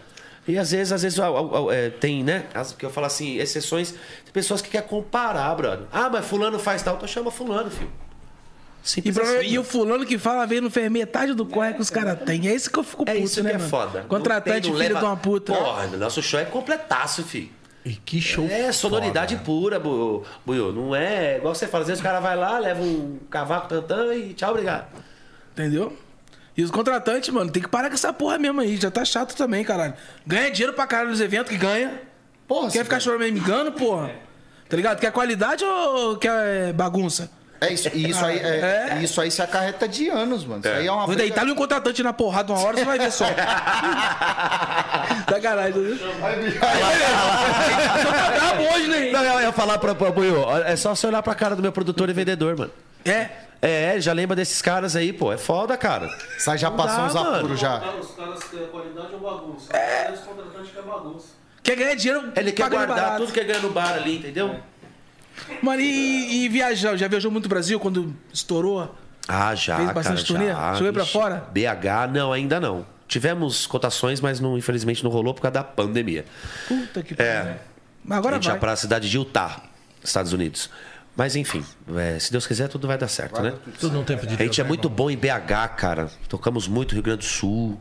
E 0.47 0.59
às 0.59 0.73
vezes, 0.73 0.93
às 0.93 1.03
vezes 1.03 1.19
é, 1.73 1.91
tem, 1.91 2.23
né? 2.23 2.45
As, 2.55 2.73
que 2.73 2.85
eu 2.85 2.91
falo 2.91 3.07
assim, 3.07 3.37
exceções, 3.39 3.93
tem 3.93 4.33
pessoas 4.33 4.61
que 4.61 4.69
querem 4.69 4.87
comparar, 4.87 5.55
brother. 5.55 5.87
Ah, 5.91 6.11
mas 6.11 6.27
fulano 6.27 6.59
faz 6.59 6.83
tal, 6.83 6.97
então 6.97 7.09
chama 7.09 7.31
fulano, 7.31 7.71
filho. 7.71 7.91
E, 8.85 8.89
Simples 8.89 9.15
prova- 9.17 9.39
assim. 9.39 9.47
e 9.49 9.59
o 9.59 9.65
fulano 9.65 10.05
que 10.05 10.19
fala 10.19 10.47
veio 10.47 10.61
não 10.61 10.71
fez 10.71 10.91
metade 10.91 11.33
do 11.33 11.47
corre 11.47 11.73
que 11.73 11.81
os 11.81 11.89
caras 11.89 12.19
têm. 12.27 12.47
É 12.49 12.55
isso 12.55 12.71
que 12.71 12.79
eu 12.79 12.85
fico 12.85 13.07
puto, 13.07 13.11
É 13.11 13.17
isso 13.19 13.43
né, 13.43 13.49
que 13.51 13.57
é 13.57 13.59
mano? 13.59 13.71
foda. 13.71 14.01
Não 14.03 14.09
Contratante, 14.09 14.61
tem, 14.61 14.71
não 14.71 14.79
filho 14.79 14.89
leva- 14.95 15.01
de 15.01 15.05
uma 15.07 15.17
puta. 15.17 15.55
Porra, 15.55 15.87
nosso 15.97 16.23
show 16.23 16.39
é 16.39 16.45
completaço, 16.45 17.23
filho. 17.25 17.49
E 17.85 17.95
que 17.95 18.21
show. 18.21 18.47
É 18.51 18.73
sonoridade 18.73 19.35
foda. 19.35 19.45
pura, 19.45 19.79
Bu- 19.81 20.25
Buiu. 20.45 20.73
Não 20.73 20.95
é 20.97 21.37
igual 21.37 21.55
você 21.55 21.67
fala. 21.67 21.83
Às 21.83 21.89
vezes 21.89 22.01
o 22.01 22.03
cara 22.03 22.19
vai 22.21 22.35
lá, 22.35 22.59
leva 22.59 22.83
um 22.83 23.19
cavaco 23.31 23.69
tantã 23.69 24.15
e 24.15 24.33
tchau, 24.33 24.53
obrigado. 24.53 24.87
Entendeu? 25.53 25.95
E 26.57 26.63
os 26.63 26.71
contratantes, 26.71 27.29
mano, 27.31 27.51
tem 27.51 27.63
que 27.63 27.69
parar 27.69 27.89
com 27.89 27.95
essa 27.95 28.13
porra 28.13 28.39
mesmo 28.39 28.61
aí. 28.61 28.77
Já 28.77 28.91
tá 28.91 29.05
chato 29.05 29.35
também, 29.37 29.63
caralho. 29.65 29.95
Ganha 30.27 30.51
dinheiro 30.51 30.73
pra 30.73 30.87
caralho 30.87 31.11
nos 31.11 31.21
eventos 31.21 31.51
que 31.51 31.59
ganha. 31.59 32.01
Porra, 32.49 32.71
Quer 32.71 32.85
ficar 32.85 33.01
chorando 33.01 33.21
me 33.23 33.31
engano, 33.41 33.73
porra? 33.73 34.13
Tá 34.69 34.77
ligado? 34.77 34.99
Quer 35.01 35.11
qualidade 35.13 35.63
ou 35.65 36.17
quer 36.17 36.73
bagunça? 36.73 37.31
É 37.65 37.73
isso, 37.73 37.91
e 37.95 38.11
isso 38.11 38.25
aí, 38.25 38.39
é, 38.39 38.97
É. 38.99 38.99
isso 39.03 39.21
aí 39.21 39.31
se 39.31 39.41
acarreta 39.43 39.87
de 39.89 40.09
anos, 40.09 40.45
mano. 40.45 40.61
Isso 40.65 40.69
aí 40.75 40.87
é 40.87 40.93
uma 40.93 41.07
Vou 41.07 41.15
deitar 41.15 41.45
um 41.47 41.55
contratante 41.55 42.03
na 42.03 42.13
porrada 42.13 42.53
uma 42.53 42.61
hora, 42.63 42.77
você 42.77 42.85
vai 42.85 42.99
ver 42.99 43.11
só. 43.13 43.25
Sacanagem, 45.29 45.81
né? 45.81 45.99
Tá 48.39 48.55
bom 48.55 48.75
hoje, 48.75 48.89
né? 48.89 49.11
Não, 49.11 49.23
eu 49.25 49.41
ia 49.41 49.53
falar 49.53 49.79
pra, 49.79 49.95
pra 49.95 50.11
Buiu, 50.11 50.45
é 50.65 50.77
só 50.77 50.95
você 50.95 51.07
olhar 51.07 51.23
pra 51.23 51.35
cara 51.35 51.57
do 51.57 51.63
meu 51.63 51.73
produtor 51.73 52.09
e 52.09 52.13
vendedor, 52.13 52.57
mano. 52.57 52.71
É. 53.05 53.29
É, 53.63 53.99
já 53.99 54.13
lembra 54.13 54.37
desses 54.37 54.61
caras 54.61 54.95
aí, 54.95 55.11
pô. 55.13 55.33
É 55.33 55.39
foda, 55.39 55.75
cara. 55.77 56.11
Sai 56.39 56.59
já 56.59 56.69
Não 56.69 56.77
passou 56.77 56.99
dá, 56.99 57.05
uns 57.07 57.17
apuros 57.17 57.59
já. 57.59 57.79
Os 57.99 58.11
caras 58.11 58.45
querem 58.45 58.67
qualidade 58.67 59.09
ou 59.15 59.21
bagunça? 59.21 59.75
É. 59.75 60.11
Os 60.13 60.21
contratantes 60.21 60.71
querem 60.71 60.87
bagunça. 60.89 61.27
Quer 61.63 61.77
ganhar 61.77 61.95
dinheiro, 61.95 62.31
Ele 62.37 62.53
quer 62.53 62.69
guardar 62.69 63.17
tudo 63.17 63.33
que 63.33 63.43
ganha 63.43 63.61
no 63.61 63.71
bar 63.71 63.95
ali, 63.95 64.19
entendeu? 64.19 64.57
Mano, 65.63 65.81
e, 65.81 66.45
e 66.45 66.49
viajar? 66.49 66.97
Já 66.97 67.09
viajou 67.09 67.31
muito 67.31 67.45
pro 67.49 67.57
Brasil 67.57 67.79
quando 67.81 68.15
estourou? 68.33 68.95
Ah, 69.27 69.55
já, 69.55 69.77
Fez 69.77 69.93
bastante 69.93 70.17
cara, 70.25 70.27
turnê? 70.27 70.47
já. 70.53 70.87
Aí 70.87 70.93
pra 70.93 71.07
fora? 71.07 71.47
BH, 71.53 72.13
não, 72.13 72.33
ainda 72.33 72.61
não. 72.61 72.87
Tivemos 73.09 73.67
cotações, 73.67 74.21
mas 74.21 74.41
não, 74.41 74.57
infelizmente 74.59 75.03
não 75.05 75.11
rolou 75.11 75.35
por 75.35 75.43
causa 75.43 75.55
da 75.55 75.65
pandemia. 75.65 76.25
Puta 76.69 77.03
que 77.03 77.15
É. 77.21 77.43
pariu. 77.43 77.55
Mas 78.05 78.19
agora 78.19 78.35
a 78.35 78.39
gente 78.39 78.47
ia 78.47 78.51
vai. 78.53 78.61
para 78.61 78.73
a 78.73 78.77
cidade 78.77 79.09
de 79.09 79.17
Utah, 79.17 79.63
Estados 80.03 80.33
Unidos. 80.33 80.69
Mas 81.17 81.37
enfim, 81.37 81.65
é, 81.97 82.19
se 82.19 82.33
Deus 82.33 82.47
quiser, 82.47 82.69
tudo 82.69 82.87
vai 82.89 82.99
dar 82.99 83.09
certo, 83.09 83.41
né? 83.41 83.55
Tudo 83.79 83.95
no 83.99 84.05
tempo 84.05 84.27
de 84.27 84.35
A 84.35 84.37
Deus. 84.37 84.49
gente 84.49 84.61
é 84.61 84.65
né, 84.65 84.69
muito 84.69 84.89
bom 84.89 85.09
em 85.11 85.17
BH, 85.17 85.69
cara. 85.77 86.11
Tocamos 86.29 86.67
muito 86.67 86.91
no 86.91 86.95
Rio 86.97 87.03
Grande 87.05 87.21
do 87.21 87.25
Sul. 87.25 87.81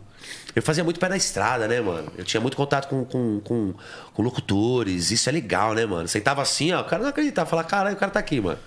Eu 0.56 0.62
fazia 0.62 0.84
muito 0.84 1.00
pé 1.00 1.10
na 1.10 1.18
estrada, 1.18 1.68
né, 1.68 1.82
mano? 1.82 2.12
Eu 2.18 2.24
tinha 2.24 2.40
muito 2.40 2.56
contato 2.56 2.88
com, 2.88 3.04
com, 3.06 3.40
com, 3.42 3.74
com 4.14 4.22
locutores. 4.22 5.10
Isso 5.12 5.28
é 5.28 5.32
legal, 5.32 5.74
né, 5.74 5.86
mano? 5.86 6.08
Sentava 6.08 6.42
assim, 6.42 6.72
ó, 6.74 6.82
o 6.82 6.84
cara 6.84 7.02
não 7.02 7.10
acreditava. 7.10 7.50
Falava, 7.50 7.68
caralho, 7.68 7.96
o 7.96 8.00
cara 8.00 8.12
tá 8.12 8.20
aqui, 8.20 8.40
mano. 8.40 8.60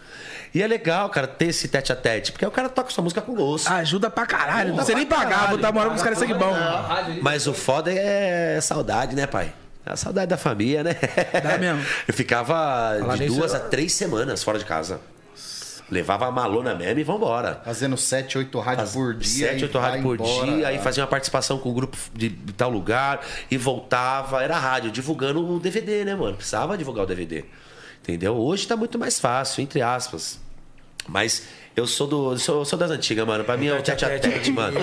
E 0.54 0.62
é 0.62 0.66
legal, 0.66 1.08
cara, 1.10 1.26
ter 1.26 1.46
esse 1.46 1.68
tete 1.68 1.92
a 1.92 1.96
tete. 1.96 2.32
Porque 2.32 2.44
o 2.46 2.50
cara 2.50 2.68
toca 2.68 2.90
sua 2.90 3.04
música 3.04 3.20
com 3.20 3.34
gosto. 3.34 3.68
Ajuda 3.68 4.08
pra 4.10 4.26
caralho. 4.26 4.74
Não 4.74 4.84
sei 4.84 4.94
nem 4.94 5.06
pagar, 5.06 5.28
caralho. 5.40 5.56
botar 5.58 5.70
moral 5.72 5.90
pros 5.90 6.02
caras 6.02 6.18
sangue 6.18 6.34
bom. 6.34 6.54
Mas 7.22 7.46
o 7.46 7.52
foda 7.54 7.92
é 7.92 8.60
saudade, 8.60 9.14
né, 9.14 9.26
pai? 9.26 9.52
É 9.84 9.92
a 9.92 9.96
saudade 9.96 10.26
da 10.28 10.36
família, 10.36 10.82
né? 10.82 10.96
Dá 11.42 11.58
mesmo. 11.58 11.84
Eu 12.08 12.14
ficava 12.14 12.96
Falar 12.98 13.14
de 13.14 13.20
nisso, 13.24 13.36
duas 13.36 13.52
eu- 13.52 13.58
a 13.58 13.60
três 13.60 13.92
semanas 13.92 14.42
fora 14.42 14.58
de 14.58 14.64
casa. 14.64 15.00
Levava 15.90 16.26
a 16.26 16.30
malona 16.32 16.74
mesmo 16.74 16.98
e 16.98 17.04
vambora. 17.04 17.60
Fazendo 17.64 17.96
7, 17.96 18.38
8 18.38 18.58
rádios 18.58 18.92
por 18.92 19.14
dia. 19.14 19.48
Sete, 19.48 19.60
e 19.60 19.64
oito 19.64 19.78
vai 19.78 19.90
rádios 19.90 20.04
por 20.04 20.14
embora. 20.16 20.52
dia, 20.52 20.68
aí 20.68 20.78
fazia 20.78 21.02
uma 21.04 21.08
participação 21.08 21.58
com 21.58 21.70
o 21.70 21.72
grupo 21.72 21.96
de, 22.12 22.28
de 22.28 22.52
tal 22.52 22.70
lugar 22.70 23.20
e 23.48 23.56
voltava. 23.56 24.42
Era 24.42 24.58
rádio, 24.58 24.90
divulgando 24.90 25.46
o 25.48 25.60
DVD, 25.60 26.04
né, 26.04 26.16
mano? 26.16 26.36
Precisava 26.36 26.76
divulgar 26.76 27.04
o 27.04 27.06
DVD. 27.06 27.44
Entendeu? 28.02 28.36
Hoje 28.36 28.66
tá 28.66 28.76
muito 28.76 28.98
mais 28.98 29.20
fácil, 29.20 29.62
entre 29.62 29.80
aspas. 29.80 30.40
Mas 31.08 31.44
eu 31.76 31.86
sou 31.86 32.06
do. 32.06 32.38
Sou, 32.38 32.64
sou 32.64 32.78
das 32.78 32.90
antigas, 32.90 33.26
mano. 33.26 33.44
Pra 33.44 33.54
mim 33.56 33.66
é 33.66 33.74
o 33.74 33.82
tete 33.82 34.04
a 34.04 34.18
tete, 34.18 34.50
mano. 34.50 34.80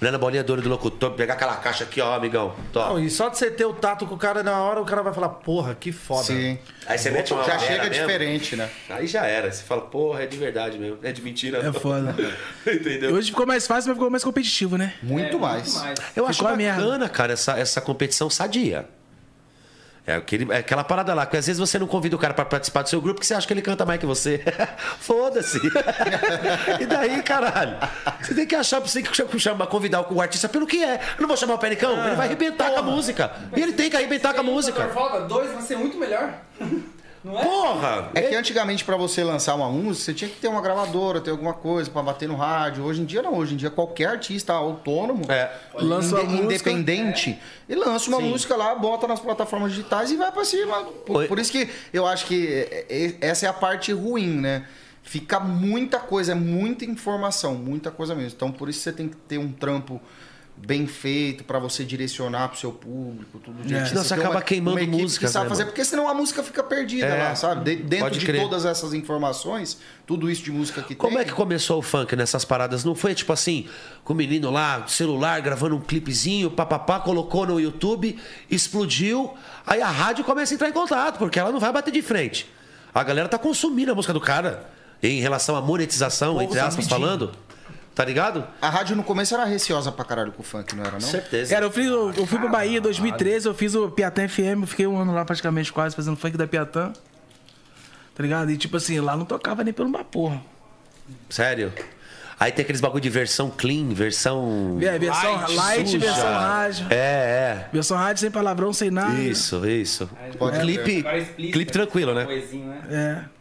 Olhando 0.00 0.14
a 0.14 0.18
bolinha 0.18 0.44
dura 0.44 0.62
do 0.62 0.68
locutor, 0.68 1.10
pegar 1.10 1.34
aquela 1.34 1.56
caixa 1.56 1.82
aqui, 1.82 2.00
ó, 2.00 2.14
amigão. 2.14 2.54
Tó. 2.72 2.90
Não, 2.90 2.98
e 3.00 3.10
só 3.10 3.28
de 3.28 3.36
você 3.36 3.50
ter 3.50 3.64
o 3.64 3.72
tato 3.72 4.06
com 4.06 4.14
o 4.14 4.18
cara 4.18 4.44
na 4.44 4.56
hora, 4.62 4.80
o 4.80 4.84
cara 4.84 5.02
vai 5.02 5.12
falar, 5.12 5.30
porra, 5.30 5.74
que 5.74 5.90
foda. 5.90 6.22
Sim. 6.22 6.56
Aí 6.86 6.96
você 6.96 7.10
mete 7.10 7.32
uma 7.32 7.42
Já 7.42 7.58
chega 7.58 7.88
mesmo, 7.88 8.06
diferente, 8.06 8.54
né? 8.54 8.70
Aí 8.88 9.08
já 9.08 9.26
era. 9.26 9.50
Você 9.50 9.64
fala, 9.64 9.82
porra, 9.82 10.22
é 10.22 10.26
de 10.26 10.36
verdade 10.36 10.78
mesmo. 10.78 10.98
É 11.02 11.10
de 11.10 11.20
mentira. 11.20 11.58
É 11.58 11.72
foda. 11.72 12.14
Entendeu? 12.64 13.12
Hoje 13.12 13.30
ficou 13.30 13.44
mais 13.44 13.66
fácil, 13.66 13.88
mas 13.88 13.96
ficou 13.96 14.08
mais 14.08 14.22
competitivo, 14.22 14.76
né? 14.78 14.94
Muito 15.02 15.40
mais. 15.40 15.82
Eu 16.14 16.26
acho 16.26 16.38
Ficou 16.38 16.52
a 16.52 16.56
merda. 16.56 16.80
bacana, 16.80 17.08
cara, 17.08 17.32
essa, 17.32 17.58
essa 17.58 17.80
competição 17.80 18.30
sadia. 18.30 18.86
É, 20.06 20.14
aquele, 20.14 20.52
é 20.52 20.58
aquela 20.58 20.84
parada 20.84 21.12
lá, 21.12 21.26
que 21.26 21.36
às 21.36 21.46
vezes 21.46 21.58
você 21.58 21.78
não 21.80 21.86
convida 21.86 22.14
o 22.14 22.18
cara 22.18 22.32
pra 22.32 22.44
participar 22.44 22.82
do 22.82 22.88
seu 22.88 23.00
grupo 23.00 23.16
porque 23.16 23.26
você 23.26 23.34
acha 23.34 23.44
que 23.44 23.52
ele 23.52 23.62
canta 23.62 23.84
mais 23.84 23.98
que 23.98 24.06
você. 24.06 24.40
Foda-se. 25.00 25.58
e 26.80 26.86
daí, 26.86 27.20
caralho? 27.24 27.76
Você 28.22 28.32
tem 28.32 28.46
que 28.46 28.54
achar, 28.54 28.78
você 28.78 29.02
tem 29.02 29.10
que 29.10 29.38
chamar, 29.40 29.66
convidar 29.66 30.12
o 30.12 30.20
artista 30.20 30.48
pelo 30.48 30.64
que 30.64 30.82
é. 30.84 30.94
Eu 30.94 31.22
não 31.22 31.28
vou 31.28 31.36
chamar 31.36 31.54
o 31.54 31.58
Penicão, 31.58 31.92
ele 32.06 32.14
vai 32.14 32.26
arrebentar 32.26 32.70
com 32.70 32.78
a 32.78 32.82
música. 32.82 33.32
E 33.56 33.60
ele 33.60 33.72
tem 33.72 33.90
que 33.90 33.96
arrebentar 33.96 34.32
com 34.32 34.40
a 34.40 34.44
música. 34.44 34.86
Falta 34.88 35.22
dois, 35.22 35.50
vai 35.52 35.62
ser 35.62 35.76
muito 35.76 35.98
melhor. 35.98 36.34
Não 37.26 37.36
é? 37.36 37.44
Porra! 37.44 38.10
É 38.14 38.22
que 38.22 38.34
antigamente, 38.36 38.84
pra 38.84 38.96
você 38.96 39.24
lançar 39.24 39.56
uma 39.56 39.68
música, 39.68 40.04
você 40.04 40.14
tinha 40.14 40.30
que 40.30 40.36
ter 40.36 40.46
uma 40.46 40.60
gravadora, 40.60 41.20
ter 41.20 41.32
alguma 41.32 41.52
coisa 41.52 41.90
pra 41.90 42.00
bater 42.00 42.28
no 42.28 42.36
rádio. 42.36 42.84
Hoje 42.84 43.02
em 43.02 43.04
dia, 43.04 43.20
não. 43.20 43.34
Hoje 43.34 43.54
em 43.54 43.56
dia, 43.56 43.68
qualquer 43.68 44.06
artista 44.10 44.52
autônomo, 44.52 45.24
É. 45.28 45.50
Lança 45.74 46.22
música. 46.22 46.32
independente, 46.70 47.36
e 47.68 47.74
lança 47.74 48.08
uma 48.08 48.20
música 48.20 48.54
lá, 48.54 48.74
bota 48.76 49.08
nas 49.08 49.18
plataformas 49.18 49.72
digitais 49.72 50.12
e 50.12 50.16
vai 50.16 50.30
pra 50.30 50.44
cima. 50.44 50.84
Por, 51.04 51.26
por 51.26 51.38
isso 51.40 51.50
que 51.50 51.68
eu 51.92 52.06
acho 52.06 52.26
que 52.26 52.46
é- 52.70 52.86
é- 52.88 53.16
essa 53.28 53.46
é 53.46 53.48
a 53.48 53.52
parte 53.52 53.92
ruim, 53.92 54.28
né? 54.40 54.64
Fica 55.02 55.40
muita 55.40 55.98
coisa, 55.98 56.30
é 56.32 56.34
muita 56.34 56.84
informação, 56.84 57.54
muita 57.54 57.90
coisa 57.90 58.14
mesmo. 58.14 58.32
Então, 58.36 58.52
por 58.52 58.68
isso 58.68 58.80
você 58.80 58.92
tem 58.92 59.08
que 59.08 59.16
ter 59.16 59.38
um 59.38 59.50
trampo 59.50 60.00
bem 60.56 60.86
feito 60.86 61.44
pra 61.44 61.58
você 61.58 61.84
direcionar 61.84 62.48
pro 62.48 62.58
seu 62.58 62.72
público, 62.72 63.38
tudo 63.38 63.56
direitinho. 63.62 63.86
Senão 63.88 64.02
você 64.02 64.14
tem 64.14 64.24
acaba 64.24 64.42
queimando 64.42 64.78
equipe 64.78 65.02
músicas, 65.02 65.28
que 65.28 65.32
sabe 65.32 65.44
né, 65.44 65.48
fazer, 65.50 65.62
mano? 65.62 65.72
porque 65.72 65.84
senão 65.84 66.08
a 66.08 66.14
música 66.14 66.42
fica 66.42 66.62
perdida 66.62 67.06
É, 67.06 67.22
lá, 67.24 67.34
sabe? 67.36 67.64
De- 67.64 67.82
dentro 67.82 68.06
pode 68.06 68.18
de 68.18 68.26
crer. 68.26 68.40
todas 68.42 68.64
essas 68.64 68.92
informações, 68.94 69.78
tudo 70.06 70.30
isso 70.30 70.42
de 70.42 70.50
música 70.50 70.82
que 70.82 70.94
Como 70.94 71.12
tem. 71.12 71.22
é 71.22 71.24
que 71.24 71.32
começou 71.32 71.78
o 71.78 71.82
funk 71.82 72.16
nessas 72.16 72.44
paradas? 72.44 72.84
Não 72.84 72.94
foi 72.94 73.14
tipo 73.14 73.32
assim, 73.32 73.66
com 74.02 74.12
o 74.12 74.16
menino 74.16 74.50
lá, 74.50 74.84
celular, 74.88 75.40
gravando 75.40 75.76
um 75.76 75.80
clipezinho, 75.80 76.50
papapá, 76.50 76.98
colocou 77.00 77.46
no 77.46 77.60
YouTube, 77.60 78.18
explodiu, 78.50 79.34
aí 79.66 79.80
a 79.82 79.90
rádio 79.90 80.24
começa 80.24 80.52
a 80.52 80.56
entrar 80.56 80.68
em 80.68 80.72
contato, 80.72 81.18
porque 81.18 81.38
ela 81.38 81.52
não 81.52 81.60
vai 81.60 81.72
bater 81.72 81.92
de 81.92 82.02
frente. 82.02 82.50
A 82.94 83.04
galera 83.04 83.28
tá 83.28 83.38
consumindo 83.38 83.92
a 83.92 83.94
música 83.94 84.12
do 84.12 84.20
cara. 84.20 84.70
Em 85.02 85.20
relação 85.20 85.54
à 85.54 85.60
monetização, 85.60 86.40
entre 86.40 86.56
tá 86.58 86.66
aspas, 86.66 86.86
pedindo. 86.86 86.88
falando. 87.06 87.32
Tá 87.96 88.04
ligado? 88.04 88.46
A 88.60 88.68
rádio 88.68 88.94
no 88.94 89.02
começo 89.02 89.32
era 89.34 89.46
receosa 89.46 89.90
pra 89.90 90.04
caralho 90.04 90.30
com 90.30 90.42
o 90.42 90.44
funk, 90.44 90.76
não 90.76 90.82
era 90.84 90.92
não? 90.92 91.00
Certeza. 91.00 91.54
Cara, 91.54 91.64
eu, 91.64 91.70
fiz, 91.72 91.86
eu, 91.86 92.12
eu 92.12 92.26
fui 92.26 92.38
pra 92.38 92.46
Bahia 92.46 92.76
em 92.76 92.80
2013, 92.80 93.46
eu 93.48 93.54
fiz 93.54 93.74
o 93.74 93.88
Piatã 93.90 94.28
FM, 94.28 94.60
eu 94.60 94.66
fiquei 94.66 94.86
um 94.86 94.98
ano 94.98 95.14
lá 95.14 95.24
praticamente 95.24 95.72
quase 95.72 95.96
fazendo 95.96 96.14
funk 96.14 96.36
da 96.36 96.46
Piatã. 96.46 96.92
Tá 98.14 98.22
ligado? 98.22 98.50
E 98.50 98.58
tipo 98.58 98.76
assim, 98.76 99.00
lá 99.00 99.16
não 99.16 99.24
tocava 99.24 99.64
nem 99.64 99.72
pelo 99.72 99.88
uma 99.88 100.04
porra. 100.04 100.42
Sério. 101.30 101.72
Aí 102.38 102.52
tem 102.52 102.62
aqueles 102.64 102.82
bagulho 102.82 103.00
de 103.00 103.08
versão 103.08 103.48
clean, 103.48 103.88
versão. 103.94 104.78
É, 104.82 104.98
versão 104.98 105.54
light, 105.54 105.86
suja. 105.88 105.98
versão 105.98 106.32
rádio. 106.34 106.86
É, 106.90 107.68
Versão 107.72 107.96
rádio 107.96 108.20
sem 108.20 108.30
palavrão, 108.30 108.74
sem 108.74 108.90
nada. 108.90 109.18
é. 109.18 109.22
Isso, 109.22 109.66
isso. 109.66 110.10
Pode 110.38 110.60
clipe, 110.60 111.02
clipe 111.50 111.72
tranquilo, 111.72 112.12
né? 112.12 112.26
Né? 112.26 112.82
É. 112.90 113.35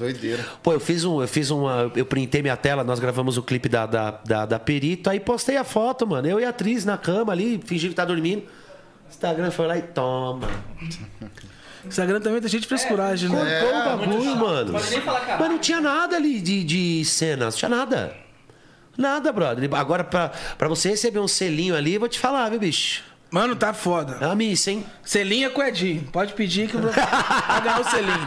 Doideira. 0.00 0.42
Pô, 0.62 0.72
eu 0.72 0.80
fiz 0.80 1.04
um, 1.04 1.20
eu 1.20 1.28
fiz 1.28 1.50
uma, 1.50 1.92
eu 1.94 2.06
printei 2.06 2.40
minha 2.40 2.56
tela, 2.56 2.82
nós 2.82 2.98
gravamos 2.98 3.36
o 3.36 3.42
clipe 3.42 3.68
da, 3.68 3.84
da, 3.84 4.10
da, 4.24 4.46
da 4.46 4.58
Perito, 4.58 5.10
aí 5.10 5.20
postei 5.20 5.58
a 5.58 5.64
foto, 5.64 6.06
mano. 6.06 6.26
Eu 6.26 6.40
e 6.40 6.44
a 6.44 6.48
atriz 6.48 6.86
na 6.86 6.96
cama 6.96 7.32
ali, 7.32 7.60
fingindo 7.64 7.90
que 7.90 7.96
tá 7.96 8.04
dormindo. 8.06 8.44
Instagram 9.10 9.50
foi 9.50 9.66
lá 9.66 9.76
e 9.76 9.82
toma. 9.82 10.48
Instagram 11.84 12.20
também 12.20 12.40
tá 12.40 12.48
cheio 12.48 12.62
de 12.62 12.68
frescuragem, 12.68 13.28
né? 13.28 13.60
Cortou 13.60 13.78
o 13.78 13.84
bagulho, 13.84 14.36
mano. 14.36 14.72
Mas 14.72 15.48
não 15.48 15.58
tinha 15.58 15.80
nada 15.80 16.16
ali 16.16 16.40
de, 16.40 16.64
de 16.64 17.04
cenas, 17.04 17.54
não 17.54 17.58
tinha 17.58 17.68
nada. 17.68 18.14
Nada, 18.96 19.32
brother. 19.32 19.68
Agora, 19.74 20.04
pra, 20.04 20.30
pra 20.58 20.68
você 20.68 20.90
receber 20.90 21.18
um 21.20 21.28
selinho 21.28 21.74
ali, 21.74 21.94
eu 21.94 22.00
vou 22.00 22.08
te 22.08 22.18
falar, 22.18 22.48
viu, 22.50 22.58
bicho? 22.58 23.02
Mano, 23.30 23.54
tá 23.54 23.72
foda. 23.72 24.18
É 24.20 24.26
uma 24.26 24.34
missa, 24.34 24.72
hein? 24.72 24.84
Selinho 25.04 25.46
é 25.46 25.50
com 25.50 25.60
o 25.60 25.64
Edinho. 25.64 26.02
Pode 26.12 26.32
pedir 26.32 26.68
que 26.68 26.74
eu 26.74 26.80
vou 26.82 26.90
ganhar 26.92 27.80
o 27.80 27.84
selinho. 27.84 28.26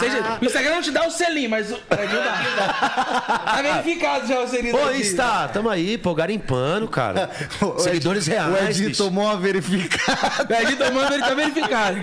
Seja, 0.00 0.38
o 0.40 0.44
Instagram 0.44 0.74
não 0.76 0.82
te 0.82 0.90
dá 0.90 1.06
o 1.06 1.10
selinho, 1.12 1.48
mas 1.50 1.70
o 1.70 1.74
Edinho 1.74 2.20
dá. 2.24 3.42
Tá 3.44 3.62
verificado 3.62 4.26
já 4.26 4.40
o 4.40 4.48
selinho. 4.48 4.76
Edinho. 4.76 5.00
está, 5.00 5.46
tamo 5.48 5.68
aí, 5.70 5.96
pô, 5.96 6.12
garimpando, 6.14 6.88
cara. 6.88 7.30
O 7.62 7.74
Ed- 7.74 7.82
Seguidores 7.82 8.26
reais, 8.26 8.52
O 8.52 8.70
Edinho 8.70 8.88
bicho. 8.88 9.04
tomou 9.04 9.24
uma 9.24 9.36
verificada. 9.36 10.46
O 10.48 10.60
Edinho 10.60 10.78
tomando, 10.78 11.14
ele 11.14 11.22
tá 11.22 11.34
verificado. 11.34 11.96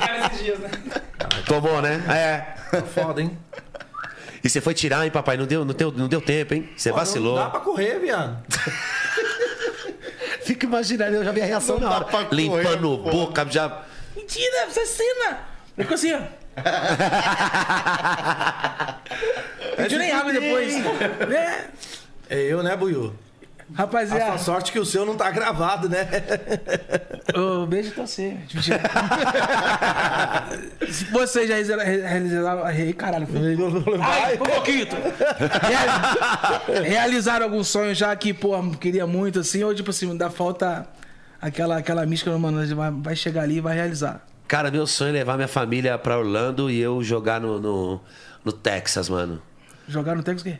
Tomou, 1.45 1.81
né? 1.81 2.01
É. 2.09 2.81
Foda, 2.93 3.21
hein? 3.21 3.38
E 4.43 4.49
você 4.49 4.61
foi 4.61 4.73
tirar, 4.73 5.03
hein, 5.03 5.11
papai? 5.11 5.35
Não 5.35 5.45
deu, 5.45 5.65
não 5.65 5.73
deu, 5.73 5.91
não 5.91 6.07
deu 6.07 6.21
tempo, 6.21 6.53
hein? 6.53 6.69
Você 6.77 6.89
vacilou. 6.91 7.35
Não 7.35 7.43
dá 7.43 7.49
pra 7.49 7.59
correr, 7.59 7.99
viado. 7.99 8.38
Fica 10.47 10.65
imaginando, 10.65 11.17
eu 11.17 11.25
já 11.25 11.31
vi 11.33 11.41
a 11.41 11.45
reação 11.45 11.77
Não 11.77 11.89
na 11.89 11.95
hora. 11.97 12.05
correr, 12.05 12.27
Limpando 12.31 12.99
pô. 12.99 13.09
boca, 13.11 13.45
já. 13.49 13.81
Mentira, 14.15 14.65
você 14.69 14.85
cena. 14.85 15.39
Ele 15.77 15.83
ficou 15.83 15.95
assim, 15.95 16.13
ó. 16.13 16.21
Pediu 19.75 19.99
nem 19.99 20.09
água 20.11 20.31
depois. 20.31 20.73
É. 21.29 21.65
É 22.29 22.39
eu, 22.39 22.63
né, 22.63 22.77
Buiu? 22.77 23.13
A 23.73 23.80
Rapaziada, 23.80 24.26
sua 24.26 24.38
sorte 24.38 24.72
que 24.72 24.80
o 24.80 24.85
seu 24.85 25.06
não 25.06 25.15
tá 25.15 25.30
gravado, 25.30 25.89
né? 25.89 26.07
ô, 27.35 27.65
beijo 27.65 27.91
pra 27.91 28.07
você. 28.07 28.38
Se 30.89 31.03
vocês 31.06 31.49
já 31.49 31.84
realizaram. 31.84 32.64
caralho. 32.95 33.27
Ai, 34.02 34.38
um 34.38 34.45
Realizaram 36.81 37.45
algum 37.45 37.64
sonho 37.64 37.94
já 37.94 38.15
que, 38.15 38.34
pô, 38.34 38.57
queria 38.80 39.06
muito 39.06 39.39
assim, 39.39 39.64
ou 39.64 39.76
tipo 39.76 39.89
assim, 39.89 40.15
dá 40.15 40.30
falta 40.30 40.88
aquela, 41.41 41.77
aquela 41.77 42.06
mística, 42.06 42.35
mano, 42.38 42.65
vai, 42.76 42.91
vai 42.91 43.15
chegar 43.15 43.44
ali 43.44 43.57
e 43.57 43.61
vai 43.61 43.76
realizar. 43.76 44.26
Cara, 44.48 44.72
meu 44.72 44.88
sonho 44.88 45.10
é 45.10 45.14
levar 45.14 45.35
minha 45.35 45.48
família 45.48 45.98
pra 45.98 46.18
Orlando 46.18 46.72
e 46.72 46.80
eu 46.80 47.03
jogar 47.03 47.41
no, 47.41 47.60
no, 47.60 47.99
no 48.45 48.52
Texas, 48.53 49.10
mano. 49.10 49.41
Jogar 49.88 50.15
no 50.15 50.23
Texas 50.23 50.41
o 50.41 50.45
quê? 50.45 50.59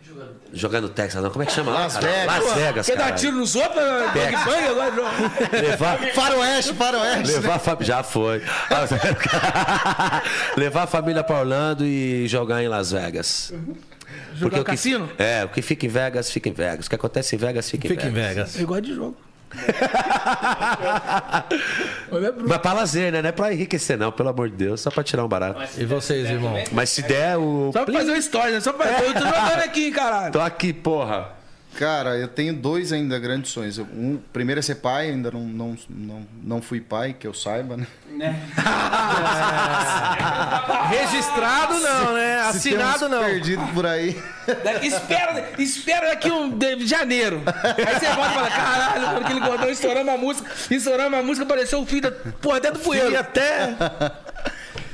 Jogar 0.54 0.82
no 0.82 0.88
Texas, 0.88 1.22
não. 1.22 1.30
Como 1.30 1.44
é 1.44 1.46
que 1.46 1.52
chama 1.52 1.72
lá? 1.72 1.80
Las 1.82 1.98
cara? 1.98 2.08
Vegas. 2.08 2.46
Las 2.46 2.54
Vegas, 2.56 2.86
Quer 2.86 2.98
dar 2.98 3.04
cara. 3.06 3.16
tiro 3.16 3.36
nos 3.36 3.56
outros? 3.56 3.76
Bang 3.84 4.36
bang 4.46 4.68
agora? 4.68 5.62
Levar, 5.62 5.98
Faroeste, 6.16 6.74
faroeste. 6.74 7.34
levar 7.34 7.56
a. 7.56 7.84
Já 7.84 8.04
foi. 8.04 8.42
levar 10.56 10.84
a 10.84 10.88
família 10.88 11.24
pra 11.24 11.40
Orlando 11.40 11.86
e 11.86 12.28
jogar 12.28 12.64
em 12.64 12.68
Las 12.68 12.92
Vegas. 12.92 13.54
Jogar 14.36 14.62
o 14.62 14.64
que, 14.64 14.72
cassino? 14.72 15.10
É, 15.18 15.44
o 15.44 15.50
que 15.50 15.62
fica 15.62 15.86
em 15.86 15.90
Vegas, 15.90 16.32
fica 16.32 16.48
em 16.48 16.54
Vegas. 16.54 16.86
O 16.86 16.90
que 16.90 16.96
acontece 16.96 17.36
em 17.36 17.40
Vegas, 17.40 17.70
fica 17.70 17.88
em 17.88 17.90
Fica 17.90 18.08
em 18.08 18.12
Vegas. 18.12 18.36
Vegas. 18.36 18.60
Eu 18.60 18.68
gosto 18.68 18.84
de 18.84 18.96
jogo. 18.96 19.18
Mas 22.48 22.58
pra 22.58 22.74
lazer, 22.74 23.12
né? 23.12 23.22
Não 23.22 23.30
é 23.30 23.32
pra 23.32 23.54
enriquecer, 23.54 23.98
não, 23.98 24.12
pelo 24.12 24.30
amor 24.30 24.50
de 24.50 24.56
Deus. 24.56 24.82
Só 24.82 24.92
pra 24.92 25.04
tirar 25.04 25.24
um 25.24 25.28
barato. 25.28 25.62
E 25.78 25.86
vocês, 25.86 26.30
irmão? 26.30 26.54
Mas 26.72 26.90
se 26.90 27.02
der 27.02 27.38
o. 27.38 27.72
Só 27.74 27.86
pra 27.86 27.94
fazer 27.94 28.12
uma 28.12 28.18
história, 28.18 28.54
né? 28.54 28.60
Só 28.60 28.74
pra. 28.74 28.86
Eu 29.04 29.14
tô 29.14 29.20
jogando 29.20 29.64
aqui, 29.64 29.92
caralho. 29.92 30.32
Tô 30.32 30.42
aqui, 30.42 30.74
porra. 30.74 31.37
Cara, 31.78 32.18
eu 32.18 32.28
tenho 32.28 32.56
dois 32.56 32.92
ainda 32.92 33.20
grandes 33.20 33.52
sonhos. 33.52 33.78
Um, 33.78 34.18
primeiro 34.34 34.58
é 34.58 34.62
ser 34.64 34.76
pai, 34.76 35.12
ainda 35.12 35.30
não, 35.30 35.42
não, 35.42 35.78
não, 35.88 36.28
não 36.44 36.60
fui 36.62 36.82
pai, 36.82 37.14
que 37.18 37.28
eu 37.28 37.36
saiba, 37.36 37.78
né? 37.78 37.86
Registrado 40.90 41.74
não, 41.80 42.14
né? 42.14 42.42
Assinado 42.42 43.10
não. 43.10 43.24
perdido 43.24 43.62
por 43.74 43.86
aí. 43.86 44.22
Da- 44.64 44.84
Espera, 44.84 45.50
espera 45.60 46.08
daqui 46.10 46.32
um 46.32 46.50
de 46.58 46.86
janeiro. 46.88 47.42
Aí 47.46 48.00
você 48.00 48.06
volta 48.08 48.32
e 48.32 48.34
fala, 48.34 48.50
caralho, 48.50 49.02
mano, 49.08 49.20
aquele 49.26 49.40
gordão 49.40 49.70
estourando 49.70 50.12
a 50.12 50.18
música, 50.18 50.50
estourando 50.72 51.16
a 51.16 51.24
música, 51.24 51.46
apareceu 51.46 51.80
o 51.80 51.86
filho 51.86 52.02
da. 52.02 52.12
Porra, 52.12 52.58
até 52.58 52.72
do 52.72 52.80
E 52.80 52.84
poeiro. 52.84 53.18
até. 53.20 53.76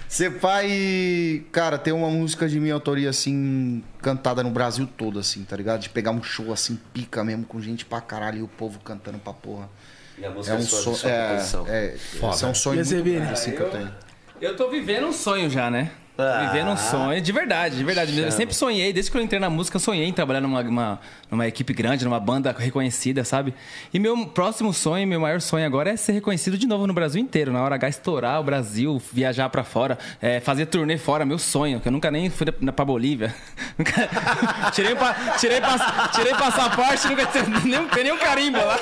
Ser 0.08 0.32
pai, 0.40 1.44
cara, 1.52 1.78
tem 1.78 1.94
uma 1.94 2.10
música 2.10 2.48
de 2.48 2.60
minha 2.60 2.74
autoria, 2.74 3.10
assim, 3.10 3.84
cantada 4.04 4.44
no 4.44 4.52
Brasil 4.52 4.88
todo, 4.98 5.18
assim, 5.18 5.44
tá 5.44 5.56
ligado? 5.56 5.80
De 5.80 5.90
pegar 5.90 6.12
um 6.12 6.22
show, 6.22 6.52
assim, 6.54 6.78
pica 6.94 7.24
mesmo, 7.24 7.46
com 7.46 7.60
gente 7.62 7.86
pra 7.86 8.02
caralho 8.02 8.40
e 8.40 8.44
o 8.44 8.48
povo 8.48 8.80
cantando 8.82 9.18
pra 9.18 9.34
porra. 9.34 9.70
E 10.18 10.24
a 10.24 10.28
É 10.28 10.30
música 10.30 10.56
um 10.58 10.62
sua- 10.62 10.94
sonho. 10.94 11.12
É, 11.14 11.36
é, 11.70 11.96
esse 11.96 12.22
é 12.46 12.48
um 12.48 12.54
sonho 12.54 12.86
muito 12.86 13.04
grande, 13.04 13.34
assim, 13.34 13.52
que 13.52 13.62
eu 13.62 13.70
tenho. 13.72 13.96
Eu 14.42 14.56
tô 14.56 14.70
vivendo 14.70 15.08
um 15.08 15.14
sonho 15.14 15.50
já, 15.50 15.72
né? 15.72 15.92
Ah. 16.16 16.48
Vivendo 16.52 16.70
um 16.70 16.78
sonho, 16.78 17.20
de 17.20 17.32
verdade, 17.32 17.76
de 17.76 17.84
verdade. 17.84 18.20
Eu 18.20 18.32
sempre 18.32 18.54
sonhei, 18.54 18.94
desde 18.94 19.10
que 19.12 19.18
eu 19.18 19.22
entrei 19.22 19.40
na 19.40 19.50
música, 19.50 19.78
eu 19.78 19.80
sonhei 19.82 20.06
em 20.06 20.14
trabalhar 20.14 20.42
numa, 20.42 20.62
uma- 20.62 21.00
numa 21.32 21.48
equipe 21.48 21.74
grande, 21.74 22.06
numa 22.06 22.20
banda 22.20 22.56
reconhecida, 22.56 23.24
sabe? 23.24 23.52
E 23.92 23.98
meu 23.98 24.28
próximo 24.28 24.72
sonho, 24.72 25.08
meu 25.08 25.20
maior 25.20 25.42
sonho 25.42 25.66
agora 25.66 25.90
é 25.90 25.98
ser 25.98 26.12
reconhecido 26.12 26.56
de 26.56 26.68
novo 26.68 26.86
no 26.86 26.94
Brasil 26.94 27.20
inteiro. 27.20 27.52
Na 27.52 27.64
hora 27.64 27.74
H, 27.76 27.90
estourar 27.90 28.40
o 28.40 28.44
Brasil, 28.44 29.02
viajar 29.12 29.50
pra 29.50 29.64
fora, 29.64 29.98
é, 30.22 30.40
fazer 30.40 30.68
turnê 30.68 31.00
fora, 31.00 31.26
meu 31.26 31.40
sonho, 31.40 31.80
que 31.80 31.88
eu 31.88 31.92
nunca 31.92 32.12
nem 32.12 32.30
fui 32.30 32.46
na, 32.62 32.72
pra 32.72 32.86
Bolívia. 32.86 33.34
Nunca- 33.76 34.08
tirei, 34.72 34.94
pa, 34.94 35.16
tirei, 35.40 35.60
pass- 35.60 36.12
tirei 36.16 36.34
passaporte, 36.36 37.08
nunca 37.08 37.26
tive 37.26 37.50
nem, 37.68 37.88
tem 37.88 38.04
nem 38.04 38.14
um 38.14 38.20
carimbo 38.20 38.60
lá. 38.60 38.78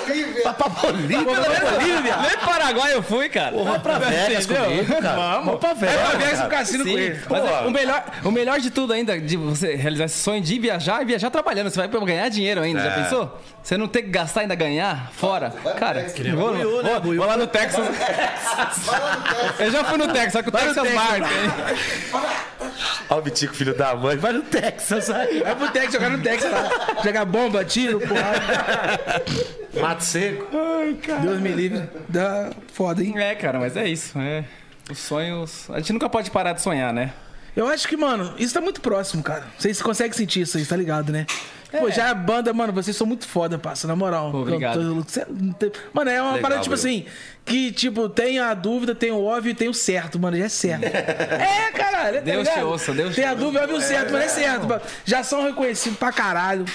Pra 0.53 0.67
Bolívia, 0.67 1.23
Pô, 1.23 1.31
nem, 1.33 1.71
Bolívia? 1.71 2.17
nem 2.17 2.37
Paraguai 2.45 2.93
eu 2.93 3.01
fui, 3.01 3.29
cara. 3.29 3.55
Vamos 3.55 3.77
pra 3.81 3.99
Vegas 3.99 4.45
comigo, 4.45 4.85
cara. 5.01 5.15
Vamos. 5.15 5.45
Vamos 5.45 5.59
pra 5.61 5.73
Vegas. 5.73 5.95
É 5.95 5.97
pra 6.09 6.17
Vegas 6.19 6.39
no 6.41 6.49
cassino 6.49 6.83
Sim, 6.83 6.91
com 6.91 6.97
ele. 6.99 7.20
Mas 7.29 7.45
é, 7.45 7.61
o, 7.61 7.71
melhor, 7.71 8.03
o 8.23 8.31
melhor 8.31 8.59
de 8.59 8.69
tudo 8.69 8.93
ainda, 8.93 9.19
de 9.19 9.37
você 9.37 9.75
realizar 9.75 10.05
esse 10.05 10.17
sonho 10.19 10.41
de 10.41 10.57
viajar 10.59 11.01
e 11.01 11.05
viajar 11.05 11.29
trabalhando. 11.29 11.69
Você 11.69 11.85
vai 11.85 11.87
ganhar 12.05 12.29
dinheiro 12.29 12.61
ainda, 12.61 12.81
já 12.81 12.91
pensou? 12.91 13.41
Você 13.63 13.77
não 13.77 13.87
ter 13.87 14.01
que 14.03 14.09
gastar 14.09 14.41
e 14.41 14.43
ainda 14.43 14.55
ganhar 14.55 15.11
fora? 15.13 15.51
Cara, 15.77 16.05
vou, 16.35 16.53
Buiú, 16.53 16.81
né? 16.83 16.99
vou- 17.03 17.15
vou 17.15 17.25
lá 17.25 17.37
no 17.37 17.47
Texas. 17.47 17.85
Eu 19.59 19.71
já 19.71 19.83
fui 19.83 19.97
no 19.97 20.07
Texas, 20.11 20.33
só 20.33 20.41
que 20.41 20.49
o 20.49 20.51
Vai 20.51 20.63
Texas 20.63 20.83
Texas. 20.83 21.01
Bar 21.03 21.29
tem. 21.29 22.71
Olha 23.09 23.19
o 23.19 23.21
Bitico, 23.23 23.53
filho 23.53 23.75
da 23.75 23.95
mãe. 23.95 24.15
Vai 24.17 24.33
no 24.33 24.41
Texas, 24.41 25.09
aí. 25.09 25.41
Vai 25.41 25.55
pro 25.55 25.69
Texas, 25.69 25.93
jogar 25.93 26.09
no 26.09 26.23
Texas 26.23 26.51
lá. 26.51 26.69
Jogar 27.03 27.25
bomba, 27.25 27.63
tiro, 27.65 27.99
porra. 27.99 29.81
Mato 29.81 30.03
seco. 30.03 30.47
Deus 31.21 31.39
me 31.39 31.49
livre. 31.49 31.89
Dá 32.09 32.49
foda, 32.73 33.03
hein? 33.03 33.13
É, 33.17 33.35
cara, 33.35 33.59
mas 33.59 33.75
é 33.77 33.87
isso. 33.87 34.17
É. 34.17 34.43
Os 34.91 34.99
sonhos. 34.99 35.69
A 35.69 35.77
gente 35.79 35.93
nunca 35.93 36.09
pode 36.09 36.29
parar 36.31 36.53
de 36.53 36.61
sonhar, 36.61 36.93
né? 36.93 37.13
Eu 37.55 37.67
acho 37.67 37.87
que, 37.87 37.97
mano, 37.97 38.33
isso 38.37 38.53
tá 38.53 38.61
muito 38.61 38.79
próximo, 38.79 39.21
cara. 39.21 39.45
Vocês 39.57 39.81
conseguem 39.81 40.13
sentir 40.13 40.41
isso 40.41 40.57
aí, 40.57 40.65
tá 40.65 40.75
ligado, 40.75 41.11
né? 41.11 41.25
Pô, 41.79 41.89
já 41.89 42.09
a 42.09 42.13
banda, 42.13 42.51
mano, 42.53 42.73
vocês 42.73 42.95
são 42.95 43.07
muito 43.07 43.25
foda, 43.27 43.57
parça, 43.57 43.87
na 43.87 43.95
moral. 43.95 44.31
Pô, 44.31 44.39
obrigado. 44.39 44.79
Mano, 45.93 46.09
é 46.09 46.21
uma 46.21 46.33
Legal, 46.33 46.41
parada, 46.41 46.61
tipo 46.61 46.75
Bruno. 46.75 46.89
assim, 46.89 47.05
que, 47.45 47.71
tipo, 47.71 48.09
tem 48.09 48.39
a 48.39 48.53
dúvida, 48.53 48.93
tem 48.93 49.11
o 49.11 49.23
óbvio 49.23 49.51
e 49.51 49.53
tem 49.53 49.69
o 49.69 49.73
certo, 49.73 50.19
mano, 50.19 50.37
já 50.37 50.45
é 50.45 50.49
certo. 50.49 50.83
é, 50.85 51.71
caralho, 51.71 52.15
tá 52.15 52.21
Deus 52.21 52.39
ligado? 52.39 52.57
te 52.57 52.63
ouça, 52.63 52.93
Deus 52.93 53.15
Tem 53.15 53.23
te 53.23 53.29
a 53.29 53.33
dúvida, 53.33 53.63
óbvio 53.63 53.75
e 53.77 53.79
o 53.79 53.81
certo, 53.81 54.11
mas 54.11 54.23
é 54.23 54.27
certo. 54.27 54.67
mano. 54.67 54.81
Já 55.05 55.23
são 55.23 55.43
reconhecidos 55.43 55.97
pra 55.97 56.11
caralho. 56.11 56.65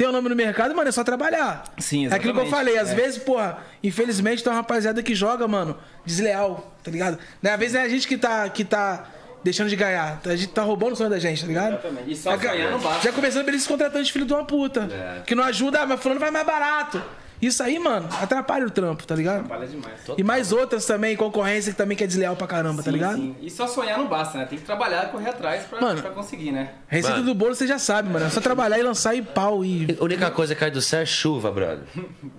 Tem 0.00 0.08
o 0.08 0.12
nome 0.12 0.30
no 0.30 0.34
mercado, 0.34 0.74
mano, 0.74 0.88
é 0.88 0.92
só 0.92 1.04
trabalhar. 1.04 1.62
Sim, 1.76 2.06
É 2.06 2.14
aquilo 2.14 2.32
que 2.32 2.40
eu 2.40 2.44
exatamente. 2.46 2.50
falei, 2.50 2.78
às 2.78 2.90
É. 2.90 2.94
vezes, 2.94 3.18
porra, 3.22 3.58
infelizmente 3.84 4.42
tem 4.42 4.50
uma 4.50 4.56
rapaziada 4.56 5.02
que 5.02 5.14
joga, 5.14 5.46
mano, 5.46 5.76
desleal, 6.06 6.74
tá 6.82 6.90
ligado? 6.90 7.18
Né? 7.42 7.52
Às 7.52 7.58
vezes 7.60 7.74
é 7.74 7.82
a 7.82 7.88
gente 7.90 8.08
que 8.08 8.16
tá, 8.16 8.48
que 8.48 8.64
tá 8.64 9.04
deixando 9.44 9.68
de 9.68 9.76
ganhar. 9.76 10.18
A 10.24 10.36
gente 10.36 10.52
tá 10.54 10.62
roubando 10.62 10.94
o 10.94 10.96
sonho 10.96 11.10
da 11.10 11.18
gente, 11.18 11.42
tá 11.42 11.46
ligado? 11.46 11.74
Exatamente. 11.74 12.10
E 12.12 12.16
só 12.16 12.30
Já- 12.30 12.36
ganhar 12.38 12.70
não 12.70 12.78
basta. 12.78 13.02
Já 13.02 13.12
começando 13.12 13.44
pelos 13.44 13.66
contratantes 13.66 14.10
filho 14.10 14.24
de 14.24 14.32
uma 14.32 14.42
puta. 14.42 14.88
Que 15.26 15.34
não 15.34 15.44
ajuda, 15.44 15.82
ah, 15.82 15.86
mas 15.86 16.00
fulano 16.00 16.18
vai 16.18 16.30
mais 16.30 16.46
barato. 16.46 17.02
Isso 17.40 17.62
aí, 17.62 17.78
mano, 17.78 18.06
atrapalha 18.20 18.66
o 18.66 18.70
trampo, 18.70 19.06
tá 19.06 19.14
ligado? 19.14 19.40
Atrapalha 19.44 19.66
demais. 19.66 19.94
E 20.18 20.22
mais 20.22 20.52
outras 20.52 20.84
também, 20.84 21.16
concorrência 21.16 21.72
que 21.72 21.78
também 21.78 21.96
que 21.96 22.04
é 22.04 22.06
desleal 22.06 22.36
pra 22.36 22.46
caramba, 22.46 22.82
tá 22.82 22.90
Sim, 22.90 22.96
ligado? 22.96 23.16
sim. 23.16 23.36
E 23.40 23.50
só 23.50 23.66
sonhar 23.66 23.96
não 23.98 24.06
basta, 24.08 24.36
né? 24.38 24.44
Tem 24.44 24.58
que 24.58 24.64
trabalhar 24.64 25.06
e 25.06 25.08
correr 25.10 25.30
atrás 25.30 25.64
pra, 25.64 25.80
Mano. 25.80 26.02
pra 26.02 26.10
conseguir, 26.10 26.52
né? 26.52 26.70
Receita 26.86 27.16
Mano. 27.18 27.26
do 27.26 27.34
bolo 27.34 27.54
você 27.54 27.66
já 27.66 27.78
sabe, 27.78 28.10
mano. 28.10 28.26
É 28.26 28.30
só 28.30 28.40
trabalhar 28.40 28.78
e 28.78 28.82
lançar 28.82 29.14
e 29.14 29.22
pau 29.22 29.64
e. 29.64 29.96
A 29.98 30.04
única 30.04 30.30
coisa 30.30 30.54
que 30.54 30.60
cai 30.60 30.70
do 30.70 30.82
céu 30.82 31.00
é 31.00 31.06
chuva, 31.06 31.50
brother. 31.50 31.84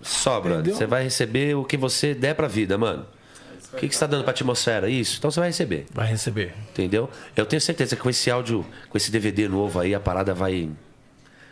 Só, 0.01 0.39
brother. 0.39 0.59
Entendeu? 0.59 0.75
Você 0.75 0.85
vai 0.85 1.03
receber 1.03 1.55
o 1.55 1.63
que 1.63 1.77
você 1.77 2.13
der 2.13 2.35
pra 2.35 2.47
vida, 2.47 2.77
mano. 2.77 3.05
O 3.73 3.77
que, 3.77 3.87
que 3.87 3.95
você 3.95 4.01
tá 4.01 4.05
dando 4.07 4.23
pra 4.23 4.31
atmosfera? 4.31 4.89
Isso. 4.89 5.15
Então 5.17 5.31
você 5.31 5.39
vai 5.39 5.49
receber. 5.49 5.85
Vai 5.93 6.05
receber. 6.07 6.53
Entendeu? 6.71 7.09
Eu 7.37 7.45
tenho 7.45 7.61
certeza 7.61 7.95
que 7.95 8.01
com 8.01 8.09
esse 8.09 8.29
áudio, 8.29 8.65
com 8.89 8.97
esse 8.97 9.09
DVD 9.09 9.47
novo 9.47 9.79
aí, 9.79 9.95
a 9.95 9.99
parada 9.99 10.33
vai. 10.33 10.69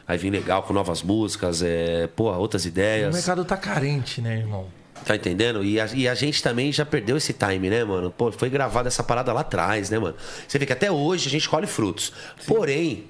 Vai 0.10 0.18
vir 0.18 0.32
legal, 0.32 0.64
com 0.64 0.74
novas 0.74 1.04
músicas, 1.04 1.62
é, 1.62 2.08
porra, 2.08 2.36
outras 2.40 2.66
O 2.66 2.68
ideias. 2.68 3.14
mercado 3.14 3.46
tá 3.46 3.56
carente, 3.56 4.22
né, 4.22 4.40
irmão? 4.40 4.66
Tá 5.06 5.16
entendendo? 5.16 5.64
E 5.64 5.80
a, 5.80 5.86
e 5.94 6.08
a 6.08 6.16
gente 6.16 6.42
também 6.42 6.72
já 6.72 6.84
perdeu 6.84 7.16
esse 7.16 7.32
time, 7.32 7.70
né, 7.70 7.84
mano? 7.84 8.10
Pô, 8.10 8.32
foi 8.32 8.50
gravada 8.50 8.88
essa 8.88 9.04
parada 9.04 9.32
lá 9.32 9.42
atrás, 9.42 9.92
né, 9.92 10.00
mano? 10.00 10.16
Você 10.48 10.58
vê 10.58 10.66
que 10.66 10.74
até 10.74 10.92
hoje 10.92 11.28
a 11.28 11.30
gente 11.30 11.48
colhe 11.48 11.68
frutos. 11.68 12.12
Porém, 12.48 13.06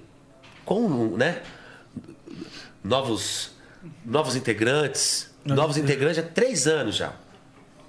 com, 0.65 1.15
né? 1.15 1.41
Novos, 2.84 3.51
novos 4.05 4.35
integrantes. 4.35 5.30
Novos 5.45 5.77
integrantes 5.77 6.19
há 6.19 6.23
três 6.23 6.67
anos 6.67 6.97
já. 6.97 7.13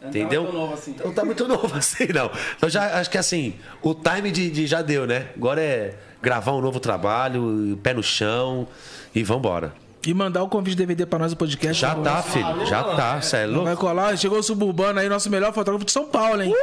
Entendeu? 0.01 0.45
tão 0.45 0.53
novo 0.53 0.75
assim. 0.75 0.95
Não 1.05 1.13
tá 1.13 1.25
muito 1.25 1.47
novo 1.49 1.77
assim, 1.77 2.07
não. 2.15 2.31
Então 2.57 2.71
já 2.71 3.01
acho 3.01 3.11
que 3.11 3.19
assim, 3.19 3.57
o 3.83 3.93
time 3.93 4.31
de, 4.31 4.53
de 4.53 4.69
já 4.69 4.83
deu, 4.83 5.05
né? 5.05 5.31
Agora 5.35 5.61
é 5.61 5.97
gravar 6.23 6.53
um 6.53 6.61
novo 6.61 6.81
trabalho, 6.81 7.79
pé 7.83 7.95
no 7.95 8.03
chão 8.03 8.67
e 9.15 9.23
vambora. 9.23 9.73
E 10.07 10.15
mandar 10.15 10.43
o 10.43 10.49
convite 10.49 10.77
DVD 10.77 11.05
pra 11.05 11.19
nós 11.19 11.33
do 11.33 11.37
podcast. 11.37 11.79
Já 11.81 11.95
tá, 11.95 12.23
favor. 12.23 12.55
filho. 12.55 12.67
Já 12.67 12.83
tá. 12.83 13.21
Cê 13.21 13.37
é 13.37 13.41
Vai 13.41 13.49
louco? 13.49 13.77
colar, 13.77 14.17
chegou 14.17 14.39
o 14.39 14.43
Suburbano 14.43 14.99
aí, 14.99 15.09
nosso 15.11 15.29
melhor 15.29 15.53
fotógrafo 15.53 15.85
de 15.85 15.93
São 15.93 16.07
Paulo, 16.07 16.43
hein? 16.43 16.55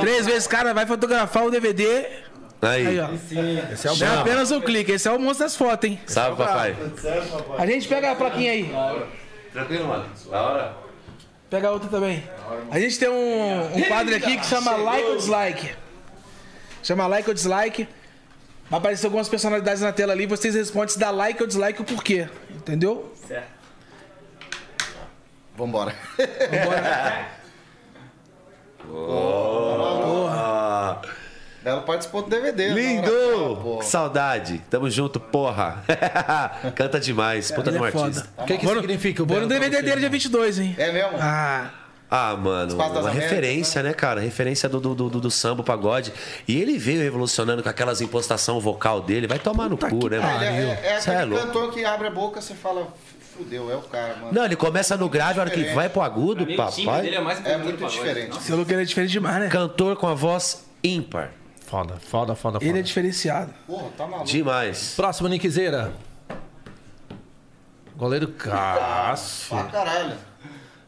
Três 0.00 0.24
vezes, 0.24 0.46
cara, 0.46 0.72
vai 0.72 0.86
fotografar 0.86 1.44
o 1.44 1.50
DVD. 1.50 2.06
Aí. 2.62 2.86
Aí, 2.86 3.00
ó. 3.00 3.10
Esse 3.70 3.86
é 3.86 3.92
o 3.92 3.96
Não 3.96 4.06
é 4.06 4.18
apenas 4.18 4.50
um 4.50 4.60
clique, 4.62 4.92
esse 4.92 5.06
é 5.06 5.12
o 5.12 5.18
monstro 5.18 5.44
das 5.44 5.54
fotos, 5.54 5.90
hein? 5.90 6.00
Salve, 6.06 6.38
papai. 6.38 6.74
A 7.58 7.66
gente 7.66 7.86
pega 7.86 8.12
a 8.12 8.16
plaquinha 8.16 8.52
aí. 8.52 8.72
Tranquilo, 9.52 9.88
mano. 9.88 10.06
Da 10.30 10.42
hora. 10.42 10.76
Pega 11.50 11.68
a 11.68 11.70
outra 11.72 11.88
também. 11.90 12.24
A 12.70 12.80
gente 12.80 12.98
tem 12.98 13.10
um, 13.10 13.76
um 13.76 13.82
quadro 13.82 14.16
aqui 14.16 14.38
que 14.38 14.46
chama 14.46 14.72
Like 14.74 15.06
ou 15.06 15.16
Dislike. 15.16 15.70
Chama 16.82 17.06
Like 17.06 17.28
ou 17.28 17.34
Dislike. 17.34 17.86
Vai 18.68 18.78
aparecer 18.78 19.06
algumas 19.06 19.28
personalidades 19.28 19.80
na 19.82 19.92
tela 19.92 20.12
ali. 20.12 20.26
Vocês 20.26 20.54
respondem 20.54 20.88
se 20.88 20.98
dá 20.98 21.10
like 21.10 21.40
ou 21.40 21.46
dislike 21.46 21.80
o 21.80 21.84
porquê. 21.84 22.28
Entendeu? 22.50 23.12
Certo. 23.26 23.54
Vambora. 25.56 25.94
Ah, 30.28 31.00
Ela 31.64 31.80
participou 31.82 32.22
do 32.22 32.28
DVD. 32.30 32.68
lindo! 32.70 33.10
na 33.10 33.46
hora. 33.46 33.56
Pô. 33.60 33.82
Saudade. 33.82 34.62
Tamo 34.70 34.88
junto, 34.90 35.18
porra. 35.18 35.82
Canta 36.74 37.00
demais. 37.00 37.50
Puta 37.50 37.72
de 37.72 37.78
um 37.78 37.84
é 37.84 37.88
artista. 37.88 38.28
O 38.38 38.44
que, 38.44 38.58
que 38.58 38.66
no- 38.66 38.74
significa 38.76 39.22
o 39.22 39.26
Vou 39.26 39.40
no 39.40 39.46
DVD 39.46 39.70
dele 39.76 39.82
dia 39.82 39.92
irmão? 39.96 40.10
22, 40.10 40.58
hein? 40.60 40.74
É 40.78 40.92
mesmo? 40.92 41.18
Ah, 41.20 41.70
Ah, 42.08 42.36
mano, 42.36 42.74
uma 42.74 42.84
Américas, 42.86 43.14
referência, 43.14 43.82
né, 43.82 43.92
cara? 43.92 44.20
Referência 44.20 44.68
do, 44.68 44.78
do, 44.78 44.94
do, 44.94 45.20
do 45.20 45.30
samba, 45.30 45.62
o 45.62 45.64
pagode. 45.64 46.12
E 46.46 46.60
ele 46.60 46.78
veio 46.78 47.02
revolucionando 47.02 47.62
com 47.64 47.68
aquelas 47.68 48.00
impostação 48.00 48.60
vocal 48.60 49.00
dele. 49.00 49.26
Vai 49.26 49.40
tomar 49.40 49.68
no 49.68 49.76
cu, 49.76 50.08
né, 50.08 50.18
É, 50.18 50.20
mano? 50.20 50.44
é, 50.44 50.80
é 50.96 51.00
Cê 51.00 51.10
é 51.10 51.14
aquele 51.16 51.30
louco. 51.30 51.46
cantor 51.46 51.72
que 51.72 51.84
abre 51.84 52.06
a 52.06 52.10
boca, 52.10 52.40
você 52.40 52.54
fala, 52.54 52.86
fudeu, 53.36 53.70
é 53.72 53.76
o 53.76 53.82
cara, 53.82 54.14
mano. 54.16 54.28
Não, 54.32 54.44
ele 54.44 54.54
começa 54.54 54.96
no 54.96 55.08
grave, 55.08 55.40
a 55.40 55.42
hora 55.42 55.50
que 55.50 55.64
vai 55.74 55.88
pro 55.88 56.00
agudo, 56.00 56.46
mim, 56.46 56.56
papai. 56.56 57.02
dele 57.02 57.16
é 57.16 57.20
mais 57.20 57.44
É 57.44 57.56
muito 57.56 57.84
diferente. 57.86 58.52
Louco 58.52 58.70
ele 58.72 58.82
é 58.82 58.84
diferente 58.84 59.10
demais, 59.10 59.40
né? 59.40 59.48
Cantor 59.48 59.96
com 59.96 60.06
a 60.06 60.14
voz 60.14 60.64
ímpar. 60.84 61.32
Foda, 61.66 61.96
foda, 61.96 62.36
foda, 62.36 62.60
foda. 62.60 62.64
Ele 62.64 62.78
é 62.78 62.82
diferenciado. 62.82 63.52
Porra, 63.66 63.88
tá 63.96 64.06
maluco. 64.06 64.24
Demais. 64.28 64.92
Próximo, 64.94 65.28
Nickzeira. 65.28 65.92
Goleiro 67.96 68.28
Cássio. 68.28 69.48
Pra 69.56 69.64
caralho. 69.64 70.14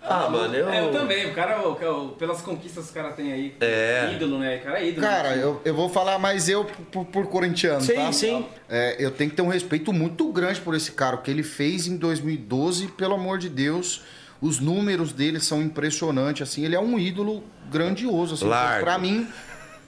Ah, 0.09 0.29
mano, 0.31 0.55
eu. 0.55 0.69
É, 0.69 0.81
eu 0.87 0.93
também. 0.93 1.27
O 1.31 1.35
cara, 1.35 1.61
o- 1.69 1.73
o- 1.73 2.09
pelas 2.11 2.41
conquistas 2.43 2.87
que 2.87 2.91
o 2.93 2.95
cara 2.95 3.13
tem 3.13 3.33
aí. 3.33 3.55
É. 3.61 4.11
Ídolo, 4.15 4.39
né? 4.39 4.57
O 4.57 4.63
cara 4.63 4.81
é 4.81 4.89
ídolo. 4.89 5.07
Cara, 5.07 5.37
eu, 5.37 5.61
eu 5.65 5.75
vou 5.75 5.89
falar 5.89 6.19
mais 6.19 6.49
eu 6.49 6.65
por, 6.65 7.05
por 7.07 7.27
corintiano, 7.27 7.81
Sim, 7.81 7.95
tá? 7.95 8.13
sim. 8.13 8.47
É, 8.69 8.97
eu 8.99 9.11
tenho 9.11 9.31
que 9.31 9.37
ter 9.37 9.43
um 9.43 9.49
respeito 9.49 9.93
muito 9.93 10.31
grande 10.33 10.61
por 10.61 10.75
esse 10.75 10.93
cara. 10.93 11.17
O 11.17 11.23
que 11.23 11.31
ele 11.31 11.43
fez 11.43 11.87
em 11.87 11.97
2012, 11.97 12.89
pelo 12.89 13.15
amor 13.15 13.39
de 13.39 13.49
Deus, 13.49 14.03
os 14.41 14.59
números 14.61 15.13
dele 15.13 15.41
são 15.41 15.61
impressionantes, 15.63 16.43
assim. 16.49 16.65
Ele 16.65 16.75
é 16.77 16.81
um 16.81 16.99
ídolo 16.99 17.43
grandioso, 17.71 18.35
assim. 18.35 18.47
Largo. 18.47 18.85
Pra 18.85 18.99
mim, 18.99 19.27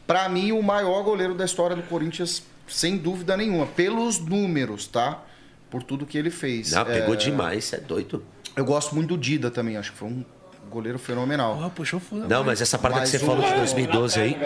pra 0.07 0.29
mim, 0.29 0.53
o 0.53 0.63
maior 0.63 1.03
goleiro 1.03 1.35
da 1.35 1.45
história 1.45 1.75
do 1.77 1.83
Corinthians, 1.85 2.43
sem 2.69 2.97
dúvida 2.97 3.37
nenhuma. 3.37 3.67
Pelos 3.67 4.19
números, 4.19 4.87
tá? 4.87 5.23
Por 5.71 5.83
tudo 5.85 6.05
que 6.05 6.19
ele 6.19 6.31
fez. 6.31 6.73
Não, 6.73 6.85
pegou 6.85 7.15
É, 7.15 7.17
demais, 7.17 7.73
é 7.73 7.79
doido. 7.79 8.25
Eu 8.57 8.65
gosto 8.65 8.95
muito 8.95 9.09
do 9.09 9.19
Dida 9.19 9.51
também, 9.51 9.77
acho 9.77 9.93
que 9.93 9.99
foi 9.99 10.09
um 10.09 10.25
goleiro 10.71 11.01
fenomenal. 11.01 11.59
Ó, 11.65 11.69
puxou 11.69 11.99
foda. 11.99 12.29
Não, 12.29 12.45
mas 12.45 12.61
essa 12.61 12.79
parada 12.79 13.01
Mas 13.01 13.11
que 13.11 13.19
você 13.19 13.25
o- 13.25 13.27
falou 13.27 13.45
de 13.45 13.57
2012 13.57 14.21
aí. 14.21 14.37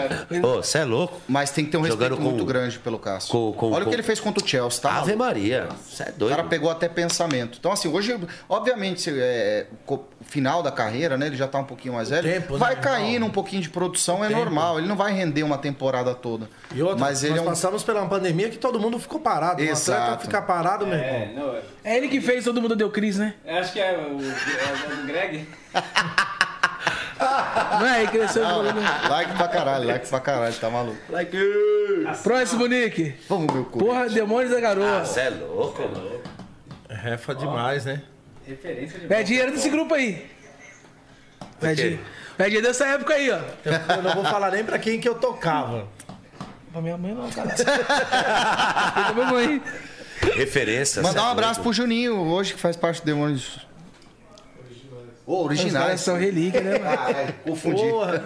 Você 0.41 0.79
é 0.79 0.83
louco? 0.83 1.21
Mas 1.27 1.51
tem 1.51 1.63
que 1.65 1.69
ter 1.71 1.77
um 1.77 1.83
Jogando 1.85 1.99
respeito 2.11 2.17
com- 2.23 2.29
muito 2.31 2.45
grande 2.45 2.79
pelo 2.79 2.97
Cássio. 2.97 3.29
com- 3.31 3.53
com- 3.53 3.71
Olha 3.71 3.85
o 3.85 3.89
que 3.89 3.93
ele 3.93 4.01
fez 4.01 4.19
contra 4.19 4.43
o 4.43 4.47
Chelsea, 4.47 4.81
tá? 4.81 4.97
Ave? 5.01 5.15
Maria. 5.15 5.67
Você 5.87 6.01
é 6.01 6.09
O 6.09 6.13
doido. 6.13 6.35
cara 6.35 6.47
pegou 6.47 6.71
até 6.71 6.89
pensamento. 6.89 7.57
Então, 7.59 7.71
assim, 7.71 7.89
hoje, 7.89 8.17
obviamente, 8.49 9.01
se, 9.01 9.11
é, 9.19 9.67
final 10.21 10.63
da 10.63 10.71
carreira, 10.71 11.15
né? 11.15 11.27
Ele 11.27 11.35
já 11.37 11.47
tá 11.47 11.59
um 11.59 11.63
pouquinho 11.63 11.93
mais 11.93 12.09
velho. 12.09 12.23
tempo, 12.27 12.57
vai 12.57 12.73
né, 12.73 12.81
caindo 12.81 13.23
um 13.23 13.29
pouquinho 13.29 13.61
de 13.61 13.69
produção, 13.69 14.23
é 14.25 14.27
tempo. 14.29 14.39
normal. 14.39 14.79
Ele 14.79 14.87
não 14.87 14.95
vai 14.95 15.13
render 15.13 15.43
uma 15.43 15.59
temporada 15.59 16.15
toda. 16.15 16.49
E 16.73 16.81
outra, 16.81 16.97
Mas 16.97 17.23
ele 17.23 17.33
nós 17.35 17.39
é 17.39 17.43
um. 17.43 17.45
passamos 17.45 17.83
pela 17.83 18.03
pandemia 18.07 18.49
que 18.49 18.57
todo 18.57 18.79
mundo 18.79 18.97
ficou 18.97 19.19
parado. 19.19 19.61
Um 19.61 19.65
atleta 19.65 19.71
Exato. 19.73 20.25
ficar 20.25 20.41
parado, 20.41 20.87
meu 20.87 20.95
É, 20.97 21.21
irmão. 21.29 21.53
não, 21.53 21.59
é- 21.85 21.93
É 21.93 21.97
ele 21.97 22.07
que 22.07 22.19
fez, 22.19 22.43
todo 22.43 22.61
mundo 22.61 22.75
deu 22.75 22.89
crise, 22.91 23.19
né? 23.19 23.33
eu 23.45 23.57
acho 23.57 23.71
que 23.73 23.79
é 23.79 23.91
o, 23.97 24.19
é 24.21 24.93
o 25.01 25.05
Greg. 25.05 25.47
Não 27.79 27.87
é? 27.87 28.01
Ele 28.03 28.11
cresceu. 28.11 28.43
Não, 28.43 28.61
like 29.09 29.33
pra 29.35 29.47
caralho, 29.47 29.87
like 29.87 30.07
pra 30.07 30.19
caralho, 30.19 30.53
tá 30.55 30.69
maluco. 30.69 30.97
Próximo, 32.23 32.67
Nick. 32.67 33.15
Vamos, 33.29 33.53
meu 33.53 33.63
cu. 33.65 33.79
Porra, 33.79 34.09
Demônios 34.09 34.51
da 34.51 34.59
Garoa. 34.59 35.05
Você 35.05 35.21
é 35.21 35.29
louco, 35.29 35.81
mano. 35.81 36.21
Refa 36.89 37.33
demais, 37.35 37.85
né? 37.85 38.01
Referência 38.45 38.99
de 38.99 39.07
Pede 39.07 39.23
dinheiro 39.29 39.51
desse 39.53 39.69
grupo 39.69 39.93
aí. 39.93 40.29
Pede 41.59 41.75
dinheiro. 41.81 41.99
Pede 42.37 42.49
dinheiro 42.49 42.67
dessa 42.67 42.85
época 42.87 43.13
aí, 43.13 43.31
ó. 43.31 43.39
Eu, 43.63 43.95
eu 43.95 44.01
não 44.03 44.13
vou 44.13 44.25
falar 44.25 44.51
nem 44.51 44.63
pra 44.63 44.77
quem 44.77 44.99
que 44.99 45.07
eu 45.07 45.15
tocava. 45.15 45.87
Pra 46.71 46.81
minha 46.81 46.97
mãe 46.97 47.13
não, 47.15 47.29
cara. 47.31 47.49
Pra 47.55 49.13
minha 49.13 49.27
mãe. 49.27 49.61
Referência. 50.33 51.01
Mandar 51.01 51.21
é 51.21 51.23
um 51.23 51.29
abraço 51.31 51.61
pro 51.61 51.71
Juninho, 51.73 52.15
hoje 52.17 52.53
que 52.53 52.59
faz 52.59 52.75
parte 52.75 53.01
do 53.01 53.05
Demônios. 53.05 53.59
Ô, 55.27 55.37
Os 55.41 55.47
caras 55.47 55.59
originais. 55.59 56.01
são 56.01 56.17
relíquia, 56.17 56.61
né, 56.61 56.77
mano? 56.77 56.97
Caralho, 56.97 57.33
confundi. 57.43 57.81
Porra. 57.81 58.23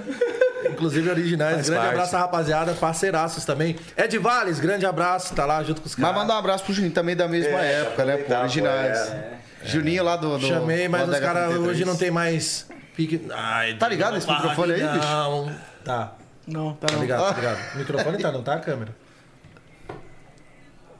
Inclusive 0.70 1.10
originais. 1.10 1.56
Faz 1.56 1.70
grande 1.70 1.82
parte. 1.84 1.94
abraço, 1.96 2.18
rapaziada. 2.18 2.74
Parceiraços 2.74 3.46
também. 3.46 3.78
Ed 3.98 4.18
Vales, 4.18 4.60
grande 4.60 4.86
abraço. 4.86 5.34
Tá 5.34 5.46
lá 5.46 5.64
junto 5.64 5.80
com 5.82 5.88
os 5.88 5.96
Mas 5.96 6.06
caras. 6.06 6.22
mandar 6.22 6.36
um 6.36 6.40
abraço 6.40 6.66
pro 6.66 6.74
Juninho 6.74 6.92
também 6.94 7.16
da 7.16 7.26
mesma 7.28 7.58
É, 7.64 7.82
época, 7.82 8.04
né? 8.04 8.18
Pô, 8.18 8.34
originais. 8.36 8.98
é. 8.98 9.32
Juninho 9.64 10.04
lá 10.04 10.18
do. 10.18 10.38
do 10.38 10.46
Chamei, 10.46 10.88
mas 10.90 11.08
os 11.08 11.20
caras 11.20 11.54
HT3. 11.54 11.68
hoje 11.68 11.86
não 11.86 11.96
tem 11.96 12.12
mais 12.12 12.68
pique. 12.96 13.26
Ai, 13.32 13.76
Tá 13.76 13.88
ligado 13.88 14.18
esse 14.18 14.30
microfone 14.30 14.74
aí, 14.74 14.80
bicho? 14.88 15.08
Não. 15.08 15.56
Tá. 15.86 16.14
Não, 16.46 16.74
tá 16.74 16.88
Tá 16.88 16.94
não. 16.96 17.02
ligado, 17.02 17.30
tá 17.30 17.36
ligado. 17.40 17.76
O 17.76 17.78
microfone 17.78 18.18
tá, 18.18 18.32
não 18.32 18.44
tá 18.44 18.54
a 18.56 18.60
câmera? 18.60 18.94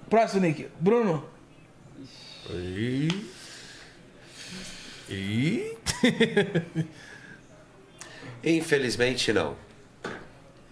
Próximo, 0.10 0.42
Nick. 0.42 0.68
Bruno. 0.80 1.24
Ih. 2.50 3.28
Infelizmente, 8.44 9.34
não. 9.34 9.56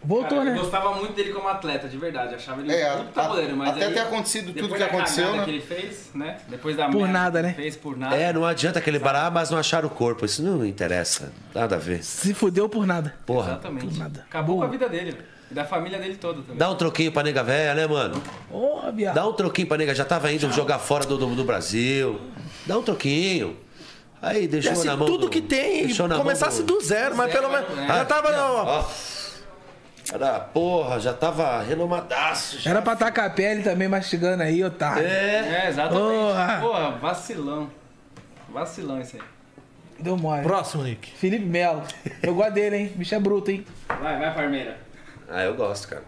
Voltou, 0.04 0.38
Cara, 0.38 0.52
eu 0.52 0.54
né? 0.54 0.60
gostava 0.60 0.96
muito 0.96 1.14
dele 1.14 1.34
como 1.34 1.48
atleta, 1.50 1.90
de 1.90 1.98
verdade. 1.98 2.36
Achava 2.36 2.62
ele 2.62 2.72
É, 2.72 2.96
puta 2.96 3.28
goleiro, 3.28 3.58
mas 3.58 3.70
até 3.70 3.88
aí, 3.88 3.94
ter 3.94 4.00
acontecido 4.00 4.54
tudo 4.54 4.74
que 4.76 4.84
aconteceu, 4.84 5.36
né? 5.36 5.44
que 5.44 5.50
ele 5.50 5.62
fez, 5.62 6.12
né? 6.14 6.38
Depois 6.48 6.78
da 6.78 6.88
Por 6.88 7.08
nada, 7.10 7.42
né? 7.42 7.54
Fez 7.54 7.76
por 7.76 7.98
nada. 7.98 8.16
É, 8.16 8.32
não 8.32 8.46
adianta 8.46 8.80
aquele 8.80 9.00
parar, 9.00 9.30
mas 9.32 9.50
não 9.50 9.58
achar 9.58 9.84
o 9.84 9.90
corpo. 9.90 10.24
Isso 10.24 10.42
não 10.42 10.66
interessa. 10.66 11.34
Nada 11.54 11.76
a 11.76 11.80
ver. 11.80 12.04
Se 12.04 12.34
fudeu 12.34 12.70
por 12.70 12.86
nada. 12.86 13.16
Porra. 13.26 13.54
Exatamente. 13.54 13.88
Por 13.88 13.98
nada. 13.98 14.26
Acabou 14.30 14.56
Boa. 14.58 14.68
com 14.68 14.74
a 14.74 14.78
vida 14.78 14.88
dele, 14.88 15.12
velho. 15.12 15.37
E 15.50 15.54
da 15.54 15.64
família 15.66 15.98
dele 15.98 16.16
toda 16.16 16.42
também. 16.42 16.58
Dá 16.58 16.70
um 16.70 16.76
troquinho 16.76 17.12
pra 17.12 17.24
nega 17.24 17.44
velha, 17.44 17.74
né, 17.74 17.88
mano? 17.88 18.22
Porra, 18.50 18.92
viado. 18.92 19.16
Dá 19.16 19.26
um 19.28 19.34
troquinho 19.34 19.68
pra 19.68 19.78
nega. 19.78 19.96
Já 19.96 20.04
tava 20.06 20.32
indo 20.32 20.52
jogar 20.52 20.80
fora 20.80 21.06
do, 21.06 21.18
do, 21.18 21.36
do 21.36 21.44
Brasil. 21.46 22.20
Dá 22.66 22.78
um 22.78 22.84
troquinho. 22.84 23.58
Aí, 24.22 24.48
deixou 24.48 24.74
Desse 24.74 24.86
na 24.86 24.98
mão. 24.98 25.08
tudo 25.08 25.22
do- 25.26 25.30
que 25.30 25.42
tem, 25.42 25.86
deixou 25.86 26.08
na 26.08 26.16
mão 26.16 26.24
começasse 26.24 26.64
do 26.64 26.82
zero, 26.82 27.16
mas 27.16 27.32
Zero, 27.32 27.40
pelo 27.48 27.54
menos. 27.54 27.76
né? 27.76 27.88
Já 27.88 28.04
tava 28.06 28.32
no. 28.32 28.56
Ó. 28.66 28.86
Era, 30.14 30.40
porra, 30.40 31.00
já 31.00 31.14
tava 31.14 31.62
renomadaço. 31.62 32.60
Já. 32.60 32.72
Era 32.72 32.82
pra 32.82 32.96
tacar 32.96 33.26
a 33.26 33.30
pele 33.30 33.62
também 33.62 33.88
mastigando 33.88 34.42
aí, 34.42 34.64
otário. 34.64 35.06
É. 35.06 35.66
É, 35.66 35.70
exatamente. 35.70 36.02
Porra. 36.08 36.58
Porra, 36.62 36.92
vacilão. 36.92 37.70
Vacilão 38.50 39.02
isso 39.02 39.18
aí. 39.18 39.22
Deu 40.00 40.16
mole. 40.16 40.44
Próximo, 40.44 40.84
Nick. 40.84 41.12
Felipe 41.12 41.46
Melo. 41.46 41.84
Eu 42.24 42.34
gosto 42.36 42.54
dele, 42.54 42.76
hein? 42.78 42.92
Bicho 42.96 43.14
é 43.16 43.20
bruto, 43.20 43.52
hein? 43.52 43.66
Vai, 44.02 44.18
vai, 44.20 44.34
Parmeira. 44.34 44.78
Ah, 45.30 45.44
eu 45.44 45.54
gosto, 45.56 45.88
cara. 45.88 46.04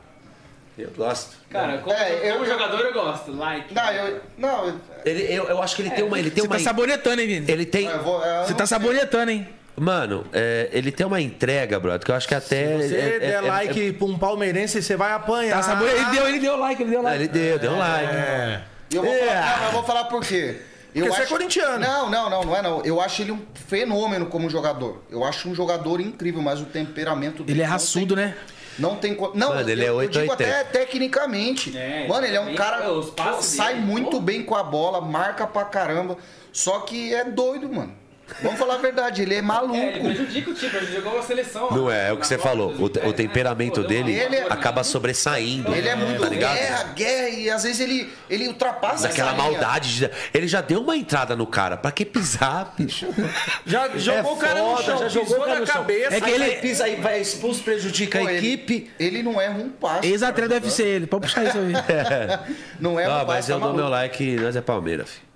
Eu 0.77 0.89
gosto. 0.91 1.35
Cara, 1.49 1.77
como, 1.79 1.93
É, 1.95 2.29
eu- 2.29 2.33
como 2.35 2.45
jogador 2.45 2.79
eu 2.79 2.93
gosto. 2.93 3.33
Like. 3.33 3.73
Não, 3.73 3.91
eu. 3.91 4.21
Não, 4.37 4.65
eu, 4.67 4.75
Ele, 5.05 5.23
eu, 5.23 5.43
eu 5.49 5.61
acho 5.61 5.75
que 5.75 5.81
ele 5.81 5.89
tem 5.89 6.03
uma. 6.05 6.17
Ele 6.17 6.31
tem 6.31 6.41
Você 6.43 6.47
uma. 6.47 6.55
tá 6.57 6.63
sabonetando, 6.63 7.19
hein, 7.21 7.27
Vini? 7.27 7.51
Ele 7.51 7.65
tem. 7.65 7.85
eu 7.87 8.01
vou. 8.01 8.23
eu 8.23 8.45
Você 8.45 8.53
tá 8.53 8.65
sei. 8.65 8.77
sabonetando, 8.77 9.29
hein? 9.31 9.47
Mano, 9.75 10.25
é, 10.33 10.69
ele 10.71 10.91
tem 10.91 11.05
uma 11.05 11.19
entrega, 11.21 11.79
brother, 11.79 12.05
que 12.05 12.11
eu 12.11 12.15
acho 12.15 12.27
que 12.27 12.35
até. 12.35 12.79
Se 12.81 12.87
você 12.89 12.95
é- 12.95 13.15
é- 13.15 13.19
der 13.19 13.33
é- 13.33 13.41
like 13.41 13.93
pra 13.93 14.05
um 14.07 14.17
palmeirense, 14.17 14.81
você 14.81 14.95
vai 14.95 15.11
apanhar. 15.11 15.57
Tá 15.57 15.63
sabonetando. 15.63 16.01
Ele 16.01 16.11
deu, 16.11 16.27
ele 16.29 16.39
deu 16.39 16.57
like, 16.57 16.81
ele 16.81 16.91
deu 16.91 16.99
Ah, 16.99 17.03
like. 17.03 17.17
ele 17.23 17.27
deu, 17.27 17.59
deu 17.59 17.71
um 17.71 17.77
like. 17.77 18.13
É. 18.15 18.61
E 18.91 18.95
eu 18.95 19.03
vou, 19.03 19.13
É. 19.13 19.27
falar, 19.27 19.65
eu 19.65 19.71
vou 19.71 19.83
falar 19.83 20.03
por 20.05 20.21
quê. 20.25 20.61
Eu 20.95 21.05
Porque 21.05 21.17
você 21.17 21.23
é 21.23 21.25
corintiano. 21.27 21.79
Não, 21.79 22.09
não, 22.09 22.29
não, 22.29 22.43
não 22.43 22.55
é 22.55 22.61
não. 22.61 22.83
Eu 22.83 22.99
acho 22.99 23.21
ele 23.21 23.31
um 23.31 23.39
fenômeno 23.67 24.25
como 24.25 24.49
jogador. 24.49 25.03
Eu 25.11 25.23
acho 25.23 25.47
um 25.47 25.53
jogador 25.53 26.01
incrível, 26.01 26.41
mas 26.41 26.59
o 26.61 26.65
temperamento 26.65 27.43
dele. 27.43 27.57
Ele 27.59 27.61
é 27.61 27.65
raçudo, 27.65 28.15
tem- 28.15 28.25
né? 28.25 28.35
Não 28.79 28.95
tem. 28.95 29.17
Não, 29.35 29.49
Mano, 29.49 29.69
ele 29.69 29.81
eu, 29.81 29.85
é 29.85 29.89
eu 29.89 29.95
8 29.97 30.11
digo 30.11 30.25
ou 30.27 30.33
até 30.33 30.45
80. 30.59 30.65
tecnicamente. 30.71 31.77
É, 31.77 32.07
Mano, 32.07 32.25
ele 32.25 32.35
é 32.35 32.41
um 32.41 32.47
ele- 32.49 32.57
cara. 32.57 32.89
passes 33.15 33.55
sai 33.55 33.75
dele, 33.75 33.85
muito 33.85 34.11
pô. 34.11 34.19
bem 34.19 34.43
com 34.43 34.55
a 34.55 34.63
bola, 34.63 35.01
marca 35.01 35.45
pra 35.45 35.65
caramba. 35.65 36.17
Só 36.51 36.79
que 36.79 37.13
é 37.13 37.23
doido, 37.23 37.69
mano. 37.69 37.93
Vamos 38.41 38.59
falar 38.59 38.75
a 38.75 38.77
verdade, 38.77 39.21
ele 39.21 39.35
é 39.35 39.41
maluco. 39.41 39.75
É, 39.75 39.89
ele 39.95 39.99
prejudica 39.99 40.51
o 40.51 40.53
time, 40.53 40.71
prejudicou 40.71 41.19
a 41.19 41.23
seleção. 41.23 41.69
Não 41.71 41.91
é, 41.91 42.09
é 42.09 42.13
o 42.13 42.17
que 42.17 42.25
você 42.27 42.37
falou. 42.37 42.69
O, 42.71 42.89
2010, 42.89 43.07
o 43.09 43.13
temperamento 43.13 43.83
dele 43.83 44.13
Ele 44.13 44.35
é- 44.37 44.45
acaba 44.49 44.83
sobressaindo. 44.83 45.73
Ele 45.73 45.87
é 45.87 45.95
muito 45.95 46.21
tá 46.21 46.29
ligado? 46.29 46.53
guerra, 46.55 46.83
guerra, 46.95 47.29
e 47.29 47.49
às 47.49 47.63
vezes 47.63 47.79
ele, 47.79 48.09
ele 48.29 48.47
ultrapassa 48.47 49.07
Daquela 49.07 49.33
maldade. 49.33 49.97
de- 49.99 50.09
Ele 50.33 50.47
já 50.47 50.61
deu 50.61 50.81
uma 50.81 50.95
entrada 50.95 51.35
no 51.35 51.45
cara. 51.47 51.75
Pra 51.77 51.91
que 51.91 52.05
pisar, 52.05 52.73
bicho? 52.77 53.07
Já 53.65 53.89
jogou 53.97 54.33
o 54.33 54.37
cara 54.37 54.61
no 54.61 54.81
chão, 54.81 54.97
já 54.99 55.07
jogou 55.09 55.47
na 55.47 55.61
cabeça. 55.61 56.15
É 56.15 56.21
que 56.21 56.29
ele- 56.29 56.55
pisa 56.57 56.85
aí, 56.85 56.95
vai 56.95 57.19
expulso, 57.21 57.61
prejudica 57.63 58.19
Pô, 58.19 58.27
a 58.27 58.33
ele- 58.33 58.47
equipe. 58.47 58.91
Ele 58.99 59.21
não 59.23 59.39
erra 59.39 59.57
um 59.59 59.69
passo. 59.69 60.05
Ex-atleta 60.05 60.47
cara, 60.49 60.59
deve 60.59 60.71
ser 60.71 60.85
ele. 60.87 61.07
Pode 61.07 61.27
puxar 61.27 61.43
isso 61.45 61.57
aí. 61.57 61.73
Não 62.79 62.99
erra 62.99 63.11
Ah, 63.11 63.15
um 63.15 63.19
passo. 63.19 63.27
mas 63.27 63.47
tá 63.47 63.53
eu 63.53 63.59
dou 63.59 63.73
meu 63.73 63.89
like, 63.89 64.35
nós 64.37 64.55
é 64.55 64.61
Palmeiras, 64.61 65.09
filho. 65.09 65.28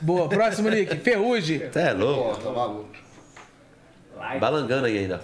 Boa, 0.00 0.28
próximo, 0.28 0.68
Nick. 0.68 0.96
Ferrugem. 0.96 1.58
Você 1.58 1.78
é 1.78 1.92
louco? 1.92 2.40
Pô, 2.40 2.44
tá 2.44 2.50
maluco. 2.50 2.88
Balangando 4.40 4.86
aí 4.86 4.98
ainda. 4.98 5.20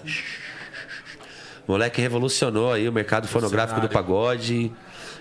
Moleque 1.67 2.01
revolucionou 2.01 2.73
aí 2.73 2.89
o 2.89 2.93
mercado 2.93 3.27
fonográfico 3.29 3.81
do 3.81 3.89
pagode. 3.89 4.73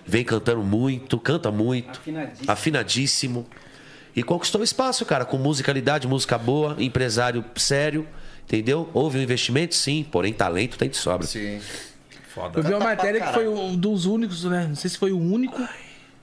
Vem 0.05 0.23
cantando 0.23 0.63
muito, 0.63 1.19
canta 1.19 1.51
muito. 1.51 1.99
Afinadíssimo. 1.99 2.51
Afinadíssimo. 2.51 3.47
E 4.15 4.23
conquistou 4.23 4.63
espaço, 4.63 5.05
cara, 5.05 5.23
com 5.23 5.37
musicalidade, 5.37 6.07
música 6.07 6.37
boa, 6.37 6.75
empresário 6.79 7.45
sério, 7.55 8.05
entendeu? 8.43 8.89
Houve 8.93 9.19
um 9.19 9.21
investimento, 9.21 9.73
sim, 9.73 10.05
porém 10.11 10.33
talento 10.33 10.77
tem 10.77 10.89
de 10.89 10.97
sobra. 10.97 11.25
Sim. 11.25 11.61
Eu 12.55 12.63
vi 12.63 12.69
uma 12.69 12.79
pra 12.79 12.87
matéria 12.89 13.21
que 13.21 13.33
foi 13.33 13.47
um 13.47 13.75
dos 13.75 14.05
únicos, 14.05 14.43
né? 14.45 14.65
Não 14.67 14.75
sei 14.75 14.89
se 14.89 14.97
foi 14.97 15.11
o 15.11 15.19
único 15.19 15.61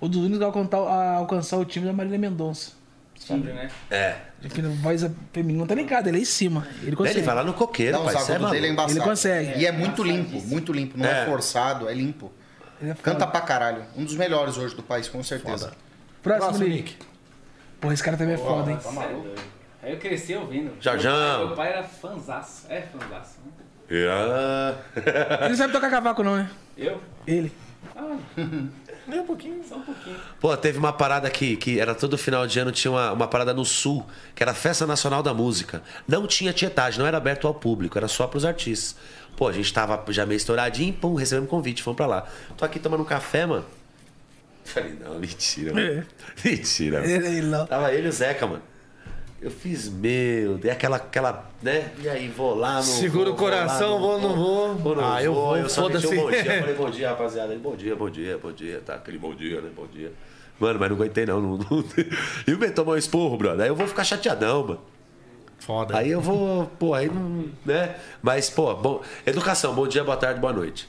ou 0.00 0.08
dos 0.08 0.20
únicos 0.20 0.42
a 0.42 0.46
alcançar, 0.46 0.78
a 0.78 1.14
alcançar 1.16 1.56
o 1.58 1.64
time 1.64 1.86
da 1.86 1.92
Marília 1.92 2.18
Mendonça. 2.18 2.72
Sempre, 3.18 3.52
né? 3.52 3.68
É. 3.90 4.16
Aqui 4.44 4.62
na 4.62 4.68
voz 4.68 5.04
feminina 5.32 5.60
não 5.60 5.66
tá 5.66 5.74
ligado, 5.74 6.06
ele 6.08 6.18
é 6.18 6.20
em 6.20 6.24
cima. 6.24 6.66
Ele 6.82 6.94
consegue. 6.96 7.18
Ele 7.18 7.26
vai 7.26 7.34
lá 7.34 7.44
no 7.44 7.52
coqueiro, 7.52 7.98
Não, 7.98 8.04
pai. 8.04 8.14
É 8.14 8.50
dele 8.50 8.66
é 8.66 8.70
embaçado. 8.70 8.92
Ele 8.98 9.00
consegue. 9.04 9.58
E 9.60 9.66
é 9.66 9.72
muito 9.72 10.02
limpo, 10.02 10.40
muito 10.46 10.72
limpo. 10.72 10.96
Não 10.96 11.04
é, 11.04 11.22
É. 11.22 11.26
forçado, 11.26 11.88
é 11.88 11.92
limpo. 11.94 12.32
Ele 12.80 12.92
é. 12.92 12.94
Canta 12.94 13.26
pra 13.26 13.40
caralho. 13.40 13.82
Um 13.96 14.04
dos 14.04 14.14
melhores 14.14 14.56
hoje 14.56 14.74
do 14.74 14.82
país, 14.82 15.08
com 15.08 15.22
certeza. 15.22 15.72
Próximo, 16.22 16.48
Próximo, 16.50 16.68
Nick. 16.68 16.96
Porra, 17.80 17.94
esse 17.94 18.02
cara 18.02 18.16
também 18.16 18.34
é 18.34 18.38
foda, 18.38 18.70
hein? 18.70 18.78
Tá 18.82 18.90
maluco? 18.92 19.28
Aí 19.82 19.92
eu 19.92 19.98
cresci 19.98 20.34
ouvindo. 20.34 20.72
Jorjão. 20.80 21.46
Meu 21.48 21.56
pai 21.56 21.68
era 21.72 21.82
fanzaço. 21.82 22.66
É 22.68 22.80
fanzaço. 22.82 23.38
né? 23.44 23.52
Ah. 24.10 24.74
Ele 25.40 25.48
não 25.50 25.56
sabe 25.56 25.72
tocar 25.72 25.90
cavaco, 25.90 26.22
não, 26.22 26.36
né? 26.36 26.50
Eu? 26.76 27.00
Ele. 27.26 27.52
Nem 29.08 29.20
um 29.20 29.26
pouquinho. 29.26 29.60
Só 29.66 29.76
um 29.76 29.82
pouquinho. 29.82 30.16
Pô, 30.38 30.54
teve 30.56 30.78
uma 30.78 30.92
parada 30.92 31.26
aqui, 31.26 31.56
que 31.56 31.80
era 31.80 31.94
todo 31.94 32.18
final 32.18 32.46
de 32.46 32.58
ano, 32.60 32.70
tinha 32.70 32.90
uma, 32.90 33.12
uma 33.12 33.26
parada 33.26 33.54
no 33.54 33.64
Sul, 33.64 34.06
que 34.34 34.42
era 34.42 34.52
a 34.52 34.54
Festa 34.54 34.86
Nacional 34.86 35.22
da 35.22 35.32
Música. 35.32 35.82
Não 36.06 36.26
tinha 36.26 36.52
tietagem, 36.52 37.00
não 37.00 37.06
era 37.06 37.16
aberto 37.16 37.46
ao 37.46 37.54
público, 37.54 37.96
era 37.96 38.06
só 38.06 38.26
pros 38.26 38.44
artistas. 38.44 38.94
Pô, 39.36 39.48
a 39.48 39.52
gente 39.52 39.72
tava 39.72 40.04
já 40.12 40.26
meio 40.26 40.36
estouradinho, 40.36 40.92
pum, 40.92 41.14
recebemos 41.14 41.48
convite, 41.48 41.82
fomos 41.82 41.96
pra 41.96 42.06
lá. 42.06 42.26
Tô 42.56 42.64
aqui 42.64 42.78
tomando 42.78 43.00
um 43.00 43.06
café, 43.06 43.46
mano. 43.46 43.64
Falei, 44.64 44.94
não, 45.00 45.18
mentira, 45.18 45.72
mano. 45.72 46.06
Mentira, 46.44 47.00
mano. 47.00 47.10
Ele, 47.10 47.26
ele 47.26 47.46
não. 47.46 47.66
Tava 47.66 47.92
ele 47.94 48.06
e 48.06 48.10
o 48.10 48.12
Zeca, 48.12 48.46
mano. 48.46 48.62
Eu 49.40 49.52
fiz, 49.52 49.88
meu, 49.88 50.58
dei 50.58 50.70
aquela, 50.70 50.96
aquela, 50.96 51.48
né? 51.62 51.92
E 52.02 52.08
aí, 52.08 52.28
vou 52.28 52.56
lá, 52.56 52.74
não 52.74 52.82
Segura 52.82 53.26
vou, 53.26 53.34
o 53.34 53.36
coração, 53.36 53.94
lá, 53.94 54.00
vou, 54.00 54.20
não 54.20 54.34
vou. 54.34 54.74
Vou, 54.74 54.96
não 54.96 55.12
Ah, 55.12 55.22
eu 55.22 55.32
vou, 55.32 55.56
eu 55.56 55.68
só 55.68 55.88
meti 55.88 56.08
um 56.08 56.16
bom 56.16 56.30
dia. 56.30 56.40
Eu 56.40 56.60
falei, 56.60 56.74
bom 56.74 56.90
dia, 56.90 57.10
rapaziada. 57.10 57.52
Ele, 57.52 57.62
bom 57.62 57.76
dia, 57.76 57.94
bom 57.94 58.10
dia, 58.10 58.36
bom 58.36 58.50
dia. 58.50 58.82
Tá, 58.84 58.94
aquele 58.96 59.16
bom 59.16 59.32
dia, 59.32 59.60
né? 59.60 59.70
Bom 59.74 59.86
dia. 59.86 60.12
Mano, 60.58 60.80
mas 60.80 60.88
não 60.90 60.96
aguentei 60.96 61.24
não. 61.24 61.40
não, 61.40 61.56
não... 61.56 61.84
E 62.48 62.52
o 62.52 62.58
Ben 62.58 62.72
tomou 62.72 62.94
um 62.94 62.98
esporro, 62.98 63.36
brother. 63.36 63.62
Aí 63.62 63.68
eu 63.68 63.76
vou 63.76 63.86
ficar 63.86 64.02
chateadão, 64.02 64.66
mano. 64.66 64.80
Foda. 65.60 65.96
Aí 65.96 66.10
eu 66.10 66.20
vou, 66.20 66.66
pô, 66.78 66.94
aí 66.94 67.08
não, 67.08 67.48
né? 67.64 67.96
Mas, 68.20 68.50
pô, 68.50 68.74
bom... 68.74 69.02
educação, 69.24 69.72
bom 69.72 69.86
dia, 69.86 70.02
boa 70.02 70.16
tarde, 70.16 70.40
boa 70.40 70.52
noite. 70.52 70.88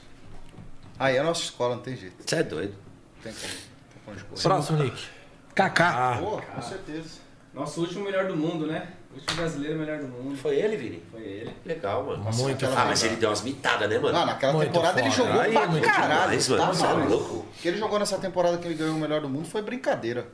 Aí 0.98 1.16
é 1.16 1.20
a 1.20 1.24
nossa 1.24 1.42
escola, 1.42 1.76
não 1.76 1.82
tem 1.82 1.96
jeito. 1.96 2.16
Você 2.26 2.36
é 2.36 2.42
doido. 2.42 2.74
Tem 3.22 3.32
como. 3.32 3.52
Tem 3.52 4.02
como 4.04 4.16
de 4.16 4.24
coisa. 4.24 4.42
Próximo, 4.42 4.82
Nick. 4.82 5.06
Kaká. 5.54 6.18
Pô, 6.20 6.42
com 6.42 6.62
certeza. 6.62 7.19
Nosso 7.52 7.80
último 7.80 8.04
melhor 8.04 8.26
do 8.26 8.36
mundo, 8.36 8.66
né? 8.66 8.88
O 9.10 9.14
último 9.14 9.36
brasileiro 9.36 9.78
melhor 9.78 9.98
do 9.98 10.06
mundo. 10.06 10.36
Foi 10.36 10.56
ele, 10.56 10.76
Vini? 10.76 11.02
Foi 11.10 11.20
ele. 11.20 11.54
Legal, 11.66 12.04
mano. 12.04 12.22
Muito 12.32 12.64
Ah, 12.66 12.84
mas 12.86 13.02
ele 13.02 13.16
deu 13.16 13.28
umas 13.28 13.42
mitadas, 13.42 13.88
né, 13.90 13.98
mano? 13.98 14.16
Não, 14.16 14.26
naquela 14.26 14.52
Muito 14.52 14.68
temporada 14.68 15.00
ele 15.00 15.10
foda. 15.10 15.26
jogou 15.28 15.40
Aí, 15.42 15.52
pra 15.52 15.66
muito 15.66 15.84
caralho. 15.84 16.20
demais, 16.22 16.48
mano. 16.48 16.62
tá 16.62 16.72
Você 16.72 16.86
é 16.86 16.92
louco. 16.92 17.34
O 17.38 17.46
que 17.60 17.68
ele 17.68 17.76
jogou 17.78 17.98
nessa 17.98 18.18
temporada 18.18 18.56
que 18.58 18.66
ele 18.68 18.74
ganhou 18.74 18.94
o 18.94 19.00
melhor 19.00 19.20
do 19.20 19.28
mundo 19.28 19.48
foi 19.48 19.62
brincadeira. 19.62 20.28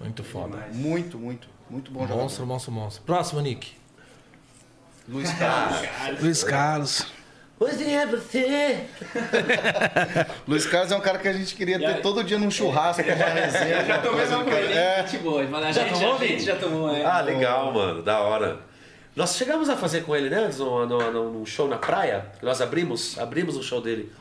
Muito 0.00 0.24
foda. 0.24 0.56
Muito, 0.72 1.18
muito. 1.18 1.48
Muito 1.68 1.90
bom 1.90 2.00
jogador. 2.00 2.22
Monstro, 2.22 2.46
monstro, 2.46 2.72
monstro. 2.72 3.02
Próximo, 3.04 3.40
Nick. 3.42 3.72
Luiz 5.06 5.30
Carlos. 5.34 5.88
Luiz 6.22 6.44
Carlos. 6.44 7.06
Hoje 7.60 7.92
é 7.92 8.06
você. 8.06 8.84
Luiz 10.46 10.64
Carlos 10.66 10.92
é 10.92 10.96
um 10.96 11.00
cara 11.00 11.18
que 11.18 11.26
a 11.26 11.32
gente 11.32 11.54
queria 11.56 11.78
ter 11.78 12.00
todo 12.00 12.22
dia 12.22 12.38
num 12.38 12.50
churrasco, 12.50 13.02
uma 13.02 13.14
resenha. 13.14 13.84
Já 13.84 13.98
tomei 13.98 14.26
uma 14.26 14.38
uma 14.44 14.54
É. 14.58 15.02
gente 15.06 15.18
boa. 15.22 15.42
Mas 15.44 15.64
a 15.66 15.72
Já 15.72 15.82
gente, 15.88 15.98
tomou, 16.00 16.14
a 16.14 16.18
gente 16.26 16.42
já 16.44 16.56
tomou, 16.56 16.92
né? 16.92 17.04
Ah, 17.04 17.20
legal, 17.20 17.72
mano. 17.72 18.00
Da 18.02 18.20
hora. 18.20 18.60
Nós 19.16 19.34
chegamos 19.36 19.68
a 19.68 19.76
fazer 19.76 20.02
com 20.02 20.14
ele, 20.14 20.30
né? 20.30 20.44
antes, 20.44 20.58
Num, 20.58 20.86
num, 20.86 21.30
num 21.32 21.46
show 21.46 21.66
na 21.66 21.78
praia. 21.78 22.26
Nós 22.40 22.60
abrimos, 22.60 23.18
abrimos 23.18 23.56
um 23.56 23.62
show 23.62 23.80
dele. 23.80 24.12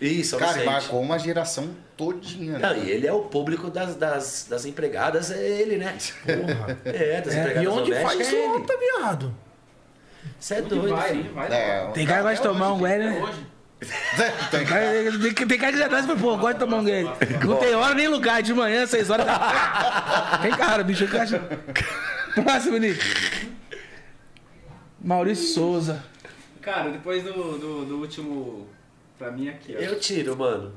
Isso, 0.00 0.36
Cara, 0.36 0.52
Vicente. 0.52 0.66
marcou 0.66 1.00
uma 1.00 1.18
geração 1.18 1.70
todinha. 1.96 2.58
né? 2.58 2.68
Não, 2.68 2.76
e 2.84 2.90
ele 2.90 3.06
é 3.06 3.12
o 3.12 3.22
público 3.22 3.68
das, 3.70 3.96
das, 3.96 4.46
das 4.48 4.64
empregadas, 4.66 5.30
é 5.32 5.42
ele, 5.42 5.76
né? 5.78 5.96
Porra. 6.24 6.78
É, 6.84 7.20
das 7.22 7.34
empregadas 7.34 7.64
E 7.64 7.66
onde 7.66 7.94
faz 7.94 8.20
é 8.20 8.36
ele. 8.36 8.46
outra, 8.48 8.76
viado? 8.78 9.34
Você 10.38 10.54
é 10.54 10.62
doido, 10.62 10.94
vai, 10.96 11.10
filho. 11.10 11.32
vai. 11.34 11.52
É, 11.52 11.90
Tem 11.92 12.06
cara 12.06 12.18
que 12.18 12.28
gosta 12.28 12.36
de 12.48 12.54
tomar 12.54 12.72
um 12.72 12.78
guerre, 12.78 13.04
né? 13.04 13.32
Tem 14.50 14.64
Cara, 14.66 14.82
Tem, 15.46 15.58
cara 15.58 15.72
que 15.72 15.78
já 15.78 15.88
nasce 15.88 16.04
e 16.04 16.06
fala, 16.08 16.18
pô, 16.20 16.36
gosta 16.36 16.54
de 16.54 16.60
tomar 16.60 16.76
um 16.78 16.84
guerre. 16.84 17.08
Não 17.46 17.56
tem 17.56 17.74
hora 17.74 17.94
nem 17.94 18.08
lugar, 18.08 18.42
de 18.42 18.52
manhã, 18.52 18.86
seis 18.86 19.08
horas. 19.10 19.24
Tá... 19.26 20.38
Tem 20.42 20.50
cara, 20.50 20.82
bicho. 20.82 21.04
eu 21.04 21.20
acho- 21.20 21.40
Próximo, 22.34 22.76
Nick. 22.78 23.00
Maurício 25.02 25.54
Souza. 25.54 26.02
Cara, 26.60 26.90
depois 26.90 27.22
do, 27.22 27.32
do, 27.32 27.84
do 27.84 27.98
último. 28.00 28.66
Pra 29.18 29.30
mim 29.30 29.48
aqui, 29.48 29.74
ó. 29.76 29.80
Eu 29.80 29.98
tiro, 29.98 30.36
mano. 30.36 30.72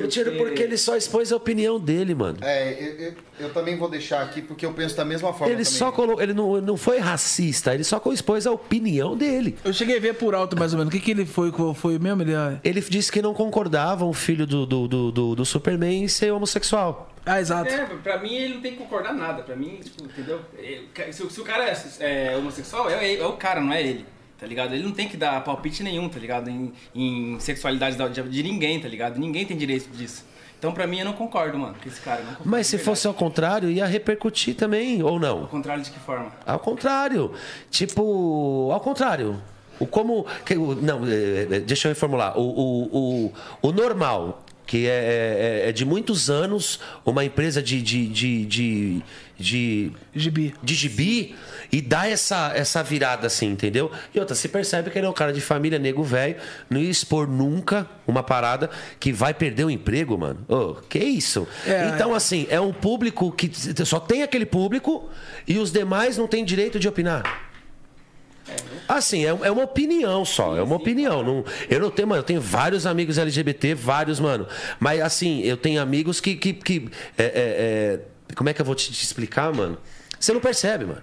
Eu 0.00 0.08
tiro 0.08 0.32
Porque- 0.36 0.62
ele 0.62 0.76
só 0.76 0.96
expôs 0.96 1.30
a 1.32 1.36
opinião 1.36 1.78
dele, 1.78 2.14
mano. 2.14 2.38
É, 2.40 2.72
eu, 2.72 3.06
eu- 3.06 3.14
eu 3.40 3.52
também 3.52 3.76
vou 3.76 3.88
deixar 3.88 4.22
aqui 4.22 4.42
porque 4.42 4.64
eu 4.66 4.72
penso 4.72 4.96
da 4.96 5.04
mesma 5.04 5.32
forma. 5.32 5.46
Ele 5.52 5.64
também. 5.64 5.78
só 5.78 5.92
colocou. 5.92 6.22
Ele 6.22 6.32
não, 6.34 6.60
não 6.60 6.76
foi 6.76 6.98
racista, 6.98 7.74
ele 7.74 7.84
só 7.84 8.00
expôs 8.12 8.46
a 8.46 8.52
opinião 8.52 9.16
dele. 9.16 9.56
Eu 9.64 9.72
cheguei 9.72 9.96
a 9.96 10.00
ver 10.00 10.14
por 10.14 10.34
alto 10.34 10.58
mais 10.58 10.72
ou 10.72 10.78
menos. 10.78 10.92
O 10.92 10.96
que, 10.96 11.02
que 11.02 11.10
ele 11.12 11.24
foi? 11.26 11.50
Foi 11.74 11.98
mesmo? 11.98 12.22
Ele... 12.22 12.34
ah, 12.34 12.58
Ele 12.64 12.80
disse 12.80 13.10
que 13.12 13.22
não 13.22 13.32
concordava 13.34 14.04
o 14.04 14.12
filho 14.12 14.46
do, 14.46 14.66
do, 14.66 14.88
do, 14.88 15.12
do, 15.12 15.34
do 15.36 15.44
Superman 15.44 16.04
em 16.04 16.08
ser 16.08 16.32
homossexual. 16.32 17.08
Ah, 17.24 17.40
exato. 17.40 17.70
É, 17.72 17.84
pra 18.02 18.18
mim 18.18 18.34
ele 18.34 18.54
não 18.54 18.60
tem 18.62 18.72
que 18.72 18.78
concordar 18.78 19.12
nada. 19.14 19.42
Pra 19.42 19.54
mim, 19.54 19.78
tipo, 19.82 20.04
entendeu? 20.04 20.40
É, 20.58 21.12
Se, 21.12 21.28
se 21.28 21.40
o 21.40 21.44
cara 21.44 21.64
é, 21.64 22.32
é 22.32 22.36
homossexual, 22.36 22.88
é, 22.90 23.14
é 23.16 23.26
o 23.26 23.32
cara, 23.34 23.60
não 23.60 23.72
é 23.72 23.82
ele. 23.82 24.06
Tá 24.40 24.46
ligado? 24.46 24.74
Ele 24.74 24.82
não 24.84 24.92
tem 24.92 25.06
que 25.06 25.16
dar 25.18 25.44
palpite 25.44 25.82
nenhum, 25.82 26.08
tá 26.08 26.18
ligado? 26.18 26.48
Em, 26.48 26.72
em 26.94 27.38
sexualidade 27.38 27.96
da- 27.96 28.08
de, 28.08 28.22
de 28.22 28.42
ninguém, 28.42 28.80
tá 28.80 28.88
ligado? 28.88 29.18
Ninguém 29.20 29.44
tem 29.44 29.54
direito 29.56 29.90
disso. 29.94 30.24
Então, 30.58 30.72
pra 30.72 30.86
mim, 30.86 30.98
eu 30.98 31.04
não 31.04 31.12
concordo, 31.14 31.58
mano, 31.58 31.74
com 31.82 31.88
esse 31.88 32.00
cara. 32.00 32.22
Mas 32.44 32.66
se 32.66 32.76
fosse 32.78 33.06
ao 33.06 33.14
contrário, 33.14 33.70
ia 33.70 33.86
repercutir 33.86 34.54
também, 34.54 35.02
ou 35.02 35.18
não? 35.18 35.40
Ao 35.42 35.46
contrário 35.48 35.82
de 35.82 35.90
que 35.90 35.98
forma? 36.00 36.32
Ao 36.46 36.58
contrário. 36.58 37.32
Tipo, 37.70 38.70
ao 38.72 38.80
contrário. 38.80 39.40
O 39.78 39.86
como. 39.86 40.26
que- 40.44 40.56
o- 40.56 40.74
não, 40.74 41.00
é, 41.06 41.56
é, 41.56 41.60
deixa 41.60 41.88
eu 41.88 41.92
reformular. 41.92 42.38
O, 42.38 42.42
o, 42.42 42.82
o, 43.26 43.32
o 43.68 43.72
normal, 43.72 44.44
que 44.70 44.86
é, 44.86 45.62
é- 45.64 45.68
é 45.70 45.72
de 45.72 45.84
muitos 45.84 46.30
anos, 46.30 46.78
uma 47.04 47.24
empresa 47.24 47.60
de. 47.60 47.82
de, 47.82 48.06
de, 48.06 48.44
de, 48.44 49.02
de 49.36 49.92
Gibi. 50.14 50.54
de 50.62 50.74
gibi 50.74 51.34
e 51.72 51.80
dá 51.80 52.06
essa, 52.08 52.52
essa 52.54 52.80
virada 52.82 53.26
assim, 53.26 53.48
entendeu? 53.48 53.90
E 54.14 54.20
outra, 54.20 54.36
se 54.36 54.48
percebe 54.48 54.90
que 54.90 54.96
ele 54.98 55.06
é 55.06 55.10
um 55.10 55.14
cara 55.14 55.32
de 55.32 55.40
família, 55.40 55.76
nego 55.76 56.04
velho, 56.04 56.36
não 56.68 56.78
ia 56.80 56.88
expor 56.90 57.26
nunca 57.26 57.88
uma 58.06 58.22
parada 58.22 58.70
que 59.00 59.12
vai 59.12 59.34
perder 59.34 59.64
o 59.64 59.70
emprego, 59.70 60.16
mano. 60.16 60.44
Ô, 60.48 60.74
que 60.74 61.00
isso? 61.00 61.48
É, 61.66 61.88
então, 61.92 62.14
assim, 62.14 62.46
é 62.48 62.60
um 62.60 62.72
público 62.72 63.32
que 63.32 63.50
só 63.84 63.98
tem 63.98 64.22
aquele 64.22 64.46
público 64.46 65.10
e 65.48 65.58
os 65.58 65.72
demais 65.72 66.16
não 66.16 66.28
têm 66.28 66.44
direito 66.44 66.78
de 66.78 66.86
opinar. 66.86 67.49
Assim, 68.88 69.24
é, 69.24 69.28
é 69.28 69.50
uma 69.50 69.62
opinião 69.62 70.24
só, 70.24 70.56
é 70.56 70.62
uma 70.62 70.76
opinião. 70.76 71.22
Não, 71.22 71.44
eu 71.68 71.78
não 71.80 71.90
tenho, 71.90 72.08
mano, 72.08 72.20
eu 72.20 72.24
tenho 72.24 72.40
vários 72.40 72.86
amigos 72.86 73.18
LGBT, 73.18 73.74
vários, 73.74 74.18
mano. 74.18 74.46
Mas 74.80 75.00
assim, 75.00 75.40
eu 75.42 75.56
tenho 75.56 75.80
amigos 75.80 76.20
que. 76.20 76.34
que, 76.34 76.52
que 76.52 76.90
é, 77.16 77.24
é, 77.24 77.30
é, 78.30 78.34
como 78.34 78.48
é 78.48 78.52
que 78.52 78.60
eu 78.60 78.64
vou 78.64 78.74
te, 78.74 78.92
te 78.92 79.04
explicar, 79.04 79.52
mano? 79.52 79.78
Você 80.18 80.32
não 80.32 80.40
percebe, 80.40 80.84
mano. 80.86 81.02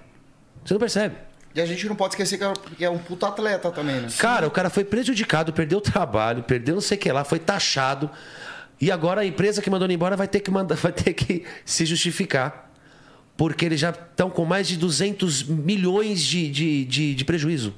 Você 0.66 0.74
não 0.74 0.80
percebe. 0.80 1.16
E 1.56 1.62
a 1.62 1.66
gente 1.66 1.88
não 1.88 1.96
pode 1.96 2.14
esquecer 2.14 2.38
que 2.38 2.44
é- 2.44 2.54
que 2.78 2.86
é 2.86 2.90
um 2.90 2.98
puta 3.00 3.28
atleta 3.28 3.72
também, 3.72 3.96
né? 3.96 4.10
Cara, 4.20 4.46
o 4.46 4.52
cara 4.52 4.70
foi 4.70 4.84
prejudicado, 4.84 5.52
perdeu 5.54 5.80
o 5.80 5.82
trabalho, 5.82 6.44
perdeu 6.44 6.76
não 6.76 6.82
sei 6.82 6.98
o 6.98 7.00
que 7.00 7.12
lá, 7.12 7.24
foi 7.24 7.40
taxado. 7.40 8.10
E 8.80 8.92
agora 8.92 9.22
a 9.22 9.26
empresa 9.26 9.62
que 9.62 9.70
mandou 9.70 9.88
ele 9.88 9.94
embora 9.96 10.16
vai 10.16 10.28
ter 10.28 10.40
que, 10.42 10.52
mandar, 10.52 10.76
vai 10.78 10.92
ter 10.92 11.14
que 11.14 11.46
se 11.66 11.86
justificar. 11.86 12.67
Porque 13.38 13.64
eles 13.66 13.80
já 13.80 13.92
estão 13.92 14.30
com 14.30 14.44
mais 14.44 14.68
de 14.68 14.76
200 14.78 15.44
milhões 15.44 16.20
de, 16.22 16.50
de, 16.50 16.86
de, 16.86 17.16
de 17.16 17.24
prejuízo. 17.26 17.74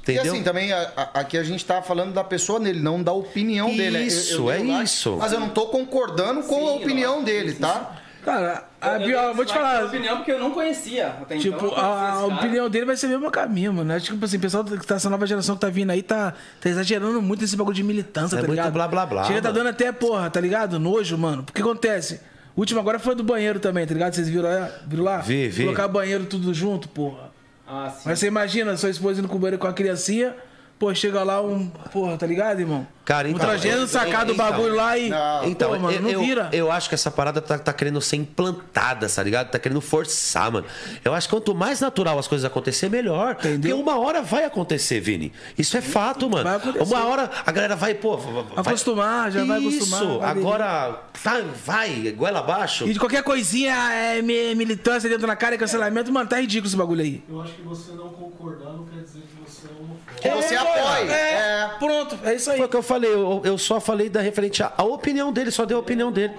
Entendeu? 0.00 0.24
E 0.24 0.28
assim, 0.30 0.42
também 0.42 0.72
a- 0.72 0.90
a- 0.96 1.20
aqui 1.20 1.38
a 1.38 1.44
gente 1.44 1.64
tá 1.64 1.80
falando 1.80 2.12
da 2.12 2.24
pessoa 2.24 2.58
dele, 2.58 2.80
não 2.80 3.00
da 3.02 3.12
opinião 3.12 3.68
dele. 3.68 3.98
Eu- 3.98 4.00
eu 4.00 4.06
Isso, 4.08 4.50
é 4.50 4.58
lá, 4.58 4.82
isso. 4.82 5.16
Mas 5.18 5.32
eu 5.32 5.38
não 5.38 5.50
tô 5.50 5.66
concordando 5.66 6.42
com 6.42 6.66
a 6.68 6.72
opinião 6.72 7.22
dele, 7.22 7.52
tá? 7.54 7.98
Cara, 8.24 8.64
a, 8.80 9.00
Eu- 9.00 9.10
eu 9.10 9.20
eu 9.20 9.34
vou 9.34 9.44
te 9.44 9.52
falar. 9.52 9.84
opinião 9.84 10.16
porque 10.16 10.30
eu 10.32 10.38
não 10.40 10.52
conhecia 10.52 11.08
até 11.08 11.36
então. 11.36 11.38
Tipo, 11.38 11.56
eu 11.56 11.62
não 11.62 11.68
conhecia 11.70 11.84
a, 11.88 12.12
a 12.14 12.26
opinião 12.26 12.70
dele 12.70 12.84
vai 12.86 12.96
ser 12.96 13.06
o 13.06 13.08
mesmo 13.10 13.30
caminho, 13.30 13.72
mano. 13.74 13.92
Acho 13.92 14.06
que, 14.06 14.12
tipo 14.12 14.24
assim, 14.24 14.36
o 14.36 14.40
pessoal 14.40 14.64
que 14.64 14.86
tá, 14.86 14.94
essa 14.94 15.10
nova 15.10 15.26
geração 15.26 15.54
que 15.56 15.60
tá 15.60 15.68
vindo 15.68 15.90
aí 15.90 16.02
tá, 16.02 16.32
tá 16.60 16.68
exagerando 16.68 17.20
muito 17.20 17.44
esse 17.44 17.56
bagulho 17.56 17.74
de 17.74 17.82
militância, 17.82 18.36
É 18.36 18.40
tá 18.40 18.46
muito 18.46 18.58
ligado? 18.58 18.72
blá, 18.72 18.86
blá, 18.88 19.06
blá, 19.06 19.24
Chega 19.24 19.42
tá 19.42 19.50
dando 19.52 19.68
até, 19.68 19.90
porra, 19.92 20.30
tá 20.30 20.40
ligado? 20.40 20.78
Nojo, 20.78 21.16
mano. 21.18 21.42
Porque 21.42 21.60
acontece? 21.62 22.20
O 22.54 22.60
último 22.60 22.80
agora 22.80 22.98
foi 22.98 23.14
do 23.14 23.24
banheiro 23.24 23.58
também, 23.58 23.86
tá 23.86 23.94
ligado? 23.94 24.14
Vocês 24.14 24.28
viram 24.28 24.44
lá? 24.44 24.70
Viram 24.86 25.04
lá? 25.04 25.18
Vi, 25.18 25.48
vi. 25.48 25.64
Colocar 25.64 25.88
banheiro 25.88 26.26
tudo 26.26 26.52
junto, 26.52 26.88
porra. 26.88 27.30
Ah, 27.66 27.90
sim. 27.90 28.02
Mas 28.04 28.18
você 28.18 28.26
imagina, 28.26 28.76
sua 28.76 28.90
esposa 28.90 29.20
indo 29.20 29.28
com 29.28 29.36
o 29.36 29.38
banheiro 29.38 29.58
com 29.58 29.66
a 29.66 29.72
criancinha, 29.72 30.34
pô, 30.82 30.92
chega 30.92 31.22
lá 31.22 31.40
um. 31.40 31.68
Porra, 31.92 32.16
tá 32.18 32.26
ligado, 32.26 32.58
irmão? 32.58 32.84
Cara, 33.04 33.26
um 33.28 33.32
então, 33.32 33.46
transgênero 33.48 33.82
eu- 33.82 33.86
sacar 33.88 34.24
do 34.26 34.32
então, 34.32 34.46
bagulho 34.50 34.74
lá 34.76 34.96
e. 34.98 35.10
Então, 35.44 35.70
pô, 35.72 35.78
mano, 35.78 35.96
eu, 35.96 36.02
não 36.02 36.10
eu- 36.10 36.20
vira. 36.20 36.48
eu 36.52 36.70
acho 36.72 36.88
que 36.88 36.94
essa 36.94 37.10
parada 37.10 37.40
tá, 37.40 37.58
tá 37.58 37.72
querendo 37.72 38.00
ser 38.00 38.16
implantada, 38.16 39.08
tá 39.08 39.22
ligado? 39.22 39.50
Tá 39.50 39.58
querendo 39.58 39.80
forçar, 39.80 40.50
mano. 40.50 40.66
Eu 41.04 41.12
acho 41.14 41.28
que 41.28 41.34
quanto 41.34 41.54
mais 41.54 41.80
natural 41.80 42.18
as 42.18 42.26
coisas 42.28 42.44
acontecer, 42.44 42.88
melhor. 42.88 43.36
Porque 43.36 43.72
uma 43.72 43.98
hora 43.98 44.22
vai 44.22 44.44
acontecer, 44.44 45.00
Vini. 45.00 45.32
Isso 45.58 45.76
é 45.76 45.80
fato, 45.80 46.28
mano. 46.28 46.44
Vai 46.44 46.56
acontecer. 46.56 46.84
Uma 46.94 47.04
hora 47.06 47.30
a 47.46 47.52
galera 47.52 47.76
vai, 47.76 47.94
pô. 47.94 48.16
vai- 48.16 48.44
Acostumar, 48.56 49.30
já 49.30 49.44
vai 49.44 49.60
Isso, 49.60 49.78
acostumar, 49.94 50.18
vai 50.18 50.30
agora 50.30 51.00
tá, 51.22 51.40
vai, 51.64 52.12
goela 52.16 52.38
abaixo. 52.40 52.86
E 52.88 52.92
de 52.92 52.98
qualquer 52.98 53.22
coisinha 53.22 53.74
é 53.92 54.22
mi- 54.22 54.54
militância 54.54 55.08
dentro 55.08 55.26
da 55.26 55.36
cara 55.36 55.54
e 55.54 55.58
cancelamento, 55.58 56.12
mano, 56.12 56.28
tá 56.28 56.40
ridículo 56.40 56.66
esse 56.68 56.76
bagulho 56.76 57.02
aí. 57.02 57.22
Eu 57.28 57.40
acho 57.40 57.52
que 57.54 57.62
você 57.62 57.92
não 57.92 58.08
concordar 58.10 58.72
não 58.72 58.84
quer 58.86 59.00
dizer 59.02 59.20
que 59.20 59.41
é. 59.68 60.20
Que 60.20 60.30
você 60.30 60.54
apoia. 60.56 61.12
É, 61.12 61.32
É. 61.32 61.70
pronto, 61.78 62.18
é 62.24 62.34
isso 62.34 62.50
aí. 62.50 62.56
Foi 62.58 62.66
o 62.66 62.68
que 62.68 62.76
eu 62.76 62.82
falei, 62.82 63.12
eu, 63.12 63.40
eu 63.44 63.58
só 63.58 63.80
falei 63.80 64.08
da 64.08 64.20
referente 64.20 64.62
à, 64.62 64.72
opinião 64.82 65.32
dele, 65.32 65.50
só 65.50 65.64
dei 65.64 65.76
a 65.76 65.80
opinião 65.80 66.10
dele. 66.12 66.34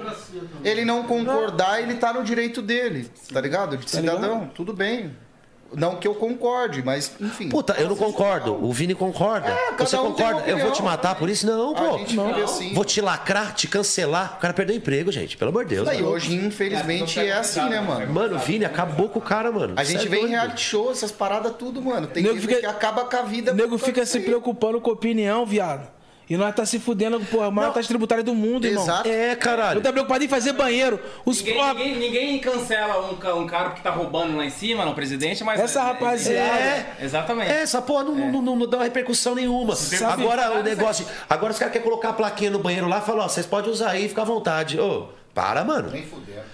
Ele 0.63 0.85
não 0.85 1.03
concordar, 1.03 1.81
ele 1.81 1.95
tá 1.95 2.13
no 2.13 2.23
direito 2.23 2.61
dele, 2.61 3.09
tá 3.31 3.41
ligado? 3.41 3.77
De 3.77 3.89
cidadão, 3.89 4.49
tudo 4.53 4.73
bem. 4.73 5.15
Não 5.75 5.95
que 5.95 6.07
eu 6.07 6.15
concorde, 6.15 6.81
mas 6.83 7.11
enfim. 7.19 7.49
Puta, 7.49 7.73
eu 7.73 7.89
não 7.89 7.95
concordo. 7.95 8.53
O 8.63 8.71
Vini 8.71 8.93
concorda. 8.95 9.47
cada 9.71 9.85
Você 9.85 9.95
um 9.97 10.01
tem 10.03 10.11
concorda? 10.25 10.39
uma 10.41 10.47
Eu 10.49 10.57
vou 10.59 10.71
te 10.71 10.81
matar 10.83 11.15
por 11.15 11.29
isso? 11.29 11.45
Não, 11.45 11.71
A 11.71 11.75
pô. 11.75 11.97
vive 11.97 12.41
assim. 12.43 12.73
Vou 12.73 12.85
te 12.85 13.01
lacrar, 13.01 13.53
te 13.53 13.67
cancelar. 13.67 14.35
O 14.37 14.39
cara 14.41 14.53
perdeu 14.53 14.75
o 14.75 14.77
emprego, 14.77 15.11
gente. 15.11 15.35
Pelo 15.37 15.49
amor 15.49 15.65
de 15.65 15.75
Deus. 15.75 15.87
E 15.89 15.93
mano. 15.95 16.07
hoje, 16.09 16.35
infelizmente, 16.35 17.19
é 17.19 17.33
assim, 17.33 17.61
né, 17.69 17.81
mano? 17.81 18.11
Mano, 18.13 18.35
o 18.35 18.39
Vini 18.39 18.65
acabou 18.65 19.09
com 19.09 19.19
o 19.19 19.21
cara, 19.21 19.51
mano. 19.51 19.73
A 19.77 19.83
gente 19.83 20.05
é 20.05 20.09
vê 20.09 20.19
em 20.19 20.27
reality 20.27 20.61
show 20.61 20.91
essas 20.91 21.11
paradas 21.11 21.53
tudo, 21.57 21.81
mano. 21.81 22.07
Tem 22.07 22.23
Nego 22.23 22.39
fica- 22.39 22.55
que 22.59 22.65
acaba 22.65 23.05
com 23.05 23.15
a 23.17 23.21
vida. 23.21 23.51
O 23.51 23.55
nego 23.55 23.77
fica 23.77 24.05
se 24.05 24.17
aí. 24.17 24.23
preocupando 24.23 24.79
com 24.81 24.89
a 24.89 24.93
opinião, 24.93 25.45
viado. 25.45 25.87
E 26.29 26.37
nós 26.37 26.55
tá 26.55 26.65
se 26.65 26.79
fudendo, 26.79 27.19
porra, 27.19 27.47
a 27.47 27.51
maior 27.51 27.73
taxa 27.73 27.87
tributária 27.89 28.23
do 28.23 28.33
mundo, 28.33 28.65
irmão. 28.65 28.83
Exato. 28.83 29.09
É, 29.09 29.35
caralho. 29.35 29.79
Eu 29.79 29.83
tá 29.83 29.91
preocupado 29.91 30.23
em 30.23 30.27
fazer 30.27 30.53
banheiro. 30.53 30.99
Os 31.25 31.41
Ninguém, 31.41 31.61
ninguém, 31.75 31.99
ninguém 31.99 32.39
cancela 32.39 33.11
um, 33.11 33.41
um 33.41 33.45
cara 33.45 33.71
que 33.71 33.81
tá 33.81 33.89
roubando 33.91 34.37
lá 34.37 34.45
em 34.45 34.49
cima, 34.49 34.85
no 34.85 34.95
presidente, 34.95 35.43
mas. 35.43 35.59
Essa 35.59 35.83
rapaziada- 35.83 36.59
É. 36.59 36.95
Exatamente. 37.01 37.51
É, 37.51 37.61
essa 37.61 37.81
porra 37.81 38.05
não, 38.05 38.15
não, 38.15 38.41
não, 38.41 38.55
não 38.55 38.67
dá 38.69 38.77
uma 38.77 38.83
repercussão 38.85 39.35
nenhuma. 39.35 39.75
Sabe- 39.75 40.23
agora 40.23 40.49
o 40.51 40.55
sabe- 40.55 40.69
negócio. 40.69 41.05
Agora 41.29 41.51
os 41.51 41.59
caras 41.59 41.73
querem 41.73 41.87
colocar 41.87 42.09
a 42.09 42.13
plaquinha 42.13 42.51
no 42.51 42.59
banheiro 42.59 42.87
lá 42.87 42.99
e 42.99 43.01
falam, 43.01 43.25
ó, 43.25 43.27
vocês 43.27 43.45
podem 43.45 43.69
usar 43.69 43.89
aí, 43.91 44.07
fica 44.07 44.21
à 44.21 44.25
vontade. 44.25 44.79
Ô, 44.79 45.09
para, 45.33 45.63
mano. 45.65 45.91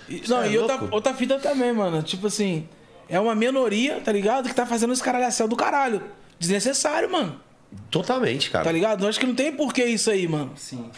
E- 0.09 0.23
Não, 0.27 0.41
é 0.41 0.49
e 0.49 0.57
outra, 0.57 0.79
outra 0.89 1.13
fita 1.13 1.37
também, 1.37 1.71
mano. 1.71 2.01
Tipo 2.01 2.25
assim, 2.27 2.67
é 3.07 3.19
uma 3.19 3.35
minoria, 3.35 4.01
tá 4.03 4.11
ligado? 4.11 4.49
Que 4.49 4.55
tá 4.55 4.65
fazendo 4.65 4.93
esse 4.93 5.03
caralhação 5.03 5.47
do 5.47 5.55
caralho. 5.55 6.01
Desnecessário, 6.39 7.11
mano. 7.11 7.39
Totalmente, 7.89 8.49
cara. 8.49 8.65
Tá 8.65 8.71
ligado? 8.71 9.03
Eu 9.05 9.09
acho 9.09 9.19
que 9.19 9.25
não 9.25 9.35
tem 9.35 9.51
porquê 9.51 9.85
isso 9.85 10.09
aí, 10.09 10.27
mano. 10.27 10.53
Sim. 10.55 10.89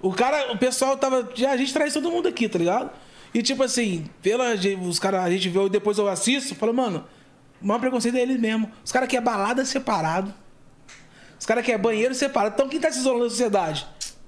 O 0.00 0.12
cara, 0.12 0.52
o 0.52 0.58
pessoal 0.58 0.96
tava. 0.96 1.28
Já, 1.34 1.52
a 1.52 1.56
gente 1.56 1.72
traz 1.72 1.92
todo 1.92 2.10
mundo 2.10 2.28
aqui, 2.28 2.48
tá 2.48 2.58
ligado? 2.58 2.90
E 3.32 3.42
tipo 3.42 3.62
assim, 3.62 4.06
pela, 4.22 4.54
os 4.86 4.98
caras, 4.98 5.24
a 5.24 5.30
gente 5.30 5.48
vê, 5.48 5.68
depois 5.68 5.98
eu 5.98 6.08
assisto, 6.08 6.54
falo, 6.54 6.72
mano, 6.72 7.04
o 7.60 7.66
maior 7.66 7.80
preconceito 7.80 8.16
é 8.16 8.20
eles 8.20 8.38
mesmo. 8.38 8.70
Os 8.84 8.92
caras 8.92 9.08
querem 9.08 9.24
balada 9.24 9.64
separado. 9.64 10.32
Os 11.38 11.46
caras 11.46 11.64
querem 11.64 11.80
banheiro 11.80 12.14
separado. 12.14 12.54
Então 12.54 12.68
quem 12.68 12.78
tá 12.78 12.92
se 12.92 12.98
isolando 12.98 13.24
da 13.24 13.30
sociedade? 13.30 13.86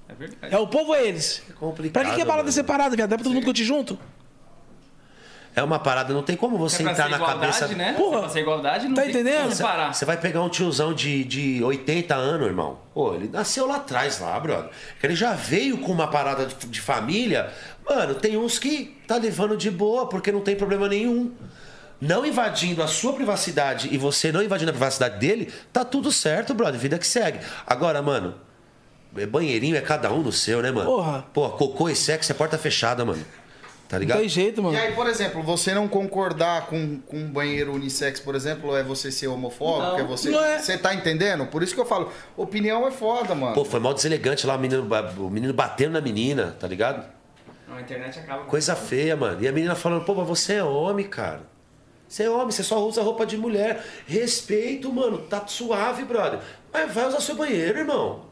É 0.09 0.13
verdade. 0.13 0.53
É 0.53 0.57
o 0.57 0.67
povo 0.67 0.89
ou 0.89 0.95
é 0.95 1.07
eles? 1.07 1.41
É 1.49 1.53
complicado. 1.53 1.93
Pra 1.93 2.09
que, 2.09 2.15
que 2.15 2.21
é 2.21 2.25
balada 2.25 2.43
mano. 2.43 2.51
separada, 2.51 2.95
viado? 2.95 3.09
Dá 3.09 3.15
pra 3.15 3.23
todo 3.23 3.33
mundo 3.33 3.45
curtir 3.45 3.63
junto? 3.63 3.97
É 5.57 5.63
uma 5.63 5.79
parada, 5.79 6.13
não 6.13 6.21
tem 6.21 6.35
como 6.37 6.55
você 6.55 6.83
É 6.83 6.91
entrar 6.91 7.09
na 7.09 7.15
igualdade, 7.17 7.57
cabeça. 7.59 7.67
né? 7.75 7.93
Porra. 7.93 8.17
É 8.17 8.19
pra 8.19 8.29
ser 8.29 8.39
igualdade, 8.41 8.87
não 8.87 8.93
Tá 8.93 9.01
tem 9.01 9.09
entendendo? 9.09 9.41
como 9.41 9.55
separar. 9.55 9.91
Você 9.91 10.05
vai 10.05 10.15
pegar 10.15 10.43
um 10.43 10.49
tiozão 10.49 10.93
de, 10.93 11.23
de 11.23 11.63
80 11.63 12.13
anos, 12.13 12.45
irmão. 12.45 12.77
Pô, 12.93 13.15
ele 13.15 13.27
nasceu 13.27 13.65
lá 13.65 13.77
atrás, 13.77 14.19
lá, 14.19 14.39
brother. 14.39 14.69
Ele 15.01 15.15
já 15.15 15.33
veio 15.33 15.79
com 15.79 15.91
uma 15.91 16.05
parada 16.07 16.45
de, 16.45 16.67
de 16.67 16.79
família. 16.79 17.51
Mano, 17.89 18.13
tem 18.13 18.37
uns 18.37 18.59
que 18.59 18.95
tá 19.07 19.15
levando 19.17 19.57
de 19.57 19.71
boa, 19.71 20.07
porque 20.07 20.31
não 20.31 20.41
tem 20.41 20.55
problema 20.55 20.87
nenhum. 20.87 21.31
Não 21.99 22.23
invadindo 22.23 22.83
a 22.83 22.87
sua 22.87 23.13
privacidade 23.13 23.89
e 23.91 23.97
você 23.97 24.31
não 24.31 24.43
invadindo 24.43 24.69
a 24.69 24.73
privacidade 24.73 25.17
dele, 25.17 25.51
tá 25.73 25.83
tudo 25.83 26.11
certo, 26.11 26.53
brother. 26.53 26.79
Vida 26.79 26.99
que 26.99 27.07
segue. 27.07 27.39
Agora, 27.65 27.99
mano, 28.03 28.35
é 29.15 29.25
banheirinho 29.25 29.75
é 29.75 29.81
cada 29.81 30.11
um 30.13 30.21
no 30.21 30.31
seu, 30.31 30.61
né, 30.61 30.69
mano? 30.69 30.85
Porra. 30.87 31.25
Pô, 31.33 31.49
cocô 31.49 31.89
e 31.89 31.95
sexo 31.95 32.31
é 32.31 32.35
porta 32.35 32.59
fechada, 32.59 33.03
mano. 33.03 33.25
Tá 33.87 33.95
Não 33.95 34.01
ligado? 34.01 34.19
tem 34.19 34.27
jeito, 34.27 34.61
mano. 34.61 34.75
E 34.75 34.79
aí, 34.79 34.93
por 34.93 35.07
exemplo, 35.07 35.41
você 35.41 35.73
não 35.73 35.87
concordar 35.87 36.67
com, 36.67 36.99
com 36.99 37.17
um 37.17 37.31
banheiro 37.31 37.73
unissex, 37.73 38.19
por 38.19 38.35
exemplo, 38.35 38.75
é 38.75 38.83
você 38.83 39.11
ser 39.11 39.27
homofóbico? 39.27 39.91
Não. 39.93 39.99
é 39.99 40.03
você. 40.03 40.29
Não 40.29 40.43
é. 40.43 40.59
Você 40.59 40.77
tá 40.77 40.93
entendendo? 40.93 41.45
Por 41.45 41.63
isso 41.63 41.73
que 41.73 41.79
eu 41.79 41.85
falo, 41.85 42.11
opinião 42.35 42.85
é 42.85 42.91
foda, 42.91 43.33
mano. 43.33 43.53
Pô, 43.53 43.63
foi 43.63 43.79
mal 43.79 43.93
deselegante 43.93 44.45
lá, 44.45 44.55
o 44.55 44.59
menino, 44.59 44.85
o 45.19 45.29
menino 45.29 45.53
batendo 45.53 45.93
na 45.93 46.01
menina, 46.01 46.55
tá 46.59 46.67
ligado? 46.67 47.05
Não, 47.67 47.77
a 47.77 47.81
internet 47.81 48.19
acaba 48.19 48.43
com 48.43 48.49
Coisa 48.49 48.75
feia, 48.75 49.15
mano. 49.15 49.41
E 49.41 49.47
a 49.47 49.51
menina 49.53 49.73
falando, 49.73 50.03
pô, 50.03 50.13
mas 50.15 50.27
você 50.27 50.55
é 50.55 50.63
homem, 50.63 51.07
cara. 51.07 51.41
Você 52.09 52.23
é 52.23 52.29
homem, 52.29 52.51
você 52.51 52.63
só 52.63 52.85
usa 52.85 53.01
roupa 53.01 53.25
de 53.25 53.37
mulher. 53.37 53.83
Respeito, 54.05 54.91
mano. 54.91 55.17
Tá 55.19 55.45
suave, 55.47 56.03
brother. 56.03 56.39
Mas 56.73 56.93
vai 56.93 57.07
usar 57.07 57.21
seu 57.21 57.35
banheiro, 57.35 57.79
irmão. 57.79 58.25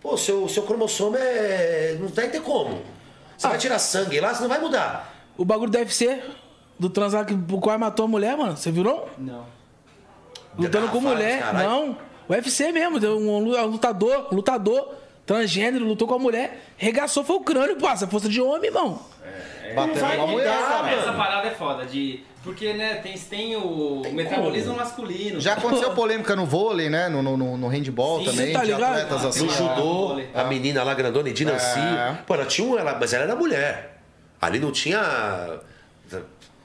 Pô, 0.00 0.16
seu, 0.16 0.48
seu 0.48 0.62
cromossomo 0.62 1.16
é. 1.18 1.96
Não 2.00 2.08
vai 2.08 2.28
ter 2.28 2.40
como. 2.40 2.82
Você 3.40 3.48
vai 3.48 3.56
tirar 3.58 3.78
sangue 3.78 4.20
lá, 4.20 4.34
você 4.34 4.42
não 4.42 4.48
vai 4.50 4.60
mudar. 4.60 5.14
O 5.38 5.44
bagulho 5.46 5.70
deve 5.70 5.94
ser 5.94 6.22
do 6.78 6.90
transar 6.90 7.24
que 7.24 7.32
o 7.32 7.58
qual 7.60 7.78
matou 7.78 8.04
a 8.04 8.08
mulher, 8.08 8.36
mano. 8.36 8.54
Você 8.56 8.70
viu 8.70 8.84
não? 8.84 9.06
Não. 9.16 9.46
Lutando 10.58 10.88
com 10.88 11.00
mulher. 11.00 11.40
caralho. 11.40 11.68
Não. 11.68 11.98
O 12.28 12.32
UFC 12.34 12.70
mesmo, 12.70 12.98
um 12.98 13.38
lu- 13.38 13.66
lutador, 13.66 14.28
lutador 14.30 14.94
transgênero, 15.24 15.84
lutou 15.86 16.06
com 16.06 16.14
a 16.14 16.18
mulher, 16.18 16.60
regaçou 16.76 17.24
foi 17.24 17.36
o 17.36 17.40
crânio, 17.40 17.76
pô. 17.76 17.88
Essa 17.88 18.06
força 18.06 18.28
de 18.28 18.42
homem, 18.42 18.66
irmão. 18.66 19.00
Batendo 19.74 20.00
vai 20.00 20.16
uma 20.16 20.26
mulher. 20.26 20.54
mudar, 20.54 20.88
Essa, 20.92 21.00
essa 21.00 21.12
parada 21.12 21.48
é 21.48 21.50
foda, 21.50 21.84
de. 21.86 22.24
Porque, 22.42 22.72
né, 22.72 22.94
tem, 22.96 23.12
tem 23.18 23.54
o 23.56 24.02
metabolismo 24.12 24.74
masculino. 24.74 25.38
Já 25.40 25.52
aconteceu 25.52 25.90
polêmica 25.92 26.34
no 26.34 26.46
vôlei, 26.46 26.88
né? 26.88 27.08
No, 27.08 27.22
no, 27.22 27.56
no- 27.56 27.68
handball 27.68 28.20
Sim, 28.20 28.24
também, 28.30 28.52
tá 28.52 28.60
de 28.60 28.66
ligado? 28.72 28.92
atletas 28.92 29.24
assim. 29.26 29.44
No 29.44 29.52
Ah, 29.52 29.54
judô, 29.54 30.22
a 30.34 30.44
menina 30.44 30.82
lá 30.82 30.94
grandona, 30.94 31.28
Edina 31.28 31.52
Nancy. 31.52 31.78
É. 31.78 32.18
Pô, 32.26 32.34
ela 32.34 32.46
tinha 32.46 32.66
um, 32.66 32.78
ela, 32.78 32.96
mas 32.98 33.12
ela 33.12 33.24
era 33.24 33.36
mulher. 33.36 33.98
Ali 34.40 34.58
não 34.58 34.72
tinha. 34.72 34.98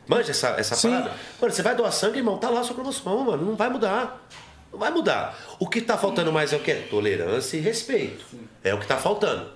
Manja 0.08 0.32
essa, 0.32 0.50
essa 0.58 0.76
Sim. 0.76 0.92
parada? 0.92 1.12
Mano, 1.42 1.54
você 1.54 1.62
vai 1.62 1.76
doar 1.76 1.92
sangue, 1.92 2.20
irmão, 2.20 2.38
tá 2.38 2.50
lá 2.50 2.64
seu 2.64 2.76
cromossomo, 2.76 3.26
mano. 3.26 3.46
Não 3.46 3.56
vai 3.56 3.70
mudar. 3.70 4.24
Não 4.72 4.80
vai 4.80 4.92
mudar. 4.92 5.38
O 5.60 5.68
que 5.68 5.82
tá 5.82 5.98
faltando 5.98 6.32
mais 6.32 6.54
é 6.54 6.58
o 6.58 6.60
quê? 6.60 6.76
Tolerância 6.90 7.58
e 7.58 7.60
respeito. 7.60 8.24
É 8.64 8.74
o 8.74 8.80
que 8.80 8.86
tá 8.88 8.98
faltando. 8.98 9.50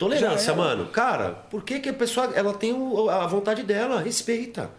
Tolerância, 0.00 0.54
mano. 0.54 0.86
Cara, 0.86 1.28
por 1.50 1.62
que, 1.62 1.78
que 1.78 1.88
a 1.90 1.92
pessoa 1.92 2.30
ela 2.34 2.54
tem 2.54 2.72
o- 2.72 3.08
a 3.10 3.26
vontade 3.26 3.62
dela? 3.62 4.00
Respeita. 4.00 4.70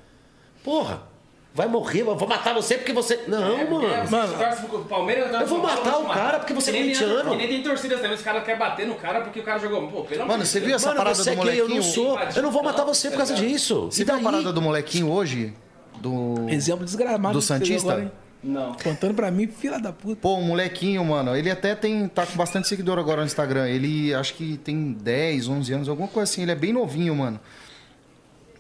Porra. 0.64 1.10
Vai 1.54 1.68
morrer, 1.68 2.02
eu 2.04 2.16
vou 2.16 2.28
matar 2.30 2.54
você 2.54 2.78
porque 2.78 2.94
você. 2.94 3.26
Não, 3.28 3.60
É, 3.60 3.66
mano. 3.70 3.82
você 3.82 4.10
Mano, 4.16 4.34
torce 4.38 4.66
pro 4.68 4.80
Palmeiras, 4.86 5.34
eu 5.34 5.46
vou 5.46 5.60
matar 5.60 5.98
o 6.00 6.06
cara 6.06 6.40
porque 6.40 6.54
você 6.54 6.70
é 6.70 6.74
Que 6.74 6.80
nem 6.80 6.90
tem- 6.94 7.00
corintiano. 7.02 7.30
Que 7.32 7.36
nem 7.36 7.48
tem 7.50 7.62
torcidas 7.64 8.00
também, 8.00 8.16
os 8.16 8.22
caras 8.24 8.44
querem 8.46 8.58
bater 8.60 8.88
no 8.88 8.96
cara 8.96 9.20
porque 9.20 9.42
o 9.42 9.44
cara 9.44 9.60
jogou. 9.60 9.86
Pô, 9.90 10.02
pelo 10.04 10.22
amor 10.24 10.32
Mano, 10.32 10.46
você 10.46 10.62
viu 10.62 10.74
essa 10.74 10.88
Mano, 10.88 10.98
parada 11.00 11.16
você 11.16 11.36
do 11.36 11.42
é 11.42 11.44
gay, 11.44 11.60
eu 11.60 11.68
molequinho? 11.68 11.76
não 11.76 11.84
sou. 11.84 12.20
Eu 12.38 12.42
não 12.42 12.52
vou 12.52 12.64
matar 12.64 12.86
você 12.86 13.10
por 13.12 13.18
causa 13.18 13.34
disso. 13.36 13.88
Você 13.92 14.06
viu 14.06 14.16
a 14.16 14.20
parada 14.20 14.54
do 14.54 14.62
molequinho 14.62 15.12
hoje? 15.12 15.54
Do. 15.98 16.36
Exemplo 16.50 16.86
desgramado. 16.86 17.34
Do 17.34 17.42
Santista? 17.42 18.10
Não. 18.44 18.74
Contando 18.74 19.14
pra 19.14 19.30
mim, 19.30 19.48
fila 19.48 19.80
da 19.80 19.92
puta. 19.94 20.20
Pô, 20.22 20.36
um 20.38 20.42
molequinho, 20.44 21.06
mano, 21.06 21.36
ele 21.36 21.50
até 21.52 21.76
tem 21.76 22.08
tá 22.08 22.26
com 22.26 22.36
bastante 22.36 22.68
seguidor 22.68 22.98
agora 22.98 23.22
no 23.22 23.28
Instagram. 23.28 23.68
Ele 23.68 24.14
acho 24.16 24.34
que 24.34 24.58
tem 24.58 24.94
10, 24.94 25.48
11 25.48 25.74
anos, 25.74 25.90
alguma 25.90 26.08
coisa 26.08 26.32
assim. 26.32 26.42
Ele 26.42 26.52
é 26.52 26.56
bem 26.56 26.74
novinho, 26.74 27.16
mano. 27.16 27.40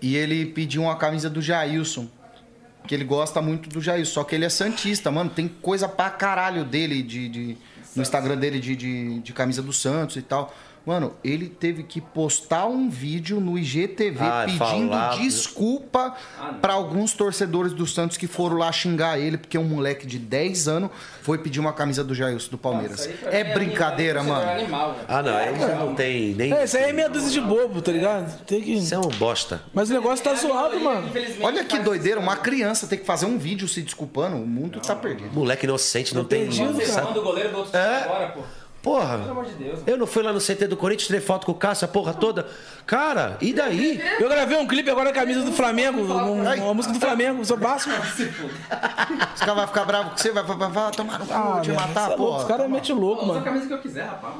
E 0.01 0.15
ele 0.15 0.45
pediu 0.45 0.83
uma 0.83 0.95
camisa 0.95 1.29
do 1.29 1.41
Jailson. 1.41 2.07
Que 2.87 2.95
ele 2.95 3.03
gosta 3.03 3.41
muito 3.41 3.69
do 3.69 3.79
Jailson. 3.81 4.11
Só 4.13 4.23
que 4.23 4.33
ele 4.35 4.45
é 4.45 4.49
Santista, 4.49 5.09
mano. 5.11 5.29
Tem 5.29 5.47
coisa 5.47 5.87
pra 5.87 6.09
caralho 6.09 6.63
dele 6.65 7.01
de, 7.03 7.29
de- 7.29 7.57
no 7.95 8.01
Instagram 8.01 8.37
dele 8.37 8.59
de, 8.59 8.75
de, 8.75 9.19
de 9.19 9.33
camisa 9.33 9.61
do 9.61 9.71
Santos 9.73 10.15
e 10.15 10.21
tal. 10.21 10.53
Mano, 10.85 11.13
ele 11.23 11.47
teve 11.47 11.83
que 11.83 12.01
postar 12.01 12.65
um 12.65 12.89
vídeo 12.89 13.39
no 13.39 13.57
IGTV 13.57 14.17
Ah, 14.19 14.43
pedindo 14.45 14.89
falar- 14.89 15.17
desculpa 15.17 16.15
pra 16.59 16.73
alguns 16.73 17.13
torcedores 17.13 17.71
do 17.73 17.85
Santos 17.85 18.17
que 18.17 18.25
foram 18.25 18.57
lá 18.57 18.71
xingar 18.71 19.19
ele, 19.19 19.37
porque 19.37 19.57
um 19.57 19.63
moleque 19.63 20.07
de 20.07 20.17
10 20.17 20.67
anos 20.67 20.89
foi 21.21 21.37
pedir 21.37 21.59
uma 21.59 21.71
camisa 21.71 22.03
do 22.03 22.15
Jailson 22.15 22.49
do 22.51 22.57
Palmeiras. 22.57 23.07
É 23.25 23.43
brincadeira, 23.53 24.23
mano. 24.23 24.41
Ah, 25.07 25.21
não, 25.21 25.35
aí 25.37 25.59
já 25.59 25.75
não 25.75 25.93
tem 25.93 26.33
nem. 26.33 26.51
É, 26.53 26.63
isso 26.63 26.75
aí 26.77 26.85
é 26.85 26.93
meia 26.93 27.09
dúzia 27.09 27.29
de 27.29 27.41
bobo, 27.41 27.81
tá 27.81 27.91
ligado? 27.91 28.41
Tem 28.45 28.61
que... 28.61 28.73
Isso 28.73 28.93
é 28.95 28.97
um 28.97 29.01
bosta. 29.01 29.61
Mas 29.73 29.89
o 29.89 29.93
negócio 29.93 30.23
tá 30.23 30.33
zoado, 30.33 30.79
mano. 30.79 31.09
Olha 31.41 31.63
que 31.63 31.77
doideira, 31.79 32.19
uma 32.19 32.35
criança 32.37 32.87
tem 32.87 32.97
que 32.97 33.05
fazer 33.05 33.25
um 33.27 33.37
vídeo 33.37 33.67
se 33.67 33.81
desculpando, 33.81 34.35
o 34.37 34.47
mundo 34.47 34.79
tá 34.79 34.95
perdido. 34.95 35.29
Moleque 35.33 35.65
inocente, 35.65 36.15
não 36.15 36.23
tem. 36.25 36.41
perdido, 36.41 36.81
sabe? 36.85 37.07
manda 37.07 37.19
o 37.19 37.23
goleiro 37.23 37.49
do 37.51 37.57
outro 37.59 37.77
É. 37.77 38.03
agora, 38.03 38.27
pô. 38.29 38.41
Porra, 38.81 39.19
Pelo 39.19 39.31
amor 39.31 39.45
de 39.45 39.51
Deus. 39.53 39.79
eu 39.85 39.95
não 39.95 40.07
fui 40.07 40.23
lá 40.23 40.33
no 40.33 40.39
CT 40.39 40.65
do 40.65 40.75
Corinthians, 40.75 41.05
tirei 41.05 41.21
foto 41.21 41.45
com 41.45 41.51
o 41.51 41.55
Cássio, 41.55 41.85
a 41.85 41.87
porra 41.87 42.15
toda. 42.15 42.47
Cara, 42.87 43.37
e 43.39 43.53
daí? 43.53 44.01
Eu 44.19 44.27
gravei 44.27 44.57
um 44.57 44.65
clipe 44.65 44.89
agora 44.89 45.13
com 45.13 45.19
a 45.19 45.21
camisa 45.21 45.43
do 45.43 45.51
Flamengo, 45.51 46.01
um- 46.01 46.41
uma 46.41 46.73
música 46.73 46.91
do 46.91 46.99
Flamengo, 46.99 47.45
sou 47.45 47.57
Vasco. 47.57 47.91
Os 47.91 49.39
caras 49.39 49.55
vão 49.55 49.67
ficar 49.67 49.85
bravos 49.85 50.11
com 50.13 50.17
você, 50.17 50.31
vai, 50.31 50.43
vai, 50.43 50.57
vai, 50.57 50.69
vai 50.71 50.91
tomar 50.93 51.19
no 51.19 51.27
cu, 51.27 51.33
Ah, 51.33 51.59
te 51.61 51.71
matar, 51.71 52.05
é 52.11 52.15
louco, 52.15 52.23
porra. 52.23 52.37
Os 52.39 52.45
caras 52.45 52.69
metem 52.69 52.95
louco, 52.95 53.21
Usa 53.23 53.31
a 53.31 53.33
mano. 53.35 53.45
camisa 53.45 53.67
que 53.67 53.73
eu 53.73 53.77
quiser, 53.81 54.03
rapaz. 54.05 54.35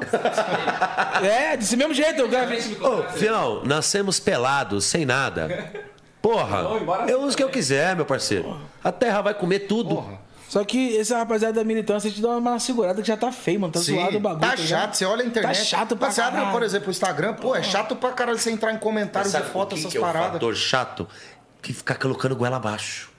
É, 1.24 1.58
desse 1.58 1.78
mesmo 1.78 1.94
jeito, 1.94 2.20
eu 2.22 2.28
gravei. 2.28 2.60
Ô, 2.82 3.04
fião, 3.14 3.62
nascemos 3.64 4.20
pelados, 4.20 4.86
sem 4.86 5.06
nada. 5.06 5.72
Porra, 6.20 6.62
eu 7.08 7.22
uso 7.22 7.34
o 7.34 7.38
que 7.38 7.44
eu 7.44 7.50
quiser, 7.50 7.96
meu 7.96 8.06
parceiro. 8.06 8.58
A 8.84 8.92
terra 8.92 9.22
vai 9.22 9.34
comer 9.36 9.60
tudo. 9.62 10.04
Só 10.52 10.66
que 10.66 10.96
esse 10.98 11.14
rapaziada 11.14 11.54
da 11.54 11.64
militância 11.64 12.12
te 12.12 12.22
dá 12.22 12.36
uma 12.36 12.60
segurada 12.60 13.02
que 13.02 13.08
já 13.08 13.16
tá 13.16 13.32
feio, 13.32 13.62
mano. 13.62 13.72
Tá 13.72 13.80
Sim, 13.80 13.96
zoado 13.96 14.18
o 14.18 14.20
bagulho. 14.20 14.42
tá 14.42 14.54
ligado? 14.54 14.68
chato, 14.68 14.94
você 14.96 15.06
olha 15.06 15.24
a 15.24 15.26
internet. 15.26 15.58
Tá 15.58 15.64
chato 15.64 15.96
pra 15.96 16.12
Você 16.12 16.20
abre, 16.20 16.46
por 16.52 16.62
exemplo, 16.62 16.90
o 16.90 16.92
Instagram, 16.92 17.36
pô, 17.36 17.56
é 17.56 17.64
chato 17.64 17.96
pra 17.96 18.12
caralho 18.12 18.38
você 18.38 18.52
entrar 18.52 18.74
em 18.74 18.78
comentários 18.78 19.32
de 19.32 19.42
foto, 19.44 19.76
que 19.76 19.80
essas 19.80 19.92
que 19.94 19.98
é 19.98 20.02
o 20.02 20.04
paradas. 20.04 20.34
fator 20.34 20.54
chato? 20.54 21.08
Que 21.62 21.72
ficar 21.72 21.96
colocando 21.96 22.36
goela 22.36 22.58
abaixo. 22.58 23.10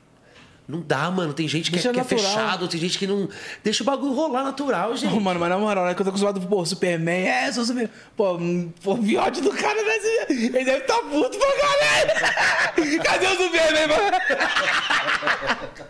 Não 0.69 0.83
dá, 0.83 1.11
mano. 1.11 1.33
Tem 1.33 1.49
gente 1.49 1.71
que, 1.71 1.79
é, 1.79 1.91
que 1.91 2.01
é 2.01 2.05
fechado, 2.05 2.69
tem 2.69 2.79
gente 2.79 2.99
que 2.99 3.07
não. 3.07 3.27
Deixa 3.65 3.83
o 3.83 3.87
bagulho 3.87 4.13
rolar 4.13 4.45
natural, 4.45 4.95
gente. 4.95 5.19
Mano, 5.19 5.41
mas 5.41 5.49
na 5.49 5.57
moral, 5.57 5.87
né? 5.87 5.95
Que 5.95 6.03
eu 6.03 6.05
tô 6.05 6.11
acostumado, 6.11 6.39
pô, 6.39 6.67
Superman, 6.67 7.29
é, 7.29 7.51
sou 7.51 7.65
Superman. 7.65 7.91
Pô, 8.15 8.35
hum, 8.37 8.71
pô, 8.85 8.93
o 8.93 8.99
bigode 8.99 9.41
do 9.41 9.53
cara 9.53 9.83
desse. 9.83 10.35
Ele 10.35 10.65
deve 10.67 10.83
tá 10.83 10.99
puto 11.11 11.39
pra 11.39 11.49
caralho. 11.57 13.01
Cadê 13.03 13.27
o 13.27 13.37
Superman, 13.37 13.87
mano? 13.89 14.19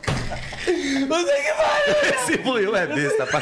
Não 1.08 1.26
sei 1.26 1.40
o 1.40 1.44
que 1.44 1.52
vai. 1.52 2.14
Esse 2.14 2.36
buiu 2.38 2.76
é 2.76 2.86
besta 2.86 3.26
pra. 3.26 3.40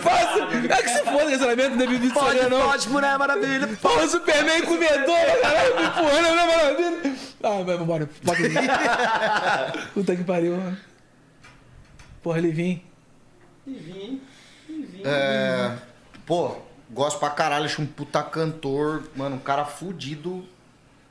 Faça. 0.00 0.38
É 0.70 0.82
que 0.82 0.88
se 0.88 1.04
foda 1.04 1.30
cancelamento, 1.30 1.70
não 1.70 1.78
deve 1.78 2.10
Pode, 2.10 2.48
não. 2.48 2.68
pode, 2.68 2.88
mulher 2.88 3.18
maravilha. 3.18 3.68
Pô, 3.80 3.88
o 3.88 4.08
Superman 4.08 4.62
comedor, 4.62 5.40
caralho, 5.42 5.76
me 5.76 5.84
empurrando, 5.86 6.34
né, 6.34 6.46
maravilha? 6.46 7.16
Ah, 7.42 7.62
vai, 7.62 7.76
vambora. 7.76 8.08
Puta 9.94 10.16
que 10.16 10.24
pariu, 10.24 10.56
mano. 10.56 10.76
Porra, 12.22 12.38
ele 12.38 12.50
vim. 12.50 12.82
É, 15.04 15.72
pô, 16.24 16.56
gosto 16.90 17.18
pra 17.18 17.30
caralho, 17.30 17.66
acho 17.66 17.82
um 17.82 17.86
puta 17.86 18.22
cantor, 18.22 19.04
mano, 19.14 19.36
um 19.36 19.40
cara 19.40 19.64
fudido. 19.64 20.44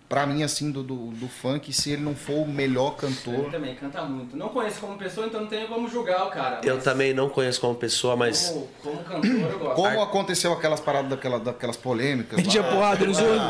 Pra 0.08 0.24
mim, 0.28 0.44
assim, 0.44 0.70
do, 0.70 0.84
do, 0.84 0.96
do 1.08 1.28
funk, 1.28 1.74
se 1.74 1.90
ele 1.90 2.04
não 2.04 2.16
for 2.16 2.44
o 2.44 2.48
melhor 2.48 2.96
Ele 3.02 3.12
cantor. 3.16 3.50
também 3.50 3.74
canta 3.74 4.04
muito. 4.04 4.38
Não 4.38 4.50
conheço 4.50 4.80
como 4.80 4.96
pessoa, 5.00 5.26
então 5.26 5.42
não 5.42 5.48
tenho 5.48 5.68
como 5.68 5.90
julgar 5.90 6.28
o 6.28 6.30
cara. 6.30 6.62
Eu 6.64 6.80
também 6.80 7.12
não 7.12 7.28
conheço 7.28 7.60
como 7.60 7.74
pessoa, 7.74 8.16
mas. 8.16 8.50
Como, 8.50 8.68
como 8.84 9.04
cantor, 9.04 9.32
eu 9.52 9.60
gosto. 9.60 9.76
Como 9.76 10.02
aconteceu 10.04 10.54
aquelas 10.54 10.80
paradas 10.80 11.10
daquela, 11.10 11.40
daquelas 11.40 11.76
polêmicas. 11.76 12.38
Metia 12.38 12.62
lá. 12.62 12.72
porrada 12.72 13.04
nos 13.04 13.18
outros. 13.18 13.42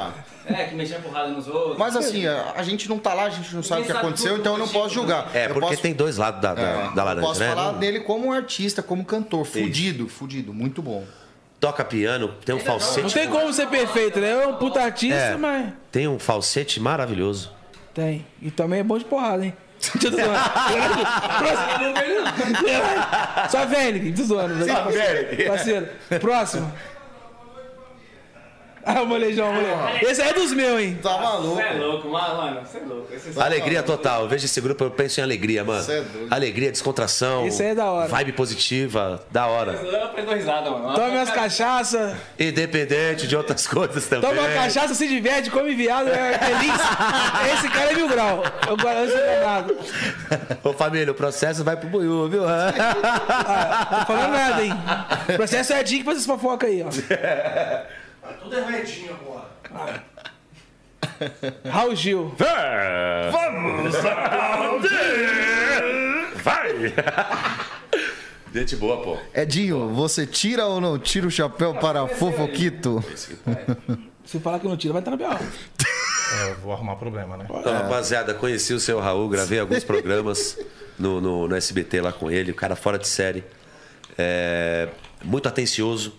É, 0.45 0.63
que 0.65 0.75
mexia 0.75 0.99
porrada 0.99 1.27
nos 1.29 1.45
outros. 1.47 1.77
Mas 1.77 1.93
assim, 1.95 2.25
a, 2.25 2.53
a 2.55 2.63
gente 2.63 2.87
não 2.87 2.99
tá 2.99 3.13
lá, 3.13 3.23
a 3.25 3.29
gente 3.29 3.53
não 3.53 3.61
sabe 3.63 3.81
o 3.81 3.85
que 3.85 3.91
sabe 3.91 4.05
aconteceu, 4.05 4.31
tudo 4.31 4.39
então 4.41 4.53
eu 4.53 4.59
não 4.59 4.67
posso 4.69 4.93
julgar. 4.93 5.31
É, 5.35 5.45
Eu 5.47 5.53
porque 5.55 5.69
posso- 5.71 5.81
tem 5.81 5.93
dois 5.93 6.15
lados 6.17 6.39
da, 6.41 6.53
da, 6.53 6.61
é, 6.61 6.73
da 6.93 7.01
eu 7.01 7.05
laranja, 7.05 7.27
posso 7.27 7.39
né? 7.41 7.49
falar 7.49 7.71
Não- 7.73 7.79
dele 7.79 7.99
como 7.99 8.31
artista, 8.31 8.81
como 8.81 9.03
cantor. 9.03 9.43
Fudido, 9.45 10.07
fudido, 10.07 10.53
muito 10.53 10.81
bom. 10.81 11.03
Toca 11.65 11.83
piano, 11.83 12.31
tem 12.45 12.53
um 12.53 12.59
Não 12.59 12.65
falsete. 12.65 13.11
tem 13.11 13.27
como 13.27 13.51
ser 13.51 13.65
perfeito, 13.67 14.19
né? 14.19 14.43
É 14.43 14.47
um 14.47 14.53
puta 14.53 14.83
artista, 14.83 15.15
É. 15.15 15.35
mas. 15.35 15.73
Tem 15.91 16.07
um 16.07 16.19
falsete 16.19 16.79
maravilhoso. 16.79 17.51
Tem. 17.91 18.23
E 18.39 18.51
também 18.51 18.81
é 18.81 18.83
bom 18.83 18.99
de 18.99 19.05
porrada, 19.05 19.43
hein? 19.45 19.53
Tô 19.99 20.09
zoando. 20.09 20.21
Próximo. 21.39 23.49
Só 23.49 23.65
Vênig, 23.65 24.13
tô 24.15 24.23
zoando. 24.23 24.63
velho. 24.63 25.47
Parceiro. 25.47 25.87
Próximo. 26.21 26.71
Ah, 28.95 29.01
o 29.01 29.07
molejão, 29.07 29.51
molejão. 29.51 29.89
Esse 30.03 30.21
aí 30.21 30.29
é 30.29 30.33
dos 30.33 30.53
meus, 30.53 30.79
hein? 30.79 30.99
Tá 31.01 31.17
maluco. 31.17 31.55
Você 31.55 31.61
é 31.63 31.73
louco, 31.73 32.07
mano. 32.07 32.61
Você 32.61 32.77
é 32.77 32.81
louco. 32.81 33.07
Esse 33.11 33.39
Alegria 33.41 33.81
total. 33.81 34.21
Eu 34.21 34.29
vejo 34.29 34.45
esse 34.45 34.61
grupo, 34.61 34.83
eu 34.83 34.91
penso 34.91 35.19
em 35.19 35.23
alegria, 35.23 35.63
mano. 35.63 35.83
Cê 35.83 35.93
é 35.93 36.01
doido. 36.01 36.27
Alegria, 36.31 36.71
descontração. 36.71 37.47
Isso 37.47 37.63
aí 37.63 37.69
é 37.69 37.75
da 37.75 37.85
hora. 37.89 38.07
Vibe 38.07 38.33
positiva, 38.33 39.23
da 39.31 39.47
hora. 39.47 39.71
Eu 39.71 40.03
aprendo 40.05 40.31
risada, 40.33 40.69
mano. 40.69 40.93
Toma 40.93 41.09
minhas 41.09 41.31
cachaças. 41.31 42.15
Independente 42.39 43.27
de 43.27 43.35
outras 43.35 43.65
coisas 43.67 44.05
também. 44.05 44.29
Toma 44.29 44.41
uma 44.41 44.53
cachaça, 44.53 44.93
se 44.93 45.07
diverte, 45.07 45.49
come 45.49 45.73
viado, 45.73 46.07
é 46.09 46.37
feliz. 46.37 46.75
Esse 47.57 47.69
cara 47.69 47.91
é 47.91 47.95
mil 47.95 48.07
grau. 48.07 48.43
Eu 48.67 48.77
garanto 48.77 49.13
danado. 49.13 49.77
Ô 50.63 50.73
família, 50.73 51.11
o 51.11 51.15
processo 51.15 51.63
vai 51.63 51.75
pro 51.75 51.89
buiú, 51.89 52.29
viu? 52.29 52.43
Ah, 52.47 54.05
tô 54.05 54.13
falando 54.13 54.31
nada, 54.31 54.63
hein? 54.63 54.73
O 55.29 55.33
processo 55.33 55.73
é 55.73 55.79
a 55.79 55.83
Dick 55.83 56.03
faz 56.03 56.19
essa 56.19 56.27
fofoca 56.27 56.67
aí, 56.67 56.83
ó. 56.83 58.04
Tudo 58.33 58.57
é 58.57 58.65
redinho 58.65 59.13
agora. 59.13 60.03
Raul 61.69 61.95
Gil. 61.95 62.35
Vamos 63.31 63.95
Vai! 66.43 66.93
Gente 68.53 68.75
boa, 68.75 69.01
pô. 69.03 69.17
Edinho, 69.33 69.89
você 69.89 70.25
tira 70.25 70.65
ou 70.65 70.79
não 70.79 70.97
tira 70.97 71.27
o 71.27 71.31
chapéu 71.31 71.73
para 71.73 72.07
Fofoquito? 72.07 73.03
Se 74.23 74.39
falar 74.39 74.59
que 74.59 74.67
não 74.67 74.77
tira, 74.77 74.93
vai 74.93 75.01
estar 75.01 75.11
na 75.11 75.17
pior. 75.17 75.39
É, 75.39 76.51
eu 76.51 76.55
vou 76.55 76.73
arrumar 76.73 76.95
problema, 76.95 77.37
né? 77.37 77.45
Então, 77.49 77.73
rapaziada, 77.73 78.33
conheci 78.33 78.73
o 78.73 78.79
seu 78.79 78.99
Raul, 78.99 79.29
gravei 79.29 79.59
alguns 79.59 79.83
programas 79.83 80.57
no, 80.97 81.19
no, 81.21 81.47
no 81.47 81.55
SBT 81.55 82.01
lá 82.01 82.11
com 82.11 82.31
ele, 82.31 82.51
o 82.51 82.55
cara 82.55 82.75
fora 82.75 82.97
de 82.97 83.07
série. 83.07 83.43
É, 84.17 84.87
muito 85.23 85.47
atencioso. 85.47 86.13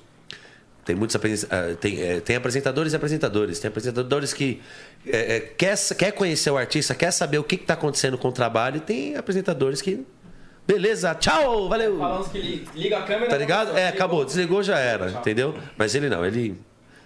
Tem 0.86 0.94
muitos 0.94 1.16
ah, 1.16 1.74
tem, 1.80 2.00
é, 2.00 2.20
tem 2.20 2.36
apresentadores 2.36 2.92
e 2.92 2.96
apresentadores. 2.96 3.58
Tem 3.58 3.68
apresentadores 3.68 4.32
que 4.32 4.62
é, 5.04 5.40
quer, 5.40 5.76
quer 5.98 6.12
conhecer 6.12 6.48
o 6.50 6.56
artista, 6.56 6.94
quer 6.94 7.10
saber 7.10 7.38
o 7.38 7.44
que 7.44 7.56
está 7.56 7.74
acontecendo 7.74 8.16
com 8.16 8.28
o 8.28 8.32
trabalho, 8.32 8.76
e 8.76 8.80
tem 8.80 9.16
apresentadores 9.16 9.82
que. 9.82 10.06
Beleza, 10.64 11.14
tchau, 11.14 11.68
valeu! 11.68 11.98
Falando 11.98 12.30
que 12.30 12.38
li- 12.38 12.68
liga 12.74 12.98
a 12.98 13.02
câmera. 13.02 13.28
Tá 13.28 13.36
ligado? 13.36 13.76
É, 13.76 13.88
acabou, 13.88 14.24
desligou 14.24 14.62
já 14.62 14.78
era, 14.78 15.10
Tchau. 15.10 15.20
entendeu? 15.20 15.54
Mas 15.76 15.94
ele 15.94 16.08
não, 16.08 16.24
ele 16.24 16.56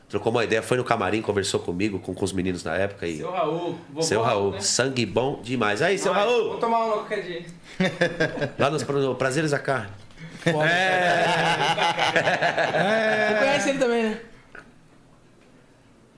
trocou 0.08 0.30
uma 0.32 0.44
ideia, 0.44 0.62
foi 0.62 0.76
no 0.76 0.84
camarim, 0.84 1.20
conversou 1.22 1.60
comigo, 1.60 1.98
com, 1.98 2.14
com 2.14 2.24
os 2.24 2.32
meninos 2.32 2.62
na 2.64 2.74
época 2.74 3.06
e. 3.06 3.16
Seu 3.18 3.30
Raul. 3.30 3.78
vovô 3.90 4.02
Seu 4.02 4.22
Raul, 4.22 4.50
né? 4.52 4.60
sangue 4.60 5.04
bom 5.06 5.40
demais. 5.42 5.80
Aí, 5.82 5.98
seu 5.98 6.12
Vai, 6.12 6.24
Raul, 6.24 6.44
Vamos 6.44 6.60
tomar 6.60 6.84
uma 6.84 6.92
qualquer 6.98 7.22
dia. 7.22 7.44
lá 8.58 8.70
nos 8.70 8.82
no 8.82 9.14
Prazeres 9.14 9.50
da 9.52 9.58
Carne. 9.58 9.90
Você 10.44 10.52
conhece 13.38 13.70
ele 13.70 13.78
também, 13.78 14.02
né? 14.04 14.20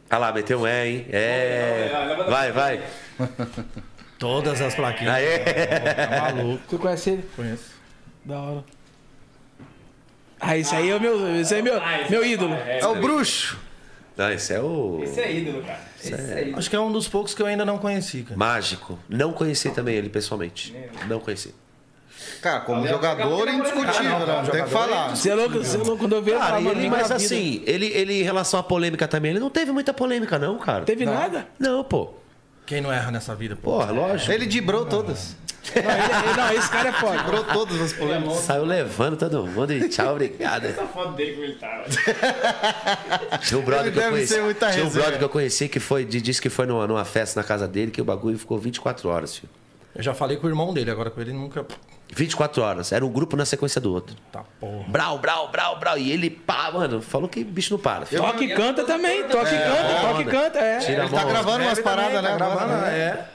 Ah 0.08 0.18
lá, 0.18 0.32
meteu 0.32 0.60
um 0.60 0.66
é, 0.66 0.88
hein? 0.88 1.06
É. 1.10 1.90
Vai, 2.28 2.52
vai. 2.52 2.82
Todas 4.18 4.60
as 4.60 4.74
plaquinhas. 4.74 5.14
Aê. 5.14 5.38
Tá 5.38 6.32
maluco. 6.32 6.62
Você 6.68 6.78
conhece 6.78 7.10
ele? 7.10 7.24
Conheço. 7.34 7.72
Da 8.24 8.38
hora. 8.38 8.64
Ah, 10.38 10.56
esse 10.56 10.74
aí 10.74 10.90
é 10.90 10.96
o 10.96 11.00
meu, 11.00 11.40
esse 11.40 11.54
aí 11.54 11.60
é 11.60 11.62
meu, 11.62 11.80
meu 12.10 12.24
ídolo. 12.24 12.54
É 12.54 12.86
o 12.86 12.96
bruxo. 12.96 13.58
Não, 14.16 14.30
esse 14.30 14.52
é 14.52 14.60
o. 14.60 15.00
Esse 15.02 15.20
é 15.20 15.32
ídolo, 15.32 15.62
cara. 15.62 15.80
Esse 15.98 16.14
é 16.14 16.42
ídolo. 16.42 16.58
Acho 16.58 16.68
que 16.68 16.76
é 16.76 16.80
um 16.80 16.92
dos 16.92 17.08
poucos 17.08 17.34
que 17.34 17.40
eu 17.40 17.46
ainda 17.46 17.64
não 17.64 17.78
conheci, 17.78 18.22
cara. 18.22 18.36
Mágico. 18.36 18.98
Não 19.08 19.32
conheci 19.32 19.70
também 19.70 19.94
ele 19.94 20.10
pessoalmente. 20.10 20.76
Não 21.08 21.20
conheci. 21.20 21.54
Cara, 22.40 22.60
como 22.60 22.86
jogador, 22.86 23.48
indiscutível, 23.48 24.18
né? 24.26 24.42
Não 24.42 24.50
tem 24.50 24.64
que 24.64 24.70
falar. 24.70 25.16
Você 25.16 25.30
é 25.30 25.34
louco, 25.34 25.58
você 25.58 25.76
é 25.76 25.80
louco 25.80 25.98
quando 25.98 26.14
eu 26.16 26.22
vejo 26.22 26.38
Cara, 26.38 26.60
ele, 26.60 26.88
mas 26.90 27.10
assim, 27.10 27.62
ele, 27.66 27.86
ele 27.86 28.20
em 28.20 28.22
relação 28.22 28.58
à 28.58 28.62
polêmica 28.62 29.06
também, 29.06 29.30
ele 29.32 29.40
não 29.40 29.50
teve 29.50 29.70
muita 29.72 29.92
polêmica, 29.94 30.38
não, 30.38 30.58
cara. 30.58 30.84
Teve 30.84 31.04
nada? 31.04 31.46
Não, 31.58 31.84
pô. 31.84 32.14
Quem 32.66 32.80
não 32.80 32.92
erra 32.92 33.10
nessa 33.10 33.34
vida, 33.34 33.56
pô? 33.56 33.72
Porra, 33.72 33.90
lógico. 33.92 34.30
Ele 34.32 34.46
dibrou 34.46 34.84
todas. 34.86 35.36
Não, 35.74 35.80
ele- 35.80 35.88
ele- 35.90 36.36
não, 36.36 36.52
esse 36.54 36.68
cara 36.70 36.88
é 36.88 36.92
foda. 36.92 37.18
Dibrou 37.18 37.44
todas 37.44 37.80
as 37.80 37.92
polêmicas. 37.92 38.38
Saiu 38.38 38.64
levando 38.64 39.16
todo 39.16 39.46
mundo 39.46 39.72
e 39.72 39.88
tchau, 39.88 40.12
obrigado. 40.12 40.64
Essa 40.66 40.86
foto 40.86 41.12
dele 41.12 41.32
como 41.32 41.44
ele 41.44 41.54
tá. 41.54 41.84
Tinha 43.46 43.60
um 43.60 43.62
brother 43.62 43.86
Ele 43.86 43.92
que 43.92 43.98
eu 44.00 44.10
conheci. 44.10 44.34
Tinha 44.72 44.84
um 44.86 44.90
brother 44.90 45.18
que 45.18 45.24
eu 45.24 45.28
conheci 45.28 45.68
que 45.68 45.78
foi, 45.80 46.04
disse 46.04 46.40
que 46.42 46.48
foi 46.50 46.66
numa, 46.66 46.86
numa 46.86 47.04
festa 47.04 47.40
na 47.40 47.44
casa 47.46 47.68
dele 47.68 47.90
que 47.90 48.00
o 48.00 48.04
bagulho 48.04 48.38
ficou 48.38 48.58
24 48.58 49.08
horas, 49.08 49.36
filho. 49.36 49.50
Eu 49.94 50.02
já 50.02 50.14
falei 50.14 50.36
com 50.36 50.46
o 50.46 50.50
irmão 50.50 50.72
dele, 50.72 50.90
agora 50.90 51.10
com 51.10 51.20
ele 51.20 51.32
nunca. 51.32 51.66
24 52.14 52.62
horas. 52.62 52.92
Era 52.92 53.04
um 53.04 53.10
grupo 53.10 53.36
na 53.36 53.44
sequência 53.44 53.80
do 53.80 53.92
outro. 53.92 54.16
Tá 54.30 54.44
porra. 54.60 54.84
Brau, 54.88 55.18
brau, 55.18 55.48
brau, 55.50 55.78
brau. 55.78 55.98
E 55.98 56.10
ele, 56.10 56.30
pá, 56.30 56.70
mano, 56.70 57.00
falou 57.00 57.28
que 57.28 57.42
bicho 57.44 57.74
não 57.74 57.80
para. 57.80 58.06
Toque 58.06 58.44
e 58.44 58.54
canta 58.54 58.84
também. 58.84 59.24
Toque 59.24 59.54
e 59.54 59.58
canta, 59.58 60.00
toque 60.00 60.22
e 60.22 60.24
canta, 60.24 60.58
é. 60.58 60.78
Tira 60.78 61.04
Ele 61.04 61.14
tá 61.14 61.24
gravando 61.24 61.64
umas 61.64 61.78
paradas, 61.80 62.22
né? 62.22 62.30
Tá 62.30 62.36
gravando, 62.36 62.72
né? 62.82 62.98
é. 62.98 63.28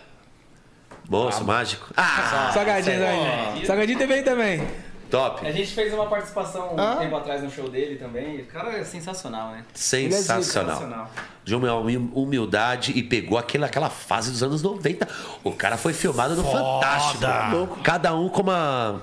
Moço, 1.09 1.43
mágico. 1.45 1.87
Ah, 1.95 2.51
Salgadinho 2.53 2.99
também. 2.99 3.65
Salgadinho 3.65 3.97
teve 3.97 4.13
aí 4.13 4.23
também. 4.23 4.67
Top. 5.09 5.45
A 5.45 5.51
gente 5.51 5.73
fez 5.73 5.93
uma 5.93 6.05
participação 6.07 6.75
um 6.75 6.79
Ah. 6.79 6.95
tempo 6.97 7.15
atrás 7.15 7.41
no 7.43 7.49
show 7.49 7.69
dele 7.69 7.95
também. 7.95 8.41
O 8.41 8.45
cara 8.45 8.77
é 8.77 8.83
sensacional, 8.83 9.51
né? 9.51 9.63
Sensacional. 9.73 10.43
Sensacional. 10.43 11.11
De 11.43 11.55
uma 11.55 11.73
humi- 11.75 12.11
humildade 12.13 12.91
e 12.95 13.01
pegou 13.01 13.37
aquela, 13.37 13.67
aquela 13.67 13.89
fase 13.89 14.31
dos 14.31 14.43
anos 14.43 14.61
90. 14.61 15.07
O 15.43 15.51
cara 15.53 15.77
foi 15.77 15.93
filmado 15.93 16.35
no 16.35 16.43
Fantástico. 16.43 17.77
Cada 17.83 18.13
um 18.15 18.27
com 18.29 18.41
uma 18.41 19.01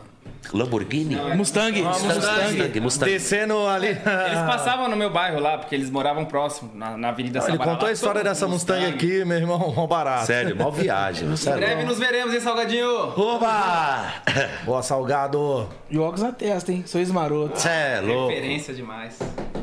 Lamborghini. 0.53 1.17
Mustang. 1.37 1.83
Mustang. 1.83 1.83
Mustang, 1.83 2.81
Mustang. 2.81 3.11
Descendo 3.11 3.67
ali. 3.67 3.89
Eles 3.89 4.01
passavam 4.47 4.89
no 4.89 4.97
meu 4.97 5.11
bairro 5.11 5.41
lá, 5.41 5.59
porque 5.59 5.75
eles 5.75 5.91
moravam 5.91 6.25
próximo, 6.25 6.71
na, 6.75 6.97
na 6.97 7.09
Avenida 7.09 7.39
Ele 7.41 7.47
Sabará. 7.53 7.71
contou 7.73 7.87
a 7.87 7.89
Lá, 7.89 7.93
história 7.93 8.21
todo 8.21 8.29
dessa 8.29 8.45
mundo 8.47 8.55
Mustang 8.55 8.85
aqui, 8.87 9.25
meu 9.25 9.39
irmão, 9.39 9.73
mó 9.75 9.87
barato. 9.87 10.27
Sério, 10.27 10.55
mal 10.57 10.71
viagem. 10.71 11.29
Em 11.29 11.37
Sério. 11.37 11.59
breve 11.61 11.85
nos 11.85 11.99
veremos, 11.99 12.35
hein, 12.35 12.41
Salgadinho? 12.41 12.89
Oba! 13.19 14.13
Boa, 14.65 14.83
salgado. 14.83 15.69
E 15.91 15.99
óculos 15.99 16.23
na 16.23 16.33
testa, 16.33 16.71
hein? 16.73 16.85
Sou 16.87 17.01
esmaroto. 17.01 17.59
Cê 17.61 17.69
é 17.69 18.01
louco. 18.01 18.29
Referência 18.31 18.73
demais. 18.75 19.19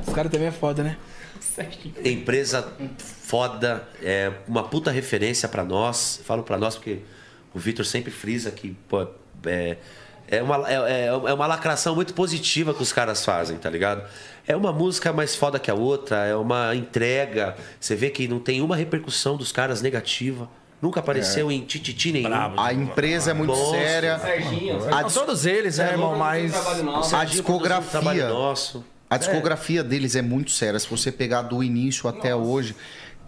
Os 0.08 0.14
caras 0.14 0.32
também 0.32 0.48
é 0.48 0.52
foda, 0.52 0.84
né? 0.84 0.98
Empresa 2.04 2.68
foda, 2.98 3.88
é 4.02 4.32
uma 4.48 4.64
puta 4.64 4.90
referência 4.92 5.48
pra 5.48 5.64
nós. 5.64 6.22
Falo 6.26 6.44
pra 6.44 6.58
nós 6.58 6.76
porque 6.76 7.00
o 7.54 7.60
Vitor 7.60 7.86
sempre 7.86 8.12
frisa 8.12 8.52
que 8.52 8.76
pô, 8.88 9.06
é, 9.46 9.78
é, 10.32 10.42
uma, 10.42 10.68
é, 10.68 10.74
é- 10.76 11.06
é 11.08 11.34
uma 11.34 11.46
lacração 11.46 11.94
muito 11.94 12.14
positiva 12.14 12.74
que 12.74 12.82
os 12.82 12.92
caras 12.92 13.24
fazem, 13.24 13.58
tá 13.58 13.70
ligado? 13.70 14.02
É 14.48 14.56
uma 14.56 14.72
música 14.74 15.14
mais 15.14 15.36
foda 15.36 15.60
que 15.60 15.70
a 15.70 15.76
outra, 15.76 16.26
é 16.26 16.36
uma 16.36 16.74
entrega. 16.76 17.56
Você 17.80 17.96
vê 17.96 18.10
que 18.10 18.28
não 18.28 18.40
tem 18.40 18.62
uma 18.62 18.76
repercussão 18.76 19.38
dos 19.38 19.52
caras 19.52 19.82
negativa. 19.82 20.50
Nunca 20.82 21.00
apareceu 21.00 21.52
em 21.52 21.62
tititi 21.62 22.12
nenhum. 22.12 22.30
A 22.60 22.74
empresa 22.74 23.30
é 23.30 23.34
muito 23.36 23.52
Nossa. 23.54 23.72
séria. 23.78 24.18
Serginho, 24.18 24.80
A, 24.92 25.04
todos 25.04 25.46
eles, 25.46 25.78
né, 25.78 25.92
irmão? 25.92 26.18
Mas. 26.18 26.56
a 26.56 27.20
um 27.22 27.26
discografia. 27.26 28.28
nosso. 28.30 28.84
A 29.08 29.18
discografia 29.18 29.84
deles 29.84 30.16
é 30.16 30.22
muito 30.24 30.50
séria. 30.52 30.80
Se 30.80 30.88
você 30.90 31.12
pegar 31.12 31.44
do 31.44 31.62
início 31.62 32.10
até 32.10 32.34
hoje, 32.36 32.76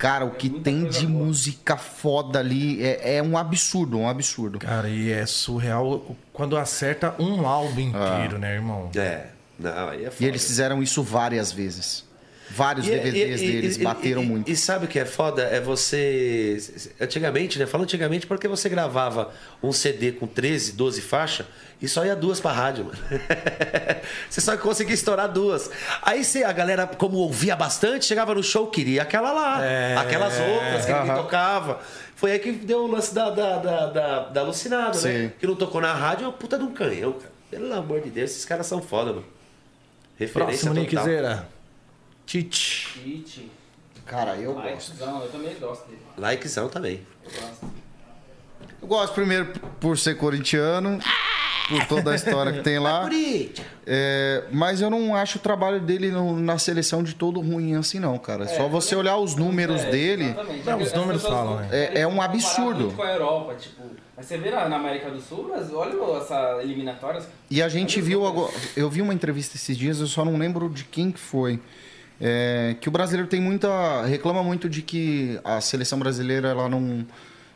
cara, 0.04 0.26
o 0.26 0.32
que 0.32 0.50
tem 0.50 0.84
de 0.86 1.08
música 1.08 1.78
foda 1.78 2.40
ali 2.40 2.84
é, 2.84 3.16
é 3.16 3.24
um 3.24 3.38
absurdo, 3.38 3.98
um 3.98 4.10
absurdo. 4.10 4.60
Cara, 4.60 4.90
e 4.90 5.10
é 5.10 5.26
surreal 5.26 6.16
quando 6.34 6.58
acerta 6.58 7.16
um 7.18 7.48
álbum 7.48 7.80
inteiro, 7.80 8.38
né, 8.38 8.56
irmão? 8.56 8.92
É, 8.96 9.28
não, 9.58 9.90
aí 9.90 10.04
é 10.04 10.12
foda. 10.12 10.26
E 10.26 10.26
eles 10.26 10.46
fizeram 10.46 10.84
isso 10.84 11.02
várias 11.02 11.54
vezes. 11.54 12.04
Vários 12.50 12.88
E- 12.88 12.92
DVDs 12.92 13.42
e- 13.42 13.46
e- 13.46 13.52
deles 13.52 13.78
e- 13.78 13.84
bateram 13.84 14.22
e- 14.22 14.26
muito. 14.26 14.52
E 14.52 14.56
sabe 14.56 14.86
o 14.86 14.88
que 14.88 15.00
é 15.00 15.06
foda? 15.06 15.44
É 15.44 15.60
você. 15.60 16.58
Antigamente, 17.00 17.58
né? 17.58 17.66
Falo 17.66 17.84
antigamente 17.84 18.28
porque 18.28 18.48
você 18.48 18.70
gravava 18.70 19.32
um 19.62 19.72
CD 19.72 20.12
com 20.12 20.28
13, 20.28 20.74
12 20.74 21.02
faixas 21.02 21.46
e 21.82 21.88
só 21.88 22.06
ia 22.06 22.16
duas 22.16 22.40
pra 22.40 22.52
rádio, 22.52 22.86
mano. 22.86 22.98
você 24.30 24.42
só 24.42 24.56
conseguia 24.58 24.94
estourar 24.94 25.28
duas. 25.32 25.70
Aí 26.02 26.24
você, 26.24 26.44
a 26.44 26.52
galera, 26.52 26.86
como 26.88 27.18
ouvia 27.18 27.56
bastante, 27.56 28.06
chegava 28.06 28.34
no 28.36 28.44
show, 28.44 28.68
queria 28.68 29.02
aquela 29.02 29.32
lá. 29.32 29.66
É. 29.66 29.96
Aquelas 29.98 30.34
outras 30.40 30.86
que 30.86 30.92
ninguém 30.94 31.12
Aham. 31.12 31.22
tocava. 31.24 31.80
Foi 32.16 32.32
aí 32.32 32.40
que 32.40 32.52
deu 32.52 32.80
o 32.86 32.88
lance 32.88 33.14
da, 33.14 33.30
da, 33.30 33.58
da, 33.58 33.86
da, 33.88 34.20
da 34.30 34.42
Alucinado, 34.42 34.96
né? 35.02 35.24
Sim. 35.28 35.32
Que 35.40 35.48
não 35.48 35.56
tocou 35.56 35.82
na 35.82 35.94
rádio, 35.94 36.26
é 36.26 36.28
uma 36.28 36.34
puta 36.34 36.58
de 36.58 36.64
um 36.64 36.72
canhão, 36.74 37.14
cara. 37.14 37.34
Pelo 37.50 37.74
amor 37.74 38.02
de 38.02 38.10
Deus, 38.10 38.32
esses 38.32 38.46
caras 38.46 38.66
são 38.66 38.82
foda, 38.82 39.12
mano. 39.12 39.26
Referência 40.18 40.70
Próximo, 40.72 40.86
total. 40.86 41.46
Tite. 42.26 43.00
Tite. 43.04 43.52
Cara, 44.06 44.36
eu 44.36 44.54
gosto. 44.54 44.66
Likezão, 44.66 45.22
eu 45.24 45.32
também 45.32 45.56
gosto 45.60 45.88
dele. 45.88 46.02
Likezão 46.18 46.70
também. 46.70 47.02
Eu 47.24 47.32
gosto. 47.32 47.66
Eu 48.82 48.88
gosto 48.88 49.14
primeiro 49.14 49.54
por 49.80 49.98
ser 49.98 50.16
corintiano, 50.18 51.00
por 51.70 51.86
toda 51.88 52.12
a 52.12 52.16
história 52.16 52.52
que 52.54 52.62
tem 52.62 52.80
lá. 52.80 53.10
É, 53.86 54.46
mas 54.50 54.80
eu 54.80 54.90
não 54.90 55.14
acho 55.14 55.38
o 55.38 55.42
trabalho 55.42 55.82
dele 55.82 56.10
no- 56.10 56.40
na 56.40 56.58
seleção 56.58 57.04
de 57.04 57.14
todo 57.16 57.42
ruim 57.42 57.76
assim, 57.76 58.00
não, 58.00 58.18
cara. 58.18 58.48
Só 58.48 58.70
você 58.70 58.96
olhar 58.96 59.18
os 59.18 59.36
números 59.36 59.82
É, 59.82 59.90
dele. 59.92 60.34
Não, 60.66 60.80
os 60.80 60.94
números 60.94 61.22
falam, 61.22 61.58
né? 61.58 61.68
É- 61.70 62.00
é 62.00 62.08
um 62.08 62.22
absurdo. 62.22 62.86
muito 62.86 62.96
com 62.96 63.04
a 63.04 63.12
Europa, 63.12 63.56
tipo. 63.56 63.82
Mas 64.16 64.26
você 64.26 64.38
vê 64.38 64.52
lá 64.52 64.70
na 64.70 64.78
América 64.78 65.10
do 65.10 65.20
Sul, 65.20 65.50
mas 65.54 65.74
olha 65.74 65.98
essa 66.18 66.60
eliminatórias. 66.64 67.28
E 67.52 67.62
a 67.62 67.68
gente 67.68 68.00
viu 68.00 68.26
agora. 68.26 68.54
Eu 68.78 68.90
vi 68.90 69.02
uma 69.02 69.14
entrevista 69.14 69.58
esses 69.58 69.78
dias, 69.78 70.00
eu 70.00 70.08
só 70.08 70.24
não 70.24 70.38
lembro 70.38 70.70
de 70.70 70.86
quem 70.86 71.12
que 71.12 71.20
foi. 71.20 71.60
É, 72.22 72.76
que 72.80 72.88
o 72.88 72.92
brasileiro 72.92 73.28
tem 73.28 73.42
muita. 73.42 74.06
reclama 74.06 74.44
muito 74.44 74.70
de 74.70 74.82
que 74.82 75.40
a 75.44 75.60
seleção 75.60 76.00
brasileira 76.00 76.50
ela 76.50 76.70
não, 76.70 77.06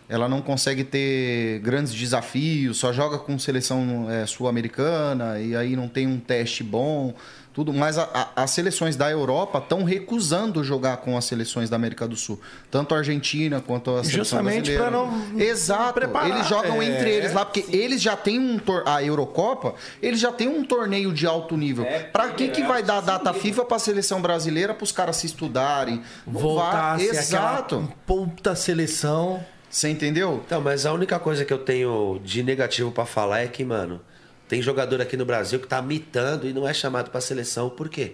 ela 0.10 0.28
não 0.28 0.42
consegue 0.42 0.84
ter 0.84 1.60
grandes 1.60 1.94
desafios, 1.94 2.78
só 2.78 2.92
joga 2.92 3.18
com 3.18 3.38
seleção 3.38 4.10
é, 4.10 4.26
sul-americana 4.26 5.40
e 5.40 5.56
aí 5.56 5.76
não 5.76 5.88
tem 5.88 6.08
um 6.08 6.20
teste 6.20 6.64
bom, 6.64 7.14
tudo. 7.58 7.74
Mas 7.74 7.98
a- 7.98 8.08
a- 8.14 8.44
as 8.44 8.52
seleções 8.52 8.96
da 8.96 9.10
Europa 9.10 9.58
estão 9.58 9.84
recusando 9.84 10.64
jogar 10.64 10.98
com 10.98 11.18
as 11.18 11.26
seleções 11.26 11.72
da 11.72 11.76
América 11.76 12.08
do 12.08 12.16
Sul, 12.16 12.40
tanto 12.70 12.94
a 12.94 13.00
Argentina 13.00 13.60
quanto 13.60 13.90
a 13.90 14.04
seleção 14.04 14.20
Justamente 14.20 14.72
brasileira. 14.76 14.84
pra 14.84 14.92
não- 14.92 15.40
Exato. 15.42 15.94
preparar. 15.94 16.30
Eles 16.30 16.48
jogam 16.48 16.80
É, 16.84 16.86
entre 16.86 17.10
eles 17.10 17.34
lá 17.34 17.44
porque 17.44 17.66
eles 17.76 18.00
já 18.00 18.16
têm 18.16 18.38
um 18.38 18.60
tor 18.60 18.84
a 18.86 19.02
Eurocopa, 19.04 19.74
eles 20.04 20.20
já 20.20 20.32
têm 20.32 20.48
um 20.48 20.64
torneio 20.64 21.12
de 21.12 21.26
alto 21.26 21.58
nível. 21.58 21.84
É, 21.84 22.00
Pra 22.04 22.30
que 22.30 22.50
que 22.50 22.62
é, 22.62 22.68
vai 22.68 22.84
dar 22.84 23.00
sim, 23.00 23.08
data 23.08 23.32
nível. 23.32 23.42
FIFA 23.42 23.66
pra 23.66 23.80
seleção 23.80 24.22
brasileira 24.22 24.76
pros 24.76 24.92
caras 24.92 25.16
se 25.16 25.26
estudarem? 25.26 26.04
Voltar 26.28 26.94
a 26.98 27.02
Exato. 27.02 27.92
puta 28.06 28.54
seleção. 28.56 29.44
Você 29.68 29.90
entendeu? 29.90 30.44
Então, 30.46 30.62
mas 30.62 30.86
a 30.86 30.94
única 30.94 31.18
coisa 31.18 31.44
que 31.44 31.52
eu 31.52 31.58
tenho 31.58 32.22
de 32.24 32.44
negativo 32.44 32.92
pra 32.92 33.06
falar 33.06 33.40
é 33.42 33.48
que, 33.48 33.66
mano, 33.66 34.00
tem 34.48 34.62
jogador 34.62 35.02
aqui 35.02 35.18
no 35.18 35.26
Brasil 35.26 35.60
que 35.60 35.68
tá 35.68 35.82
mitando 35.82 36.48
e 36.48 36.54
não 36.54 36.68
é 36.68 36.74
chamado 36.74 37.12
pra 37.12 37.20
seleção. 37.20 37.70
Por 37.70 37.90
quê? 37.90 38.14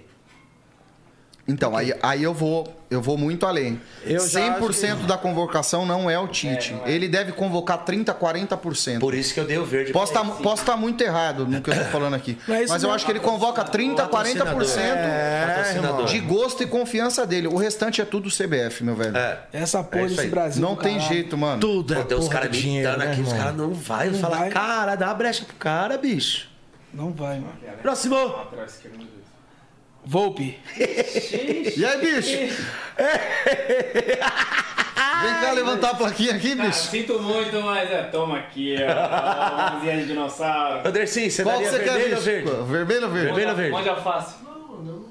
Então, 1.46 1.76
aí, 1.76 1.94
aí 2.02 2.24
eu 2.24 2.34
vou 2.34 2.74
eu 2.90 3.02
vou 3.02 3.18
muito 3.18 3.46
além. 3.46 3.82
Eu 4.06 4.26
já 4.28 4.60
100% 4.60 5.08
da 5.08 5.18
convocação 5.18 5.84
não 5.86 6.10
é 6.10 6.18
o 6.18 6.28
Tite. 6.28 6.76
Ele 6.86 7.08
deve 7.10 7.32
convocar 7.32 7.80
30, 7.80 8.14
40%. 8.14 9.00
Por 9.00 9.16
isso 9.16 9.34
que 9.34 9.40
eu 9.40 9.46
dei 9.46 9.58
o 9.58 9.66
verde. 9.66 9.92
Posso 9.92 10.14
pra 10.14 10.22
estar 10.22 10.34
ele. 10.36 10.44
posso 10.44 10.64
tá 10.64 10.78
muito 10.78 11.02
errado 11.04 11.48
no 11.48 11.60
que 11.60 11.72
eu 11.72 11.76
tô 11.76 11.86
falando 11.86 12.14
aqui. 12.14 12.38
Não 12.48 12.56
é 12.56 12.66
Mas 12.68 12.84
eu 12.84 12.92
acho 12.92 13.04
que 13.04 13.12
ele 13.12 13.20
convoca 13.20 13.64
30, 13.64 14.08
40% 14.08 14.78
É, 14.78 16.06
de 16.08 16.20
gosto 16.20 16.62
e 16.62 16.68
confiança 16.68 17.26
dele. 17.26 17.48
O 17.48 17.58
restante 17.58 18.00
é 18.00 18.06
tudo 18.06 18.30
CBF, 18.30 18.84
meu 18.84 18.96
velho. 18.96 19.18
É. 19.18 19.40
Essa 19.52 19.84
porra 19.84 20.06
É 20.06 20.08
desse. 20.10 20.28
Brasil. 20.28 20.62
Não 20.62 20.76
tem 20.76 20.98
caralho. 20.98 21.14
jeito, 21.16 21.38
mano. 21.38 21.60
Tudo 21.60 21.94
é 21.94 21.98
Pô, 21.98 22.04
tem 22.06 22.18
os 22.18 22.26
porra 22.26 22.40
caras 22.42 22.52
de 22.52 22.62
dinheiro, 22.62 22.90
mitando 22.92 23.06
né, 23.06 23.12
aqui, 23.12 23.22
os 23.22 23.34
caras 23.34 23.56
não 23.56 23.74
vai. 23.74 24.10
Não 24.10 24.20
falar, 24.20 24.38
vai. 24.38 24.50
cara, 24.50 24.96
dá 24.96 25.08
uma 25.08 25.14
brecha 25.16 25.44
pro 25.46 25.56
cara, 25.56 25.98
bicho. 25.98 26.48
Não 26.94 27.12
vai, 27.12 27.40
mano. 27.40 27.54
Próximo! 27.82 28.16
Deus. 28.52 29.13
Volpe. 30.06 30.60
E 30.78 31.86
aí, 31.86 31.98
bicho? 32.00 32.38
Vem 35.24 35.34
cá 35.42 35.52
levantar 35.54 35.92
a 35.92 35.96
plaquinha 35.96 36.36
aqui, 36.36 36.56
Cara, 36.56 36.68
bicho. 36.70 36.88
sinto 36.90 37.20
muito, 37.22 37.62
mas 37.62 37.90
é, 37.90 38.04
toma 38.04 38.40
aqui, 38.40 38.76
ó. 38.80 39.72
Mãozinha 39.74 39.98
de 39.98 40.06
dinossauro. 40.08 40.88
Anderson, 40.88 41.30
você 41.30 41.44
Qual 41.44 41.58
que 41.60 41.64
daria 41.70 41.72
você 41.72 41.84
quer, 41.84 41.94
vermelho 41.94 42.16
ou 42.16 42.22
bicho? 42.22 42.26
verde? 42.26 42.50
Vermelho 42.72 43.04
ou 43.06 43.12
verde? 43.12 43.26
Vermelho 43.28 43.50
ou 43.50 43.56
verde? 43.56 43.72
Mão 43.72 43.82
de 43.84 43.90
alface. 43.90 44.36
Não, 44.44 44.82
não. 44.84 45.06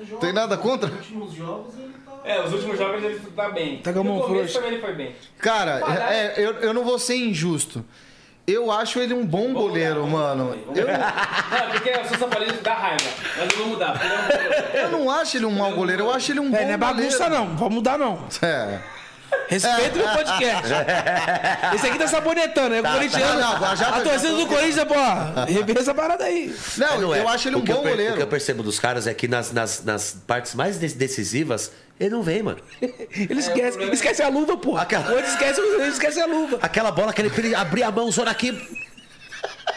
É 0.00 0.04
jogos, 0.04 0.20
Tem 0.20 0.32
nada 0.32 0.56
contra? 0.56 0.88
Nos 0.88 0.98
últimos 1.00 1.32
jogos 1.34 1.74
ele 1.76 1.94
tá. 2.04 2.12
É, 2.24 2.40
os 2.42 2.52
últimos 2.52 2.78
jogos 2.78 3.02
ele 3.02 3.18
tá 3.34 3.48
bem. 3.50 3.78
Tá 3.78 3.92
com 3.92 4.00
a 4.00 4.04
mão 4.04 4.14
no 4.16 4.22
começo 4.22 4.38
frouxa. 4.52 4.58
também 4.60 4.72
ele 4.74 4.80
foi 4.82 4.94
bem. 4.94 5.16
Cara, 5.38 5.80
é, 6.12 6.34
eu, 6.36 6.52
eu 6.60 6.72
não 6.74 6.84
vou 6.84 6.98
ser 6.98 7.16
injusto. 7.16 7.84
Eu 8.46 8.70
acho 8.70 8.98
ele 8.98 9.14
um 9.14 9.24
bom 9.24 9.52
goleiro, 9.54 10.06
mano. 10.06 10.54
Eu, 10.74 10.86
Não, 10.86 11.70
porque 11.72 11.88
eu 11.88 12.04
sou 12.04 12.18
São 12.18 12.28
Paulino 12.28 12.60
dá 12.62 12.74
raiva. 12.74 13.02
Mas 13.38 13.50
eu 13.50 13.56
vou 13.58 13.66
mudar. 13.68 13.98
ele 14.04 14.12
é 14.14 14.48
goleiro. 14.48 14.76
eu 14.78 14.90
não 14.90 15.10
acho 15.10 15.36
ele 15.38 15.46
um 15.46 15.50
mau 15.52 15.72
goleiro, 15.72 16.02
eu 16.02 16.12
acho 16.12 16.30
ele 16.32 16.40
um 16.40 16.50
bom 16.50 16.56
É, 16.56 16.64
não 16.66 16.72
é 16.72 16.76
bagunça 16.76 17.24
goleiro. 17.24 17.44
não. 17.46 17.56
Vamos 17.56 17.74
mudar 17.74 17.98
não. 17.98 18.22
É. 18.42 18.78
Respeita 19.48 19.94
o 19.94 19.98
meu 19.98 20.08
podcast. 20.08 20.72
Esse 21.74 21.86
aqui 21.88 21.98
tá 21.98 22.06
sabonetando, 22.06 22.74
é 22.74 22.82
Tá, 22.82 22.92
corintiano. 22.92 23.26
tá, 23.26 23.34
não, 23.46 23.56
agora 23.56 23.76
já- 23.76 23.88
a 23.88 24.00
torcida 24.02 24.32
do 24.34 24.46
Corinthians, 24.46 24.84
pô, 24.84 24.94
revê 25.48 25.80
essa 25.80 25.94
parada 25.94 26.24
aí. 26.24 26.54
Não, 26.76 27.00
Não 27.00 27.14
é. 27.14 27.20
eu 27.20 27.28
acho 27.28 27.48
ele 27.48 27.56
um 27.56 27.60
eu 27.60 27.64
bom 27.64 27.82
per- 27.82 27.92
O 27.92 27.96
que 27.96 28.02
eu 28.02 28.06
goleiro. 28.06 28.26
percebo 28.28 28.62
dos 28.62 28.78
caras 28.78 29.06
é 29.06 29.14
que 29.14 29.26
nas, 29.26 29.50
nas, 29.52 29.82
nas 29.82 30.16
partes 30.26 30.54
mais 30.54 30.78
de- 30.78 30.94
decisivas, 30.94 31.72
ele 32.00 32.10
não 32.10 32.22
vem, 32.22 32.42
mano. 32.42 32.58
Ele 32.80 33.38
esquece, 33.38 33.70
problema 33.70 33.92
é- 33.92 33.94
esquece 33.94 34.22
a 34.22 34.28
luva, 34.28 34.56
pô. 34.56 34.76
Aquela- 34.76 35.08
outro 35.12 35.30
esquece, 35.30 35.60
ele 35.60 35.88
esquece 35.88 36.20
a 36.20 36.26
luva. 36.26 36.58
Aquela 36.60 36.90
bola 36.90 37.12
que 37.12 37.22
ele, 37.22 37.30
ele 37.38 37.54
abrir 37.54 37.82
a 37.84 37.90
mãozona 37.92 38.30
aqui. 38.30 38.52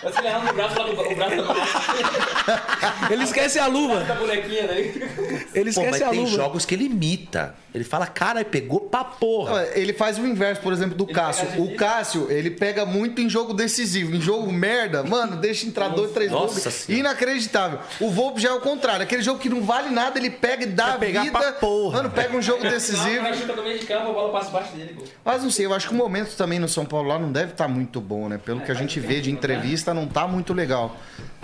Vai 0.04 0.14
se 0.14 0.22
levando 0.22 0.50
o 0.50 0.54
braço 0.54 0.80
lá 0.80 0.86
do 0.86 0.92
o 0.92 1.16
braço 1.16 1.36
da 1.36 1.44
bonequinha. 1.44 3.08
Ele 3.10 3.24
esquece 3.24 3.60
a 3.60 3.68
luva. 3.68 4.00
da 4.02 4.16
bonequinha, 4.16 4.64
né? 4.68 4.80
Ele 4.80 5.72
Pô, 5.74 5.82
mas 5.82 5.96
esquece 5.96 6.04
a 6.04 6.10
tem 6.10 6.20
luva. 6.20 6.36
jogos 6.36 6.66
que 6.66 6.76
ele 6.76 6.86
imita. 6.86 7.56
Ele 7.74 7.84
fala, 7.84 8.08
cara, 8.08 8.44
pegou 8.44 8.82
pra 8.82 9.04
porra. 9.04 9.66
Ele 9.76 9.94
faz 9.94 10.18
o 10.18 10.26
inverso, 10.26 10.62
por 10.62 10.74
exemplo, 10.74 10.96
do 10.96 11.06
Cássio. 11.06 11.48
pega 11.48 11.62
O. 11.62 11.76
Cássio, 11.76 12.28
ele 12.32 12.52
pega 12.52 12.86
muito 12.86 13.22
em 13.22 13.30
jogo 13.30 13.54
decisivo. 13.54 14.16
Em 14.16 14.22
jogo 14.22 14.52
merda, 14.52 15.04
mano, 15.04 15.38
deixa 15.38 15.66
entrar 15.68 15.90
dois, 15.90 16.12
três 16.12 16.32
Nossa 16.32 16.60
gols. 16.62 16.90
Inacreditável. 16.90 17.80
O 18.00 18.10
Volpe 18.10 18.42
já 18.42 18.50
é 18.50 18.54
o 18.54 18.60
contrário. 18.62 19.04
Aquele 19.04 19.22
jogo 19.22 19.40
que 19.40 19.50
não 19.50 19.62
vale 19.62 19.90
nada, 19.90 20.18
ele 20.18 20.30
pega 20.30 20.64
e 20.64 20.68
dá 20.68 20.94
a 20.94 20.98
pegar 20.98 21.24
vida. 21.24 21.38
pra 21.38 21.52
porra. 21.54 21.98
Mano, 21.98 22.10
pega 22.10 22.36
um 22.36 22.42
jogo 22.42 22.64
decisivo. 22.64 23.22
no. 23.22 25.04
Mas 25.24 25.44
não 25.44 25.50
sei, 25.52 25.66
eu 25.66 25.74
acho 25.74 25.88
que 25.88 25.94
o 25.94 25.98
momento 25.98 26.36
também 26.36 26.60
no 26.60 26.68
São 26.68 26.86
Paulo 26.86 27.08
lá 27.10 27.20
não 27.20 27.32
deve 27.32 27.52
estar 27.52 27.68
muito 27.68 28.00
bom, 28.02 28.28
né? 28.30 28.38
Pelo 28.44 28.62
que 28.62 28.72
a 28.72 28.76
gente 28.76 29.00
vê 29.00 29.20
de 29.22 29.32
entrevista, 29.32 29.87
não 29.94 30.08
tá 30.08 30.28
muito 30.28 30.54
legal. 30.54 30.96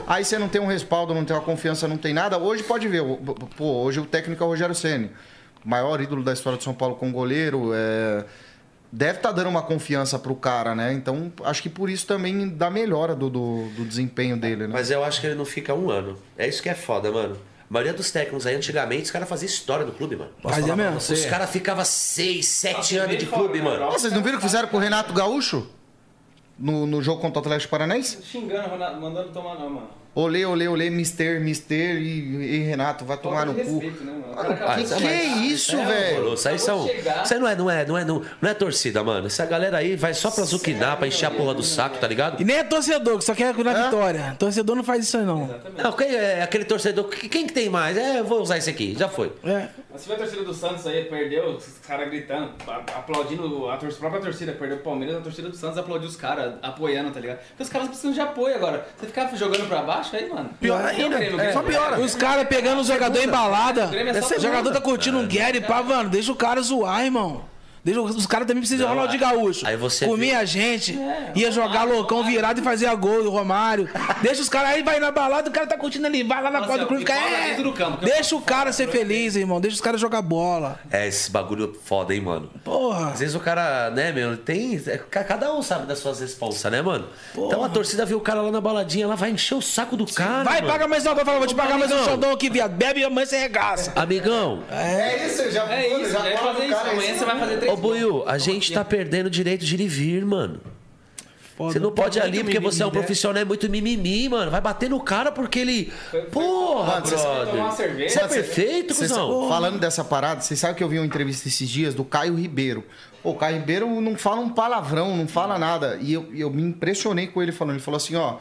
Aí 0.08 0.24
você 0.26 0.38
não 0.40 0.48
tem 0.50 0.60
um 0.62 0.68
respaldo, 0.68 1.14
não 1.14 1.24
tem 1.26 1.36
uma 1.36 1.42
confiança, 1.44 1.88
não 1.88 1.98
tem 1.98 2.14
nada. 2.14 2.38
Hoje 2.38 2.64
pode 2.64 2.88
ver, 2.88 3.02
o- 3.02 3.18
pô, 3.58 3.84
hoje 3.84 4.00
o 4.00 4.06
técnico 4.06 4.44
é 4.44 4.46
o 4.46 4.50
Rogério 4.50 4.76
Ceni, 4.76 5.12
maior 5.64 6.00
ídolo 6.02 6.24
da 6.24 6.34
história 6.34 6.58
de 6.58 6.64
São 6.64 6.74
Paulo 6.74 6.96
com 6.96 7.12
goleiro, 7.12 7.72
é, 7.74 8.26
deve 8.92 9.18
estar 9.20 9.32
dando 9.32 9.50
uma 9.50 9.62
confiança 9.62 10.20
pro 10.20 10.36
cara, 10.36 10.76
né? 10.76 10.94
Então 10.94 11.32
acho 11.44 11.62
que 11.64 11.70
por 11.70 11.90
isso 11.90 12.06
também 12.06 12.50
dá 12.50 12.70
melhora 12.70 13.16
do, 13.16 13.30
do, 13.30 13.70
do 13.76 13.86
desempenho 13.86 14.36
dele, 14.38 14.68
né? 14.68 14.70
Mas 14.74 14.92
eu 14.92 15.04
acho 15.04 15.22
que 15.22 15.28
ele 15.28 15.36
não 15.36 15.46
fica 15.46 15.74
um 15.74 15.90
ano. 15.90 16.18
É 16.38 16.48
isso 16.48 16.62
que 16.62 16.70
é 16.70 16.76
foda, 16.76 17.12
mano. 17.12 17.36
A 17.70 17.74
maioria 17.74 17.94
dos 17.94 18.12
técnicos 18.12 18.46
aí, 18.46 18.56
antigamente, 18.56 19.04
os 19.04 19.12
caras 19.12 19.28
faziam 19.28 19.48
história 19.48 19.84
do 19.84 19.92
clube, 19.94 20.16
mano. 20.16 20.30
Fazia 20.44 20.76
mesmo. 20.76 20.98
Os 20.98 21.26
caras 21.26 21.50
ficavam 21.50 21.84
seis, 21.84 22.46
sete 22.48 22.98
anos 22.98 23.18
de 23.18 23.26
clube, 23.26 23.58
fora, 23.60 23.72
mano. 23.72 23.86
né? 23.86 23.92
Pô, 23.92 23.92
Vocês 23.94 24.14
não 24.14 24.22
viram 24.22 24.38
o 24.38 24.40
que 24.42 24.46
fizeram 24.46 24.68
com 24.68 24.78
o 24.78 24.80
Renato 24.80 25.12
Gaúcho? 25.14 25.68
No, 26.58 26.86
no 26.86 27.02
jogo 27.02 27.20
contra 27.20 27.40
o 27.40 27.42
Atlético 27.42 27.72
Paranaense? 27.72 28.20
Xingando, 28.24 28.70
Ronaldo, 28.70 29.02
mandando 29.02 29.30
tomar 29.30 29.56
não, 29.56 29.70
mano. 29.70 29.88
Olê, 30.16 30.46
olê, 30.46 30.68
olê, 30.68 30.92
mister, 30.92 31.42
mister 31.42 31.98
e, 32.00 32.58
e 32.58 32.60
Renato, 32.60 33.04
vai 33.04 33.18
tomar 33.18 33.48
no 33.48 33.56
cu. 33.56 33.82
né, 33.82 33.92
mano? 34.04 34.24
Mano, 34.36 34.96
que, 35.00 35.08
é 35.08 35.26
isso, 35.26 35.76
É, 35.76 35.84
velho? 35.86 36.24
mano, 36.24 36.34
Isso 36.36 36.48
aí 36.48 36.60
são. 36.60 36.76
Acabou 36.84 36.94
de 36.96 37.02
chegar. 37.02 37.24
Isso 37.24 37.34
aí 37.34 37.40
não 37.40 37.48
é, 37.48 37.56
não 37.56 37.72
é, 37.72 37.86
não 37.88 37.98
é, 37.98 38.06
não, 38.06 38.22
não 38.40 38.50
é 38.50 38.54
torcida, 38.54 39.04
mano. 39.04 39.26
Essa 39.26 39.44
galera 39.48 39.78
aí 39.80 39.96
vai 39.96 40.14
só 40.14 40.30
pra 40.30 40.44
zuquinar, 40.44 40.98
pra 40.98 41.08
encher 41.08 41.26
a 41.26 41.32
porra 41.32 41.56
do 41.56 41.64
saco, 41.64 41.98
tá 41.98 42.08
ligado? 42.08 42.40
E 42.40 42.46
nem 42.46 42.58
é 42.58 42.64
torcedor, 42.64 43.18
que 43.18 43.24
só 43.26 43.34
quer 43.34 43.56
na 43.58 43.74
vitória. 43.86 44.36
Torcedor 44.38 44.76
não 44.76 44.84
faz 44.84 45.04
isso 45.04 45.18
aí, 45.18 45.26
não. 45.26 45.50
Não, 45.84 45.92
quem 45.94 46.14
é 46.16 46.44
aquele 46.44 46.66
torcedor? 46.66 47.06
que- 47.06 47.28
Quem 47.28 47.48
que 47.48 47.54
tem 47.54 47.68
mais? 47.68 47.98
É, 47.98 48.20
eu 48.20 48.26
vou 48.26 48.40
usar 48.40 48.60
esse 48.60 48.70
aqui, 48.70 48.96
já 48.96 49.10
foi. 49.10 49.32
É. 49.44 49.70
Mas 49.94 50.02
se 50.02 50.08
vê 50.08 50.16
a 50.16 50.18
torcida 50.18 50.42
do 50.44 50.54
Santos 50.56 50.88
aí, 50.88 51.06
perdeu, 51.06 51.50
os 51.52 51.78
caras 51.88 52.10
gritando, 52.10 52.50
a- 52.68 52.78
aplaudindo 52.98 53.70
a 53.70 53.78
tor- 53.78 53.94
própria 53.94 54.20
torcida, 54.22 54.52
perdeu 54.54 54.78
o 54.78 54.80
Palmeiras, 54.80 55.18
a 55.18 55.22
torcida 55.22 55.50
do 55.50 55.56
Santos 55.56 55.78
aplaudiu 55.78 56.10
os 56.10 56.16
caras, 56.16 56.56
apoiando, 56.64 57.12
tá 57.12 57.20
ligado? 57.20 57.38
Porque 57.50 57.62
os 57.62 57.70
caras 57.70 57.88
precisam 57.90 58.12
de 58.12 58.20
apoio 58.20 58.56
agora. 58.56 58.88
Você 58.98 59.06
ficar 59.06 59.28
jogando 59.36 59.68
pra 59.68 59.84
baixo 59.84 60.16
aí, 60.16 60.28
mano. 60.28 60.50
Pior 60.60 60.84
ainda, 60.84 61.24
é, 61.24 61.54
só 61.54 61.62
piora. 61.62 62.00
Os 62.00 62.16
caras 62.16 62.48
pegando 62.48 62.82
o 62.82 62.84
jogador 62.84 63.20
em 63.20 63.28
balada. 63.30 63.86
Grêmio 63.86 64.16
é 64.18 64.20
O 64.20 64.40
jogador 64.40 64.72
tá 64.74 64.82
curtindo 64.82 65.20
um 65.20 65.28
Gary, 65.28 65.62
pá, 65.62 65.84
mano. 65.84 66.10
Deixa 66.10 66.32
o 66.32 66.36
cara 66.36 66.60
zoar, 66.62 67.06
irmão. 67.06 67.46
Deixa, 67.84 68.00
os 68.02 68.26
caras 68.26 68.48
também 68.48 68.62
precisam 68.62 68.88
de 68.88 68.94
Ronaldinho 68.94 69.20
Gaúcho. 69.20 69.68
aí 69.68 69.76
você 69.76 70.06
Comia 70.06 70.32
viu- 70.34 70.40
a 70.40 70.46
gente, 70.46 70.98
ia 71.36 71.52
jogar 71.52 71.84
loucão 71.84 72.24
virado 72.24 72.60
e 72.60 72.64
fazia 72.64 72.94
gol 72.96 73.24
do 73.24 73.30
Romário. 73.30 73.90
Deixa 74.22 74.42
os 74.42 74.48
caras 74.50 74.72
aí, 74.72 74.84
vai 74.84 75.00
na 75.00 75.12
balada, 75.12 75.50
o 75.50 75.52
cara 75.54 75.68
tá 75.68 75.78
curtindo 75.78 76.08
ali, 76.08 76.24
vai 76.24 76.42
lá 76.42 76.50
na 76.50 76.60
quadra 76.62 76.80
do 76.86 76.88
clube, 76.88 77.02
fica. 77.02 77.14
É, 77.14 77.50
dentro 77.50 77.64
do 77.64 77.74
campo, 77.74 78.04
deixa 78.06 78.36
o 78.36 78.42
cara 78.42 78.72
ser 78.72 78.88
feliz, 78.90 79.36
irmão. 79.36 79.60
Deixa 79.60 79.76
os 79.76 79.82
caras 79.82 80.00
jogar 80.00 80.22
bola. 80.22 80.80
É 80.92 81.08
esse 81.08 81.30
bagulho 81.30 81.78
foda, 81.84 82.14
hein, 82.16 82.22
mano. 82.22 82.50
Porra. 82.64 83.10
Às 83.12 83.20
vezes 83.20 83.36
o 83.36 83.40
cara, 83.40 83.90
né, 83.90 84.12
meu, 84.12 84.38
tem. 84.38 84.82
é, 84.88 84.98
ca- 84.98 85.24
Cada 85.24 85.54
um 85.54 85.62
sabe 85.62 85.86
das 85.86 86.00
suas 86.00 86.20
responsas, 86.22 86.72
né, 86.72 86.82
mano? 86.82 87.08
Então 87.38 87.64
a 87.64 87.70
torcida 87.70 88.06
vê 88.06 88.14
o 88.16 88.22
cara 88.22 88.42
lá 88.42 88.52
na 88.52 88.62
baladinha, 88.62 89.06
ela 89.06 89.16
vai 89.16 89.32
encher 89.32 89.56
o 89.56 89.62
saco 89.62 89.98
do 89.98 90.06
cara. 90.06 90.44
Vai, 90.44 90.62
mano. 90.62 90.72
paga 90.72 90.88
mais 90.88 91.06
uma, 91.06 91.16
vai 91.16 91.26
falar, 91.26 91.38
vou 91.40 91.48
te 91.48 91.56
pagar 91.56 91.78
mais 91.78 91.92
um 91.92 91.96
amigão. 91.96 92.12
xodão 92.14 92.32
aqui, 92.32 92.50
viado. 92.50 92.72
Bebe 92.72 93.02
e 93.02 93.04
amanhã 93.04 93.26
você 93.26 93.38
regaça. 93.40 93.92
Amigão, 93.96 94.64
É 94.72 95.26
isso, 95.28 95.52
já 95.52 95.66
É 95.70 95.88
isso, 96.02 96.16
é 96.18 96.38
fazer 96.38 96.66
isso. 96.66 96.78
Amanhã 96.78 97.14
você 97.18 97.26
vai 97.26 97.40
fazer 97.40 97.58
três 97.58 97.73
ô 97.74 97.78
Buiu, 97.78 98.24
a 98.28 98.38
gente 98.38 98.72
tá 98.74 98.84
perdendo 98.84 99.28
o 99.28 99.30
direito 99.30 99.66
de 99.66 99.76
ir 99.76 99.82
e 99.82 99.88
vir, 99.88 100.26
mano. 100.26 100.60
Você 101.58 101.78
não 101.78 101.92
pode 101.92 102.18
ir 102.18 102.22
ali 102.22 102.44
porque 102.44 102.60
você 102.60 102.82
é 102.82 102.86
um 102.86 102.90
profissional, 102.90 103.40
é 103.42 103.46
muito 103.46 103.70
mimimi, 103.70 104.28
mano. 104.28 104.50
Vai 104.50 104.60
bater 104.60 104.90
no 104.90 105.00
cara 105.00 105.32
porque 105.32 105.60
ele. 105.60 105.94
Porra, 106.32 107.00
Mano, 107.00 107.06
brother. 107.08 108.10
Você 108.10 108.20
é 108.20 108.28
perfeito, 108.28 108.94
Vocês- 108.94 109.12
cuzão. 109.12 109.48
falando 109.48 109.80
dessa 109.80 110.04
parada, 110.04 110.42
vocês 110.42 110.60
sabem 110.60 110.76
que 110.76 110.84
eu 110.84 110.90
vi 110.90 110.98
uma 110.98 111.06
entrevista 111.06 111.48
esses 111.48 111.70
dias 111.70 111.94
do 111.94 112.04
Caio 112.04 112.34
Ribeiro. 112.36 112.84
Pô, 113.22 113.30
o 113.32 113.36
Caio 113.36 113.60
Ribeiro 113.60 114.02
não 114.02 114.16
fala 114.18 114.42
um 114.42 114.50
palavrão, 114.50 115.16
não 115.16 115.28
fala 115.28 115.60
nada. 115.60 115.98
E 116.02 116.12
eu, 116.14 116.28
eu 116.36 116.50
me 116.50 116.64
impressionei 116.64 117.28
com 117.28 117.42
ele 117.42 117.52
falando. 117.52 117.76
Ele 117.76 117.84
falou 117.84 117.98
assim, 117.98 118.16
ó... 118.16 118.38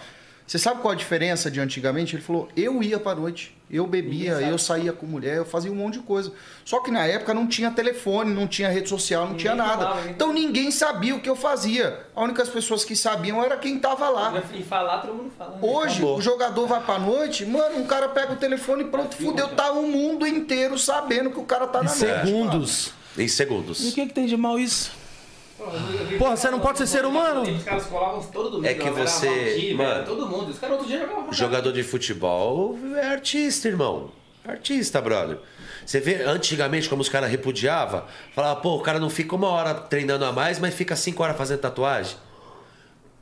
Você 0.47 0.59
sabe 0.59 0.83
qual 0.83 0.93
a 0.93 0.97
diferença 0.97 1.51
de 1.51 1.61
antigamente? 1.61 2.15
Ele 2.15 2.23
falou, 2.23 2.49
eu 2.55 2.83
ia 2.83 2.99
pra 3.01 3.15
noite, 3.15 3.57
eu 3.71 3.87
bebia, 3.87 4.33
eu 4.43 4.59
saía 4.59 4.93
com 4.93 5.07
mulher, 5.07 5.37
eu 5.39 5.45
fazia 5.47 5.73
um 5.73 5.75
monte 5.75 5.95
de 5.95 6.01
coisa. 6.01 6.31
Só 6.65 6.81
que 6.81 6.91
na 6.91 7.07
época 7.07 7.33
não 7.33 7.47
tinha 7.47 7.71
telefone, 7.71 8.35
não 8.35 8.47
tinha 8.47 8.69
rede 8.69 8.89
social, 8.89 9.27
não 9.29 9.35
tinha 9.37 9.55
nada. 9.55 9.85
falava, 9.87 10.11
Então 10.11 10.31
ninguém 10.33 10.71
sabia 10.71 11.15
o 11.15 11.21
que 11.21 11.29
eu 11.31 11.37
fazia. 11.37 12.01
A 12.15 12.23
única 12.23 12.45
pessoas 12.45 12.85
que 12.85 12.95
sabiam 12.95 13.43
era 13.43 13.57
quem 13.57 13.79
tava 13.79 14.09
lá. 14.11 14.43
E 14.53 14.63
falar, 14.63 14.99
todo 14.99 15.15
mundo 15.15 15.33
fala. 15.39 15.53
né? 15.53 15.59
Hoje, 15.63 16.05
o 16.05 16.21
jogador 16.21 16.67
vai 16.67 16.83
pra 16.85 16.99
noite, 16.99 17.47
mano, 17.47 17.79
um 17.79 17.87
cara 17.87 18.09
pega 18.11 18.33
o 18.35 18.37
telefone 18.37 18.83
e 18.83 18.87
pronto, 18.89 19.17
fudeu. 19.17 19.49
Tá 19.49 19.73
o 19.73 19.87
mundo 19.87 20.27
inteiro 20.27 20.79
sabendo 20.79 21.31
que 21.31 21.39
o 21.41 21.45
cara 21.45 21.67
tá 21.67 21.83
na 21.83 21.89
noite. 21.89 22.05
mano. 22.05 22.27
Segundos. 22.27 22.93
Em 23.17 23.23
E 23.23 23.27
o 23.27 23.29
segundos. 23.31 23.95
que, 23.95 24.07
que 24.07 24.13
tem 24.13 24.27
de 24.27 24.37
mal 24.37 24.59
isso? 24.59 24.91
Porra, 26.19 26.37
você 26.37 26.51
não 26.51 26.61
pode 26.61 26.79
ser 26.79 26.87
ser 26.87 27.05
humano? 27.05 27.43
Os 27.43 27.63
caras 27.65 27.87
colavam 27.87 28.23
todo 28.23 28.51
domingo. 28.51 28.67
É 28.69 28.75
que 28.75 28.91
você- 28.91 29.75
mano. 29.77 30.05
todo 30.05 30.27
mundo. 30.27 30.51
Os 30.51 30.59
caras 30.59 30.77
outro 30.77 30.89
dia 30.89 31.01
jogavam 31.01 31.33
Jogador 31.33 31.73
de 31.73 31.83
futebol 31.83 32.79
é 32.97 33.07
artista, 33.07 33.69
irmão. 33.69 34.11
Artista, 34.45 35.01
brother. 35.01 35.39
Você 35.87 36.01
vê 36.01 36.23
antigamente 36.25 36.89
como 36.89 37.01
os 37.03 37.09
caras 37.09 37.31
repudiavam? 37.31 38.05
Falava, 38.35 38.61
pô, 38.61 38.77
o 38.77 38.81
cara 38.81 38.99
não 38.99 39.11
fica 39.11 39.35
uma 39.37 39.49
hora 39.49 39.75
treinando 39.75 40.25
a 40.25 40.33
mais, 40.33 40.59
mas 40.59 40.75
fica 40.75 40.95
cinco 40.97 41.23
horas 41.23 41.37
fazendo 41.37 41.61
tatuagem. 41.61 42.17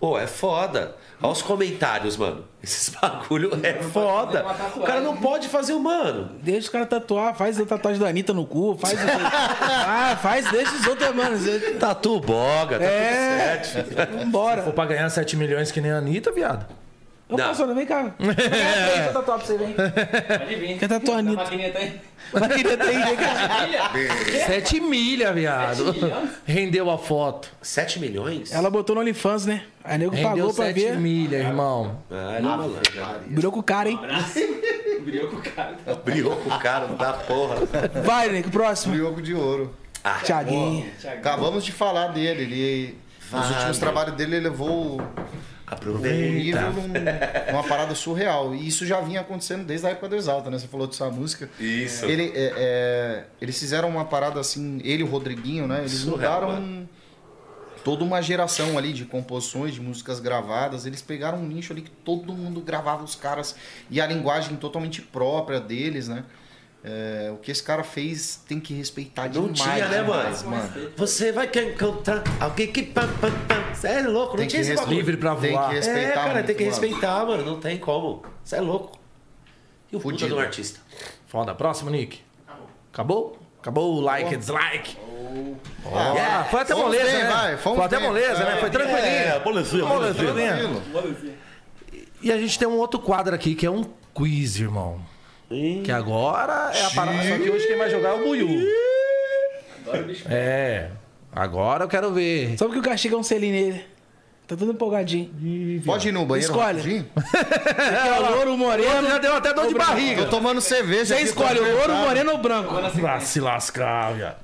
Pô, 0.00 0.18
é 0.18 0.26
foda. 0.26 0.96
Olha 1.22 1.32
os 1.32 1.42
comentários, 1.42 2.16
mano. 2.16 2.44
Esses 2.62 2.88
bagulho 2.98 3.50
é 3.62 3.74
foda. 3.74 4.44
O 4.76 4.80
cara 4.80 5.00
não 5.02 5.14
pode 5.18 5.46
fazer 5.48 5.74
humano. 5.74 6.30
Deixa 6.42 6.60
os 6.60 6.68
caras 6.70 6.88
tatuar, 6.88 7.34
faz 7.36 7.60
a 7.60 7.66
tatuagem 7.66 8.00
da 8.00 8.08
Anitta 8.08 8.32
no 8.32 8.46
cu, 8.46 8.76
faz. 8.80 8.94
o- 8.94 8.96
ah, 9.60 10.18
faz, 10.22 10.50
deixa 10.50 10.74
os 10.74 10.86
outros, 10.86 11.14
mano. 11.14 11.36
Tatu 11.78 12.18
boga, 12.18 12.78
tá 12.78 12.84
É. 12.84 13.56
tudo 13.56 13.94
certo. 13.94 13.94
Vambora. 14.18 14.62
For 14.62 14.72
pra 14.72 14.86
ganhar 14.86 15.08
7 15.10 15.36
milhões 15.36 15.70
que 15.70 15.80
nem 15.82 15.90
a 15.92 15.98
Anitta, 15.98 16.32
viado. 16.32 16.64
Ô, 17.30 17.36
Não. 17.36 17.48
pastor, 17.48 17.74
vem 17.74 17.86
cá. 17.86 18.12
Deixa 18.18 19.06
eu 19.06 19.12
tatuar 19.12 19.38
pra 19.38 19.46
você, 19.46 19.56
vem. 19.56 19.72
Pode 19.74 20.54
vir. 20.56 20.78
Quer 20.78 20.88
tatuar 20.88 21.16
a 21.16 21.20
Anitta? 21.20 21.42
maquininha 21.44 21.70
tem. 21.72 22.00
Mas 22.32 22.46
queria 22.54 22.76
ter 22.76 22.94
ido, 22.94 23.04
vem 23.04 23.16
cá. 23.16 23.90
7 24.46 24.80
milha, 24.80 25.32
viado. 25.32 25.94
Rendeu 26.44 26.90
a 26.90 26.98
foto. 26.98 27.48
7 27.62 27.98
milhões? 28.00 28.52
Ela 28.52 28.70
botou 28.70 28.94
no 28.96 29.00
OnlyFans, 29.02 29.46
né? 29.46 29.62
Aí 29.82 29.98
nego 29.98 30.14
Rendeu 30.14 30.28
pagou 30.30 30.54
pra 30.54 30.66
7 30.66 30.74
ver. 30.80 30.96
milha, 30.98 31.36
irmão. 31.36 32.02
Ah, 32.10 32.36
ele 32.36 32.46
é 32.46 32.50
malandro. 32.50 32.80
Virou 33.28 33.52
com 33.52 33.60
o 33.60 33.62
cara, 33.62 33.88
hein? 33.90 33.98
Brilhou 35.02 35.28
com 35.28 35.36
o 35.36 35.42
cara. 35.42 35.76
Brigou 36.04 36.36
com 36.36 36.50
o 36.50 36.58
cara 36.58 36.86
da 36.88 37.12
porra. 37.14 37.56
Vai, 38.04 38.28
nego, 38.28 38.50
próximo. 38.50 38.94
Brioco 38.94 39.22
de 39.22 39.34
ouro. 39.34 39.74
Thiaguinho. 40.24 40.86
Acabamos 41.04 41.64
de 41.64 41.72
falar 41.72 42.08
dele. 42.08 42.42
Ele, 42.42 42.98
nos 43.32 43.50
últimos 43.50 43.78
trabalhos 43.78 44.14
dele, 44.14 44.36
ele 44.36 44.48
levou 44.48 45.00
o 46.30 46.32
nível 46.32 46.72
num- 46.72 47.52
numa 47.52 47.64
parada 47.64 47.94
surreal. 47.94 48.54
E 48.54 48.66
isso 48.66 48.84
já 48.86 49.00
vinha 49.00 49.20
acontecendo 49.20 49.64
desde 49.64 49.86
a 49.86 49.90
época 49.90 50.08
do 50.08 50.16
Exalta, 50.16 50.50
né? 50.50 50.58
Você 50.58 50.66
falou 50.66 50.86
dessa 50.86 51.08
música. 51.10 51.48
Isso. 51.58 52.04
Ele, 52.06 52.32
é, 52.34 52.52
é, 52.56 53.24
eles 53.40 53.58
fizeram 53.58 53.88
uma 53.88 54.04
parada 54.04 54.40
assim, 54.40 54.80
ele 54.84 55.02
e 55.02 55.04
o 55.04 55.08
Rodriguinho, 55.08 55.66
né? 55.66 55.80
Eles 55.80 55.92
Surreal, 55.92 56.40
mudaram 56.42 56.88
toda 57.84 58.04
uma 58.04 58.20
geração 58.20 58.76
ali 58.76 58.92
de 58.92 59.04
composições, 59.04 59.72
de 59.74 59.80
músicas 59.80 60.20
gravadas. 60.20 60.86
Eles 60.86 61.00
pegaram 61.00 61.38
um 61.38 61.46
nicho 61.46 61.72
ali 61.72 61.82
que 61.82 61.90
todo 61.90 62.32
mundo 62.32 62.60
gravava 62.60 63.02
os 63.02 63.14
caras 63.14 63.54
e 63.90 64.00
a 64.00 64.06
linguagem 64.06 64.56
totalmente 64.56 65.00
própria 65.00 65.60
deles, 65.60 66.08
né? 66.08 66.24
É, 66.82 67.30
o 67.32 67.36
que 67.36 67.50
esse 67.50 67.62
cara 67.62 67.84
fez 67.84 68.40
tem 68.48 68.58
que 68.58 68.72
respeitar 68.72 69.24
Não 69.28 69.48
demais. 69.52 69.60
tinha, 69.60 69.88
né, 69.88 70.02
demais, 70.02 70.42
mano? 70.44 70.92
Você 70.96 71.30
vai 71.30 71.46
querer 71.46 71.74
encontrar 71.74 72.22
alguém 72.40 72.72
que. 72.72 72.82
Pam, 72.82 73.06
pam, 73.20 73.30
pam. 73.46 73.74
Você 73.74 73.88
é 73.88 74.00
louco, 74.02 74.30
não 74.32 74.36
Tem 74.38 74.48
tinha 74.48 74.62
que 74.62 74.68
esse 74.68 74.76
bagulho. 74.76 74.96
Livre 74.96 75.16
pra 75.18 75.36
Tem 75.36 75.52
voar. 75.52 75.68
que 75.68 75.74
respeitar 75.76 76.00
É, 76.00 76.12
cara, 76.14 76.32
muito, 76.34 76.46
tem 76.46 76.56
que 76.56 76.64
mano. 76.64 76.80
respeitar, 76.80 77.26
mano. 77.26 77.44
Não 77.44 77.60
tem 77.60 77.78
como. 77.78 78.22
Você 78.42 78.56
é 78.56 78.60
louco. 78.62 78.98
E 79.92 79.96
o 79.96 80.00
puta 80.00 80.12
Fudido. 80.14 80.28
de 80.28 80.34
um 80.34 80.42
artista? 80.42 80.80
Foda. 81.26 81.54
Próximo, 81.54 81.90
Nick. 81.90 82.20
Acabou? 82.92 83.38
Acabou 83.60 83.96
o 83.96 84.00
like 84.00 84.32
e 84.32 84.36
dislike. 84.38 84.96
Ah, 85.84 86.40
Ah, 86.40 86.44
foi 86.50 86.60
até 86.62 86.72
Fomos 86.74 86.86
moleza, 86.88 87.04
bem, 87.10 87.18
né? 87.22 87.30
vai, 87.30 87.56
foi 87.58 87.84
até 87.84 87.98
moleza, 87.98 88.44
né? 88.44 88.56
Foi 88.56 88.70
tranquilinho. 88.70 89.04
É, 89.06 89.38
bolezinha. 89.40 89.84
Tranquilo. 90.14 90.82
E 92.22 92.32
a 92.32 92.38
gente 92.38 92.58
tem 92.58 92.66
um 92.66 92.76
outro 92.78 92.98
quadro 93.00 93.34
aqui 93.34 93.54
que 93.54 93.66
é 93.66 93.70
um 93.70 93.84
quiz, 94.14 94.58
irmão. 94.58 95.00
Que 95.84 95.90
agora 95.90 96.70
é 96.72 96.84
a 96.86 96.90
parada. 96.90 97.22
Só 97.28 97.36
que 97.36 97.50
hoje 97.50 97.66
quem 97.66 97.76
vai 97.76 97.90
jogar 97.90 98.10
é 98.10 98.12
o 98.14 98.18
Buiu. 98.24 98.48
É. 100.30 100.90
Agora 101.32 101.84
eu 101.84 101.88
quero 101.88 102.12
ver. 102.12 102.56
Só 102.56 102.66
porque 102.66 102.78
o 102.78 102.82
castigo 102.82 103.16
é 103.16 103.18
um 103.18 103.22
selinho 103.22 103.52
nele. 103.52 103.84
Tá 104.46 104.56
tudo 104.56 104.72
empolgadinho. 104.72 105.30
Pode 105.84 106.08
ir 106.08 106.12
no 106.12 106.24
banheiro 106.26 106.52
Escolhe. 106.52 106.78
rapidinho? 106.78 107.06
Aqui, 107.16 108.08
ó, 108.24 108.30
louro, 108.30 108.56
moreno. 108.56 109.08
Já 109.08 109.18
deu 109.18 109.34
até 109.36 109.52
dor 109.54 109.66
de 109.68 109.74
barriga. 109.74 110.22
Tô 110.24 110.28
tomando 110.30 110.60
cerveja. 110.60 111.06
Você 111.06 111.14
aqui, 111.14 111.22
tô 111.24 111.28
escolhe 111.30 111.58
o 111.60 111.62
louro, 111.62 111.76
apertado. 111.82 112.06
moreno 112.06 112.30
ou 112.32 112.38
branco? 112.38 112.74
Vai 113.00 113.20
se 113.20 113.40
lascar, 113.40 114.12
viado. 114.14 114.36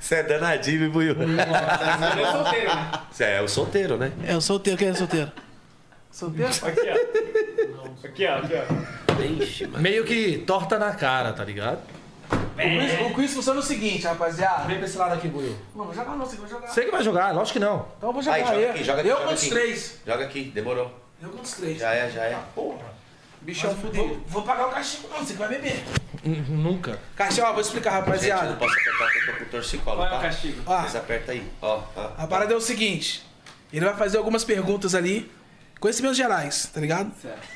Você 0.00 0.16
é 0.16 0.22
danadinho, 0.24 0.90
Buiu. 0.90 1.16
Ele 1.20 1.40
é 1.40 2.30
solteiro, 2.32 2.74
né? 2.74 2.90
Você 3.10 3.24
é 3.24 3.40
o 3.42 3.48
solteiro, 3.48 3.96
né? 3.96 4.12
É, 4.26 4.36
o 4.36 4.40
solteiro. 4.40 4.78
Quem 4.78 4.88
é 4.88 4.94
solteiro? 4.94 5.30
Solteiro? 6.10 6.50
Aqui, 6.62 6.80
ó. 6.90 8.06
Aqui, 8.06 8.26
ó. 8.26 8.38
Aqui, 8.38 8.54
ó. 8.54 9.07
Ixi, 9.24 9.66
mano. 9.66 9.82
Meio 9.82 10.04
que 10.04 10.38
torta 10.46 10.78
na 10.78 10.92
cara, 10.92 11.32
tá 11.32 11.44
ligado? 11.44 11.80
O 12.30 12.60
quiz, 12.60 13.00
o 13.06 13.14
quiz 13.14 13.34
funciona 13.34 13.60
o 13.60 13.62
seguinte, 13.62 14.04
rapaziada. 14.04 14.64
Vem 14.66 14.76
pra 14.78 14.86
esse 14.86 14.98
lado 14.98 15.14
aqui, 15.14 15.28
Buiu. 15.28 15.56
Não, 15.74 15.84
vou 15.84 15.94
jogar 15.94 16.16
não, 16.16 16.26
você 16.26 16.36
vai 16.36 16.48
jogar. 16.50 16.66
Você 16.68 16.84
que 16.84 16.90
vai 16.90 17.02
jogar, 17.02 17.32
lógico 17.32 17.58
que 17.58 17.64
não. 17.64 17.86
Então 17.96 18.08
eu 18.08 18.12
vou 18.12 18.22
jogar. 18.22 18.36
Aí, 18.36 18.44
joga 18.44 18.56
eu. 18.56 18.70
aqui, 18.70 18.84
joga 18.84 19.00
aqui, 19.00 19.08
eu 19.08 19.14
joga 19.14 19.28
contra 19.28 19.42
os 19.42 19.48
três. 19.48 19.98
Joga 20.06 20.24
aqui, 20.24 20.44
demorou. 20.54 21.00
Eu 21.22 21.28
contra 21.30 21.44
os 21.44 21.52
três. 21.52 21.78
Já 21.78 21.94
é, 21.94 22.10
já 22.10 22.24
é. 22.24 22.38
Bichão 23.40 23.74
fudido. 23.76 23.96
Vou, 24.08 24.20
vou 24.26 24.42
pagar 24.42 24.66
o 24.66 24.70
castigo 24.70 25.08
não, 25.08 25.18
você 25.24 25.32
que 25.32 25.38
vai 25.38 25.48
beber. 25.48 25.82
Nunca. 26.48 26.98
Ó, 27.18 27.52
vou 27.52 27.60
explicar, 27.60 27.90
Gente, 27.90 28.26
eu 28.26 28.34
não 28.34 28.40
rapaziada. 28.40 28.56
posso 28.56 28.74
apertar 28.74 29.04
porque 29.04 29.18
eu 29.18 29.26
tô 29.32 29.44
com 29.44 29.50
torcicolo, 29.50 29.96
Qual 29.96 30.06
é 30.06 30.10
o 30.10 30.14
tá? 30.16 30.20
castigo? 30.20 30.62
Ó, 30.66 30.80
Vocês 30.80 30.96
apertam 30.96 31.34
aí. 31.34 31.46
Ó, 31.62 31.80
ó. 31.96 32.10
a 32.18 32.26
parada 32.26 32.52
é 32.52 32.56
o 32.56 32.60
seguinte. 32.60 33.24
Ele 33.72 33.84
vai 33.84 33.94
fazer 33.96 34.18
algumas 34.18 34.44
perguntas 34.44 34.94
ali. 34.94 35.30
Conhecimentos 35.78 36.16
gerais, 36.16 36.66
tá 36.74 36.80
ligado? 36.80 37.12
Certo. 37.22 37.46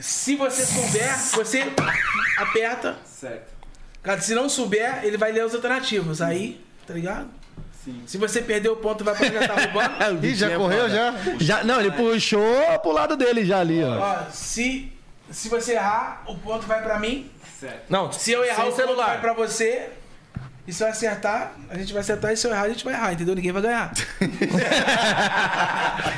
Se 0.00 0.36
você 0.36 0.64
souber, 0.64 1.18
você 1.32 1.72
aperta. 2.38 2.96
Certo. 3.04 3.52
Cara, 4.02 4.20
se 4.20 4.34
não 4.34 4.48
souber, 4.48 5.04
ele 5.04 5.16
vai 5.16 5.32
ler 5.32 5.40
as 5.42 5.54
alternativas. 5.54 6.20
Aí, 6.20 6.62
tá 6.86 6.92
ligado? 6.94 7.28
Sim. 7.84 8.02
Se 8.06 8.16
você 8.18 8.40
perder 8.42 8.70
o 8.70 8.76
ponto, 8.76 9.04
vai 9.04 9.14
pra 9.14 9.30
já 9.30 9.46
tá 9.48 9.54
roubando. 9.54 10.24
Ih, 10.26 10.34
já 10.34 10.56
correu 10.56 10.88
já? 10.88 11.14
Já, 11.38 11.64
não, 11.64 11.80
ele 11.80 11.90
puxou 11.92 12.78
pro 12.82 12.92
lado 12.92 13.16
dele 13.16 13.44
já 13.44 13.60
ali, 13.60 13.82
ó. 13.84 13.98
Ó, 13.98 14.30
se, 14.30 14.92
se 15.30 15.48
você 15.48 15.72
errar, 15.74 16.22
o 16.26 16.36
ponto 16.36 16.66
vai 16.66 16.82
pra 16.82 16.98
mim. 16.98 17.30
Certo. 17.60 17.84
Não, 17.88 18.10
Se 18.12 18.32
eu 18.32 18.42
errar, 18.44 18.62
o 18.62 18.64
ponto 18.66 18.76
vai 18.76 18.86
celular. 18.86 19.20
pra 19.20 19.32
você. 19.32 19.90
E 20.66 20.72
se 20.72 20.82
eu 20.82 20.88
acertar, 20.88 21.52
a 21.68 21.76
gente 21.76 21.92
vai 21.92 22.00
acertar. 22.00 22.32
E 22.32 22.36
se 22.36 22.46
eu 22.46 22.50
errar, 22.50 22.62
a 22.62 22.68
gente 22.70 22.84
vai 22.84 22.94
errar, 22.94 23.12
entendeu? 23.12 23.34
Ninguém 23.34 23.52
vai 23.52 23.60
ganhar. 23.60 23.92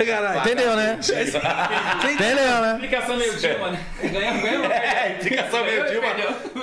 Caralho. 0.07 0.41
Entendeu, 0.41 0.77
né? 0.77 0.99
Entendeu, 1.01 2.61
né? 2.63 2.73
Explicação 2.75 3.17
meio 3.17 3.37
Dilma, 3.37 3.71
né? 3.73 3.85
Ganha, 4.03 4.41
ganha. 4.41 4.73
É, 4.73 5.17
explicação 5.19 5.65
meio 5.65 5.85
Dilma. 5.89 6.07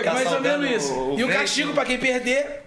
É 0.01 0.13
mais 0.13 0.31
ou 0.31 0.41
menos 0.41 0.71
isso. 0.71 0.93
o 0.93 1.19
e 1.19 1.23
o 1.23 1.27
vento. 1.27 1.39
castigo 1.39 1.73
pra 1.73 1.83
quem 1.83 1.97
perder 1.97 2.63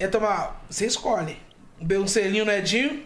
é 0.00 0.08
tomar. 0.08 0.64
Você 0.68 0.86
escolhe. 0.86 1.38
Um 1.80 2.06
selinho 2.06 2.44
no 2.44 2.52
Edinho, 2.52 3.02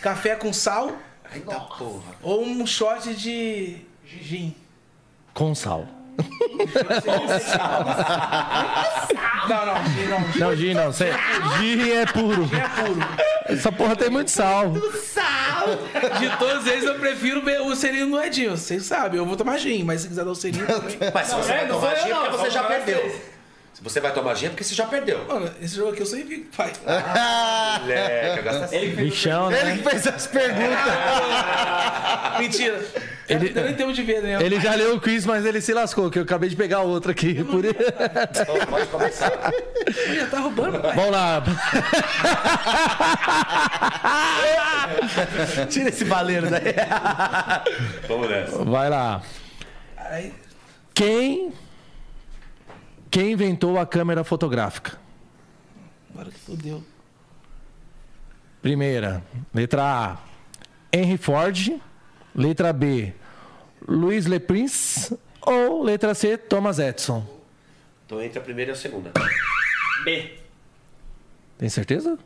café 0.00 0.34
com 0.34 0.50
sal 0.52 0.96
Eita 1.34 1.60
porra. 1.60 2.14
ou 2.22 2.42
um 2.42 2.66
shot 2.66 3.12
de 3.14 3.76
gin. 4.04 4.54
Com 5.34 5.54
sal. 5.54 5.86
Não, 9.48 9.66
não, 9.66 9.84
gin 9.86 10.06
não. 10.08 10.32
Gin 10.32 10.38
Não, 10.40 10.56
Gin 10.56 10.74
não. 10.74 10.92
Cê, 10.92 11.12
Gin 11.58 11.90
é 11.90 12.06
puro. 12.06 12.42
é 12.54 12.68
puro. 12.82 13.00
Essa 13.46 13.72
porra 13.72 13.96
tem 13.96 14.10
muito 14.10 14.30
sal. 14.30 14.72
De 16.18 16.36
todos 16.38 16.66
eles, 16.66 16.84
eu 16.84 16.96
prefiro 16.96 17.42
be- 17.42 17.58
o 17.58 17.74
selinho 17.74 18.06
no 18.06 18.22
Edinho. 18.22 18.56
Vocês 18.56 18.84
sabem, 18.84 19.18
eu 19.18 19.26
vou 19.26 19.36
tomar 19.36 19.58
gin, 19.58 19.84
mas 19.84 20.02
se 20.02 20.08
quiser 20.08 20.24
dar 20.24 20.30
o 20.30 20.34
selinho 20.34 20.66
também. 20.66 20.98
Mas 21.14 21.26
se 21.28 21.34
você 21.34 21.52
é, 21.52 21.56
vai 21.58 21.66
não 21.68 21.74
tomar 21.80 21.96
sou 21.96 21.98
eu, 21.98 22.04
gin 22.04 22.10
é 22.10 22.14
porque 22.14 22.30
não, 22.30 22.38
você 22.44 22.50
já 22.50 22.62
perdeu. 22.64 22.96
vocês. 23.00 23.22
Se 23.74 23.84
você 23.84 24.00
vai 24.00 24.12
tomar 24.12 24.34
gin 24.34 24.46
é 24.46 24.48
porque 24.50 24.64
você 24.64 24.74
já 24.74 24.86
perdeu. 24.86 25.24
Mano, 25.26 25.50
esse 25.62 25.76
jogo 25.76 25.92
aqui 25.92 26.02
eu 26.02 26.06
sou 26.06 26.18
invicto, 26.18 26.56
pai. 26.56 26.72
Moleque, 27.80 28.42
gasta 28.42 28.64
assim. 28.64 28.76
Ele 28.76 28.96
fez 28.96 29.08
Bichão, 29.10 29.50
né? 29.50 29.60
Ele 29.60 29.78
que 29.82 29.88
fez 29.90 30.06
as 30.06 30.26
perguntas. 30.26 30.78
Mentira. 32.40 32.84
Ele- 33.28 33.74
tenho 33.74 33.92
de 33.92 34.02
ver, 34.02 34.22
né? 34.22 34.38
Ele 34.42 34.58
já 34.58 34.74
leu 34.74 34.96
o 34.96 35.00
quiz, 35.00 35.26
mas 35.26 35.44
ele 35.44 35.60
se 35.60 35.74
lascou, 35.74 36.10
que 36.10 36.18
eu 36.18 36.22
acabei 36.22 36.48
de 36.48 36.56
pegar 36.56 36.80
outro 36.80 37.10
aqui. 37.10 37.44
Por... 37.44 37.62
Então, 37.64 38.66
pode 38.68 38.86
começar. 38.86 39.30
Já 40.14 40.26
tá 40.26 40.40
roubando, 40.40 40.80
pai. 40.80 40.94
Vamos 40.96 41.10
lá. 41.10 41.42
Tira 45.68 45.88
esse 45.90 46.04
baleiro 46.04 46.48
daí. 46.50 46.62
Vamos 48.08 48.28
nessa. 48.30 48.64
Vai 48.64 48.88
lá. 48.88 49.22
Quem. 50.94 51.52
Quem 53.10 53.32
inventou 53.32 53.78
a 53.78 53.86
câmera 53.86 54.24
fotográfica? 54.24 54.98
agora 56.12 56.30
que 56.30 56.38
fodeu. 56.40 56.82
Primeira, 58.60 59.22
letra 59.54 59.82
A, 59.84 60.16
Henry 60.92 61.16
Ford. 61.16 61.80
Letra 62.34 62.72
B, 62.72 63.14
Louis 63.88 64.26
Le 64.26 64.38
Prince. 64.38 65.18
Ou 65.42 65.82
letra 65.82 66.14
C, 66.14 66.36
Thomas 66.36 66.78
Edison. 66.78 67.26
Então 68.06 68.22
entre 68.22 68.38
a 68.38 68.42
primeira 68.42 68.70
e 68.72 68.74
a 68.74 68.76
segunda. 68.76 69.10
B. 70.04 70.38
Tem 71.56 71.68
certeza? 71.68 72.16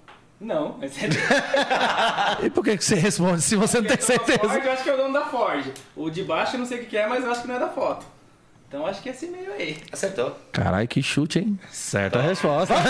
Não, 0.40 0.76
mas 0.80 0.92
é 1.02 1.06
E 2.46 2.50
por 2.50 2.64
que 2.64 2.76
que 2.76 2.84
você 2.84 2.96
responde 2.96 3.40
se 3.42 3.54
você 3.54 3.80
não 3.80 3.86
tem 3.86 3.96
Ford, 3.96 4.06
certeza? 4.26 4.58
eu 4.58 4.72
acho 4.72 4.82
que 4.82 4.90
é 4.90 4.94
o 4.94 4.96
dono 4.96 5.12
da 5.14 5.26
Ford. 5.26 5.64
O 5.94 6.10
de 6.10 6.24
baixo 6.24 6.56
eu 6.56 6.58
não 6.58 6.66
sei 6.66 6.80
o 6.82 6.86
que 6.86 6.96
é, 6.96 7.06
mas 7.06 7.22
eu 7.24 7.30
acho 7.30 7.42
que 7.42 7.48
não 7.48 7.54
é 7.54 7.58
da 7.60 7.68
foto. 7.68 8.04
Então 8.68 8.84
acho 8.86 9.00
que 9.02 9.08
é 9.08 9.12
esse 9.12 9.26
meio 9.28 9.52
aí. 9.52 9.80
Acertou. 9.92 10.36
Caralho, 10.50 10.88
que 10.88 11.00
chute, 11.02 11.38
hein? 11.38 11.60
Certa 11.70 12.20
resposta. 12.20 12.74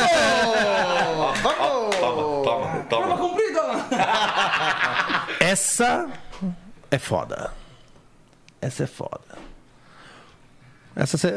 Toma, 1.42 2.42
toma, 2.42 2.84
Prova 2.84 2.84
toma. 2.88 3.18
cumprida, 3.18 3.60
Alan. 3.60 3.84
Essa 5.40 6.08
é 6.90 6.98
foda. 6.98 7.52
Essa 8.62 8.84
é 8.84 8.86
foda. 8.86 9.36
Essa 10.94 11.18
você 11.18 11.34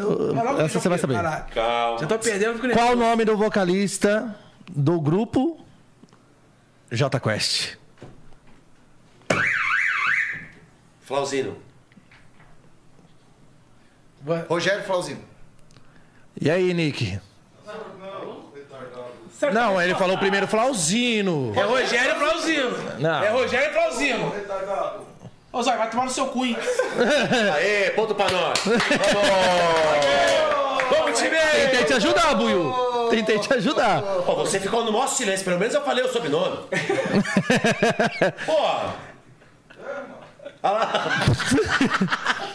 essa 0.64 0.80
você 0.80 0.90
vai 0.90 1.00
saber. 1.00 1.16
Calma. 1.54 1.98
Já 2.00 2.06
tô 2.06 2.20
perdendo, 2.20 2.60
fico 2.60 2.74
Qual 2.74 2.92
o 2.92 2.96
nome 2.96 3.26
do 3.26 3.36
vocalista 3.36 4.36
do 4.70 5.02
grupo 5.02 5.66
J 6.92 7.20
Quest? 7.20 7.78
Flauzino. 11.02 11.58
Rogério 14.48 14.84
Flauzino. 14.84 15.22
E 16.40 16.50
aí, 16.50 16.74
Nick? 16.74 17.20
Certo. 19.32 19.54
Não, 19.54 19.82
ele 19.82 19.96
falou 19.96 20.18
primeiro 20.18 20.48
Flauzino. 20.48 21.54
É 21.56 21.64
Rogério 21.64 22.16
Flauzino. 22.16 23.00
Não. 23.00 23.24
É 23.24 23.30
Rogério 23.30 23.74
Flauzino. 23.74 24.34
Ô, 25.56 25.64
Zóio, 25.64 25.78
vai 25.78 25.90
tomar 25.90 26.04
no 26.04 26.12
seu 26.12 26.28
cu, 26.28 26.44
hein? 26.46 26.58
Aê, 27.56 27.92
ponto 27.92 28.14
pra 28.14 28.30
nós. 28.30 28.60
Vamos, 30.90 31.18
time! 31.18 31.30
Tentei 31.30 31.86
te 31.86 31.94
ajudar, 31.94 32.36
Buiu. 32.36 32.74
Tentei 33.10 33.40
te 33.40 33.54
ajudar. 33.54 34.02
Pô, 34.02 34.36
você 34.36 34.60
ficou 34.60 34.84
no 34.84 34.92
maior 34.92 35.08
silêncio, 35.08 35.46
pelo 35.46 35.58
menos 35.58 35.74
eu 35.74 35.82
falei 35.82 36.04
o 36.04 36.12
sobrenome. 36.12 36.58
Porra! 38.46 38.96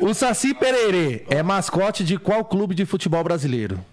O 0.00 0.14
Saci 0.14 0.54
Pererê 0.54 1.24
é 1.28 1.42
mascote 1.42 2.04
de 2.04 2.16
qual 2.16 2.44
clube 2.44 2.74
de 2.74 2.86
futebol 2.86 3.24
brasileiro? 3.24 3.84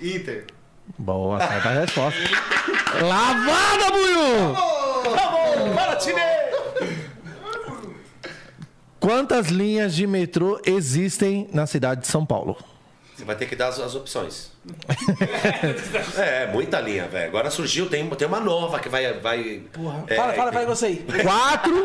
Inter. 0.00 0.44
Boa, 0.98 1.38
certa 1.38 1.70
resposta. 1.70 2.20
Lavada, 3.00 3.90
Buiu! 3.90 4.71
Quantas 8.98 9.48
linhas 9.48 9.94
de 9.94 10.06
metrô 10.06 10.60
existem 10.64 11.48
na 11.52 11.66
cidade 11.66 12.02
de 12.02 12.06
São 12.06 12.24
Paulo? 12.24 12.56
Você 13.16 13.24
vai 13.24 13.36
ter 13.36 13.46
que 13.46 13.54
dar 13.56 13.68
as, 13.68 13.78
as 13.78 13.94
opções. 13.94 14.50
é, 16.16 16.46
muita 16.46 16.80
linha, 16.80 17.06
velho. 17.08 17.28
Agora 17.28 17.50
surgiu, 17.50 17.88
tem, 17.88 18.08
tem 18.10 18.28
uma 18.28 18.40
nova 18.40 18.78
que 18.80 18.88
vai. 18.88 19.12
vai 19.20 19.62
Porra. 19.72 20.04
é, 20.06 20.14
fala, 20.14 20.32
fala, 20.34 20.52
fala 20.52 20.66
você 20.66 20.86
aí. 20.86 21.06
Quatro, 21.22 21.84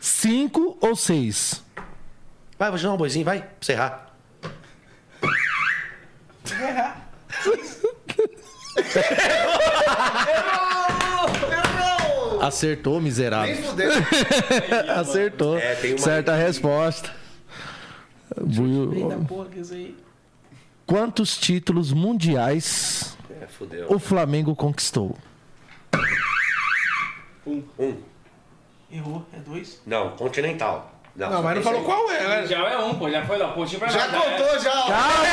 cinco 0.00 0.76
ou 0.80 0.94
seis? 0.94 1.62
Vai, 2.58 2.70
vou 2.70 2.78
jogar 2.78 2.94
um 2.94 2.98
boizinho, 2.98 3.24
vai, 3.24 3.40
pra 3.40 3.48
você 3.60 3.72
errar. 3.72 4.14
Vai 6.58 6.68
errar. 6.70 7.08
Acertou, 12.40 13.00
miserável. 13.00 13.54
Nem 13.54 13.62
fudeu. 13.62 13.90
Acertou. 14.96 15.58
É, 15.58 15.74
tem 15.76 15.92
uma- 15.92 15.98
Certa 15.98 16.34
resposta. 16.34 17.10
Porra, 19.26 19.46
aí. 19.72 19.96
Quantos 20.86 21.36
títulos 21.36 21.92
mundiais 21.92 23.16
É, 23.30 23.46
o 23.88 23.98
Flamengo 23.98 24.54
conquistou? 24.56 25.16
Um. 27.46 27.96
Errou, 28.90 29.26
é 29.34 29.38
dois. 29.38 29.80
Não, 29.86 30.10
continental. 30.10 30.92
Não, 31.16 31.30
só 31.30 31.42
mas 31.42 31.56
não 31.56 31.62
falou 31.62 31.80
seis. 31.84 31.92
qual 31.94 32.10
é, 32.10 32.28
né? 32.40 32.46
Já 32.46 32.58
é 32.68 32.78
um, 32.78 32.94
pô. 32.94 33.10
Já 33.10 33.24
foi 33.26 33.36
lá, 33.38 33.48
pra 33.78 33.88
Já 33.88 34.06
lá. 34.06 34.06
é. 34.06 34.38
contou, 34.38 34.58
já. 34.60 34.70
ó. 34.70 34.86
Calma 34.86 35.24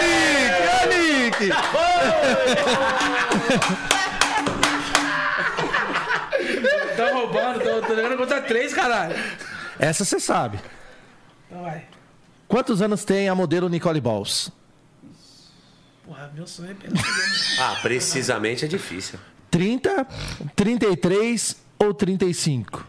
aí! 0.00 1.24
Nick! 1.24 1.50
Ô, 3.98 4.01
roubando, 7.26 7.60
tô, 7.60 7.80
tô 7.86 7.94
jogando 7.94 8.16
contra 8.16 8.40
três, 8.42 8.72
caralho. 8.72 9.14
Essa 9.78 10.04
você 10.04 10.20
sabe. 10.20 10.58
Então 11.48 11.62
vai. 11.62 11.84
Quantos 12.48 12.82
anos 12.82 13.04
tem 13.04 13.28
a 13.28 13.34
modelo 13.34 13.68
Nicole 13.68 14.00
Balls? 14.00 14.50
Porra, 16.04 16.30
meu 16.34 16.46
sonho 16.46 16.70
é 16.72 16.74
pegar. 16.74 17.02
Ah, 17.60 17.76
precisamente 17.82 18.64
é 18.64 18.68
difícil. 18.68 19.18
30, 19.50 20.06
33 20.56 21.56
ou 21.78 21.94
35? 21.94 22.86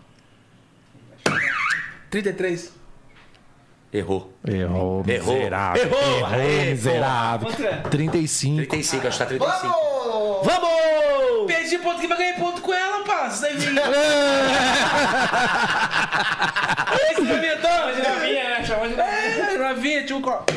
33. 2.10 2.72
Errou. 3.92 4.34
Errou, 4.48 5.04
Errou. 5.08 5.36
miserável. 5.36 5.84
Errou. 5.84 6.18
Errou, 6.18 6.26
Aê, 6.26 6.72
miserável. 6.72 7.48
Quanto 7.50 7.64
é? 7.64 7.78
35. 7.82 8.56
35, 8.68 9.08
acho 9.08 9.18
que 9.18 9.24
tá 9.24 9.30
35. 9.30 9.68
Vamos! 9.68 9.93
Vamos! 10.44 11.48
Perdi 11.48 11.78
ponto 11.80 12.00
que 12.00 12.08
vai 12.08 12.18
ganhar 12.18 12.36
ponto 12.36 12.62
com 12.62 12.74
ela, 12.74 13.04
parça. 13.04 13.42
Daí 13.42 13.58
vem. 13.58 13.76
Esse 17.12 17.22
pimentão. 17.22 17.94
De 17.94 18.02
novinha, 18.02 18.44
né? 18.50 18.64
Chamou 18.64 18.88
de 18.88 18.96
novinha. 18.96 19.06
É, 19.06 19.58
novinha, 19.58 20.06
tinha 20.06 20.18
um 20.18 20.22
copo. 20.22 20.54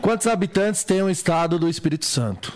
Quantos 0.00 0.26
habitantes 0.26 0.84
tem 0.84 1.02
o 1.02 1.10
estado 1.10 1.58
do 1.58 1.68
Espírito 1.68 2.06
Santo? 2.06 2.52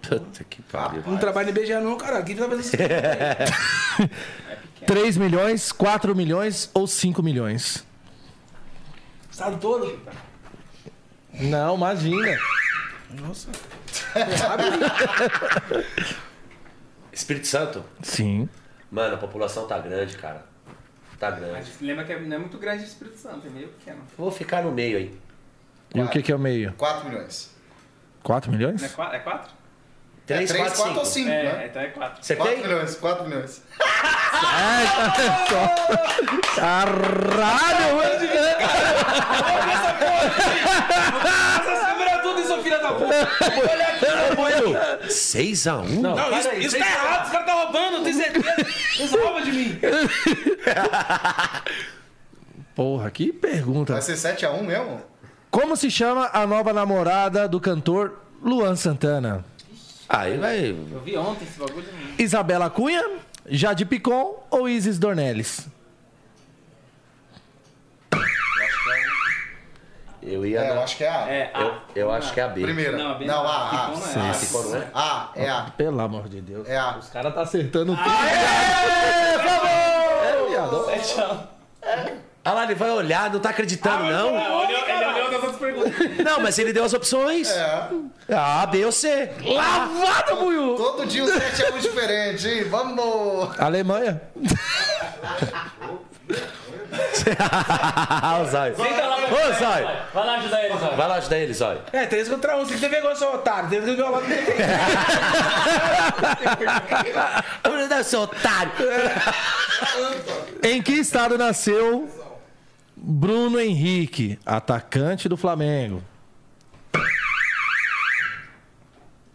Puta 0.00 0.44
que 0.44 0.62
pariu. 0.62 1.02
Não 1.06 1.16
trabalha 1.16 1.50
em 1.50 1.52
beijar 1.52 1.80
não, 1.80 1.96
caralho. 1.96 2.24
Quem 2.24 2.36
tá 2.36 2.48
fazendo 2.48 2.60
isso? 2.60 2.76
3 4.86 5.16
milhões, 5.16 5.72
4 5.72 6.14
milhões 6.14 6.70
ou 6.74 6.86
5 6.86 7.22
milhões? 7.22 7.84
Estado 9.30 9.56
todo? 9.58 9.98
Não, 11.32 11.74
imagina. 11.74 12.38
Nossa. 13.10 13.48
Espírito 17.12 17.46
Santo? 17.46 17.84
Sim. 18.02 18.48
Mano, 18.90 19.14
a 19.14 19.18
população 19.18 19.66
tá 19.66 19.78
grande, 19.78 20.16
cara. 20.16 20.44
Tá 21.18 21.30
grande. 21.30 21.52
Mas 21.52 21.80
lembra 21.80 22.04
que 22.04 22.12
é- 22.12 22.20
não 22.20 22.36
é 22.36 22.38
muito 22.38 22.58
grande 22.58 22.82
o 22.82 22.86
Espírito 22.86 23.16
Santo, 23.18 23.46
é 23.46 23.50
meio 23.50 23.68
pequeno. 23.68 24.02
Vou 24.18 24.30
ficar 24.30 24.62
no 24.62 24.72
meio 24.72 24.98
aí. 24.98 25.18
E 25.94 26.00
o 26.02 26.08
que, 26.08 26.22
que 26.22 26.32
é 26.32 26.34
o 26.34 26.38
meio? 26.38 26.72
4 26.74 27.08
milhões. 27.08 27.50
4 28.22 28.50
milhões? 28.50 28.80
Não 28.80 28.88
é 28.88 28.92
quatro? 28.92 29.16
É 29.16 29.18
quatro? 29.20 29.50
3, 30.26 30.50
é 30.50 30.54
3, 30.54 30.66
4, 30.72 30.82
4 30.84 30.98
ou 30.98 31.04
5. 31.04 31.14
5, 31.26 31.30
É, 31.30 31.42
né? 31.42 31.66
então 31.66 31.82
é 31.82 31.86
quatro. 31.88 32.24
Você 32.24 32.34
4 32.34 32.54
tem? 32.54 32.62
milhões, 32.62 32.96
4 32.96 33.24
milhões. 33.28 33.62
Caralho! 36.56 37.94
Nossa, 37.94 38.18
segura 38.18 38.54
tudo 40.30 40.44
isso, 41.44 41.64
filha 41.64 41.83
da 42.84 42.92
puta. 42.94 43.28
Olha 44.40 44.56
aqui. 44.56 45.08
6x1? 45.08 45.88
Não, 46.00 46.14
Não, 46.16 46.38
isso, 46.38 46.54
isso 46.54 46.78
tá 46.78 46.86
errado. 46.86 47.24
Os 47.26 47.30
caras 47.32 47.46
tá 47.46 47.52
roubando, 47.54 47.96
eu 47.96 48.02
tenho 48.04 48.16
certeza. 48.16 48.54
Eles 48.98 49.10
roubam 49.12 49.42
de 49.42 49.52
mim. 49.52 49.78
Porra, 52.74 53.10
que 53.10 53.32
pergunta. 53.32 53.92
Vai 53.92 54.02
ser 54.02 54.14
7x1 54.14 54.62
mesmo? 54.62 55.00
Como 55.50 55.76
se 55.76 55.90
chama 55.90 56.30
a 56.32 56.46
nova 56.46 56.72
namorada 56.72 57.46
do 57.48 57.60
cantor 57.60 58.20
Luan 58.42 58.74
Santana? 58.74 59.44
Aí 60.08 60.36
vai. 60.36 60.70
Eu 60.70 61.00
vi 61.00 61.16
ontem 61.16 61.44
esse 61.44 61.58
bagulho. 61.58 61.86
Isabela 62.18 62.68
Cunha, 62.68 63.04
Jade 63.46 63.84
Picon 63.84 64.44
ou 64.50 64.68
Isis 64.68 64.98
Dornelles? 64.98 65.68
Eu 70.24 70.46
ia. 70.46 70.60
É, 70.60 70.70
eu 70.70 70.80
acho 70.80 70.96
que 70.96 71.04
é 71.04 71.08
A. 71.08 71.28
É, 71.28 71.50
Eu, 71.54 71.60
A. 71.60 71.78
eu 71.94 72.10
acho 72.12 72.32
que 72.32 72.40
é 72.40 72.44
a 72.44 72.48
B. 72.48 72.62
Primeira. 72.62 72.96
Não, 72.96 73.10
a 73.10 73.14
B 73.14 73.26
não, 73.26 73.42
não. 73.44 73.50
A, 73.50 73.68
Picon 73.68 74.00
não 74.00 74.22
é. 74.22 74.26
A. 74.26 74.30
Ah, 74.30 74.34
ficou, 74.34 74.64
não 74.64 74.76
é? 74.76 74.86
A, 74.94 75.28
é 75.36 75.50
A. 75.50 75.62
Pelo 75.76 76.00
amor 76.00 76.28
de 76.28 76.40
Deus. 76.40 76.66
É 76.68 76.76
A. 76.78 76.96
Os 76.96 77.08
caras 77.08 77.34
tá 77.34 77.42
acertando 77.42 77.94
tudo. 77.94 78.08
Ah 82.46 82.52
lá, 82.52 82.64
ele 82.64 82.74
vai 82.74 82.90
olhar, 82.90 83.30
não 83.32 83.40
tá 83.40 83.48
acreditando, 83.50 84.04
não. 84.04 84.36
Ele 84.36 84.48
olhou, 84.48 84.88
ele 84.88 85.04
olhou 85.06 85.24
das 85.30 85.34
outras 85.42 85.56
perguntas. 85.56 85.92
Não, 86.24 86.40
mas 86.40 86.58
ele 86.58 86.74
deu 86.74 86.84
as 86.84 86.92
opções. 86.92 87.50
É. 87.50 87.88
A, 88.34 88.66
B 88.66 88.84
ou 88.84 88.92
C. 88.92 89.30
Lavada, 89.42 90.34
Buiu! 90.36 90.74
Todo 90.76 91.06
dia 91.06 91.24
um 91.24 91.26
7x1 91.26 91.78
diferente, 91.80 92.46
hein? 92.46 92.64
Vamos! 92.64 93.58
Alemanha. 93.58 94.20
o 98.40 98.44
Zóio. 98.46 98.76
Senta 98.76 99.06
lá 99.06 99.16
pra 99.16 99.26
Ô, 99.26 99.52
Zóio. 99.52 99.88
Vai 100.12 100.26
lá 100.26 100.34
ajudar 100.36 100.64
eles, 100.64 100.82
ó. 100.82 100.88
Vai 100.90 101.08
lá 101.08 101.14
ajudar 101.16 101.38
ele, 101.38 101.54
Zóio. 101.54 101.80
É, 101.92 102.06
3 102.06 102.28
contra 102.28 102.56
1. 102.56 102.60
Você 102.60 102.66
tem 102.66 102.74
que 102.74 102.80
ter 102.80 102.90
vergonha, 102.90 103.16
seu 103.16 103.34
otário. 103.34 103.70
Tem 103.70 103.80
que 103.80 103.86
ter 103.86 103.96
vergonha. 103.96 104.22
Não, 107.88 108.02
seu 108.02 108.22
otário. 108.22 108.72
Em 110.62 110.82
que 110.82 110.92
estado 110.92 111.38
nasceu 111.38 112.08
Bruno 112.96 113.60
Henrique, 113.60 114.38
atacante 114.44 115.28
do 115.28 115.36
Flamengo? 115.36 116.02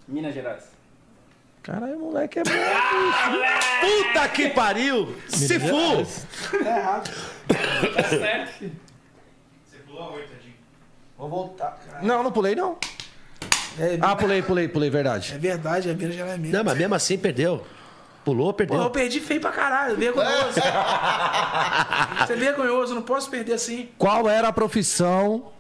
Minas 0.08 0.34
Gerais. 0.34 0.69
Caralho, 1.70 2.00
moleque 2.00 2.40
é 2.40 2.44
bom. 2.44 2.52
Puta 3.82 4.28
que 4.30 4.50
pariu. 4.50 5.16
Se 5.28 5.60
fu. 5.60 6.04
Tá 6.64 8.04
certo, 8.10 8.50
filho. 8.54 8.72
Vou 11.18 11.30
voltar, 11.30 11.78
cara. 11.86 12.02
Não, 12.02 12.24
não 12.24 12.32
pulei, 12.32 12.56
não. 12.56 12.78
É, 13.78 13.98
Ah, 14.02 14.16
pulei, 14.16 14.42
pulei, 14.42 14.68
pulei, 14.68 14.90
verdade. 14.90 15.34
é 15.34 15.38
verdade, 15.38 15.90
a 15.90 15.94
Minas 15.94 16.16
já 16.16 16.26
é 16.26 16.38
mesmo. 16.38 16.58
Não, 16.58 16.64
mas 16.64 16.78
mesmo 16.78 16.96
assim 16.96 17.18
perdeu. 17.18 17.64
Pulou, 18.26 18.48
Pô, 18.54 18.64
eu 18.64 18.68
perdeu. 18.68 18.90
perdi 18.90 19.20
feio 19.20 19.40
pra 19.42 19.52
caralho. 19.52 19.96
Vergonhoso. 19.96 20.54
Você 22.26 22.34
é 22.34 22.36
vergonhoso, 22.36 22.96
não 22.96 23.02
posso 23.04 23.30
perder 23.30 23.54
assim. 23.54 23.90
Qual 23.98 24.28
era 24.28 24.48
a 24.48 24.54
profissão 24.54 25.52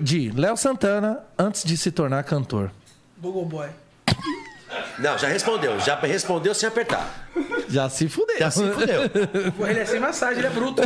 de 0.00 0.30
Léo 0.30 0.56
Santana 0.56 1.24
antes 1.38 1.64
de 1.64 1.76
se 1.76 1.90
tornar 1.90 2.22
cantor? 2.24 2.70
Google 3.18 3.44
Boy. 3.44 3.68
Não, 4.98 5.16
já 5.16 5.28
respondeu. 5.28 5.78
Já 5.80 5.96
respondeu 5.96 6.54
sem 6.54 6.68
apertar. 6.68 7.28
Já 7.68 7.88
se 7.88 8.08
fudeu. 8.08 8.38
Já 8.38 8.50
se 8.50 8.68
fudeu. 8.70 9.02
Ele 9.68 9.80
é 9.80 9.84
sem 9.84 10.00
massagem, 10.00 10.38
ele 10.38 10.46
é 10.46 10.50
bruto. 10.50 10.82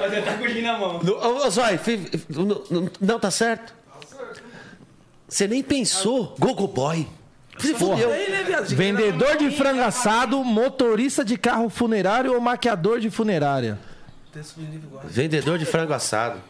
Mas 0.00 0.12
ele 0.12 0.22
tá 0.22 0.34
com 0.34 0.44
o 0.44 0.62
na 0.62 0.78
mão. 0.78 0.96
Ô, 0.96 1.78
fi- 1.78 2.10
não, 3.00 3.18
tá 3.18 3.30
certo? 3.30 3.74
Você 5.28 5.48
nem 5.48 5.62
pensou. 5.62 6.34
Gogo 6.38 6.66
Boy. 6.68 7.06
Se 7.58 7.74
fudeu. 7.74 8.10
Né? 8.10 8.60
Vendedor 8.68 9.36
de 9.36 9.50
frango 9.50 9.82
assado, 9.82 10.42
motorista 10.44 11.24
de 11.24 11.36
carro 11.36 11.68
funerário 11.68 12.34
ou 12.34 12.40
maquiador 12.40 13.00
de 13.00 13.10
funerária? 13.10 13.78
Vendedor 15.04 15.58
de 15.58 15.64
frango 15.64 15.92
assado. 15.92 16.40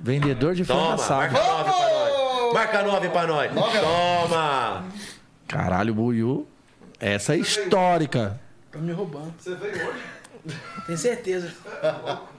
Vendedor 0.00 0.54
de 0.54 0.64
frango 0.64 0.80
Toma, 0.82 0.94
assado. 0.94 1.32
marca 1.32 1.38
nove 1.46 1.64
pra 1.64 1.72
nós. 1.72 1.99
Marca 2.52 2.82
nove 2.82 3.08
pra 3.08 3.26
nós. 3.26 3.54
Nove 3.54 3.78
a 3.78 3.80
Toma. 3.80 4.84
Caralho, 5.46 5.94
Buiu. 5.94 6.46
Essa 6.98 7.34
é 7.34 7.38
histórica. 7.38 8.40
Tá 8.70 8.78
me 8.78 8.92
roubando. 8.92 9.34
Você 9.38 9.54
veio 9.54 9.88
hoje? 9.88 10.00
Tenho 10.86 10.98
certeza. 10.98 11.52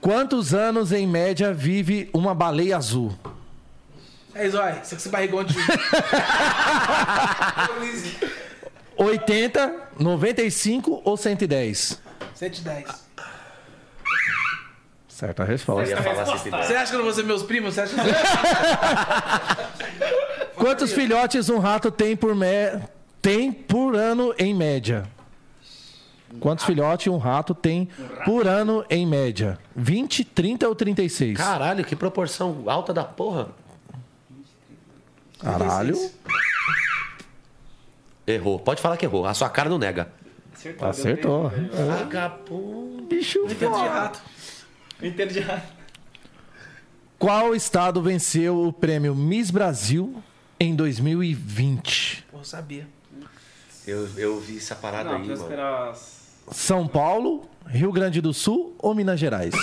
Quantos 0.00 0.54
anos, 0.54 0.92
em 0.92 1.06
média, 1.06 1.52
vive 1.52 2.10
uma 2.12 2.34
baleia 2.34 2.76
azul? 2.76 3.16
Aí, 4.34 4.48
Zói, 4.48 4.72
você 4.82 4.94
com 4.94 5.00
esse 5.00 5.08
barrigão 5.08 5.44
de. 5.44 5.54
80, 8.96 9.74
95 9.98 11.02
ou 11.04 11.16
110? 11.16 12.00
110. 12.34 13.01
Certa 15.22 15.44
resposta. 15.44 15.88
ia 15.88 16.02
falar 16.02 16.22
assim, 16.22 16.50
Você 16.50 16.74
acha 16.74 16.86
que 16.86 16.94
eu 16.94 16.98
não 16.98 17.04
vou 17.04 17.14
ser 17.14 17.22
meus 17.22 17.44
primos? 17.44 17.74
Você 17.74 17.82
acha 17.82 17.94
que. 17.94 18.02
Quantos 20.58 20.92
filhotes 20.92 21.48
um 21.48 21.60
rato 21.60 21.92
tem 21.92 22.16
por, 22.16 22.34
me... 22.34 22.80
tem 23.20 23.52
por 23.52 23.94
ano 23.94 24.34
em 24.36 24.52
média? 24.52 25.04
Quantos 26.40 26.64
filhotes 26.64 27.06
um 27.06 27.18
rato 27.18 27.54
tem 27.54 27.88
por 28.24 28.48
ano 28.48 28.84
em 28.90 29.06
média? 29.06 29.60
20, 29.76 30.24
30 30.24 30.68
ou 30.68 30.74
36? 30.74 31.38
Caralho, 31.38 31.84
que 31.84 31.94
proporção 31.94 32.64
alta 32.66 32.92
da 32.92 33.04
porra. 33.04 33.50
Caralho. 35.38 35.96
Errou. 38.26 38.58
Pode 38.58 38.82
falar 38.82 38.96
que 38.96 39.06
errou. 39.06 39.24
A 39.24 39.34
sua 39.34 39.48
cara 39.48 39.70
não 39.70 39.78
nega. 39.78 40.08
Acertou. 40.52 40.88
Acertou. 40.88 41.52
Vagabundo. 41.86 43.04
Bicho 43.04 43.38
Entendo 43.44 43.80
de 43.80 43.86
rato. 43.86 44.20
Entendo 45.02 45.32
de 45.32 45.40
rato. 45.40 45.66
Qual 47.18 47.54
estado 47.54 48.00
venceu 48.02 48.66
o 48.66 48.72
prêmio 48.72 49.14
Miss 49.14 49.50
Brasil 49.50 50.22
em 50.58 50.74
2020? 50.74 52.26
Pô, 52.30 52.38
eu 52.38 52.44
sabia. 52.44 52.86
Eu, 53.86 54.08
eu 54.16 54.40
vi 54.40 54.58
essa 54.58 54.76
parada 54.76 55.10
Não, 55.10 55.16
aí, 55.16 55.22
mano. 55.22 55.34
esperar 55.34 55.90
as... 55.90 56.22
São 56.52 56.86
Paulo, 56.86 57.48
Rio 57.66 57.90
Grande 57.92 58.20
do 58.20 58.32
Sul 58.32 58.74
ou 58.78 58.94
Minas 58.94 59.18
Gerais? 59.18 59.54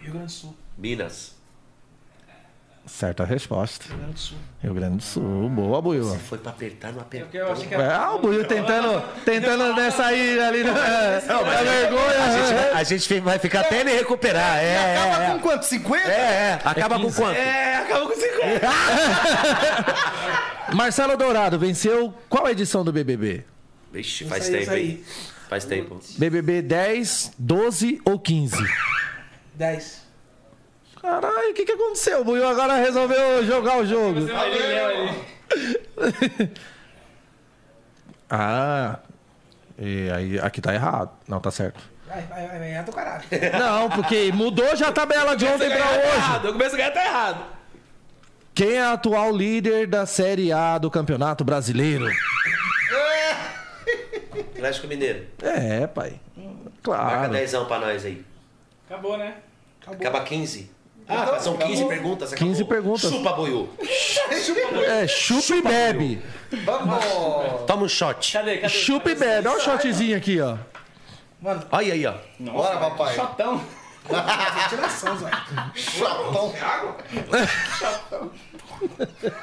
Rio 0.00 0.12
Grande 0.12 0.26
do 0.26 0.32
Sul. 0.32 0.56
Minas. 0.76 1.33
Certa 2.86 3.24
resposta. 3.24 3.86
Rio 3.88 3.96
Grande 3.96 4.12
do 4.12 4.18
Sul. 4.20 4.38
Rio 4.62 4.74
Grande 4.74 4.96
do 4.98 5.02
Sul. 5.02 5.48
Boa, 5.48 5.80
Buiu. 5.80 6.04
Foi 6.28 6.36
pra 6.36 6.50
apertar, 6.52 6.92
não 6.92 7.00
apertou. 7.00 7.28
Porque 7.30 7.38
eu 7.38 7.50
achei 7.52 7.66
que 7.66 7.74
É, 7.74 7.78
era. 7.78 7.96
ah, 7.96 8.14
o 8.14 8.18
Buiu 8.18 8.44
tentando, 8.46 9.00
tentando 9.24 9.74
nessa 9.74 10.04
aí 10.04 10.38
ali 10.38 10.62
na, 10.64 10.72
na 10.72 11.62
vergonha. 11.62 12.74
A 12.74 12.82
gente 12.84 13.20
vai 13.20 13.38
ficar 13.38 13.60
até 13.60 13.82
nem 13.84 13.96
recuperar. 13.96 14.58
É, 14.58 14.98
Acaba 14.98 15.24
é, 15.24 15.30
com 15.32 15.38
quanto? 15.40 15.62
50? 15.64 16.08
é. 16.08 16.12
é. 16.12 16.60
Acaba 16.62 17.00
com 17.00 17.10
quanto? 17.12 17.36
É, 17.38 17.76
acabou 17.76 18.08
com 18.08 18.14
50. 18.14 18.68
Marcelo 20.76 21.16
Dourado 21.16 21.58
venceu 21.58 22.12
qual 22.28 22.48
edição 22.48 22.84
do 22.84 22.92
BBB? 22.92 23.44
Vixe, 23.92 24.24
faz 24.26 24.46
tempo, 24.48 24.62
isso 24.62 24.70
aí. 24.72 25.04
Faz 25.48 25.64
tempo. 25.64 26.00
BBB 26.18 26.60
10, 26.62 27.32
12 27.38 28.00
ou 28.04 28.18
15? 28.18 28.56
10. 29.54 30.03
Caralho, 31.04 31.50
o 31.50 31.54
que, 31.54 31.64
que 31.66 31.72
aconteceu? 31.72 32.22
O 32.22 32.24
Buiu 32.24 32.48
agora 32.48 32.76
resolveu 32.76 33.44
jogar 33.44 33.76
o 33.78 33.84
jogo. 33.86 34.20
Ali. 34.34 36.54
Ah, 38.30 38.98
e 39.78 40.10
aí 40.10 40.38
aqui 40.40 40.60
tá 40.60 40.74
errado. 40.74 41.10
Não, 41.28 41.40
tá 41.40 41.50
certo. 41.50 41.80
Vai, 42.08 42.22
vai, 42.22 42.48
vai, 42.48 42.58
vai, 42.58 42.72
é 42.72 42.82
do 42.82 42.92
caralho. 42.92 43.22
Não, 43.58 43.90
porque 43.90 44.32
mudou 44.32 44.74
já 44.74 44.88
a 44.88 44.92
tabela 44.92 45.36
de 45.36 45.44
ontem 45.44 45.68
pra 45.68 45.90
hoje. 45.90 46.00
errado. 46.16 46.46
Eu 46.48 46.52
começo 46.52 46.74
a 46.74 46.78
ganhar, 46.78 46.90
tá 46.90 47.04
errado. 47.04 47.44
Quem 48.54 48.72
é 48.72 48.82
a 48.82 48.92
atual 48.94 49.30
líder 49.36 49.86
da 49.86 50.06
Série 50.06 50.52
A 50.52 50.78
do 50.78 50.90
Campeonato 50.90 51.44
Brasileiro? 51.44 52.06
Atlético 54.56 54.86
Mineiro. 54.88 55.26
É, 55.42 55.86
pai. 55.86 56.18
Marca 56.36 56.72
Claro. 56.82 57.32
dezão 57.32 57.66
pra 57.66 57.78
nós 57.78 58.04
aí. 58.04 58.24
Acabou, 58.88 59.16
né? 59.18 59.34
Acaba 59.86 60.22
15. 60.24 60.70
Ah, 61.06 61.38
são 61.38 61.56
15 61.56 61.84
perguntas. 61.86 62.32
acabou. 62.32 62.48
15 62.48 62.64
perguntas. 62.64 63.10
Chupa, 63.10 63.32
Buiu. 63.32 63.68
É, 64.86 65.06
chupa 65.06 65.54
e 65.56 65.62
bebe. 65.62 66.22
Vamos! 66.64 67.04
Toma 67.66 67.82
um 67.84 67.88
shot. 67.88 68.32
Cadê? 68.32 68.56
Cadê? 68.58 68.68
Chupa 68.72 69.10
e 69.10 69.14
bebe. 69.14 69.46
Olha 69.48 69.58
o 69.58 69.60
shotzinho 69.60 70.16
aqui, 70.16 70.40
ó. 70.40 70.56
Olha 71.70 71.92
aí, 71.92 72.06
ó. 72.06 72.14
Bora, 72.40 72.78
papai. 72.78 73.14
Chotão. 73.14 73.60
Tiração, 74.68 75.16
Zé. 75.18 75.30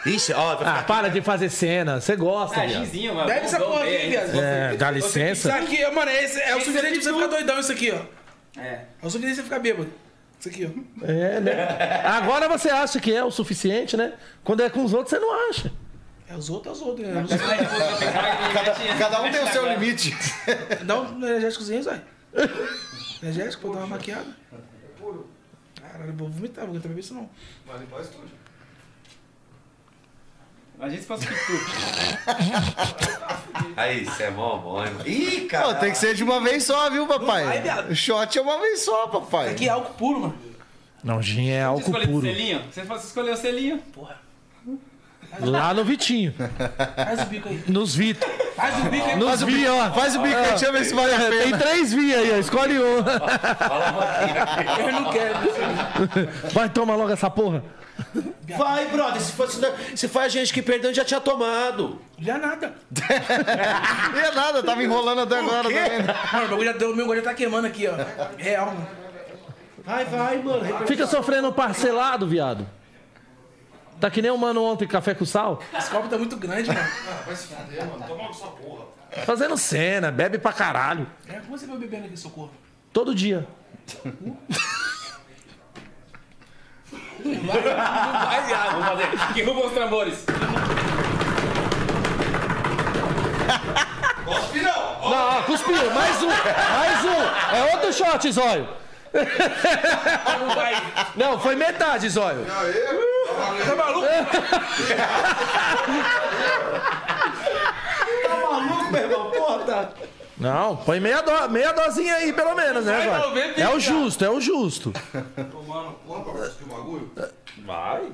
Ixi, 0.06 0.34
ó. 0.34 0.58
Ah, 0.64 0.84
para 0.88 1.10
de 1.10 1.22
fazer 1.22 1.50
cena. 1.50 2.00
Você 2.02 2.16
gosta, 2.16 2.62
Ah, 2.62 2.68
mano. 2.68 3.28
Bebe 3.28 3.46
essa 3.46 3.58
Vamos 3.60 3.74
porra 3.76 3.86
aqui, 3.86 4.08
viado. 4.10 4.40
É, 4.40 4.76
dá 4.76 4.92
Isso 4.92 5.08
licença. 5.08 5.54
aqui, 5.56 5.86
mano, 5.92 6.12
esse 6.12 6.42
é 6.42 6.56
o 6.56 6.60
suficiente 6.62 6.94
pra 7.00 7.04
você 7.04 7.14
ficar 7.14 7.28
doidão, 7.28 7.60
isso 7.60 7.72
aqui, 7.72 7.92
ó. 7.92 8.60
É. 8.60 8.64
É 9.02 9.06
o 9.06 9.10
suficiente 9.10 9.36
pra 9.36 9.36
você 9.36 9.44
ficar 9.44 9.60
bêbado. 9.60 9.90
Isso 10.42 10.50
aqui, 10.50 10.66
ó. 10.66 11.06
É, 11.06 11.40
né? 11.40 12.02
Agora 12.04 12.50
você 12.50 12.68
acha 12.68 13.00
que 13.00 13.14
é 13.14 13.24
o 13.24 13.30
suficiente, 13.30 13.96
né? 13.96 14.14
Quando 14.44 14.64
é 14.64 14.72
com 14.72 14.84
os 14.84 14.92
outros, 14.92 15.12
você 15.12 15.20
não 15.20 15.50
acha. 15.50 15.72
É 16.28 16.36
os 16.36 16.50
outros, 16.50 16.80
é 16.80 16.82
os 16.82 16.88
outros. 16.88 17.08
Né? 17.08 17.28
Cada, 18.52 18.98
cada 18.98 19.22
um 19.22 19.32
tem 19.32 19.44
o 19.44 19.48
seu 19.52 19.72
limite. 19.72 20.18
Dá 20.84 21.00
um 21.00 21.24
energéticozinho, 21.24 21.84
Zé. 21.84 22.02
Energético 23.22 23.70
pra 23.70 23.82
dar 23.82 23.86
uma 23.86 23.98
maquiada. 23.98 24.36
Caralho, 25.80 26.10
eu 26.10 26.16
vou 26.16 26.28
vomitar, 26.28 26.66
vou 26.66 26.80
também 26.80 26.98
isso 26.98 27.14
não. 27.14 27.30
Imagina 30.82 31.02
se 31.02 31.08
fosse 31.08 31.28
pitu. 31.28 31.54
Aí, 33.78 34.04
você 34.06 34.24
é 34.24 34.30
mó 34.32 34.58
bom, 34.58 34.84
hein? 34.84 34.92
Ih, 35.06 35.42
Pô, 35.42 35.48
cara. 35.50 35.76
tem 35.76 35.92
que 35.92 35.98
ser 35.98 36.16
de 36.16 36.24
uma 36.24 36.42
vez 36.42 36.64
só, 36.64 36.90
viu, 36.90 37.06
Vai, 37.06 37.20
papai? 37.20 37.62
viado. 37.62 37.92
O 37.92 37.96
shot 37.96 38.38
é 38.38 38.42
uma 38.42 38.60
vez 38.60 38.84
só, 38.84 39.08
papai. 39.08 39.50
Aqui 39.50 39.68
é 39.68 39.72
álcool 39.72 39.94
puro, 39.94 40.20
mano. 40.22 40.36
Não, 41.04 41.22
gin 41.22 41.50
é 41.50 41.60
Você 41.60 41.64
álcool 41.66 41.82
escolheu 41.82 42.08
o 42.08 42.12
puro. 42.12 42.26
selinho? 42.28 42.62
Você 42.72 42.82
fosse 42.84 43.06
escolher 43.08 43.32
o 43.32 43.38
selinho. 43.38 43.78
Porra. 43.94 44.20
Lá 45.40 45.74
no 45.74 45.86
Vitinho. 45.86 46.34
Faz 46.96 47.22
o 47.22 47.26
bico 47.26 47.48
aí. 47.48 47.64
Nos 47.68 47.96
Vitor. 47.96 48.30
Faz 48.56 48.78
o 48.86 48.90
bico 48.90 49.06
aí. 49.06 49.16
Nos 49.16 49.42
Vi, 49.44 49.68
ó. 49.68 49.92
Faz 49.92 50.16
o 50.16 50.20
bico 50.20 50.36
aí, 50.36 50.48
deixa 50.50 50.66
eu 50.66 50.74
ver 50.74 50.84
se 50.84 50.94
vale 50.94 51.14
a 51.14 51.20
Tem 51.20 51.30
pena. 51.44 51.58
três 51.58 51.94
vi 51.94 52.14
aí, 52.14 52.34
ó. 52.34 52.38
Escolhe 52.38 52.78
um. 52.80 52.98
Eu 54.80 54.92
não 54.92 55.12
quero. 55.12 55.36
Vai, 56.52 56.70
toma 56.70 56.96
logo 56.96 57.12
essa 57.12 57.30
porra. 57.30 57.64
Vai, 58.58 58.88
brother. 58.88 59.22
Se, 59.22 59.32
fosse, 59.32 59.60
se 59.96 60.08
foi 60.08 60.24
a 60.26 60.30
gente 60.30 60.54
que 60.54 60.62
perdeu, 60.62 60.94
já 60.94 61.06
tinha 61.06 61.20
tomado. 61.20 62.02
Já 62.20 62.38
nada. 62.38 62.76
Não 64.14 64.20
é 64.20 64.32
nada, 64.36 64.64
tava 64.64 64.84
enrolando 64.84 65.22
até 65.22 65.40
agora, 65.40 65.64
tá 65.64 65.70
vendo? 65.70 66.08
Mano, 66.34 66.46
o 66.46 66.50
bagulho 66.50 66.66
já 66.66 66.78
deu, 66.78 66.92
o 66.92 66.96
meu 66.96 67.06
bagulho 67.06 67.24
já 67.24 67.30
tá 67.30 67.36
queimando 67.36 67.68
aqui, 67.68 67.88
ó. 67.88 67.94
Real, 68.38 68.68
mano. 68.68 68.88
Vai, 69.84 70.06
vai, 70.06 70.38
mano. 70.38 70.88
Fica 70.88 71.08
sofrendo 71.08 71.52
parcelado, 71.52 72.28
viado. 72.28 72.68
Tá 74.00 74.10
que 74.10 74.22
nem 74.22 74.32
o 74.32 74.38
mano 74.38 74.64
ontem, 74.64 74.88
café 74.88 75.14
com 75.14 75.26
sal. 75.26 75.62
Esse 75.78 75.90
copo 75.90 76.10
tá 76.10 76.18
muito 76.18 76.36
grande, 76.36 76.70
mano. 76.70 76.88
Fazendo 79.26 79.58
cena, 79.58 80.12
bebe 80.12 80.38
pra 80.38 80.52
caralho. 80.52 81.08
É, 81.28 81.34
como 81.40 81.58
você 81.58 81.68
vai 81.68 81.78
bebendo 81.78 82.06
aqui, 82.06 82.18
socorro? 82.18 82.52
Todo 82.92 83.14
dia. 83.14 83.48
Não 86.92 88.26
vai, 88.26 88.42
viado. 88.46 88.72
Vamos 88.72 88.88
fazer. 88.88 89.34
Que 89.34 89.44
rufam 89.44 89.68
os 89.68 89.74
tambores. 89.74 90.26
Não, 95.02 95.12
ó, 95.12 95.42
cuspiu. 95.44 95.92
Mais 95.92 96.24
um. 96.24 96.28
Mais 96.28 97.06
um. 97.06 97.56
É 97.56 97.74
outro 97.74 97.94
shot, 97.94 98.32
Zóio. 98.32 98.68
Não 99.14 100.56
vai. 100.56 100.82
Não, 101.16 101.40
foi 101.40 101.56
metade, 101.56 102.10
Zóio. 102.10 102.46
Tá 103.62 103.76
maluco? 103.76 104.08
Meu 108.92 109.02
irmão, 109.02 109.32
porra, 109.32 109.60
tá. 109.60 109.90
Não, 110.42 110.76
põe 110.76 111.00
meia, 111.00 111.22
do, 111.22 111.50
meia 111.52 111.72
dosinha 111.72 112.16
aí, 112.16 112.34
pelo 112.34 112.56
menos, 112.56 112.84
né, 112.84 113.08
Vai, 113.08 113.62
É 113.62 113.70
o 113.70 113.80
justo, 113.80 114.26
é 114.26 114.30
o 114.30 114.42
justo. 114.42 114.92
Vai. 117.64 118.10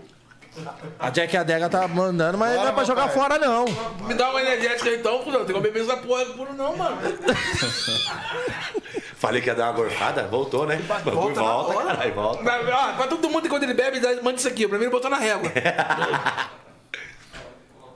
A 1.00 1.10
Jack 1.10 1.34
e 1.34 1.38
a 1.38 1.44
Dega 1.44 1.70
tá 1.70 1.88
mandando, 1.88 2.38
mas 2.38 2.50
não 2.50 2.56
é 2.56 2.60
Bora, 2.64 2.74
pra 2.74 2.84
jogar 2.84 3.08
papai. 3.08 3.16
fora, 3.16 3.40
não. 3.40 3.64
Me 4.06 4.14
dá 4.14 4.30
uma 4.30 4.42
energética 4.42 4.90
aí, 4.90 4.98
então, 4.98 5.24
não 5.26 5.46
tem 5.46 5.54
como 5.54 5.62
beber 5.62 5.84
essa 5.84 5.96
porra 5.96 6.26
puro 6.26 6.54
não, 6.54 6.76
mano. 6.76 6.98
Falei 9.16 9.42
que 9.42 9.48
ia 9.48 9.56
dar 9.56 9.68
uma 9.68 9.72
gorfada, 9.74 10.24
voltou, 10.28 10.68
né? 10.68 10.76
Volta, 10.78 11.12
Volta 11.12 11.42
volta, 11.42 11.84
caralho, 11.86 12.14
volta. 12.14 12.44
Vai, 12.44 12.70
ó, 12.72 12.94
pra 12.94 13.08
todo 13.08 13.30
mundo, 13.30 13.48
quando 13.48 13.64
ele 13.64 13.74
bebe, 13.74 14.02
manda 14.22 14.38
isso 14.38 14.48
aqui. 14.50 14.68
Pra 14.68 14.78
mim, 14.78 14.84
ele 14.86 14.92
botou 14.92 15.10
na 15.10 15.18
régua. 15.18 15.50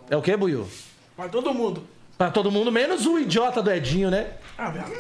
É 0.10 0.18
o 0.18 0.22
que, 0.22 0.36
Buiu? 0.36 0.68
Pra 1.16 1.30
todo 1.30 1.54
mundo. 1.54 1.88
Pra 2.22 2.30
todo 2.30 2.52
mundo, 2.52 2.72
menos 2.72 3.08
o 3.08 3.18
idiota 3.18 3.64
do 3.64 3.72
Edinho, 3.72 4.12
né? 4.12 4.34
Ah, 4.56 4.70
viado. 4.70 4.92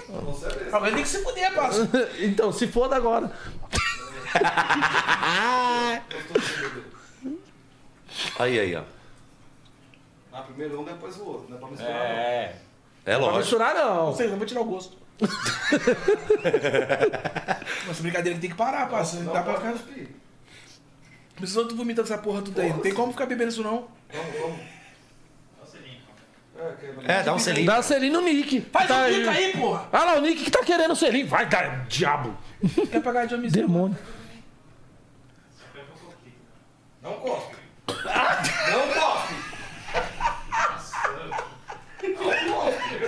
Alguém 0.72 0.93
tem 0.95 1.03
que 1.03 1.09
se 1.09 1.24
fuder, 1.24 1.53
parça. 1.53 1.88
Então, 2.17 2.51
se 2.51 2.66
foda 2.66 2.95
agora. 2.95 3.32
Aí, 8.40 8.59
aí, 8.59 8.75
ó. 8.75 8.82
Ah, 10.33 10.41
primeiro 10.41 10.82
um, 10.82 10.83
depois 10.83 11.16
o 11.17 11.25
outro, 11.25 11.50
não 11.50 11.58
é 11.58 11.59
pra 11.59 11.69
misturar. 11.69 11.91
É. 11.95 12.56
É 13.06 13.14
Não 13.14 13.19
vai 13.19 13.22
lógico. 13.30 13.38
misturar, 13.38 13.75
não. 13.75 14.06
Não 14.08 14.16
sei, 14.16 14.27
não 14.27 14.38
vou 14.38 14.48
tirar 14.48 14.61
o 14.61 14.66
gosto. 14.66 14.98
Essa 17.88 18.01
brincadeira 18.01 18.40
tem 18.40 18.50
que 18.50 18.56
parar, 18.56 18.90
parça. 18.90 19.17
Não 19.17 19.32
dá 19.32 19.43
pra 19.43 19.58
ficar... 19.58 19.75
Precisa 21.35 21.67
tu 21.67 21.75
vomitando 21.75 22.11
essa 22.11 22.17
porra 22.17 22.41
tudo 22.41 22.59
aí. 22.59 22.69
Não 22.69 22.80
tem 22.80 22.95
como 22.95 23.11
ficar 23.11 23.27
bebendo 23.27 23.51
isso, 23.51 23.61
não. 23.61 23.88
É, 27.08 27.24
dá 27.24 27.34
um 27.34 27.40
selinho. 27.40 27.66
Dá 27.66 27.82
selinho 27.82 28.14
no 28.14 28.22
Nick. 28.22 28.62
Faz 28.72 28.88
Tá 28.88 29.06
o 29.06 29.08
bico 29.10 29.30
aí, 29.30 29.52
porra. 29.58 29.90
Ah 29.92 30.04
lá, 30.04 30.16
o 30.18 30.22
Nick 30.22 30.44
que 30.44 30.52
tá 30.52 30.64
querendo 30.64 30.96
selinho. 30.96 31.28
Vai 31.28 31.46
dar 31.48 31.86
diabo. 31.88 32.38
Quer 32.92 33.02
pagar 33.02 33.26
de 33.26 33.36
homicídio? 33.36 33.68
Demônio. 33.68 33.98
Não 37.02 37.14
cospe. 37.14 37.56
Não, 37.88 38.88
pô. 38.94 39.22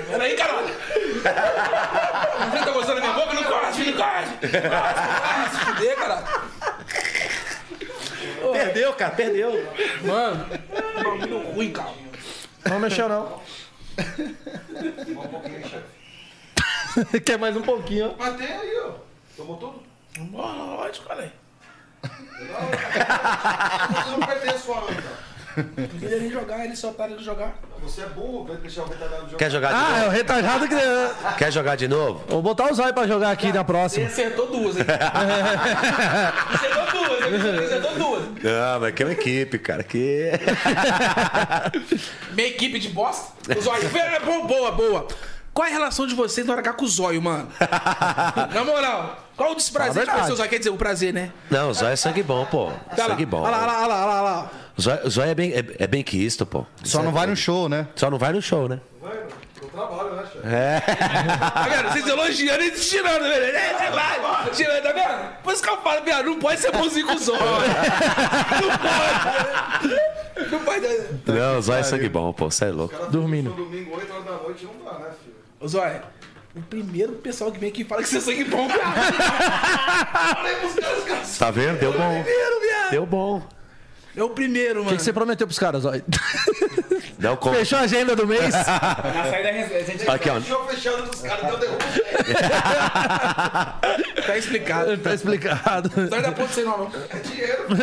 Peraí, 0.09 0.35
caralho. 0.35 0.67
Você 0.67 2.65
tá 2.65 2.71
gostando 2.71 3.01
da 3.01 3.01
minha 3.01 3.13
boca? 3.13 3.33
Não 3.33 3.43
corte, 3.43 3.83
não 3.83 3.93
corte. 3.93 4.29
Ah, 4.71 5.49
se 5.51 5.65
fuder, 5.65 5.95
caralho. 5.95 6.25
Perdeu, 8.51 8.93
cara, 8.93 9.11
perdeu. 9.11 9.73
Mano, 10.03 10.45
bagulho 11.03 11.39
ruim, 11.51 11.71
cara. 11.71 11.93
Não 12.69 12.79
mexeu, 12.79 13.09
não. 13.09 13.41
Um 15.07 15.27
pouquinho, 15.27 15.67
chefe. 15.67 17.19
Quer 17.21 17.37
mais 17.37 17.55
um 17.57 17.61
pouquinho, 17.61 18.11
ó. 18.11 18.15
Mas 18.17 18.37
tem 18.37 18.47
aí, 18.47 18.77
ó. 18.85 18.91
Tomou 19.35 19.57
tudo? 19.57 19.83
Lógico, 20.31 21.07
cara. 21.07 21.33
Você 22.03 24.11
não 24.11 24.19
perder 24.19 24.49
a 24.49 24.59
sua 24.59 24.79
anda. 24.79 24.93
Não 24.93 25.01
queria 25.99 26.19
nem 26.19 26.31
jogar, 26.31 26.65
ele 26.65 26.75
só 26.75 26.91
tá 26.91 27.07
de 27.07 27.23
jogar. 27.23 27.53
Você 27.81 28.01
é 28.01 28.05
burro, 28.05 28.45
vai 28.45 28.55
deixar 28.57 28.83
o 28.83 28.85
retardado 28.87 29.23
jogar. 29.25 29.37
Quer 29.37 29.51
jogar 29.51 29.69
de 29.69 29.75
Ah, 29.75 29.89
é 29.97 29.99
o 29.99 30.05
novo? 30.05 30.09
retardado 30.11 30.67
que. 30.67 30.75
Quer 31.37 31.51
jogar 31.51 31.75
de 31.75 31.87
novo? 31.87 32.23
Vou 32.27 32.41
botar 32.41 32.71
o 32.71 32.73
zóio 32.75 32.93
pra 32.93 33.05
jogar 33.05 33.31
aqui 33.31 33.47
na 33.47 33.59
Você 33.59 33.63
próxima. 33.65 34.05
acertou 34.07 34.47
duas, 34.47 34.77
hein? 34.77 34.85
acertou 36.53 37.07
duas, 37.07 37.21
hein? 37.21 37.65
acertou 37.65 37.95
duas. 37.95 38.23
Não, 38.43 38.79
mas 38.79 38.93
que 38.93 39.03
é 39.03 39.05
uma 39.05 39.11
equipe, 39.13 39.59
cara. 39.59 39.83
Que. 39.83 40.31
Minha 42.33 42.47
equipe 42.47 42.79
de 42.79 42.89
bosta. 42.89 43.31
O 43.55 43.61
Zóio. 43.61 43.83
É, 43.97 44.19
boa, 44.19 44.45
boa, 44.47 44.71
boa. 44.71 45.07
Qual 45.53 45.67
é 45.67 45.69
a 45.69 45.73
relação 45.73 46.07
de 46.07 46.15
vocês 46.15 46.47
na 46.47 46.53
hora 46.53 46.61
H 46.61 46.73
com 46.73 46.85
o 46.85 46.87
Zóio, 46.87 47.21
mano? 47.21 47.47
Na 48.53 48.63
moral, 48.63 49.19
qual 49.37 49.51
o 49.51 49.55
desprazer 49.55 50.03
de 50.03 50.09
conhecer 50.09 50.11
verdade. 50.11 50.31
o 50.33 50.35
Zóio? 50.35 50.49
Quer 50.49 50.57
dizer, 50.57 50.69
o 50.71 50.77
prazer, 50.77 51.13
né? 51.13 51.31
Não, 51.51 51.69
o 51.69 51.73
Zóio 51.73 51.91
é 51.91 51.95
sangue 51.95 52.23
bom, 52.23 52.45
pô. 52.45 52.71
Tá 52.95 53.03
lá. 53.03 53.09
Sangue 53.09 53.25
bom. 53.25 53.41
Olha 53.41 53.57
lá, 53.57 53.63
olha 53.63 53.67
lá, 53.67 53.81
olha 53.83 53.87
lá, 53.87 54.05
olha 54.05 54.21
lá. 54.21 54.51
O 54.75 54.81
Zóio, 54.81 55.09
Zóio 55.09 55.29
é, 55.29 55.35
bem, 55.35 55.51
é, 55.53 55.63
é 55.79 55.87
bem 55.87 56.01
quisto, 56.01 56.45
pô. 56.45 56.65
Só 56.83 57.03
não 57.03 57.11
vai 57.11 57.27
no 57.27 57.35
show, 57.35 57.69
né? 57.69 57.87
Só 57.95 58.09
não 58.09 58.17
vai 58.17 58.33
no 58.33 58.41
show, 58.41 58.67
né? 58.67 58.79
Eu 59.61 59.69
trabalho, 59.69 60.15
né, 60.15 60.23
chefe? 60.23 60.47
É. 60.47 60.79
Tá 61.49 61.67
vendo? 61.69 61.89
Vocês 61.93 62.07
elogiando 62.07 62.63
e 62.63 62.71
tirando, 62.71 63.21
velho. 63.23 63.55
É, 63.55 63.77
você 63.77 63.91
vai, 63.91 64.49
tirando, 64.51 64.83
tá 64.83 64.91
vendo? 64.91 65.43
Por 65.43 65.53
isso 65.53 65.63
que 65.63 65.69
eu 65.69 65.77
falo, 65.81 66.03
viado, 66.03 66.25
não 66.25 66.39
pode 66.39 66.59
ser 66.59 66.71
bonzinho 66.71 67.05
com 67.07 67.13
o 67.13 67.19
Zóio. 67.19 67.39
Não 68.63 68.69
pode. 68.79 70.51
Não 70.51 70.59
pode. 70.59 70.87
Não, 71.27 71.57
o 71.57 71.61
Zóio 71.61 71.79
é 71.79 71.83
sangue 71.83 72.09
bom, 72.09 72.33
pô. 72.33 72.49
Você 72.49 72.65
é 72.65 72.69
louco. 72.71 72.95
Dormindo. 73.11 73.49
No 73.51 73.55
domingo, 73.55 73.95
8 73.95 74.11
horas 74.13 74.25
da 74.25 74.31
noite, 74.31 74.65
não 74.65 74.73
dá, 74.83 74.99
né, 74.99 75.09
filho? 75.23 75.32
Ô, 75.63 75.67
Zóio, 75.67 76.01
o 76.53 76.61
primeiro 76.61 77.13
pessoal 77.13 77.49
que 77.49 77.57
vem 77.57 77.69
aqui 77.69 77.85
fala 77.85 78.03
que 78.03 78.09
você 78.09 78.17
é 78.17 78.19
sangue 78.19 78.43
bom, 78.43 78.67
viado. 78.67 78.95
Falei 80.35 80.55
pros 80.57 80.73
caras, 80.73 81.03
cara. 81.05 81.21
Tá 81.39 81.51
vendo? 81.51 81.79
Deu 81.79 81.93
bom. 81.93 82.21
Primeiro, 82.21 82.59
viado. 82.59 82.91
Deu 82.91 83.05
bom. 83.05 83.47
É 84.13 84.21
o 84.21 84.29
primeiro, 84.29 84.81
O 84.81 84.83
mano. 84.83 84.89
que, 84.89 84.97
que 84.97 85.03
você 85.03 85.13
prometeu 85.13 85.47
pros 85.47 85.57
caras, 85.57 85.83
zóio? 85.83 86.03
Não, 87.17 87.37
como? 87.37 87.55
Fechou 87.55 87.79
a 87.79 87.83
agenda 87.83 88.13
do 88.13 88.27
mês? 88.27 88.51
Na 88.53 89.23
saída 89.29 89.49
a 89.49 89.83
gente 89.83 90.09
Aqui, 90.09 90.29
ó. 90.29 90.41
Show 90.41 90.67
fechado 90.67 91.09
dos 91.09 91.21
caras, 91.21 91.47
deu 91.47 91.57
derrubo. 91.59 91.79
Tá 94.27 94.37
explicado. 94.37 94.97
tá 94.97 95.13
explicado. 95.13 95.89
Não 95.95 96.21
dá 96.21 96.31
ponto 96.33 96.53
sem 96.53 96.65
não. 96.65 96.91
É 97.09 97.19
dinheiro. 97.19 97.67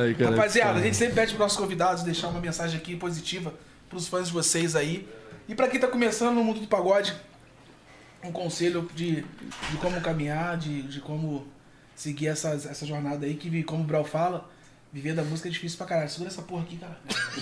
Ai, 0.00 0.14
cara. 0.14 0.30
Rapaziada, 0.30 0.78
a 0.78 0.82
gente 0.82 0.96
sempre 0.96 1.14
pede 1.14 1.26
pros 1.28 1.40
nossos 1.40 1.58
convidados 1.58 2.02
deixar 2.02 2.28
uma 2.28 2.40
mensagem 2.40 2.78
aqui 2.78 2.96
positiva 2.96 3.52
pros 3.88 4.08
fãs 4.08 4.26
de 4.28 4.32
vocês 4.32 4.74
aí. 4.74 5.06
E 5.48 5.54
pra 5.54 5.68
quem 5.68 5.78
tá 5.78 5.86
começando 5.86 6.34
no 6.34 6.44
mundo 6.44 6.60
do 6.60 6.66
pagode, 6.66 7.14
um 8.22 8.32
conselho 8.32 8.88
de, 8.94 9.22
de 9.22 9.76
como 9.80 10.00
caminhar, 10.00 10.56
de, 10.56 10.82
de 10.82 11.00
como 11.00 11.46
seguir 11.94 12.28
essa, 12.28 12.50
essa 12.50 12.84
jornada 12.84 13.26
aí, 13.26 13.34
que 13.34 13.62
como 13.62 13.82
o 13.82 13.86
Brau 13.86 14.04
fala, 14.04 14.50
viver 14.96 15.12
da 15.12 15.22
música 15.22 15.46
é 15.46 15.50
difícil 15.50 15.76
pra 15.76 15.86
caralho. 15.86 16.08
Segura 16.08 16.30
essa 16.30 16.40
porra 16.40 16.62
aqui, 16.62 16.78
cara. 16.78 16.96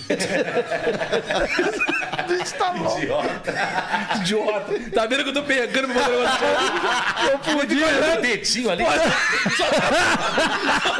Idiota. 4.17 4.73
Tá 4.93 5.05
vendo 5.05 5.23
que 5.23 5.29
eu 5.29 5.33
tô 5.33 5.43
pegando 5.43 5.87
meu 5.87 5.95
negócio? 5.95 6.45
Eu 7.31 7.39
podia. 7.39 8.17
dedinho 8.21 8.69
ali. 8.69 8.83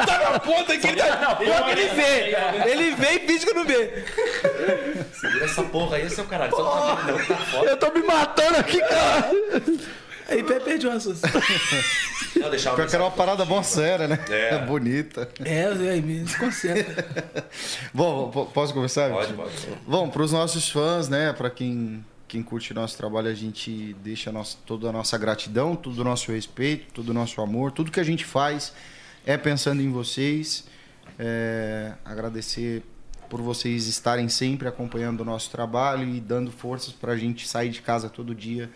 Tá 0.05 0.31
na 0.31 0.39
ponta 0.39 0.71
aqui, 0.73 0.87
ele 0.87 0.95
tá. 0.95 1.35
Pior 1.35 1.65
que 1.65 1.71
ele 1.71 1.89
vê. 1.89 2.37
Ele 2.69 2.95
vê 2.95 3.15
e 3.15 3.19
finge 3.27 3.45
que 3.45 3.53
não 3.53 3.65
vê. 3.65 4.05
Segura 5.11 5.43
essa 5.43 5.63
porra 5.63 5.97
aí, 5.97 6.09
seu 6.09 6.23
caralho. 6.23 6.51
Não 6.51 6.63
tá 6.63 6.95
vendo, 6.95 7.17
não. 7.17 7.25
Tá. 7.25 7.35
Eu 7.65 7.75
tô 7.77 7.91
me 7.91 8.01
matando 8.01 8.59
aqui, 8.59 8.79
cara. 8.79 9.29
Aí 10.27 10.43
Pé 10.43 10.59
perdeu 10.59 10.89
o 10.89 10.93
raciocínio. 10.93 11.33
Não, 12.35 12.49
que 12.87 12.95
era 12.95 13.03
uma 13.03 13.11
parada 13.11 13.45
mó 13.45 13.61
séria, 13.63 14.07
né? 14.07 14.19
É. 14.29 14.65
bonita. 14.65 15.29
É, 15.43 15.65
aí 15.67 16.01
me 16.01 16.19
desconcentra. 16.19 17.45
Bom, 17.93 18.29
po- 18.29 18.45
posso 18.47 18.73
começar? 18.73 19.09
Pode, 19.11 19.33
pode. 19.33 19.51
Bom, 19.87 20.09
para 20.09 20.21
os 20.21 20.31
nossos 20.31 20.69
fãs, 20.69 21.07
né? 21.07 21.31
Para 21.33 21.49
quem, 21.49 22.03
quem 22.27 22.43
curte 22.43 22.73
nosso 22.73 22.97
trabalho, 22.97 23.29
a 23.29 23.33
gente 23.33 23.95
deixa 24.03 24.31
nosso, 24.31 24.57
toda 24.65 24.89
a 24.89 24.91
nossa 24.91 25.17
gratidão, 25.17 25.75
todo 25.75 25.99
o 25.99 26.03
nosso 26.03 26.31
respeito, 26.31 26.91
todo 26.93 27.09
o 27.09 27.13
nosso 27.13 27.39
amor, 27.41 27.71
tudo 27.71 27.91
que 27.91 27.99
a 27.99 28.03
gente 28.03 28.25
faz 28.25 28.73
é 29.25 29.37
pensando 29.37 29.81
em 29.81 29.91
vocês. 29.91 30.65
É, 31.17 31.93
agradecer 32.03 32.83
por 33.29 33.41
vocês 33.41 33.87
estarem 33.87 34.27
sempre 34.27 34.67
acompanhando 34.67 35.21
o 35.21 35.25
nosso 35.25 35.49
trabalho 35.49 36.07
e 36.07 36.19
dando 36.19 36.51
forças 36.51 36.93
para 36.93 37.13
a 37.13 37.17
gente 37.17 37.47
sair 37.47 37.69
de 37.69 37.81
casa 37.81 38.09
todo 38.09 38.35
dia 38.35 38.69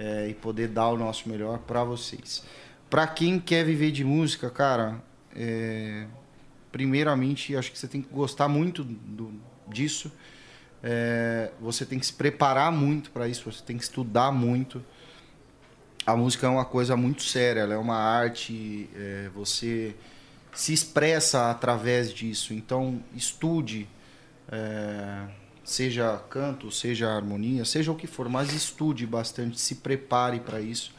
é, 0.00 0.28
e 0.28 0.34
poder 0.34 0.68
dar 0.68 0.88
o 0.88 0.96
nosso 0.96 1.28
melhor 1.28 1.58
para 1.58 1.84
vocês. 1.84 2.42
Para 2.88 3.06
quem 3.06 3.38
quer 3.38 3.64
viver 3.66 3.92
de 3.92 4.02
música, 4.02 4.48
cara, 4.48 5.02
é, 5.36 6.06
primeiramente 6.72 7.54
acho 7.54 7.70
que 7.70 7.78
você 7.78 7.86
tem 7.86 8.00
que 8.00 8.08
gostar 8.08 8.48
muito 8.48 8.82
do, 8.82 9.30
disso. 9.68 10.10
É, 10.82 11.52
você 11.60 11.84
tem 11.84 11.98
que 11.98 12.06
se 12.06 12.14
preparar 12.14 12.72
muito 12.72 13.10
para 13.10 13.28
isso, 13.28 13.52
você 13.52 13.62
tem 13.62 13.76
que 13.76 13.82
estudar 13.82 14.32
muito. 14.32 14.82
A 16.06 16.16
música 16.16 16.46
é 16.46 16.50
uma 16.50 16.64
coisa 16.64 16.96
muito 16.96 17.22
séria, 17.22 17.60
ela 17.60 17.74
é 17.74 17.76
uma 17.76 17.96
arte, 17.96 18.88
é, 18.96 19.28
você 19.34 19.94
se 20.54 20.72
expressa 20.72 21.50
através 21.50 22.10
disso. 22.12 22.54
Então, 22.54 23.04
estude, 23.14 23.86
é, 24.50 25.26
seja 25.70 26.20
canto, 26.28 26.70
seja 26.70 27.08
harmonia, 27.08 27.64
seja 27.64 27.92
o 27.92 27.94
que 27.94 28.06
for, 28.06 28.28
mas 28.28 28.52
estude 28.52 29.06
bastante, 29.06 29.60
se 29.60 29.76
prepare 29.76 30.40
para 30.40 30.60
isso 30.60 30.92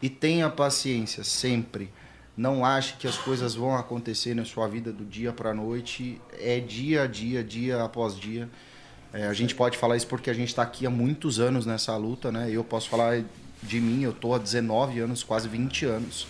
e 0.00 0.08
tenha 0.08 0.48
paciência 0.50 1.22
sempre. 1.22 1.90
Não 2.36 2.64
ache 2.64 2.94
que 2.98 3.06
as 3.06 3.16
coisas 3.16 3.54
vão 3.54 3.76
acontecer 3.76 4.34
na 4.34 4.44
sua 4.44 4.66
vida 4.66 4.92
do 4.92 5.04
dia 5.04 5.32
para 5.32 5.50
a 5.50 5.54
noite, 5.54 6.20
é 6.32 6.58
dia 6.58 7.02
a 7.02 7.06
dia, 7.06 7.44
dia 7.44 7.82
após 7.82 8.18
dia. 8.18 8.48
É, 9.12 9.26
a 9.26 9.32
gente 9.32 9.54
pode 9.54 9.78
falar 9.78 9.96
isso 9.96 10.08
porque 10.08 10.28
a 10.28 10.34
gente 10.34 10.48
está 10.48 10.62
aqui 10.62 10.84
há 10.84 10.90
muitos 10.90 11.38
anos 11.38 11.64
nessa 11.64 11.96
luta, 11.96 12.32
né? 12.32 12.50
Eu 12.50 12.64
posso 12.64 12.88
falar 12.88 13.22
de 13.62 13.80
mim, 13.80 14.02
eu 14.02 14.12
tô 14.12 14.34
há 14.34 14.38
19 14.38 14.98
anos, 15.00 15.22
quase 15.22 15.48
20 15.48 15.84
anos. 15.84 16.26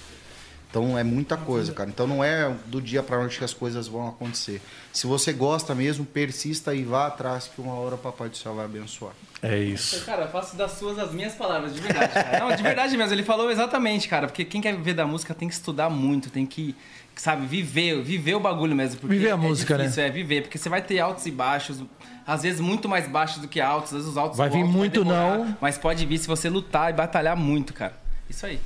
Então 0.75 0.99
é 0.99 1.05
muita 1.05 1.37
coisa, 1.37 1.73
cara. 1.73 1.89
Então 1.89 2.05
não 2.05 2.25
é 2.25 2.53
do 2.67 2.83
dia 2.83 3.01
para 3.01 3.19
noite 3.19 3.39
que 3.39 3.45
as 3.45 3.55
coisas 3.55 3.87
vão 3.87 4.09
acontecer. 4.09 4.61
Se 4.93 5.07
você 5.07 5.33
gosta 5.33 5.73
mesmo, 5.73 6.05
persista 6.05 6.75
e 6.75 6.83
vá 6.83 7.07
atrás 7.07 7.47
que 7.47 7.61
uma 7.61 7.75
hora 7.75 7.95
o 7.95 7.99
papai 7.99 8.29
do 8.29 8.37
céu 8.37 8.57
vai 8.57 8.65
abençoar. 8.65 9.13
É 9.41 9.57
isso. 9.57 10.05
Cara, 10.05 10.23
eu 10.23 10.29
faço 10.31 10.57
das 10.57 10.73
suas 10.73 10.99
as 10.99 11.13
minhas 11.13 11.35
palavras, 11.35 11.73
de 11.73 11.81
verdade. 11.81 12.13
Cara. 12.13 12.41
Não, 12.41 12.57
de 12.57 12.61
verdade 12.61 12.97
mesmo, 12.97 13.13
ele 13.15 13.23
falou 13.23 13.53
exatamente, 13.53 14.09
cara. 14.09 14.27
Porque 14.27 14.45
quem 14.45 14.61
quer 14.61 14.75
viver 14.75 14.95
da 14.95 15.07
música 15.07 15.33
tem 15.33 15.47
que 15.47 15.55
estudar 15.55 15.89
muito, 15.89 16.29
tem 16.29 16.45
que, 16.45 16.75
sabe, 17.15 17.47
viver, 17.47 18.03
viver 18.03 18.35
o 18.35 18.41
bagulho 18.41 18.75
mesmo. 18.75 18.99
porque 18.99 19.15
Viver 19.15 19.31
a 19.31 19.35
é 19.35 19.37
música, 19.37 19.79
né? 19.79 19.85
difícil, 19.85 20.03
É, 20.03 20.11
viver, 20.11 20.43
porque 20.43 20.59
você 20.59 20.69
vai 20.69 20.83
ter 20.83 20.99
altos 20.99 21.25
e 21.27 21.31
baixos, 21.31 21.85
às 22.27 22.43
vezes 22.43 22.59
muito 22.61 22.89
mais 22.89 23.07
baixos 23.07 23.41
do 23.41 23.47
que 23.47 23.61
altos, 23.61 23.93
às 23.93 23.99
vezes 23.99 24.09
os 24.11 24.17
altos 24.17 24.37
Vai 24.39 24.51
vir 24.51 24.63
alto 24.63 24.73
muito 24.73 25.05
demorar, 25.05 25.39
não. 25.39 25.57
Mas 25.61 25.79
pode 25.79 26.05
vir 26.05 26.19
se 26.19 26.27
você 26.27 26.49
lutar 26.49 26.91
e 26.91 26.95
batalhar 26.95 27.37
muito, 27.37 27.73
cara. 27.73 27.95
Isso 28.29 28.45
aí. 28.45 28.59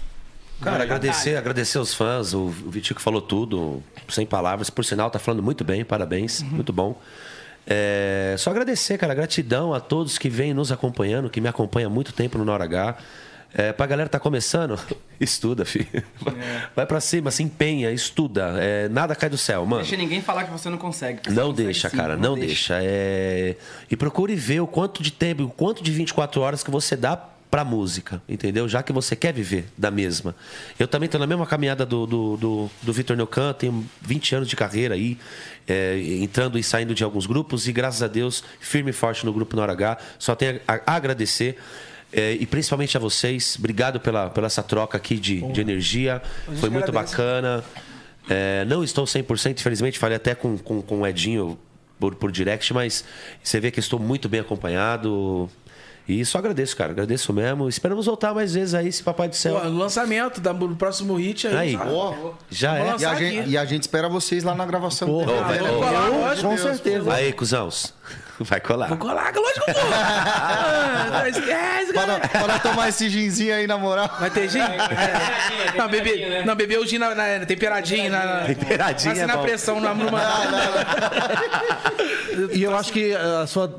Cara, 0.61 0.83
agradecer, 0.83 1.37
agradecer 1.37 1.79
aos 1.79 1.95
fãs. 1.95 2.35
O, 2.35 2.49
Vitico 2.49 3.01
falou 3.01 3.23
tudo, 3.23 3.83
sem 4.09 4.27
palavras. 4.27 4.71
Por 4.71 4.85
sinal, 4.85 5.11
tá 5.11 5.19
falando 5.19 5.43
muito 5.43 5.65
bem, 5.65 5.85
parabéns, 5.85 6.43
muito 6.43 6.73
bom. 6.73 7.01
É, 7.67 8.35
só 8.39 8.51
agradecer, 8.51 8.97
cara, 8.97 9.15
gratidão 9.15 9.75
a 9.75 9.81
todos 9.81 10.17
que 10.17 10.29
vêm 10.29 10.55
nos 10.55 10.73
acompanhando, 10.73 11.29
que 11.29 11.41
me 11.41 11.49
acompanham 11.49 11.91
há 11.91 11.95
muito 11.95 12.13
tempo 12.13 12.39
no 12.39 12.45
Nora 12.45 12.65
H. 12.65 12.97
É, 13.55 13.73
pra 13.73 13.87
galera 13.87 14.09
que 14.09 14.13
tá 14.13 14.21
começando, 14.21 14.79
estuda, 15.19 15.65
filho. 15.65 15.87
Vai, 16.21 16.35
vai 16.77 16.87
pra 16.87 17.01
cima, 17.01 17.31
se 17.31 17.43
empenha, 17.43 17.91
estuda. 17.91 18.55
É, 18.59 18.89
nada 18.89 19.15
cai 19.15 19.31
do 19.31 19.39
céu, 19.39 19.65
mano. 19.65 19.83
Deixa 19.83 19.97
ninguém 19.97 20.21
falar 20.21 20.45
que 20.45 20.51
você 20.51 20.69
não 20.69 20.77
consegue. 20.77 21.21
Você 21.25 21.31
Não 21.31 21.53
deixa, 21.53 21.89
cara, 21.89 22.17
não, 22.17 22.35
deixa. 22.35 22.79
É... 22.83 23.57
E 23.91 23.97
procure 23.97 24.35
ver 24.35 24.61
o 24.61 24.67
quanto 24.67 25.03
de 25.03 25.11
tempo, 25.11 25.45
o 25.45 25.51
quanto 25.51 25.83
de 25.83 25.91
24 25.91 26.41
horas 26.41 26.63
que 26.63 26.71
você 26.71 26.95
dá 26.95 27.17
pra 27.51 27.65
música, 27.65 28.21
entendeu? 28.29 28.69
Já 28.69 28.83
que 28.83 28.93
você 28.93 29.17
quer 29.17 29.33
viver 29.33 29.67
da 29.77 29.91
mesma. 29.91 30.35
Eu 30.79 30.87
também 30.87 31.09
tô 31.09 31.19
na 31.19 31.27
mesma 31.27 31.47
caminhada 31.47 31.87
do, 31.87 32.07
do, 32.07 32.37
do, 32.37 32.71
do 32.83 32.93
Vitor 32.93 33.17
Neucan, 33.17 33.53
tenho 33.53 33.87
20 34.03 34.35
anos 34.35 34.49
de 34.49 34.57
carreira 34.57 34.95
aí, 34.95 35.19
é, 35.67 35.99
entrando 36.21 36.59
e 36.59 36.63
saindo 36.63 36.95
de 36.95 37.03
alguns 37.03 37.27
grupos, 37.27 37.67
e 37.67 37.73
graças 37.73 38.03
a 38.03 38.09
Deus, 38.09 38.45
firme 38.61 38.91
e 38.91 38.93
forte 38.93 39.25
no 39.25 39.33
Grupo 39.33 39.57
Nora 39.57 39.73
H. 39.73 39.99
Só 40.19 40.35
tenho 40.35 40.61
a 40.67 40.95
agradecer. 40.95 41.57
é, 42.13 42.33
e 42.33 42.47
principalmente 42.47 42.97
a 42.97 43.01
vocês, 43.01 43.57
obrigado 43.59 44.01
pela, 44.01 44.31
pela 44.31 44.47
essa 44.47 44.63
troca 44.63 44.97
aqui 44.97 45.17
de, 45.17 45.41
de 45.53 45.61
energia. 45.61 46.23
Foi 46.61 46.71
muito 46.71 46.89
agradece. 46.89 47.17
bacana. 47.17 47.65
É, 48.29 48.65
não 48.67 48.85
estou 48.85 49.05
100%, 49.05 49.59
infelizmente, 49.59 49.99
falei 49.99 50.17
até 50.17 50.35
com, 50.35 50.59
com, 50.59 50.83
com 50.83 51.01
o 51.01 51.07
Edinho 51.07 51.59
por, 51.99 52.15
por 52.15 52.31
direct, 52.31 52.73
mas 52.75 53.05
você 53.43 53.59
vê 53.59 53.71
que 53.71 53.81
estou 53.81 53.99
muito 53.99 54.29
bem 54.29 54.41
acompanhado. 54.41 55.51
E 56.09 56.25
só 56.25 56.39
agradeço, 56.39 56.75
cara. 56.75 56.91
Agradeço 56.93 57.33
mesmo. 57.35 57.69
Esperamos 57.69 58.07
voltar 58.07 58.33
mais 58.33 58.55
vezes 58.55 58.73
aí, 58.75 58.91
se 58.91 59.03
Papai 59.03 59.29
do 59.29 59.37
Céu. 59.37 59.61
Pô, 59.61 59.69
lançamento 59.69 60.41
da- 60.41 60.53
do 60.55 60.75
próximo 60.75 61.15
hit 61.17 61.47
aí. 61.47 61.57
Aí. 61.57 61.73
já- 61.73 61.85
Ó, 61.87 62.33
Já 62.51 62.79
é. 62.79 62.97
E 62.99 63.05
a, 63.05 63.15
gente, 63.15 63.49
e 63.51 63.59
a 63.59 63.65
gente 63.67 63.83
espera 63.83 64.09
vocês 64.09 64.43
lá 64.43 64.55
na 64.55 64.65
gravação. 64.65 65.07
Porra, 65.07 65.45
TV. 65.53 65.59
velho, 65.59 66.43
com 66.43 66.57
certeza. 66.57 67.13
Aí, 67.13 67.33
cuzãos. 67.33 67.93
Vai 68.45 68.61
colar. 68.61 68.89
Vou 68.89 68.97
colar, 68.99 69.33
lógico 69.35 69.65
que 69.65 69.71
eu 69.71 69.75
vou. 69.75 69.89
Ah, 69.99 71.09
não 71.11 71.27
esquece, 71.27 71.93
cara. 71.93 72.21
Para, 72.21 72.29
para 72.29 72.59
tomar 72.59 72.89
esse 72.89 73.09
ginzinho 73.09 73.55
aí, 73.55 73.67
na 73.67 73.77
moral. 73.77 74.09
Vai 74.19 74.31
ter 74.31 74.49
gin? 74.49 74.61
É. 74.61 75.77
Não, 75.77 75.89
beber, 75.89 76.47
não, 76.47 76.55
beber 76.55 76.79
o 76.79 76.87
gin 76.87 76.99
na, 76.99 77.15
na, 77.15 77.47
temperadinho. 77.47 78.11
Na, 78.11 78.45
Temperadinho 78.45 79.13
assim 79.13 79.23
é 79.23 79.27
na 79.27 79.37
bom. 79.37 79.43
pressão, 79.43 79.81
na. 79.81 79.95
E 82.53 82.63
eu 82.63 82.77
acho 82.77 82.93
que 82.93 83.15
a 83.15 83.47
sua, 83.49 83.79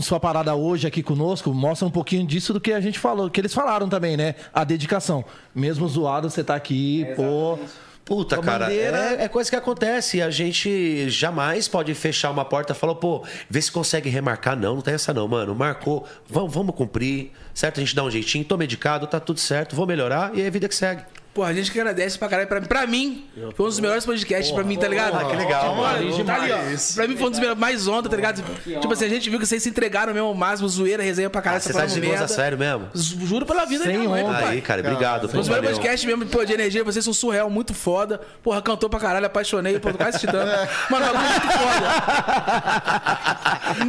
sua 0.00 0.20
parada 0.20 0.54
hoje 0.54 0.86
aqui 0.86 1.02
conosco 1.02 1.52
mostra 1.54 1.88
um 1.88 1.90
pouquinho 1.90 2.26
disso 2.26 2.52
do 2.52 2.60
que 2.60 2.72
a 2.72 2.80
gente 2.80 2.98
falou, 2.98 3.30
que 3.30 3.40
eles 3.40 3.54
falaram 3.54 3.88
também, 3.88 4.14
né? 4.16 4.34
A 4.52 4.62
dedicação. 4.62 5.24
Mesmo 5.54 5.88
zoado, 5.88 6.28
você 6.28 6.44
tá 6.44 6.54
aqui, 6.54 7.06
pô. 7.16 7.58
Puta, 8.04 8.36
A 8.36 8.42
cara, 8.42 8.72
é, 8.72 9.24
é 9.24 9.28
coisa 9.28 9.48
que 9.48 9.56
acontece. 9.56 10.20
A 10.20 10.30
gente 10.30 11.08
jamais 11.08 11.68
pode 11.68 11.94
fechar 11.94 12.30
uma 12.30 12.44
porta 12.44 12.72
e 12.72 12.76
falar, 12.76 12.94
pô, 12.96 13.24
vê 13.48 13.62
se 13.62 13.72
consegue 13.72 14.10
remarcar. 14.10 14.56
Não, 14.56 14.74
não 14.74 14.82
tem 14.82 14.94
essa 14.94 15.14
não, 15.14 15.26
mano. 15.26 15.54
Marcou, 15.54 16.06
vamos, 16.28 16.52
vamos 16.52 16.74
cumprir, 16.74 17.32
certo? 17.54 17.78
A 17.78 17.80
gente 17.80 17.94
dá 17.96 18.04
um 18.04 18.10
jeitinho, 18.10 18.44
tô 18.44 18.58
medicado, 18.58 19.06
tá 19.06 19.18
tudo 19.18 19.40
certo, 19.40 19.74
vou 19.74 19.86
melhorar 19.86 20.36
e 20.36 20.42
é 20.42 20.46
a 20.46 20.50
vida 20.50 20.68
que 20.68 20.74
segue. 20.74 21.02
Pô, 21.34 21.42
a 21.42 21.52
gente 21.52 21.72
que 21.72 21.80
agradece 21.80 22.16
pra 22.16 22.28
caralho. 22.28 22.48
Pra, 22.48 22.60
pra 22.60 22.86
mim, 22.86 23.26
foi 23.56 23.66
um 23.66 23.68
dos 23.68 23.80
melhores 23.80 24.06
podcasts 24.06 24.54
pra 24.54 24.62
mim, 24.62 24.76
tá 24.76 24.86
ligado? 24.86 25.16
Ah, 25.16 25.24
que 25.24 25.34
legal, 25.36 25.74
mano. 25.74 26.24
Tá 26.24 26.34
ali, 26.36 26.52
ó. 26.52 26.58
Pra 26.94 27.08
mim 27.08 27.16
foi 27.16 27.26
um 27.26 27.30
dos 27.30 27.40
melhores, 27.40 27.58
mais 27.60 27.88
onda, 27.88 28.08
tá 28.08 28.14
ligado? 28.14 28.40
Tipo 28.62 28.92
assim, 28.92 29.04
a 29.04 29.08
gente 29.08 29.28
viu 29.28 29.40
que 29.40 29.44
vocês 29.46 29.60
se 29.62 29.68
entregaram 29.68 30.14
mesmo 30.14 30.28
ao 30.28 30.34
máximo, 30.34 30.68
zoeira, 30.68 31.02
resenha 31.02 31.28
pra 31.28 31.42
caralho, 31.42 31.60
Você 31.62 31.72
tá 31.72 31.80
tá 31.80 31.86
de 31.86 32.00
merda. 32.00 32.28
sério 32.28 32.56
mesmo? 32.56 32.88
Juro 32.94 33.44
pela 33.44 33.64
vida 33.64 33.82
Sem 33.82 34.06
onda. 34.06 34.22
papai. 34.32 34.48
Aí, 34.54 34.60
cara, 34.60 34.80
obrigado. 34.80 35.28
Foi 35.28 35.38
um 35.38 35.42
dos 35.42 35.48
melhores 35.48 35.70
podcasts 35.76 36.04
mesmo, 36.04 36.24
pô, 36.26 36.44
de 36.44 36.52
energia, 36.52 36.84
vocês 36.84 37.04
são 37.04 37.12
surreal, 37.12 37.50
muito 37.50 37.74
foda. 37.74 38.20
Porra, 38.42 38.62
cantou 38.62 38.88
pra 38.88 39.00
caralho, 39.00 39.26
apaixonei, 39.26 39.80
pô, 39.80 39.90
tô 39.90 39.98
quase 39.98 40.20
te 40.20 40.26
dando. 40.28 40.50
Mano, 40.88 41.04
bagulho 41.06 41.30
muito 41.30 41.48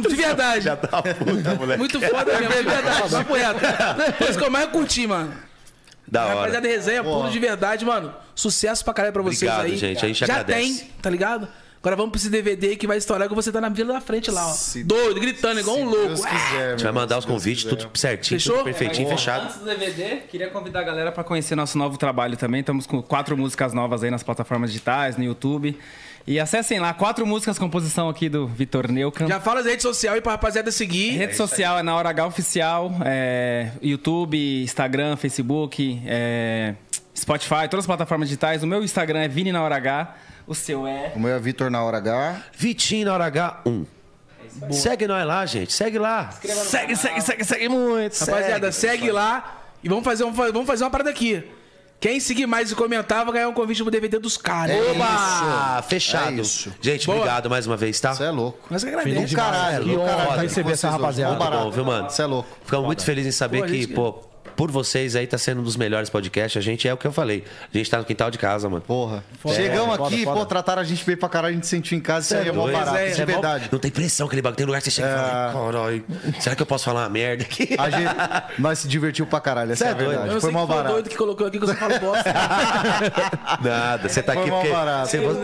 foda. 0.00 0.08
De 0.08 0.16
verdade. 0.16 0.64
Já 0.64 0.76
tá 0.76 1.00
puta, 1.02 1.54
moleque. 1.54 1.78
Muito 1.78 2.00
foda 2.00 2.38
mesmo, 2.40 2.54
de 2.54 2.62
verdade. 2.62 3.10
Papo 3.10 3.34
reto. 3.34 3.60
Foi 4.18 4.30
isso 4.30 4.38
que 4.38 4.44
eu 4.44 4.50
mais 4.50 4.68
curti, 4.70 5.06
mano. 5.06 5.32
Da 6.08 6.24
hora. 6.26 6.34
Rapaziada, 6.36 6.68
resenha 6.68 7.02
puro 7.04 7.30
de 7.30 7.38
verdade, 7.38 7.84
mano. 7.84 8.14
Sucesso 8.34 8.84
pra 8.84 8.94
caralho 8.94 9.12
pra 9.12 9.22
vocês 9.22 9.42
Obrigado, 9.50 9.66
aí. 9.66 9.76
gente, 9.76 10.04
a 10.04 10.08
gente 10.08 10.18
Já 10.20 10.26
agradece. 10.26 10.58
tem, 10.80 10.90
tá 11.02 11.10
ligado? 11.10 11.48
Agora 11.80 11.94
vamos 11.94 12.10
pra 12.12 12.18
esse 12.18 12.28
DVD 12.30 12.74
que 12.74 12.84
vai 12.86 12.96
estourar 12.96 13.28
que 13.28 13.34
você 13.34 13.52
tá 13.52 13.60
na 13.60 13.68
vila 13.68 13.92
da 13.94 14.00
frente 14.00 14.28
lá, 14.30 14.44
ó. 14.50 14.54
Doido, 14.84 15.20
gritando, 15.20 15.60
igual 15.60 15.76
um 15.78 15.84
louco. 15.84 16.06
Deus 16.08 16.24
Ah, 16.24 16.28
quiser, 16.28 16.66
A 16.66 16.70
gente 16.72 16.82
vai 16.82 16.92
mandar 16.92 17.18
os 17.18 17.24
convites, 17.24 17.62
tudo 17.64 17.88
certinho, 17.94 18.40
Fechou? 18.40 18.56
tudo 18.56 18.64
perfeitinho, 18.64 19.08
fechado. 19.08 19.44
Antes 19.44 19.58
do 19.58 19.64
DVD, 19.66 20.16
queria 20.28 20.50
convidar 20.50 20.80
a 20.80 20.82
galera 20.82 21.12
para 21.12 21.22
conhecer 21.22 21.54
nosso 21.54 21.78
novo 21.78 21.96
trabalho 21.96 22.36
também. 22.36 22.60
Estamos 22.60 22.86
com 22.88 23.00
quatro 23.00 23.36
músicas 23.36 23.72
novas 23.72 24.02
aí 24.02 24.10
nas 24.10 24.24
plataformas 24.24 24.70
digitais, 24.72 25.16
no 25.16 25.22
YouTube. 25.22 25.78
E 26.26 26.40
acessem 26.40 26.80
lá, 26.80 26.92
quatro 26.92 27.24
músicas, 27.24 27.56
composição 27.56 28.08
aqui 28.08 28.28
do 28.28 28.48
Vitor 28.48 28.90
Neucan. 28.90 29.28
Já 29.28 29.38
fala 29.40 29.60
as 29.60 29.66
redes 29.66 29.82
sociais 29.82 30.16
aí 30.16 30.20
pra 30.20 30.32
rapaziada 30.32 30.72
seguir. 30.72 31.10
Rede 31.10 31.36
social 31.36 31.78
é 31.78 31.82
na 31.84 31.94
Hora 31.94 32.08
H 32.08 32.26
Oficial, 32.26 32.92
é, 33.04 33.70
YouTube, 33.80 34.36
Instagram, 34.64 35.16
Facebook, 35.16 36.02
é, 36.04 36.74
Spotify, 37.16 37.68
todas 37.70 37.84
as 37.84 37.86
plataformas 37.86 38.28
digitais. 38.28 38.64
O 38.64 38.66
meu 38.66 38.82
Instagram 38.82 39.20
é 39.20 39.28
Vini 39.28 39.52
na 39.52 39.62
Hora 39.62 39.76
H, 39.76 40.16
o 40.48 40.54
seu 40.54 40.84
é... 40.84 41.12
O 41.14 41.20
meu 41.20 41.32
é 41.32 41.38
Vitor 41.38 41.70
na 41.70 41.82
hora 41.84 41.98
H. 41.98 42.42
Vitinho 42.56 43.06
na 43.06 43.14
hora 43.14 43.30
H1. 43.30 43.86
Segue 44.72 45.06
nós 45.06 45.24
lá, 45.26 45.46
gente. 45.46 45.72
Segue 45.72 45.98
lá. 45.98 46.30
Segue, 46.30 46.96
segue, 46.96 47.20
segue, 47.20 47.44
segue 47.44 47.68
muito. 47.68 48.18
Rapaziada, 48.18 48.72
segue 48.72 49.12
lá 49.12 49.62
e 49.82 49.88
vamos 49.88 50.04
fazer, 50.04 50.24
um- 50.24 50.32
vamos 50.32 50.66
fazer 50.66 50.82
uma 50.84 50.90
parada 50.90 51.10
aqui. 51.10 51.44
Quem 51.98 52.20
seguir 52.20 52.46
mais 52.46 52.70
e 52.70 52.74
comentar 52.74 53.24
vai 53.24 53.34
ganhar 53.34 53.48
um 53.48 53.54
convite 53.54 53.82
pro 53.82 53.90
DVD 53.90 54.18
dos 54.18 54.36
caras. 54.36 54.76
Oba! 54.90 55.82
Fechado. 55.82 56.38
É 56.38 56.42
isso. 56.42 56.72
Gente, 56.80 57.06
Boa. 57.06 57.18
obrigado 57.18 57.48
mais 57.48 57.66
uma 57.66 57.76
vez, 57.76 57.98
tá? 57.98 58.14
Você 58.14 58.24
é 58.24 58.30
louco. 58.30 58.58
Mas 58.70 58.84
que 58.84 58.90
Feliz 58.90 59.06
agradece. 59.06 59.26
demais. 59.30 59.50
caralho, 59.50 59.84
que 59.84 59.90
do 59.94 60.00
honra 60.02 60.16
caralho. 60.16 60.40
receber 60.42 60.72
essa 60.72 60.90
rapaziada. 60.90 61.32
Bom 61.34 61.38
barato. 61.38 61.64
Bom, 61.64 61.70
viu, 61.70 61.84
mano? 61.84 62.10
Você 62.10 62.22
é 62.22 62.26
louco. 62.26 62.48
Ficamos 62.64 62.86
muito 62.86 63.02
felizes 63.04 63.34
em 63.34 63.36
saber 63.36 63.60
Pô, 63.60 63.66
que, 63.66 63.80
gente- 63.80 63.94
pô, 63.94 64.20
por 64.56 64.70
vocês 64.70 65.14
aí 65.14 65.26
tá 65.26 65.36
sendo 65.38 65.60
um 65.60 65.64
dos 65.64 65.76
melhores 65.76 66.08
podcasts. 66.10 66.58
A 66.60 66.64
gente 66.64 66.88
é 66.88 66.92
o 66.94 66.96
que 66.96 67.06
eu 67.06 67.12
falei. 67.12 67.44
A 67.72 67.76
gente 67.76 67.90
tá 67.90 67.98
no 67.98 68.04
quintal 68.04 68.30
de 68.30 68.38
casa, 68.38 68.68
mano. 68.68 68.82
Porra. 68.82 69.22
Chegamos 69.54 69.96
foda, 69.96 70.14
aqui, 70.14 70.24
foda. 70.24 70.40
pô, 70.40 70.46
trataram 70.46 70.82
a 70.82 70.84
gente 70.84 71.04
bem 71.04 71.16
pra 71.16 71.28
caralho, 71.28 71.52
a 71.52 71.54
gente 71.54 71.66
sentiu 71.66 71.96
em 71.96 72.00
casa. 72.00 72.26
Isso 72.26 72.36
aí 72.42 72.48
é 72.48 72.52
mó 72.52 72.62
doido. 72.64 72.78
barato, 72.78 72.96
É, 72.96 73.10
de 73.10 73.20
é 73.22 73.26
verdade. 73.26 73.68
Não 73.70 73.78
tem 73.78 73.90
pressão 73.90 74.26
aquele 74.26 74.42
bagulho. 74.42 74.56
Tem 74.56 74.66
lugar 74.66 74.78
que 74.80 74.84
você 74.84 74.90
chega 74.90 75.08
e 75.08 75.12
fala, 75.12 75.52
caralho, 75.72 76.04
será 76.40 76.56
que 76.56 76.62
eu 76.62 76.66
posso 76.66 76.84
falar 76.84 77.02
uma 77.02 77.08
merda 77.10 77.44
aqui? 77.44 77.76
A 77.78 77.90
gente, 77.90 78.14
nós 78.58 78.78
se 78.78 78.88
divertiu 78.88 79.26
pra 79.26 79.40
caralho, 79.40 79.72
essa 79.72 79.86
é 79.86 79.90
é 79.90 79.94
verdade. 79.94 80.34
Eu 80.34 80.40
Foi 80.40 80.50
mó 80.50 80.60
que 80.62 80.66
foi 80.66 80.76
barato. 80.76 80.92
doido 80.94 81.08
que 81.10 81.16
colocou 81.16 81.46
aqui 81.46 81.58
que 81.58 81.64
eu 81.64 81.68
só 81.68 81.74
falo 81.74 81.98
bosta. 82.00 82.32
Nada, 83.62 84.08
você 84.08 84.22
tá 84.22 84.32
Foi 84.32 84.42
aqui 84.42 84.50
mó 84.50 84.56
porque. 84.60 84.72
barato. 84.72 85.08
Se, 85.10 85.18
vo- 85.18 85.36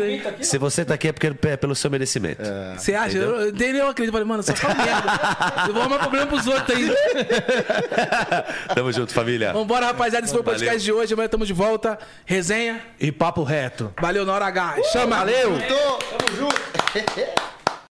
se 0.44 0.58
você 0.58 0.84
tá 0.84 0.94
aqui 0.94 1.08
é 1.08 1.12
porque 1.12 1.32
é 1.48 1.56
pelo 1.56 1.74
seu 1.74 1.90
merecimento. 1.90 2.42
Você 2.76 2.94
acha? 2.94 3.16
Eu, 3.18 3.40
eu, 3.46 3.52
nem 3.52 3.70
eu 3.76 3.88
acredito. 3.88 4.08
Eu 4.08 4.12
Falei, 4.12 4.26
mano, 4.28 4.42
só 4.42 4.54
fala 4.54 4.74
merda. 4.74 5.66
Eu 5.68 5.72
vou 5.74 5.82
arrumar 5.82 5.98
problema 5.98 6.26
pros 6.26 6.46
outros 6.46 6.76
aí. 6.76 6.90
Tamo 8.74 8.92
junto, 8.92 9.01
família. 9.10 9.52
Vambora, 9.52 9.86
rapaziada. 9.86 10.24
Esse 10.24 10.32
foi 10.32 10.40
o 10.40 10.44
podcast 10.44 10.66
Valeu. 10.78 10.84
de 10.84 10.92
hoje. 10.92 11.14
Amanhã 11.14 11.28
tamo 11.28 11.46
de 11.46 11.52
volta. 11.52 11.98
Resenha. 12.24 12.80
E 13.00 13.10
papo 13.10 13.42
reto. 13.42 13.92
Valeu 14.00 14.24
na 14.24 14.32
hora 14.34 14.46
H. 14.46 14.76
Chama. 14.92 15.16
Valeu. 15.16 15.50
Tamo 15.50 16.36
junto. 16.36 17.42